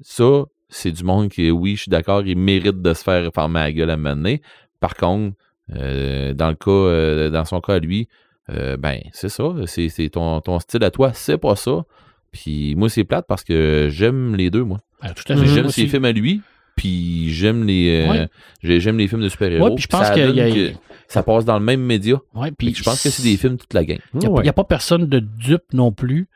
ça, 0.00 0.44
c'est 0.68 0.92
du 0.92 1.04
monde 1.04 1.28
qui, 1.28 1.50
oui, 1.50 1.76
je 1.76 1.82
suis 1.82 1.90
d'accord, 1.90 2.22
il 2.26 2.38
mérite 2.38 2.80
de 2.82 2.94
se 2.94 3.02
faire 3.02 3.30
fermer 3.34 3.60
la 3.60 3.72
gueule 3.72 3.90
à 3.90 3.94
un 3.94 3.96
moment 3.96 4.16
donné. 4.16 4.42
Par 4.80 4.94
contre, 4.94 5.36
euh, 5.74 6.32
dans 6.34 6.48
le 6.48 6.54
cas, 6.54 6.70
euh, 6.70 7.30
dans 7.30 7.44
son 7.44 7.60
cas 7.60 7.74
à 7.74 7.78
lui, 7.78 8.08
euh, 8.50 8.76
ben, 8.76 9.00
c'est 9.12 9.28
ça. 9.28 9.44
C'est 9.66 9.88
c'est 9.88 10.08
ton, 10.10 10.40
ton 10.40 10.58
style 10.60 10.84
à 10.84 10.90
toi, 10.90 11.12
c'est 11.12 11.38
pas 11.38 11.56
ça. 11.56 11.84
Puis 12.32 12.74
moi, 12.76 12.88
c'est 12.88 13.04
plate 13.04 13.24
parce 13.28 13.44
que 13.44 13.88
j'aime 13.90 14.34
les 14.36 14.50
deux, 14.50 14.64
moi. 14.64 14.78
Ben, 15.02 15.12
tout 15.14 15.30
à 15.32 15.36
fait. 15.36 15.42
Mhm. 15.42 15.54
J'aime 15.54 15.68
ses 15.70 15.86
films 15.86 16.04
à 16.04 16.12
lui, 16.12 16.42
puis 16.76 17.32
j'aime 17.32 17.64
les, 17.64 18.04
euh, 18.06 18.10
Ouais. 18.10 18.28
j'aime 18.80 18.98
les 18.98 19.08
films 19.08 19.22
de 19.22 19.28
super-héros. 19.28 19.70
Ouais, 19.70 19.76
je 19.78 19.86
pense 19.86 20.06
Ça 20.06 20.16
y 20.18 20.40
a- 20.40 20.50
que 20.50 20.72
ça 21.08 21.22
passe 21.22 21.44
dans 21.44 21.58
le 21.58 21.64
même 21.64 21.80
média. 21.80 22.16
Ouais, 22.34 22.50
Puis 22.50 22.74
je 22.74 22.82
pense 22.82 23.02
que 23.02 23.10
c'est 23.10 23.22
des 23.22 23.36
films 23.36 23.56
toute 23.56 23.72
la 23.74 23.84
gang. 23.84 23.98
Il 24.14 24.20
n'y 24.20 24.26
a, 24.26 24.30
Ouais. 24.30 24.44
y 24.44 24.48
a 24.48 24.52
pas 24.52 24.64
personne 24.64 25.06
de 25.06 25.18
dupe 25.20 25.72
non 25.72 25.92
plus 25.92 26.28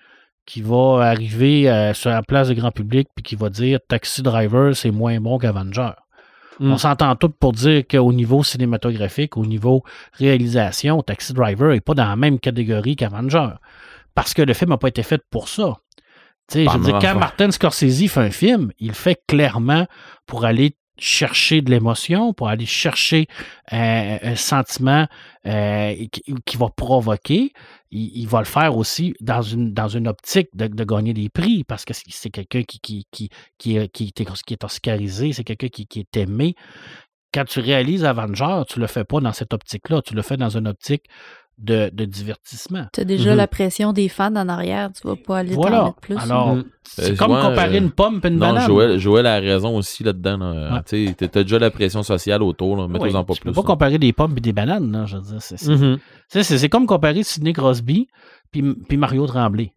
qui 0.47 0.63
va 0.63 1.01
arriver 1.03 1.71
euh, 1.71 1.93
sur 1.95 2.11
la 2.11 2.23
place 2.23 2.49
de 2.49 2.55
grand 2.55 2.71
public 2.73 3.09
puis 3.15 3.23
qui 3.23 3.37
va 3.37 3.51
dire 3.51 3.79
Taxi 3.89 4.23
Driver, 4.23 4.75
c'est 4.75 4.91
moins 4.91 5.21
bon 5.21 5.39
qu'Avenger. 5.39 5.91
Mm. 6.59 6.73
On 6.73 6.77
s'entend 6.79 7.15
tous 7.17 7.31
pour 7.41 7.53
dire 7.53 7.85
qu'au 7.91 8.13
niveau 8.13 8.43
cinématographique, 8.43 9.37
au 9.37 9.47
niveau 9.47 9.83
réalisation, 10.19 11.03
Taxi 11.03 11.33
Driver 11.33 11.73
n'est 11.73 11.81
pas 11.81 11.95
dans 11.95 12.05
la 12.09 12.17
même 12.17 12.39
catégorie 12.39 12.97
qu'Avenger. 12.97 13.49
Parce 14.15 14.35
que 14.35 14.43
le 14.43 14.53
film 14.55 14.71
n'a 14.71 14.79
pas 14.79 14.89
été 14.89 15.03
fait 15.03 15.23
pour 15.31 15.49
ça. 15.49 15.77
Je 16.65 16.71
veux 16.79 16.85
dire, 16.85 16.95
quand. 17.13 17.19
Martin 17.19 17.51
Scorsese 17.51 18.09
fait 18.09 18.21
un 18.21 18.31
film, 18.31 18.73
il 18.79 18.89
le 18.89 18.95
fait 18.95 19.21
clairement 19.29 19.87
pour 20.27 20.45
aller 20.45 20.77
chercher 20.99 21.63
de 21.63 21.71
l'émotion, 21.71 22.35
pour 22.35 22.49
aller 22.49 22.67
chercher 22.67 23.27
euh, 23.73 24.19
un 24.23 24.37
sentiment 24.37 25.07
euh, 25.47 25.95
qui, 26.13 26.35
qui 26.45 26.57
va 26.59 26.69
provoquer. 26.69 27.53
Il, 27.91 28.11
il 28.19 28.27
va 28.29 28.41
le 28.41 28.45
faire 28.45 28.77
aussi 28.77 29.15
dans 29.21 29.41
une, 29.41 29.73
dans 29.73 29.89
une 29.89 30.09
optique 30.09 30.49
de, 30.55 30.67
de 30.67 30.85
gagner 30.85 31.15
des 31.15 31.31
prix 31.31 31.65
parce 31.65 31.85
que 31.87 31.95
c'est- 31.95 32.31
quelqu'un 32.31 32.65
qui, 32.65 32.81
qui, 32.81 33.07
qui, 33.11 33.31
qui, 33.57 33.77
est, 33.77 33.89
qui, 33.89 34.13
est, 34.15 34.43
qui 34.45 34.53
est 34.55 34.65
oscarisé, 34.65 35.33
c'est 35.33 35.45
quelqu'un 35.45 35.69
qui, 35.69 35.87
qui 35.87 36.01
est 36.01 36.17
aimé. 36.19 36.55
Quand 37.33 37.45
tu 37.45 37.61
réalises 37.61 38.05
Avenger, 38.05 38.63
tu 38.69 38.81
le 38.81 38.87
fais 38.89 39.05
pas 39.05 39.21
dans 39.21 39.33
cette 39.33 39.55
optique-là, 39.55 40.03
tu 40.03 40.15
le 40.15 40.23
fais 40.23 40.37
dans 40.37 40.55
une 40.57 40.67
optique 40.69 41.05
de, 41.61 41.91
de 41.93 42.05
divertissement. 42.05 42.87
Tu 42.93 43.01
as 43.01 43.05
déjà 43.05 43.31
Mhm. 43.33 43.37
la 43.37 43.47
pression 43.47 43.93
des 43.93 44.09
fans 44.09 44.35
en 44.35 44.49
arrière. 44.49 44.91
Tu 44.93 45.07
vas 45.07 45.17
pas 45.17 45.39
aller 45.39 45.55
t'en 45.55 45.61
Voilà. 45.61 45.85
mettre 45.85 46.01
plus. 46.01 46.17
Alors, 46.17 46.57
Mm. 46.57 46.65
c'est 46.85 47.13
Euh, 47.13 47.17
comme 47.17 47.29
comparer 47.41 47.77
euh, 47.77 47.81
une 47.81 47.91
pomme 47.91 48.21
et 48.25 48.29
une 48.29 48.35
Non, 48.35 48.41
banane. 48.41 48.67
Joël, 48.67 48.99
Joël 48.99 49.27
a 49.27 49.39
raison 49.41 49.77
aussi 49.77 50.03
là-dedans. 50.03 50.39
là. 50.39 50.75
Ouais. 50.75 50.83
Tu 51.15 51.15
t'as 51.29 51.43
déjà 51.43 51.59
la 51.59 51.71
pression 51.71 52.03
sociale 52.03 52.43
autour. 52.43 52.79
Oui, 52.79 53.13
pas 53.13 53.25
tu 53.35 53.41
plus. 53.41 53.41
peux 53.51 53.53
pas 53.53 53.61
là. 53.61 53.67
comparer 53.67 53.99
des 53.99 54.13
pommes 54.13 54.35
et 54.37 54.41
des 54.41 54.53
bananes. 54.53 54.91
là, 54.91 55.05
je 55.07 55.17
veux 55.17 55.23
dire, 55.23 55.41
c'est, 55.43 55.63
Mhm. 55.69 55.99
Tu 56.33 56.43
c'est, 56.45 56.59
c'est 56.59 56.69
comme 56.69 56.87
comparer 56.87 57.23
Sidney 57.23 57.53
Crosby 57.53 58.09
puis, 58.51 58.63
puis 58.89 58.97
Mario 58.97 59.27
Tremblay. 59.27 59.73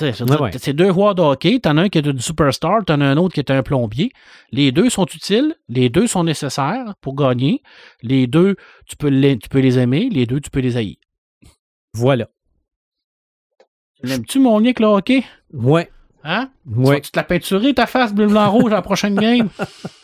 Ouais, 0.00 0.12
ouais. 0.40 0.50
C'est 0.58 0.72
deux 0.72 0.90
joueurs 0.92 1.14
de 1.14 1.20
hockey. 1.22 1.60
T'en 1.60 1.76
as 1.76 1.82
un 1.82 1.88
qui 1.88 1.98
est 1.98 2.06
une 2.06 2.18
superstar, 2.18 2.84
t'en 2.84 3.00
as 3.00 3.04
un 3.06 3.16
autre 3.18 3.34
qui 3.34 3.40
est 3.40 3.50
un 3.50 3.62
plombier. 3.62 4.10
Les 4.50 4.72
deux 4.72 4.88
sont 4.90 5.04
utiles, 5.06 5.54
les 5.68 5.90
deux 5.90 6.06
sont 6.06 6.24
nécessaires 6.24 6.94
pour 7.00 7.14
gagner. 7.14 7.62
Les 8.02 8.26
deux, 8.26 8.56
tu 8.86 8.96
peux 8.96 9.08
les, 9.08 9.38
tu 9.38 9.48
peux 9.48 9.60
les 9.60 9.78
aimer, 9.78 10.08
les 10.10 10.24
deux, 10.26 10.40
tu 10.40 10.50
peux 10.50 10.60
les 10.60 10.76
haïr. 10.76 10.96
Voilà. 11.94 12.28
L'aimes-tu, 14.02 14.40
mon 14.40 14.60
Nick, 14.60 14.80
le 14.80 14.86
hockey? 14.86 15.24
Ouais. 15.52 15.90
Hein? 16.24 16.50
Tu 16.66 16.78
Ouais. 16.78 16.94
vas-tu 16.96 17.10
te 17.10 17.18
la 17.18 17.24
peinturer, 17.24 17.74
ta 17.74 17.86
face 17.86 18.12
bleu, 18.14 18.26
blanc, 18.26 18.50
rouge, 18.50 18.72
à 18.72 18.76
la 18.76 18.82
prochaine 18.82 19.14
game? 19.14 19.50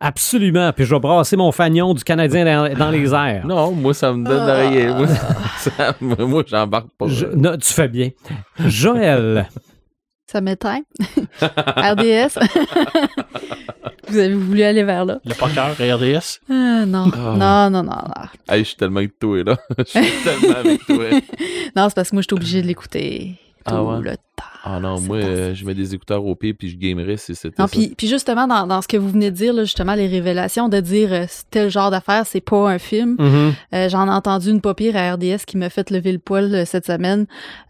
Absolument. 0.00 0.72
Puis 0.72 0.84
je 0.84 0.94
vais 0.94 1.00
brasser 1.00 1.36
mon 1.36 1.52
fanion 1.52 1.94
du 1.94 2.04
Canadien 2.04 2.44
dans, 2.44 2.74
dans 2.76 2.90
les 2.90 3.12
airs. 3.12 3.46
Non, 3.46 3.70
moi, 3.72 3.94
ça 3.94 4.12
me 4.12 4.24
donne 4.24 4.48
rien. 4.50 4.96
Moi, 4.96 5.06
ça- 5.58 5.94
moi, 6.00 6.42
j'embarque 6.46 6.88
pas. 6.98 7.06
Je- 7.08 7.26
non, 7.26 7.56
tu 7.56 7.72
fais 7.72 7.88
bien. 7.88 8.10
Joël. 8.66 9.48
Ça 10.26 10.40
m'éteint. 10.40 10.80
RDS. 11.40 12.38
vous 14.08 14.18
avez 14.18 14.34
voulu 14.34 14.62
aller 14.62 14.82
vers 14.82 15.04
là? 15.04 15.18
Le 15.24 15.34
poker, 15.34 15.72
RDS. 15.72 16.40
Ah, 16.50 16.84
non. 16.86 17.10
Ah. 17.14 17.34
non, 17.36 17.70
non, 17.70 17.82
non, 17.82 17.92
non. 17.92 18.24
Hey, 18.48 18.60
je 18.60 18.68
suis 18.68 18.76
tellement 18.76 18.98
avec 18.98 19.18
toi, 19.18 19.42
là. 19.44 19.56
Je 19.78 19.84
suis 19.84 20.00
tellement 20.24 20.56
avec 20.58 20.84
toi. 20.86 21.04
Non, 21.76 21.88
c'est 21.88 21.94
parce 21.94 22.10
que 22.10 22.14
moi, 22.16 22.22
je 22.22 22.26
suis 22.28 22.34
obligée 22.34 22.62
de 22.62 22.66
l'écouter 22.66 23.38
tout 23.66 23.74
Ah 23.74 23.82
ouais? 23.82 24.00
le 24.02 24.16
temps. 24.16 24.44
Ah 24.66 24.80
non, 24.80 24.98
moi, 24.98 25.18
euh, 25.18 25.54
je 25.54 25.64
mets 25.66 25.74
des 25.74 25.94
écouteurs 25.94 26.24
au 26.24 26.34
pied 26.34 26.54
puis 26.54 26.70
je 26.70 26.76
gamerais 26.78 27.18
si 27.18 27.34
c'était 27.34 27.54
Non, 27.60 27.66
ça. 27.66 27.70
puis, 27.76 27.94
puis 27.96 28.08
justement, 28.08 28.46
dans, 28.46 28.66
dans 28.66 28.80
ce 28.80 28.88
que 28.88 28.96
vous 28.96 29.10
venez 29.10 29.30
de 29.30 29.36
dire, 29.36 29.52
là, 29.52 29.64
justement, 29.64 29.94
les 29.94 30.06
révélations 30.06 30.70
de 30.70 30.80
dire 30.80 31.12
euh, 31.12 31.26
tel 31.50 31.68
genre 31.70 31.90
d'affaires, 31.90 32.24
c'est 32.26 32.40
pas 32.40 32.70
un 32.70 32.78
film. 32.78 33.16
Mhm. 33.18 33.52
Euh, 33.74 33.88
J'en 33.90 34.06
ai 34.06 34.10
entendu 34.10 34.48
une 34.50 34.62
pas 34.62 34.72
pire 34.74 34.96
à 34.96 35.12
RDS 35.12 35.44
qui 35.46 35.58
m'a 35.58 35.68
fait 35.68 35.90
lever 35.90 36.12
le 36.12 36.18
poil 36.18 36.54
euh, 36.54 36.64
cette 36.64 36.86
semaine. 36.86 37.26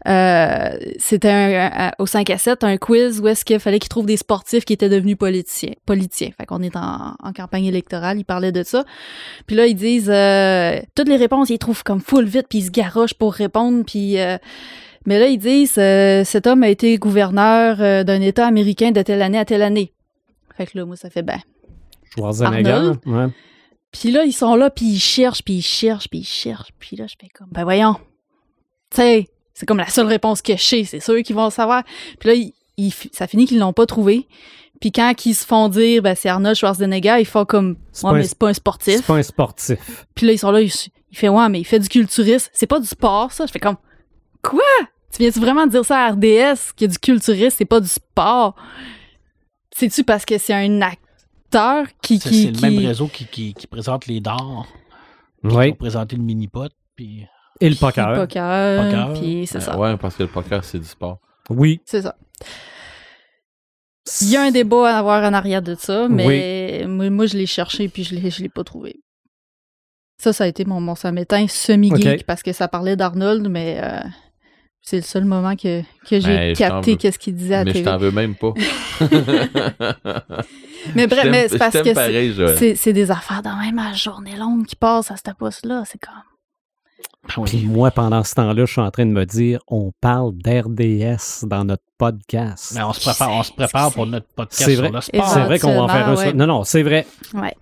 Euh, 0.07 0.69
C'était 0.97 1.29
un- 1.31 1.87
un- 1.87 1.91
au 1.99 2.05
5 2.05 2.29
à 2.29 2.37
7, 2.37 2.63
un 2.63 2.77
quiz 2.77 3.19
où 3.19 3.27
est-ce 3.27 3.43
qu'il 3.43 3.59
fallait 3.59 3.79
qu'ils 3.79 3.89
trouvent 3.89 4.05
des 4.05 4.15
sportifs 4.17 4.63
qui 4.63 4.71
étaient 4.73 4.87
devenus 4.89 5.17
politiciens. 5.17 5.73
politiciens. 5.85 6.29
Fait 6.37 6.45
qu'on 6.45 6.61
est 6.61 6.77
en, 6.77 7.15
en 7.21 7.33
campagne 7.33 7.65
électorale, 7.65 8.19
ils 8.19 8.23
parlaient 8.25 8.53
de 8.53 8.63
ça. 8.63 8.85
Puis 9.47 9.55
là, 9.57 9.65
ils 9.67 9.75
disent 9.75 10.09
euh, 10.09 10.79
toutes 10.95 11.09
les 11.09 11.17
réponses, 11.17 11.49
ils 11.49 11.57
trouvent 11.59 11.83
comme 11.83 11.99
full 11.99 12.25
vite, 12.25 12.45
puis 12.49 12.59
ils 12.59 12.65
se 12.65 12.71
garochent 12.71 13.15
pour 13.15 13.33
répondre, 13.33 13.83
puis... 13.85 14.15
mais 15.05 15.19
là, 15.19 15.27
ils 15.27 15.37
disent 15.37 15.77
euh, 15.77 16.23
cet 16.23 16.47
homme 16.47 16.63
a 16.63 16.69
été 16.69 16.97
gouverneur 16.97 17.77
euh, 17.81 18.03
d'un 18.03 18.21
État 18.21 18.45
américain 18.47 18.91
de 18.91 19.01
telle 19.01 19.21
année 19.21 19.37
à 19.37 19.45
telle 19.45 19.61
année. 19.61 19.93
Fait 20.55 20.65
que 20.65 20.77
là, 20.77 20.85
moi, 20.85 20.95
ça 20.95 21.09
fait 21.09 21.23
ben. 21.23 21.39
Schwarzenegger. 22.13 22.91
Ouais. 23.05 23.27
Puis 23.91 24.11
là, 24.11 24.23
ils 24.23 24.33
sont 24.33 24.55
là, 24.55 24.69
puis 24.69 24.85
ils 24.85 24.99
cherchent, 24.99 25.43
puis 25.43 25.55
ils 25.55 25.61
cherchent, 25.61 26.07
puis 26.09 26.19
ils 26.19 26.25
cherchent. 26.25 26.71
Puis 26.79 26.95
là, 26.95 27.05
je 27.07 27.15
fais 27.19 27.27
comme, 27.29 27.49
ben 27.51 27.63
voyons. 27.63 27.95
Tu 28.91 28.97
sais, 28.97 29.27
c'est 29.53 29.65
comme 29.65 29.77
la 29.77 29.87
seule 29.87 30.07
réponse 30.07 30.41
que 30.41 30.55
je 30.55 30.61
sais, 30.63 30.83
c'est 30.83 30.99
sûr 30.99 31.21
qu'ils 31.23 31.35
vont 31.35 31.45
le 31.45 31.51
savoir. 31.51 31.83
Puis 32.19 32.29
là, 32.29 32.35
ils- 32.35 32.53
ils 32.77 32.91
fi- 32.91 33.09
ça 33.13 33.27
finit 33.27 33.45
qu'ils 33.45 33.59
l'ont 33.59 33.73
pas 33.73 33.85
trouvé. 33.85 34.27
Puis 34.81 34.91
quand 34.91 35.13
ils 35.25 35.33
se 35.33 35.45
font 35.45 35.69
dire, 35.69 36.01
ben 36.01 36.15
c'est 36.15 36.27
Arnold 36.27 36.55
Schwarzenegger, 36.57 37.15
ils 37.19 37.25
font 37.25 37.45
comme, 37.45 37.77
ouais, 38.03 38.11
mais 38.13 38.23
c'est 38.27 38.37
pas 38.37 38.49
un 38.49 38.53
sportif. 38.53 38.97
C'est 38.97 39.05
pas 39.05 39.15
un 39.15 39.23
sportif. 39.23 40.05
Puis 40.13 40.25
là, 40.27 40.33
ils 40.33 40.37
sont 40.37 40.51
là, 40.51 40.59
ils, 40.61 40.71
ils 41.11 41.17
font, 41.17 41.39
ouais, 41.41 41.49
mais 41.49 41.61
il 41.61 41.63
fait 41.63 41.79
du 41.79 41.87
culturisme. 41.87 42.49
C'est 42.53 42.67
pas 42.67 42.79
du 42.81 42.87
sport, 42.87 43.31
ça. 43.31 43.45
Je 43.45 43.51
fais 43.53 43.59
comme, 43.59 43.77
quoi? 44.41 44.61
Tu 45.15 45.21
viens-tu 45.21 45.39
vraiment 45.39 45.65
de 45.65 45.71
dire 45.71 45.85
ça 45.85 46.05
à 46.05 46.09
RDS, 46.11 46.73
que 46.77 46.85
du 46.85 46.97
culturisme, 46.99 47.55
c'est 47.57 47.63
pas 47.65 47.79
du 47.79 47.87
sport? 47.87 48.55
C'est-tu 49.73 50.03
parce 50.03 50.25
que 50.25 50.37
c'est 50.37 50.53
un 50.53 50.81
acteur 50.81 51.85
qui... 52.01 52.19
C'est 52.19 52.29
qui, 52.29 52.51
le 52.51 52.59
même 52.59 52.85
réseau 52.85 53.07
qui, 53.07 53.25
qui, 53.25 53.53
qui 53.53 53.65
présente 53.67 54.07
les 54.07 54.19
dards. 54.19 54.67
Qui 55.47 55.55
Oui. 55.55 55.69
ont 55.71 55.75
présenté 55.75 56.17
le 56.17 56.23
mini-pot. 56.23 56.69
Puis... 56.97 57.25
Et 57.61 57.69
le 57.69 57.75
poker. 57.75 58.13
poker, 58.15 58.83
Poker. 58.83 59.13
puis 59.13 59.47
c'est 59.47 59.59
Euh, 59.59 59.61
ça. 59.61 59.77
Ouais, 59.79 59.95
parce 59.95 60.15
que 60.17 60.23
le 60.23 60.29
poker, 60.29 60.63
c'est 60.65 60.79
du 60.79 60.85
sport. 60.85 61.19
Oui. 61.49 61.79
C'est 61.85 62.01
ça. 62.01 62.15
Il 64.21 64.29
y 64.31 64.35
a 64.35 64.41
un 64.41 64.51
débat 64.51 64.93
à 64.95 64.99
avoir 64.99 65.23
en 65.23 65.33
arrière 65.33 65.61
de 65.61 65.75
ça, 65.75 66.07
mais 66.09 66.83
moi, 66.87 67.09
moi, 67.09 67.25
je 67.25 67.37
l'ai 67.37 67.45
cherché 67.45 67.87
puis 67.87 68.03
je 68.03 68.15
l'ai, 68.15 68.29
je 68.29 68.43
l'ai 68.43 68.49
pas 68.49 68.63
trouvé. 68.65 68.99
Ça, 70.17 70.33
ça 70.33 70.43
a 70.43 70.47
été 70.47 70.65
mon, 70.65 70.81
mon 70.81 70.95
samétain 70.95 71.47
semi-geek 71.47 72.25
parce 72.25 72.43
que 72.43 72.51
ça 72.51 72.67
parlait 72.67 72.95
d'Arnold, 72.97 73.47
mais 73.49 73.79
euh, 73.81 73.99
c'est 74.85 74.97
le 74.97 75.01
seul 75.01 75.25
moment 75.25 75.55
que, 75.55 75.81
que 76.07 76.19
j'ai 76.19 76.21
Ben, 76.21 76.55
capté 76.55 76.95
qu'est-ce 76.95 77.17
qu'il 77.17 77.33
disait 77.33 77.55
à 77.55 77.57
la 77.59 77.63
Mais 77.65 77.71
je 77.71 77.77
TV. 77.77 77.85
t'en 77.85 77.97
veux 77.97 78.11
même 78.11 78.35
pas. 78.35 78.53
Mais 80.95 81.07
bref, 81.07 81.25
mais 81.31 81.47
c'est 81.49 81.57
parce 81.57 81.81
que 81.81 82.75
c'est, 82.75 82.93
des 82.93 83.09
affaires 83.09 83.41
dans 83.41 83.55
même 83.55 83.79
à 83.79 83.93
journée 83.93 84.35
longue 84.35 84.67
qui 84.67 84.75
passent 84.75 85.09
à 85.09 85.15
ce 85.17 85.23
poste-là. 85.35 85.81
C'est 85.87 85.97
comme... 85.97 86.13
Ben 87.27 87.41
oui. 87.41 87.49
Puis 87.49 87.65
moi, 87.65 87.89
pendant 87.89 88.23
ce 88.23 88.35
temps-là, 88.35 88.65
je 88.65 88.71
suis 88.71 88.81
en 88.81 88.91
train 88.91 89.07
de 89.07 89.11
me 89.11 89.25
dire, 89.25 89.59
on 89.67 89.91
parle 89.99 90.33
d'RDS 90.35 91.43
dans 91.47 91.65
notre 91.65 91.81
podcast. 91.97 92.73
Mais 92.75 92.83
on 92.83 92.93
se 92.93 92.99
prépare, 92.99 93.31
on 93.31 93.41
se 93.41 93.51
prépare 93.51 93.91
pour 93.91 94.05
notre 94.05 94.27
podcast 94.27 94.63
C'est 94.63 94.75
vrai. 94.75 94.89
sur 94.89 94.95
le 94.95 95.01
sport. 95.01 95.27
C'est 95.27 95.43
vrai 95.45 95.57
qu'on 95.57 95.73
va 95.73 95.81
en 95.81 95.87
faire 95.87 96.07
un. 96.07 96.33
Non, 96.33 96.45
non, 96.45 96.63
c'est 96.63 96.83
vrai. 96.83 97.07
Ouais. 97.33 97.55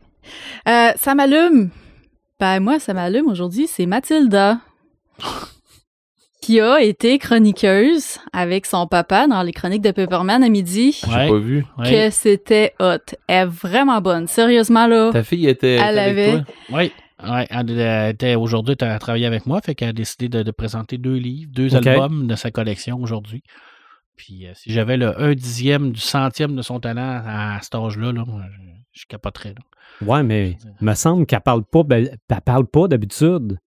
Euh, 0.67 0.91
ça 0.97 1.15
m'allume. 1.15 1.69
Ben, 2.41 2.59
moi, 2.59 2.81
ça 2.81 2.93
m'allume 2.93 3.29
aujourd'hui, 3.29 3.67
c'est 3.67 3.85
Mathilda. 3.85 4.57
qui 6.43 6.59
a 6.59 6.81
été 6.81 7.17
chroniqueuse 7.19 8.17
avec 8.33 8.65
son 8.65 8.85
papa 8.85 9.27
dans 9.27 9.43
les 9.43 9.53
chroniques 9.53 9.81
de 9.81 9.91
Pepperman 9.91 10.43
à 10.43 10.49
midi. 10.49 10.99
J'ai 11.05 11.09
Ouais. 11.13 11.29
pas 11.29 11.37
vu. 11.39 11.65
Ouais. 11.77 11.89
Que 11.89 12.09
c'était 12.09 12.73
hot. 12.81 12.97
Elle 13.27 13.43
est 13.43 13.45
vraiment 13.45 14.01
bonne. 14.01 14.27
Sérieusement, 14.27 14.87
là. 14.87 15.11
Ta 15.13 15.23
fille 15.23 15.47
était, 15.47 15.75
Elle 15.75 15.97
avec 15.99 16.11
avait- 16.17 16.31
toi? 16.43 16.53
Oui. 16.73 16.91
Ouais, 17.25 17.47
elle 17.49 18.09
était 18.11 18.35
aujourd'hui, 18.35 18.75
elle 18.81 18.89
a 18.89 18.99
travaillé 18.99 19.25
avec 19.25 19.45
moi, 19.45 19.61
fait 19.61 19.73
qu'elle 19.75 19.89
a 19.89 19.93
décidé 19.93 20.27
de, 20.27 20.43
de 20.43 20.51
présenter 20.51 20.97
deux 20.97 21.15
livres, 21.15 21.49
deux 21.53 21.73
albums 21.75 22.27
de 22.27 22.35
sa 22.35 22.51
collection 22.51 22.97
aujourd'hui. 23.01 23.41
Puis 24.17 24.45
euh, 24.45 24.51
si 24.55 24.73
j'avais 24.73 24.97
le 24.97 25.17
un 25.21 25.33
dixième 25.33 25.93
du 25.93 26.01
centième 26.01 26.55
de 26.57 26.61
son 26.61 26.81
talent 26.81 27.21
à 27.25 27.59
cet 27.61 27.75
âge-là, 27.75 28.11
là, 28.11 28.25
je, 28.27 29.01
je 29.01 29.05
capoterais. 29.07 29.53
Là. 29.55 30.05
Ouais, 30.07 30.23
mais 30.23 30.57
il 30.81 30.85
me 30.85 30.93
semble 30.95 31.25
qu'elle 31.25 31.39
parle 31.39 31.63
pas, 31.63 31.83
ben, 31.83 32.09
elle 32.29 32.41
parle 32.41 32.67
pas 32.67 32.89
d'habitude. 32.89 33.57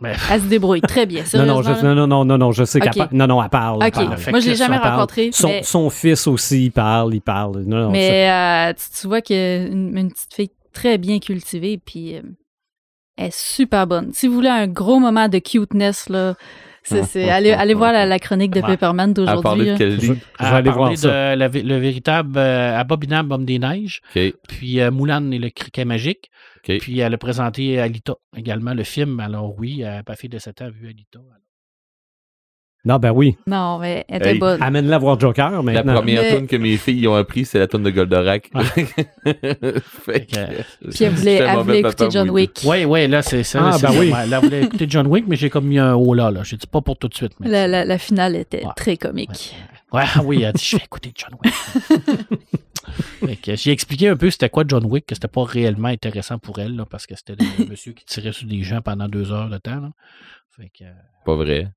Mais 0.00 0.14
Elle 0.30 0.40
se 0.40 0.46
débrouille 0.46 0.80
très 0.80 1.04
bien. 1.06 1.24
Non, 1.34 1.44
non, 1.44 1.62
je, 1.62 1.84
non, 1.84 2.06
non, 2.06 2.24
non, 2.24 2.38
non, 2.38 2.52
je 2.52 2.64
sais 2.64 2.80
qu'elle 2.80 2.92
parle. 2.94 3.08
Non, 3.12 3.26
non, 3.26 3.42
elle 3.42 3.50
parle. 3.50 3.78
elle 3.82 3.88
Ok. 3.88 3.94
parle. 3.94 4.16
Fait 4.18 4.30
Moi, 4.30 4.40
je 4.40 4.48
l'ai 4.50 4.56
jamais 4.56 4.76
Elle 4.76 4.82
parle. 4.82 4.94
rencontré. 4.94 5.30
Son, 5.32 5.48
mais 5.48 5.62
son 5.62 5.90
fils 5.90 6.26
aussi, 6.26 6.66
il 6.66 6.70
parle, 6.70 7.14
il 7.14 7.20
parle. 7.20 7.60
Non, 7.66 7.90
mais 7.90 8.30
euh, 8.30 8.72
tu, 8.72 9.00
tu 9.00 9.06
vois 9.06 9.20
qu'il 9.20 9.36
y 9.36 9.38
a 9.38 9.56
une, 9.66 9.96
une 9.96 10.10
petite 10.10 10.34
fille 10.34 10.50
très 10.72 10.98
bien 10.98 11.18
cultivée, 11.18 11.78
puis 11.84 12.16
euh, 12.16 12.22
elle 13.16 13.26
est 13.26 13.36
super 13.36 13.86
bonne. 13.86 14.10
Si 14.14 14.26
vous 14.28 14.34
voulez 14.34 14.48
un 14.48 14.66
gros 14.66 14.98
moment 14.98 15.28
de 15.28 15.38
cuteness, 15.38 16.08
là, 16.08 16.34
c'est, 16.96 17.02
c'est- 17.04 17.30
allez, 17.30 17.52
allez 17.52 17.74
voir 17.74 17.92
la, 17.92 18.06
la 18.06 18.18
chronique 18.18 18.52
de 18.52 18.60
Ouais. 18.60 18.66
Pepperman 18.66 19.12
d'aujourd'hui. 19.12 19.66
Je, 19.78 19.84
livre? 19.84 20.16
je 20.38 20.44
elle 20.46 20.64
vais 20.64 20.70
voir 20.70 20.76
parlé 20.84 20.96
ça. 20.96 21.08
de 21.34 21.38
la 21.38 21.48
le 21.48 21.76
véritable 21.78 22.36
euh, 22.38 22.78
abominable 22.78 23.32
homme 23.32 23.44
des 23.44 23.58
neiges, 23.58 24.00
puis 24.48 24.80
euh, 24.80 24.90
Moulin 24.90 25.30
et 25.30 25.38
le 25.38 25.50
criquet 25.50 25.84
magique. 25.84 26.30
Puis 26.62 26.98
elle 26.98 27.14
a 27.14 27.18
présenté 27.18 27.80
Alita 27.80 28.14
également, 28.36 28.74
le 28.74 28.84
film. 28.84 29.18
Alors 29.20 29.58
oui, 29.58 29.82
euh, 29.82 30.02
ma 30.06 30.14
fille 30.16 30.28
de 30.28 30.38
7 30.38 30.60
ans 30.62 30.66
a 30.66 30.70
vu 30.70 30.88
Alita. 30.88 31.18
Non, 32.84 32.96
ben 32.98 33.10
oui. 33.10 33.36
Non, 33.46 33.78
mais 33.78 34.04
elle 34.08 34.16
était 34.22 34.32
Hey. 34.32 34.38
bonne. 34.38 34.62
Amène-la 34.62 34.96
voir 34.98 35.20
Joker 35.20 35.50
La 35.50 35.62
maintenant. 35.62 35.94
première 35.96 36.22
Mais- 36.22 36.36
tune 36.38 36.46
que 36.46 36.56
mes 36.56 36.76
filles 36.78 37.06
ont 37.08 37.14
appris, 37.14 37.44
c'est 37.44 37.58
la 37.58 37.66
tune 37.66 37.82
de 37.82 37.90
Goldorak. 37.90 38.50
Fait 39.24 40.26
que- 40.26 40.62
Puis 40.90 41.04
elle 41.04 41.12
voulait, 41.12 41.34
elle 41.36 41.58
voulait 41.58 41.80
écouter 41.80 42.08
John 42.10 42.30
Wick. 42.30 42.62
Oui, 42.64 42.84
oui, 42.86 43.06
là, 43.08 43.22
c'est 43.22 43.42
ça. 43.42 43.70
Ah, 43.74 43.78
ben 43.80 43.90
oui. 43.98 44.12
Elle 44.16 44.34
voulait 44.40 44.62
écouter 44.64 44.86
John 44.88 45.06
Wick, 45.08 45.26
mais 45.28 45.36
j'ai 45.36 45.50
comme 45.50 45.66
mis 45.66 45.78
un 45.78 45.94
haut 45.94 46.14
là. 46.14 46.30
là. 46.30 46.42
J'ai 46.42 46.56
dit 46.56 46.66
pas 46.66 46.80
pour 46.80 46.96
tout 46.96 47.08
de 47.08 47.14
suite. 47.14 47.32
Mais 47.40 47.48
La, 47.48 47.68
la, 47.68 47.84
la 47.84 47.98
finale 47.98 48.36
était 48.36 48.64
Ouais. 48.64 48.72
très 48.76 48.96
comique. 48.96 49.54
Ouais, 49.92 50.04
ah 50.14 50.20
oui, 50.24 50.38
elle 50.38 50.46
a 50.46 50.52
dit 50.52 50.64
Je 50.64 50.76
vais 50.76 50.84
écouter 50.84 51.12
John 51.14 51.36
Wick. 51.44 51.54
Fait 53.20 53.36
que 53.36 53.56
J'ai 53.56 53.70
expliqué 53.72 54.08
un 54.08 54.16
peu 54.16 54.30
c'était 54.30 54.48
quoi 54.48 54.64
John 54.66 54.84
Wick, 54.86 55.06
que 55.06 55.14
c'était 55.14 55.28
pas 55.28 55.44
réellement 55.44 55.88
intéressant 55.88 56.38
pour 56.38 56.58
elle, 56.58 56.76
là, 56.76 56.86
parce 56.90 57.06
que 57.06 57.14
c'était 57.14 57.34
le 57.38 57.66
monsieur 57.70 57.92
qui 57.92 58.04
tirait 58.04 58.32
sur 58.32 58.46
des 58.48 58.62
gens 58.62 58.80
pendant 58.80 59.08
deux 59.08 59.30
heures 59.32 59.48
de 59.50 59.58
temps. 59.58 59.80
là. 59.80 59.90
Fait 60.56 60.70
que, 60.76 60.84
euh, 60.84 60.92
Pas 61.24 61.36
vrai. 61.36 61.68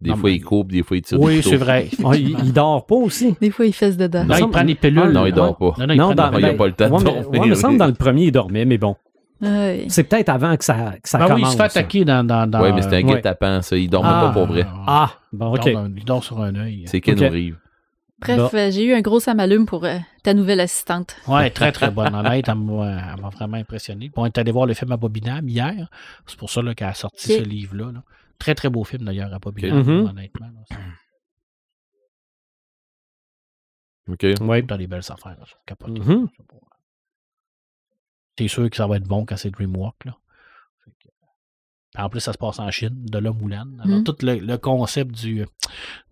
Des 0.00 0.10
Non, 0.10 0.16
fois, 0.16 0.30
mais- 0.30 0.36
il 0.36 0.44
coupe, 0.44 0.72
des 0.72 0.82
fois, 0.82 0.96
il 0.96 1.02
tire 1.02 1.20
Oui, 1.20 1.40
c'est 1.42 1.56
vrai. 1.56 1.88
Il, 2.14 2.36
il 2.44 2.52
dort 2.52 2.84
pas 2.84 2.96
aussi. 2.96 3.34
Des 3.40 3.50
fois, 3.50 3.64
il 3.64 3.72
fesse 3.72 3.96
dedans. 3.96 4.24
Non, 4.24 4.36
il 4.36 4.48
prend 4.50 4.64
des 4.64 4.74
pilules. 4.74 5.10
Non, 5.12 5.24
il 5.24 5.32
dort 5.32 5.56
Ouais. 5.60 5.70
pas. 5.72 5.80
Non, 5.80 5.86
non, 5.86 5.94
il 5.94 5.96
Non, 5.96 6.14
dans, 6.14 6.32
il 6.32 6.44
a 6.44 6.48
ben, 6.50 6.56
pas 6.56 6.66
le 6.66 6.72
temps 6.72 6.88
de 6.88 6.92
ouais, 6.94 7.04
dormir. 7.04 7.30
ouais, 7.40 7.48
me 7.48 7.54
semble 7.54 7.78
dans 7.78 7.86
le 7.86 7.94
premier, 7.94 8.24
il 8.24 8.32
dormait, 8.32 8.64
mais 8.64 8.76
bon. 8.76 8.96
Ouais. 9.40 9.84
C'est 9.88 10.04
peut-être 10.04 10.28
avant 10.28 10.56
que 10.56 10.64
ça, 10.64 10.94
que 11.02 11.08
ça 11.08 11.18
Ben 11.18 11.34
oui, 11.34 11.42
il 11.42 11.46
se 11.46 11.56
fait 11.56 11.62
attaquer 11.62 12.04
dans. 12.04 12.24
dans, 12.26 12.48
dans 12.50 12.62
Oui, 12.62 12.72
mais 12.74 12.82
c'était 12.82 12.96
un 13.02 13.06
Ouais. 13.06 13.14
guet-apens, 13.14 13.62
ça. 13.62 13.76
Il 13.76 13.88
dormait 13.88 14.08
Ah. 14.12 14.20
pas 14.26 14.32
pour 14.32 14.46
vrai. 14.46 14.66
Ah, 14.86 15.10
bon, 15.32 15.54
Il 15.54 15.58
OK. 15.60 15.72
dort 15.72 15.86
Il 15.96 16.04
dort 16.04 16.24
sur 16.24 16.40
un 16.40 16.54
œil. 16.56 16.84
C'est 16.86 17.00
Ken 17.00 17.14
Ok. 17.14 17.30
Reeves. 17.32 17.56
Bref, 18.20 18.36
Bon. 18.38 18.50
euh, 18.54 18.70
j'ai 18.70 18.84
eu 18.84 18.94
un 18.94 19.00
gros 19.00 19.20
samalume 19.20 19.66
pour 19.66 19.84
euh, 19.84 19.96
ta 20.22 20.32
nouvelle 20.34 20.60
assistante. 20.60 21.16
Ouais, 21.28 21.50
très, 21.50 21.72
très 21.72 21.90
bonne. 21.90 22.14
Honnête, 22.14 22.46
elle 22.48 22.54
m'a 22.54 22.86
elle 23.14 23.20
m'a 23.22 23.28
vraiment 23.28 23.56
impressionné. 23.58 24.10
On 24.16 24.24
est 24.24 24.38
allé 24.38 24.50
voir 24.52 24.66
le 24.66 24.72
film 24.74 24.92
Abominable 24.92 25.50
hier. 25.50 25.88
C'est 26.26 26.38
pour 26.38 26.48
ça 26.50 26.62
là, 26.62 26.74
qu'elle 26.74 26.88
a 26.88 26.94
sorti 26.94 27.32
ce 27.34 27.42
livre-là. 27.42 27.86
là. 27.92 28.02
Très, 28.38 28.54
très 28.54 28.68
beau 28.70 28.84
film 28.84 29.04
d'ailleurs, 29.04 29.32
Abominable, 29.32 29.78
Ok. 29.80 29.86
Mhm. 29.86 30.06
honnêtement. 30.08 30.46
là. 30.48 30.60
C'est 34.06 34.12
OK. 34.12 34.26
Oui. 34.42 34.62
dans 34.62 34.76
les 34.76 34.86
belles 34.86 35.00
affaires. 35.10 35.36
là. 35.38 35.46
Capote. 35.66 35.90
Mhm. 35.98 36.28
C'est 38.38 38.48
sûr 38.48 38.68
que 38.68 38.76
ça 38.76 38.86
va 38.86 38.96
être 38.96 39.06
bon 39.06 39.24
quand 39.24 39.36
c'est 39.36 39.50
DreamWorks. 39.50 40.04
Là. 40.04 40.16
Que- 41.00 41.08
En 42.02 42.08
plus, 42.10 42.20
ça 42.20 42.32
se 42.32 42.38
passe 42.38 42.58
en 42.58 42.70
Chine, 42.70 43.04
de 43.06 43.18
là 43.18 43.32
Moulin. 43.32 43.68
Alors, 43.80 43.98
Mhm. 43.98 44.04
tout 44.04 44.16
le, 44.22 44.34
le 44.38 44.58
concept 44.58 45.12
du. 45.12 45.46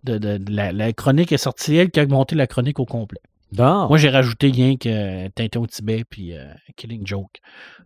De, 0.03 0.17
de- 0.17 0.37
de 0.37 0.51
la, 0.51 0.71
la 0.71 0.93
chronique 0.93 1.31
est 1.31 1.37
sortie, 1.37 1.75
elle 1.75 1.91
qui 1.91 1.99
a 1.99 2.07
monté 2.07 2.35
la 2.35 2.47
chronique 2.47 2.79
au 2.79 2.85
complet. 2.85 3.19
Bon. 3.51 3.87
Moi, 3.87 3.97
j'ai 3.99 4.09
rajouté 4.09 4.49
rien 4.49 4.77
que 4.77 4.89
euh, 4.89 5.29
Tintin 5.35 5.59
au 5.59 5.67
Tibet 5.67 6.03
puis 6.05 6.33
euh, 6.35 6.51
Killing 6.75 7.05
Joke. 7.05 7.39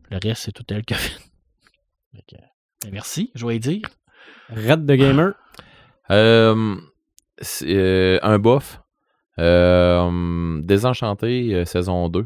Le 0.10 0.18
reste, 0.24 0.44
c'est 0.44 0.52
tout 0.54 0.64
elle 0.70 0.86
qui 0.86 0.94
a 0.94 0.98
fait. 0.98 1.20
Ben, 2.14 2.92
merci, 2.92 3.32
je 3.36 3.46
vais 3.46 3.60
dire. 3.60 3.82
Red 4.50 4.86
de 4.86 4.96
Gamer. 4.96 5.34
Euh, 6.12 6.76
euh, 7.64 8.20
un 8.22 8.40
bof. 8.40 8.82
Euh, 9.40 10.60
Désenchanté, 10.64 11.66
saison 11.66 12.10
2. 12.10 12.26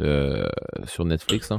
euh, 0.00 0.46
sur 0.84 1.04
Netflix. 1.04 1.50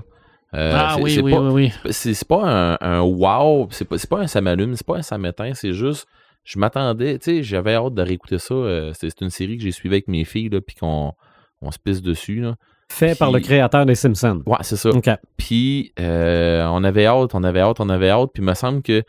Euh, 0.55 0.71
ah 0.75 0.97
oui, 0.99 1.19
oui, 1.21 1.31
pas, 1.31 1.41
oui, 1.41 1.71
oui. 1.85 1.91
c'est 1.91 2.27
pas 2.27 2.43
un, 2.43 2.77
un 2.81 3.01
wow, 3.01 3.67
c'est 3.71 3.85
pas, 3.85 3.97
pas 4.09 4.19
un 4.21 4.27
ça 4.27 4.41
m'allume, 4.41 4.75
c'est 4.75 4.85
pas 4.85 4.97
un 4.97 5.01
ça 5.03 5.19
m'éteint, 5.19 5.53
c'est 5.53 5.73
juste, 5.73 6.07
je 6.43 6.57
m'attendais, 6.57 7.19
tu 7.19 7.25
sais, 7.37 7.43
j'avais 7.43 7.75
hâte 7.75 7.93
de 7.93 8.01
réécouter 8.01 8.39
ça. 8.39 8.55
c'est 8.93 9.21
une 9.21 9.29
série 9.29 9.57
que 9.57 9.63
j'ai 9.63 9.71
suivie 9.71 9.95
avec 9.95 10.07
mes 10.07 10.25
filles, 10.25 10.49
puis 10.49 10.75
qu'on 10.75 11.13
on 11.61 11.69
se 11.71 11.77
pisse 11.77 12.01
dessus. 12.01 12.41
Là. 12.41 12.55
Fait 12.91 13.17
par 13.17 13.31
le 13.31 13.39
créateur 13.39 13.85
des 13.85 13.93
Simpsons. 13.93 14.41
Ouais, 14.47 14.57
c'est 14.61 14.75
ça. 14.75 14.89
Puis 15.37 15.93
euh, 15.99 16.65
on 16.71 16.83
avait 16.83 17.05
hâte, 17.05 17.35
on 17.35 17.43
avait 17.43 17.61
hâte, 17.61 17.79
on 17.79 17.89
avait 17.89 18.09
hâte, 18.09 18.31
puis 18.33 18.41
il 18.41 18.45
me 18.45 18.55
semble 18.55 18.81
que 18.81 19.03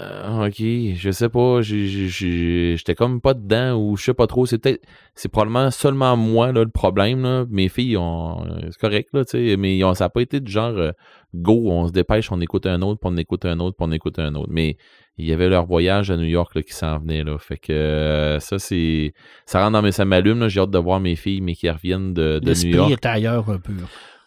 euh, 0.00 0.46
ok, 0.46 0.56
je 0.96 1.10
sais 1.10 1.28
pas, 1.28 1.60
j'étais 1.62 2.94
comme 2.94 3.20
pas 3.20 3.34
dedans 3.34 3.74
ou 3.76 3.96
je 3.96 4.04
sais 4.04 4.14
pas 4.14 4.26
trop. 4.28 4.46
C'est 4.46 4.58
peut-être, 4.58 4.82
c'est 5.14 5.28
probablement 5.28 5.70
seulement 5.72 6.16
moi 6.16 6.52
là, 6.52 6.62
le 6.62 6.70
problème. 6.70 7.22
Là. 7.22 7.44
Mes 7.50 7.68
filles, 7.68 7.96
ont, 7.96 8.44
euh, 8.44 8.60
c'est 8.70 8.78
correct 8.80 9.08
là, 9.12 9.24
tu 9.24 9.30
sais, 9.50 9.56
mais 9.56 9.76
ils 9.76 9.84
ont- 9.84 9.94
ça 9.94 10.04
n'a 10.04 10.08
pas 10.10 10.22
été 10.22 10.38
du 10.40 10.52
genre 10.52 10.76
euh, 10.76 10.92
go, 11.34 11.64
on 11.70 11.88
se 11.88 11.92
dépêche, 11.92 12.30
on 12.30 12.40
écoute 12.40 12.66
un 12.66 12.80
autre, 12.82 13.00
puis 13.00 13.10
on 13.12 13.16
écoute 13.16 13.44
un 13.44 13.58
autre, 13.60 13.76
puis 13.76 13.86
on 13.88 13.92
écoute 13.92 14.18
un 14.20 14.34
autre. 14.36 14.50
Mais 14.52 14.76
il 15.16 15.26
y 15.26 15.32
avait 15.32 15.48
leur 15.48 15.66
voyage 15.66 16.12
à 16.12 16.16
New 16.16 16.22
York 16.26 16.54
là, 16.54 16.62
qui 16.62 16.72
s'en 16.74 16.98
venait 17.00 17.24
là, 17.24 17.36
fait 17.38 17.58
que 17.58 17.72
euh, 17.72 18.38
ça 18.38 18.60
c'est, 18.60 19.14
ça 19.46 19.60
rentre 19.60 19.72
dans 19.72 19.82
mes, 19.82 19.90
ça 19.90 20.04
m'allume 20.04 20.38
là. 20.38 20.48
J'ai 20.48 20.60
hâte 20.60 20.70
de 20.70 20.78
voir 20.78 21.00
mes 21.00 21.16
filles, 21.16 21.40
mais 21.40 21.54
qui 21.56 21.68
reviennent 21.68 22.14
de, 22.14 22.38
de 22.38 22.40
New 22.40 22.46
L'esprit 22.48 22.70
York. 22.70 22.92
est 22.92 23.06
ailleurs 23.06 23.50
un 23.50 23.58
peu. 23.58 23.72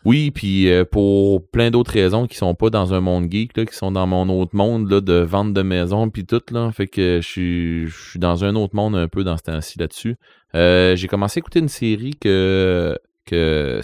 Oui, 0.03 0.31
puis 0.31 0.71
euh, 0.71 0.83
pour 0.83 1.47
plein 1.49 1.69
d'autres 1.69 1.91
raisons 1.91 2.25
qui 2.25 2.35
sont 2.35 2.55
pas 2.55 2.69
dans 2.71 2.93
un 2.93 3.01
monde 3.01 3.31
geek, 3.31 3.55
là, 3.55 3.65
qui 3.65 3.75
sont 3.75 3.91
dans 3.91 4.07
mon 4.07 4.29
autre 4.29 4.55
monde 4.55 4.89
là, 4.89 4.99
de 4.99 5.13
vente 5.13 5.53
de 5.53 5.61
maison 5.61 6.09
puis 6.09 6.25
tout 6.25 6.41
là, 6.51 6.71
fait 6.71 6.87
que 6.87 7.19
je 7.21 7.87
suis 7.87 8.19
dans 8.19 8.43
un 8.43 8.55
autre 8.55 8.75
monde 8.75 8.95
un 8.95 9.07
peu 9.07 9.23
dans 9.23 9.37
ce 9.37 9.43
temps-ci 9.43 9.77
là-dessus. 9.77 10.15
Euh, 10.55 10.95
j'ai 10.95 11.07
commencé 11.07 11.37
à 11.37 11.41
écouter 11.41 11.59
une 11.59 11.69
série 11.69 12.15
que 12.19 12.97
que 13.25 13.81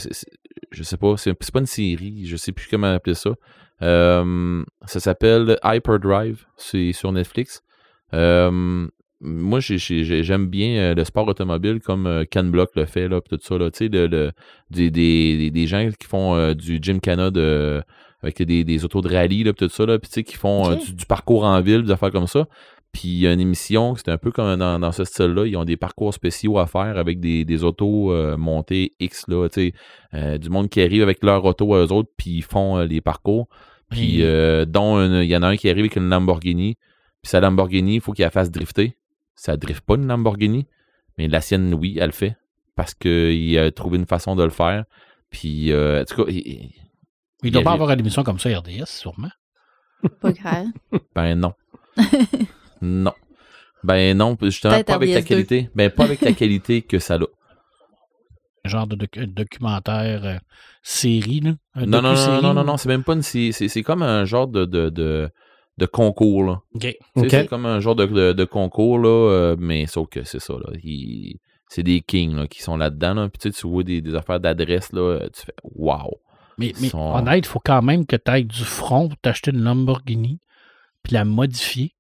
je 0.72 0.84
sais 0.84 0.98
pas, 0.98 1.16
c'est 1.18 1.34
pas 1.34 1.60
une 1.60 1.68
série, 1.68 2.26
je 2.26 2.36
sais 2.36 2.52
plus 2.52 2.68
comment 2.68 2.92
appeler 2.92 3.16
ça. 3.16 3.32
Euh, 3.84 4.64
ça 4.86 5.00
s'appelle 5.00 5.60
Hyperdrive, 5.64 6.46
c'est 6.58 6.94
sur 6.94 7.12
Netflix. 7.12 7.62
Moi, 9.20 9.60
j'ai- 9.60 9.78
j'ai- 9.80 10.24
j'aime 10.24 10.48
bien 10.48 10.78
euh, 10.78 10.94
le 10.94 11.04
sport 11.04 11.28
automobile 11.28 11.80
comme 11.84 12.06
euh, 12.06 12.24
Ken 12.30 12.52
Block 12.52 12.70
le 12.76 12.86
fait, 12.86 13.08
là, 13.08 13.20
tout 13.22 13.40
ça. 13.42 13.58
Là, 13.58 13.72
tu 13.72 13.78
sais, 13.86 13.88
le, 13.90 14.08
le- 14.08 14.32
des, 14.70 14.92
des, 14.92 15.38
des- 15.38 15.52
des 15.52 15.68
gens 15.68 15.90
qui 16.00 16.08
font 16.08 16.36
euh, 16.36 16.54
du 16.54 16.80
Gymkhana 16.82 17.32
de, 17.32 17.82
avec 18.22 18.42
des, 18.44 18.64
des 18.64 18.86
autos 18.86 19.02
de 19.02 19.10
rallye, 19.10 19.44
là, 19.44 19.54
tout 19.54 19.70
ça, 19.70 19.86
là, 19.86 19.98
sais, 20.08 20.24
qui 20.24 20.36
font 20.36 20.70
euh, 20.70 20.76
du, 20.86 20.94
du 20.94 21.06
parcours 21.06 21.44
en 21.46 21.60
ville, 21.62 21.84
des 21.84 21.92
affaires 21.92 22.12
comme 22.12 22.28
ça. 22.28 22.48
Puis 22.94 23.08
il 23.10 23.20
y 23.20 23.28
a 23.28 23.34
une 23.34 23.40
émission, 23.40 23.96
c'est 23.96 24.10
un 24.10 24.18
peu 24.18 24.32
comme 24.32 24.56
dans, 24.58 24.80
dans 24.80 24.92
ce 24.92 25.04
style-là, 25.04 25.46
ils 25.46 25.58
ont 25.58 25.66
des 25.66 25.78
parcours 25.78 26.14
spéciaux 26.14 26.58
à 26.58 26.68
faire 26.68 26.98
avec 26.98 27.20
des, 27.20 27.44
des 27.44 27.64
autos 27.64 28.12
euh, 28.14 28.38
montées 28.38 28.94
X, 29.00 29.26
là, 29.28 29.48
tu 29.50 29.74
sais, 30.14 30.38
du 30.40 30.50
monde 30.50 30.70
qui 30.70 30.82
arrive 30.82 31.02
avec 31.04 31.24
leur 31.24 31.44
auto 31.44 31.74
à 31.76 31.84
eux 31.86 31.92
autres, 31.92 32.10
puis 32.18 32.30
ils 32.38 32.44
font 32.44 32.78
les 32.80 33.02
parcours. 33.02 33.48
Puis 33.90 34.22
dont 34.68 35.22
il 35.22 35.28
y 35.28 35.36
en 35.36 35.44
a 35.44 35.48
un 35.48 35.58
qui 35.58 35.70
arrive 35.70 35.84
avec 35.84 35.96
une 35.96 36.10
Lamborghini, 36.10 36.76
puis 37.22 37.30
sa 37.30 37.40
Lamborghini, 37.40 37.96
il 37.96 38.02
faut 38.02 38.14
qu'il 38.14 38.24
la 38.24 38.32
fasse 38.32 38.52
drifter. 38.52 38.96
Ça 39.38 39.56
drift 39.56 39.86
pas 39.86 39.96
une 39.96 40.08
Lamborghini, 40.08 40.66
mais 41.18 41.28
la 41.30 41.40
sienne, 41.40 41.74
oui, 41.74 41.98
elle 42.00 42.08
le 42.08 42.12
fait. 42.12 42.36
Parce 42.76 42.94
qu'il 42.94 43.58
a 43.58 43.72
trouvé 43.72 43.98
une 43.98 44.06
façon 44.06 44.36
de 44.36 44.44
le 44.44 44.50
faire. 44.50 44.84
Puis, 45.30 45.72
euh, 45.72 46.02
en 46.02 46.06
tout 46.06 46.26
cas, 46.26 46.30
il- 46.32 46.38
il- 46.46 46.72
Il 47.44 47.52
doit 47.52 47.62
pas 47.64 47.70
avait- 47.70 47.76
avoir 47.76 47.92
une 47.92 48.00
émission 48.00 48.24
comme 48.24 48.40
ça, 48.40 48.50
RDS, 48.50 48.86
sûrement. 48.88 49.30
Pas 50.22 50.32
grave. 50.32 50.66
ben 51.16 51.36
non. 51.36 51.54
non. 52.82 53.14
Ben 53.84 54.18
non, 54.18 54.36
justement, 54.42 54.84
pas 54.84 54.96
avec 54.96 55.10
la 55.12 55.22
RDS2. 55.22 55.24
qualité. 55.28 55.70
Ben 55.76 55.90
pas 55.90 56.04
avec 56.04 56.22
la 56.22 56.34
qualité 56.34 56.82
que 56.82 57.00
ça 57.00 57.16
a. 57.16 57.20
Un 58.66 58.70
genre 58.70 58.88
de 58.88 58.96
doc- 58.96 59.20
documentaire 59.34 60.26
euh, 60.26 60.38
série, 60.82 61.40
là. 61.42 61.52
Un 61.76 61.86
Non, 61.86 62.02
non, 62.02 62.14
non, 62.14 62.42
non, 62.42 62.54
non, 62.54 62.64
non, 62.64 62.78
c'est 62.78 62.90
même 62.90 63.04
pas 63.04 63.14
une. 63.14 63.22
C'est- 63.22 63.52
c'est 63.52 63.84
comme 63.84 64.02
un 64.02 64.26
genre 64.26 64.48
de, 64.48 64.66
de, 64.66 64.90
de, 64.90 65.30
de 65.78 65.86
concours, 65.86 66.44
là. 66.44 66.62
C'est 67.16 67.48
comme 67.48 67.66
un 67.66 67.80
genre 67.80 67.96
de, 67.96 68.06
de, 68.06 68.34
de 68.34 68.44
concours, 68.46 68.98
là, 69.00 69.10
euh, 69.10 69.56
mais 69.60 69.86
sauf 69.88 70.08
que 70.10 70.24
c'est 70.24 70.40
ça, 70.40 70.54
là. 70.54 70.72
Il- 70.84 71.40
c'est 71.70 71.84
des 71.84 72.00
kings 72.02 72.34
là, 72.36 72.48
qui 72.48 72.62
sont 72.64 72.78
là-dedans, 72.78 73.14
là. 73.14 73.30
Puis 73.30 73.40
tu 73.40 73.52
sais, 73.52 73.62
tu 73.62 73.68
vois 73.68 73.84
des, 73.84 74.02
des 74.02 74.16
affaires 74.16 74.40
d'adresse, 74.40 74.92
là, 74.94 75.02
euh, 75.02 75.28
tu 75.34 75.42
fais 75.46 75.54
wow. 75.76 76.18
Mais, 76.58 76.74
mais 76.82 76.88
sont- 76.90 77.14
honnête, 77.14 77.46
il 77.46 77.50
faut 77.50 77.60
quand 77.64 77.82
même 77.82 78.06
que 78.06 78.16
tu 78.16 78.32
ailles 78.32 78.46
du 78.46 78.64
front 78.64 79.10
pour 79.10 79.18
t'acheter 79.20 79.52
une 79.52 79.62
Lamborghini 79.64 80.40
puis 81.04 81.14
la 81.14 81.26
modifier. 81.26 81.92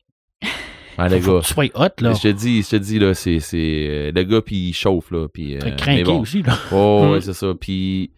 Ah, 0.98 1.08
les 1.10 1.22
faut 1.22 1.34
gars. 1.36 1.42
que 1.42 1.46
tu 1.46 1.54
sois 1.54 1.66
hot, 1.76 1.90
là. 2.02 2.14
Je 2.14 2.22
te 2.22 2.28
dis, 2.30 2.64
je 2.64 2.70
te 2.70 2.76
dis, 2.78 2.98
là, 2.98 3.14
c'est, 3.14 3.40
c'est, 3.40 3.58
euh, 3.88 4.12
le 4.16 4.24
gars, 4.24 4.42
puis 4.42 4.70
il 4.70 4.74
chauffe, 4.74 5.12
là, 5.12 5.28
puis... 5.28 5.56
euh, 5.56 5.60
Très 5.60 5.70
mais 5.72 5.76
craqué 5.76 6.04
bon. 6.06 6.22
aussi, 6.22 6.42
là. 6.42 6.58
Oh, 6.72 7.10
ouais, 7.12 7.18
Hmm. 7.20 7.22
c'est 7.22 7.34
ça, 7.34 7.54
puis... 7.60 8.12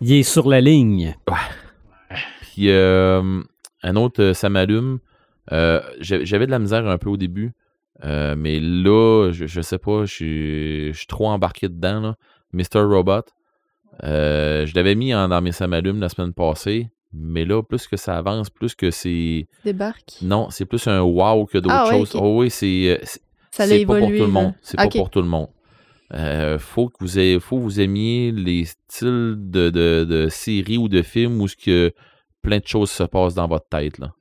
Il 0.00 0.12
est 0.12 0.22
sur 0.22 0.48
la 0.48 0.60
ligne. 0.60 1.16
Puis, 2.42 2.68
euh, 2.70 3.42
un 3.82 3.96
autre, 3.96 4.22
euh, 4.22 4.34
ça 4.34 4.48
m'allume. 4.48 4.98
Euh, 5.52 5.80
j'a- 6.00 6.24
j'avais 6.24 6.46
de 6.46 6.50
la 6.52 6.58
misère 6.58 6.86
un 6.86 6.98
peu 6.98 7.08
au 7.10 7.16
début, 7.16 7.52
euh, 8.04 8.34
mais 8.36 8.60
là, 8.60 9.30
je, 9.32 9.46
je 9.46 9.60
sais 9.60 9.78
pas, 9.78 10.04
je 10.04 10.12
suis- 10.14 10.92
je 10.92 10.98
suis 10.98 11.06
trop 11.06 11.28
embarqué 11.28 11.68
dedans, 11.68 12.00
là. 12.00 12.16
Mr. 12.52 12.80
Robot. 12.82 13.22
Euh, 14.04 14.66
je 14.66 14.74
l'avais 14.74 14.94
mis 14.94 15.14
en- 15.14 15.28
dans 15.28 15.40
mes 15.42 15.52
ça 15.52 15.66
m'allume 15.66 16.00
la 16.00 16.08
semaine 16.08 16.32
passée, 16.32 16.88
mais 17.12 17.44
là, 17.44 17.62
plus 17.62 17.86
que 17.88 17.96
ça 17.96 18.16
avance, 18.16 18.50
plus 18.50 18.74
que 18.74 18.90
c'est... 18.90 19.46
Débarque. 19.64 20.14
Non, 20.22 20.48
c'est 20.50 20.64
plus 20.64 20.86
un 20.86 21.00
wow 21.02 21.44
que 21.46 21.58
d'autres 21.58 21.74
Ah 21.76 21.88
ouais, 21.88 21.98
choses. 21.98 22.12
Oh 22.14 22.40
oui, 22.40 22.50
c'est... 22.50 22.98
euh, 23.00 23.04
Ça 23.50 23.66
c'est 23.66 23.84
pas 23.84 23.98
pour 23.98 24.08
tout 24.08 24.12
le 24.14 24.26
monde. 24.28 24.54
C'est 24.62 24.76
pas 24.76 24.88
pour 24.98 25.10
tout 25.10 25.22
le 25.22 25.28
monde. 25.28 25.48
Euh, 26.14 26.58
faut 26.58 26.88
que 26.88 26.96
vous 27.00 27.18
ayez, 27.18 27.40
faut 27.40 27.56
que 27.58 27.62
vous 27.62 27.80
aimiez 27.80 28.32
les 28.32 28.64
styles 28.66 29.34
de, 29.38 29.70
de, 29.70 30.04
de 30.08 30.28
séries 30.28 30.76
ou 30.78 30.88
de 30.88 31.00
films 31.02 31.40
où 31.40 31.48
ce 31.48 31.56
que 31.56 31.92
plein 32.42 32.58
de 32.58 32.66
choses 32.66 32.90
se 32.90 33.02
passent 33.04 33.34
dans 33.34 33.46
votre 33.48 33.68
tête 33.68 33.98
là. 33.98 34.12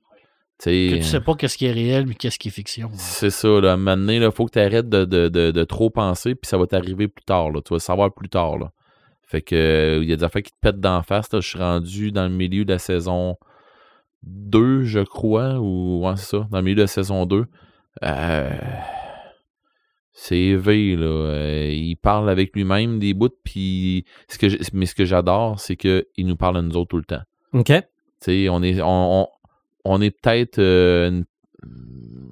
Tu 0.60 0.66
sais, 0.66 0.90
Que 0.92 0.96
tu 0.98 1.04
sais 1.04 1.22
pas 1.22 1.36
qu'est-ce 1.36 1.58
qui 1.58 1.66
est 1.66 1.72
réel 1.72 2.06
mais 2.06 2.14
qu'est-ce 2.16 2.38
qui 2.40 2.50
est 2.50 2.52
fiction. 2.52 2.90
là. 2.90 2.96
c'est 2.98 3.32
ça 3.32 3.50
là. 3.60 3.78
Maintenant 3.78 4.18
là, 4.20 4.32
faut 4.32 4.46
que 4.46 4.52
tu 4.52 4.60
arrêtes 4.60 4.90
de, 4.90 5.06
de, 5.06 5.28
de, 5.28 5.52
de 5.52 5.64
trop 5.64 5.90
penser 5.90 6.36
puis 6.36 6.48
ça 6.48 6.58
va 6.58 6.68
t'arriver 6.68 7.08
plus 7.08 7.26
tard 7.26 7.50
là. 7.52 7.62
Tu 7.62 7.70
vas 7.70 7.78
le 7.78 7.82
savoir 7.82 8.14
plus 8.14 8.30
tard 8.30 8.58
là. 8.58 8.72
Fait 9.28 9.42
que 9.42 10.00
il 10.02 10.10
y 10.10 10.14
a 10.14 10.16
des 10.18 10.24
affaires 10.24 10.44
qui 10.44 10.52
te 10.52 10.58
pètent 10.62 10.80
d'en 10.80 11.02
face 11.04 11.32
là. 11.34 11.40
Je 11.40 11.48
suis 11.48 11.58
rendu 11.60 12.12
dans 12.12 12.24
le 12.24 12.30
milieu 12.34 12.66
de 12.66 12.74
la 12.74 12.80
saison 12.80 13.38
2, 14.24 14.84
je 14.84 15.00
crois, 15.00 15.56
ou 15.60 16.06
ouais, 16.06 16.16
c'est 16.18 16.38
ça, 16.38 16.48
dans 16.52 16.58
le 16.60 16.64
milieu 16.64 16.76
de 16.76 16.82
la 16.82 16.88
saison 16.88 17.26
2. 17.26 17.46
Euh, 18.04 18.50
c'est 20.14 20.38
élevé, 20.38 20.96
là. 20.96 21.06
Euh, 21.08 21.70
il 21.72 21.96
parle 21.96 22.30
avec 22.30 22.54
lui-même 22.56 23.00
des 23.00 23.14
bouts, 23.14 23.30
puis 23.44 24.06
ce 24.28 24.38
que 24.38 24.48
mais 24.74 24.86
ce 24.86 24.94
que 24.96 25.06
j'adore, 25.06 25.60
c'est 25.60 25.76
qu'il 25.76 26.06
nous 26.20 26.36
parle 26.36 26.58
à 26.58 26.62
nous 26.62 26.76
autres 26.78 26.90
tout 26.90 26.98
le 26.98 27.06
temps. 27.06 27.22
OK? 27.54 27.72
Tu 28.24 28.44
sais, 28.46 28.50
on 28.50 28.62
est, 28.64 28.82
on, 28.82 29.22
on, 29.24 29.28
on 29.86 30.02
est 30.02 30.12
peut-être 30.12 30.60
euh, 30.60 31.22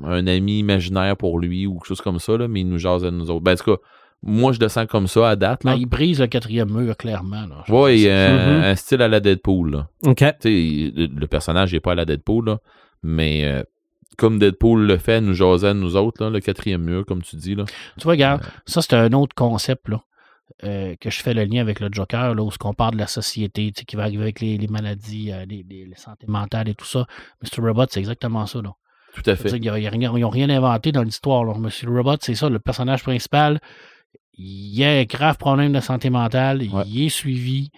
un 0.03 0.27
ami 0.27 0.59
imaginaire 0.59 1.17
pour 1.17 1.39
lui 1.39 1.65
ou 1.65 1.75
quelque 1.75 1.87
chose 1.87 2.01
comme 2.01 2.19
ça, 2.19 2.37
là, 2.37 2.47
mais 2.47 2.61
il 2.61 2.69
nous 2.69 2.77
jase 2.77 3.03
à 3.05 3.11
nous 3.11 3.29
autres. 3.29 3.41
Ben, 3.43 3.53
en 3.53 3.55
tout 3.55 3.75
cas, 3.75 3.81
moi, 4.21 4.51
je 4.51 4.59
le 4.59 4.67
sens 4.67 4.85
comme 4.87 5.07
ça 5.07 5.29
à 5.29 5.35
date. 5.35 5.63
Là. 5.63 5.73
Ben, 5.73 5.77
il 5.79 5.85
brise 5.85 6.19
le 6.19 6.27
quatrième 6.27 6.69
mur, 6.71 6.95
clairement. 6.97 7.45
Un, 8.09 8.57
Mhm. 8.57 8.63
un 8.63 8.75
style 8.75 9.01
à 9.01 9.07
la 9.07 9.19
Deadpool, 9.19 9.71
là. 9.71 9.87
OK. 10.05 10.17
Tu 10.17 10.25
sais, 10.41 10.93
le, 10.95 11.05
le 11.07 11.27
personnage 11.27 11.73
n'est 11.73 11.79
pas 11.79 11.93
à 11.93 11.95
la 11.95 12.05
Deadpool, 12.05 12.45
là, 12.45 12.59
mais 13.03 13.45
euh, 13.45 13.63
comme 14.17 14.37
Deadpool 14.37 14.85
le 14.85 14.97
fait, 14.97 15.21
nous 15.21 15.33
jaser 15.33 15.67
à 15.69 15.73
nous 15.73 15.95
autres, 15.95 16.23
là, 16.23 16.29
le 16.29 16.39
quatrième 16.41 16.81
mur, 16.83 17.05
comme 17.05 17.21
tu 17.21 17.35
dis. 17.37 17.55
Là. 17.55 17.63
Tu 17.97 18.03
vois, 18.03 18.11
regarde, 18.13 18.41
ça, 18.65 18.81
c'est 18.81 18.93
un 18.93 19.13
autre 19.13 19.33
concept, 19.35 19.87
là. 19.89 20.01
Euh, 20.63 20.95
que 20.99 21.09
je 21.09 21.21
fais 21.21 21.33
le 21.33 21.43
lien 21.45 21.61
avec 21.61 21.79
le 21.79 21.89
Joker, 21.91 22.35
là, 22.35 22.43
où 22.43 22.49
on 22.63 22.73
parle 22.73 22.93
de 22.95 22.99
la 22.99 23.07
société, 23.07 23.71
tu 23.71 23.79
sais, 23.79 23.85
qui 23.85 23.95
va 23.95 24.03
arriver 24.03 24.23
avec 24.23 24.39
les, 24.41 24.57
les 24.57 24.67
maladies, 24.67 25.31
euh, 25.31 25.45
les, 25.45 25.65
les, 25.69 25.85
les 25.85 25.95
santé 25.95 26.25
mentale 26.27 26.69
et 26.69 26.75
tout 26.75 26.85
ça. 26.85 27.05
Mr. 27.41 27.61
Robot, 27.61 27.85
c'est 27.89 27.99
exactement 27.99 28.45
ça. 28.45 28.61
Là. 28.61 28.73
Tout 29.13 29.23
à 29.29 29.35
fait. 29.35 29.49
y 29.51 29.55
y 29.57 29.89
ils 29.91 30.21
n'ont 30.21 30.29
rien 30.29 30.49
inventé 30.49 30.91
dans 30.91 31.03
l'histoire. 31.03 31.43
Mr. 31.57 31.87
Robot, 31.87 32.17
c'est 32.21 32.35
ça, 32.35 32.49
le 32.49 32.59
personnage 32.59 33.03
principal. 33.03 33.59
Il 34.37 34.83
a 34.83 34.91
un 34.99 35.03
grave 35.03 35.37
problème 35.37 35.73
de 35.73 35.79
santé 35.81 36.09
mentale, 36.09 36.61
Ouais. 36.71 36.83
il 36.87 37.05
est 37.05 37.09
suivi, 37.09 37.71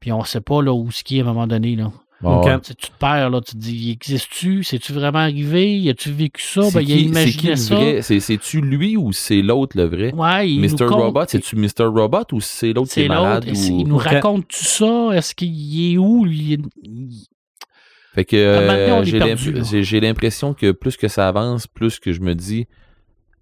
puis 0.00 0.10
on 0.12 0.20
ne 0.20 0.24
sait 0.24 0.40
pas 0.40 0.62
là, 0.62 0.72
où 0.72 0.90
ce 0.90 1.04
qui 1.04 1.18
est 1.18 1.20
à 1.20 1.24
un 1.24 1.26
moment 1.28 1.46
donné. 1.46 1.76
Là. 1.76 1.92
Bon, 2.20 2.38
Ok. 2.40 2.46
ouais. 2.46 2.60
Tu 2.60 2.74
te 2.74 2.86
perds, 2.98 3.30
là, 3.30 3.40
tu 3.40 3.52
te 3.52 3.56
dis, 3.58 3.92
existe-tu? 3.92 4.64
C'est-tu 4.64 4.92
vraiment 4.92 5.20
arrivé? 5.20 5.88
As-tu 5.88 6.10
vécu 6.10 6.42
ça? 6.42 6.62
Ben, 6.74 6.80
il 6.80 6.92
a 6.92 6.96
qui- 6.96 7.14
c'est 7.14 7.30
qui 7.30 7.46
imaginé 7.46 7.50
le 7.50 7.56
ça. 7.56 7.74
vrai? 7.76 8.02
C'est- 8.02 8.20
C'est-tu 8.20 8.60
lui 8.60 8.96
ou 8.96 9.12
c'est 9.12 9.40
l'autre 9.40 9.76
le 9.76 9.84
vrai? 9.84 10.12
Ouais, 10.12 10.50
il 10.50 10.60
Mr. 10.60 10.86
Robot, 10.86 11.22
c'est-tu 11.28 11.54
Mr. 11.56 11.84
Robot 11.84 12.24
ou 12.32 12.40
c'est 12.40 12.72
l'autre 12.72 12.88
qui 12.88 12.94
C'est 12.94 13.04
est 13.04 13.08
malade? 13.08 13.44
Il 13.46 13.72
Ou... 13.84 13.88
nous 13.88 13.96
raconte-tu 13.96 14.64
ça? 14.64 15.10
Est-ce 15.12 15.34
qu'il 15.34 15.92
est 15.94 15.96
où? 15.96 16.26
Il- 16.26 16.58
Fait 18.14 18.24
que 18.24 18.66
maintenant, 18.66 18.96
on 18.96 18.98
euh, 18.98 19.02
est 19.02 19.82
j'ai 19.84 20.00
l'impression 20.00 20.54
que 20.54 20.72
plus 20.72 20.96
que 20.96 21.06
ça 21.06 21.28
avance, 21.28 21.68
plus 21.68 22.00
que 22.00 22.12
je 22.12 22.20
me 22.20 22.34
dis 22.34 22.66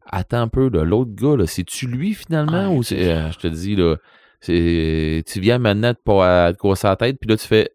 Attends 0.08 0.42
un 0.42 0.48
peu, 0.48 0.68
l'autre 0.68 1.10
gars, 1.14 1.36
là, 1.36 1.46
c'est-tu 1.46 1.86
lui 1.86 2.14
finalement? 2.14 2.68
Ou 2.76 2.82
euh, 2.92 3.30
je 3.32 3.38
te 3.38 3.46
dis, 3.48 3.74
là, 3.74 3.96
c'est. 4.40 5.24
Tu 5.26 5.40
viens 5.40 5.58
maintenant 5.58 5.90
de 5.92 5.96
pas 6.04 6.52
te 6.52 6.58
casser 6.60 6.86
la 6.86 6.96
tête, 6.96 7.18
puis 7.20 7.28
là 7.28 7.36
tu 7.36 7.46
fais 7.46 7.70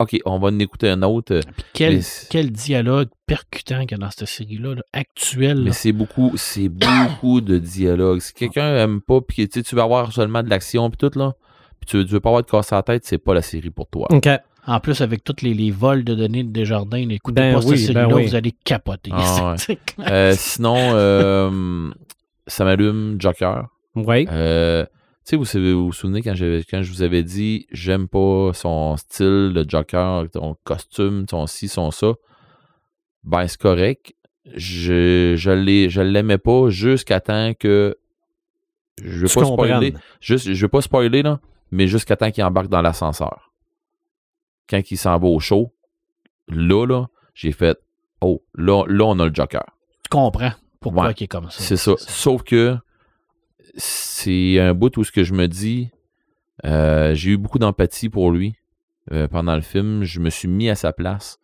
OK, 0.00 0.16
on 0.24 0.38
va 0.38 0.48
en 0.48 0.58
écouter 0.58 0.88
un 0.88 1.02
autre. 1.02 1.34
euh, 1.34 1.40
Puis 1.56 1.64
quel, 1.74 1.96
Mais 1.98 2.02
quel 2.30 2.50
dialogue 2.50 3.08
percutant 3.26 3.80
qu'il 3.82 3.92
y 3.92 3.94
a 3.94 3.98
dans 3.98 4.10
cette 4.10 4.26
série-là, 4.26 4.74
là, 4.74 4.82
actuelle. 4.92 5.62
Mais 5.62 5.72
c'est 5.72 5.92
beaucoup, 5.92 6.32
c'est 6.36 6.68
beaucoup 6.70 7.40
de 7.42 7.58
dialogue. 7.58 8.20
Si 8.20 8.32
quelqu'un 8.32 8.74
aime 8.76 9.00
pas, 9.02 9.20
puis 9.20 9.48
tu 9.48 9.62
vas 9.76 9.82
avoir 9.82 10.12
seulement 10.12 10.42
de 10.42 10.48
l'action 10.50 10.88
puis 10.90 10.96
tout 10.96 11.16
là, 11.18 11.34
puis 11.80 11.86
tu, 11.86 12.04
tu 12.04 12.12
veux 12.12 12.20
pas 12.20 12.30
avoir 12.30 12.42
de 12.42 12.50
casse 12.50 12.72
à 12.72 12.76
la 12.76 12.82
tête, 12.82 13.04
c'est 13.04 13.18
pas 13.18 13.34
la 13.34 13.42
série 13.42 13.70
pour 13.70 13.86
toi. 13.88 14.08
OK. 14.10 14.28
En 14.66 14.78
plus, 14.80 15.00
avec 15.00 15.24
tous 15.24 15.36
les, 15.42 15.54
les 15.54 15.70
vols 15.70 16.04
de 16.04 16.14
données 16.14 16.44
de 16.44 16.50
Desjardins, 16.50 17.08
écoutez 17.08 17.40
Ben 17.40 17.54
pas 17.54 17.60
oui, 17.66 17.78
cette 17.78 17.86
série-là, 17.94 18.06
ben 18.08 18.14
oui. 18.14 18.26
vous 18.26 18.34
allez 18.34 18.52
capoter. 18.64 19.10
Ah 19.12 19.54
ouais. 19.68 19.78
Euh, 20.06 20.34
sinon, 20.36 20.76
euh, 20.78 21.90
ça 22.46 22.64
m'allume 22.64 23.16
Joker. 23.18 23.66
Oui. 23.96 24.26
Euh, 24.30 24.84
tu 25.24 25.30
sais, 25.30 25.36
vous, 25.36 25.44
savez- 25.44 25.72
vous 25.72 25.86
vous 25.86 25.92
souvenez 25.92 26.22
quand, 26.22 26.32
quand 26.34 26.82
je 26.82 26.90
vous 26.90 27.02
avais 27.02 27.22
dit 27.22 27.66
j'aime 27.70 28.08
pas 28.08 28.52
son 28.54 28.96
style, 28.96 29.52
le 29.54 29.64
Joker, 29.68 30.24
son 30.34 30.56
costume, 30.64 31.26
son 31.30 31.46
ci, 31.46 31.68
son 31.68 31.90
ça. 31.90 32.12
Ben, 33.24 33.46
c'est 33.46 33.60
correct. 33.60 34.14
Je, 34.54 35.34
je 35.36 35.50
l'ai- 35.50 35.90
je 35.90 36.00
l'aimais 36.00 36.38
pas 36.38 36.70
jusqu'à 36.70 37.20
temps 37.20 37.52
que. 37.54 37.96
Je 39.02 39.20
veux 39.20 39.28
Tu 39.28 39.34
pas 39.38 39.44
spoiler. 39.44 39.94
Juste, 40.20 40.52
je 40.52 40.62
veux 40.62 40.68
pas 40.68 40.80
spoiler, 40.80 41.22
là, 41.22 41.40
mais 41.70 41.86
jusqu'à 41.86 42.16
temps 42.16 42.30
qu'il 42.30 42.42
embarque 42.44 42.68
dans 42.68 42.82
l'ascenseur. 42.82 43.52
Quand 44.68 44.80
il 44.90 44.96
s'en 44.96 45.18
va 45.18 45.26
au 45.28 45.40
show, 45.40 45.72
là, 46.48 46.86
là, 46.86 47.06
j'ai 47.34 47.52
fait 47.52 47.78
Oh, 48.22 48.42
là, 48.54 48.84
là, 48.86 49.04
on 49.06 49.18
a 49.18 49.26
le 49.28 49.34
Joker. 49.34 49.64
Tu 50.04 50.08
comprends 50.10 50.52
pourquoi 50.80 51.06
Ouais. 51.06 51.14
il 51.18 51.24
est 51.24 51.28
comme 51.28 51.50
ça. 51.50 51.62
C'est 51.62 51.76
ça. 51.78 51.92
Sauf 51.96 52.42
que 52.42 52.76
c'est 53.76 54.58
un 54.58 54.74
bout 54.74 54.96
où 54.96 55.04
ce 55.04 55.12
que 55.12 55.24
je 55.24 55.34
me 55.34 55.46
dis, 55.46 55.90
euh, 56.64 57.14
j'ai 57.14 57.32
eu 57.32 57.36
beaucoup 57.36 57.58
d'empathie 57.58 58.08
pour 58.08 58.30
lui 58.30 58.54
euh, 59.12 59.28
pendant 59.28 59.54
le 59.54 59.62
film. 59.62 60.04
Je 60.04 60.20
me 60.20 60.30
suis 60.30 60.48
mis 60.48 60.68
à 60.68 60.74
sa 60.74 60.92
place. 60.92 61.38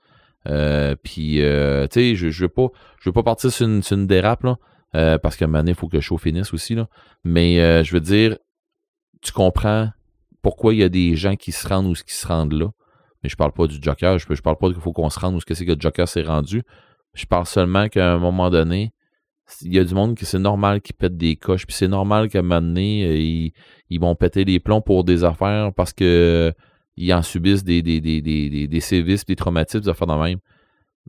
Euh, 0.49 0.95
puis, 1.03 1.37
tu 1.37 1.89
sais, 1.91 2.15
je, 2.15 2.29
je 2.31 2.45
veux 2.45 3.13
pas, 3.13 3.23
partir 3.23 3.51
sur 3.51 3.67
une, 3.67 3.83
sur 3.83 3.97
dérape 3.99 4.47
parce 4.93 5.37
qu'à 5.37 5.45
un 5.45 5.49
moment 5.49 5.59
donné, 5.59 5.73
il 5.73 5.75
faut 5.75 5.89
que 5.89 5.97
le 5.97 6.01
show 6.01 6.17
finisse 6.17 6.55
aussi. 6.55 6.77
Mais 7.25 7.85
je 7.85 7.93
veux 7.93 8.01
dire, 8.01 8.37
tu 9.23 9.33
comprends 9.33 9.91
pourquoi 10.43 10.75
il 10.75 10.79
y 10.79 10.85
a 10.85 10.89
des 10.89 11.17
gens 11.17 11.37
qui 11.37 11.53
se 11.53 11.67
rendent 11.67 11.87
où 11.87 11.93
qui 11.93 12.15
se 12.15 12.27
rendent 12.27 12.53
là. 12.53 12.69
Mais 13.23 13.29
je 13.29 13.37
parle 13.37 13.53
pas 13.53 13.67
du 13.67 13.79
Joker. 13.81 14.19
Je, 14.19 14.27
je 14.33 14.43
parle 14.43 14.57
pas 14.59 14.69
qu'il 14.69 14.81
faut 14.81 14.93
qu'on 14.93 15.11
se 15.11 15.19
rende 15.19 15.35
où 15.35 15.41
ce 15.41 15.47
que 15.47 15.55
c'est 15.55 15.67
que 15.67 15.73
le 15.73 15.81
Joker 15.81 16.07
s'est 16.07 16.23
rendu. 16.23 16.63
Je 17.15 17.27
parle 17.27 17.47
seulement 17.47 17.89
qu'à 17.89 18.13
un 18.13 18.19
moment 18.19 18.51
donné, 18.51 18.93
il 19.63 19.75
y 19.75 19.79
a 19.79 19.85
du 19.85 19.95
monde 19.95 20.17
qui 20.17 20.25
c'est 20.27 20.39
normal 20.39 20.81
qu'ils 20.81 20.97
pètent 20.97 21.17
des 21.17 21.37
coches, 21.37 21.67
puis 21.67 21.75
c'est 21.75 21.89
normal 21.89 22.29
qu'à 22.29 22.41
un 22.41 22.43
moment 22.43 22.61
donné, 22.61 23.05
euh, 23.05 23.17
ils, 23.17 23.53
ils 23.91 24.01
vont 24.01 24.15
péter 24.15 24.45
les 24.45 24.59
plombs 24.61 24.81
pour 24.81 25.05
des 25.05 25.25
affaires 25.25 25.73
parce 25.75 25.93
que 25.93 26.05
euh, 26.05 26.53
ils 26.97 27.13
en 27.13 27.23
subissent 27.23 27.65
des, 27.65 27.83
des, 27.83 28.01
des, 28.01 28.21
des, 28.23 28.49
des, 28.51 28.67
des 28.67 28.81
sévices, 28.81 29.25
des 29.25 29.37
traumatismes, 29.37 29.81
des 29.85 29.89
affaires 29.89 30.09
de 30.09 30.15
même. 30.15 30.39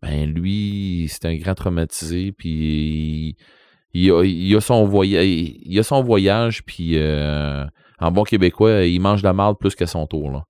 Ben 0.01 0.31
lui, 0.31 1.07
c'est 1.09 1.25
un 1.25 1.35
grand 1.35 1.55
traumatisé, 1.55 2.31
puis 2.31 3.35
il, 3.93 4.03
il 4.05 4.11
a, 4.11 4.23
il 4.23 4.55
a 4.55 4.61
son 4.61 4.85
voyage, 4.85 5.25
il 5.25 5.79
a 5.79 5.83
son 5.83 6.03
voyage, 6.03 6.63
puis 6.63 6.91
euh, 6.97 7.65
en 7.99 8.11
bon 8.11 8.23
québécois, 8.23 8.83
il 8.85 8.99
mange 8.99 9.21
de 9.21 9.27
la 9.27 9.33
marde 9.33 9.57
plus 9.59 9.73
qu'à 9.73 9.87
son 9.87 10.05
tour. 10.05 10.29
Là. 10.29 10.43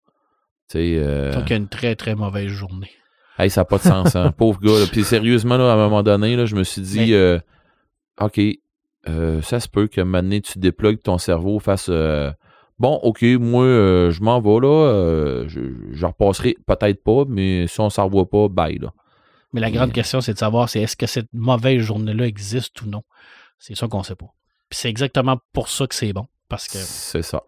Tu 0.70 0.80
sais, 0.80 0.96
euh, 0.98 1.32
Donc, 1.34 1.44
il 1.48 1.52
y 1.52 1.54
a 1.54 1.58
une 1.58 1.70
très, 1.70 1.96
très 1.96 2.16
mauvaise 2.16 2.50
journée. 2.50 2.90
Hey, 3.40 3.50
ça 3.50 3.62
n'a 3.62 3.66
pas 3.66 3.78
de 3.78 3.84
sens, 3.84 4.16
hein. 4.18 4.32
Pauvre 4.38 4.60
gars. 4.60 4.80
là. 4.80 4.86
Puis 4.92 5.04
sérieusement, 5.06 5.56
là, 5.58 5.72
à 5.72 5.76
un 5.76 5.78
moment 5.78 6.04
donné, 6.04 6.36
là, 6.36 6.46
je 6.46 6.56
me 6.56 6.64
suis 6.64 6.82
dit, 6.82 7.00
Mais- 7.00 7.14
euh, 7.14 7.40
OK, 8.20 8.40
euh, 9.08 9.42
ça 9.42 9.60
se 9.60 9.68
peut 9.68 9.88
moment 9.98 10.22
donné, 10.22 10.42
tu 10.42 10.60
déplugues 10.60 11.02
ton 11.02 11.18
cerveau, 11.18 11.60
fasse 11.60 11.88
euh, 11.90 12.32
Bon, 12.80 13.00
OK, 13.04 13.24
moi, 13.24 13.64
euh, 13.64 14.12
je 14.12 14.22
m'en 14.22 14.40
vais, 14.40 14.60
là. 14.68 15.46
je, 15.48 15.60
je 15.92 16.06
repasserai 16.06 16.56
peut-être 16.68 17.04
pas, 17.04 17.26
mais 17.28 17.66
si 17.68 17.80
on 17.80 17.90
s'en 17.90 18.06
revoit 18.06 18.30
pas, 18.30 18.48
bye, 18.50 18.78
là. 18.78 18.94
Mais 19.54 19.62
la 19.62 19.72
grande 19.72 19.88
Mais- 19.88 19.94
question, 19.94 20.22
c'est 20.22 20.34
de 20.34 20.38
savoir 20.38 20.70
c'est 20.70 20.82
est-ce 20.82 20.96
que 20.98 21.08
cette 21.08 21.34
mauvaise 21.34 21.82
journée-là 21.82 22.28
existe 22.28 22.82
ou 22.82 22.88
non? 22.88 23.02
C'est 23.58 23.76
ça 23.76 23.88
qu'on 23.88 24.04
sait 24.04 24.16
pas. 24.16 24.28
Puis 24.70 24.78
c'est 24.80 24.90
exactement 24.90 25.38
pour 25.54 25.70
ça 25.70 25.88
que 25.88 25.96
c'est 25.96 26.12
bon. 26.14 26.28
Parce 26.50 26.68
que. 26.68 26.78
C'est 26.78 27.24
ça. 27.24 27.42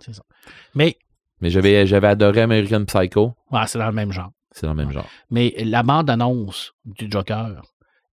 Mais 0.75 0.97
Mais 1.41 1.49
j'avais, 1.49 1.85
j'avais 1.85 2.07
adoré 2.07 2.41
American 2.41 2.85
Psycho. 2.85 3.33
ouais, 3.51 3.61
c'est 3.67 3.77
dans 3.79 3.85
le 3.87 3.91
même 3.93 4.11
genre. 4.11 4.31
C'est 4.51 4.65
dans 4.65 4.73
le 4.73 4.77
même 4.83 4.91
genre. 4.91 5.07
Mais 5.29 5.53
la 5.59 5.83
bande-annonce 5.83 6.73
du 6.85 7.07
Joker 7.11 7.61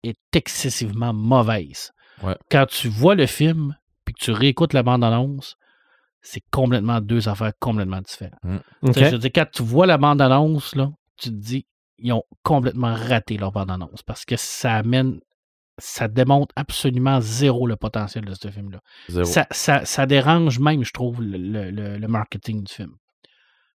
est 0.04 0.18
excessivement 0.36 1.14
mauvaise. 1.14 1.92
Ouais. 2.24 2.36
Quand 2.52 2.66
tu 2.68 2.88
vois 2.90 3.16
le 3.16 3.26
film 3.26 3.76
puis 4.06 4.14
que 4.14 4.20
tu 4.24 4.32
réécoutes 4.32 4.74
la 4.74 4.84
bande-annonce, 4.84 5.56
c'est 6.22 6.44
complètement 6.52 7.00
deux 7.02 7.30
affaires 7.30 7.54
complètement 7.60 8.02
différentes. 8.02 8.40
Sais, 8.94 9.00
Je 9.10 9.12
veux 9.14 9.20
dire, 9.20 9.32
quand 9.34 9.46
tu 9.52 9.64
vois 9.64 9.86
la 9.86 9.98
bande-annonce, 9.98 10.76
là, 10.76 10.90
tu 11.18 11.30
te 11.30 11.36
dis, 11.36 11.66
ils 11.98 12.12
ont 12.14 12.24
complètement 12.44 12.94
raté 12.94 13.38
leur 13.38 13.52
bande-annonce 13.52 14.04
parce 14.04 14.26
que 14.26 14.36
ça 14.38 14.76
amène, 14.76 15.20
ça 15.78 16.08
démontre 16.10 16.54
absolument 16.58 17.22
zéro 17.22 17.68
le 17.68 17.76
potentiel 17.78 18.26
de 18.26 18.34
ce 18.34 18.50
film-là. 18.50 18.80
Zéro. 19.08 19.26
Ça, 19.26 19.48
ça, 19.52 19.86
ça 19.86 20.06
dérange 20.06 20.60
même, 20.60 20.84
je 20.84 20.92
trouve, 20.92 21.22
le, 21.22 21.38
le- 21.38 21.72
le- 21.72 21.98
le 21.98 22.08
marketing 22.08 22.64
du 22.64 22.74
film. 22.74 22.92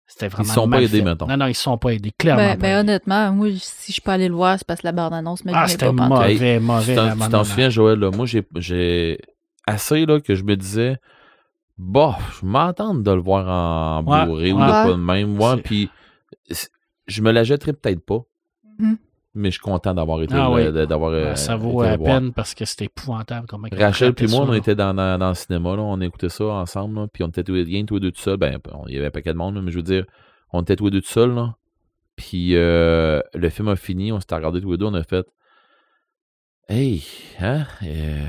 C'était 0.05 0.27
vraiment. 0.27 0.49
se 0.49 0.53
sont 0.53 0.69
pas 0.69 0.81
aidés, 0.81 0.97
fait. 0.99 1.03
mettons. 1.03 1.27
Non, 1.27 1.37
non, 1.37 1.47
ils 1.47 1.55
se 1.55 1.63
sont 1.63 1.77
pas 1.77 1.89
aidés, 1.93 2.11
clairement. 2.17 2.41
Ben, 2.43 2.49
pas 2.51 2.57
ben, 2.57 2.67
aidés. 2.69 2.79
honnêtement, 2.91 3.31
moi, 3.31 3.47
si 3.57 3.93
je 3.93 4.01
peux 4.01 4.11
aller 4.11 4.27
le 4.27 4.35
voir, 4.35 4.57
c'est 4.59 4.67
parce 4.67 4.81
que 4.81 4.87
la 4.87 4.91
bande-annonce 4.91 5.43
me 5.45 5.51
Ah, 5.55 5.67
c'était 5.67 5.85
pas 5.85 5.91
mauvais, 5.91 6.59
mauvais. 6.59 6.95
Tu 6.95 7.29
t'en- 7.29 7.43
souviens, 7.43 7.69
Joël, 7.69 7.99
là, 7.99 8.11
moi, 8.11 8.25
j'ai, 8.25 8.43
j'ai 8.57 9.17
assez 9.65 10.05
là, 10.05 10.19
que 10.19 10.35
je 10.35 10.43
me 10.43 10.55
disais, 10.55 10.97
bah, 11.77 12.17
je 12.39 12.45
m'entends 12.45 12.93
de 12.93 13.11
le 13.11 13.21
voir 13.21 13.47
en 13.47 14.03
Ouais, 14.03 14.25
Blu-ray 14.25 14.51
ou 14.51 14.57
ouais. 14.59 14.65
de 14.67 14.71
pas 14.71 14.87
de 14.91 14.93
même. 14.95 15.39
C'est- 15.39 15.61
puis 15.63 15.89
je 17.07 17.21
me 17.21 17.31
la 17.31 17.43
jetterais 17.43 17.73
peut-être 17.73 18.05
pas, 18.05 18.19
Mhm. 18.79 18.97
Mais 19.35 19.49
je 19.49 19.53
suis 19.53 19.61
content 19.61 19.93
d'avoir 19.93 20.21
été 20.21 20.33
Ah 20.35 20.51
oui. 20.51 20.71
d'avoir. 20.87 21.11
euh, 21.11 21.29
Ouais, 21.29 21.35
ça 21.35 21.55
vaut 21.55 21.71
voir. 21.71 21.97
peine 21.97 22.33
parce 22.33 22.53
que 22.53 22.65
c'était 22.65 22.85
épouvantable. 22.85 23.47
Ont 23.53 23.61
Rachel 23.75 24.13
puis 24.13 24.27
moi, 24.27 24.41
on 24.41 24.51
là. 24.51 24.57
était 24.57 24.75
dans, 24.75 24.93
dans, 24.93 25.17
dans 25.17 25.29
le 25.29 25.35
cinéma, 25.35 25.75
là, 25.75 25.81
on 25.81 25.99
écoutait 26.01 26.29
ça 26.29 26.45
ensemble, 26.45 26.95
là, 26.99 27.07
puis 27.11 27.23
on 27.23 27.27
était 27.29 27.43
tous 27.43 27.53
les 27.53 27.63
rien 27.63 27.85
tous 27.85 27.95
les 27.95 27.99
deux 28.01 28.11
tout 28.11 28.21
seuls. 28.21 28.37
Ben, 28.37 28.59
il 28.87 28.93
y 28.93 28.97
avait 28.97 29.07
un 29.07 29.11
paquet 29.11 29.33
de 29.33 29.37
monde, 29.37 29.59
mais 29.63 29.71
je 29.71 29.77
veux 29.77 29.83
dire, 29.83 30.05
on 30.51 30.61
était 30.61 30.75
tous 30.75 30.85
les 30.85 30.91
deux 30.91 31.01
tout 31.01 31.07
seuls, 31.09 31.33
là. 31.33 31.55
Puis 32.15 32.55
euh, 32.55 33.21
le 33.33 33.49
film 33.49 33.69
a 33.69 33.75
fini, 33.75 34.11
on 34.11 34.19
s'était 34.19 34.35
regardé 34.35 34.61
tous 34.61 34.71
les 34.71 34.77
deux, 34.77 34.85
on 34.85 34.93
a 34.93 35.03
fait 35.03 35.25
Hey, 36.69 37.03
hein? 37.41 37.65
euh, 37.83 38.25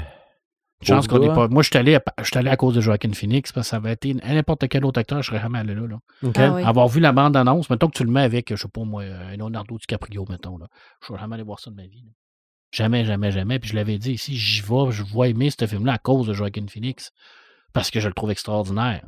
Chance 0.85 1.07
pauvre 1.07 1.19
qu'on 1.19 1.23
n'est 1.25 1.29
gars. 1.29 1.35
pas. 1.35 1.49
Moi, 1.49 1.63
je 1.63 1.69
suis 1.69 1.79
allé, 1.79 1.95
à- 1.97 2.03
je 2.19 2.25
suis 2.25 2.39
allé 2.39 2.51
à 2.51 2.57
cause 2.57 2.75
de 2.75 2.81
Joaquin 2.81 3.13
Phoenix 3.13 3.53
parce 3.53 3.67
que 3.67 3.71
ça 3.71 3.77
avait 3.77 3.93
été 3.93 4.15
n'importe 4.15 4.69
quel 4.69 4.85
autre 4.85 5.01
acteur, 5.01 5.23
je 5.23 5.29
serais 5.29 5.41
jamais 5.41 5.59
allé 5.59 5.75
là. 5.75 5.87
là. 5.87 5.97
Ah 6.37 6.53
oui. 6.55 6.63
Avoir 6.63 6.89
vu 6.89 7.01
la 7.01 7.13
bande-annonce, 7.13 7.69
mettons 7.71 7.89
que 7.89 7.97
tu 7.97 8.05
le 8.05 8.11
mets 8.11 8.23
avec, 8.23 8.51
je 8.51 8.57
sais 8.61 8.69
pas 8.69 8.83
moi, 8.85 9.03
euh, 9.03 9.37
Leonardo 9.37 9.77
DiCaprio, 9.79 10.25
mettons, 10.29 10.59
là. 10.59 10.67
Je 11.03 11.07
serais 11.09 11.19
jamais 11.19 11.35
allé 11.35 11.43
voir 11.45 11.59
ça 11.61 11.71
de 11.71 11.77
ma 11.77 11.87
vie. 11.87 12.03
là. 12.05 12.11
Jamais, 12.73 13.05
jamais, 13.05 13.31
jamais. 13.31 13.59
Puis 13.61 13.71
je 13.71 13.77
l'avais 13.77 13.99
dit 13.99 14.13
ici, 14.13 14.37
j'y 14.37 14.61
vais, 14.63 14.91
je 14.91 15.03
vois 15.05 15.29
aimer 15.29 15.51
ce 15.51 15.65
film-là 15.67 15.93
à 15.95 15.99
cause 15.99 16.27
de 16.27 16.33
Joaquin 16.33 16.67
Phoenix. 16.69 17.13
Parce 17.73 17.91
que 17.91 18.01
je 18.01 18.09
le 18.09 18.15
trouve 18.15 18.31
extraordinaire. 18.31 19.05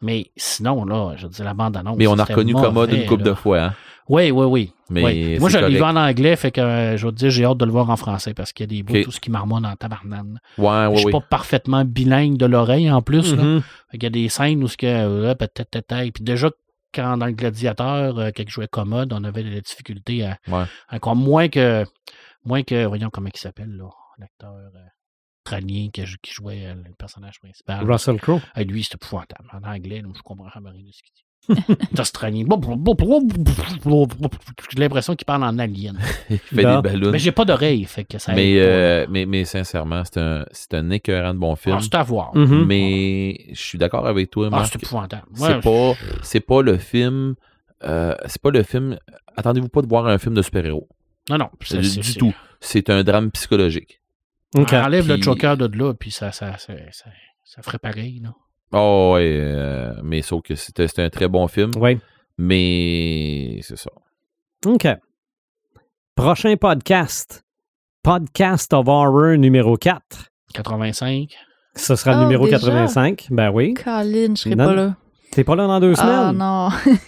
Mais 0.00 0.26
sinon, 0.36 0.84
là, 0.84 1.14
je 1.16 1.24
veux 1.26 1.32
dire, 1.32 1.44
la 1.44 1.54
bande-annonce. 1.54 1.96
Mais 1.96 2.06
on 2.06 2.18
a 2.18 2.24
reconnu 2.24 2.52
Commode 2.54 2.92
une 2.92 3.06
couple 3.06 3.24
de 3.24 3.34
fois, 3.34 3.60
hein? 3.62 3.74
Oui, 4.08 4.30
oui, 4.30 4.44
oui. 4.46 4.72
Mais 4.90 5.04
oui. 5.04 5.38
Moi, 5.38 5.50
je 5.50 5.58
l'ai 5.58 5.76
vu 5.76 5.82
en 5.82 5.96
anglais, 5.96 6.34
fait 6.36 6.50
que 6.50 6.60
euh, 6.60 6.96
je 6.96 7.06
vais 7.06 7.12
te 7.12 7.16
dire, 7.18 7.30
j'ai 7.30 7.44
hâte 7.44 7.58
de 7.58 7.64
le 7.66 7.70
voir 7.70 7.90
en 7.90 7.96
français 7.96 8.32
parce 8.32 8.52
qu'il 8.52 8.64
y 8.64 8.68
a 8.68 8.74
des 8.78 8.82
bouts, 8.82 9.02
tout 9.04 9.10
ce 9.10 9.20
qui 9.20 9.30
marmonne 9.30 9.66
en 9.66 9.76
tabarnane. 9.76 10.40
Ouais, 10.56 10.66
je 10.66 10.88
ouais, 10.88 10.96
suis 10.96 11.06
oui. 11.06 11.12
pas 11.12 11.20
parfaitement 11.20 11.84
bilingue 11.84 12.38
de 12.38 12.46
l'oreille 12.46 12.90
en 12.90 13.02
plus. 13.02 13.34
là. 13.34 13.42
Mhm. 13.42 13.62
Fait 13.90 13.98
qu'il 13.98 14.04
y 14.04 14.06
a 14.06 14.10
des 14.10 14.28
scènes 14.28 14.62
où 14.64 14.68
ce 14.68 14.76
que 14.76 15.34
peut-être 15.34 15.70
peut-être 15.70 16.12
puis 16.12 16.24
déjà 16.24 16.50
quand 16.94 17.16
dans 17.18 17.26
le 17.26 17.32
gladiateur 17.32 18.18
euh, 18.18 18.30
quand 18.34 18.42
il 18.42 18.48
jouait 18.48 18.68
commode 18.68 19.12
on 19.12 19.24
avait 19.24 19.42
des 19.42 19.60
difficultés 19.60 20.24
à, 20.24 20.38
Ouais. 20.48 20.64
encore 20.90 21.16
moins 21.16 21.48
que 21.48 21.84
moins 22.44 22.62
que 22.62 22.86
voyons 22.86 23.10
comment 23.10 23.28
il 23.32 23.38
s'appelle 23.38 23.70
là 23.76 23.90
l'acteur 24.18 24.54
euh, 24.54 24.70
australien 25.44 25.88
qui, 25.92 26.04
jouait 26.32 26.66
euh, 26.66 26.74
le 26.74 26.94
personnage 26.98 27.38
principal 27.40 27.84
Russell 27.90 28.18
Crowe. 28.20 28.40
Ah, 28.54 28.62
lui 28.62 28.84
c'est 28.84 28.94
épouvantable 28.94 29.48
en 29.52 29.62
anglais 29.68 30.00
là, 30.00 30.08
je 30.14 30.22
comprends 30.22 30.48
rien 30.48 30.60
de 30.62 30.92
ce 30.92 31.02
qu'il 31.02 31.12
dit 31.14 31.24
australien 31.98 32.44
j'ai 34.70 34.78
l'impression 34.78 35.14
qu'il 35.16 35.24
parle 35.24 35.44
en 35.44 35.58
alien 35.58 35.98
Il 36.30 36.38
fait 36.38 36.62
Bon. 36.62 36.80
des 36.80 36.90
ballons. 36.90 37.10
mais 37.10 37.18
j'ai 37.18 37.32
pas 37.32 37.44
d'oreille 37.44 37.84
fait 37.84 38.04
que 38.04 38.18
ça 38.18 38.34
Mais, 38.34 38.56
euh, 38.58 39.06
mais, 39.08 39.26
mais 39.26 39.44
sincèrement, 39.44 40.02
c'est 40.04 40.18
un, 40.20 40.44
c'est 40.52 40.74
un 40.74 40.90
écœurant 40.90 41.34
de 41.34 41.38
bon 41.38 41.56
film. 41.56 41.76
Ah, 41.78 41.82
c'est 41.82 41.94
à 41.94 42.02
voir 42.02 42.34
Mhm. 42.36 42.64
Mais 42.66 43.46
je 43.52 43.60
suis 43.60 43.78
d'accord 43.78 44.06
avec 44.06 44.30
toi, 44.30 44.48
Ah, 44.48 44.56
Marc. 44.56 44.66
c'est 44.72 44.82
épouvantable 44.82 45.22
c'est 45.34 45.60
pas, 45.60 45.92
c'est 46.22 46.40
pas 46.40 46.62
le 46.62 46.78
film. 46.78 47.34
euh, 47.84 48.14
c'est 48.26 48.42
pas 48.42 48.50
le 48.50 48.62
film. 48.62 48.98
Attendez-vous 49.36 49.68
pas 49.68 49.82
de 49.82 49.86
voir 49.88 50.06
un 50.06 50.18
film 50.18 50.34
de 50.34 50.42
super-héros. 50.42 50.88
non 51.30 51.38
non 51.38 51.48
c'est- 51.62 51.78
Du 51.78 51.84
c'est- 52.02 52.18
tout. 52.18 52.34
C'est 52.60 52.90
un 52.90 53.04
drame 53.04 53.30
psychologique. 53.30 54.00
OK. 54.56 54.72
Enlève 54.72 55.06
le 55.06 55.20
choker 55.22 55.56
de 55.56 55.78
là, 55.78 55.94
puis 55.94 56.10
ça, 56.10 56.32
ça, 56.32 56.58
ça, 56.58 56.72
ça, 56.90 57.10
ça 57.44 57.62
ferait 57.62 57.78
pareil. 57.78 58.20
Là. 58.22 58.34
Oh, 58.72 59.12
ouais. 59.14 59.38
euh, 59.42 59.94
mais 60.02 60.22
sauf 60.22 60.42
que 60.42 60.54
c'était, 60.54 60.88
un 61.02 61.10
très 61.10 61.28
bon 61.28 61.48
film. 61.48 61.70
Oui. 61.76 61.98
Mais 62.36 63.60
c'est 63.62 63.76
ça. 63.78 63.90
OK. 64.66 64.86
Prochain 66.14 66.56
podcast. 66.56 67.44
Podcast 68.02 68.72
of 68.74 68.86
Horror 68.88 69.36
numéro 69.38 69.76
4. 69.76 70.02
85. 70.54 71.30
Ce 71.74 71.94
sera 71.96 72.12
le 72.12 72.18
Oh, 72.18 72.22
numéro 72.24 72.44
déjà? 72.46 72.58
85. 72.58 73.26
Ben 73.30 73.50
oui. 73.50 73.74
Colin, 73.74 74.34
je 74.34 74.40
serai 74.42 74.54
Non, 74.56 74.64
pas 74.66 74.70
non. 74.74 74.82
là. 74.88 74.96
T'es 75.30 75.44
pas 75.44 75.56
là 75.56 75.66
dans 75.66 75.80
deux 75.80 75.92
Ah 75.98 76.30
semaines? 76.30 76.38
non, 76.38 76.70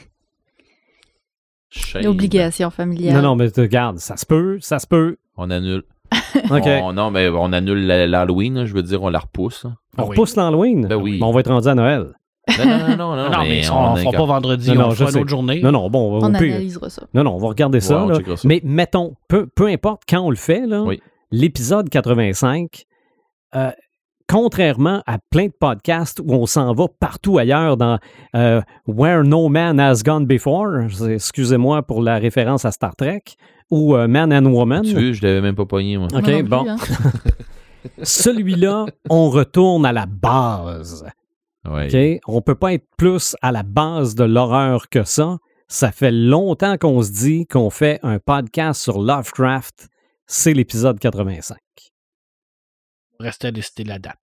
Shame. 1.71 2.03
l'obligation 2.05 2.71
familiale. 2.71 3.15
non, 3.17 3.23
non, 3.23 3.37
mais 3.37 3.49
regarde, 3.57 3.99
ça 3.99 4.17
se 4.17 4.27
peut, 4.27 4.59
ça 4.61 4.79
se 4.79 4.87
peut. 4.87 5.17
On 5.37 5.51
annule. 5.51 5.85
On- 6.83 6.93
non, 6.93 7.11
mais 7.11 7.29
on 7.29 7.53
annule 7.53 7.87
l'Halloween. 7.87 8.65
Je 8.67 8.75
veux 8.75 8.83
dire, 8.83 9.03
on 9.03 9.09
la 9.09 9.21
repousse. 9.21 9.65
On 9.65 9.71
Ah 9.99 10.03
oui. 10.03 10.09
repousse 10.11 10.37
l'Halloween? 10.37 10.87
Ben 10.87 10.97
oui. 10.97 11.19
Mais 11.21 11.27
on 11.27 11.33
va 11.33 11.41
être 11.41 11.51
rendu 11.51 11.69
à 11.69 11.75
Noël. 11.75 12.13
Non, 12.59 12.65
non, 12.65 12.97
non, 12.97 13.17
non, 13.17 13.17
Non, 13.31 13.39
mais, 13.43 13.49
mais 13.49 13.71
on 13.71 13.75
on 13.79 13.95
ne 13.95 14.01
fera 14.01 14.13
pas 14.13 14.25
vendredi, 14.25 14.69
Non, 14.71 14.75
non, 14.75 14.87
on 14.87 14.91
je 14.91 14.97
fera 14.97 15.09
une 15.11 15.13
sais. 15.15 15.21
autre 15.21 15.29
journée. 15.29 15.61
Non, 15.63 15.71
non, 15.73 15.89
bon, 15.91 16.17
On 16.25 16.33
pire- 16.33 16.55
analysera 16.55 16.91
ça. 16.91 17.03
Non, 17.15 17.23
non, 17.23 17.35
on 17.35 17.39
va 17.39 17.49
regarder 17.49 17.81
ça. 17.81 17.97
Ouais, 17.99 18.03
on 18.05 18.09
là. 18.09 18.17
checkera 18.17 18.37
ça. 18.37 18.49
Mais 18.49 18.61
mettons, 18.65 19.15
peu, 19.29 19.47
peu 19.47 19.67
importe 19.69 20.03
quand 20.09 20.21
on 20.21 20.31
le 20.31 20.37
fait, 20.37 20.63
Oui. 20.65 21.01
l'épisode 21.31 21.89
85, 21.89 22.85
euh, 23.55 23.71
contrairement 24.29 25.03
à 25.07 25.19
plein 25.31 25.47
de 25.47 25.53
podcasts 25.59 26.21
où 26.21 26.33
on 26.33 26.47
s'en 26.47 26.73
va 26.73 26.87
partout 27.01 27.39
ailleurs 27.39 27.77
dans 27.77 27.99
euh, 28.37 28.61
Where 28.87 29.23
No 29.25 29.49
Man 29.49 29.79
Has 29.81 30.03
Gone 30.05 30.27
Before, 30.27 30.69
excusez-moi 31.09 31.83
pour 31.83 32.03
la 32.03 32.17
référence 32.19 32.65
à 32.65 32.71
Star 32.73 32.95
Trek, 32.97 33.23
ou 33.71 33.95
euh, 33.97 34.09
Man 34.09 34.33
and 34.33 34.47
Woman, 34.53 34.83
Tu 34.83 34.95
veux, 34.95 35.13
je 35.13 35.23
l'avais 35.23 35.41
même 35.41 35.55
pas 35.55 35.67
pogné, 35.67 35.97
moi. 35.97 36.09
OK, 36.13 36.23
Moi 36.23 36.31
non 36.33 36.39
plus, 36.39 36.49
bon. 36.49 36.69
hein. 36.69 36.77
celui-là, 38.03 38.87
on 39.09 39.31
retourne 39.31 39.87
à 39.87 39.93
la 39.93 40.07
base. 40.07 41.07
Ouais. 41.69 42.17
OK? 42.19 42.23
On 42.27 42.43
peut 42.43 42.55
pas 42.55 42.73
être 42.75 42.87
plus 42.97 43.37
à 43.43 43.53
la 43.53 43.63
base 43.63 44.15
de 44.15 44.25
l'horreur 44.25 44.89
que 44.89 45.05
ça. 45.05 45.39
Ça 45.69 45.93
fait 45.93 46.11
longtemps 46.11 46.77
qu'on 46.79 47.01
se 47.03 47.13
dit 47.13 47.47
qu'on 47.47 47.71
fait 47.71 48.01
un 48.03 48.19
podcast 48.19 48.83
sur 48.83 49.01
Lovecraft. 49.01 49.89
C'est 50.27 50.53
l'épisode 50.53 50.99
85. 50.99 51.57
Reste 53.19 53.45
à 53.45 53.51
décider 53.53 53.85
la 53.85 53.99
date. 53.99 54.19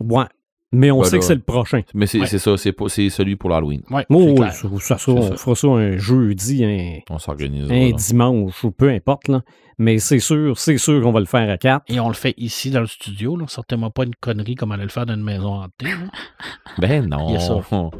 Ouais. 0.00 0.24
Mais 0.72 0.90
on 0.92 0.98
Ben 1.00 1.04
sait 1.04 1.16
là. 1.16 1.18
que 1.18 1.24
c'est 1.24 1.34
le 1.34 1.40
prochain. 1.40 1.80
Mais 1.94 2.06
c'est 2.06 2.20
Ouais. 2.20 2.26
c'est 2.26 2.38
ça, 2.38 2.56
c'est 2.56 2.70
pas- 2.72 2.88
c'est 2.88 3.10
celui 3.10 3.34
pour 3.34 3.50
l'Halloween. 3.50 3.82
Ouais, 3.90 4.06
Oh, 4.08 4.20
c'est 4.20 4.28
oui, 4.30 4.34
clair. 4.36 4.52
ça, 4.52 4.98
ça, 4.98 5.10
on 5.12 5.22
ça. 5.22 5.36
fera 5.36 5.54
ça 5.56 5.66
un 5.68 5.96
jeudi, 5.96 6.64
un, 6.64 7.12
On 7.12 7.18
s'organise. 7.18 7.70
un 7.70 7.90
dimanche 7.90 8.62
ou 8.62 8.70
peu 8.70 8.88
importe. 8.90 9.26
Là. 9.28 9.42
Mais 9.78 9.98
c'est 9.98 10.20
sûr, 10.20 10.56
c'est 10.58 10.78
sûr 10.78 11.02
qu'on 11.02 11.10
va 11.10 11.20
le 11.20 11.26
faire 11.26 11.50
à 11.50 11.56
quatre. 11.58 11.84
Et 11.88 11.98
on 11.98 12.06
le 12.08 12.14
fait 12.14 12.34
ici 12.36 12.70
dans 12.70 12.80
le 12.80 12.86
studio. 12.86 13.36
Là. 13.36 13.46
Certainement 13.48 13.90
pas 13.90 14.04
une 14.04 14.14
connerie 14.14 14.54
comme 14.54 14.70
on 14.70 14.74
allait 14.74 14.84
le 14.84 14.90
faire 14.90 15.06
dans 15.06 15.14
une 15.14 15.24
maison 15.24 15.54
hantée. 15.62 15.86
là. 15.86 15.96
Ben 16.78 17.06
non. 17.08 17.36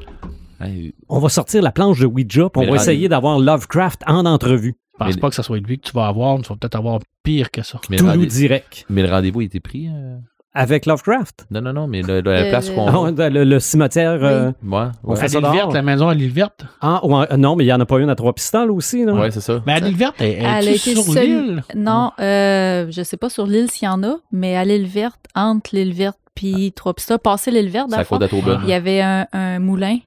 On 1.08 1.18
va 1.18 1.28
sortir 1.30 1.62
la 1.62 1.72
planche 1.72 1.98
de 2.00 2.06
Ouija, 2.06 2.50
puis 2.50 2.60
on 2.60 2.60
Mais 2.60 2.70
va 2.70 2.76
essayer 2.76 3.08
d'avoir 3.08 3.38
Lovecraft 3.38 4.02
en 4.06 4.26
entrevue. 4.26 4.74
Je 4.92 4.98
pense 5.06 5.14
Mais- 5.14 5.20
pas 5.20 5.28
que 5.30 5.34
ça 5.34 5.42
soit 5.42 5.58
lui 5.58 5.78
que 5.80 5.88
tu 5.88 5.92
vas 5.94 6.06
avoir. 6.06 6.36
Tu 6.42 6.48
vas 6.50 6.56
peut-être 6.56 6.74
avoir 6.76 7.00
pire 7.22 7.50
que 7.50 7.62
ça. 7.62 7.80
mais, 7.88 7.96
rendez- 7.96 8.26
direct. 8.26 8.84
mais 8.90 9.02
le 9.02 9.08
rendez-vous, 9.08 9.40
était 9.40 9.60
pris. 9.60 9.88
euh? 9.88 10.18
Avec 10.52 10.84
Lovecraft. 10.86 11.46
Non, 11.52 11.60
non, 11.60 11.72
non, 11.72 11.86
mais 11.86 12.02
le- 12.02 12.20
le- 12.22 12.32
la 12.32 12.44
place 12.46 12.70
qu'on 12.70 12.88
Ah, 12.88 13.28
le, 13.30 13.44
le 13.44 13.60
cimetière. 13.60 14.18
euh, 14.22 14.50
Ouais, 14.64 14.86
On 15.04 15.10
ouais. 15.10 15.16
fait 15.16 15.26
À 15.26 15.28
ça 15.28 15.40
l'île 15.40 15.50
verte, 15.52 15.72
la 15.72 15.82
maison 15.82 16.08
à 16.08 16.14
l'île 16.14 16.32
verte. 16.32 16.64
Ah, 16.80 17.06
ouais, 17.06 17.36
non, 17.36 17.54
mais 17.54 17.62
il 17.64 17.68
n'y 17.68 17.72
en 17.72 17.78
a 17.80 17.86
pas 17.86 18.00
une 18.00 18.10
à 18.10 18.16
Trois-Pistoles 18.16 18.70
aussi. 18.72 19.04
Là. 19.04 19.12
Ouais, 19.14 19.30
c'est 19.30 19.40
ça. 19.40 19.62
Mais 19.64 19.74
à 19.74 19.78
l'île 19.80 19.96
verte, 19.96 20.16
elle, 20.18 20.38
Elle 20.38 20.44
a 20.46 20.60
est 20.62 20.76
sur 20.76 21.14
l'île? 21.14 21.62
Non, 21.76 22.10
euh, 22.18 22.86
je 22.90 23.02
sais 23.02 23.16
pas 23.16 23.28
sur 23.30 23.46
l'île 23.46 23.70
s'il 23.70 23.86
y 23.86 23.88
en 23.88 24.02
a, 24.02 24.16
mais 24.32 24.56
à 24.56 24.64
l'île 24.64 24.86
verte, 24.86 25.20
entre 25.36 25.70
l'île 25.72 25.94
verte 25.94 26.18
puis 26.34 26.72
Trois-Pistoles, 26.74 27.18
passer 27.20 27.50
l'île 27.50 27.68
verte, 27.68 27.90
il 28.62 28.68
y 28.68 28.72
avait 28.72 29.02
un, 29.02 29.26
un 29.32 29.58
moulin 29.60 29.98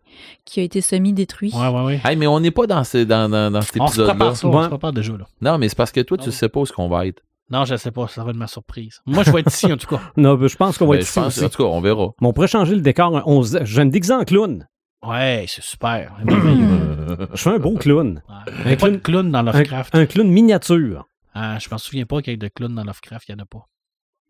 qui 0.45 0.59
a 0.59 0.63
été 0.63 0.81
semi-détruit. 0.81 1.53
Ouais, 1.55 1.67
ouais, 1.69 1.83
ouais. 1.85 2.01
Hey, 2.03 2.15
mais 2.17 2.27
on 2.27 2.39
n'est 2.39 2.51
pas 2.51 2.65
dans, 2.67 2.83
ce, 2.83 2.97
dans, 2.99 3.29
dans, 3.29 3.49
dans 3.51 3.61
cet 3.61 3.75
On 3.79 3.87
se 3.87 3.91
épisode-là. 3.93 4.13
prépare 4.15 4.35
ça, 4.35 4.47
on 4.47 4.63
se 4.63 4.67
prépare 4.69 4.93
déjà. 4.93 5.13
Là. 5.13 5.25
Non, 5.41 5.57
mais 5.57 5.69
c'est 5.69 5.77
parce 5.77 5.91
que 5.91 6.01
toi, 6.01 6.17
tu 6.17 6.23
Ah 6.25 6.27
oui. 6.27 6.33
sais 6.33 6.49
pas 6.49 6.59
où 6.59 6.65
ce 6.65 6.73
qu'on 6.73 6.87
va 6.89 7.05
être. 7.07 7.21
Non, 7.49 7.65
je 7.65 7.75
sais 7.75 7.91
pas, 7.91 8.07
ça 8.07 8.23
va 8.23 8.31
être 8.31 8.37
ma 8.37 8.47
surprise. 8.47 9.01
Moi, 9.05 9.23
je 9.23 9.31
vais 9.31 9.41
être 9.41 9.51
ici 9.53 9.71
en 9.71 9.77
tout 9.77 9.87
cas. 9.87 9.99
Non, 10.17 10.35
ben, 10.35 10.47
je 10.47 10.55
pense 10.55 10.77
qu'on 10.77 10.85
va 10.85 10.93
Ben, 10.93 11.01
être 11.01 11.07
ici 11.07 11.19
pense, 11.19 11.27
aussi. 11.37 11.45
en 11.45 11.49
tout 11.49 11.57
cas, 11.63 11.69
on 11.69 11.81
verra. 11.81 12.07
Mais 12.21 12.27
on 12.27 12.33
pourrait 12.33 12.47
changer 12.47 12.75
le 12.75 12.81
décor. 12.81 13.21
On, 13.25 13.43
je 13.43 13.75
vais 13.75 13.85
me 13.85 13.91
déguiser 13.91 14.13
en 14.13 14.23
clown. 14.23 14.67
Ouais, 15.05 15.45
c'est 15.47 15.61
super. 15.63 16.13
Je 16.27 17.41
fais 17.41 17.49
un 17.49 17.59
beau 17.59 17.75
clown. 17.75 18.23
Ouais. 18.65 18.75
Pas 18.77 18.89
de 18.89 18.97
clown 18.97 19.29
dans 19.31 19.39
Un, 19.39 19.43
Lovecraft. 19.43 19.93
un 19.95 20.05
clown 20.05 20.29
miniature. 20.29 21.05
Ah, 21.33 21.59
je 21.59 21.67
m'en 21.69 21.77
souviens 21.77 22.05
pas 22.05 22.21
qu'il 22.21 22.31
y 22.31 22.33
ait 22.35 22.37
de 22.37 22.47
clown 22.47 22.73
dans 22.73 22.83
Lovecraft, 22.83 23.27
il 23.29 23.35
n'y 23.35 23.41
en 23.41 23.43
a 23.43 23.47
pas. 23.47 23.65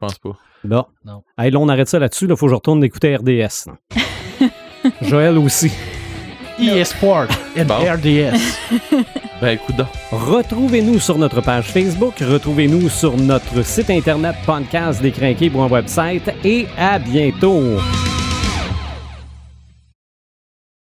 Je 0.01 0.07
pense 0.07 0.17
pas. 0.19 0.37
Non. 0.65 0.85
Hey, 1.37 1.51
là, 1.51 1.59
on 1.59 1.69
arrête 1.69 1.87
ça 1.87 1.99
là-dessus. 1.99 2.25
Il 2.27 2.35
faut 2.35 2.47
que 2.47 2.49
je 2.49 2.55
retourne 2.55 2.83
écouter 2.83 3.15
RDS. 3.15 3.69
Joël 5.01 5.37
aussi. 5.37 5.71
eSport 6.59 7.27
and 7.57 7.65
Bon. 7.65 7.75
RDS. 7.79 8.39
Ben, 9.41 9.49
écoute 9.55 9.75
donc. 9.75 9.87
Retrouvez-nous 10.11 10.99
sur 10.99 11.17
notre 11.17 11.41
page 11.41 11.65
Facebook. 11.65 12.13
Retrouvez-nous 12.21 12.87
sur 12.87 13.17
notre 13.17 13.61
site 13.65 13.89
internet 13.89 14.35
podcast 14.45 15.01
décrinqué 15.01 15.49
pour 15.49 15.63
un 15.63 15.67
website. 15.67 16.29
Et 16.45 16.65
à 16.77 16.97
bientôt. 16.97 17.77